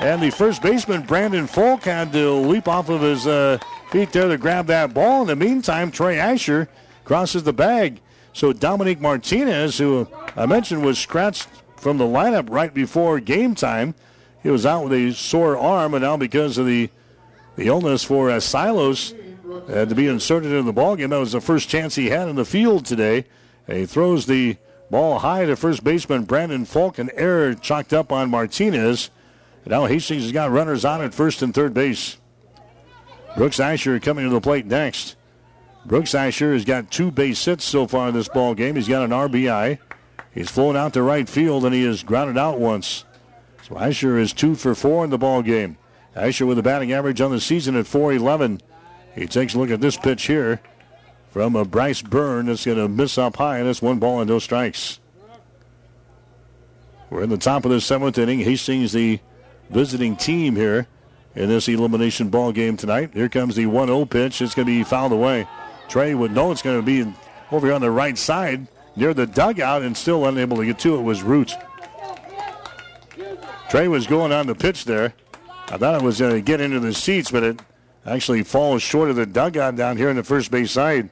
And 0.00 0.22
the 0.22 0.30
first 0.30 0.60
baseman, 0.60 1.02
Brandon 1.02 1.46
Falk, 1.46 1.84
had 1.84 2.12
to 2.12 2.32
leap 2.32 2.68
off 2.68 2.90
of 2.90 3.00
his 3.00 3.26
uh, 3.26 3.58
feet 3.90 4.12
there 4.12 4.28
to 4.28 4.36
grab 4.36 4.66
that 4.66 4.92
ball. 4.92 5.22
In 5.22 5.28
the 5.28 5.36
meantime, 5.36 5.90
Trey 5.90 6.18
Asher 6.18 6.68
crosses 7.04 7.44
the 7.44 7.54
bag. 7.54 8.02
So 8.34 8.52
Dominic 8.52 9.00
Martinez, 9.00 9.78
who 9.78 10.06
I 10.36 10.44
mentioned 10.44 10.84
was 10.84 10.98
scratched 10.98 11.48
from 11.78 11.96
the 11.96 12.04
lineup 12.04 12.50
right 12.50 12.74
before 12.74 13.18
game 13.20 13.54
time. 13.54 13.94
He 14.42 14.50
was 14.50 14.66
out 14.66 14.84
with 14.84 14.92
a 14.92 15.14
sore 15.14 15.56
arm, 15.56 15.94
and 15.94 16.02
now 16.02 16.18
because 16.18 16.58
of 16.58 16.66
the 16.66 16.90
the 17.56 17.66
illness 17.66 18.04
for 18.04 18.30
uh, 18.30 18.40
Silos 18.40 19.14
had 19.68 19.88
to 19.88 19.94
be 19.94 20.06
inserted 20.06 20.52
in 20.52 20.66
the 20.66 20.72
ballgame, 20.72 21.10
that 21.10 21.18
was 21.18 21.32
the 21.32 21.40
first 21.40 21.68
chance 21.68 21.94
he 21.94 22.10
had 22.10 22.28
in 22.28 22.36
the 22.36 22.44
field 22.44 22.84
today. 22.84 23.24
And 23.66 23.78
he 23.78 23.86
throws 23.86 24.26
the 24.26 24.56
ball 24.90 25.18
high 25.18 25.44
to 25.46 25.56
first 25.56 25.82
baseman 25.82 26.24
Brandon 26.24 26.64
Falk, 26.64 26.98
an 26.98 27.10
error 27.14 27.54
chalked 27.54 27.92
up 27.92 28.12
on 28.12 28.30
Martinez. 28.30 29.10
And 29.64 29.72
now 29.72 29.86
Hastings 29.86 30.22
has 30.22 30.32
got 30.32 30.50
runners 30.50 30.84
on 30.84 31.02
at 31.02 31.14
first 31.14 31.42
and 31.42 31.52
third 31.54 31.74
base. 31.74 32.18
Brooks 33.36 33.60
Asher 33.60 33.98
coming 34.00 34.24
to 34.24 34.30
the 34.30 34.40
plate 34.40 34.66
next. 34.66 35.16
Brooks 35.84 36.14
Asher 36.14 36.52
has 36.52 36.64
got 36.64 36.90
two 36.90 37.10
base 37.10 37.44
hits 37.44 37.64
so 37.64 37.86
far 37.86 38.08
in 38.08 38.14
this 38.14 38.28
ball 38.28 38.54
game. 38.54 38.76
He's 38.76 38.88
got 38.88 39.04
an 39.04 39.10
RBI. 39.10 39.78
He's 40.32 40.50
flown 40.50 40.76
out 40.76 40.92
to 40.94 41.02
right 41.02 41.28
field 41.28 41.64
and 41.64 41.74
he 41.74 41.84
has 41.84 42.02
grounded 42.02 42.38
out 42.38 42.58
once. 42.58 43.04
So 43.62 43.78
Asher 43.78 44.18
is 44.18 44.32
two 44.32 44.54
for 44.54 44.74
four 44.74 45.04
in 45.04 45.10
the 45.10 45.18
ball 45.18 45.42
game. 45.42 45.76
Asher 46.16 46.46
with 46.46 46.58
a 46.58 46.62
batting 46.62 46.92
average 46.92 47.20
on 47.20 47.30
the 47.30 47.40
season 47.40 47.76
at 47.76 47.86
411. 47.86 48.60
He 49.14 49.26
takes 49.26 49.54
a 49.54 49.58
look 49.58 49.70
at 49.70 49.80
this 49.80 49.96
pitch 49.96 50.24
here 50.24 50.60
from 51.30 51.54
a 51.54 51.64
Bryce 51.64 52.00
Byrne 52.00 52.46
that's 52.46 52.64
going 52.64 52.78
to 52.78 52.88
miss 52.88 53.18
up 53.18 53.36
high, 53.36 53.58
and 53.58 53.68
it's 53.68 53.82
one 53.82 53.98
ball 53.98 54.20
and 54.20 54.28
no 54.28 54.38
strikes. 54.38 54.98
We're 57.10 57.22
in 57.22 57.30
the 57.30 57.36
top 57.36 57.64
of 57.64 57.70
the 57.70 57.80
seventh 57.80 58.18
inning. 58.18 58.40
Hastings, 58.40 58.92
the 58.92 59.20
visiting 59.70 60.16
team 60.16 60.56
here 60.56 60.86
in 61.34 61.48
this 61.48 61.68
elimination 61.68 62.30
ball 62.30 62.50
game 62.50 62.76
tonight. 62.76 63.10
Here 63.12 63.28
comes 63.28 63.54
the 63.54 63.66
1 63.66 63.88
0 63.88 64.06
pitch. 64.06 64.40
It's 64.40 64.54
going 64.54 64.66
to 64.66 64.72
be 64.72 64.82
fouled 64.82 65.12
away. 65.12 65.46
Trey 65.88 66.14
would 66.14 66.32
know 66.32 66.50
it's 66.50 66.62
going 66.62 66.78
to 66.78 66.82
be 66.82 67.12
over 67.52 67.66
here 67.66 67.74
on 67.74 67.80
the 67.80 67.90
right 67.90 68.16
side 68.16 68.66
near 68.96 69.14
the 69.14 69.26
dugout 69.26 69.82
and 69.82 69.96
still 69.96 70.26
unable 70.26 70.56
to 70.56 70.64
get 70.64 70.78
to 70.80 70.96
it 70.96 71.02
was 71.02 71.22
Roots. 71.22 71.54
Trey 73.68 73.88
was 73.88 74.06
going 74.06 74.32
on 74.32 74.46
the 74.46 74.54
pitch 74.54 74.84
there. 74.84 75.12
I 75.68 75.78
thought 75.78 75.96
it 75.96 76.02
was 76.02 76.20
going 76.20 76.34
to 76.34 76.40
get 76.40 76.60
into 76.60 76.78
the 76.78 76.94
seats, 76.94 77.30
but 77.30 77.42
it 77.42 77.60
actually 78.04 78.44
falls 78.44 78.82
short 78.82 79.10
of 79.10 79.16
the 79.16 79.26
dugout 79.26 79.74
down 79.74 79.96
here 79.96 80.08
in 80.08 80.16
the 80.16 80.22
first 80.22 80.50
base 80.50 80.70
side. 80.70 81.10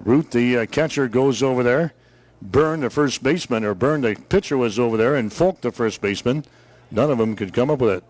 Root, 0.00 0.30
the 0.30 0.58
uh, 0.58 0.66
catcher, 0.66 1.08
goes 1.08 1.42
over 1.42 1.62
there. 1.62 1.92
Byrne, 2.40 2.80
the 2.80 2.90
first 2.90 3.22
baseman, 3.22 3.64
or 3.64 3.74
Byrne, 3.74 4.00
the 4.00 4.14
pitcher, 4.14 4.56
was 4.56 4.78
over 4.78 4.96
there, 4.96 5.16
and 5.16 5.32
Falk, 5.32 5.60
the 5.60 5.72
first 5.72 6.00
baseman. 6.00 6.44
None 6.90 7.10
of 7.10 7.18
them 7.18 7.36
could 7.36 7.52
come 7.52 7.70
up 7.70 7.80
with 7.80 7.90
it. 7.90 8.04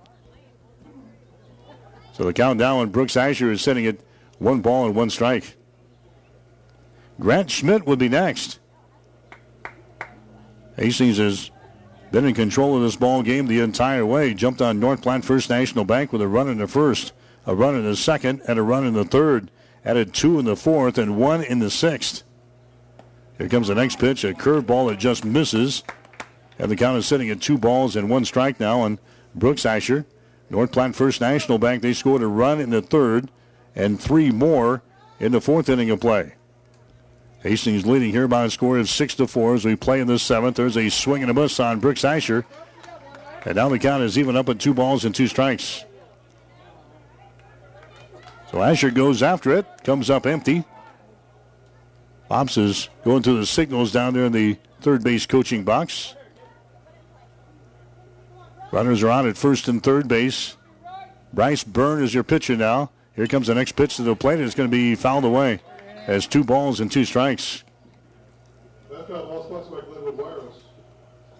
So 2.12 2.24
the 2.24 2.32
countdown, 2.32 2.82
and 2.82 2.92
Brooks 2.92 3.16
Asher 3.16 3.50
is 3.50 3.62
sitting 3.62 3.86
at 3.86 3.96
one 4.38 4.60
ball 4.60 4.86
and 4.86 4.94
one 4.94 5.10
strike. 5.10 5.56
Grant 7.18 7.50
Schmidt 7.50 7.86
would 7.86 7.98
be 7.98 8.08
next. 8.08 8.60
Hastings 10.76 11.18
has 11.18 11.50
been 12.10 12.24
in 12.24 12.34
control 12.34 12.76
of 12.76 12.82
this 12.82 12.96
ball 12.96 13.22
game 13.22 13.46
the 13.46 13.60
entire 13.60 14.04
way. 14.04 14.34
Jumped 14.34 14.60
on 14.60 14.80
North 14.80 15.02
Platte 15.02 15.24
First 15.24 15.50
National 15.50 15.84
Bank 15.84 16.12
with 16.12 16.22
a 16.22 16.28
run 16.28 16.48
in 16.48 16.58
the 16.58 16.66
first, 16.66 17.12
a 17.46 17.54
run 17.54 17.74
in 17.74 17.84
the 17.84 17.96
second, 17.96 18.42
and 18.48 18.58
a 18.58 18.62
run 18.62 18.86
in 18.86 18.94
the 18.94 19.04
third. 19.04 19.50
Added 19.84 20.12
two 20.12 20.38
in 20.38 20.44
the 20.44 20.56
fourth 20.56 20.98
and 20.98 21.16
one 21.16 21.42
in 21.42 21.58
the 21.58 21.70
sixth. 21.70 22.22
Here 23.38 23.48
comes 23.48 23.68
the 23.68 23.74
next 23.74 23.98
pitch, 23.98 24.24
a 24.24 24.34
curveball 24.34 24.90
that 24.90 24.98
just 24.98 25.24
misses. 25.24 25.82
And 26.58 26.70
the 26.70 26.76
count 26.76 26.98
is 26.98 27.06
sitting 27.06 27.30
at 27.30 27.40
two 27.40 27.56
balls 27.56 27.96
and 27.96 28.10
one 28.10 28.26
strike 28.26 28.60
now 28.60 28.80
on 28.80 28.98
Brooks 29.34 29.64
Asher. 29.64 30.04
North 30.50 30.72
Platte 30.72 30.94
First 30.94 31.20
National 31.20 31.58
Bank, 31.58 31.80
they 31.80 31.94
scored 31.94 32.22
a 32.22 32.26
run 32.26 32.60
in 32.60 32.70
the 32.70 32.82
third 32.82 33.30
and 33.74 34.00
three 34.00 34.30
more 34.30 34.82
in 35.18 35.32
the 35.32 35.40
fourth 35.40 35.68
inning 35.68 35.90
of 35.90 36.00
play. 36.00 36.34
Hastings 37.42 37.86
leading 37.86 38.10
here 38.10 38.28
by 38.28 38.44
a 38.44 38.50
score 38.50 38.76
of 38.76 38.88
six 38.88 39.14
to 39.14 39.26
four 39.26 39.54
as 39.54 39.64
we 39.64 39.74
play 39.74 40.00
in 40.00 40.06
the 40.06 40.18
seventh. 40.18 40.56
There's 40.56 40.76
a 40.76 40.90
swing 40.90 41.22
and 41.22 41.30
a 41.30 41.34
miss 41.34 41.58
on 41.58 41.80
Brooks 41.80 42.04
Asher. 42.04 42.44
And 43.46 43.56
now 43.56 43.70
the 43.70 43.78
count 43.78 44.02
is 44.02 44.18
even 44.18 44.36
up 44.36 44.50
at 44.50 44.58
two 44.58 44.74
balls 44.74 45.06
and 45.06 45.14
two 45.14 45.26
strikes. 45.26 45.84
So 48.50 48.62
Asher 48.62 48.90
goes 48.90 49.22
after 49.22 49.52
it, 49.52 49.66
comes 49.84 50.10
up 50.10 50.26
empty. 50.26 50.64
Pops 52.28 52.58
is 52.58 52.90
going 53.04 53.22
through 53.22 53.38
the 53.38 53.46
signals 53.46 53.90
down 53.90 54.12
there 54.12 54.26
in 54.26 54.32
the 54.32 54.58
third 54.82 55.02
base 55.02 55.24
coaching 55.24 55.64
box. 55.64 56.14
Runners 58.70 59.02
are 59.02 59.10
on 59.10 59.26
at 59.26 59.38
first 59.38 59.66
and 59.66 59.82
third 59.82 60.08
base. 60.08 60.56
Bryce 61.32 61.64
Byrne 61.64 62.02
is 62.02 62.12
your 62.12 62.22
pitcher 62.22 62.56
now. 62.56 62.90
Here 63.16 63.26
comes 63.26 63.46
the 63.46 63.54
next 63.54 63.72
pitch 63.72 63.96
to 63.96 64.02
the 64.02 64.14
plate, 64.14 64.34
and 64.34 64.44
it's 64.44 64.54
going 64.54 64.68
to 64.68 64.76
be 64.76 64.94
fouled 64.94 65.24
away 65.24 65.60
as 66.10 66.26
two 66.26 66.42
balls 66.42 66.80
and 66.80 66.90
two 66.90 67.04
strikes. 67.04 67.62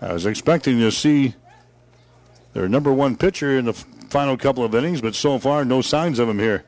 I 0.01 0.12
was 0.12 0.26
expecting 0.26 0.78
to 0.78 0.92
see 0.92 1.34
their 2.52 2.68
number 2.68 2.92
one 2.92 3.16
pitcher 3.16 3.59
in 3.59 3.64
the 3.64 3.72
final 3.72 4.36
couple 4.36 4.64
of 4.64 4.74
innings, 4.74 5.01
but 5.01 5.16
so 5.16 5.38
far, 5.40 5.64
no 5.64 5.82
signs 5.82 6.20
of 6.20 6.28
him 6.28 6.38
here. 6.38 6.64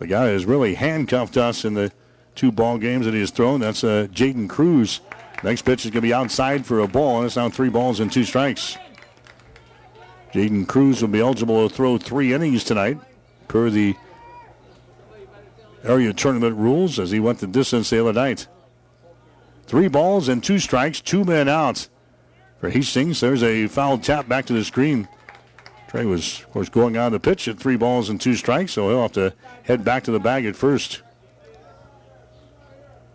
The 0.00 0.08
guy 0.08 0.26
has 0.26 0.46
really 0.46 0.74
handcuffed 0.74 1.36
us 1.36 1.64
in 1.64 1.74
the 1.74 1.92
two 2.34 2.50
ball 2.50 2.78
games 2.78 3.06
that 3.06 3.14
he 3.14 3.20
has 3.20 3.30
thrown. 3.30 3.60
That's 3.60 3.84
uh, 3.84 4.08
Jaden 4.10 4.48
Cruz. 4.48 5.00
Next 5.44 5.62
pitch 5.62 5.84
is 5.84 5.92
going 5.92 6.02
to 6.02 6.08
be 6.08 6.12
outside 6.12 6.66
for 6.66 6.80
a 6.80 6.88
ball, 6.88 7.18
and 7.18 7.26
it's 7.26 7.36
now 7.36 7.48
three 7.48 7.68
balls 7.68 8.00
and 8.00 8.12
two 8.12 8.24
strikes. 8.24 8.76
Jaden 10.32 10.66
Cruz 10.66 11.00
will 11.02 11.08
be 11.08 11.20
eligible 11.20 11.68
to 11.68 11.74
throw 11.74 11.98
three 11.98 12.32
innings 12.32 12.64
tonight 12.64 12.98
per 13.46 13.70
the 13.70 13.94
area 15.84 16.12
tournament 16.12 16.56
rules 16.56 16.98
as 16.98 17.10
he 17.10 17.20
went 17.20 17.38
the 17.38 17.46
distance 17.46 17.90
the 17.90 18.00
other 18.00 18.12
night. 18.12 18.46
Three 19.66 19.88
balls 19.88 20.28
and 20.28 20.42
two 20.42 20.58
strikes, 20.58 21.00
two 21.00 21.24
men 21.24 21.48
out 21.48 21.88
for 22.60 22.70
Hastings. 22.70 23.20
There's 23.20 23.42
a 23.42 23.66
foul 23.66 23.98
tap 23.98 24.28
back 24.28 24.46
to 24.46 24.52
the 24.52 24.64
screen. 24.64 25.08
Trey 25.88 26.04
was, 26.04 26.40
of 26.40 26.50
course, 26.52 26.68
going 26.68 26.96
on 26.96 27.12
the 27.12 27.20
pitch 27.20 27.48
at 27.48 27.58
three 27.58 27.76
balls 27.76 28.08
and 28.08 28.20
two 28.20 28.34
strikes, 28.34 28.72
so 28.72 28.88
he'll 28.88 29.02
have 29.02 29.12
to 29.12 29.34
head 29.64 29.84
back 29.84 30.04
to 30.04 30.10
the 30.10 30.20
bag 30.20 30.44
at 30.44 30.56
first. 30.56 31.02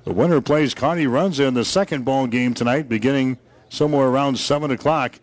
The 0.06 0.14
winner 0.14 0.42
plays 0.42 0.74
Kearney 0.74 1.06
Runza 1.06 1.48
in 1.48 1.54
the 1.54 1.64
second 1.64 2.04
ball 2.04 2.28
game 2.28 2.54
tonight, 2.54 2.90
beginning 2.90 3.38
somewhere 3.70 4.08
around 4.08 4.38
7 4.38 4.70
o'clock. 4.72 5.20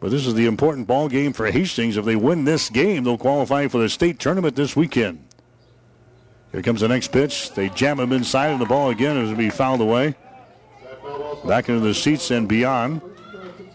But 0.00 0.10
this 0.10 0.26
is 0.26 0.34
the 0.34 0.46
important 0.46 0.86
ball 0.86 1.08
game 1.08 1.32
for 1.32 1.50
Hastings. 1.50 1.96
If 1.96 2.04
they 2.04 2.16
win 2.16 2.44
this 2.44 2.68
game, 2.68 3.04
they'll 3.04 3.18
qualify 3.18 3.68
for 3.68 3.78
the 3.78 3.88
state 3.88 4.18
tournament 4.18 4.56
this 4.56 4.76
weekend. 4.76 5.24
Here 6.52 6.62
comes 6.62 6.80
the 6.80 6.88
next 6.88 7.12
pitch. 7.12 7.52
They 7.52 7.68
jam 7.68 8.00
him 8.00 8.12
inside, 8.12 8.50
and 8.50 8.60
the 8.60 8.66
ball 8.66 8.90
again 8.90 9.16
is 9.16 9.30
to 9.30 9.36
be 9.36 9.50
fouled 9.50 9.80
away. 9.80 10.14
Back 11.44 11.68
into 11.68 11.80
the 11.80 11.94
seats 11.94 12.30
and 12.30 12.48
beyond. 12.48 13.00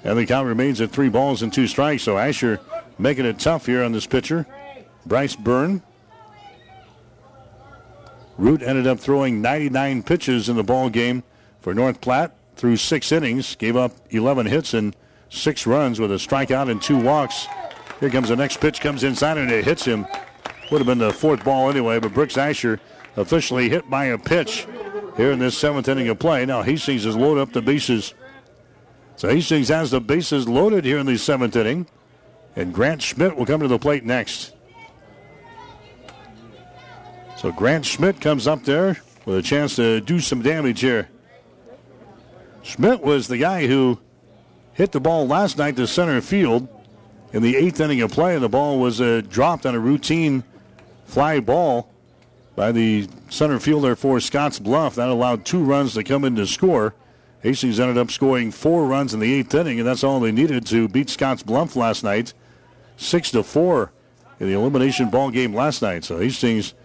And 0.04 0.18
the 0.18 0.26
count 0.26 0.48
remains 0.48 0.82
at 0.82 0.92
three 0.92 1.10
balls 1.10 1.44
and 1.44 1.54
two 1.54 1.68
strikes. 1.68 2.04
So 2.04 2.18
Asher 2.18 2.60
making 2.98 3.26
it 3.26 3.40
tough 3.40 3.66
here 3.66 3.84
on 3.84 3.92
this 3.92 4.08
pitcher. 4.08 4.48
Bryce 5.06 5.36
Byrne. 5.36 5.82
Root 8.38 8.64
ended 8.64 8.88
up 8.88 9.00
throwing 9.00 9.42
99 9.42 10.04
pitches 10.04 10.50
in 10.50 10.56
the 10.56 10.64
ball 10.64 10.90
game 10.90 11.24
for 11.60 11.74
North 11.74 12.02
Platte 12.02 12.36
through 12.56 12.78
six 12.78 13.12
innings. 13.12 13.56
Gave 13.56 13.76
up 13.76 13.92
11 14.10 14.48
hits 14.48 14.74
and 14.74 14.96
six 15.30 15.68
runs 15.68 16.00
with 16.00 16.12
a 16.12 16.16
strikeout 16.16 16.70
and 16.70 16.82
two 16.82 16.98
walks. 16.98 17.48
Here 18.00 18.10
comes 18.10 18.30
the 18.30 18.36
next 18.36 18.60
pitch, 18.60 18.82
comes 18.82 19.04
inside 19.04 19.38
and 19.38 19.52
it 19.52 19.64
hits 19.64 19.86
him. 19.86 20.08
Would 20.72 20.80
have 20.80 20.88
been 20.88 21.00
the 21.00 21.12
fourth 21.12 21.44
ball 21.44 21.70
anyway, 21.70 22.00
but 22.00 22.14
Brooks 22.14 22.38
Asher 22.38 22.80
officially 23.18 23.68
hit 23.68 23.90
by 23.90 24.06
a 24.06 24.18
pitch 24.18 24.66
here 25.18 25.34
in 25.34 25.40
this 25.40 25.58
seventh 25.58 25.90
inning 25.90 26.08
of 26.08 26.18
play. 26.18 26.46
Now 26.46 26.62
Hastings 26.62 27.04
has 27.04 27.14
loaded 27.14 27.42
up 27.42 27.52
the 27.52 27.62
bases. 27.62 28.14
So 29.18 29.28
Hastings 29.28 29.68
has 29.68 29.92
the 29.92 30.00
bases 30.00 30.48
loaded 30.48 30.86
here 30.86 30.98
in 30.98 31.06
the 31.06 31.18
seventh 31.18 31.58
inning. 31.58 31.88
And 32.56 32.74
Grant 32.74 33.02
Schmidt 33.02 33.36
will 33.36 33.46
come 33.46 33.60
to 33.60 33.68
the 33.68 33.78
plate 33.78 34.06
next. 34.06 34.54
So 37.36 37.52
Grant 37.52 37.86
Schmidt 37.86 38.22
comes 38.22 38.48
up 38.48 38.64
there 38.64 38.98
with 39.26 39.36
a 39.36 39.42
chance 39.42 39.76
to 39.76 40.00
do 40.00 40.22
some 40.22 40.42
damage 40.42 40.80
here. 40.80 41.10
Schmidt 42.64 43.02
was 43.02 43.28
the 43.28 43.38
guy 43.38 43.68
who 43.68 44.00
hit 44.72 44.94
the 44.94 45.02
ball 45.02 45.28
last 45.28 45.58
night 45.58 45.76
to 45.76 45.86
center 45.86 46.22
field 46.22 46.70
in 47.34 47.44
the 47.44 47.58
eighth 47.58 47.82
inning 47.82 48.00
of 48.02 48.12
play, 48.12 48.36
and 48.36 48.44
the 48.44 48.50
ball 48.50 48.80
was 48.80 49.02
uh, 49.02 49.22
dropped 49.28 49.66
on 49.66 49.76
a 49.76 49.80
routine 49.80 50.46
fly 51.12 51.42
ball 51.42 51.90
by 52.56 52.72
the 52.72 53.06
center 53.30 53.60
fielder 53.60 53.98
for 53.98 54.22
Scotts 54.22 54.60
Bluff. 54.60 54.96
That 54.96 55.10
allowed 55.10 55.44
two 55.44 55.62
runs 55.62 55.94
to 55.96 56.04
come 56.04 56.24
in 56.24 56.38
to 56.38 56.48
score. 56.48 56.94
Hastings 57.42 57.80
ended 57.80 57.98
up 57.98 58.12
scoring 58.12 58.50
four 58.50 58.86
runs 58.86 59.14
in 59.14 59.20
the 59.20 59.34
eighth 59.34 59.54
inning, 59.54 59.80
and 59.80 59.88
that's 59.88 60.06
all 60.06 60.22
they 60.22 60.32
needed 60.32 60.66
to 60.68 60.88
beat 60.88 61.10
Scotts 61.10 61.44
Bluff 61.44 61.76
last 61.76 62.04
night, 62.04 62.34
six 62.96 63.30
to 63.32 63.44
four 63.44 63.92
in 64.40 64.48
the 64.48 64.54
elimination 64.54 65.10
ball 65.10 65.32
game 65.32 65.54
last 65.54 65.82
night. 65.82 66.06
So 66.06 66.18
Hastings 66.20 66.76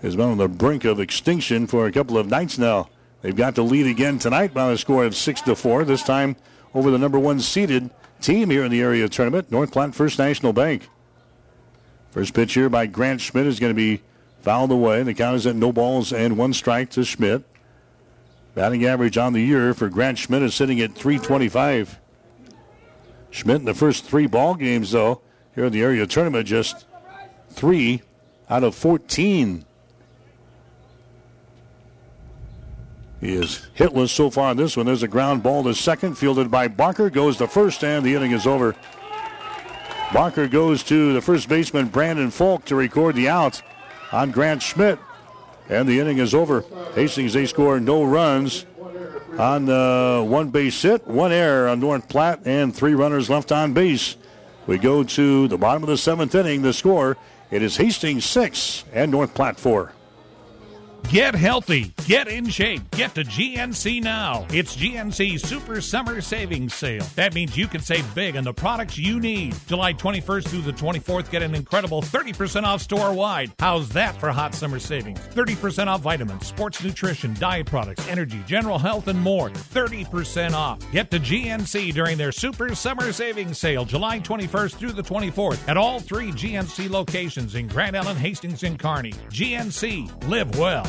has 0.00 0.16
been 0.16 0.30
on 0.30 0.38
the 0.38 0.48
brink 0.48 0.84
of 0.84 0.98
extinction 0.98 1.66
for 1.66 1.86
a 1.86 1.92
couple 1.92 2.16
of 2.16 2.28
nights 2.28 2.56
now. 2.56 2.88
They've 3.20 3.36
got 3.36 3.54
the 3.54 3.62
lead 3.62 3.86
again 3.86 4.18
tonight 4.18 4.54
by 4.54 4.72
a 4.72 4.78
score 4.78 5.04
of 5.04 5.14
six 5.14 5.42
to 5.42 5.54
four. 5.54 5.84
This 5.84 6.02
time 6.02 6.36
over 6.74 6.90
the 6.90 6.98
number 6.98 7.18
one 7.18 7.38
seeded 7.38 7.90
team 8.20 8.48
here 8.48 8.64
in 8.64 8.70
the 8.70 8.80
area 8.80 9.08
tournament, 9.08 9.50
North 9.50 9.72
Platte 9.72 9.94
First 9.94 10.18
National 10.18 10.54
Bank. 10.54 10.88
First 12.12 12.34
pitch 12.34 12.52
here 12.52 12.68
by 12.68 12.84
Grant 12.84 13.22
Schmidt 13.22 13.46
is 13.46 13.58
going 13.58 13.70
to 13.70 13.74
be 13.74 14.02
fouled 14.42 14.70
away. 14.70 15.02
The 15.02 15.14
count 15.14 15.36
is 15.36 15.46
at 15.46 15.56
no 15.56 15.72
balls 15.72 16.12
and 16.12 16.36
one 16.36 16.52
strike 16.52 16.90
to 16.90 17.04
Schmidt. 17.04 17.42
Batting 18.54 18.84
average 18.84 19.16
on 19.16 19.32
the 19.32 19.40
year 19.40 19.72
for 19.72 19.88
Grant 19.88 20.18
Schmidt 20.18 20.42
is 20.42 20.54
sitting 20.54 20.78
at 20.82 20.94
325. 20.94 21.98
Schmidt 23.30 23.60
in 23.60 23.64
the 23.64 23.72
first 23.72 24.04
three 24.04 24.26
ball 24.26 24.54
games, 24.54 24.90
though, 24.90 25.22
here 25.54 25.64
in 25.64 25.72
the 25.72 25.80
area 25.80 26.06
tournament, 26.06 26.46
just 26.46 26.84
three 27.48 28.02
out 28.50 28.62
of 28.62 28.74
14. 28.74 29.64
He 33.22 33.32
is 33.32 33.68
hitless 33.74 34.10
so 34.10 34.28
far 34.28 34.50
in 34.50 34.58
this 34.58 34.76
one. 34.76 34.84
There's 34.84 35.02
a 35.02 35.08
ground 35.08 35.42
ball 35.42 35.62
to 35.64 35.74
second, 35.74 36.18
fielded 36.18 36.50
by 36.50 36.68
Barker, 36.68 37.08
goes 37.08 37.38
to 37.38 37.48
first, 37.48 37.82
and 37.82 38.04
the 38.04 38.14
inning 38.14 38.32
is 38.32 38.46
over. 38.46 38.76
Barker 40.12 40.46
goes 40.46 40.82
to 40.84 41.14
the 41.14 41.22
first 41.22 41.48
baseman, 41.48 41.88
Brandon 41.88 42.30
Falk, 42.30 42.66
to 42.66 42.76
record 42.76 43.16
the 43.16 43.30
out 43.30 43.62
on 44.12 44.30
Grant 44.30 44.62
Schmidt. 44.62 44.98
And 45.70 45.88
the 45.88 46.00
inning 46.00 46.18
is 46.18 46.34
over. 46.34 46.64
Hastings, 46.94 47.32
they 47.32 47.46
score 47.46 47.80
no 47.80 48.04
runs 48.04 48.66
on 49.38 49.64
the 49.64 50.22
one 50.28 50.50
base 50.50 50.82
hit, 50.82 51.06
one 51.06 51.32
error 51.32 51.66
on 51.68 51.80
North 51.80 52.10
Platte, 52.10 52.46
and 52.46 52.76
three 52.76 52.94
runners 52.94 53.30
left 53.30 53.52
on 53.52 53.72
base. 53.72 54.16
We 54.66 54.76
go 54.76 55.02
to 55.02 55.48
the 55.48 55.56
bottom 55.56 55.82
of 55.82 55.88
the 55.88 55.96
seventh 55.96 56.34
inning. 56.34 56.60
The 56.60 56.74
score 56.74 57.16
it 57.50 57.62
is 57.62 57.78
Hastings 57.78 58.26
six 58.26 58.84
and 58.92 59.10
North 59.10 59.32
Platte 59.34 59.58
four. 59.58 59.94
Get 61.08 61.34
healthy, 61.34 61.92
get 62.06 62.26
in 62.26 62.48
shape, 62.48 62.90
get 62.92 63.14
to 63.16 63.22
GNC 63.22 64.02
now. 64.02 64.46
It's 64.48 64.74
GNC's 64.74 65.42
Super 65.42 65.82
Summer 65.82 66.22
Savings 66.22 66.72
Sale. 66.72 67.04
That 67.16 67.34
means 67.34 67.54
you 67.54 67.68
can 67.68 67.82
save 67.82 68.14
big 68.14 68.34
on 68.34 68.44
the 68.44 68.54
products 68.54 68.96
you 68.96 69.20
need. 69.20 69.54
July 69.66 69.92
21st 69.92 70.48
through 70.48 70.62
the 70.62 70.72
24th, 70.72 71.30
get 71.30 71.42
an 71.42 71.54
incredible 71.54 72.00
30% 72.00 72.62
off 72.62 72.80
store 72.80 73.12
wide. 73.12 73.52
How's 73.58 73.90
that 73.90 74.18
for 74.18 74.30
hot 74.30 74.54
summer 74.54 74.78
savings? 74.78 75.18
30% 75.18 75.86
off 75.86 76.00
vitamins, 76.00 76.46
sports 76.46 76.82
nutrition, 76.82 77.34
diet 77.34 77.66
products, 77.66 78.08
energy, 78.08 78.42
general 78.46 78.78
health, 78.78 79.08
and 79.08 79.20
more. 79.20 79.50
30% 79.50 80.54
off. 80.54 80.78
Get 80.92 81.10
to 81.10 81.20
GNC 81.20 81.92
during 81.92 82.16
their 82.16 82.32
Super 82.32 82.74
Summer 82.74 83.12
Savings 83.12 83.58
Sale, 83.58 83.84
July 83.84 84.18
21st 84.20 84.76
through 84.76 84.92
the 84.92 85.02
24th, 85.02 85.68
at 85.68 85.76
all 85.76 86.00
three 86.00 86.30
GNC 86.32 86.88
locations 86.88 87.54
in 87.54 87.66
Grand 87.66 87.98
Island, 87.98 88.18
Hastings, 88.18 88.62
and 88.62 88.78
Kearney. 88.78 89.12
GNC, 89.30 90.26
live 90.28 90.58
well. 90.58 90.86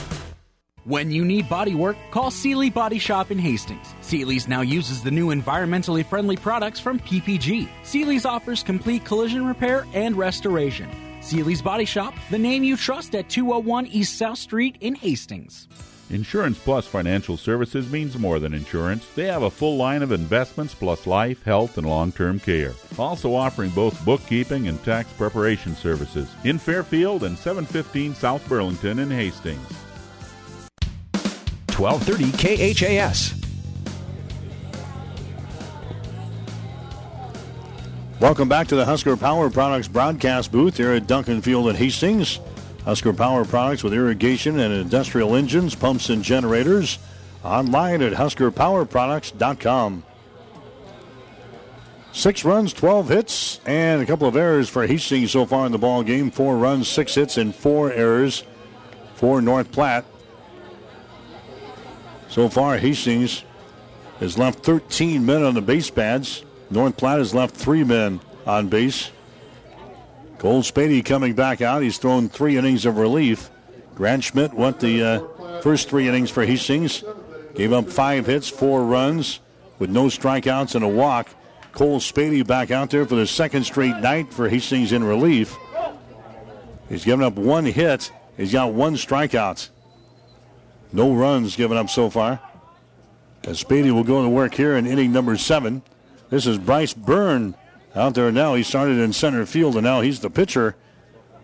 When 0.85 1.11
you 1.11 1.23
need 1.23 1.47
body 1.47 1.75
work, 1.75 1.95
call 2.11 2.29
Seely 2.29 2.69
Body 2.69 2.99
Shop 2.99 3.31
in 3.31 3.39
Hastings. 3.39 3.95
Seely's 4.01 4.49
now 4.49 4.59
uses 4.59 5.01
the 5.01 5.11
new 5.11 5.29
environmentally 5.33 6.05
friendly 6.05 6.35
products 6.35 6.77
from 6.77 6.99
PPG. 6.99 7.69
Seely's 7.83 8.25
offers 8.25 8.63
complete 8.63 9.05
collision 9.05 9.45
repair 9.45 9.87
and 9.93 10.17
restoration. 10.17 10.89
Seely's 11.21 11.61
Body 11.61 11.85
Shop, 11.85 12.13
the 12.29 12.37
name 12.37 12.65
you 12.65 12.75
trust 12.75 13.15
at 13.15 13.29
201 13.29 13.87
East 13.87 14.17
South 14.17 14.37
Street 14.37 14.75
in 14.81 14.95
Hastings. 14.95 15.69
Insurance 16.09 16.59
Plus 16.59 16.85
Financial 16.85 17.37
Services 17.37 17.89
means 17.89 18.17
more 18.17 18.39
than 18.39 18.53
insurance. 18.53 19.07
They 19.15 19.27
have 19.27 19.43
a 19.43 19.49
full 19.49 19.77
line 19.77 20.03
of 20.03 20.11
investments 20.11 20.75
plus 20.75 21.07
life, 21.07 21.41
health, 21.43 21.77
and 21.77 21.87
long 21.87 22.11
term 22.11 22.39
care. 22.39 22.73
Also 22.99 23.33
offering 23.33 23.69
both 23.69 24.03
bookkeeping 24.03 24.67
and 24.67 24.83
tax 24.83 25.11
preparation 25.13 25.77
services 25.77 26.29
in 26.43 26.59
Fairfield 26.59 27.23
and 27.23 27.37
715 27.37 28.15
South 28.15 28.47
Burlington 28.49 28.99
in 28.99 29.09
Hastings. 29.09 29.82
1230 31.77 32.73
KHAS. 32.73 33.33
Welcome 38.19 38.47
back 38.47 38.67
to 38.67 38.75
the 38.75 38.85
Husker 38.85 39.17
Power 39.17 39.49
Products 39.49 39.89
broadcast 39.89 40.51
booth 40.51 40.77
here 40.77 40.93
at 40.93 41.07
Duncan 41.07 41.41
Field 41.41 41.67
at 41.67 41.75
Hastings. 41.75 42.39
Husker 42.85 43.11
Power 43.11 43.43
Products 43.43 43.83
with 43.83 43.93
irrigation 43.93 44.59
and 44.59 44.73
industrial 44.73 45.35
engines, 45.35 45.75
pumps, 45.75 46.09
and 46.09 46.23
generators. 46.23 46.99
Online 47.43 48.01
at 48.01 48.13
huskerpowerproducts.com. 48.13 50.03
Six 52.13 52.45
runs, 52.45 52.71
12 52.73 53.09
hits, 53.09 53.59
and 53.65 54.01
a 54.01 54.05
couple 54.05 54.27
of 54.27 54.35
errors 54.35 54.69
for 54.69 54.85
Hastings 54.85 55.31
so 55.31 55.45
far 55.45 55.65
in 55.65 55.71
the 55.71 55.77
ball 55.77 56.03
game. 56.03 56.29
Four 56.31 56.57
runs, 56.57 56.87
six 56.87 57.15
hits, 57.15 57.37
and 57.37 57.53
four 57.53 57.91
errors 57.91 58.43
for 59.15 59.41
North 59.41 59.71
Platte. 59.71 60.05
So 62.33 62.49
far, 62.49 62.79
Hastings 62.79 63.43
has 64.19 64.39
left 64.39 64.63
13 64.63 65.23
men 65.23 65.43
on 65.43 65.53
the 65.53 65.61
base 65.61 65.91
pads. 65.91 66.43
North 66.71 66.97
Platte 66.97 67.19
has 67.19 67.35
left 67.35 67.55
three 67.55 67.83
men 67.83 68.21
on 68.47 68.69
base. 68.69 69.11
Cole 70.39 70.63
Spady 70.63 71.05
coming 71.05 71.35
back 71.35 71.61
out. 71.61 71.83
He's 71.83 71.99
thrown 71.99 72.29
three 72.29 72.57
innings 72.57 72.87
of 72.87 72.97
relief. 72.97 73.51
Grant 73.93 74.23
Schmidt 74.23 74.51
went 74.51 74.79
the 74.79 75.03
uh, 75.03 75.59
first 75.61 75.89
three 75.89 76.07
innings 76.07 76.31
for 76.31 76.43
Hastings. 76.43 77.03
Gave 77.53 77.71
up 77.71 77.87
five 77.87 78.25
hits, 78.25 78.49
four 78.49 78.83
runs, 78.83 79.39
with 79.77 79.91
no 79.91 80.05
strikeouts 80.05 80.73
and 80.73 80.83
a 80.83 80.87
walk. 80.87 81.29
Cole 81.73 81.99
Spady 81.99 82.45
back 82.45 82.71
out 82.71 82.89
there 82.89 83.05
for 83.05 83.13
the 83.13 83.27
second 83.27 83.63
straight 83.63 83.97
night 83.97 84.33
for 84.33 84.49
Hastings 84.49 84.91
in 84.91 85.03
relief. 85.03 85.55
He's 86.89 87.05
given 87.05 87.23
up 87.23 87.35
one 87.35 87.65
hit. 87.65 88.11
He's 88.37 88.53
got 88.53 88.73
one 88.73 88.95
strikeout. 88.95 89.69
No 90.93 91.13
runs 91.13 91.55
given 91.55 91.75
up 91.75 91.89
so 91.89 92.09
far. 92.09 92.39
As 93.43 93.61
Spady 93.61 93.91
will 93.91 94.03
go 94.03 94.21
to 94.21 94.29
work 94.29 94.53
here 94.53 94.77
in 94.77 94.85
inning 94.85 95.11
number 95.11 95.35
seven. 95.37 95.81
This 96.29 96.45
is 96.45 96.59
Bryce 96.59 96.93
Byrne 96.93 97.55
out 97.95 98.13
there 98.13 98.31
now. 98.31 98.53
He 98.53 98.63
started 98.63 98.99
in 98.99 99.11
center 99.11 99.45
field, 99.45 99.75
and 99.75 99.83
now 99.83 100.01
he's 100.01 100.19
the 100.19 100.29
pitcher 100.29 100.75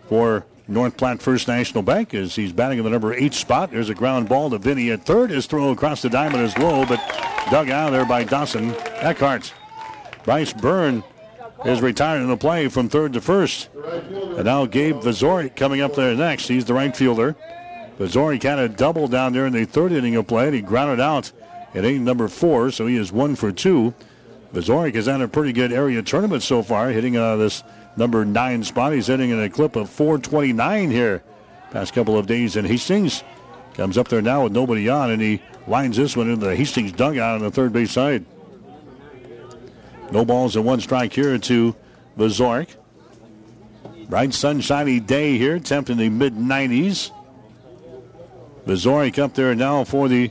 for 0.08 0.46
North 0.68 0.96
Platte 0.96 1.20
First 1.20 1.48
National 1.48 1.82
Bank 1.82 2.14
as 2.14 2.36
he's 2.36 2.52
batting 2.52 2.78
in 2.78 2.84
the 2.84 2.90
number 2.90 3.12
eight 3.12 3.34
spot. 3.34 3.72
There's 3.72 3.90
a 3.90 3.94
ground 3.94 4.28
ball 4.28 4.50
to 4.50 4.58
Vinny 4.58 4.90
at 4.92 5.04
third. 5.04 5.30
His 5.30 5.46
throw 5.46 5.70
across 5.72 6.00
the 6.00 6.08
diamond 6.08 6.44
is 6.44 6.56
low, 6.56 6.86
but 6.86 7.00
dug 7.50 7.70
out 7.70 7.88
of 7.88 7.92
there 7.92 8.04
by 8.04 8.22
Dawson 8.22 8.72
Eckhart. 9.00 9.52
Bryce 10.24 10.52
Byrne 10.52 11.02
is 11.64 11.82
retired 11.82 12.22
in 12.22 12.28
the 12.28 12.36
play 12.36 12.68
from 12.68 12.88
third 12.88 13.12
to 13.14 13.20
first. 13.20 13.68
And 13.74 14.44
now 14.44 14.64
Gabe 14.64 14.96
Vazorik 14.96 15.56
coming 15.56 15.80
up 15.80 15.94
there 15.96 16.14
next. 16.14 16.46
He's 16.46 16.64
the 16.64 16.74
right 16.74 16.96
fielder. 16.96 17.36
Vazorik 18.00 18.40
kind 18.40 18.58
of 18.58 18.76
doubled 18.76 19.10
down 19.10 19.34
there 19.34 19.44
in 19.44 19.52
the 19.52 19.66
third 19.66 19.92
inning 19.92 20.16
of 20.16 20.26
play, 20.26 20.46
and 20.46 20.54
he 20.54 20.62
grounded 20.62 21.00
out 21.00 21.30
at 21.74 21.84
inning 21.84 22.02
number 22.02 22.28
four, 22.28 22.70
so 22.70 22.86
he 22.86 22.96
is 22.96 23.12
one 23.12 23.36
for 23.36 23.52
two. 23.52 23.92
Vazorik 24.54 24.94
has 24.94 25.04
had 25.04 25.20
a 25.20 25.28
pretty 25.28 25.52
good 25.52 25.70
area 25.70 26.02
tournament 26.02 26.42
so 26.42 26.62
far, 26.62 26.88
hitting 26.88 27.18
uh, 27.18 27.36
this 27.36 27.62
number 27.98 28.24
nine 28.24 28.64
spot. 28.64 28.94
He's 28.94 29.08
hitting 29.08 29.28
in 29.28 29.38
a 29.38 29.50
clip 29.50 29.76
of 29.76 29.90
429 29.90 30.90
here. 30.90 31.22
Past 31.72 31.92
couple 31.92 32.16
of 32.16 32.26
days 32.26 32.56
in 32.56 32.64
Hastings. 32.64 33.22
Comes 33.74 33.98
up 33.98 34.08
there 34.08 34.22
now 34.22 34.44
with 34.44 34.52
nobody 34.52 34.88
on, 34.88 35.10
and 35.10 35.20
he 35.20 35.42
lines 35.66 35.98
this 35.98 36.16
one 36.16 36.30
into 36.30 36.46
the 36.46 36.56
Hastings 36.56 36.92
dugout 36.92 37.34
on 37.34 37.42
the 37.42 37.50
third 37.50 37.70
base 37.70 37.92
side. 37.92 38.24
No 40.10 40.24
balls 40.24 40.56
and 40.56 40.64
one 40.64 40.80
strike 40.80 41.12
here 41.12 41.36
to 41.36 41.76
Vazorik. 42.16 42.76
Bright 44.08 44.32
sunshiny 44.32 45.00
day 45.00 45.36
here, 45.36 45.60
temp 45.60 45.90
in 45.90 45.98
the 45.98 46.08
mid 46.08 46.34
90s. 46.34 47.10
Vazorik 48.66 49.18
up 49.18 49.34
there 49.34 49.54
now 49.54 49.84
for 49.84 50.08
the 50.08 50.30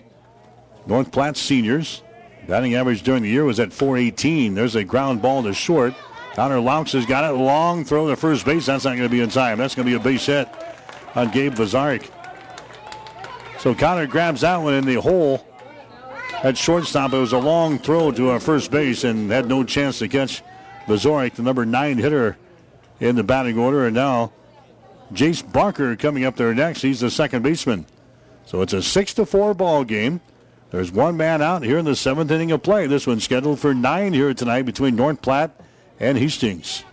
North 0.86 1.12
Platte 1.12 1.38
seniors. 1.38 2.04
Batting 2.48 2.76
average 2.76 3.04
during 3.04 3.24
the 3.24 3.30
year 3.30 3.46
was 3.46 3.60
at 3.60 3.72
418. 3.72 4.56
There's 4.56 4.76
a 4.76 4.84
ground 4.84 5.22
ball 5.22 5.44
to 5.44 5.54
short. 5.54 5.94
Connor 6.34 6.60
Laux 6.60 6.92
has 6.94 7.06
got 7.06 7.30
it. 7.30 7.34
Long 7.36 7.84
throw 7.84 8.08
to 8.08 8.16
first 8.16 8.46
base. 8.46 8.66
That's 8.66 8.86
not 8.86 8.92
going 8.92 9.04
to 9.04 9.10
be 9.10 9.22
in 9.22 9.30
time. 9.30 9.58
That's 9.58 9.76
going 9.76 9.86
to 9.86 9.92
be 9.92 9.96
a 9.96 10.04
base 10.04 10.26
hit 10.26 10.48
on 11.16 11.32
Gabe 11.32 11.54
Vazorik. 11.54 12.10
So 13.60 13.76
Connor 13.76 14.08
grabs 14.08 14.42
that 14.42 14.58
one 14.58 14.74
in 14.74 14.86
the 14.86 14.96
hole 14.96 15.46
at 16.44 16.58
shortstop. 16.58 17.14
It 17.14 17.18
was 17.18 17.34
a 17.34 17.38
long 17.38 17.78
throw 17.78 18.12
to 18.12 18.30
our 18.30 18.40
first 18.40 18.72
base 18.72 19.04
and 19.04 19.30
had 19.30 19.48
no 19.48 19.64
chance 19.64 20.00
to 20.00 20.08
catch 20.08 20.42
Vazorik, 20.88 21.34
the 21.34 21.44
number 21.44 21.66
nine 21.66 21.98
hitter 21.98 22.38
in 23.00 23.16
the 23.16 23.24
batting 23.24 23.58
order. 23.58 23.86
And 23.86 23.96
now 23.96 24.32
Jace 25.14 25.44
Barker 25.52 25.96
coming 25.96 26.24
up 26.24 26.36
there 26.36 26.54
next. 26.54 26.82
He's 26.82 27.02
the 27.02 27.12
second 27.12 27.44
baseman. 27.44 27.86
So 28.50 28.64
it's 28.64 28.74
a 28.74 28.82
six 28.82 29.14
to 29.14 29.28
four 29.28 29.54
ball 29.54 29.84
game. 29.84 30.22
There's 30.72 30.92
one 30.92 31.16
man 31.16 31.40
out 31.40 31.62
here 31.62 31.78
in 31.78 31.86
the 31.86 31.96
seventh 31.96 32.32
inning 32.32 32.52
of 32.52 32.64
play. 32.64 32.88
This 32.88 33.06
one's 33.06 33.24
scheduled 33.24 33.60
for 33.60 33.76
nine 33.76 34.12
here 34.12 34.34
tonight 34.34 34.64
between 34.64 34.96
North 34.96 35.22
Platte 35.22 35.52
and 36.00 36.18
Hastings. 36.18 36.84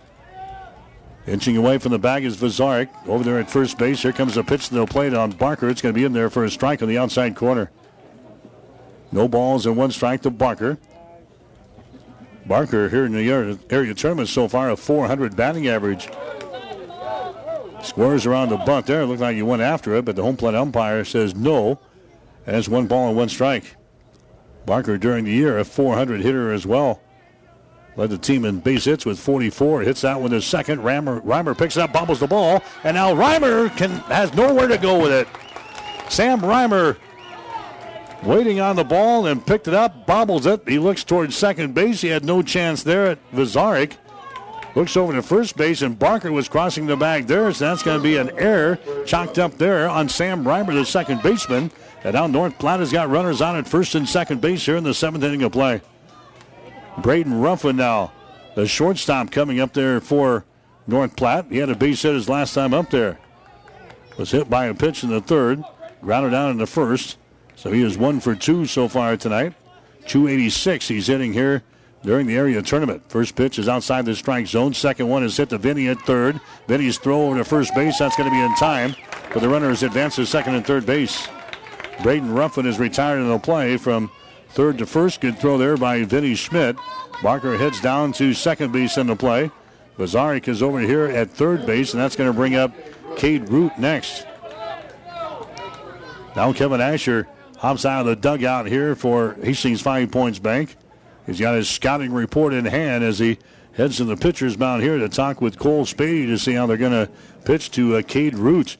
Inching 1.25 1.57
away 1.57 1.79
from 1.79 1.93
the 1.93 1.97
bag 1.97 2.25
is 2.25 2.37
Vazorik 2.37 2.89
over 3.07 3.23
there 3.23 3.39
at 3.39 3.49
first 3.49 3.79
base. 3.79 4.03
Here 4.03 4.11
comes 4.11 4.37
a 4.37 4.43
pitch 4.43 4.67
to 4.67 4.75
the 4.75 4.85
plate 4.85 5.15
on 5.15 5.31
Barker. 5.31 5.67
It's 5.67 5.81
going 5.81 5.95
to 5.95 5.99
be 5.99 6.05
in 6.05 6.13
there 6.13 6.29
for 6.29 6.43
a 6.43 6.51
strike 6.51 6.83
on 6.83 6.89
the 6.89 6.99
outside 6.99 7.35
corner. 7.35 7.71
No 9.11 9.27
balls 9.27 9.65
and 9.65 9.75
one 9.75 9.89
strike 9.89 10.21
to 10.21 10.29
Barker. 10.29 10.77
Barker 12.45 12.87
here 12.89 13.05
in 13.05 13.13
the 13.13 13.57
area 13.71 13.95
tournament 13.95 14.29
so 14.29 14.47
far 14.47 14.69
a 14.69 14.77
400 14.77 15.35
batting 15.35 15.67
average. 15.67 16.07
Squares 17.87 18.25
around 18.25 18.49
the 18.49 18.57
bunt 18.57 18.85
there. 18.85 19.01
It 19.01 19.05
looked 19.05 19.21
like 19.21 19.37
you 19.37 19.45
went 19.45 19.61
after 19.61 19.95
it, 19.95 20.03
but 20.03 20.17
the 20.17 20.21
home 20.21 20.35
plate 20.35 20.55
umpire 20.55 21.05
says 21.05 21.33
no. 21.33 21.79
And 22.45 22.57
it's 22.57 22.67
one 22.67 22.85
ball 22.85 23.07
and 23.07 23.15
one 23.17 23.29
strike. 23.29 23.75
Barker 24.65 24.97
during 24.97 25.23
the 25.23 25.31
year 25.31 25.57
a 25.57 25.63
400 25.63 26.19
hitter 26.19 26.51
as 26.51 26.65
well. 26.65 27.01
Led 27.95 28.09
the 28.09 28.17
team 28.17 28.43
in 28.43 28.59
base 28.59 28.83
hits 28.83 29.05
with 29.05 29.17
44. 29.17 29.81
Hits 29.81 30.01
that 30.01 30.19
one 30.19 30.31
to 30.31 30.41
second. 30.41 30.81
Reimer, 30.81 31.21
Reimer 31.23 31.57
picks 31.57 31.77
it 31.77 31.79
up, 31.81 31.93
bobbles 31.93 32.19
the 32.19 32.27
ball, 32.27 32.61
and 32.83 32.95
now 32.95 33.15
Reimer 33.15 33.75
can 33.77 33.91
has 34.11 34.33
nowhere 34.33 34.67
to 34.67 34.77
go 34.77 35.01
with 35.01 35.13
it. 35.13 35.27
Sam 36.11 36.41
Reimer 36.41 36.97
waiting 38.21 38.59
on 38.59 38.75
the 38.75 38.83
ball 38.83 39.27
and 39.27 39.43
picked 39.45 39.69
it 39.69 39.73
up, 39.73 40.05
bobbles 40.05 40.45
it. 40.45 40.67
He 40.67 40.77
looks 40.77 41.05
towards 41.05 41.37
second 41.37 41.73
base. 41.73 42.01
He 42.01 42.09
had 42.09 42.25
no 42.25 42.41
chance 42.41 42.83
there 42.83 43.07
at 43.07 43.31
Vazorik. 43.31 43.93
Looks 44.77 44.95
over 44.95 45.11
to 45.11 45.23
first 45.23 45.57
base, 45.57 45.81
and 45.81 45.97
Barker 45.97 46.31
was 46.31 46.47
crossing 46.47 46.85
the 46.85 46.95
bag 46.95 47.25
there, 47.25 47.51
so 47.51 47.65
that's 47.65 47.81
going 47.81 47.97
to 47.97 48.03
be 48.03 48.17
an 48.17 48.29
error 48.37 48.77
chalked 49.07 49.39
up 49.39 49.57
there 49.57 49.89
on 49.89 50.07
Sam 50.07 50.43
Reimer, 50.43 50.75
the 50.75 50.85
second 50.85 51.23
baseman. 51.23 51.71
And 52.03 52.13
now 52.13 52.27
North 52.27 52.59
Platte 52.59 52.81
has 52.81 52.91
got 52.91 53.09
runners 53.09 53.41
on 53.41 53.55
at 53.55 53.67
first 53.67 53.95
and 53.95 54.07
second 54.07 54.39
base 54.39 54.63
here 54.63 54.75
in 54.75 54.83
the 54.83 54.93
seventh 54.93 55.23
inning 55.23 55.41
of 55.41 55.51
play. 55.51 55.81
Braden 56.99 57.41
Ruffin 57.41 57.75
now, 57.75 58.11
the 58.53 58.67
shortstop 58.67 59.31
coming 59.31 59.59
up 59.59 59.73
there 59.73 59.99
for 59.99 60.45
North 60.85 61.15
Platte. 61.15 61.47
He 61.49 61.57
had 61.57 61.71
a 61.71 61.75
base 61.75 62.03
hit 62.03 62.13
his 62.13 62.29
last 62.29 62.53
time 62.53 62.75
up 62.75 62.91
there. 62.91 63.17
Was 64.19 64.29
hit 64.29 64.47
by 64.47 64.67
a 64.67 64.75
pitch 64.75 65.03
in 65.03 65.09
the 65.09 65.21
third, 65.21 65.63
grounded 66.03 66.35
out 66.35 66.51
in 66.51 66.59
the 66.59 66.67
first. 66.67 67.17
So 67.55 67.71
he 67.71 67.81
is 67.81 67.97
one 67.97 68.19
for 68.19 68.35
two 68.35 68.67
so 68.67 68.87
far 68.87 69.17
tonight. 69.17 69.55
286 70.05 70.87
he's 70.87 71.07
hitting 71.07 71.33
here 71.33 71.63
during 72.03 72.27
the 72.27 72.35
area 72.37 72.61
tournament. 72.61 73.03
First 73.09 73.35
pitch 73.35 73.59
is 73.59 73.67
outside 73.67 74.05
the 74.05 74.15
strike 74.15 74.47
zone. 74.47 74.73
Second 74.73 75.07
one 75.07 75.23
is 75.23 75.35
hit 75.35 75.49
to 75.49 75.57
Vinny 75.57 75.87
at 75.89 75.99
third. 76.01 76.39
Vinny's 76.67 76.97
throw 76.97 77.23
over 77.23 77.37
to 77.37 77.43
first 77.43 77.73
base. 77.75 77.99
That's 77.99 78.15
going 78.15 78.29
to 78.29 78.35
be 78.35 78.41
in 78.41 78.55
time. 78.55 78.95
But 79.33 79.41
the 79.41 79.49
runner 79.49 79.69
is 79.69 79.83
advanced 79.83 80.15
to 80.17 80.25
second 80.25 80.55
and 80.55 80.65
third 80.65 80.85
base. 80.85 81.27
Braden 82.03 82.33
Ruffin 82.33 82.65
is 82.65 82.79
retired 82.79 83.19
in 83.19 83.27
the 83.27 83.39
play 83.39 83.77
from 83.77 84.11
third 84.49 84.77
to 84.77 84.85
first. 84.85 85.21
Good 85.21 85.39
throw 85.39 85.57
there 85.57 85.77
by 85.77 86.03
Vinny 86.03 86.35
Schmidt. 86.35 86.77
Barker 87.23 87.57
heads 87.57 87.81
down 87.81 88.13
to 88.13 88.33
second 88.33 88.71
base 88.71 88.97
in 88.97 89.07
the 89.07 89.15
play. 89.15 89.51
Vazorik 89.97 90.47
is 90.47 90.61
over 90.61 90.79
here 90.79 91.05
at 91.05 91.31
third 91.31 91.65
base, 91.65 91.93
and 91.93 92.01
that's 92.01 92.15
going 92.15 92.29
to 92.29 92.33
bring 92.33 92.55
up 92.55 92.71
Cade 93.17 93.49
Root 93.49 93.77
next. 93.79 94.27
Now 96.35 96.53
Kevin 96.53 96.79
Asher 96.79 97.27
hops 97.57 97.83
out 97.83 98.01
of 98.01 98.05
the 98.05 98.15
dugout 98.15 98.67
here 98.67 98.95
for 98.95 99.33
Hastings 99.41 99.81
Five 99.81 100.11
Points 100.11 100.37
Bank. 100.37 100.75
He's 101.27 101.39
got 101.39 101.55
his 101.55 101.69
scouting 101.69 102.13
report 102.13 102.53
in 102.53 102.65
hand 102.65 103.03
as 103.03 103.19
he 103.19 103.37
heads 103.73 103.97
to 103.97 104.05
the 104.05 104.17
pitcher's 104.17 104.57
mound 104.57 104.81
here 104.81 104.97
to 104.97 105.09
talk 105.09 105.41
with 105.41 105.59
Cole 105.59 105.85
Spady 105.85 106.25
to 106.25 106.37
see 106.37 106.53
how 106.53 106.65
they're 106.65 106.77
going 106.77 106.93
to 106.93 107.11
pitch 107.45 107.69
to 107.71 107.97
uh, 107.97 108.01
Cade 108.01 108.35
Root. 108.35 108.77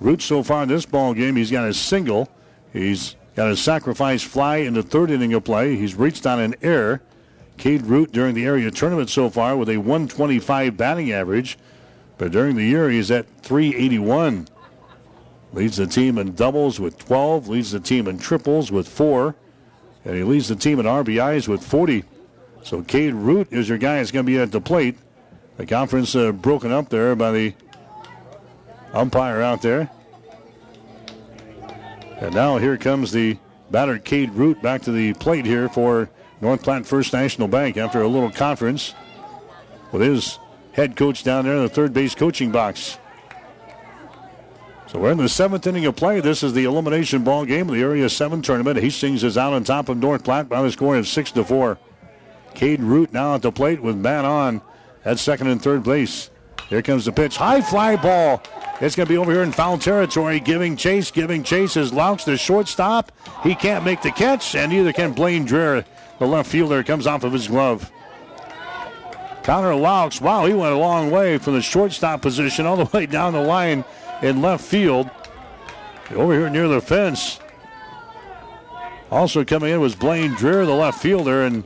Root 0.00 0.20
so 0.20 0.42
far 0.42 0.64
in 0.64 0.68
this 0.68 0.84
ball 0.84 1.14
game, 1.14 1.36
he's 1.36 1.50
got 1.50 1.66
a 1.66 1.72
single. 1.72 2.28
He's 2.72 3.16
got 3.36 3.50
a 3.50 3.56
sacrifice 3.56 4.22
fly 4.22 4.56
in 4.56 4.74
the 4.74 4.82
third 4.82 5.10
inning 5.10 5.32
of 5.32 5.44
play. 5.44 5.76
He's 5.76 5.94
reached 5.94 6.26
on 6.26 6.40
an 6.40 6.56
error. 6.62 7.00
Cade 7.56 7.82
Root 7.82 8.12
during 8.12 8.34
the 8.34 8.44
area 8.44 8.70
tournament 8.70 9.08
so 9.08 9.30
far 9.30 9.56
with 9.56 9.68
a 9.68 9.78
125 9.78 10.76
batting 10.76 11.12
average, 11.12 11.58
but 12.16 12.32
during 12.32 12.56
the 12.56 12.64
year 12.64 12.90
he's 12.90 13.10
at 13.10 13.26
381. 13.42 14.48
Leads 15.52 15.76
the 15.76 15.86
team 15.86 16.18
in 16.18 16.34
doubles 16.34 16.78
with 16.78 16.98
12, 16.98 17.48
leads 17.48 17.72
the 17.72 17.80
team 17.80 18.06
in 18.06 18.18
triples 18.18 18.70
with 18.70 18.86
4, 18.86 19.34
and 20.04 20.16
he 20.16 20.22
leads 20.22 20.48
the 20.48 20.56
team 20.56 20.80
in 20.80 20.86
RBIs 20.86 21.48
with 21.48 21.62
40. 21.62 22.04
So 22.62 22.82
Cade 22.82 23.14
Root 23.14 23.52
is 23.52 23.68
your 23.68 23.78
guy 23.78 23.96
that's 23.96 24.10
going 24.10 24.26
to 24.26 24.30
be 24.30 24.38
at 24.38 24.52
the 24.52 24.60
plate. 24.60 24.96
The 25.56 25.66
conference 25.66 26.14
uh, 26.14 26.32
broken 26.32 26.70
up 26.70 26.88
there 26.88 27.14
by 27.14 27.32
the 27.32 27.54
umpire 28.92 29.42
out 29.42 29.62
there. 29.62 29.90
And 32.20 32.34
now 32.34 32.58
here 32.58 32.76
comes 32.76 33.12
the 33.12 33.38
batter 33.70 33.98
Cade 33.98 34.30
Root 34.30 34.60
back 34.62 34.82
to 34.82 34.92
the 34.92 35.14
plate 35.14 35.46
here 35.46 35.68
for 35.68 36.10
North 36.40 36.62
Platte 36.62 36.86
First 36.86 37.12
National 37.12 37.48
Bank 37.48 37.76
after 37.76 38.02
a 38.02 38.08
little 38.08 38.30
conference. 38.30 38.94
with 39.92 40.02
his 40.02 40.38
head 40.72 40.96
coach 40.96 41.24
down 41.24 41.44
there 41.44 41.56
in 41.56 41.62
the 41.62 41.68
third 41.68 41.92
base 41.92 42.14
coaching 42.14 42.52
box. 42.52 42.98
So 44.88 44.98
we're 44.98 45.12
in 45.12 45.18
the 45.18 45.28
seventh 45.28 45.66
inning 45.66 45.84
of 45.84 45.96
play. 45.96 46.20
This 46.20 46.42
is 46.42 46.54
the 46.54 46.64
elimination 46.64 47.22
ball 47.22 47.44
game 47.44 47.68
of 47.68 47.74
the 47.74 47.82
Area 47.82 48.08
7 48.08 48.40
tournament. 48.40 48.78
Hastings 48.78 49.22
is 49.22 49.36
out 49.36 49.52
on 49.52 49.62
top 49.62 49.90
of 49.90 49.98
North 49.98 50.24
Platte 50.24 50.48
by 50.48 50.62
the 50.62 50.72
score 50.72 50.96
of 50.96 51.06
6 51.06 51.32
to 51.32 51.44
4. 51.44 51.78
Cade 52.54 52.80
Root 52.80 53.12
now 53.12 53.34
at 53.34 53.42
the 53.42 53.52
plate 53.52 53.82
with 53.82 53.96
Matt 53.96 54.24
on 54.24 54.62
at 55.04 55.18
second 55.18 55.48
and 55.48 55.60
third 55.60 55.82
base. 55.82 56.30
Here 56.70 56.80
comes 56.80 57.04
the 57.04 57.12
pitch. 57.12 57.36
High 57.36 57.60
fly 57.60 57.96
ball. 57.96 58.42
It's 58.80 58.96
going 58.96 59.06
to 59.06 59.12
be 59.12 59.18
over 59.18 59.30
here 59.30 59.42
in 59.42 59.52
foul 59.52 59.76
territory. 59.76 60.40
Giving 60.40 60.74
chase, 60.74 61.10
giving 61.10 61.42
chase 61.42 61.76
is 61.76 61.92
Laux, 61.92 62.24
the 62.24 62.38
shortstop. 62.38 63.12
He 63.42 63.54
can't 63.54 63.84
make 63.84 64.00
the 64.00 64.10
catch, 64.10 64.54
and 64.54 64.72
neither 64.72 64.94
can 64.94 65.12
Blaine 65.12 65.44
Dreer, 65.44 65.84
the 66.18 66.26
left 66.26 66.50
fielder. 66.50 66.82
Comes 66.82 67.06
off 67.06 67.24
of 67.24 67.34
his 67.34 67.48
glove. 67.48 67.90
Connor 69.42 69.74
Laux, 69.74 70.20
wow, 70.22 70.46
he 70.46 70.54
went 70.54 70.72
a 70.72 70.78
long 70.78 71.10
way 71.10 71.36
from 71.36 71.54
the 71.54 71.62
shortstop 71.62 72.22
position 72.22 72.64
all 72.64 72.76
the 72.76 72.84
way 72.96 73.04
down 73.04 73.34
the 73.34 73.42
line 73.42 73.84
in 74.22 74.42
left 74.42 74.64
field. 74.64 75.10
Over 76.10 76.32
here 76.32 76.50
near 76.50 76.68
the 76.68 76.80
fence. 76.80 77.38
Also 79.10 79.44
coming 79.44 79.72
in 79.72 79.80
was 79.80 79.94
Blaine 79.94 80.34
Dreer, 80.34 80.66
the 80.66 80.74
left 80.74 81.00
fielder, 81.00 81.44
and 81.44 81.64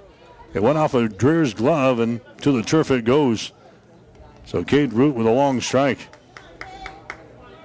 it 0.55 0.63
went 0.63 0.79
off 0.79 0.95
of 0.95 1.17
Dreer's 1.17 1.55
glove 1.55 1.99
and 1.99 2.21
to 2.43 2.53
the 2.53 2.63
turf 2.63 2.91
it 2.91 3.05
goes. 3.05 3.53
So 4.45 4.63
Cade 4.65 4.93
Root 4.93 5.15
with 5.15 5.27
a 5.27 5.31
long 5.31 5.61
strike. 5.61 6.09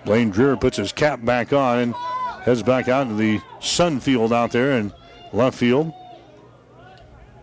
Blaine 0.06 0.30
Dreer 0.30 0.56
puts 0.56 0.78
his 0.78 0.92
cap 0.92 1.24
back 1.24 1.52
on 1.52 1.80
and 1.80 1.96
heads 2.44 2.64
back 2.64 2.88
out 2.88 3.08
to 3.08 3.14
the 3.14 3.42
sun 3.60 4.00
field 4.00 4.32
out 4.32 4.52
there 4.52 4.72
in 4.78 4.94
left 5.34 5.58
field. 5.58 5.92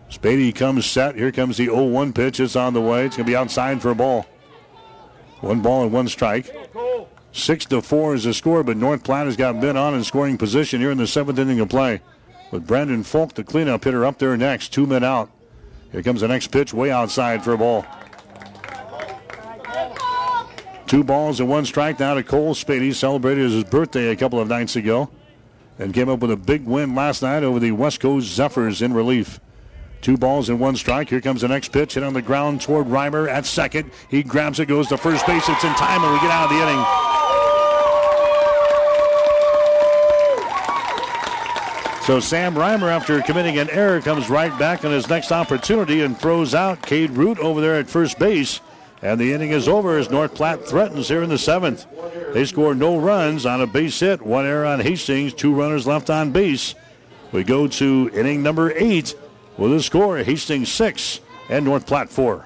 Spady 0.09 0.53
comes 0.53 0.85
set. 0.85 1.15
Here 1.15 1.31
comes 1.31 1.57
the 1.57 1.65
0 1.65 1.85
1 1.85 2.13
pitch. 2.13 2.39
It's 2.39 2.55
on 2.55 2.73
the 2.73 2.81
way. 2.81 3.05
It's 3.05 3.17
going 3.17 3.25
to 3.25 3.31
be 3.31 3.35
outside 3.35 3.81
for 3.81 3.91
a 3.91 3.95
ball. 3.95 4.25
One 5.41 5.61
ball 5.61 5.83
and 5.83 5.91
one 5.91 6.07
strike. 6.07 6.49
Six 7.35 7.65
to 7.65 7.81
four 7.81 8.15
is 8.15 8.23
the 8.23 8.33
score, 8.33 8.63
but 8.63 8.77
North 8.77 9.03
Platte 9.03 9.25
has 9.25 9.35
got 9.35 9.59
Ben 9.59 9.75
on 9.75 9.93
in 9.93 10.05
scoring 10.05 10.37
position 10.37 10.79
here 10.79 10.89
in 10.89 10.97
the 10.97 11.05
seventh 11.05 11.37
inning 11.37 11.59
of 11.59 11.67
play. 11.67 11.99
With 12.49 12.65
Brandon 12.65 13.03
Falk, 13.03 13.33
the 13.33 13.43
cleanup 13.43 13.83
hitter, 13.83 14.05
up 14.05 14.19
there 14.19 14.37
next. 14.37 14.71
Two 14.71 14.87
men 14.87 15.03
out. 15.03 15.29
Here 15.91 16.01
comes 16.01 16.21
the 16.21 16.29
next 16.29 16.47
pitch, 16.47 16.73
way 16.73 16.91
outside 16.91 17.43
for 17.43 17.51
a 17.51 17.57
ball. 17.57 17.85
Two 20.87 21.03
balls 21.03 21.41
and 21.41 21.49
one 21.49 21.65
strike 21.65 21.99
now 21.99 22.13
to 22.13 22.23
Cole 22.23 22.55
Spady. 22.55 22.95
Celebrated 22.95 23.51
his 23.51 23.65
birthday 23.65 24.11
a 24.11 24.15
couple 24.15 24.39
of 24.39 24.47
nights 24.47 24.77
ago 24.77 25.09
and 25.77 25.93
came 25.93 26.07
up 26.07 26.19
with 26.19 26.31
a 26.31 26.37
big 26.37 26.65
win 26.65 26.95
last 26.95 27.21
night 27.21 27.43
over 27.43 27.59
the 27.59 27.71
Westco 27.71 28.21
Zephyrs 28.21 28.81
in 28.81 28.93
relief. 28.93 29.41
Two 29.99 30.15
balls 30.15 30.47
and 30.47 30.57
one 30.57 30.77
strike. 30.77 31.09
Here 31.09 31.19
comes 31.19 31.41
the 31.41 31.49
next 31.49 31.73
pitch. 31.73 31.95
Hit 31.95 32.03
on 32.03 32.13
the 32.13 32.21
ground 32.21 32.61
toward 32.61 32.87
Reimer 32.87 33.27
at 33.27 33.45
second. 33.45 33.91
He 34.09 34.23
grabs 34.23 34.61
it, 34.61 34.67
goes 34.67 34.87
to 34.87 34.97
first 34.97 35.27
base. 35.27 35.43
It's 35.49 35.63
in 35.65 35.73
time, 35.73 36.01
and 36.01 36.13
we 36.13 36.19
get 36.19 36.31
out 36.31 36.45
of 36.45 36.57
the 36.57 36.63
inning. 36.63 37.24
So 42.05 42.19
Sam 42.19 42.53
Reimer, 42.53 42.91
after 42.91 43.19
committing 43.23 43.57
an 43.57 43.67
error, 43.71 43.99
comes 43.99 44.29
right 44.29 44.55
back 44.59 44.85
on 44.85 44.91
his 44.91 45.09
next 45.09 45.31
opportunity 45.31 46.01
and 46.01 46.15
throws 46.15 46.53
out 46.53 46.83
Cade 46.83 47.09
Root 47.09 47.39
over 47.39 47.59
there 47.59 47.77
at 47.79 47.89
first 47.89 48.19
base. 48.19 48.61
And 49.01 49.19
the 49.19 49.33
inning 49.33 49.49
is 49.49 49.67
over 49.67 49.97
as 49.97 50.11
North 50.11 50.35
Platte 50.35 50.67
threatens 50.67 51.07
here 51.07 51.23
in 51.23 51.29
the 51.29 51.39
seventh. 51.39 51.87
They 52.31 52.45
score 52.45 52.75
no 52.75 52.99
runs 52.99 53.47
on 53.47 53.59
a 53.59 53.65
base 53.65 53.99
hit, 53.99 54.21
one 54.21 54.45
error 54.45 54.67
on 54.67 54.81
Hastings, 54.81 55.33
two 55.33 55.55
runners 55.55 55.87
left 55.87 56.11
on 56.11 56.31
base. 56.31 56.75
We 57.31 57.43
go 57.43 57.67
to 57.67 58.11
inning 58.13 58.43
number 58.43 58.71
eight 58.75 59.15
with 59.57 59.73
a 59.73 59.81
score 59.81 60.19
Hastings 60.19 60.71
six 60.71 61.21
and 61.49 61.65
North 61.65 61.87
Platte 61.87 62.11
four. 62.11 62.45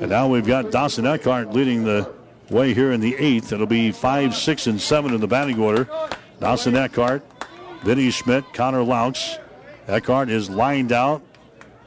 And 0.01 0.11
now 0.11 0.29
we've 0.29 0.47
got 0.47 0.71
Dawson 0.71 1.07
Eckhart 1.07 1.55
leading 1.55 1.85
the 1.85 2.13
way 2.51 2.75
here 2.75 2.93
in 2.93 3.01
the 3.01 3.17
eighth. 3.17 3.51
It'll 3.51 3.67
be 3.67 3.93
five, 3.93 4.35
six, 4.35 4.67
and 4.67 4.79
seven 4.79 5.15
in 5.15 5.23
the 5.23 5.27
batting 5.27 5.59
order. 5.59 5.89
Dawson 6.39 6.77
Eckhart, 6.77 7.25
Vinny 7.83 8.11
Schmidt, 8.11 8.53
Connor 8.53 8.85
Laux. 8.85 9.39
Eckhart 9.89 10.29
is 10.29 10.51
lined 10.51 10.93
out. 10.93 11.23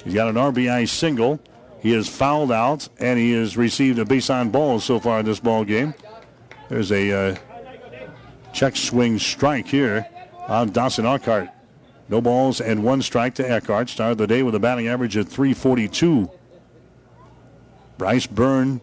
He's 0.04 0.14
got 0.14 0.28
an 0.28 0.36
RBI 0.36 0.88
single. 0.88 1.40
He 1.82 1.94
is 1.94 2.08
fouled 2.10 2.52
out, 2.52 2.90
and 3.00 3.18
he 3.18 3.32
has 3.34 3.56
received 3.56 4.00
a 4.00 4.06
base 4.06 4.30
on 4.30 4.50
ball 4.50 4.80
so 4.80 5.00
far 5.00 5.20
in 5.20 5.26
this 5.26 5.40
ball 5.40 5.64
game. 5.64 5.94
There's 6.68 6.92
a 6.92 7.12
uh, 7.12 7.36
check 8.54 8.76
swing 8.76 9.18
strike 9.20 9.68
here 9.68 10.06
on 10.48 10.72
Dawson 10.72 11.06
Eckhart. 11.06 11.50
No 12.10 12.22
balls 12.22 12.60
and 12.60 12.84
one 12.84 13.02
strike 13.02 13.36
to 13.36 13.50
Eckhart. 13.50 13.90
Started 13.90 14.18
the 14.18 14.28
day 14.28 14.44
with 14.44 14.56
a 14.56 14.60
batting 14.60 14.88
average 14.88 15.16
of 15.16 15.30
342. 15.30 16.30
Bryce 17.98 18.28
Byrne 18.28 18.82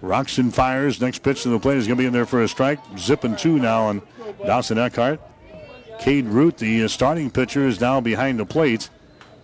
rocks 0.00 0.38
and 0.38 0.54
fires. 0.54 1.00
Next 1.00 1.22
pitch 1.22 1.44
to 1.44 1.48
the 1.50 1.58
plate 1.58 1.78
is 1.78 1.86
going 1.86 1.96
to 1.96 2.02
be 2.02 2.06
in 2.06 2.12
there 2.12 2.26
for 2.26 2.42
a 2.42 2.48
strike. 2.48 2.80
Zipping 2.98 3.36
two 3.36 3.58
now 3.58 3.84
on 3.84 4.02
Dawson 4.44 4.78
Eckhart. 4.78 5.20
Cade 6.00 6.26
Root, 6.26 6.58
the 6.58 6.84
uh, 6.84 6.88
starting 6.88 7.30
pitcher, 7.30 7.66
is 7.66 7.80
now 7.80 8.00
behind 8.00 8.40
the 8.40 8.46
plate. 8.46 8.90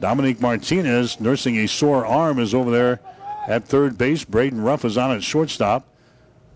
Dominique 0.00 0.40
Martinez, 0.40 1.20
nursing 1.20 1.58
a 1.58 1.68
sore 1.68 2.06
arm, 2.06 2.38
is 2.38 2.54
over 2.54 2.70
there 2.70 3.00
at 3.46 3.66
third 3.66 3.98
base. 3.98 4.24
Braden 4.24 4.62
Ruff 4.62 4.84
is 4.84 4.96
on 4.96 5.10
at 5.10 5.22
shortstop. 5.22 5.86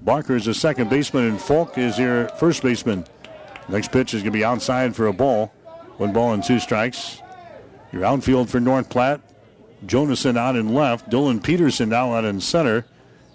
Barker 0.00 0.36
is 0.36 0.46
the 0.46 0.54
second 0.54 0.88
baseman, 0.90 1.26
and 1.26 1.40
Falk 1.40 1.76
is 1.76 1.98
your 1.98 2.28
first 2.30 2.62
baseman. 2.62 3.04
Next 3.68 3.92
pitch 3.92 4.14
is 4.14 4.22
going 4.22 4.32
to 4.32 4.38
be 4.38 4.44
outside 4.44 4.96
for 4.96 5.06
a 5.06 5.12
ball. 5.12 5.48
One 5.98 6.12
ball 6.12 6.32
and 6.32 6.42
two 6.42 6.58
strikes. 6.58 7.20
Your 7.92 8.04
outfield 8.04 8.50
for 8.50 8.60
North 8.60 8.88
Platte. 8.90 9.20
Jonason 9.86 10.36
out 10.36 10.56
in 10.56 10.74
left. 10.74 11.10
Dylan 11.10 11.42
Peterson 11.42 11.90
now 11.90 12.14
out 12.14 12.24
in 12.24 12.40
center. 12.40 12.86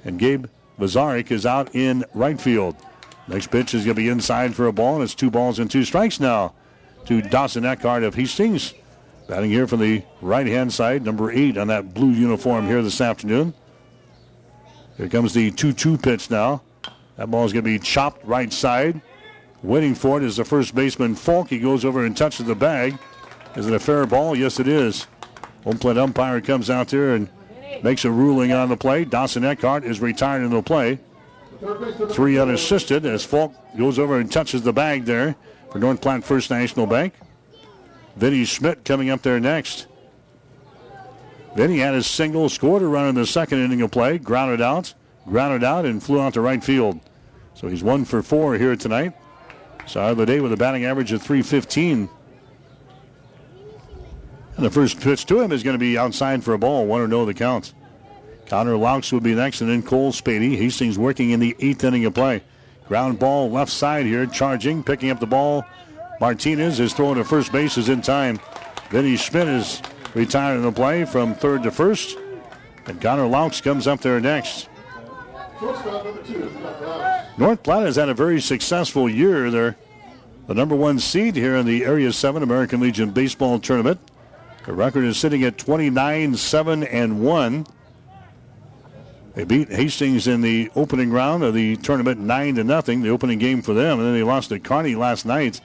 And 0.04 0.20
Gabe 0.20 0.48
Vazorik 0.80 1.32
is 1.32 1.46
out 1.46 1.74
in 1.76 2.04
right 2.14 2.40
field. 2.40 2.76
Next 3.28 3.52
pitch 3.52 3.74
is 3.74 3.86
going 3.86 3.96
to 3.96 4.02
be 4.02 4.10
inside 4.10 4.56
for 4.56 4.68
a 4.68 4.74
ball, 4.74 4.96
and 4.96 5.04
it's 5.04 5.14
two 5.14 5.30
balls 5.30 5.60
and 5.60 5.70
two 5.70 5.84
strikes 5.84 6.20
now 6.20 6.54
to 7.06 7.22
Dawson 7.22 7.64
Eckhart 7.64 8.04
of 8.04 8.16
Hastings. 8.16 8.74
Batting 9.30 9.52
here 9.52 9.68
from 9.68 9.80
the 9.80 10.02
right 10.22 10.48
hand 10.48 10.74
side, 10.74 11.06
number 11.06 11.32
eight 11.32 11.56
on 11.56 11.68
that 11.68 11.94
blue 11.94 12.10
uniform 12.10 12.66
here 12.66 12.82
this 12.82 13.00
afternoon. 13.00 13.54
Here 14.98 15.08
comes 15.08 15.36
the 15.36 15.52
2 15.52 15.72
2 15.72 16.00
pitch 16.00 16.32
now. 16.32 16.64
That 17.16 17.30
ball 17.30 17.46
is 17.46 17.54
going 17.54 17.64
to 17.64 17.70
be 17.70 17.78
chopped 17.78 18.26
right 18.26 18.52
side. 18.52 19.00
Waiting 19.62 19.94
for 19.94 20.18
it 20.18 20.24
is 20.24 20.38
the 20.38 20.46
first 20.46 20.74
baseman 20.74 21.14
Falk. 21.14 21.50
He 21.50 21.60
goes 21.60 21.86
over 21.86 22.06
and 22.06 22.18
touches 22.18 22.48
the 22.48 22.56
bag. 22.56 22.98
Is 23.56 23.68
it 23.68 23.74
a 23.74 23.80
fair 23.80 24.08
ball? 24.08 24.36
Yes, 24.36 24.60
it 24.60 24.68
is. 24.68 25.06
Home 25.64 25.78
plate 25.78 26.00
umpire 26.00 26.42
comes 26.42 26.72
out 26.72 26.88
there 26.88 27.14
and 27.14 27.30
makes 27.84 28.06
a 28.06 28.12
ruling 28.12 28.52
on 28.52 28.70
the 28.70 28.78
play. 28.78 29.06
Dawson 29.06 29.46
Eckhart 29.46 29.84
is 29.84 30.00
retired 30.00 30.42
in 30.42 30.50
the 30.50 30.64
play. 30.64 30.98
Three 32.10 32.40
unassisted 32.40 33.06
as 33.06 33.24
Falk 33.24 33.54
goes 33.78 34.00
over 34.00 34.20
and 34.20 34.32
touches 34.32 34.64
the 34.64 34.74
bag 34.74 35.06
there 35.06 35.36
for 35.72 35.78
North 35.78 36.02
Platte 36.02 36.24
First 36.24 36.50
National 36.50 36.88
Bank. 36.88 37.14
Vinny 38.20 38.44
Schmidt 38.44 38.84
coming 38.84 39.10
up 39.10 39.22
there 39.22 39.40
next. 39.40 39.88
Vinny 41.56 41.78
had 41.78 41.94
his 41.94 42.06
single, 42.06 42.50
scored 42.50 42.82
a 42.82 42.88
run 42.88 43.08
in 43.08 43.16
the 43.16 43.26
second 43.26 43.60
inning 43.60 43.82
of 43.82 43.92
play, 43.92 44.18
grounded 44.18 44.62
out, 44.62 44.94
grounded 45.26 45.64
out, 45.64 45.86
and 45.86 46.04
flew 46.04 46.20
out 46.20 46.34
to 46.34 46.42
right 46.42 46.62
field. 46.62 47.00
So 47.54 47.70
he's 47.70 47.82
one 47.82 48.04
for 48.04 48.22
four 48.22 48.56
here 48.56 48.76
tonight. 48.76 49.14
Start 49.86 50.12
of 50.12 50.18
the 50.18 50.26
day 50.26 50.42
with 50.42 50.52
a 50.52 50.58
batting 50.58 50.86
average 50.86 51.14
of 51.14 51.22
315. 51.22 52.10
And 54.58 54.66
the 54.66 54.70
first 54.70 55.00
pitch 55.00 55.26
to 55.28 55.40
him 55.40 55.54
is 55.54 55.64
going 55.64 55.76
to 55.76 55.80
be 55.80 55.98
outside 55.98 56.44
for 56.44 56.54
a 56.54 56.60
ball. 56.60 56.86
One 56.86 57.00
or 57.00 57.08
no 57.08 57.26
the 57.26 57.34
count. 57.34 57.74
Connor 58.48 58.76
Laux 58.76 59.14
will 59.14 59.22
be 59.22 59.34
next, 59.34 59.62
and 59.62 59.70
then 59.70 59.82
Cole 59.82 60.12
Spady. 60.12 60.58
Hastings 60.58 60.98
working 60.98 61.32
in 61.32 61.40
the 61.40 61.56
eighth 61.60 61.84
inning 61.86 62.04
of 62.04 62.14
play. 62.14 62.44
Ground 62.88 63.18
ball 63.18 63.50
left 63.50 63.72
side 63.72 64.06
here, 64.06 64.26
charging, 64.26 64.84
picking 64.84 65.10
up 65.10 65.22
the 65.22 65.28
ball. 65.28 65.64
Martinez 66.20 66.80
is 66.80 66.94
throwing 66.94 67.16
to 67.16 67.24
first 67.24 67.52
base, 67.52 67.78
is 67.78 67.90
in 67.90 68.02
time. 68.02 68.40
Vinny 68.90 69.16
Schmidt 69.16 69.48
is 69.48 69.82
retired 70.14 70.58
in 70.58 70.64
the 70.64 70.72
play 70.72 71.06
from 71.06 71.34
third 71.34 71.64
to 71.64 71.72
first. 71.72 72.18
And 72.88 73.00
Connor 73.00 73.28
Laux 73.28 73.62
comes 73.62 73.88
up 73.88 74.02
there 74.02 74.20
next. 74.20 74.68
North 77.38 77.64
Platte 77.64 77.86
has 77.86 77.96
had 77.96 78.10
a 78.10 78.14
very 78.14 78.42
successful 78.42 79.08
year. 79.08 79.50
They're 79.50 79.78
the 80.48 80.54
number 80.54 80.76
one 80.76 81.00
seed 81.00 81.36
here 81.36 81.56
in 81.56 81.66
the 81.66 81.86
Area 81.86 82.12
7 82.12 82.44
American 82.44 82.82
Legion 82.82 83.12
Baseball 83.12 83.60
Tournament. 83.60 84.00
The 84.66 84.74
record 84.74 85.06
is 85.06 85.18
sitting 85.18 85.44
at 85.44 85.58
29 85.58 86.36
7 86.36 86.84
and 86.84 87.22
1. 87.22 87.68
They 89.36 89.44
beat 89.46 89.70
Hastings 89.70 90.28
in 90.28 90.42
the 90.42 90.70
opening 90.76 91.12
round 91.12 91.44
of 91.44 91.54
the 91.54 91.78
tournament 91.78 92.20
9 92.20 92.56
to 92.56 92.64
nothing, 92.64 93.04
the 93.04 93.10
opening 93.10 93.40
game 93.40 93.62
for 93.62 93.74
them, 93.74 94.00
and 94.00 94.08
then 94.08 94.14
they 94.14 94.24
lost 94.24 94.50
to 94.50 94.60
Kearney 94.60 94.96
last 94.96 95.26
night 95.26 95.62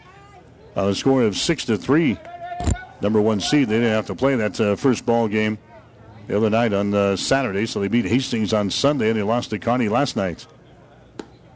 on 0.77 0.89
a 0.89 0.94
score 0.94 1.23
of 1.23 1.36
6 1.36 1.65
to 1.67 1.77
3. 1.77 2.19
Number 3.01 3.20
one 3.20 3.41
seed, 3.41 3.69
they 3.69 3.77
didn't 3.77 3.91
have 3.91 4.07
to 4.07 4.15
play 4.15 4.35
that 4.36 4.61
uh, 4.61 4.77
first 4.77 5.05
ball 5.05 5.28
game 5.28 5.59
the 6.27 6.36
other 6.36 6.51
night 6.51 6.73
on 6.73 6.94
uh, 6.94 7.17
Saturday, 7.17 7.67
so 7.67 7.81
they 7.81 7.89
beat 7.89 8.07
Hastings 8.07 8.53
on 8.53 8.70
Sunday 8.70 9.11
and 9.11 9.19
they 9.19 9.23
lost 9.23 9.51
to 9.51 9.59
Kearney 9.59 9.89
last 9.89 10.17
night. 10.17 10.47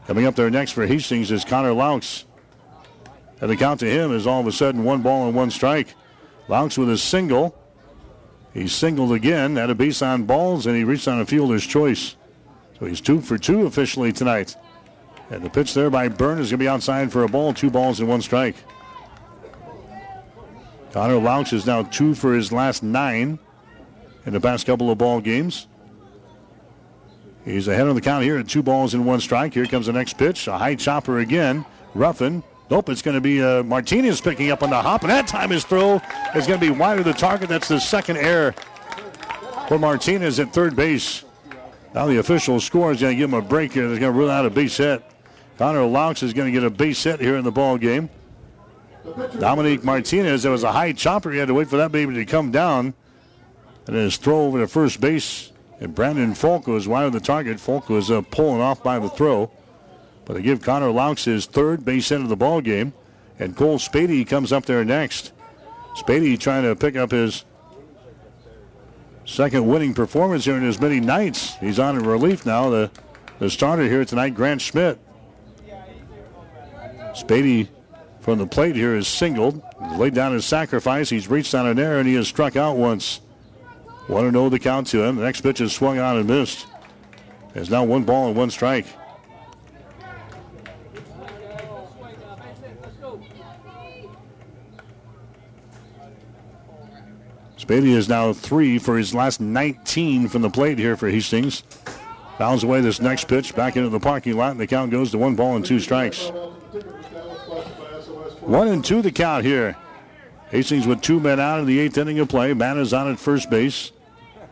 Coming 0.05 0.25
up 0.25 0.35
there 0.35 0.49
next 0.49 0.71
for 0.71 0.85
Hastings 0.85 1.31
is 1.31 1.43
Connor 1.43 1.71
Laux. 1.71 2.25
And 3.41 3.49
the 3.49 3.55
count 3.55 3.79
to 3.79 3.89
him 3.89 4.11
is 4.11 4.27
all 4.27 4.41
of 4.41 4.47
a 4.47 4.51
sudden 4.51 4.83
one 4.83 5.01
ball 5.01 5.27
and 5.27 5.35
one 5.35 5.49
strike. 5.49 5.95
Laux 6.47 6.77
with 6.77 6.89
a 6.89 6.97
single. 6.97 7.55
He 8.53 8.67
singled 8.67 9.13
again, 9.13 9.57
at 9.57 9.69
a 9.69 9.75
base 9.75 10.01
on 10.01 10.23
balls, 10.23 10.65
and 10.65 10.75
he 10.75 10.83
reached 10.83 11.07
on 11.07 11.21
a 11.21 11.25
fielder's 11.25 11.65
choice. 11.65 12.15
So 12.79 12.85
he's 12.85 13.01
two 13.01 13.21
for 13.21 13.37
two 13.37 13.65
officially 13.65 14.11
tonight. 14.11 14.55
And 15.29 15.43
the 15.43 15.49
pitch 15.49 15.73
there 15.73 15.89
by 15.89 16.09
Byrne 16.09 16.39
is 16.39 16.49
going 16.49 16.57
to 16.57 16.57
be 16.57 16.67
outside 16.67 17.11
for 17.11 17.23
a 17.23 17.29
ball, 17.29 17.53
two 17.53 17.69
balls 17.69 17.99
and 17.99 18.09
one 18.09 18.21
strike. 18.21 18.55
Connor 20.91 21.15
Laux 21.15 21.53
is 21.53 21.65
now 21.65 21.83
two 21.83 22.15
for 22.15 22.33
his 22.33 22.51
last 22.51 22.81
nine 22.81 23.39
in 24.25 24.33
the 24.33 24.39
past 24.39 24.65
couple 24.65 24.89
of 24.89 24.97
ball 24.97 25.21
games. 25.21 25.67
He's 27.45 27.67
ahead 27.67 27.87
on 27.87 27.95
the 27.95 28.01
count 28.01 28.23
here 28.23 28.37
at 28.37 28.47
two 28.47 28.63
balls 28.63 28.93
and 28.93 29.05
one 29.05 29.19
strike. 29.19 29.53
Here 29.53 29.65
comes 29.65 29.85
the 29.85 29.93
next 29.93 30.17
pitch. 30.17 30.47
A 30.47 30.57
high 30.57 30.75
chopper 30.75 31.19
again. 31.19 31.65
Ruffin. 31.93 32.43
Nope, 32.69 32.89
it's 32.89 33.01
going 33.01 33.15
to 33.15 33.21
be 33.21 33.41
uh, 33.41 33.63
Martinez 33.63 34.21
picking 34.21 34.51
up 34.51 34.61
on 34.61 34.69
the 34.69 34.79
hop, 34.79 35.01
and 35.01 35.09
that 35.09 35.25
time 35.27 35.49
his 35.49 35.63
throw 35.63 35.99
is 36.35 36.45
going 36.45 36.59
to 36.59 36.65
be 36.65 36.69
wide 36.69 36.99
of 36.99 37.05
the 37.05 37.13
target. 37.13 37.49
That's 37.49 37.67
the 37.67 37.79
second 37.79 38.17
error 38.17 38.53
for 39.67 39.79
Martinez 39.79 40.39
at 40.39 40.53
third 40.53 40.75
base. 40.75 41.23
Now 41.95 42.05
the 42.05 42.19
official 42.19 42.59
score 42.59 42.91
is 42.91 43.01
going 43.01 43.15
to 43.15 43.17
give 43.17 43.29
him 43.29 43.39
a 43.39 43.41
break 43.41 43.73
here. 43.73 43.89
They're 43.89 43.99
going 43.99 44.13
to 44.13 44.19
rule 44.19 44.29
out 44.29 44.45
a 44.45 44.51
base 44.51 44.77
hit. 44.77 45.03
Connor 45.57 45.79
Laux 45.79 46.21
is 46.21 46.33
going 46.33 46.45
to 46.45 46.51
get 46.51 46.63
a 46.63 46.69
base 46.69 47.03
hit 47.03 47.19
here 47.19 47.37
in 47.37 47.43
the 47.43 47.51
ball 47.51 47.77
game. 47.79 48.09
Dominique 49.39 49.83
Martinez, 49.83 50.43
there 50.43 50.51
was 50.51 50.63
a 50.63 50.71
high 50.71 50.93
chopper. 50.93 51.31
He 51.31 51.37
had 51.37 51.47
to 51.47 51.53
wait 51.53 51.69
for 51.69 51.77
that 51.77 51.91
baby 51.91 52.13
to 52.15 52.25
come 52.25 52.51
down. 52.51 52.93
And 53.87 53.95
his 53.95 54.17
throw 54.17 54.41
over 54.41 54.59
to 54.59 54.67
first 54.67 54.99
base. 55.01 55.51
And 55.79 55.95
Brandon 55.95 56.33
Falk 56.33 56.67
was 56.67 56.87
wide 56.87 57.05
of 57.05 57.13
the 57.13 57.19
target. 57.19 57.59
Falk 57.59 57.89
was 57.89 58.11
uh, 58.11 58.21
pulling 58.21 58.61
off 58.61 58.83
by 58.83 58.99
the 58.99 59.09
throw. 59.09 59.51
But 60.25 60.33
they 60.33 60.41
give 60.41 60.61
Connor 60.61 60.91
Laux 60.91 61.23
his 61.23 61.45
third 61.45 61.85
base 61.85 62.09
hit 62.09 62.21
of 62.21 62.29
the 62.29 62.35
ball 62.35 62.61
game. 62.61 62.93
And 63.39 63.55
Cole 63.55 63.79
Spady 63.79 64.27
comes 64.27 64.51
up 64.51 64.65
there 64.65 64.83
next. 64.83 65.31
Spady 65.95 66.37
trying 66.37 66.63
to 66.63 66.75
pick 66.75 66.95
up 66.95 67.11
his 67.11 67.45
second 69.25 69.65
winning 69.65 69.93
performance 69.93 70.45
here 70.45 70.57
in 70.57 70.67
as 70.67 70.79
many 70.79 70.99
nights. 70.99 71.55
He's 71.55 71.79
on 71.79 71.97
in 71.97 72.05
relief 72.05 72.45
now. 72.45 72.69
The, 72.69 72.91
the 73.39 73.49
starter 73.49 73.83
here 73.83 74.03
tonight, 74.03 74.35
Grant 74.35 74.61
Schmidt. 74.61 74.99
Spady 77.13 77.69
from 78.29 78.37
the 78.37 78.45
plate 78.45 78.75
here 78.75 78.95
is 78.95 79.07
singled. 79.07 79.59
Laid 79.97 80.13
down 80.13 80.33
his 80.33 80.45
sacrifice. 80.45 81.09
He's 81.09 81.27
reached 81.27 81.55
on 81.55 81.65
an 81.65 81.79
error 81.79 81.97
and 81.97 82.07
he 82.07 82.13
has 82.13 82.27
struck 82.27 82.55
out 82.55 82.77
once. 82.77 83.21
Want 84.07 84.27
to 84.27 84.31
know 84.31 84.49
the 84.49 84.59
count 84.59 84.85
to 84.87 85.03
him. 85.03 85.15
The 85.15 85.23
next 85.23 85.41
pitch 85.41 85.59
is 85.61 85.73
swung 85.73 85.97
on 85.97 86.15
and 86.15 86.27
missed. 86.27 86.67
There's 87.55 87.71
now 87.71 87.83
one 87.83 88.03
ball 88.03 88.27
and 88.27 88.37
one 88.37 88.51
strike. 88.51 88.85
Spady 97.57 97.95
is 97.95 98.07
now 98.07 98.31
three 98.31 98.77
for 98.77 98.95
his 98.95 99.15
last 99.15 99.41
19 99.41 100.27
from 100.27 100.43
the 100.43 100.51
plate 100.51 100.77
here 100.77 100.95
for 100.95 101.09
Hastings. 101.09 101.63
Fouls 102.37 102.63
away 102.63 102.81
this 102.81 103.01
next 103.01 103.27
pitch 103.27 103.55
back 103.55 103.75
into 103.75 103.89
the 103.89 103.99
parking 103.99 104.37
lot, 104.37 104.51
and 104.51 104.59
the 104.59 104.67
count 104.67 104.91
goes 104.91 105.09
to 105.11 105.17
one 105.17 105.35
ball 105.35 105.55
and 105.55 105.65
two 105.65 105.79
strikes. 105.79 106.31
One 108.49 108.67
and 108.67 108.83
two 108.83 109.03
the 109.03 109.11
count 109.11 109.45
here. 109.45 109.77
Hastings 110.49 110.87
with 110.87 111.01
two 111.01 111.19
men 111.19 111.39
out 111.39 111.59
in 111.59 111.67
the 111.67 111.77
eighth 111.77 111.99
inning 111.99 112.17
of 112.17 112.29
play. 112.29 112.51
Man 112.55 112.79
is 112.79 112.93
on 112.93 113.07
at 113.11 113.19
first 113.19 113.51
base. 113.51 113.91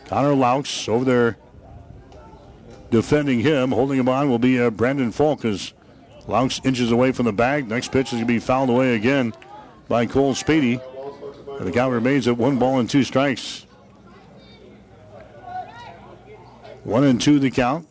Connor 0.06 0.36
Laux 0.36 0.88
over 0.88 1.04
there 1.04 1.38
defending 2.92 3.40
him. 3.40 3.72
Holding 3.72 3.98
him 3.98 4.08
on 4.08 4.30
will 4.30 4.38
be 4.38 4.60
uh, 4.60 4.70
Brandon 4.70 5.12
Falk 5.12 5.44
as 5.46 5.74
Laux 6.28 6.64
inches 6.64 6.92
away 6.92 7.12
from 7.12 7.26
the 7.26 7.34
bag. 7.34 7.68
Next 7.68 7.92
pitch 7.92 8.10
is 8.10 8.12
going 8.12 8.22
to 8.22 8.28
be 8.28 8.38
fouled 8.38 8.70
away 8.70 8.94
again 8.94 9.34
by 9.88 10.06
Cole 10.06 10.36
Spady. 10.36 10.80
And 11.58 11.68
the 11.68 11.72
count 11.72 11.92
remains 11.92 12.28
at 12.28 12.38
one 12.38 12.60
ball 12.60 12.80
and 12.80 12.88
two 12.88 13.04
strikes. 13.04 13.66
One 16.84 17.04
and 17.04 17.20
two 17.20 17.40
the 17.40 17.50
count. 17.50 17.88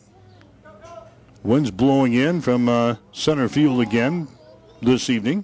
Winds 1.43 1.69
blowing 1.69 2.13
in 2.13 2.39
from 2.39 2.69
uh, 2.69 2.95
center 3.11 3.49
field 3.49 3.81
again 3.81 4.29
this 4.81 5.09
evening. 5.09 5.43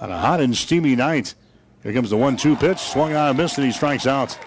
On 0.00 0.10
a 0.10 0.18
hot 0.18 0.40
and 0.40 0.56
steamy 0.56 0.96
night. 0.96 1.34
Here 1.82 1.92
comes 1.92 2.10
the 2.10 2.16
one-two 2.16 2.56
pitch. 2.56 2.78
Swung 2.78 3.14
on 3.14 3.30
a 3.30 3.34
miss 3.34 3.56
and 3.56 3.66
he 3.66 3.72
strikes 3.72 4.06
out. 4.06 4.38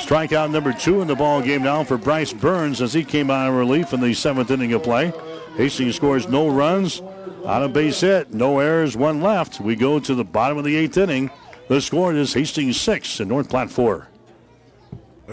Strikeout 0.00 0.50
number 0.50 0.72
two 0.72 1.02
in 1.02 1.08
the 1.08 1.14
ball 1.14 1.40
game 1.40 1.62
now 1.62 1.84
for 1.84 1.96
Bryce 1.96 2.32
Burns 2.32 2.82
as 2.82 2.92
he 2.92 3.04
came 3.04 3.30
out 3.30 3.48
of 3.48 3.54
relief 3.54 3.92
in 3.92 4.00
the 4.00 4.12
seventh 4.12 4.50
inning 4.50 4.72
of 4.72 4.82
play. 4.82 5.12
Hastings 5.56 5.94
scores 5.94 6.28
no 6.28 6.48
runs 6.48 7.00
on 7.44 7.62
a 7.62 7.68
base 7.68 8.00
hit, 8.00 8.34
no 8.34 8.58
errors, 8.58 8.96
one 8.96 9.20
left. 9.20 9.60
We 9.60 9.76
go 9.76 10.00
to 10.00 10.14
the 10.14 10.24
bottom 10.24 10.58
of 10.58 10.64
the 10.64 10.74
eighth 10.74 10.96
inning. 10.96 11.30
The 11.68 11.80
score 11.80 12.12
is 12.12 12.32
Hastings 12.32 12.80
six 12.80 13.20
and 13.20 13.28
North 13.28 13.48
Platte 13.48 13.70
four. 13.70 14.08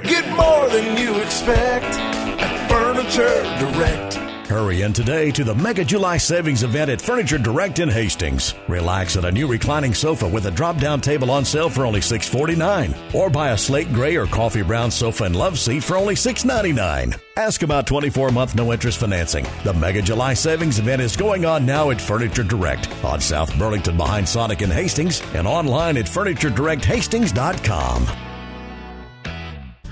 Get 0.03 0.29
more 0.35 0.69
than 0.69 0.95
you 0.95 1.15
expect 1.21 1.85
at 1.85 2.69
Furniture 2.69 3.43
Direct. 3.59 4.26
Hurry 4.47 4.83
in 4.83 4.93
today 4.93 5.29
to 5.31 5.43
the 5.43 5.53
Mega 5.53 5.83
July 5.83 6.15
Savings 6.15 6.63
event 6.63 6.89
at 6.89 7.01
Furniture 7.01 7.37
Direct 7.37 7.79
in 7.79 7.89
Hastings. 7.89 8.53
Relax 8.69 9.17
at 9.17 9.25
a 9.25 9.31
new 9.31 9.45
reclining 9.45 9.93
sofa 9.93 10.25
with 10.25 10.45
a 10.45 10.51
drop 10.51 10.77
down 10.77 11.01
table 11.01 11.29
on 11.31 11.43
sale 11.43 11.69
for 11.69 11.85
only 11.85 11.99
649. 11.99 12.95
Or 13.13 13.29
buy 13.29 13.49
a 13.49 13.57
slate 13.57 13.91
gray 13.91 14.15
or 14.15 14.25
coffee 14.25 14.61
brown 14.61 14.89
sofa 14.89 15.25
and 15.25 15.35
love 15.35 15.59
seat 15.59 15.83
for 15.83 15.97
only 15.97 16.15
699. 16.15 17.19
Ask 17.35 17.61
about 17.61 17.87
24 17.87 18.31
month 18.31 18.55
no 18.55 18.71
interest 18.71 18.99
financing. 18.99 19.45
The 19.65 19.73
Mega 19.73 20.01
July 20.01 20.33
Savings 20.33 20.79
event 20.79 21.01
is 21.01 21.17
going 21.17 21.45
on 21.45 21.65
now 21.65 21.91
at 21.91 21.99
Furniture 21.99 22.43
Direct 22.43 22.87
on 23.03 23.19
South 23.19 23.53
Burlington 23.59 23.97
behind 23.97 24.29
Sonic 24.29 24.61
in 24.61 24.69
Hastings 24.69 25.21
and 25.33 25.45
online 25.45 25.97
at 25.97 26.05
FurnitureDirectHastings.com. 26.05 28.26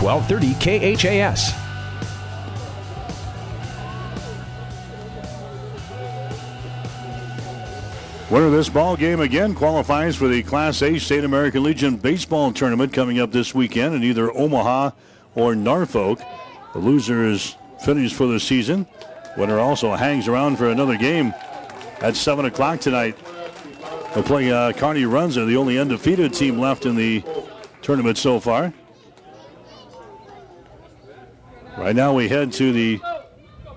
1230 0.00 0.96
KHAS. 0.96 1.52
Winner 8.30 8.46
of 8.46 8.52
this 8.52 8.68
ball 8.68 8.96
game 8.96 9.20
again 9.20 9.54
qualifies 9.54 10.14
for 10.14 10.28
the 10.28 10.42
Class 10.44 10.82
A 10.82 10.98
State 10.98 11.24
American 11.24 11.64
Legion 11.64 11.96
baseball 11.96 12.52
tournament 12.52 12.92
coming 12.92 13.18
up 13.18 13.32
this 13.32 13.54
weekend 13.54 13.94
in 13.94 14.04
either 14.04 14.30
Omaha 14.34 14.92
or 15.34 15.56
Norfolk. 15.56 16.20
The 16.72 16.78
loser 16.78 17.26
is 17.26 17.56
finished 17.84 18.14
for 18.14 18.26
the 18.26 18.38
season. 18.38 18.86
Winner 19.36 19.58
also 19.58 19.96
hangs 19.96 20.28
around 20.28 20.56
for 20.56 20.70
another 20.70 20.96
game 20.96 21.34
at 22.00 22.14
7 22.14 22.44
o'clock 22.44 22.78
tonight. 22.80 23.18
They'll 24.14 24.22
play 24.22 24.50
uh, 24.50 24.72
Kearney 24.72 25.02
Runza, 25.02 25.46
the 25.46 25.56
only 25.56 25.78
undefeated 25.78 26.32
team 26.32 26.58
left 26.58 26.86
in 26.86 26.94
the 26.94 27.24
tournament 27.82 28.16
so 28.16 28.38
far. 28.40 28.72
Right 31.80 31.96
now 31.96 32.12
we 32.12 32.28
head 32.28 32.52
to 32.52 32.72
the 32.72 33.00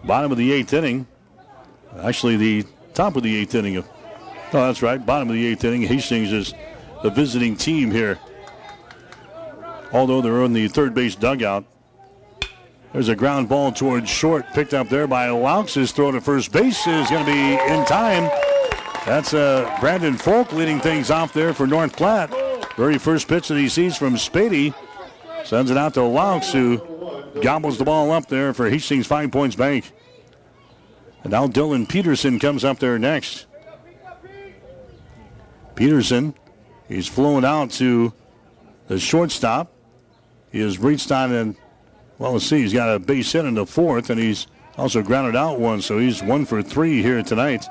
bottom 0.03 0.29
of 0.31 0.37
the 0.37 0.51
eighth 0.51 0.73
inning. 0.73 1.07
Actually, 2.01 2.35
the 2.35 2.65
top 2.93 3.15
of 3.15 3.23
the 3.23 3.33
eighth 3.33 3.55
inning 3.55 3.77
of 3.77 3.87
Oh, 4.55 4.67
that's 4.67 4.83
right. 4.83 5.03
Bottom 5.03 5.29
of 5.29 5.35
the 5.35 5.45
eighth 5.47 5.63
inning. 5.63 5.83
Hastings 5.83 6.31
is 6.33 6.53
the 7.01 7.09
visiting 7.09 7.55
team 7.55 7.89
here. 7.89 8.19
Although 9.93 10.21
they're 10.21 10.43
in 10.43 10.51
the 10.51 10.67
third 10.67 10.93
base 10.93 11.15
dugout. 11.15 11.63
There's 12.91 13.07
a 13.07 13.15
ground 13.15 13.49
ball 13.49 13.71
towards 13.71 14.09
short, 14.09 14.45
picked 14.53 14.73
up 14.73 14.89
there 14.89 15.07
by 15.07 15.29
Laux. 15.29 15.73
His 15.73 15.91
throw 15.93 16.11
to 16.11 16.19
first 16.21 16.51
base 16.51 16.85
is 16.85 17.09
going 17.09 17.25
to 17.25 17.31
be 17.31 17.53
in 17.53 17.85
time. 17.85 18.29
That's 19.05 19.33
uh, 19.33 19.75
Brandon 19.79 20.17
Falk 20.17 20.51
leading 20.51 20.79
things 20.79 21.09
off 21.09 21.33
there 21.33 21.53
for 21.53 21.65
North 21.65 21.95
Platte. 21.95 22.31
Very 22.75 22.97
first 22.99 23.27
pitch 23.29 23.47
that 23.47 23.57
he 23.57 23.69
sees 23.69 23.97
from 23.97 24.15
Spady. 24.15 24.75
Sends 25.45 25.71
it 25.71 25.77
out 25.77 25.95
to 25.95 26.01
Laux, 26.01 26.51
who 26.51 26.77
gobbles 27.41 27.77
the 27.77 27.85
ball 27.85 28.11
up 28.11 28.27
there 28.27 28.53
for 28.53 28.69
Hastings 28.69 29.07
Five 29.07 29.31
Points 29.31 29.55
Bank. 29.55 29.91
And 31.23 31.31
now 31.31 31.47
Dylan 31.47 31.87
Peterson 31.87 32.39
comes 32.39 32.63
up 32.63 32.79
there 32.79 32.99
next. 32.99 33.45
Peterson, 35.75 36.35
he's 36.87 37.07
flown 37.07 37.43
out 37.45 37.71
to 37.71 38.13
the 38.87 38.99
shortstop. 38.99 39.71
He 40.51 40.59
has 40.59 40.77
reached 40.77 41.11
on 41.11 41.31
and, 41.31 41.55
well, 42.19 42.33
let's 42.33 42.45
see, 42.45 42.61
he's 42.61 42.73
got 42.73 42.93
a 42.93 42.99
base 42.99 43.31
hit 43.31 43.45
in 43.45 43.55
the 43.55 43.65
fourth, 43.65 44.09
and 44.11 44.19
he's 44.19 44.45
also 44.77 45.01
grounded 45.01 45.35
out 45.35 45.59
one, 45.59 45.81
so 45.81 45.97
he's 45.97 46.21
one 46.21 46.45
for 46.45 46.61
three 46.61 47.01
here 47.01 47.23
tonight. 47.23 47.65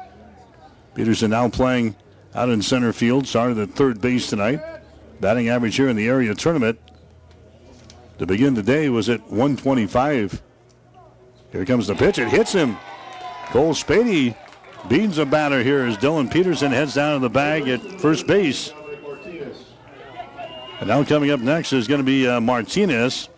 Peterson 0.94 1.31
now 1.31 1.49
playing 1.49 1.94
out 2.34 2.49
in 2.49 2.60
center 2.60 2.92
field, 2.92 3.26
started 3.26 3.58
at 3.58 3.70
third 3.70 4.00
base 4.00 4.28
tonight. 4.28 4.60
Batting 5.20 5.49
average 5.49 5.76
here 5.76 5.89
in 5.89 5.97
the 5.97 6.08
area 6.08 6.34
tournament 6.34 6.81
to 8.18 8.26
begin 8.26 8.55
the 8.55 8.62
day 8.62 8.89
was 8.89 9.08
at 9.08 9.20
125. 9.23 10.42
Here 11.50 11.65
comes 11.65 11.86
the 11.86 11.94
pitch. 11.94 12.18
It 12.18 12.28
hits 12.28 12.52
him. 12.52 12.76
Cole 13.47 13.74
Spady 13.74 14.34
Beans 14.89 15.18
a 15.18 15.24
batter 15.24 15.62
here 15.62 15.84
as 15.84 15.97
Dylan 15.97 16.31
Peterson 16.31 16.73
heads 16.73 16.94
down 16.94 17.15
to 17.15 17.20
the 17.20 17.31
bag 17.31 17.68
at 17.68 17.81
first 18.00 18.26
base. 18.26 18.73
And 20.81 20.89
now 20.89 21.05
coming 21.05 21.31
up 21.31 21.39
next 21.39 21.73
is 21.73 21.86
going 21.86 22.00
to 22.00 22.05
be 22.05 22.26
uh, 22.26 22.41
Martinez. 22.41 23.28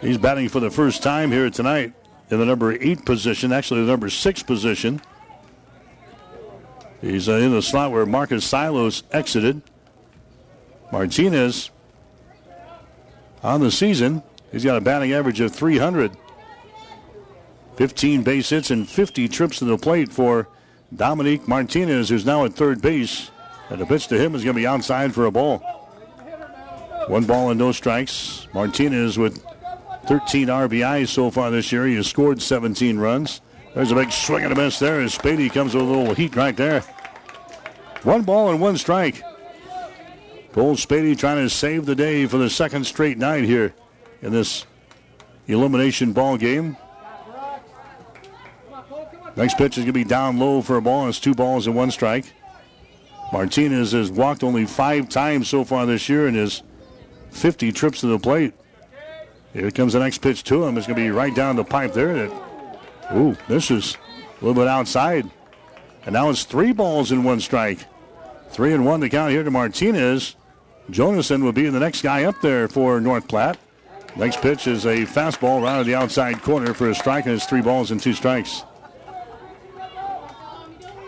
He's 0.00 0.16
batting 0.16 0.48
for 0.48 0.60
the 0.60 0.70
first 0.70 1.02
time 1.02 1.32
here 1.32 1.50
tonight 1.50 1.92
in 2.30 2.38
the 2.38 2.44
number 2.44 2.72
eight 2.72 3.04
position, 3.04 3.52
actually 3.52 3.80
the 3.80 3.90
number 3.90 4.08
six 4.08 4.42
position. 4.42 5.00
He's 7.00 7.28
uh, 7.28 7.32
in 7.32 7.50
the 7.50 7.62
slot 7.62 7.90
where 7.90 8.06
Marcus 8.06 8.44
Silos 8.44 9.02
exited. 9.10 9.62
Martinez 10.92 11.70
on 13.42 13.60
the 13.60 13.70
season, 13.70 14.22
he's 14.52 14.64
got 14.64 14.76
a 14.76 14.80
batting 14.80 15.12
average 15.12 15.40
of 15.40 15.54
300. 15.54 16.16
15 17.76 18.22
base 18.22 18.50
hits 18.50 18.70
and 18.70 18.88
50 18.88 19.28
trips 19.28 19.60
to 19.60 19.64
the 19.64 19.78
plate 19.78 20.12
for 20.12 20.48
Dominique 20.94 21.46
Martinez, 21.46 22.08
who's 22.08 22.26
now 22.26 22.44
at 22.44 22.54
third 22.54 22.82
base. 22.82 23.30
And 23.70 23.80
the 23.80 23.86
pitch 23.86 24.08
to 24.08 24.18
him 24.18 24.34
is 24.34 24.42
going 24.42 24.56
to 24.56 24.60
be 24.60 24.66
outside 24.66 25.14
for 25.14 25.26
a 25.26 25.30
ball. 25.30 25.58
One 27.06 27.24
ball 27.24 27.50
and 27.50 27.58
no 27.58 27.72
strikes. 27.72 28.48
Martinez 28.52 29.16
with 29.16 29.44
13 30.06 30.48
RBIs 30.48 31.08
so 31.08 31.30
far 31.30 31.50
this 31.50 31.70
year. 31.70 31.86
He 31.86 31.96
has 31.96 32.06
scored 32.06 32.42
17 32.42 32.98
runs. 32.98 33.40
There's 33.74 33.92
a 33.92 33.94
big 33.94 34.10
swing 34.10 34.44
and 34.44 34.52
a 34.52 34.56
miss 34.56 34.78
there 34.78 35.00
as 35.00 35.16
Spady 35.16 35.52
comes 35.52 35.74
with 35.74 35.84
a 35.84 35.86
little 35.86 36.14
heat 36.14 36.34
right 36.34 36.56
there. 36.56 36.80
One 38.02 38.22
ball 38.22 38.50
and 38.50 38.60
one 38.60 38.76
strike. 38.76 39.22
Cole 40.58 40.74
Spady 40.74 41.16
trying 41.16 41.36
to 41.36 41.48
save 41.48 41.86
the 41.86 41.94
day 41.94 42.26
for 42.26 42.36
the 42.36 42.50
second 42.50 42.82
straight 42.82 43.16
night 43.16 43.44
here 43.44 43.72
in 44.22 44.32
this 44.32 44.66
elimination 45.46 46.12
ball 46.12 46.36
game. 46.36 46.76
Next 49.36 49.56
pitch 49.56 49.78
is 49.78 49.84
going 49.84 49.86
to 49.86 49.92
be 49.92 50.02
down 50.02 50.40
low 50.40 50.60
for 50.60 50.76
a 50.76 50.82
ball. 50.82 51.08
It's 51.08 51.20
two 51.20 51.32
balls 51.32 51.68
and 51.68 51.76
one 51.76 51.92
strike. 51.92 52.32
Martinez 53.32 53.92
has 53.92 54.10
walked 54.10 54.42
only 54.42 54.66
five 54.66 55.08
times 55.08 55.48
so 55.48 55.62
far 55.62 55.86
this 55.86 56.08
year 56.08 56.26
and 56.26 56.36
has 56.36 56.64
50 57.30 57.70
trips 57.70 58.00
to 58.00 58.08
the 58.08 58.18
plate. 58.18 58.52
Here 59.52 59.70
comes 59.70 59.92
the 59.92 60.00
next 60.00 60.18
pitch 60.18 60.42
to 60.42 60.64
him. 60.64 60.76
It's 60.76 60.88
going 60.88 60.96
to 60.96 61.02
be 61.04 61.12
right 61.12 61.36
down 61.36 61.54
the 61.54 61.62
pipe 61.62 61.92
there. 61.92 62.14
That, 62.14 63.12
ooh, 63.14 63.36
this 63.46 63.70
is 63.70 63.96
a 64.40 64.44
little 64.44 64.60
bit 64.60 64.66
outside. 64.66 65.30
And 66.04 66.14
now 66.14 66.30
it's 66.30 66.42
three 66.42 66.72
balls 66.72 67.12
and 67.12 67.24
one 67.24 67.38
strike. 67.38 67.78
Three 68.50 68.74
and 68.74 68.84
one 68.84 69.00
to 69.02 69.08
count 69.08 69.30
here 69.30 69.44
to 69.44 69.52
Martinez. 69.52 70.34
Jonason 70.90 71.44
will 71.44 71.52
be 71.52 71.68
the 71.68 71.78
next 71.78 72.02
guy 72.02 72.24
up 72.24 72.40
there 72.40 72.66
for 72.66 73.00
North 73.00 73.28
Platte. 73.28 73.58
Next 74.16 74.40
pitch 74.40 74.66
is 74.66 74.86
a 74.86 74.98
fastball 75.04 75.62
right 75.62 75.78
on 75.78 75.86
the 75.86 75.94
outside 75.94 76.42
corner 76.42 76.72
for 76.72 76.88
a 76.88 76.94
strike, 76.94 77.26
and 77.26 77.34
it's 77.34 77.44
three 77.44 77.60
balls 77.60 77.90
and 77.90 78.00
two 78.00 78.14
strikes. 78.14 78.62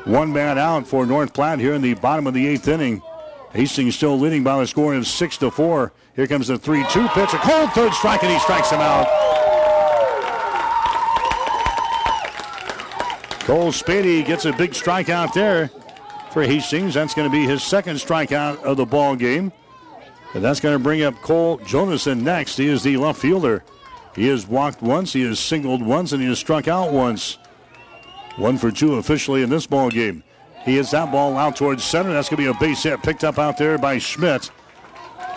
One 0.04 0.32
man 0.32 0.58
out 0.58 0.86
for 0.86 1.06
North 1.06 1.32
Platte 1.32 1.58
here 1.58 1.74
in 1.74 1.82
the 1.82 1.94
bottom 1.94 2.26
of 2.26 2.34
the 2.34 2.46
eighth 2.46 2.68
inning. 2.68 3.02
Hastings 3.52 3.96
still 3.96 4.18
leading 4.18 4.44
by 4.44 4.60
the 4.60 4.66
score 4.66 4.94
of 4.94 5.06
six 5.06 5.36
to 5.38 5.50
four. 5.50 5.92
Here 6.14 6.26
comes 6.26 6.48
the 6.48 6.58
three-two 6.58 7.08
pitch. 7.08 7.32
A 7.32 7.38
cold 7.38 7.72
third 7.72 7.92
strike, 7.94 8.22
and 8.22 8.32
he 8.32 8.38
strikes 8.38 8.70
him 8.70 8.80
out. 8.80 9.06
Cole 13.40 13.72
Spady 13.72 14.24
gets 14.24 14.44
a 14.44 14.52
big 14.52 14.72
strikeout 14.72 15.32
there 15.32 15.68
for 16.32 16.44
Hastings. 16.44 16.94
That's 16.94 17.14
going 17.14 17.28
to 17.28 17.32
be 17.32 17.44
his 17.44 17.62
second 17.62 17.96
strikeout 17.96 18.62
of 18.62 18.76
the 18.76 18.86
ball 18.86 19.16
game. 19.16 19.52
And 20.34 20.44
that's 20.44 20.60
going 20.60 20.74
to 20.74 20.82
bring 20.82 21.02
up 21.02 21.20
Cole 21.22 21.58
Jonason 21.58 22.22
next. 22.22 22.56
He 22.56 22.68
is 22.68 22.82
the 22.82 22.96
left 22.96 23.20
fielder. 23.20 23.64
He 24.14 24.28
has 24.28 24.46
walked 24.46 24.82
once, 24.82 25.12
he 25.12 25.22
has 25.22 25.38
singled 25.38 25.82
once, 25.82 26.12
and 26.12 26.20
he 26.20 26.28
has 26.28 26.38
struck 26.38 26.68
out 26.68 26.92
once. 26.92 27.38
One 28.36 28.58
for 28.58 28.70
two 28.70 28.94
officially 28.96 29.42
in 29.42 29.50
this 29.50 29.66
ball 29.66 29.90
game. 29.90 30.22
He 30.64 30.76
hits 30.76 30.90
that 30.90 31.10
ball 31.10 31.36
out 31.36 31.56
towards 31.56 31.84
center. 31.84 32.12
That's 32.12 32.28
going 32.28 32.42
to 32.44 32.52
be 32.52 32.56
a 32.56 32.60
base 32.60 32.82
hit 32.82 33.02
picked 33.02 33.24
up 33.24 33.38
out 33.38 33.56
there 33.56 33.78
by 33.78 33.98
Schmidt. 33.98 34.50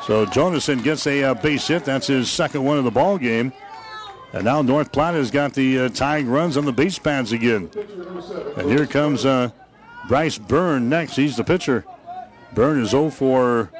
So 0.06 0.26
Jonason 0.26 0.84
gets 0.84 1.08
a 1.08 1.24
uh, 1.24 1.34
base 1.36 1.68
hit. 1.68 1.86
That's 1.86 2.08
his 2.08 2.30
second 2.30 2.64
one 2.64 2.78
of 2.78 2.84
the 2.84 2.92
ball 2.92 3.18
game. 3.18 3.54
And 4.34 4.44
now 4.44 4.62
North 4.62 4.92
Platte 4.92 5.14
has 5.14 5.32
got 5.32 5.54
the 5.54 5.80
uh, 5.80 5.90
tying 5.90 6.28
runs 6.28 6.58
on 6.58 6.66
the 6.66 6.74
base 6.74 7.00
pads 7.00 7.32
again. 7.32 7.70
And 8.58 8.70
here 8.70 8.86
comes 8.86 9.26
uh, 9.26 9.52
Bryce 10.08 10.38
Byrne 10.38 10.90
next. 10.90 11.16
He's 11.16 11.38
the 11.38 11.44
pitcher. 11.44 11.86
Byrne 12.54 12.82
is 12.82 12.90
0 12.90 13.12
for 13.12 13.72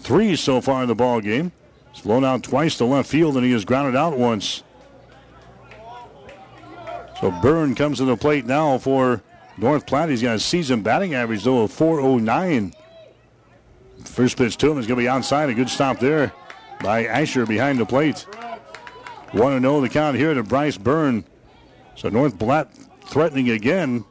3 0.00 0.36
so 0.36 0.60
far 0.60 0.82
in 0.82 0.88
the 0.88 0.94
ball 0.94 1.20
game. 1.20 1.52
Blown 2.02 2.24
out 2.24 2.42
twice 2.42 2.78
to 2.78 2.84
left 2.86 3.10
field, 3.10 3.36
and 3.36 3.44
he 3.44 3.52
has 3.52 3.64
grounded 3.64 3.94
out 3.94 4.16
once. 4.16 4.62
So 7.20 7.30
Byrne 7.30 7.74
comes 7.74 7.98
to 7.98 8.06
the 8.06 8.16
plate 8.16 8.46
now 8.46 8.78
for 8.78 9.22
North 9.58 9.86
Platte. 9.86 10.08
He's 10.08 10.22
got 10.22 10.36
a 10.36 10.40
season 10.40 10.82
batting 10.82 11.14
average, 11.14 11.44
though, 11.44 11.62
of 11.64 11.72
409. 11.72 12.72
First 14.04 14.38
pitch 14.38 14.56
to 14.56 14.70
him 14.70 14.78
is 14.78 14.86
going 14.86 14.96
to 14.96 15.02
be 15.02 15.08
outside. 15.08 15.50
A 15.50 15.54
good 15.54 15.68
stop 15.68 15.98
there 15.98 16.32
by 16.82 17.04
Asher 17.04 17.44
behind 17.44 17.78
the 17.78 17.84
plate. 17.84 18.26
1 19.32 19.60
0 19.60 19.80
the 19.80 19.88
count 19.88 20.16
here 20.16 20.32
to 20.32 20.42
Bryce 20.42 20.78
Byrne. 20.78 21.24
So 21.96 22.08
North 22.08 22.38
Platte 22.38 22.72
threatening 23.06 23.50
again. 23.50 24.04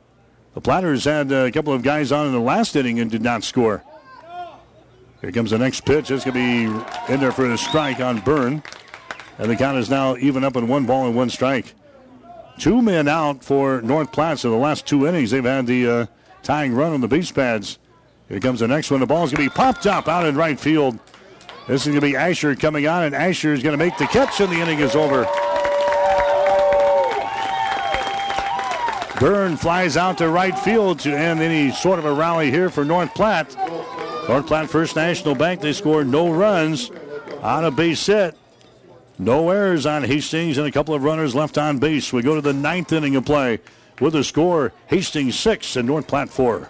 The 0.53 0.61
Platters 0.61 1.06
had 1.06 1.32
uh, 1.32 1.45
a 1.45 1.51
couple 1.51 1.74
of 1.74 1.82
guys 1.82 2.11
on 2.11 2.27
in 2.27 2.34
the 2.34 2.40
last 2.40 2.76
inning 2.76 3.00
and 3.00 3.09
did 3.09 3.24
not 3.24 3.43
score. 3.43 3.84
Here 5.22 5.31
comes 5.31 5.51
the 5.51 5.57
next 5.57 5.85
pitch. 5.85 6.11
It's 6.11 6.23
going 6.23 6.33
to 6.33 6.77
be 7.07 7.14
in 7.14 7.19
there 7.19 7.31
for 7.31 7.49
a 7.49 7.57
strike 7.57 7.99
on 7.99 8.19
Byrne. 8.22 8.64
And 9.38 9.49
the 9.49 9.56
count 9.56 9.77
is 9.77 9.89
now 9.89 10.15
even 10.17 10.43
up 10.43 10.56
in 10.56 10.67
one 10.67 10.85
ball 10.85 11.07
and 11.07 11.15
one 11.15 11.30
strike. 11.30 11.73
Two 12.57 12.81
men 12.81 13.07
out 13.07 13.43
for 13.43 13.81
North 13.81 14.11
Platte. 14.11 14.39
So 14.39 14.49
the 14.49 14.57
last 14.57 14.85
two 14.85 15.07
innings, 15.07 15.31
they've 15.31 15.43
had 15.43 15.65
the 15.65 15.89
uh, 15.89 16.06
tying 16.43 16.73
run 16.73 16.93
on 16.93 17.01
the 17.01 17.07
base 17.07 17.31
pads. 17.31 17.80
Here 18.30 18.39
comes 18.39 18.59
the 18.59 18.67
next 18.67 18.91
one. 18.91 18.99
The 18.99 19.06
ball's 19.06 19.31
going 19.31 19.48
to 19.48 19.49
be 19.49 19.56
popped 19.56 19.88
up 19.88 20.07
out 20.07 20.25
in 20.25 20.35
right 20.35 20.59
field. 20.59 20.99
This 21.67 21.81
is 21.81 21.88
going 21.88 21.99
to 21.99 22.07
be 22.07 22.15
Asher 22.15 22.56
coming 22.56 22.88
on, 22.88 23.03
and 23.03 23.14
Asher 23.14 23.53
is 23.53 23.61
going 23.61 23.77
to 23.77 23.83
make 23.83 23.98
the 23.98 24.07
catch, 24.07 24.39
and 24.39 24.51
the 24.51 24.59
inning 24.59 24.80
is 24.80 24.95
over. 24.95 25.23
Byrne 29.19 29.57
flies 29.57 29.98
out 29.98 30.17
to 30.19 30.30
right 30.30 30.57
field 30.57 30.99
to 31.01 31.11
end 31.11 31.41
any 31.41 31.72
sort 31.72 31.99
of 31.99 32.06
a 32.06 32.14
rally 32.14 32.49
here 32.49 32.69
for 32.69 32.85
North 32.85 33.14
Platte. 33.14 33.56
North 34.30 34.45
Platte 34.45 34.69
First 34.69 34.95
National 34.95 35.33
Bank, 35.33 35.59
they 35.59 35.74
scored 35.74 36.08
no 36.08 36.32
runs 36.32 36.91
on 37.41 37.66
a 37.66 37.72
base 37.72 38.06
hit. 38.06 38.38
No 39.17 39.49
errors 39.49 39.88
on 39.88 40.03
Hastings 40.03 40.59
and 40.59 40.67
a 40.67 40.72
couple 40.72 40.93
of 40.93 41.03
runners 41.03 41.33
left 41.33 41.58
on 41.58 41.80
base. 41.80 42.14
We 42.14 42.22
go 42.22 42.35
to 42.35 42.41
the 42.41 42.53
ninth 42.53 42.93
inning 42.93 43.16
of 43.16 43.25
play 43.25 43.58
with 43.99 44.14
a 44.14 44.24
score 44.24 44.72
Hastings 44.85 45.35
6 45.40 45.77
and 45.77 45.88
North 45.88 46.06
Platte 46.06 46.30
4. 46.30 46.69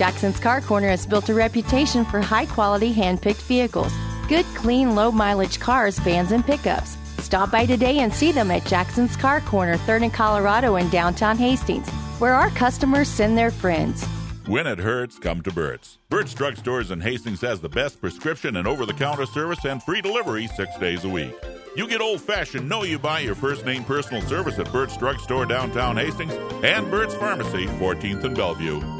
Jackson's 0.00 0.40
Car 0.40 0.62
Corner 0.62 0.88
has 0.88 1.04
built 1.04 1.28
a 1.28 1.34
reputation 1.34 2.06
for 2.06 2.22
high 2.22 2.46
quality 2.46 2.90
hand 2.90 3.20
picked 3.20 3.42
vehicles. 3.42 3.92
Good, 4.30 4.46
clean, 4.54 4.94
low 4.94 5.12
mileage 5.12 5.60
cars, 5.60 5.98
vans, 5.98 6.32
and 6.32 6.42
pickups. 6.42 6.96
Stop 7.18 7.50
by 7.50 7.66
today 7.66 7.98
and 7.98 8.10
see 8.10 8.32
them 8.32 8.50
at 8.50 8.64
Jackson's 8.64 9.14
Car 9.14 9.42
Corner, 9.42 9.76
3rd 9.76 10.04
and 10.04 10.14
Colorado 10.14 10.76
in 10.76 10.88
downtown 10.88 11.36
Hastings, 11.36 11.86
where 12.18 12.32
our 12.32 12.48
customers 12.48 13.08
send 13.08 13.36
their 13.36 13.50
friends. 13.50 14.02
When 14.46 14.66
it 14.66 14.78
hurts, 14.78 15.18
come 15.18 15.42
to 15.42 15.52
Burt's. 15.52 15.98
Burt's 16.08 16.32
Drug 16.32 16.56
Stores 16.56 16.90
in 16.90 17.02
Hastings 17.02 17.42
has 17.42 17.60
the 17.60 17.68
best 17.68 18.00
prescription 18.00 18.56
and 18.56 18.66
over 18.66 18.86
the 18.86 18.94
counter 18.94 19.26
service 19.26 19.66
and 19.66 19.82
free 19.82 20.00
delivery 20.00 20.46
six 20.56 20.78
days 20.78 21.04
a 21.04 21.10
week. 21.10 21.34
You 21.76 21.86
get 21.86 22.00
old 22.00 22.22
fashioned, 22.22 22.66
know 22.66 22.84
you 22.84 22.98
buy 22.98 23.20
your 23.20 23.34
first 23.34 23.66
name 23.66 23.84
personal 23.84 24.22
service 24.22 24.58
at 24.58 24.72
Burt's 24.72 24.96
Drug 24.96 25.20
Store 25.20 25.44
downtown 25.44 25.98
Hastings 25.98 26.32
and 26.64 26.90
Burt's 26.90 27.14
Pharmacy, 27.16 27.66
14th 27.66 28.24
and 28.24 28.34
Bellevue. 28.34 28.99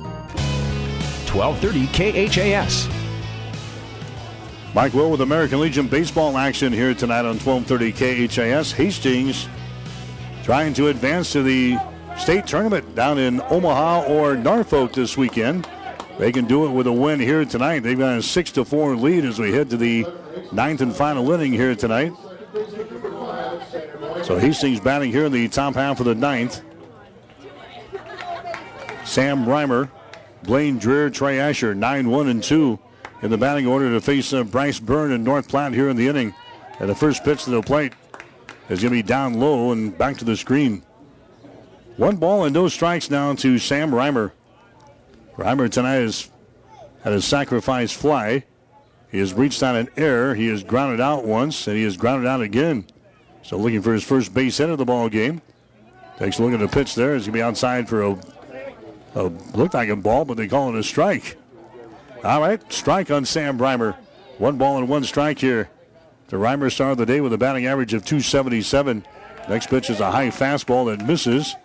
1230 1.33 2.27
KHAS. 2.27 2.89
Mike 4.75 4.95
Will 4.95 5.11
with 5.11 5.21
American 5.21 5.61
Legion 5.61 5.89
baseball 5.89 6.37
action 6.37 6.73
here 6.73 6.95
tonight 6.95 7.25
on 7.25 7.39
1230 7.39 8.29
KHAS. 8.29 8.73
Hastings 8.73 9.49
trying 10.43 10.75
to 10.75 10.89
advance 10.89 11.33
to 11.33 11.43
the 11.43 11.79
state 12.17 12.47
tournament 12.47 12.95
down 12.95 13.19
in 13.19 13.41
Omaha 13.51 14.05
or 14.07 14.37
Norfolk 14.37 14.93
this 14.93 15.17
weekend. 15.17 15.69
They 16.19 16.33
can 16.33 16.47
do 16.47 16.67
it 16.67 16.71
with 16.71 16.87
a 16.87 16.93
win 16.93 17.21
here 17.21 17.45
tonight. 17.45 17.81
They've 17.81 17.99
got 17.99 18.19
a 18.19 18.23
6 18.23 18.53
to 18.53 18.65
4 18.65 18.97
lead 18.97 19.25
as 19.25 19.39
we 19.39 19.53
head 19.53 19.71
to 19.71 19.77
the 19.77 20.07
ninth 20.53 20.81
and 20.81 20.95
final 20.95 21.31
inning 21.33 21.53
here 21.53 21.75
tonight. 21.75 22.13
So 24.25 24.39
Hastings 24.39 24.81
batting 24.81 25.13
here 25.13 25.27
in 25.27 25.33
the 25.33 25.49
top 25.49 25.75
half 25.75 26.01
of 26.01 26.07
the 26.07 26.15
ninth. 26.15 26.63
Sam 29.05 29.45
Reimer, 29.45 29.91
Blaine 30.43 30.79
Dreer, 30.79 31.11
Trey 31.11 31.39
Asher, 31.39 31.75
9 31.75 32.09
1 32.09 32.29
and 32.29 32.43
2 32.43 32.79
in 33.23 33.31
the 33.31 33.39
batting 33.39 33.67
order 33.67 33.91
to 33.91 34.01
face 34.01 34.33
uh, 34.33 34.45
Bryce 34.45 34.81
Byrne 34.81 35.13
and 35.13 35.25
North 35.25 35.49
Platte 35.49 35.75
here 35.75 35.89
in 35.89 35.97
the 35.97 36.09
inning. 36.09 36.35
And 36.79 36.89
the 36.89 36.95
first 36.95 37.25
pitch 37.25 37.45
to 37.45 37.51
the 37.51 37.63
plate 37.63 37.93
is 38.69 38.81
going 38.81 38.91
to 38.93 39.03
be 39.03 39.03
down 39.03 39.35
low 39.35 39.73
and 39.73 39.97
back 39.97 40.17
to 40.19 40.25
the 40.25 40.37
screen. 40.37 40.83
One 41.97 42.17
ball 42.17 42.45
and 42.45 42.55
no 42.55 42.69
strikes 42.69 43.11
now 43.11 43.35
to 43.35 43.59
Sam 43.59 43.91
Reimer. 43.91 44.33
Reimer 45.37 45.71
tonight 45.71 45.97
has 45.97 46.31
had 47.03 47.13
a 47.13 47.21
sacrifice 47.21 47.93
fly. 47.93 48.45
He 49.11 49.19
has 49.19 49.35
reached 49.35 49.63
on 49.63 49.77
an 49.77 49.89
error. 49.97 50.35
He 50.35 50.47
has 50.49 50.63
grounded 50.63 51.01
out 51.01 51.27
once, 51.27 51.67
and 51.67 51.77
he 51.77 51.83
has 51.83 51.97
grounded 51.97 52.27
out 52.27 52.41
again. 52.41 52.87
So 53.43 53.57
looking 53.57 53.83
for 53.83 53.93
his 53.93 54.05
first 54.05 54.33
base 54.33 54.59
hit 54.59 54.71
of 54.71 54.79
the 54.79 54.85
ball 54.85 55.09
game. 55.09 55.43
Takes 56.19 56.39
a 56.39 56.43
look 56.43 56.53
at 56.53 56.61
the 56.61 56.69
pitch 56.69 56.95
there. 56.95 57.15
It's 57.15 57.27
going 57.27 57.33
to 57.33 57.39
be 57.39 57.43
outside 57.43 57.89
for 57.89 58.03
a, 58.03 58.19
a 59.15 59.25
looked 59.55 59.75
like 59.75 59.89
a 59.89 59.97
ball, 59.97 60.25
but 60.25 60.37
they 60.37 60.49
call 60.49 60.75
it 60.75 60.79
a 60.79 60.83
strike. 60.83 61.37
All 62.23 62.41
right, 62.41 62.61
strike 62.73 63.11
on 63.11 63.25
Sam 63.25 63.59
Reimer. 63.59 63.97
One 64.39 64.59
ball 64.59 64.79
and 64.79 64.89
one 64.89 65.05
strike 65.05 65.39
here. 65.39 65.71
The 66.29 66.37
Reimer 66.37 66.91
of 66.91 66.97
the 66.97 67.07
day 67.07 67.21
with 67.21 67.33
a 67.33 67.39
batting 67.39 67.67
average 67.67 67.93
of 67.93 68.05
277. 68.05 69.05
Next 69.49 69.69
pitch 69.69 69.91
is 69.91 70.01
a 70.01 70.11
high 70.11 70.29
fastball 70.29 70.87
that 70.87 71.07
misses. 71.07 71.57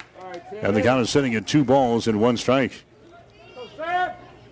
And 0.61 0.75
the 0.75 0.81
count 0.81 1.01
is 1.01 1.09
sitting 1.09 1.35
at 1.35 1.45
two 1.45 1.63
balls 1.63 2.07
and 2.07 2.19
one 2.19 2.37
strike. 2.37 2.83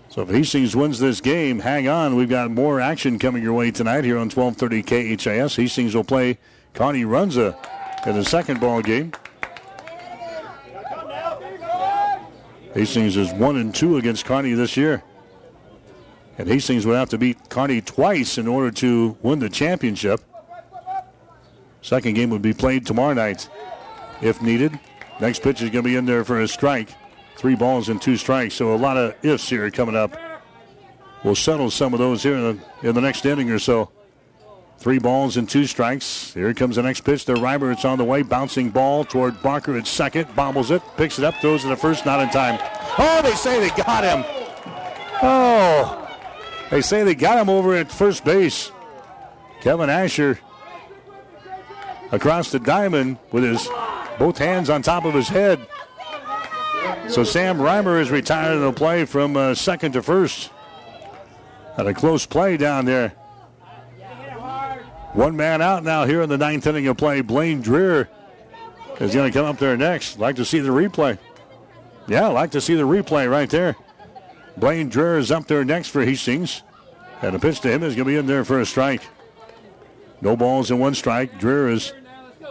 So 0.10 0.22
if 0.22 0.30
Hastings 0.30 0.76
wins 0.76 1.00
this 1.00 1.22
game, 1.22 1.60
hang 1.60 1.88
on. 1.88 2.16
We've 2.16 2.30
got 2.30 2.52
more 2.52 2.80
action 2.80 3.18
coming 3.18 3.42
your 3.42 3.54
way 3.54 3.72
tonight 3.72 4.04
here 4.04 4.18
on 4.18 4.30
1230 4.30 5.18
KHAS. 5.18 5.56
Hastings 5.56 5.96
will 5.96 6.04
play 6.04 6.38
Kearney 6.76 7.04
Runza 7.04 7.58
in 8.06 8.16
the 8.16 8.24
second 8.24 8.60
ball 8.60 8.84
game. 8.84 9.14
Hastings 12.74 13.18
is 13.18 13.32
one 13.34 13.58
and 13.58 13.74
two 13.74 13.98
against 13.98 14.26
Kearney 14.26 14.54
this 14.54 14.76
year. 14.76 15.04
And 16.38 16.48
Hastings 16.48 16.86
would 16.86 16.96
have 16.96 17.10
to 17.10 17.18
beat 17.18 17.50
Kearney 17.50 17.82
twice 17.82 18.38
in 18.38 18.48
order 18.48 18.72
to 18.72 19.16
win 19.22 19.40
the 19.40 19.50
championship. 19.50 20.22
Second 21.82 22.16
game 22.16 22.30
would 22.32 22.42
be 22.42 22.54
played 22.54 22.86
tomorrow 22.86 23.14
night 23.14 23.48
if 24.22 24.42
needed. 24.42 24.80
Next 25.20 25.44
pitch 25.44 25.62
is 25.62 25.70
going 25.70 25.84
to 25.84 25.90
be 25.90 25.96
in 25.96 26.06
there 26.06 26.24
for 26.24 26.42
a 26.42 26.48
strike. 26.48 26.90
Three 27.36 27.56
balls 27.56 27.90
and 27.90 28.02
two 28.02 28.18
strikes. 28.18 28.56
So 28.56 28.74
a 28.74 28.78
lot 28.78 28.98
of 28.98 29.16
ifs 29.24 29.48
here 29.50 29.70
coming 29.70 29.96
up. 29.96 30.18
We'll 31.24 31.36
settle 31.36 31.70
some 31.70 31.94
of 31.94 32.00
those 32.00 32.24
here 32.24 32.36
in 32.36 32.42
the, 32.82 32.88
in 32.90 32.96
the 32.96 33.02
next 33.02 33.26
inning 33.26 33.52
or 33.52 33.60
so. 33.60 33.92
Three 34.84 35.00
balls 35.00 35.38
and 35.38 35.48
two 35.48 35.66
strikes. 35.66 36.34
Here 36.34 36.54
comes 36.54 36.76
the 36.76 36.84
next 36.84 37.06
pitch 37.06 37.24
to 37.24 37.36
Reimer. 37.36 37.72
It's 37.72 37.86
on 37.86 37.98
the 37.98 38.04
way. 38.04 38.22
Bouncing 38.22 38.70
ball 38.70 39.06
toward 39.06 39.42
Barker 39.42 39.78
at 39.78 39.88
second. 39.88 40.36
Bobbles 40.36 40.72
it. 40.72 40.82
Picks 40.98 41.18
it 41.18 41.24
up. 41.24 41.36
Throws 41.36 41.64
it 41.64 41.70
to 41.70 41.78
first. 41.78 42.06
Not 42.06 42.20
in 42.20 42.28
time. 42.32 42.60
Oh, 42.98 43.22
they 43.24 43.32
say 43.32 43.62
they 43.62 43.70
got 43.82 44.04
him. 44.04 44.26
Oh. 45.24 46.06
They 46.70 46.82
say 46.82 47.04
they 47.04 47.16
got 47.16 47.38
him 47.38 47.48
over 47.48 47.74
at 47.76 47.90
first 47.90 48.26
base. 48.26 48.74
Kevin 49.62 49.90
Asher 49.90 50.38
across 52.12 52.52
the 52.52 52.60
diamond 52.60 53.20
with 53.32 53.46
his 53.46 53.66
both 54.20 54.38
hands 54.38 54.70
on 54.70 54.82
top 54.82 55.06
of 55.06 55.14
his 55.14 55.30
head. 55.30 55.66
So 57.08 57.24
Sam 57.24 57.58
Reimer 57.58 58.02
is 58.02 58.12
retired 58.12 58.56
in 58.56 58.62
the 58.62 58.74
play 58.74 59.06
from 59.06 59.38
uh, 59.38 59.56
second 59.56 59.94
to 59.94 60.04
first. 60.04 60.52
Had 61.78 61.88
a 61.88 61.94
close 61.94 62.26
play 62.26 62.58
down 62.58 62.84
there. 62.84 63.14
One 65.14 65.38
man 65.38 65.62
out 65.62 65.84
now 65.84 66.06
here 66.06 66.24
in 66.24 66.30
the 66.30 66.38
ninth 66.38 66.66
inning 66.66 66.88
of 66.88 66.98
play. 66.98 67.22
Blaine 67.22 67.62
Dreer 67.62 68.10
is 69.00 69.14
going 69.14 69.32
to 69.32 69.38
come 69.38 69.46
up 69.46 69.60
there 69.60 69.78
next. 69.78 70.18
Like 70.18 70.38
to 70.38 70.46
see 70.46 70.60
the 70.60 70.70
replay. 70.70 71.20
Yeah, 72.08 72.28
like 72.28 72.52
to 72.52 72.62
see 72.62 72.74
the 72.74 72.84
replay 72.84 73.30
right 73.30 73.50
there. 73.50 73.76
Blaine 74.58 74.90
Dreer 74.90 75.20
is 75.20 75.32
up 75.32 75.46
there 75.46 75.64
next 75.64 75.90
for 75.90 76.04
Hastings. 76.04 76.64
And 77.22 77.36
a 77.36 77.40
pitch 77.40 77.60
to 77.62 77.72
him 77.72 77.84
is 77.84 77.96
going 77.96 78.06
to 78.06 78.12
be 78.12 78.18
in 78.18 78.26
there 78.26 78.44
for 78.44 78.60
a 78.60 78.66
strike. 78.66 79.04
No 80.20 80.36
balls 80.36 80.72
and 80.72 80.80
one 80.80 80.96
strike. 80.96 81.38
Dreer 81.38 81.70
has 81.70 81.94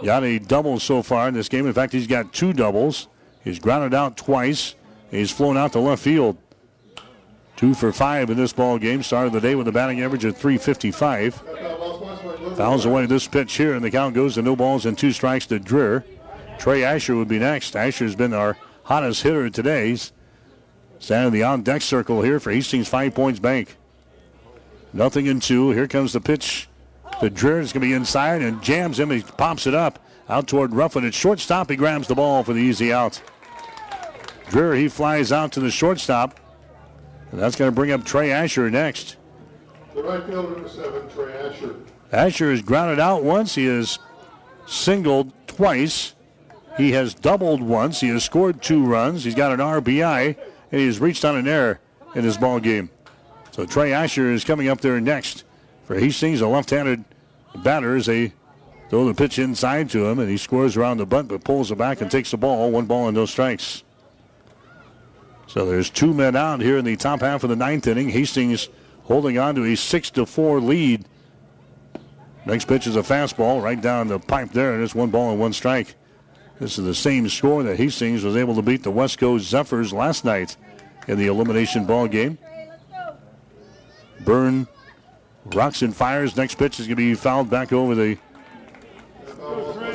got 0.05 0.23
a 0.23 0.39
double 0.39 0.78
so 0.78 1.02
far 1.02 1.28
in 1.28 1.34
this 1.34 1.49
game. 1.49 1.66
In 1.66 1.73
fact, 1.73 1.92
he's 1.92 2.07
got 2.07 2.32
two 2.32 2.52
doubles. 2.52 3.08
He's 3.42 3.58
grounded 3.58 3.92
out 3.92 4.16
twice. 4.16 4.76
He's 5.10 5.32
flown 5.32 5.57
out 5.57 5.73
to 5.73 5.81
left 5.81 6.02
field. 6.02 6.39
Two 7.57 7.74
for 7.74 7.92
five 7.92 8.31
in 8.31 8.36
this 8.36 8.52
ball 8.52 8.78
game. 8.78 9.02
Started 9.02 9.32
the 9.32 9.41
day 9.41 9.55
with 9.55 9.68
a 9.68 9.73
batting 9.73 10.00
average 10.00 10.24
of 10.24 10.36
355. 10.36 11.42
Fouls 12.57 12.85
away 12.85 13.07
this 13.07 13.27
pitch 13.27 13.55
here, 13.55 13.75
and 13.75 13.85
the 13.85 13.91
count 13.91 14.15
goes 14.15 14.35
to 14.35 14.43
no 14.43 14.57
balls 14.57 14.87
and 14.87 14.97
two 14.97 15.12
strikes 15.12 15.47
to 15.47 15.59
Dreer. 15.59 16.05
Trey 16.59 16.85
Asher 16.85 17.17
would 17.17 17.29
be 17.29 17.39
next. 17.39 17.75
Asher's 17.75 18.15
been 18.15 18.35
our 18.35 18.57
hottest 18.85 19.23
hitter 19.23 19.49
today. 19.51 19.91
He's 19.91 20.12
standing 20.99 21.29
in 21.29 21.33
the 21.33 21.43
on 21.43 21.62
deck 21.62 21.83
circle 21.83 22.23
here 22.23 22.39
for 22.39 22.51
Hastings 22.51 22.89
Five 22.89 23.15
Points 23.15 23.41
Bank. 23.41 23.77
Nothing 24.93 25.27
in 25.27 25.41
two. 25.41 25.71
Here 25.71 25.89
comes 25.89 26.12
the 26.12 26.21
pitch. 26.21 26.69
The 27.21 27.31
Dreer 27.31 27.61
is 27.61 27.73
going 27.73 27.83
to 27.83 27.89
be 27.89 27.95
inside 27.95 28.43
and 28.43 28.62
jams 28.62 28.99
him. 28.99 29.11
He 29.11 29.23
pops 29.23 29.67
it 29.67 29.75
up 29.75 29.99
out 30.29 30.47
toward 30.47 30.75
Ruffin 30.75 31.05
at 31.05 31.15
shortstop. 31.15 31.71
He 31.71 31.77
grabs 31.77 32.09
the 32.09 32.15
ball 32.15 32.43
for 32.43 32.53
the 32.53 32.61
easy 32.61 32.93
out. 32.93 33.21
Dreer, 34.51 34.75
he 34.75 34.89
flies 34.89 35.33
out 35.33 35.53
to 35.53 35.61
the 35.61 35.71
shortstop. 35.71 36.39
And 37.31 37.41
that's 37.41 37.57
going 37.57 37.71
to 37.71 37.75
bring 37.75 37.91
up 37.91 38.05
Trey 38.05 38.31
Asher 38.31 38.71
next. 38.71 39.17
The 39.95 40.03
right 40.03 40.25
fielder, 40.25 40.53
number 40.53 40.69
seven, 40.69 41.09
Trey 41.11 41.33
Asher. 41.33 41.77
Asher 42.12 42.50
has 42.50 42.62
grounded 42.62 43.00
out 43.00 43.24
once. 43.24 43.55
He 43.55 43.66
has 43.66 43.99
singled 44.66 45.32
twice. 45.47 46.15
He 46.76 46.92
has 46.92 47.15
doubled 47.15 47.62
once. 47.62 48.00
He 48.00 48.08
has 48.08 48.24
scored 48.24 48.62
two 48.62 48.84
runs. 48.84 49.24
He's 49.24 49.34
got 49.34 49.52
an 49.52 49.60
RBI, 49.60 50.36
and 50.70 50.81
he 50.81 50.86
has 50.86 51.00
reached 51.00 51.24
on 51.24 51.36
an 51.36 51.49
error 51.49 51.81
in 52.15 52.24
his 52.24 52.36
ball 52.36 52.60
game. 52.60 52.91
So 53.50 53.66
Trey 53.66 53.92
Asher 53.92 54.31
is 54.31 54.44
coming 54.44 54.68
up 54.68 54.81
there 54.81 55.00
next 55.00 55.44
for 55.84 55.99
Hastings, 55.99 56.41
a 56.41 56.49
left-handed 56.49 57.05
batter 57.57 57.97
as 57.97 58.07
they 58.07 58.32
throw 58.89 59.07
the 59.07 59.15
pitch 59.15 59.39
inside 59.39 59.91
to 59.91 60.07
him, 60.07 60.18
and 60.18 60.28
he 60.28 60.36
scores 60.36 60.76
around 60.76 60.99
the 60.99 61.07
bunt, 61.07 61.28
but 61.28 61.44
pulls 61.44 61.70
it 61.70 61.78
back 61.78 62.00
and 62.00 62.10
takes 62.10 62.31
the 62.31 62.36
ball. 62.36 62.70
One 62.70 62.86
ball 62.86 63.08
and 63.08 63.16
no 63.16 63.26
strikes. 63.26 63.82
So 65.47 65.66
there's 65.66 65.91
two 65.91 66.15
men 66.15 66.36
out 66.36 66.60
here 66.60 66.78
in 66.78 66.84
the 66.84 66.97
top 66.97 67.20
half 67.20 67.44
of 67.44 67.50
the 67.50 67.57
ninth 67.57 67.86
inning. 67.86 68.08
Hastings 68.08 68.68
holding 69.05 69.39
on 69.39 69.55
to 69.57 69.65
a 69.65 69.76
six 69.76 70.10
to 70.10 70.24
four 70.24 70.60
lead. 70.60 71.07
Next 72.45 72.67
pitch 72.67 72.87
is 72.87 72.97
a 72.97 73.03
fastball 73.03 73.62
right 73.62 73.81
down 73.81 74.09
the 74.09 74.19
pipe 74.19 74.51
there, 74.51 74.75
and 74.75 74.83
it's 74.83 74.95
one 74.95 75.11
ball 75.11 75.31
and 75.31 75.39
one 75.39 75.53
strike. 75.53 75.95
This 76.59 76.79
is 76.79 76.85
the 76.85 76.95
same 76.95 77.29
score 77.29 77.62
that 77.62 77.77
Hastings 77.77 78.25
was 78.25 78.37
able 78.37 78.55
to 78.57 78.62
beat 78.62 78.83
the 78.83 78.93
Westco 78.93 79.39
Zephyrs 79.39 79.93
last 79.93 80.25
night 80.25 80.57
in 81.09 81.19
the 81.19 81.27
elimination 81.27 81.87
ball 81.87 82.09
game. 82.09 82.39
Byrne 84.25 84.67
rocks 85.47 85.83
and 85.83 85.95
fires. 85.95 86.37
Next 86.37 86.57
pitch 86.57 86.79
is 86.79 86.87
going 86.87 86.97
to 86.97 87.03
be 87.03 87.15
fouled 87.15 87.51
back 87.51 87.73
over 87.73 87.95
the 87.95 88.19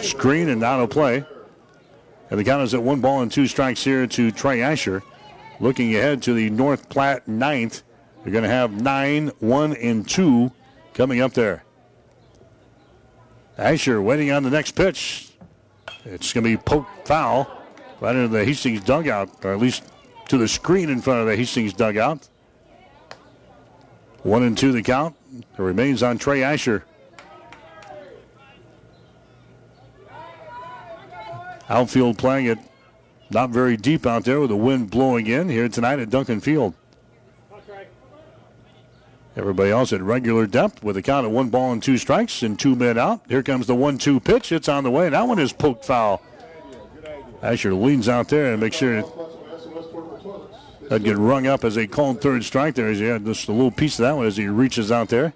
screen 0.01 0.49
and 0.49 0.63
out 0.63 0.79
of 0.79 0.89
play. 0.89 1.25
And 2.29 2.39
the 2.39 2.43
count 2.43 2.63
is 2.63 2.73
at 2.73 2.83
one 2.83 2.99
ball 2.99 3.21
and 3.21 3.31
two 3.31 3.47
strikes 3.47 3.83
here 3.83 4.05
to 4.07 4.31
Trey 4.31 4.61
Asher. 4.61 5.03
Looking 5.59 5.95
ahead 5.95 6.21
to 6.23 6.33
the 6.33 6.49
North 6.49 6.89
Platte 6.89 7.27
ninth. 7.27 7.83
They're 8.23 8.33
going 8.33 8.43
to 8.43 8.49
have 8.49 8.81
nine, 8.81 9.29
one, 9.39 9.73
and 9.75 10.07
two 10.07 10.51
coming 10.93 11.21
up 11.21 11.33
there. 11.33 11.63
Asher 13.57 14.01
waiting 14.01 14.31
on 14.31 14.43
the 14.43 14.49
next 14.49 14.71
pitch. 14.71 15.29
It's 16.05 16.31
going 16.31 16.43
to 16.43 16.49
be 16.49 16.57
poked 16.57 17.07
foul 17.07 17.49
right 17.99 18.15
into 18.15 18.27
the 18.27 18.45
Hastings 18.45 18.81
dugout, 18.81 19.43
or 19.43 19.53
at 19.53 19.59
least 19.59 19.83
to 20.29 20.37
the 20.37 20.47
screen 20.47 20.89
in 20.89 21.01
front 21.01 21.21
of 21.21 21.27
the 21.27 21.35
Hastings 21.35 21.73
dugout. 21.73 22.27
One 24.23 24.43
and 24.43 24.57
two 24.57 24.71
the 24.71 24.83
count. 24.83 25.15
It 25.37 25.45
remains 25.57 26.03
on 26.03 26.17
Trey 26.17 26.43
Asher. 26.43 26.85
Outfield 31.69 32.17
playing 32.17 32.45
it 32.45 32.59
not 33.29 33.49
very 33.49 33.75
deep 33.75 34.05
out 34.05 34.23
there 34.23 34.39
with 34.39 34.49
the 34.49 34.55
wind 34.55 34.89
blowing 34.89 35.27
in 35.27 35.49
here 35.49 35.67
tonight 35.67 35.99
at 35.99 36.09
Duncan 36.09 36.39
Field. 36.39 36.73
Everybody 39.37 39.69
else 39.69 39.93
at 39.93 40.01
regular 40.01 40.47
depth 40.47 40.83
with 40.83 40.97
a 40.97 41.03
count 41.03 41.27
of 41.27 41.31
one 41.31 41.49
ball 41.49 41.71
and 41.71 41.81
two 41.81 41.99
strikes 41.99 42.41
and 42.41 42.57
two 42.57 42.75
men 42.75 42.97
out. 42.97 43.21
Here 43.29 43.43
comes 43.43 43.67
the 43.67 43.75
one 43.75 43.99
two 43.99 44.19
pitch. 44.19 44.51
It's 44.51 44.67
on 44.67 44.83
the 44.83 44.89
way. 44.89 45.09
That 45.09 45.27
one 45.27 45.37
is 45.37 45.53
poked 45.53 45.85
foul. 45.85 46.23
Asher 47.43 47.75
leans 47.75 48.09
out 48.09 48.29
there 48.29 48.51
and 48.51 48.59
makes 48.59 48.77
sure 48.77 49.03
that 50.89 51.03
get 51.03 51.17
rung 51.17 51.45
up 51.45 51.63
as 51.63 51.77
a 51.77 51.85
called 51.85 52.19
third 52.19 52.43
strike 52.43 52.73
there. 52.73 52.91
He 52.91 53.03
had 53.03 53.25
just 53.25 53.47
a 53.47 53.51
little 53.51 53.69
piece 53.69 53.99
of 53.99 54.03
that 54.03 54.15
one 54.15 54.25
as 54.25 54.37
he 54.37 54.47
reaches 54.47 54.91
out 54.91 55.09
there. 55.09 55.33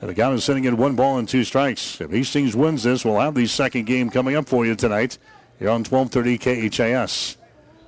And 0.00 0.08
the 0.08 0.14
count 0.14 0.36
is 0.36 0.44
sitting 0.44 0.64
at 0.66 0.74
one 0.74 0.94
ball 0.94 1.18
and 1.18 1.28
two 1.28 1.42
strikes. 1.42 2.00
If 2.00 2.12
Hastings 2.12 2.54
wins 2.54 2.84
this, 2.84 3.04
we'll 3.04 3.18
have 3.18 3.34
the 3.34 3.46
second 3.48 3.86
game 3.86 4.08
coming 4.10 4.36
up 4.36 4.48
for 4.48 4.64
you 4.64 4.76
tonight 4.76 5.18
here 5.58 5.68
on 5.68 5.82
1230 5.82 6.70
KHAS. 6.70 7.36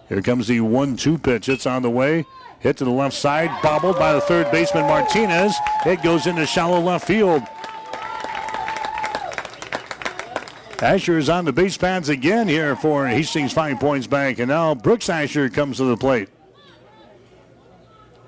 Here 0.09 0.21
comes 0.21 0.49
the 0.49 0.61
one-two 0.61 1.19
pitch. 1.19 1.49
It's 1.49 1.65
on 1.65 1.83
the 1.83 1.91
way. 1.91 2.27
Hit 2.63 2.77
to 2.77 2.85
the 2.85 2.91
left 2.91 3.17
side, 3.17 3.51
bobbled 3.61 3.99
by 3.99 4.13
the 4.13 4.21
third 4.21 4.51
baseman 4.53 4.85
Martinez. 4.85 5.55
It 5.85 6.03
goes 6.03 6.29
into 6.29 6.47
shallow 6.47 6.81
left 6.81 7.07
field. 7.07 7.43
Asher 10.81 11.19
is 11.19 11.29
on 11.29 11.45
the 11.45 11.53
base 11.53 11.77
pads 11.77 12.09
again 12.09 12.49
here 12.49 12.75
for 12.75 13.07
Hastings 13.07 13.53
Five 13.53 13.79
Points 13.81 14.07
Bank, 14.07 14.39
and 14.39 14.49
now 14.49 14.75
Brooks 14.75 15.09
Asher 15.09 15.49
comes 15.49 15.77
to 15.77 15.85
the 15.85 15.97
plate. 15.97 16.29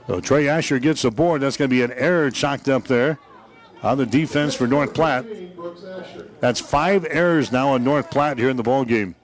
So 0.06 0.20
Trey 0.20 0.48
Asher 0.48 0.78
gets 0.78 1.04
aboard. 1.04 1.40
That's 1.40 1.56
going 1.56 1.70
to 1.70 1.74
be 1.74 1.82
an 1.82 1.92
error 1.92 2.30
chalked 2.30 2.68
up 2.68 2.84
there 2.84 3.18
on 3.82 3.98
the 3.98 4.06
defense 4.06 4.54
for 4.54 4.66
North 4.66 4.94
Platte. 4.94 5.26
That's 6.40 6.60
five 6.60 7.06
errors 7.08 7.50
now 7.50 7.70
on 7.70 7.84
North 7.84 8.10
Platte 8.10 8.38
here 8.38 8.50
in 8.50 8.56
the 8.56 8.62
ball 8.62 8.84
game. 8.84 9.14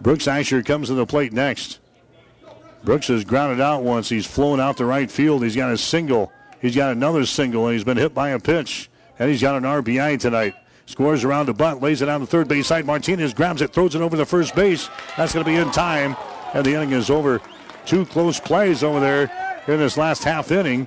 Brooks 0.00 0.28
Asher 0.28 0.62
comes 0.62 0.88
to 0.88 0.94
the 0.94 1.06
plate 1.06 1.32
next. 1.32 1.80
Brooks 2.86 3.08
has 3.08 3.24
grounded 3.24 3.60
out 3.60 3.82
once. 3.82 4.08
He's 4.08 4.26
flown 4.26 4.60
out 4.60 4.76
to 4.76 4.84
right 4.84 5.10
field. 5.10 5.42
He's 5.42 5.56
got 5.56 5.72
a 5.72 5.76
single. 5.76 6.32
He's 6.60 6.76
got 6.76 6.92
another 6.92 7.26
single, 7.26 7.66
and 7.66 7.74
he's 7.74 7.82
been 7.82 7.96
hit 7.96 8.14
by 8.14 8.28
a 8.28 8.38
pitch. 8.38 8.88
And 9.18 9.28
he's 9.28 9.42
got 9.42 9.56
an 9.56 9.64
RBI 9.64 10.20
tonight. 10.20 10.54
Scores 10.86 11.24
around 11.24 11.46
the 11.46 11.52
bunt, 11.52 11.82
lays 11.82 12.00
it 12.00 12.08
on 12.08 12.20
the 12.20 12.28
third 12.28 12.46
base 12.46 12.68
side. 12.68 12.86
Martinez 12.86 13.34
grabs 13.34 13.60
it, 13.60 13.72
throws 13.72 13.96
it 13.96 14.02
over 14.02 14.16
the 14.16 14.24
first 14.24 14.54
base. 14.54 14.88
That's 15.16 15.34
going 15.34 15.44
to 15.44 15.50
be 15.50 15.56
in 15.56 15.72
time. 15.72 16.14
And 16.54 16.64
the 16.64 16.74
inning 16.74 16.92
is 16.92 17.10
over. 17.10 17.40
Two 17.86 18.06
close 18.06 18.38
plays 18.38 18.84
over 18.84 19.00
there 19.00 19.32
in 19.66 19.80
this 19.80 19.96
last 19.96 20.22
half 20.22 20.52
inning. 20.52 20.86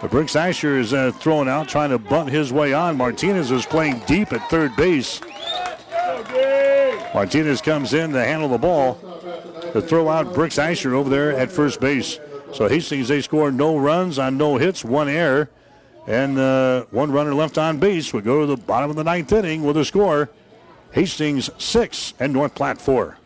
But 0.00 0.10
Brooks 0.10 0.34
Asher 0.34 0.80
is 0.80 0.92
uh, 0.92 1.12
throwing 1.12 1.48
out, 1.48 1.68
trying 1.68 1.90
to 1.90 1.98
bunt 1.98 2.28
his 2.28 2.52
way 2.52 2.72
on. 2.72 2.96
Martinez 2.96 3.52
is 3.52 3.64
playing 3.64 4.02
deep 4.08 4.32
at 4.32 4.50
third 4.50 4.74
base. 4.74 5.20
Martinez 7.14 7.62
comes 7.62 7.94
in 7.94 8.10
to 8.12 8.24
handle 8.24 8.48
the 8.48 8.58
ball 8.58 9.15
to 9.80 9.86
throw 9.86 10.08
out 10.08 10.34
Brooks 10.34 10.58
Asher 10.58 10.94
over 10.94 11.08
there 11.10 11.32
at 11.32 11.52
first 11.52 11.80
base. 11.80 12.18
So 12.52 12.68
Hastings, 12.68 13.08
they 13.08 13.20
score 13.20 13.50
no 13.50 13.76
runs 13.76 14.18
on 14.18 14.38
no 14.38 14.56
hits, 14.56 14.84
one 14.84 15.08
error, 15.08 15.50
and 16.06 16.38
uh, 16.38 16.84
one 16.90 17.12
runner 17.12 17.34
left 17.34 17.58
on 17.58 17.78
base. 17.78 18.12
We 18.12 18.22
go 18.22 18.40
to 18.40 18.46
the 18.46 18.56
bottom 18.56 18.90
of 18.90 18.96
the 18.96 19.04
ninth 19.04 19.32
inning 19.32 19.64
with 19.64 19.76
a 19.76 19.84
score 19.84 20.30
Hastings 20.92 21.50
six 21.58 22.14
and 22.18 22.32
North 22.32 22.54
Platte 22.54 22.80
four. 22.80 23.18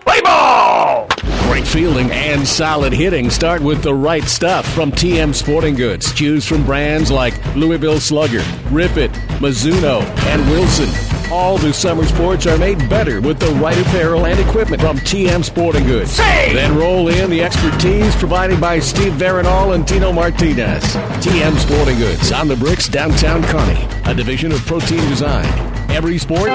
Play 0.00 0.20
ball! 0.22 1.08
Great 1.42 1.66
fielding 1.66 2.10
and 2.10 2.46
solid 2.46 2.92
hitting 2.92 3.28
start 3.28 3.60
with 3.60 3.82
the 3.82 3.94
right 3.94 4.24
stuff 4.24 4.66
from 4.72 4.90
TM 4.90 5.34
Sporting 5.34 5.74
Goods. 5.74 6.12
Choose 6.14 6.46
from 6.46 6.64
brands 6.64 7.10
like 7.10 7.34
Louisville 7.54 8.00
Slugger, 8.00 8.42
Rip 8.70 8.96
It, 8.96 9.12
Mizuno, 9.40 10.02
and 10.26 10.48
Wilson. 10.50 11.09
All 11.32 11.58
the 11.58 11.72
summer 11.72 12.04
sports 12.04 12.46
are 12.46 12.58
made 12.58 12.78
better 12.88 13.20
with 13.20 13.38
the 13.38 13.50
right 13.54 13.78
apparel 13.78 14.26
and 14.26 14.40
equipment 14.40 14.82
from 14.82 14.98
TM 14.98 15.44
Sporting 15.44 15.86
Goods. 15.86 16.10
Say! 16.10 16.52
Then 16.52 16.76
roll 16.76 17.06
in 17.08 17.30
the 17.30 17.42
expertise 17.42 18.16
provided 18.16 18.60
by 18.60 18.80
Steve 18.80 19.12
Veronal 19.12 19.74
and 19.74 19.86
Tino 19.86 20.12
Martinez. 20.12 20.82
TM 20.82 21.56
Sporting 21.58 21.98
Goods 21.98 22.32
on 22.32 22.48
the 22.48 22.56
bricks 22.56 22.88
downtown 22.88 23.44
Kearney, 23.44 23.86
a 24.10 24.14
division 24.14 24.50
of 24.50 24.58
Protein 24.66 25.08
Design. 25.08 25.46
Every 25.90 26.18
sport 26.18 26.48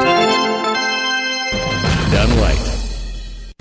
done 2.12 2.30
right. 2.40 2.75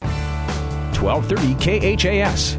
1230 0.00 1.96
KHAS. 1.96 2.58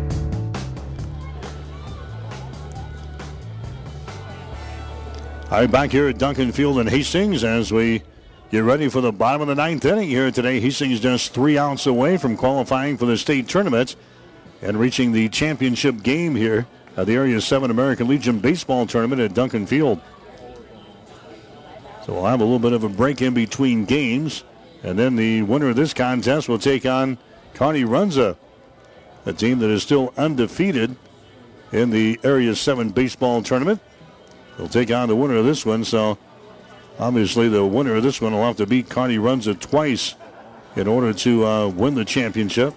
Right, 5.51 5.69
back 5.69 5.91
here 5.91 6.07
at 6.07 6.17
Duncan 6.19 6.51
Field 6.51 6.77
in 6.79 6.87
Hastings 6.87 7.43
as 7.43 7.71
we 7.73 8.03
get 8.51 8.59
ready 8.59 8.87
for 8.87 9.01
the 9.01 9.11
bottom 9.11 9.41
of 9.41 9.47
the 9.47 9.55
ninth 9.55 9.83
inning 9.83 10.07
here 10.07 10.29
today. 10.31 10.59
Hastings 10.59 10.99
just 10.99 11.33
three 11.33 11.57
outs 11.57 11.87
away 11.87 12.17
from 12.17 12.37
qualifying 12.37 12.97
for 12.97 13.05
the 13.07 13.17
state 13.17 13.47
tournament 13.47 13.95
and 14.61 14.79
reaching 14.79 15.11
the 15.11 15.27
championship 15.29 16.03
game 16.03 16.35
here 16.35 16.67
at 16.95 17.07
the 17.07 17.15
Area 17.15 17.41
7 17.41 17.71
American 17.71 18.07
Legion 18.07 18.39
Baseball 18.39 18.85
Tournament 18.85 19.21
at 19.21 19.33
Duncan 19.33 19.65
Field. 19.65 19.99
So 22.05 22.13
we'll 22.13 22.25
have 22.25 22.41
a 22.41 22.43
little 22.43 22.59
bit 22.59 22.73
of 22.73 22.83
a 22.83 22.89
break 22.89 23.21
in 23.21 23.33
between 23.33 23.85
games. 23.85 24.43
And 24.83 24.97
then 24.97 25.15
the 25.15 25.41
winner 25.41 25.69
of 25.69 25.75
this 25.75 25.93
contest 25.93 26.47
will 26.47 26.59
take 26.59 26.85
on 26.85 27.17
Kearney 27.53 27.83
Runza, 27.83 28.37
a 29.25 29.33
team 29.33 29.59
that 29.59 29.69
is 29.69 29.83
still 29.83 30.13
undefeated 30.17 30.95
in 31.71 31.89
the 31.89 32.19
Area 32.23 32.55
7 32.55 32.89
baseball 32.89 33.43
tournament. 33.43 33.81
They'll 34.57 34.69
take 34.69 34.91
on 34.91 35.07
the 35.07 35.15
winner 35.15 35.35
of 35.35 35.45
this 35.45 35.65
one, 35.65 35.83
so 35.83 36.17
obviously 36.97 37.49
the 37.49 37.65
winner 37.65 37.95
of 37.95 38.03
this 38.03 38.21
one 38.21 38.33
will 38.33 38.43
have 38.43 38.57
to 38.57 38.65
beat 38.65 38.89
Kearney 38.89 39.17
Runza 39.17 39.59
twice 39.59 40.15
in 40.75 40.87
order 40.87 41.13
to 41.13 41.45
uh, 41.45 41.67
win 41.67 41.95
the 41.95 42.05
championship. 42.05 42.73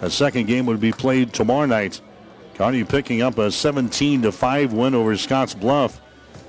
A 0.00 0.10
second 0.10 0.46
game 0.46 0.66
would 0.66 0.80
be 0.80 0.92
played 0.92 1.32
tomorrow 1.32 1.66
night. 1.66 2.00
Kearney 2.54 2.84
picking 2.84 3.22
up 3.22 3.38
a 3.38 3.50
17 3.50 4.22
to 4.22 4.32
5 4.32 4.72
win 4.72 4.94
over 4.94 5.16
Scotts 5.16 5.54
Bluff 5.54 6.00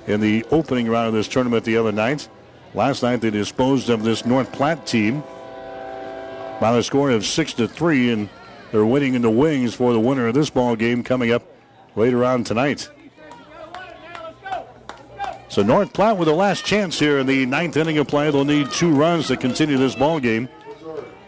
in 0.07 0.19
the 0.19 0.45
opening 0.51 0.87
round 0.87 1.07
of 1.07 1.13
this 1.13 1.27
tournament 1.27 1.63
the 1.63 1.77
other 1.77 1.91
night. 1.91 2.29
Last 2.75 3.03
night 3.03 3.21
they 3.21 3.29
disposed 3.29 3.89
of 3.89 4.03
this 4.03 4.25
North 4.25 4.51
Platte 4.51 4.85
team 4.85 5.23
by 6.59 6.73
the 6.73 6.83
score 6.83 7.09
of 7.09 7.25
6 7.25 7.53
to 7.53 7.69
3 7.69 8.11
and 8.11 8.29
they're 8.71 8.85
waiting 8.85 9.13
in 9.13 9.21
the 9.21 9.29
wings 9.29 9.73
for 9.73 9.93
the 9.93 9.99
winner 9.99 10.27
of 10.27 10.33
this 10.33 10.49
ball 10.49 10.75
game 10.75 11.01
coming 11.01 11.31
up 11.31 11.43
later 11.95 12.25
on 12.25 12.43
tonight. 12.43 12.89
So 15.47 15.63
North 15.63 15.93
Platte 15.93 16.17
with 16.17 16.27
the 16.27 16.33
last 16.33 16.65
chance 16.65 16.99
here 16.99 17.19
in 17.19 17.27
the 17.27 17.45
ninth 17.45 17.77
inning 17.77 17.97
of 17.97 18.09
play. 18.09 18.29
They'll 18.29 18.43
need 18.43 18.69
two 18.71 18.93
runs 18.93 19.27
to 19.27 19.37
continue 19.37 19.77
this 19.77 19.95
ball 19.95 20.19
game. 20.19 20.49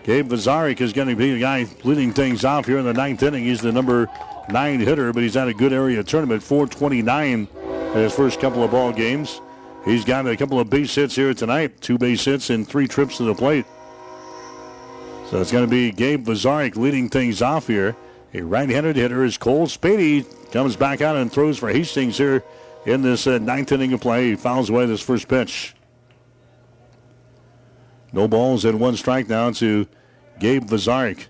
Gabe 0.04 0.28
Vazorik 0.28 0.82
is 0.82 0.92
going 0.92 1.08
to 1.08 1.16
be 1.16 1.34
the 1.34 1.40
guy 1.40 1.66
leading 1.86 2.12
things 2.12 2.44
off 2.44 2.66
here 2.66 2.78
in 2.78 2.84
the 2.84 2.94
ninth 2.94 3.24
inning. 3.24 3.46
He's 3.46 3.62
the 3.62 3.72
number 3.72 4.10
nine 4.50 4.82
hitter, 4.82 5.14
but 5.14 5.24
he's 5.24 5.36
had 5.36 5.48
a 5.48 5.54
good 5.54 5.72
area 5.72 6.04
tournament, 6.04 6.44
429 6.44 7.48
in 7.56 7.94
his 7.94 8.14
first 8.14 8.42
couple 8.42 8.66
of 8.66 8.72
ball 8.72 8.92
games. 8.92 9.40
He's 9.88 10.04
got 10.04 10.28
a 10.28 10.36
couple 10.36 10.60
of 10.60 10.70
base 10.70 10.94
hits 10.94 11.16
here 11.16 11.34
tonight, 11.34 11.80
two 11.80 11.98
base 11.98 12.26
hits 12.26 12.50
and 12.50 12.68
three 12.68 12.90
trips 12.90 13.16
to 13.18 13.24
the 13.24 13.34
plate. 13.34 13.66
So 15.30 15.40
it's 15.40 15.52
going 15.52 15.64
to 15.64 15.72
be 15.72 15.94
Gabe 15.94 16.26
Vazorik 16.26 16.76
leading 16.76 17.08
things 17.08 17.42
off 17.42 17.68
here. 17.68 17.96
A 18.34 18.42
right-handed 18.42 18.98
hitter 18.98 19.24
is 19.24 19.38
Cole 19.38 19.66
Spady. 19.66 20.26
Comes 20.52 20.76
back 20.76 21.00
out 21.00 21.16
and 21.16 21.32
throws 21.32 21.58
for 21.58 21.70
Hastings 21.70 22.18
here 22.18 22.44
in 22.86 23.02
this 23.02 23.28
uh, 23.28 23.38
ninth 23.38 23.72
inning 23.72 23.94
of 23.94 24.02
play. 24.02 24.32
He 24.32 24.36
fouls 24.36 24.70
away 24.70 24.86
this 24.88 25.02
first 25.02 25.30
pitch. 25.30 25.74
No 28.12 28.28
balls 28.28 28.66
and 28.66 28.82
one 28.82 28.98
strike 28.98 29.30
now 29.30 29.52
to 29.52 29.88
Gabe 30.40 30.66
Vazorik. 30.66 31.28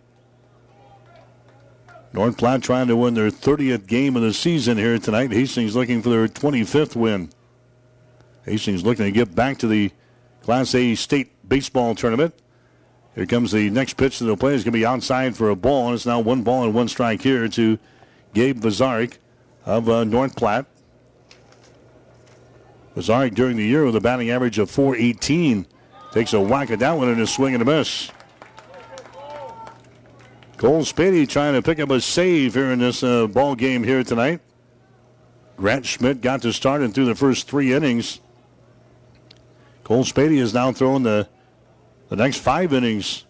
North 2.12 2.38
Platte 2.38 2.64
trying 2.64 2.88
to 2.88 2.96
win 2.96 3.14
their 3.14 3.30
30th 3.30 3.86
game 3.86 4.16
of 4.16 4.24
the 4.24 4.34
season 4.34 4.80
here 4.80 4.98
tonight. 4.98 5.32
Hastings 5.32 5.76
looking 5.76 6.02
for 6.02 6.10
their 6.10 6.28
25th 6.28 6.96
win. 6.96 7.30
Hastings 8.48 8.86
looking 8.86 9.06
to 9.06 9.12
get 9.12 9.36
back 9.36 9.58
to 9.60 9.68
the 9.68 9.92
Class 10.42 10.74
A 10.74 10.96
state 10.96 11.32
baseball 11.48 11.94
tournament. 11.96 12.34
Here 13.16 13.26
comes 13.26 13.52
the 13.52 13.70
next 13.70 13.96
pitch 13.96 14.20
to 14.20 14.24
the 14.24 14.38
play. 14.38 14.54
It's 14.54 14.64
going 14.64 14.72
to 14.72 14.80
be 14.80 14.86
outside 14.86 15.36
for 15.36 15.50
a 15.50 15.56
ball, 15.56 15.88
and 15.88 15.96
it's 15.96 16.06
now 16.06 16.20
one 16.20 16.44
ball 16.44 16.64
and 16.64 16.74
one 16.74 16.88
strike 16.88 17.22
here 17.22 17.50
to 17.50 17.78
Gabe 18.34 18.60
Vazorik 18.60 19.18
of 19.66 19.90
uh, 19.90 20.04
North 20.06 20.36
Platte. 20.36 20.66
Vazorik 22.96 23.36
during 23.36 23.58
the 23.58 23.66
year 23.66 23.86
with 23.86 23.96
a 23.96 24.00
batting 24.02 24.30
average 24.30 24.60
of 24.60 24.72
418. 24.72 25.68
Takes 26.14 26.34
a 26.34 26.40
whack 26.40 26.72
at 26.72 26.80
that 26.80 26.98
one 26.98 27.10
and 27.10 27.20
a 27.20 27.28
swing 27.28 27.54
and 27.54 27.62
a 27.62 27.66
miss. 27.66 28.12
Cole 30.58 30.82
Spady 30.82 31.28
trying 31.28 31.54
to 31.54 31.62
pick 31.62 31.80
up 31.80 31.90
a 31.90 32.00
save 32.00 32.54
here 32.54 32.72
in 32.72 32.80
this 32.80 33.04
uh, 33.04 33.28
ball 33.28 33.56
game 33.56 33.84
here 33.84 34.04
tonight. 34.04 34.40
Grant 35.58 35.86
Schmidt 35.86 36.22
got 36.22 36.42
to 36.44 36.54
start 36.54 36.82
and 36.82 36.94
through 36.94 37.06
the 37.06 37.16
first 37.16 37.50
three 37.50 37.74
innings. 37.74 38.22
Cole 39.88 40.04
Spady 40.04 40.40
is 40.40 40.54
now 40.54 40.74
throwing 40.74 41.04
the 41.04 41.30
the 42.10 42.18
next 42.18 42.40
five 42.40 42.74
innings. 42.74 43.24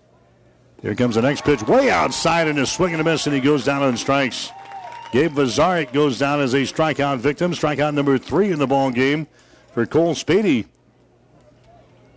Here 0.81 0.95
comes 0.95 1.13
the 1.13 1.21
next 1.21 1.43
pitch, 1.43 1.61
way 1.61 1.91
outside 1.91 2.47
and 2.47 2.57
a 2.57 2.65
swing 2.65 2.93
and 2.93 3.01
a 3.01 3.03
miss, 3.03 3.27
and 3.27 3.35
he 3.35 3.39
goes 3.39 3.63
down 3.63 3.83
on 3.83 3.95
strikes. 3.95 4.51
Gabe 5.11 5.33
Vazorik 5.33 5.93
goes 5.93 6.17
down 6.17 6.39
as 6.39 6.55
a 6.55 6.61
strikeout 6.61 7.19
victim. 7.19 7.51
Strikeout 7.51 7.93
number 7.93 8.17
three 8.17 8.51
in 8.51 8.57
the 8.57 8.65
ball 8.65 8.89
game 8.89 9.27
for 9.71 9.85
Cole 9.85 10.15
Spady. 10.15 10.65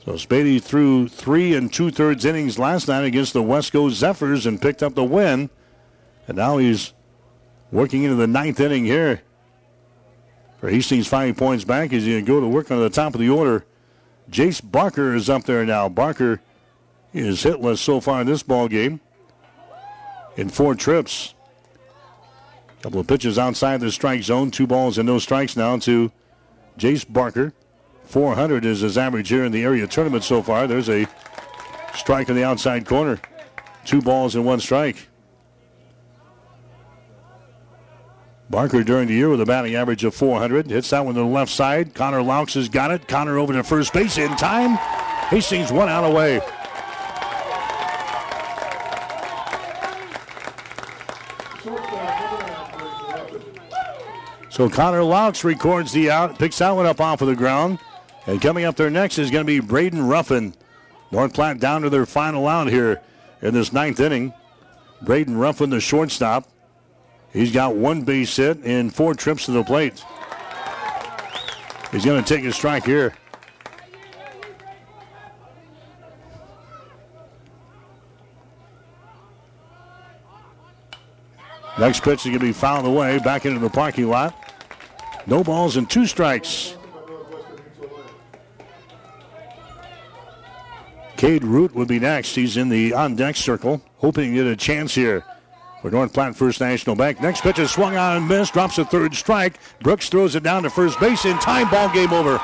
So 0.06 0.12
Spady 0.12 0.62
threw 0.62 1.06
three 1.06 1.54
and 1.54 1.70
two 1.70 1.90
thirds 1.90 2.24
innings 2.24 2.58
last 2.58 2.88
night 2.88 3.04
against 3.04 3.34
the 3.34 3.42
Westco 3.42 3.90
Zephyrs 3.90 4.46
and 4.46 4.60
picked 4.60 4.82
up 4.82 4.94
the 4.94 5.04
win. 5.04 5.50
And 6.26 6.38
now 6.38 6.56
he's 6.56 6.94
working 7.70 8.04
into 8.04 8.16
the 8.16 8.26
ninth 8.26 8.58
inning 8.58 8.86
here. 8.86 9.20
For 10.60 10.70
Hastings 10.70 11.08
Five 11.08 11.36
Points 11.36 11.64
Bank, 11.64 11.92
he's 11.92 12.06
going 12.06 12.24
to 12.24 12.26
go 12.26 12.40
to 12.40 12.48
work 12.48 12.70
on 12.70 12.80
the 12.80 12.88
top 12.88 13.12
of 13.14 13.20
the 13.20 13.28
order. 13.28 13.66
Jace 14.30 14.60
Barker 14.62 15.14
is 15.14 15.28
up 15.28 15.44
there 15.44 15.64
now. 15.66 15.88
Barker 15.88 16.40
is 17.12 17.42
hitless 17.42 17.78
so 17.78 18.00
far 18.00 18.20
in 18.20 18.26
this 18.26 18.42
ball 18.42 18.68
game 18.68 19.00
in 20.36 20.48
four 20.48 20.74
trips. 20.74 21.34
Couple 22.82 23.00
of 23.00 23.06
pitches 23.06 23.38
outside 23.38 23.80
the 23.80 23.90
strike 23.90 24.22
zone. 24.22 24.50
Two 24.50 24.66
balls 24.66 24.96
and 24.96 25.06
no 25.06 25.18
strikes 25.18 25.56
now 25.56 25.76
to 25.78 26.10
Jace 26.78 27.04
Barker. 27.06 27.52
400 28.04 28.64
is 28.64 28.80
his 28.80 28.96
average 28.96 29.28
here 29.28 29.44
in 29.44 29.52
the 29.52 29.62
area 29.62 29.86
tournament 29.86 30.24
so 30.24 30.42
far. 30.42 30.66
There's 30.66 30.88
a 30.88 31.06
strike 31.94 32.28
in 32.28 32.36
the 32.36 32.44
outside 32.44 32.86
corner. 32.86 33.20
Two 33.84 34.00
balls 34.00 34.34
and 34.34 34.46
one 34.46 34.60
strike. 34.60 35.09
Barker 38.50 38.82
during 38.82 39.06
the 39.06 39.14
year 39.14 39.28
with 39.28 39.40
a 39.40 39.46
batting 39.46 39.76
average 39.76 40.02
of 40.02 40.12
400. 40.12 40.66
Hits 40.66 40.90
that 40.90 41.04
one 41.04 41.14
to 41.14 41.20
the 41.20 41.26
left 41.26 41.52
side. 41.52 41.94
Connor 41.94 42.20
Laux 42.20 42.52
has 42.54 42.68
got 42.68 42.90
it. 42.90 43.06
Connor 43.06 43.38
over 43.38 43.52
to 43.52 43.62
first 43.62 43.92
base 43.92 44.18
in 44.18 44.28
time. 44.36 44.76
Hastings 45.28 45.70
one 45.70 45.88
out 45.88 46.02
away. 46.02 46.40
So 54.50 54.68
Connor 54.68 55.04
Laux 55.04 55.44
records 55.44 55.92
the 55.92 56.10
out, 56.10 56.36
picks 56.36 56.58
that 56.58 56.72
one 56.72 56.86
up 56.86 57.00
off 57.00 57.22
of 57.22 57.28
the 57.28 57.36
ground. 57.36 57.78
And 58.26 58.42
coming 58.42 58.64
up 58.64 58.74
there 58.74 58.90
next 58.90 59.18
is 59.18 59.30
going 59.30 59.46
to 59.46 59.46
be 59.46 59.60
Braden 59.60 60.08
Ruffin. 60.08 60.54
North 61.12 61.32
Platte 61.32 61.60
down 61.60 61.82
to 61.82 61.90
their 61.90 62.04
final 62.04 62.48
out 62.48 62.66
here 62.66 63.00
in 63.42 63.54
this 63.54 63.72
ninth 63.72 64.00
inning. 64.00 64.34
Braden 65.02 65.36
Ruffin, 65.36 65.70
the 65.70 65.80
shortstop. 65.80 66.49
He's 67.32 67.52
got 67.52 67.76
one 67.76 68.02
base 68.02 68.34
hit 68.36 68.58
and 68.64 68.94
four 68.94 69.14
trips 69.14 69.44
to 69.46 69.52
the 69.52 69.62
plate. 69.62 70.04
He's 71.92 72.04
going 72.04 72.22
to 72.22 72.34
take 72.34 72.44
a 72.44 72.52
strike 72.52 72.84
here. 72.84 73.14
Next 81.78 82.02
pitch 82.02 82.20
is 82.20 82.26
going 82.26 82.40
to 82.40 82.46
be 82.46 82.52
fouled 82.52 82.84
away 82.84 83.18
back 83.20 83.46
into 83.46 83.58
the 83.58 83.70
parking 83.70 84.08
lot. 84.08 84.34
No 85.26 85.42
balls 85.42 85.76
and 85.76 85.88
two 85.88 86.06
strikes. 86.06 86.76
Cade 91.16 91.44
Root 91.44 91.74
would 91.74 91.88
be 91.88 91.98
next. 91.98 92.34
He's 92.34 92.56
in 92.56 92.68
the 92.68 92.92
on 92.92 93.14
deck 93.14 93.36
circle, 93.36 93.80
hoping 93.96 94.30
to 94.30 94.34
get 94.34 94.46
a 94.46 94.56
chance 94.56 94.94
here 94.94 95.24
for 95.80 95.90
North 95.90 96.12
Platte 96.12 96.36
First 96.36 96.60
National 96.60 96.94
Bank. 96.94 97.20
Next 97.20 97.40
pitch 97.40 97.58
is 97.58 97.70
swung 97.70 97.96
on 97.96 98.16
and 98.16 98.28
missed, 98.28 98.52
drops 98.52 98.78
a 98.78 98.84
third 98.84 99.14
strike. 99.14 99.58
Brooks 99.80 100.08
throws 100.08 100.34
it 100.34 100.42
down 100.42 100.62
to 100.64 100.70
first 100.70 101.00
base 101.00 101.24
in 101.24 101.38
time. 101.38 101.70
Ball 101.70 101.88
game 101.92 102.12
over. 102.12 102.40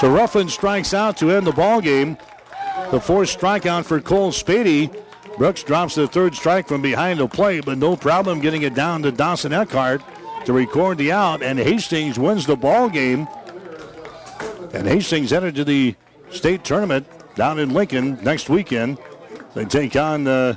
So 0.00 0.10
Ruffin 0.10 0.50
strikes 0.50 0.92
out 0.92 1.16
to 1.18 1.30
end 1.30 1.46
the 1.46 1.52
ball 1.52 1.80
game. 1.80 2.18
The 2.90 3.00
fourth 3.00 3.38
strikeout 3.38 3.86
for 3.86 4.00
Cole 4.00 4.32
Spady. 4.32 5.03
Brooks 5.36 5.62
drops 5.62 5.96
the 5.96 6.06
third 6.06 6.34
strike 6.34 6.68
from 6.68 6.80
behind 6.80 7.18
the 7.18 7.26
plate, 7.26 7.64
but 7.64 7.78
no 7.78 7.96
problem 7.96 8.40
getting 8.40 8.62
it 8.62 8.74
down 8.74 9.02
to 9.02 9.10
Dawson 9.10 9.52
Eckhart 9.52 10.02
to 10.44 10.52
record 10.52 10.98
the 10.98 11.10
out, 11.10 11.42
and 11.42 11.58
Hastings 11.58 12.18
wins 12.18 12.46
the 12.46 12.56
ball 12.56 12.88
game. 12.88 13.26
And 14.72 14.86
Hastings 14.86 15.30
headed 15.30 15.54
to 15.56 15.64
the 15.64 15.94
state 16.30 16.64
tournament 16.64 17.06
down 17.34 17.58
in 17.58 17.70
Lincoln 17.70 18.22
next 18.22 18.48
weekend. 18.48 18.98
They 19.54 19.64
take 19.64 19.96
on, 19.96 20.26
uh, 20.26 20.56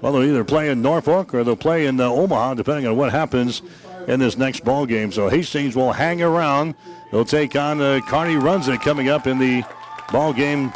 well, 0.00 0.12
they'll 0.12 0.24
either 0.24 0.44
play 0.44 0.70
in 0.70 0.82
Norfolk 0.82 1.34
or 1.34 1.44
they'll 1.44 1.56
play 1.56 1.86
in 1.86 2.00
uh, 2.00 2.08
Omaha, 2.08 2.54
depending 2.54 2.86
on 2.86 2.96
what 2.96 3.10
happens 3.10 3.62
in 4.06 4.20
this 4.20 4.36
next 4.36 4.64
ball 4.64 4.86
game. 4.86 5.12
So 5.12 5.28
Hastings 5.28 5.74
will 5.74 5.92
hang 5.92 6.22
around. 6.22 6.74
They'll 7.10 7.24
take 7.24 7.56
on 7.56 7.80
uh, 7.80 8.00
Kearney 8.06 8.34
Runza 8.34 8.80
coming 8.80 9.08
up 9.08 9.26
in 9.26 9.38
the 9.38 9.64
ball 10.12 10.32
game 10.32 10.72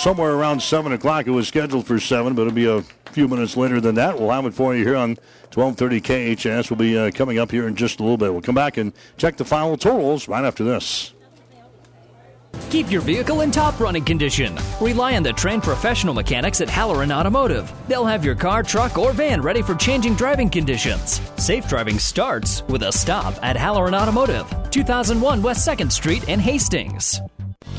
somewhere 0.00 0.32
around 0.32 0.62
7 0.62 0.92
o'clock. 0.92 1.26
It 1.26 1.30
was 1.30 1.46
scheduled 1.46 1.86
for 1.86 2.00
7, 2.00 2.34
but 2.34 2.42
it'll 2.42 2.54
be 2.54 2.66
a 2.66 2.82
few 3.12 3.28
minutes 3.28 3.56
later 3.56 3.80
than 3.80 3.96
that. 3.96 4.18
We'll 4.18 4.30
have 4.30 4.46
it 4.46 4.54
for 4.54 4.74
you 4.74 4.84
here 4.84 4.96
on 4.96 5.10
1230 5.52 6.00
KHS. 6.00 6.70
We'll 6.70 6.78
be 6.78 6.96
uh, 6.96 7.10
coming 7.10 7.38
up 7.38 7.50
here 7.50 7.68
in 7.68 7.76
just 7.76 8.00
a 8.00 8.02
little 8.02 8.16
bit. 8.16 8.32
We'll 8.32 8.42
come 8.42 8.54
back 8.54 8.76
and 8.76 8.92
check 9.18 9.36
the 9.36 9.44
final 9.44 9.76
totals 9.76 10.28
right 10.28 10.44
after 10.44 10.64
this. 10.64 11.12
Keep 12.70 12.90
your 12.90 13.00
vehicle 13.00 13.42
in 13.42 13.50
top 13.50 13.78
running 13.78 14.04
condition. 14.04 14.58
Rely 14.80 15.16
on 15.16 15.22
the 15.22 15.32
trained 15.32 15.62
professional 15.62 16.14
mechanics 16.14 16.60
at 16.60 16.68
Halloran 16.68 17.12
Automotive. 17.12 17.72
They'll 17.86 18.04
have 18.04 18.24
your 18.24 18.34
car, 18.34 18.62
truck, 18.62 18.98
or 18.98 19.12
van 19.12 19.40
ready 19.40 19.62
for 19.62 19.74
changing 19.74 20.14
driving 20.14 20.48
conditions. 20.48 21.20
Safe 21.36 21.68
driving 21.68 21.98
starts 21.98 22.62
with 22.68 22.82
a 22.82 22.92
stop 22.92 23.34
at 23.42 23.56
Halloran 23.56 23.94
Automotive, 23.94 24.52
2001 24.70 25.42
West 25.42 25.66
2nd 25.66 25.92
Street 25.92 26.28
in 26.28 26.40
Hastings. 26.40 27.20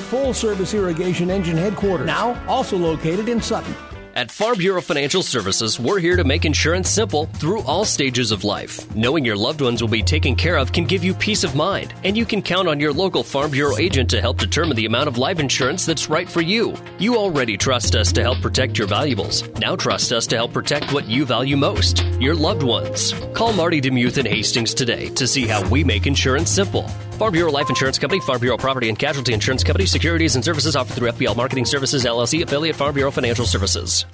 full 0.00 0.34
service 0.34 0.74
irrigation 0.74 1.30
engine 1.30 1.56
headquarters. 1.56 2.06
Now, 2.06 2.42
also 2.48 2.76
located 2.76 3.28
in 3.28 3.40
Sutton. 3.40 3.74
At 4.16 4.30
Farm 4.30 4.58
Bureau 4.58 4.80
Financial 4.80 5.22
Services, 5.22 5.78
we're 5.78 6.00
here 6.00 6.16
to 6.16 6.24
make 6.24 6.44
insurance 6.44 6.90
simple 6.90 7.26
through 7.26 7.62
all 7.62 7.84
stages 7.84 8.32
of 8.32 8.42
life. 8.42 8.92
Knowing 8.96 9.24
your 9.24 9.36
loved 9.36 9.60
ones 9.60 9.80
will 9.80 9.88
be 9.88 10.02
taken 10.02 10.34
care 10.34 10.56
of 10.56 10.72
can 10.72 10.84
give 10.84 11.04
you 11.04 11.14
peace 11.14 11.44
of 11.44 11.54
mind, 11.54 11.94
and 12.02 12.16
you 12.16 12.26
can 12.26 12.42
count 12.42 12.66
on 12.66 12.80
your 12.80 12.92
local 12.92 13.22
Farm 13.22 13.52
Bureau 13.52 13.76
agent 13.78 14.10
to 14.10 14.20
help 14.20 14.38
determine 14.38 14.76
the 14.76 14.86
amount 14.86 15.06
of 15.06 15.16
life 15.16 15.38
insurance 15.38 15.86
that's 15.86 16.10
right 16.10 16.28
for 16.28 16.40
you. 16.40 16.74
You 16.98 17.16
already 17.16 17.56
trust 17.56 17.94
us 17.94 18.12
to 18.12 18.22
help 18.22 18.40
protect 18.40 18.76
your 18.76 18.88
valuables. 18.88 19.48
Now 19.58 19.76
trust 19.76 20.12
us 20.12 20.26
to 20.26 20.36
help 20.36 20.52
protect 20.52 20.92
what 20.92 21.08
you 21.08 21.24
value 21.24 21.56
most 21.56 22.04
your 22.20 22.34
loved 22.34 22.62
ones. 22.62 23.14
Call 23.32 23.52
Marty 23.52 23.80
Demuth 23.80 24.18
in 24.18 24.26
Hastings 24.26 24.74
today 24.74 25.08
to 25.10 25.26
see 25.26 25.46
how 25.46 25.66
we 25.68 25.84
make 25.84 26.06
insurance 26.06 26.50
simple. 26.50 26.90
Farm 27.20 27.34
Bureau 27.34 27.52
Life 27.52 27.68
Insurance 27.68 27.98
Company, 27.98 28.18
Farm 28.22 28.40
Bureau 28.40 28.56
Property 28.56 28.88
and 28.88 28.98
Casualty 28.98 29.34
Insurance 29.34 29.62
Company, 29.62 29.84
securities 29.84 30.36
and 30.36 30.42
services 30.42 30.74
offered 30.74 30.94
through 30.94 31.10
FBL 31.10 31.36
Marketing 31.36 31.66
Services, 31.66 32.06
LLC, 32.06 32.42
affiliate 32.42 32.74
Farm 32.74 32.94
Bureau 32.94 33.10
Financial 33.10 33.44
Services. 33.44 34.06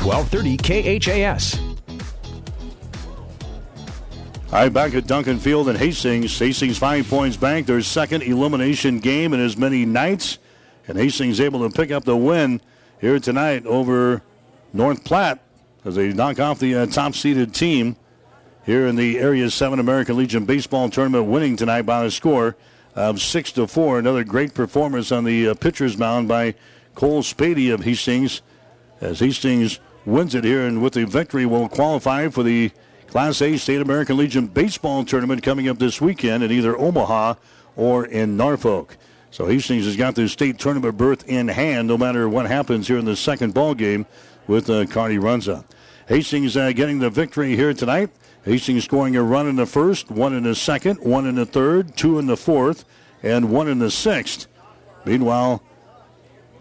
1230 0.00 1.00
KHAS. 1.00 1.58
All 4.52 4.60
right, 4.60 4.72
back 4.72 4.94
at 4.94 5.08
Duncan 5.08 5.40
Field 5.40 5.68
in 5.68 5.74
Hastings. 5.74 6.38
Hastings 6.38 6.78
Five 6.78 7.08
Points 7.08 7.36
Bank. 7.36 7.66
Their 7.66 7.82
second 7.82 8.22
elimination 8.22 9.00
game 9.00 9.34
in 9.34 9.40
as 9.40 9.56
many 9.56 9.84
nights. 9.84 10.38
And 10.86 10.96
Hastings 10.96 11.40
able 11.40 11.68
to 11.68 11.76
pick 11.76 11.90
up 11.90 12.04
the 12.04 12.16
win 12.16 12.60
here 13.00 13.18
tonight 13.18 13.66
over 13.66 14.22
North 14.72 15.02
Platte 15.02 15.40
as 15.84 15.96
they 15.96 16.12
knock 16.12 16.38
off 16.38 16.60
the 16.60 16.76
uh, 16.76 16.86
top 16.86 17.16
seeded 17.16 17.52
team 17.52 17.96
here 18.64 18.86
in 18.86 18.96
the 18.96 19.18
Area 19.18 19.50
7 19.50 19.78
American 19.78 20.16
Legion 20.16 20.44
Baseball 20.44 20.88
Tournament, 20.88 21.26
winning 21.26 21.56
tonight 21.56 21.82
by 21.82 22.04
a 22.04 22.10
score 22.10 22.56
of 22.94 23.20
6 23.20 23.52
to 23.52 23.66
4. 23.66 23.98
Another 23.98 24.24
great 24.24 24.54
performance 24.54 25.12
on 25.12 25.24
the 25.24 25.50
uh, 25.50 25.54
pitcher's 25.54 25.98
mound 25.98 26.28
by 26.28 26.54
Cole 26.94 27.22
Spady 27.22 27.72
of 27.72 27.84
Hastings 27.84 28.40
as 29.00 29.20
Hastings 29.20 29.80
wins 30.06 30.34
it 30.34 30.44
here 30.44 30.66
and 30.66 30.82
with 30.82 30.94
the 30.94 31.04
victory 31.04 31.44
will 31.44 31.68
qualify 31.68 32.28
for 32.28 32.42
the 32.42 32.70
Class 33.08 33.42
A 33.42 33.56
State 33.56 33.80
American 33.80 34.16
Legion 34.16 34.46
Baseball 34.46 35.04
Tournament 35.04 35.42
coming 35.42 35.68
up 35.68 35.78
this 35.78 36.00
weekend 36.00 36.42
in 36.42 36.50
either 36.50 36.76
Omaha 36.76 37.34
or 37.76 38.06
in 38.06 38.36
Norfolk. 38.36 38.96
So 39.30 39.46
Hastings 39.46 39.84
has 39.84 39.96
got 39.96 40.14
the 40.14 40.28
state 40.28 40.58
tournament 40.58 40.96
berth 40.96 41.28
in 41.28 41.48
hand 41.48 41.88
no 41.88 41.98
matter 41.98 42.28
what 42.28 42.46
happens 42.46 42.88
here 42.88 42.98
in 42.98 43.04
the 43.04 43.16
second 43.16 43.52
ball 43.52 43.74
game 43.74 44.06
with 44.46 44.70
uh, 44.70 44.86
Kearney 44.86 45.18
Runza. 45.18 45.64
Hastings 46.08 46.56
uh, 46.56 46.72
getting 46.72 46.98
the 46.98 47.10
victory 47.10 47.56
here 47.56 47.74
tonight. 47.74 48.10
Hastings 48.44 48.84
scoring 48.84 49.16
a 49.16 49.22
run 49.22 49.48
in 49.48 49.56
the 49.56 49.66
first, 49.66 50.10
one 50.10 50.34
in 50.34 50.42
the 50.42 50.54
second, 50.54 50.96
one 51.00 51.26
in 51.26 51.34
the 51.34 51.46
third, 51.46 51.96
two 51.96 52.18
in 52.18 52.26
the 52.26 52.36
fourth, 52.36 52.84
and 53.22 53.50
one 53.50 53.68
in 53.68 53.78
the 53.78 53.90
sixth. 53.90 54.46
Meanwhile, 55.06 55.62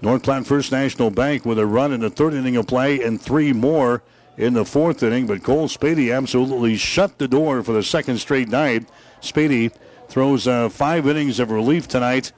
North 0.01 0.23
Platte 0.23 0.45
First 0.45 0.71
National 0.71 1.09
Bank 1.09 1.45
with 1.45 1.59
a 1.59 1.65
run 1.65 1.91
in 1.91 1.99
the 1.99 2.09
third 2.09 2.33
inning 2.33 2.55
of 2.55 2.67
play 2.67 3.01
and 3.01 3.21
three 3.21 3.51
more 3.51 4.01
in 4.37 4.53
the 4.53 4.65
fourth 4.65 5.03
inning. 5.03 5.27
But 5.27 5.43
Cole 5.43 5.67
Spady 5.67 6.15
absolutely 6.15 6.77
shut 6.77 7.17
the 7.17 7.27
door 7.27 7.63
for 7.63 7.73
the 7.73 7.83
second 7.83 8.17
straight 8.17 8.47
night. 8.47 8.87
Spady 9.21 9.73
throws 10.07 10.47
uh, 10.47 10.69
five 10.69 11.07
innings 11.07 11.39
of 11.39 11.51
relief 11.51 11.87
tonight. 11.87 12.31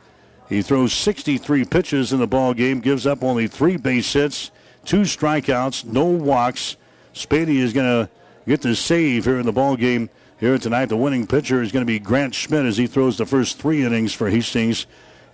He 0.49 0.61
throws 0.61 0.93
63 0.93 1.65
pitches 1.65 2.13
in 2.13 2.19
the 2.19 2.27
ball 2.27 2.53
game, 2.53 2.79
gives 2.79 3.07
up 3.07 3.23
only 3.23 3.47
three 3.47 3.77
base 3.77 4.13
hits, 4.13 4.51
two 4.85 5.01
strikeouts, 5.01 5.85
no 5.85 6.05
walks. 6.05 6.77
Spady 7.13 7.57
is 7.57 7.73
going 7.73 8.05
to 8.05 8.11
get 8.47 8.61
the 8.61 8.75
save 8.75 9.25
here 9.25 9.39
in 9.39 9.45
the 9.45 9.51
ball 9.51 9.75
game 9.75 10.09
here 10.39 10.57
tonight. 10.57 10.85
The 10.85 10.97
winning 10.97 11.27
pitcher 11.27 11.61
is 11.61 11.71
going 11.71 11.81
to 11.81 11.87
be 11.91 11.99
Grant 11.99 12.35
Schmidt 12.35 12.65
as 12.65 12.77
he 12.77 12.87
throws 12.87 13.17
the 13.17 13.25
first 13.25 13.59
three 13.59 13.83
innings 13.83 14.13
for 14.13 14.29
Hastings. 14.29 14.85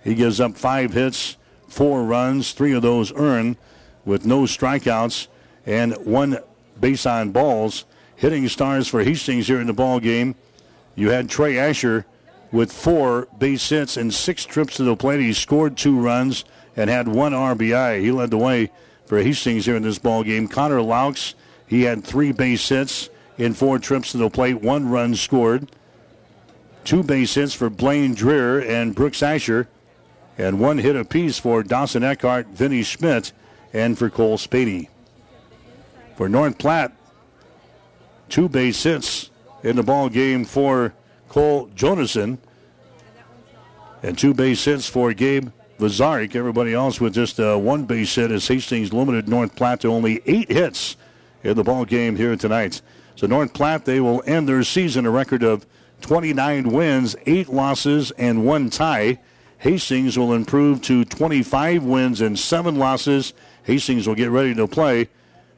He 0.02 0.14
gives 0.14 0.40
up 0.40 0.56
five 0.56 0.92
hits, 0.92 1.36
four 1.68 2.04
runs, 2.04 2.52
three 2.52 2.72
of 2.72 2.82
those 2.82 3.12
earned 3.14 3.56
with 4.04 4.26
no 4.26 4.42
strikeouts 4.42 5.28
and 5.66 5.94
one 6.04 6.38
base 6.80 7.06
on 7.06 7.30
balls. 7.30 7.84
Hitting 8.16 8.48
stars 8.48 8.88
for 8.88 9.02
Hastings 9.02 9.46
here 9.46 9.60
in 9.60 9.66
the 9.66 9.72
ball 9.72 10.00
game. 10.00 10.34
You 10.94 11.10
had 11.10 11.28
Trey 11.28 11.58
Asher 11.58 12.06
with 12.50 12.72
four 12.72 13.26
base 13.38 13.68
hits 13.68 13.96
and 13.96 14.12
six 14.12 14.44
trips 14.44 14.76
to 14.76 14.84
the 14.84 14.96
plate. 14.96 15.20
He 15.20 15.32
scored 15.32 15.76
two 15.76 15.98
runs 15.98 16.44
and 16.76 16.88
had 16.88 17.08
one 17.08 17.32
RBI. 17.32 18.00
He 18.00 18.12
led 18.12 18.30
the 18.30 18.38
way 18.38 18.70
for 19.06 19.22
Hastings 19.22 19.66
here 19.66 19.76
in 19.76 19.82
this 19.82 19.98
ball 19.98 20.22
game. 20.22 20.48
Connor 20.48 20.80
Laux 20.80 21.34
he 21.72 21.84
had 21.84 22.04
three 22.04 22.32
base 22.32 22.68
hits 22.68 23.08
in 23.38 23.54
four 23.54 23.78
trips 23.78 24.12
to 24.12 24.18
the 24.18 24.28
plate, 24.28 24.60
one 24.60 24.90
run 24.90 25.14
scored. 25.14 25.72
Two 26.84 27.02
base 27.02 27.34
hits 27.34 27.54
for 27.54 27.70
Blaine 27.70 28.12
Dreer 28.12 28.60
and 28.60 28.94
Brooks 28.94 29.22
Asher, 29.22 29.68
and 30.36 30.60
one 30.60 30.76
hit 30.76 30.96
apiece 30.96 31.38
for 31.38 31.62
Dawson 31.62 32.04
Eckhart, 32.04 32.48
Vinny 32.48 32.82
Schmidt, 32.82 33.32
and 33.72 33.96
for 33.96 34.10
Cole 34.10 34.36
Spady. 34.36 34.88
For 36.14 36.28
North 36.28 36.58
Platte, 36.58 36.92
two 38.28 38.50
base 38.50 38.82
hits 38.82 39.30
in 39.62 39.76
the 39.76 39.82
ball 39.82 40.10
game 40.10 40.44
for 40.44 40.92
Cole 41.30 41.70
Jonason, 41.74 42.36
and 44.02 44.18
two 44.18 44.34
base 44.34 44.62
hits 44.62 44.86
for 44.86 45.14
Gabe 45.14 45.48
Vazorik. 45.78 46.36
Everybody 46.36 46.74
else 46.74 47.00
with 47.00 47.14
just 47.14 47.40
uh, 47.40 47.56
one 47.56 47.86
base 47.86 48.14
hit 48.14 48.30
as 48.30 48.46
Hastings 48.46 48.92
limited 48.92 49.26
North 49.26 49.56
Platte 49.56 49.80
to 49.80 49.88
only 49.88 50.20
eight 50.26 50.52
hits 50.52 50.98
in 51.42 51.56
the 51.56 51.64
ball 51.64 51.84
game 51.84 52.16
here 52.16 52.36
tonight. 52.36 52.80
So 53.16 53.26
North 53.26 53.52
Platte, 53.52 53.84
they 53.84 54.00
will 54.00 54.22
end 54.26 54.48
their 54.48 54.62
season 54.62 55.06
a 55.06 55.10
record 55.10 55.42
of 55.42 55.66
29 56.00 56.70
wins, 56.70 57.16
8 57.26 57.48
losses, 57.48 58.10
and 58.12 58.44
1 58.44 58.70
tie. 58.70 59.18
Hastings 59.58 60.18
will 60.18 60.32
improve 60.32 60.82
to 60.82 61.04
25 61.04 61.84
wins 61.84 62.20
and 62.20 62.38
7 62.38 62.76
losses. 62.76 63.32
Hastings 63.64 64.08
will 64.08 64.16
get 64.16 64.30
ready 64.30 64.54
to 64.54 64.66
play. 64.66 65.08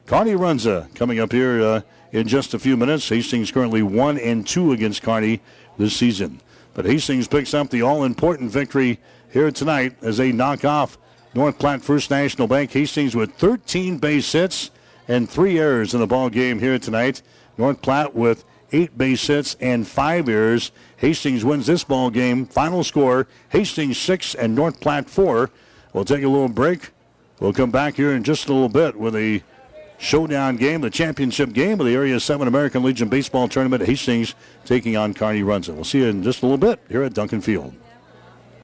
Kearney 0.05 0.33
Runza 0.33 0.93
coming 0.93 1.19
up 1.19 1.31
here 1.31 1.61
uh, 1.61 1.81
in 2.11 2.27
just 2.27 2.53
a 2.53 2.59
few 2.59 2.77
minutes. 2.77 3.09
Hastings 3.09 3.51
currently 3.51 3.81
1 3.81 4.19
and 4.19 4.45
2 4.47 4.73
against 4.73 5.01
Kearney 5.01 5.41
this 5.77 5.95
season. 5.95 6.39
But 6.75 6.85
Hastings 6.85 7.27
picks 7.27 7.53
up 7.53 7.69
the 7.69 7.81
all 7.81 8.03
important 8.03 8.51
victory 8.51 8.99
here 9.31 9.49
tonight 9.49 9.95
as 10.03 10.17
they 10.17 10.31
knock 10.31 10.63
off 10.63 10.99
North 11.33 11.57
Platte 11.57 11.81
First 11.81 12.11
National 12.11 12.47
Bank. 12.47 12.71
Hastings 12.71 13.15
with 13.15 13.33
13 13.33 13.97
base 13.97 14.31
hits 14.31 14.69
and 15.07 15.29
three 15.29 15.59
errors 15.59 15.93
in 15.93 15.99
the 15.99 16.07
ball 16.07 16.29
game 16.29 16.59
here 16.59 16.79
tonight. 16.79 17.21
North 17.57 17.81
Platte 17.81 18.15
with 18.15 18.43
eight 18.71 18.97
base 18.97 19.25
hits 19.27 19.55
and 19.59 19.87
five 19.87 20.27
errors. 20.27 20.71
Hastings 20.97 21.45
wins 21.45 21.67
this 21.67 21.83
ball 21.83 22.09
game. 22.09 22.45
Final 22.45 22.83
score: 22.83 23.27
Hastings 23.49 23.97
six 23.97 24.35
and 24.35 24.55
North 24.55 24.79
Platte 24.79 25.09
four. 25.09 25.49
We'll 25.93 26.05
take 26.05 26.23
a 26.23 26.27
little 26.27 26.49
break. 26.49 26.91
We'll 27.39 27.53
come 27.53 27.71
back 27.71 27.95
here 27.95 28.13
in 28.13 28.23
just 28.23 28.47
a 28.47 28.53
little 28.53 28.69
bit 28.69 28.95
with 28.95 29.15
a 29.15 29.41
showdown 29.97 30.57
game, 30.57 30.81
the 30.81 30.89
championship 30.89 31.53
game 31.53 31.79
of 31.79 31.85
the 31.85 31.93
Area 31.93 32.19
7 32.19 32.47
American 32.47 32.83
Legion 32.83 33.09
Baseball 33.09 33.47
Tournament. 33.47 33.83
Hastings 33.83 34.35
taking 34.65 34.97
on 34.97 35.13
Kearney 35.13 35.41
Runza. 35.41 35.73
We'll 35.73 35.83
see 35.83 35.99
you 35.99 36.05
in 36.05 36.23
just 36.23 36.43
a 36.43 36.45
little 36.45 36.57
bit 36.57 36.79
here 36.89 37.03
at 37.03 37.13
Duncan 37.13 37.41
Field. 37.41 37.73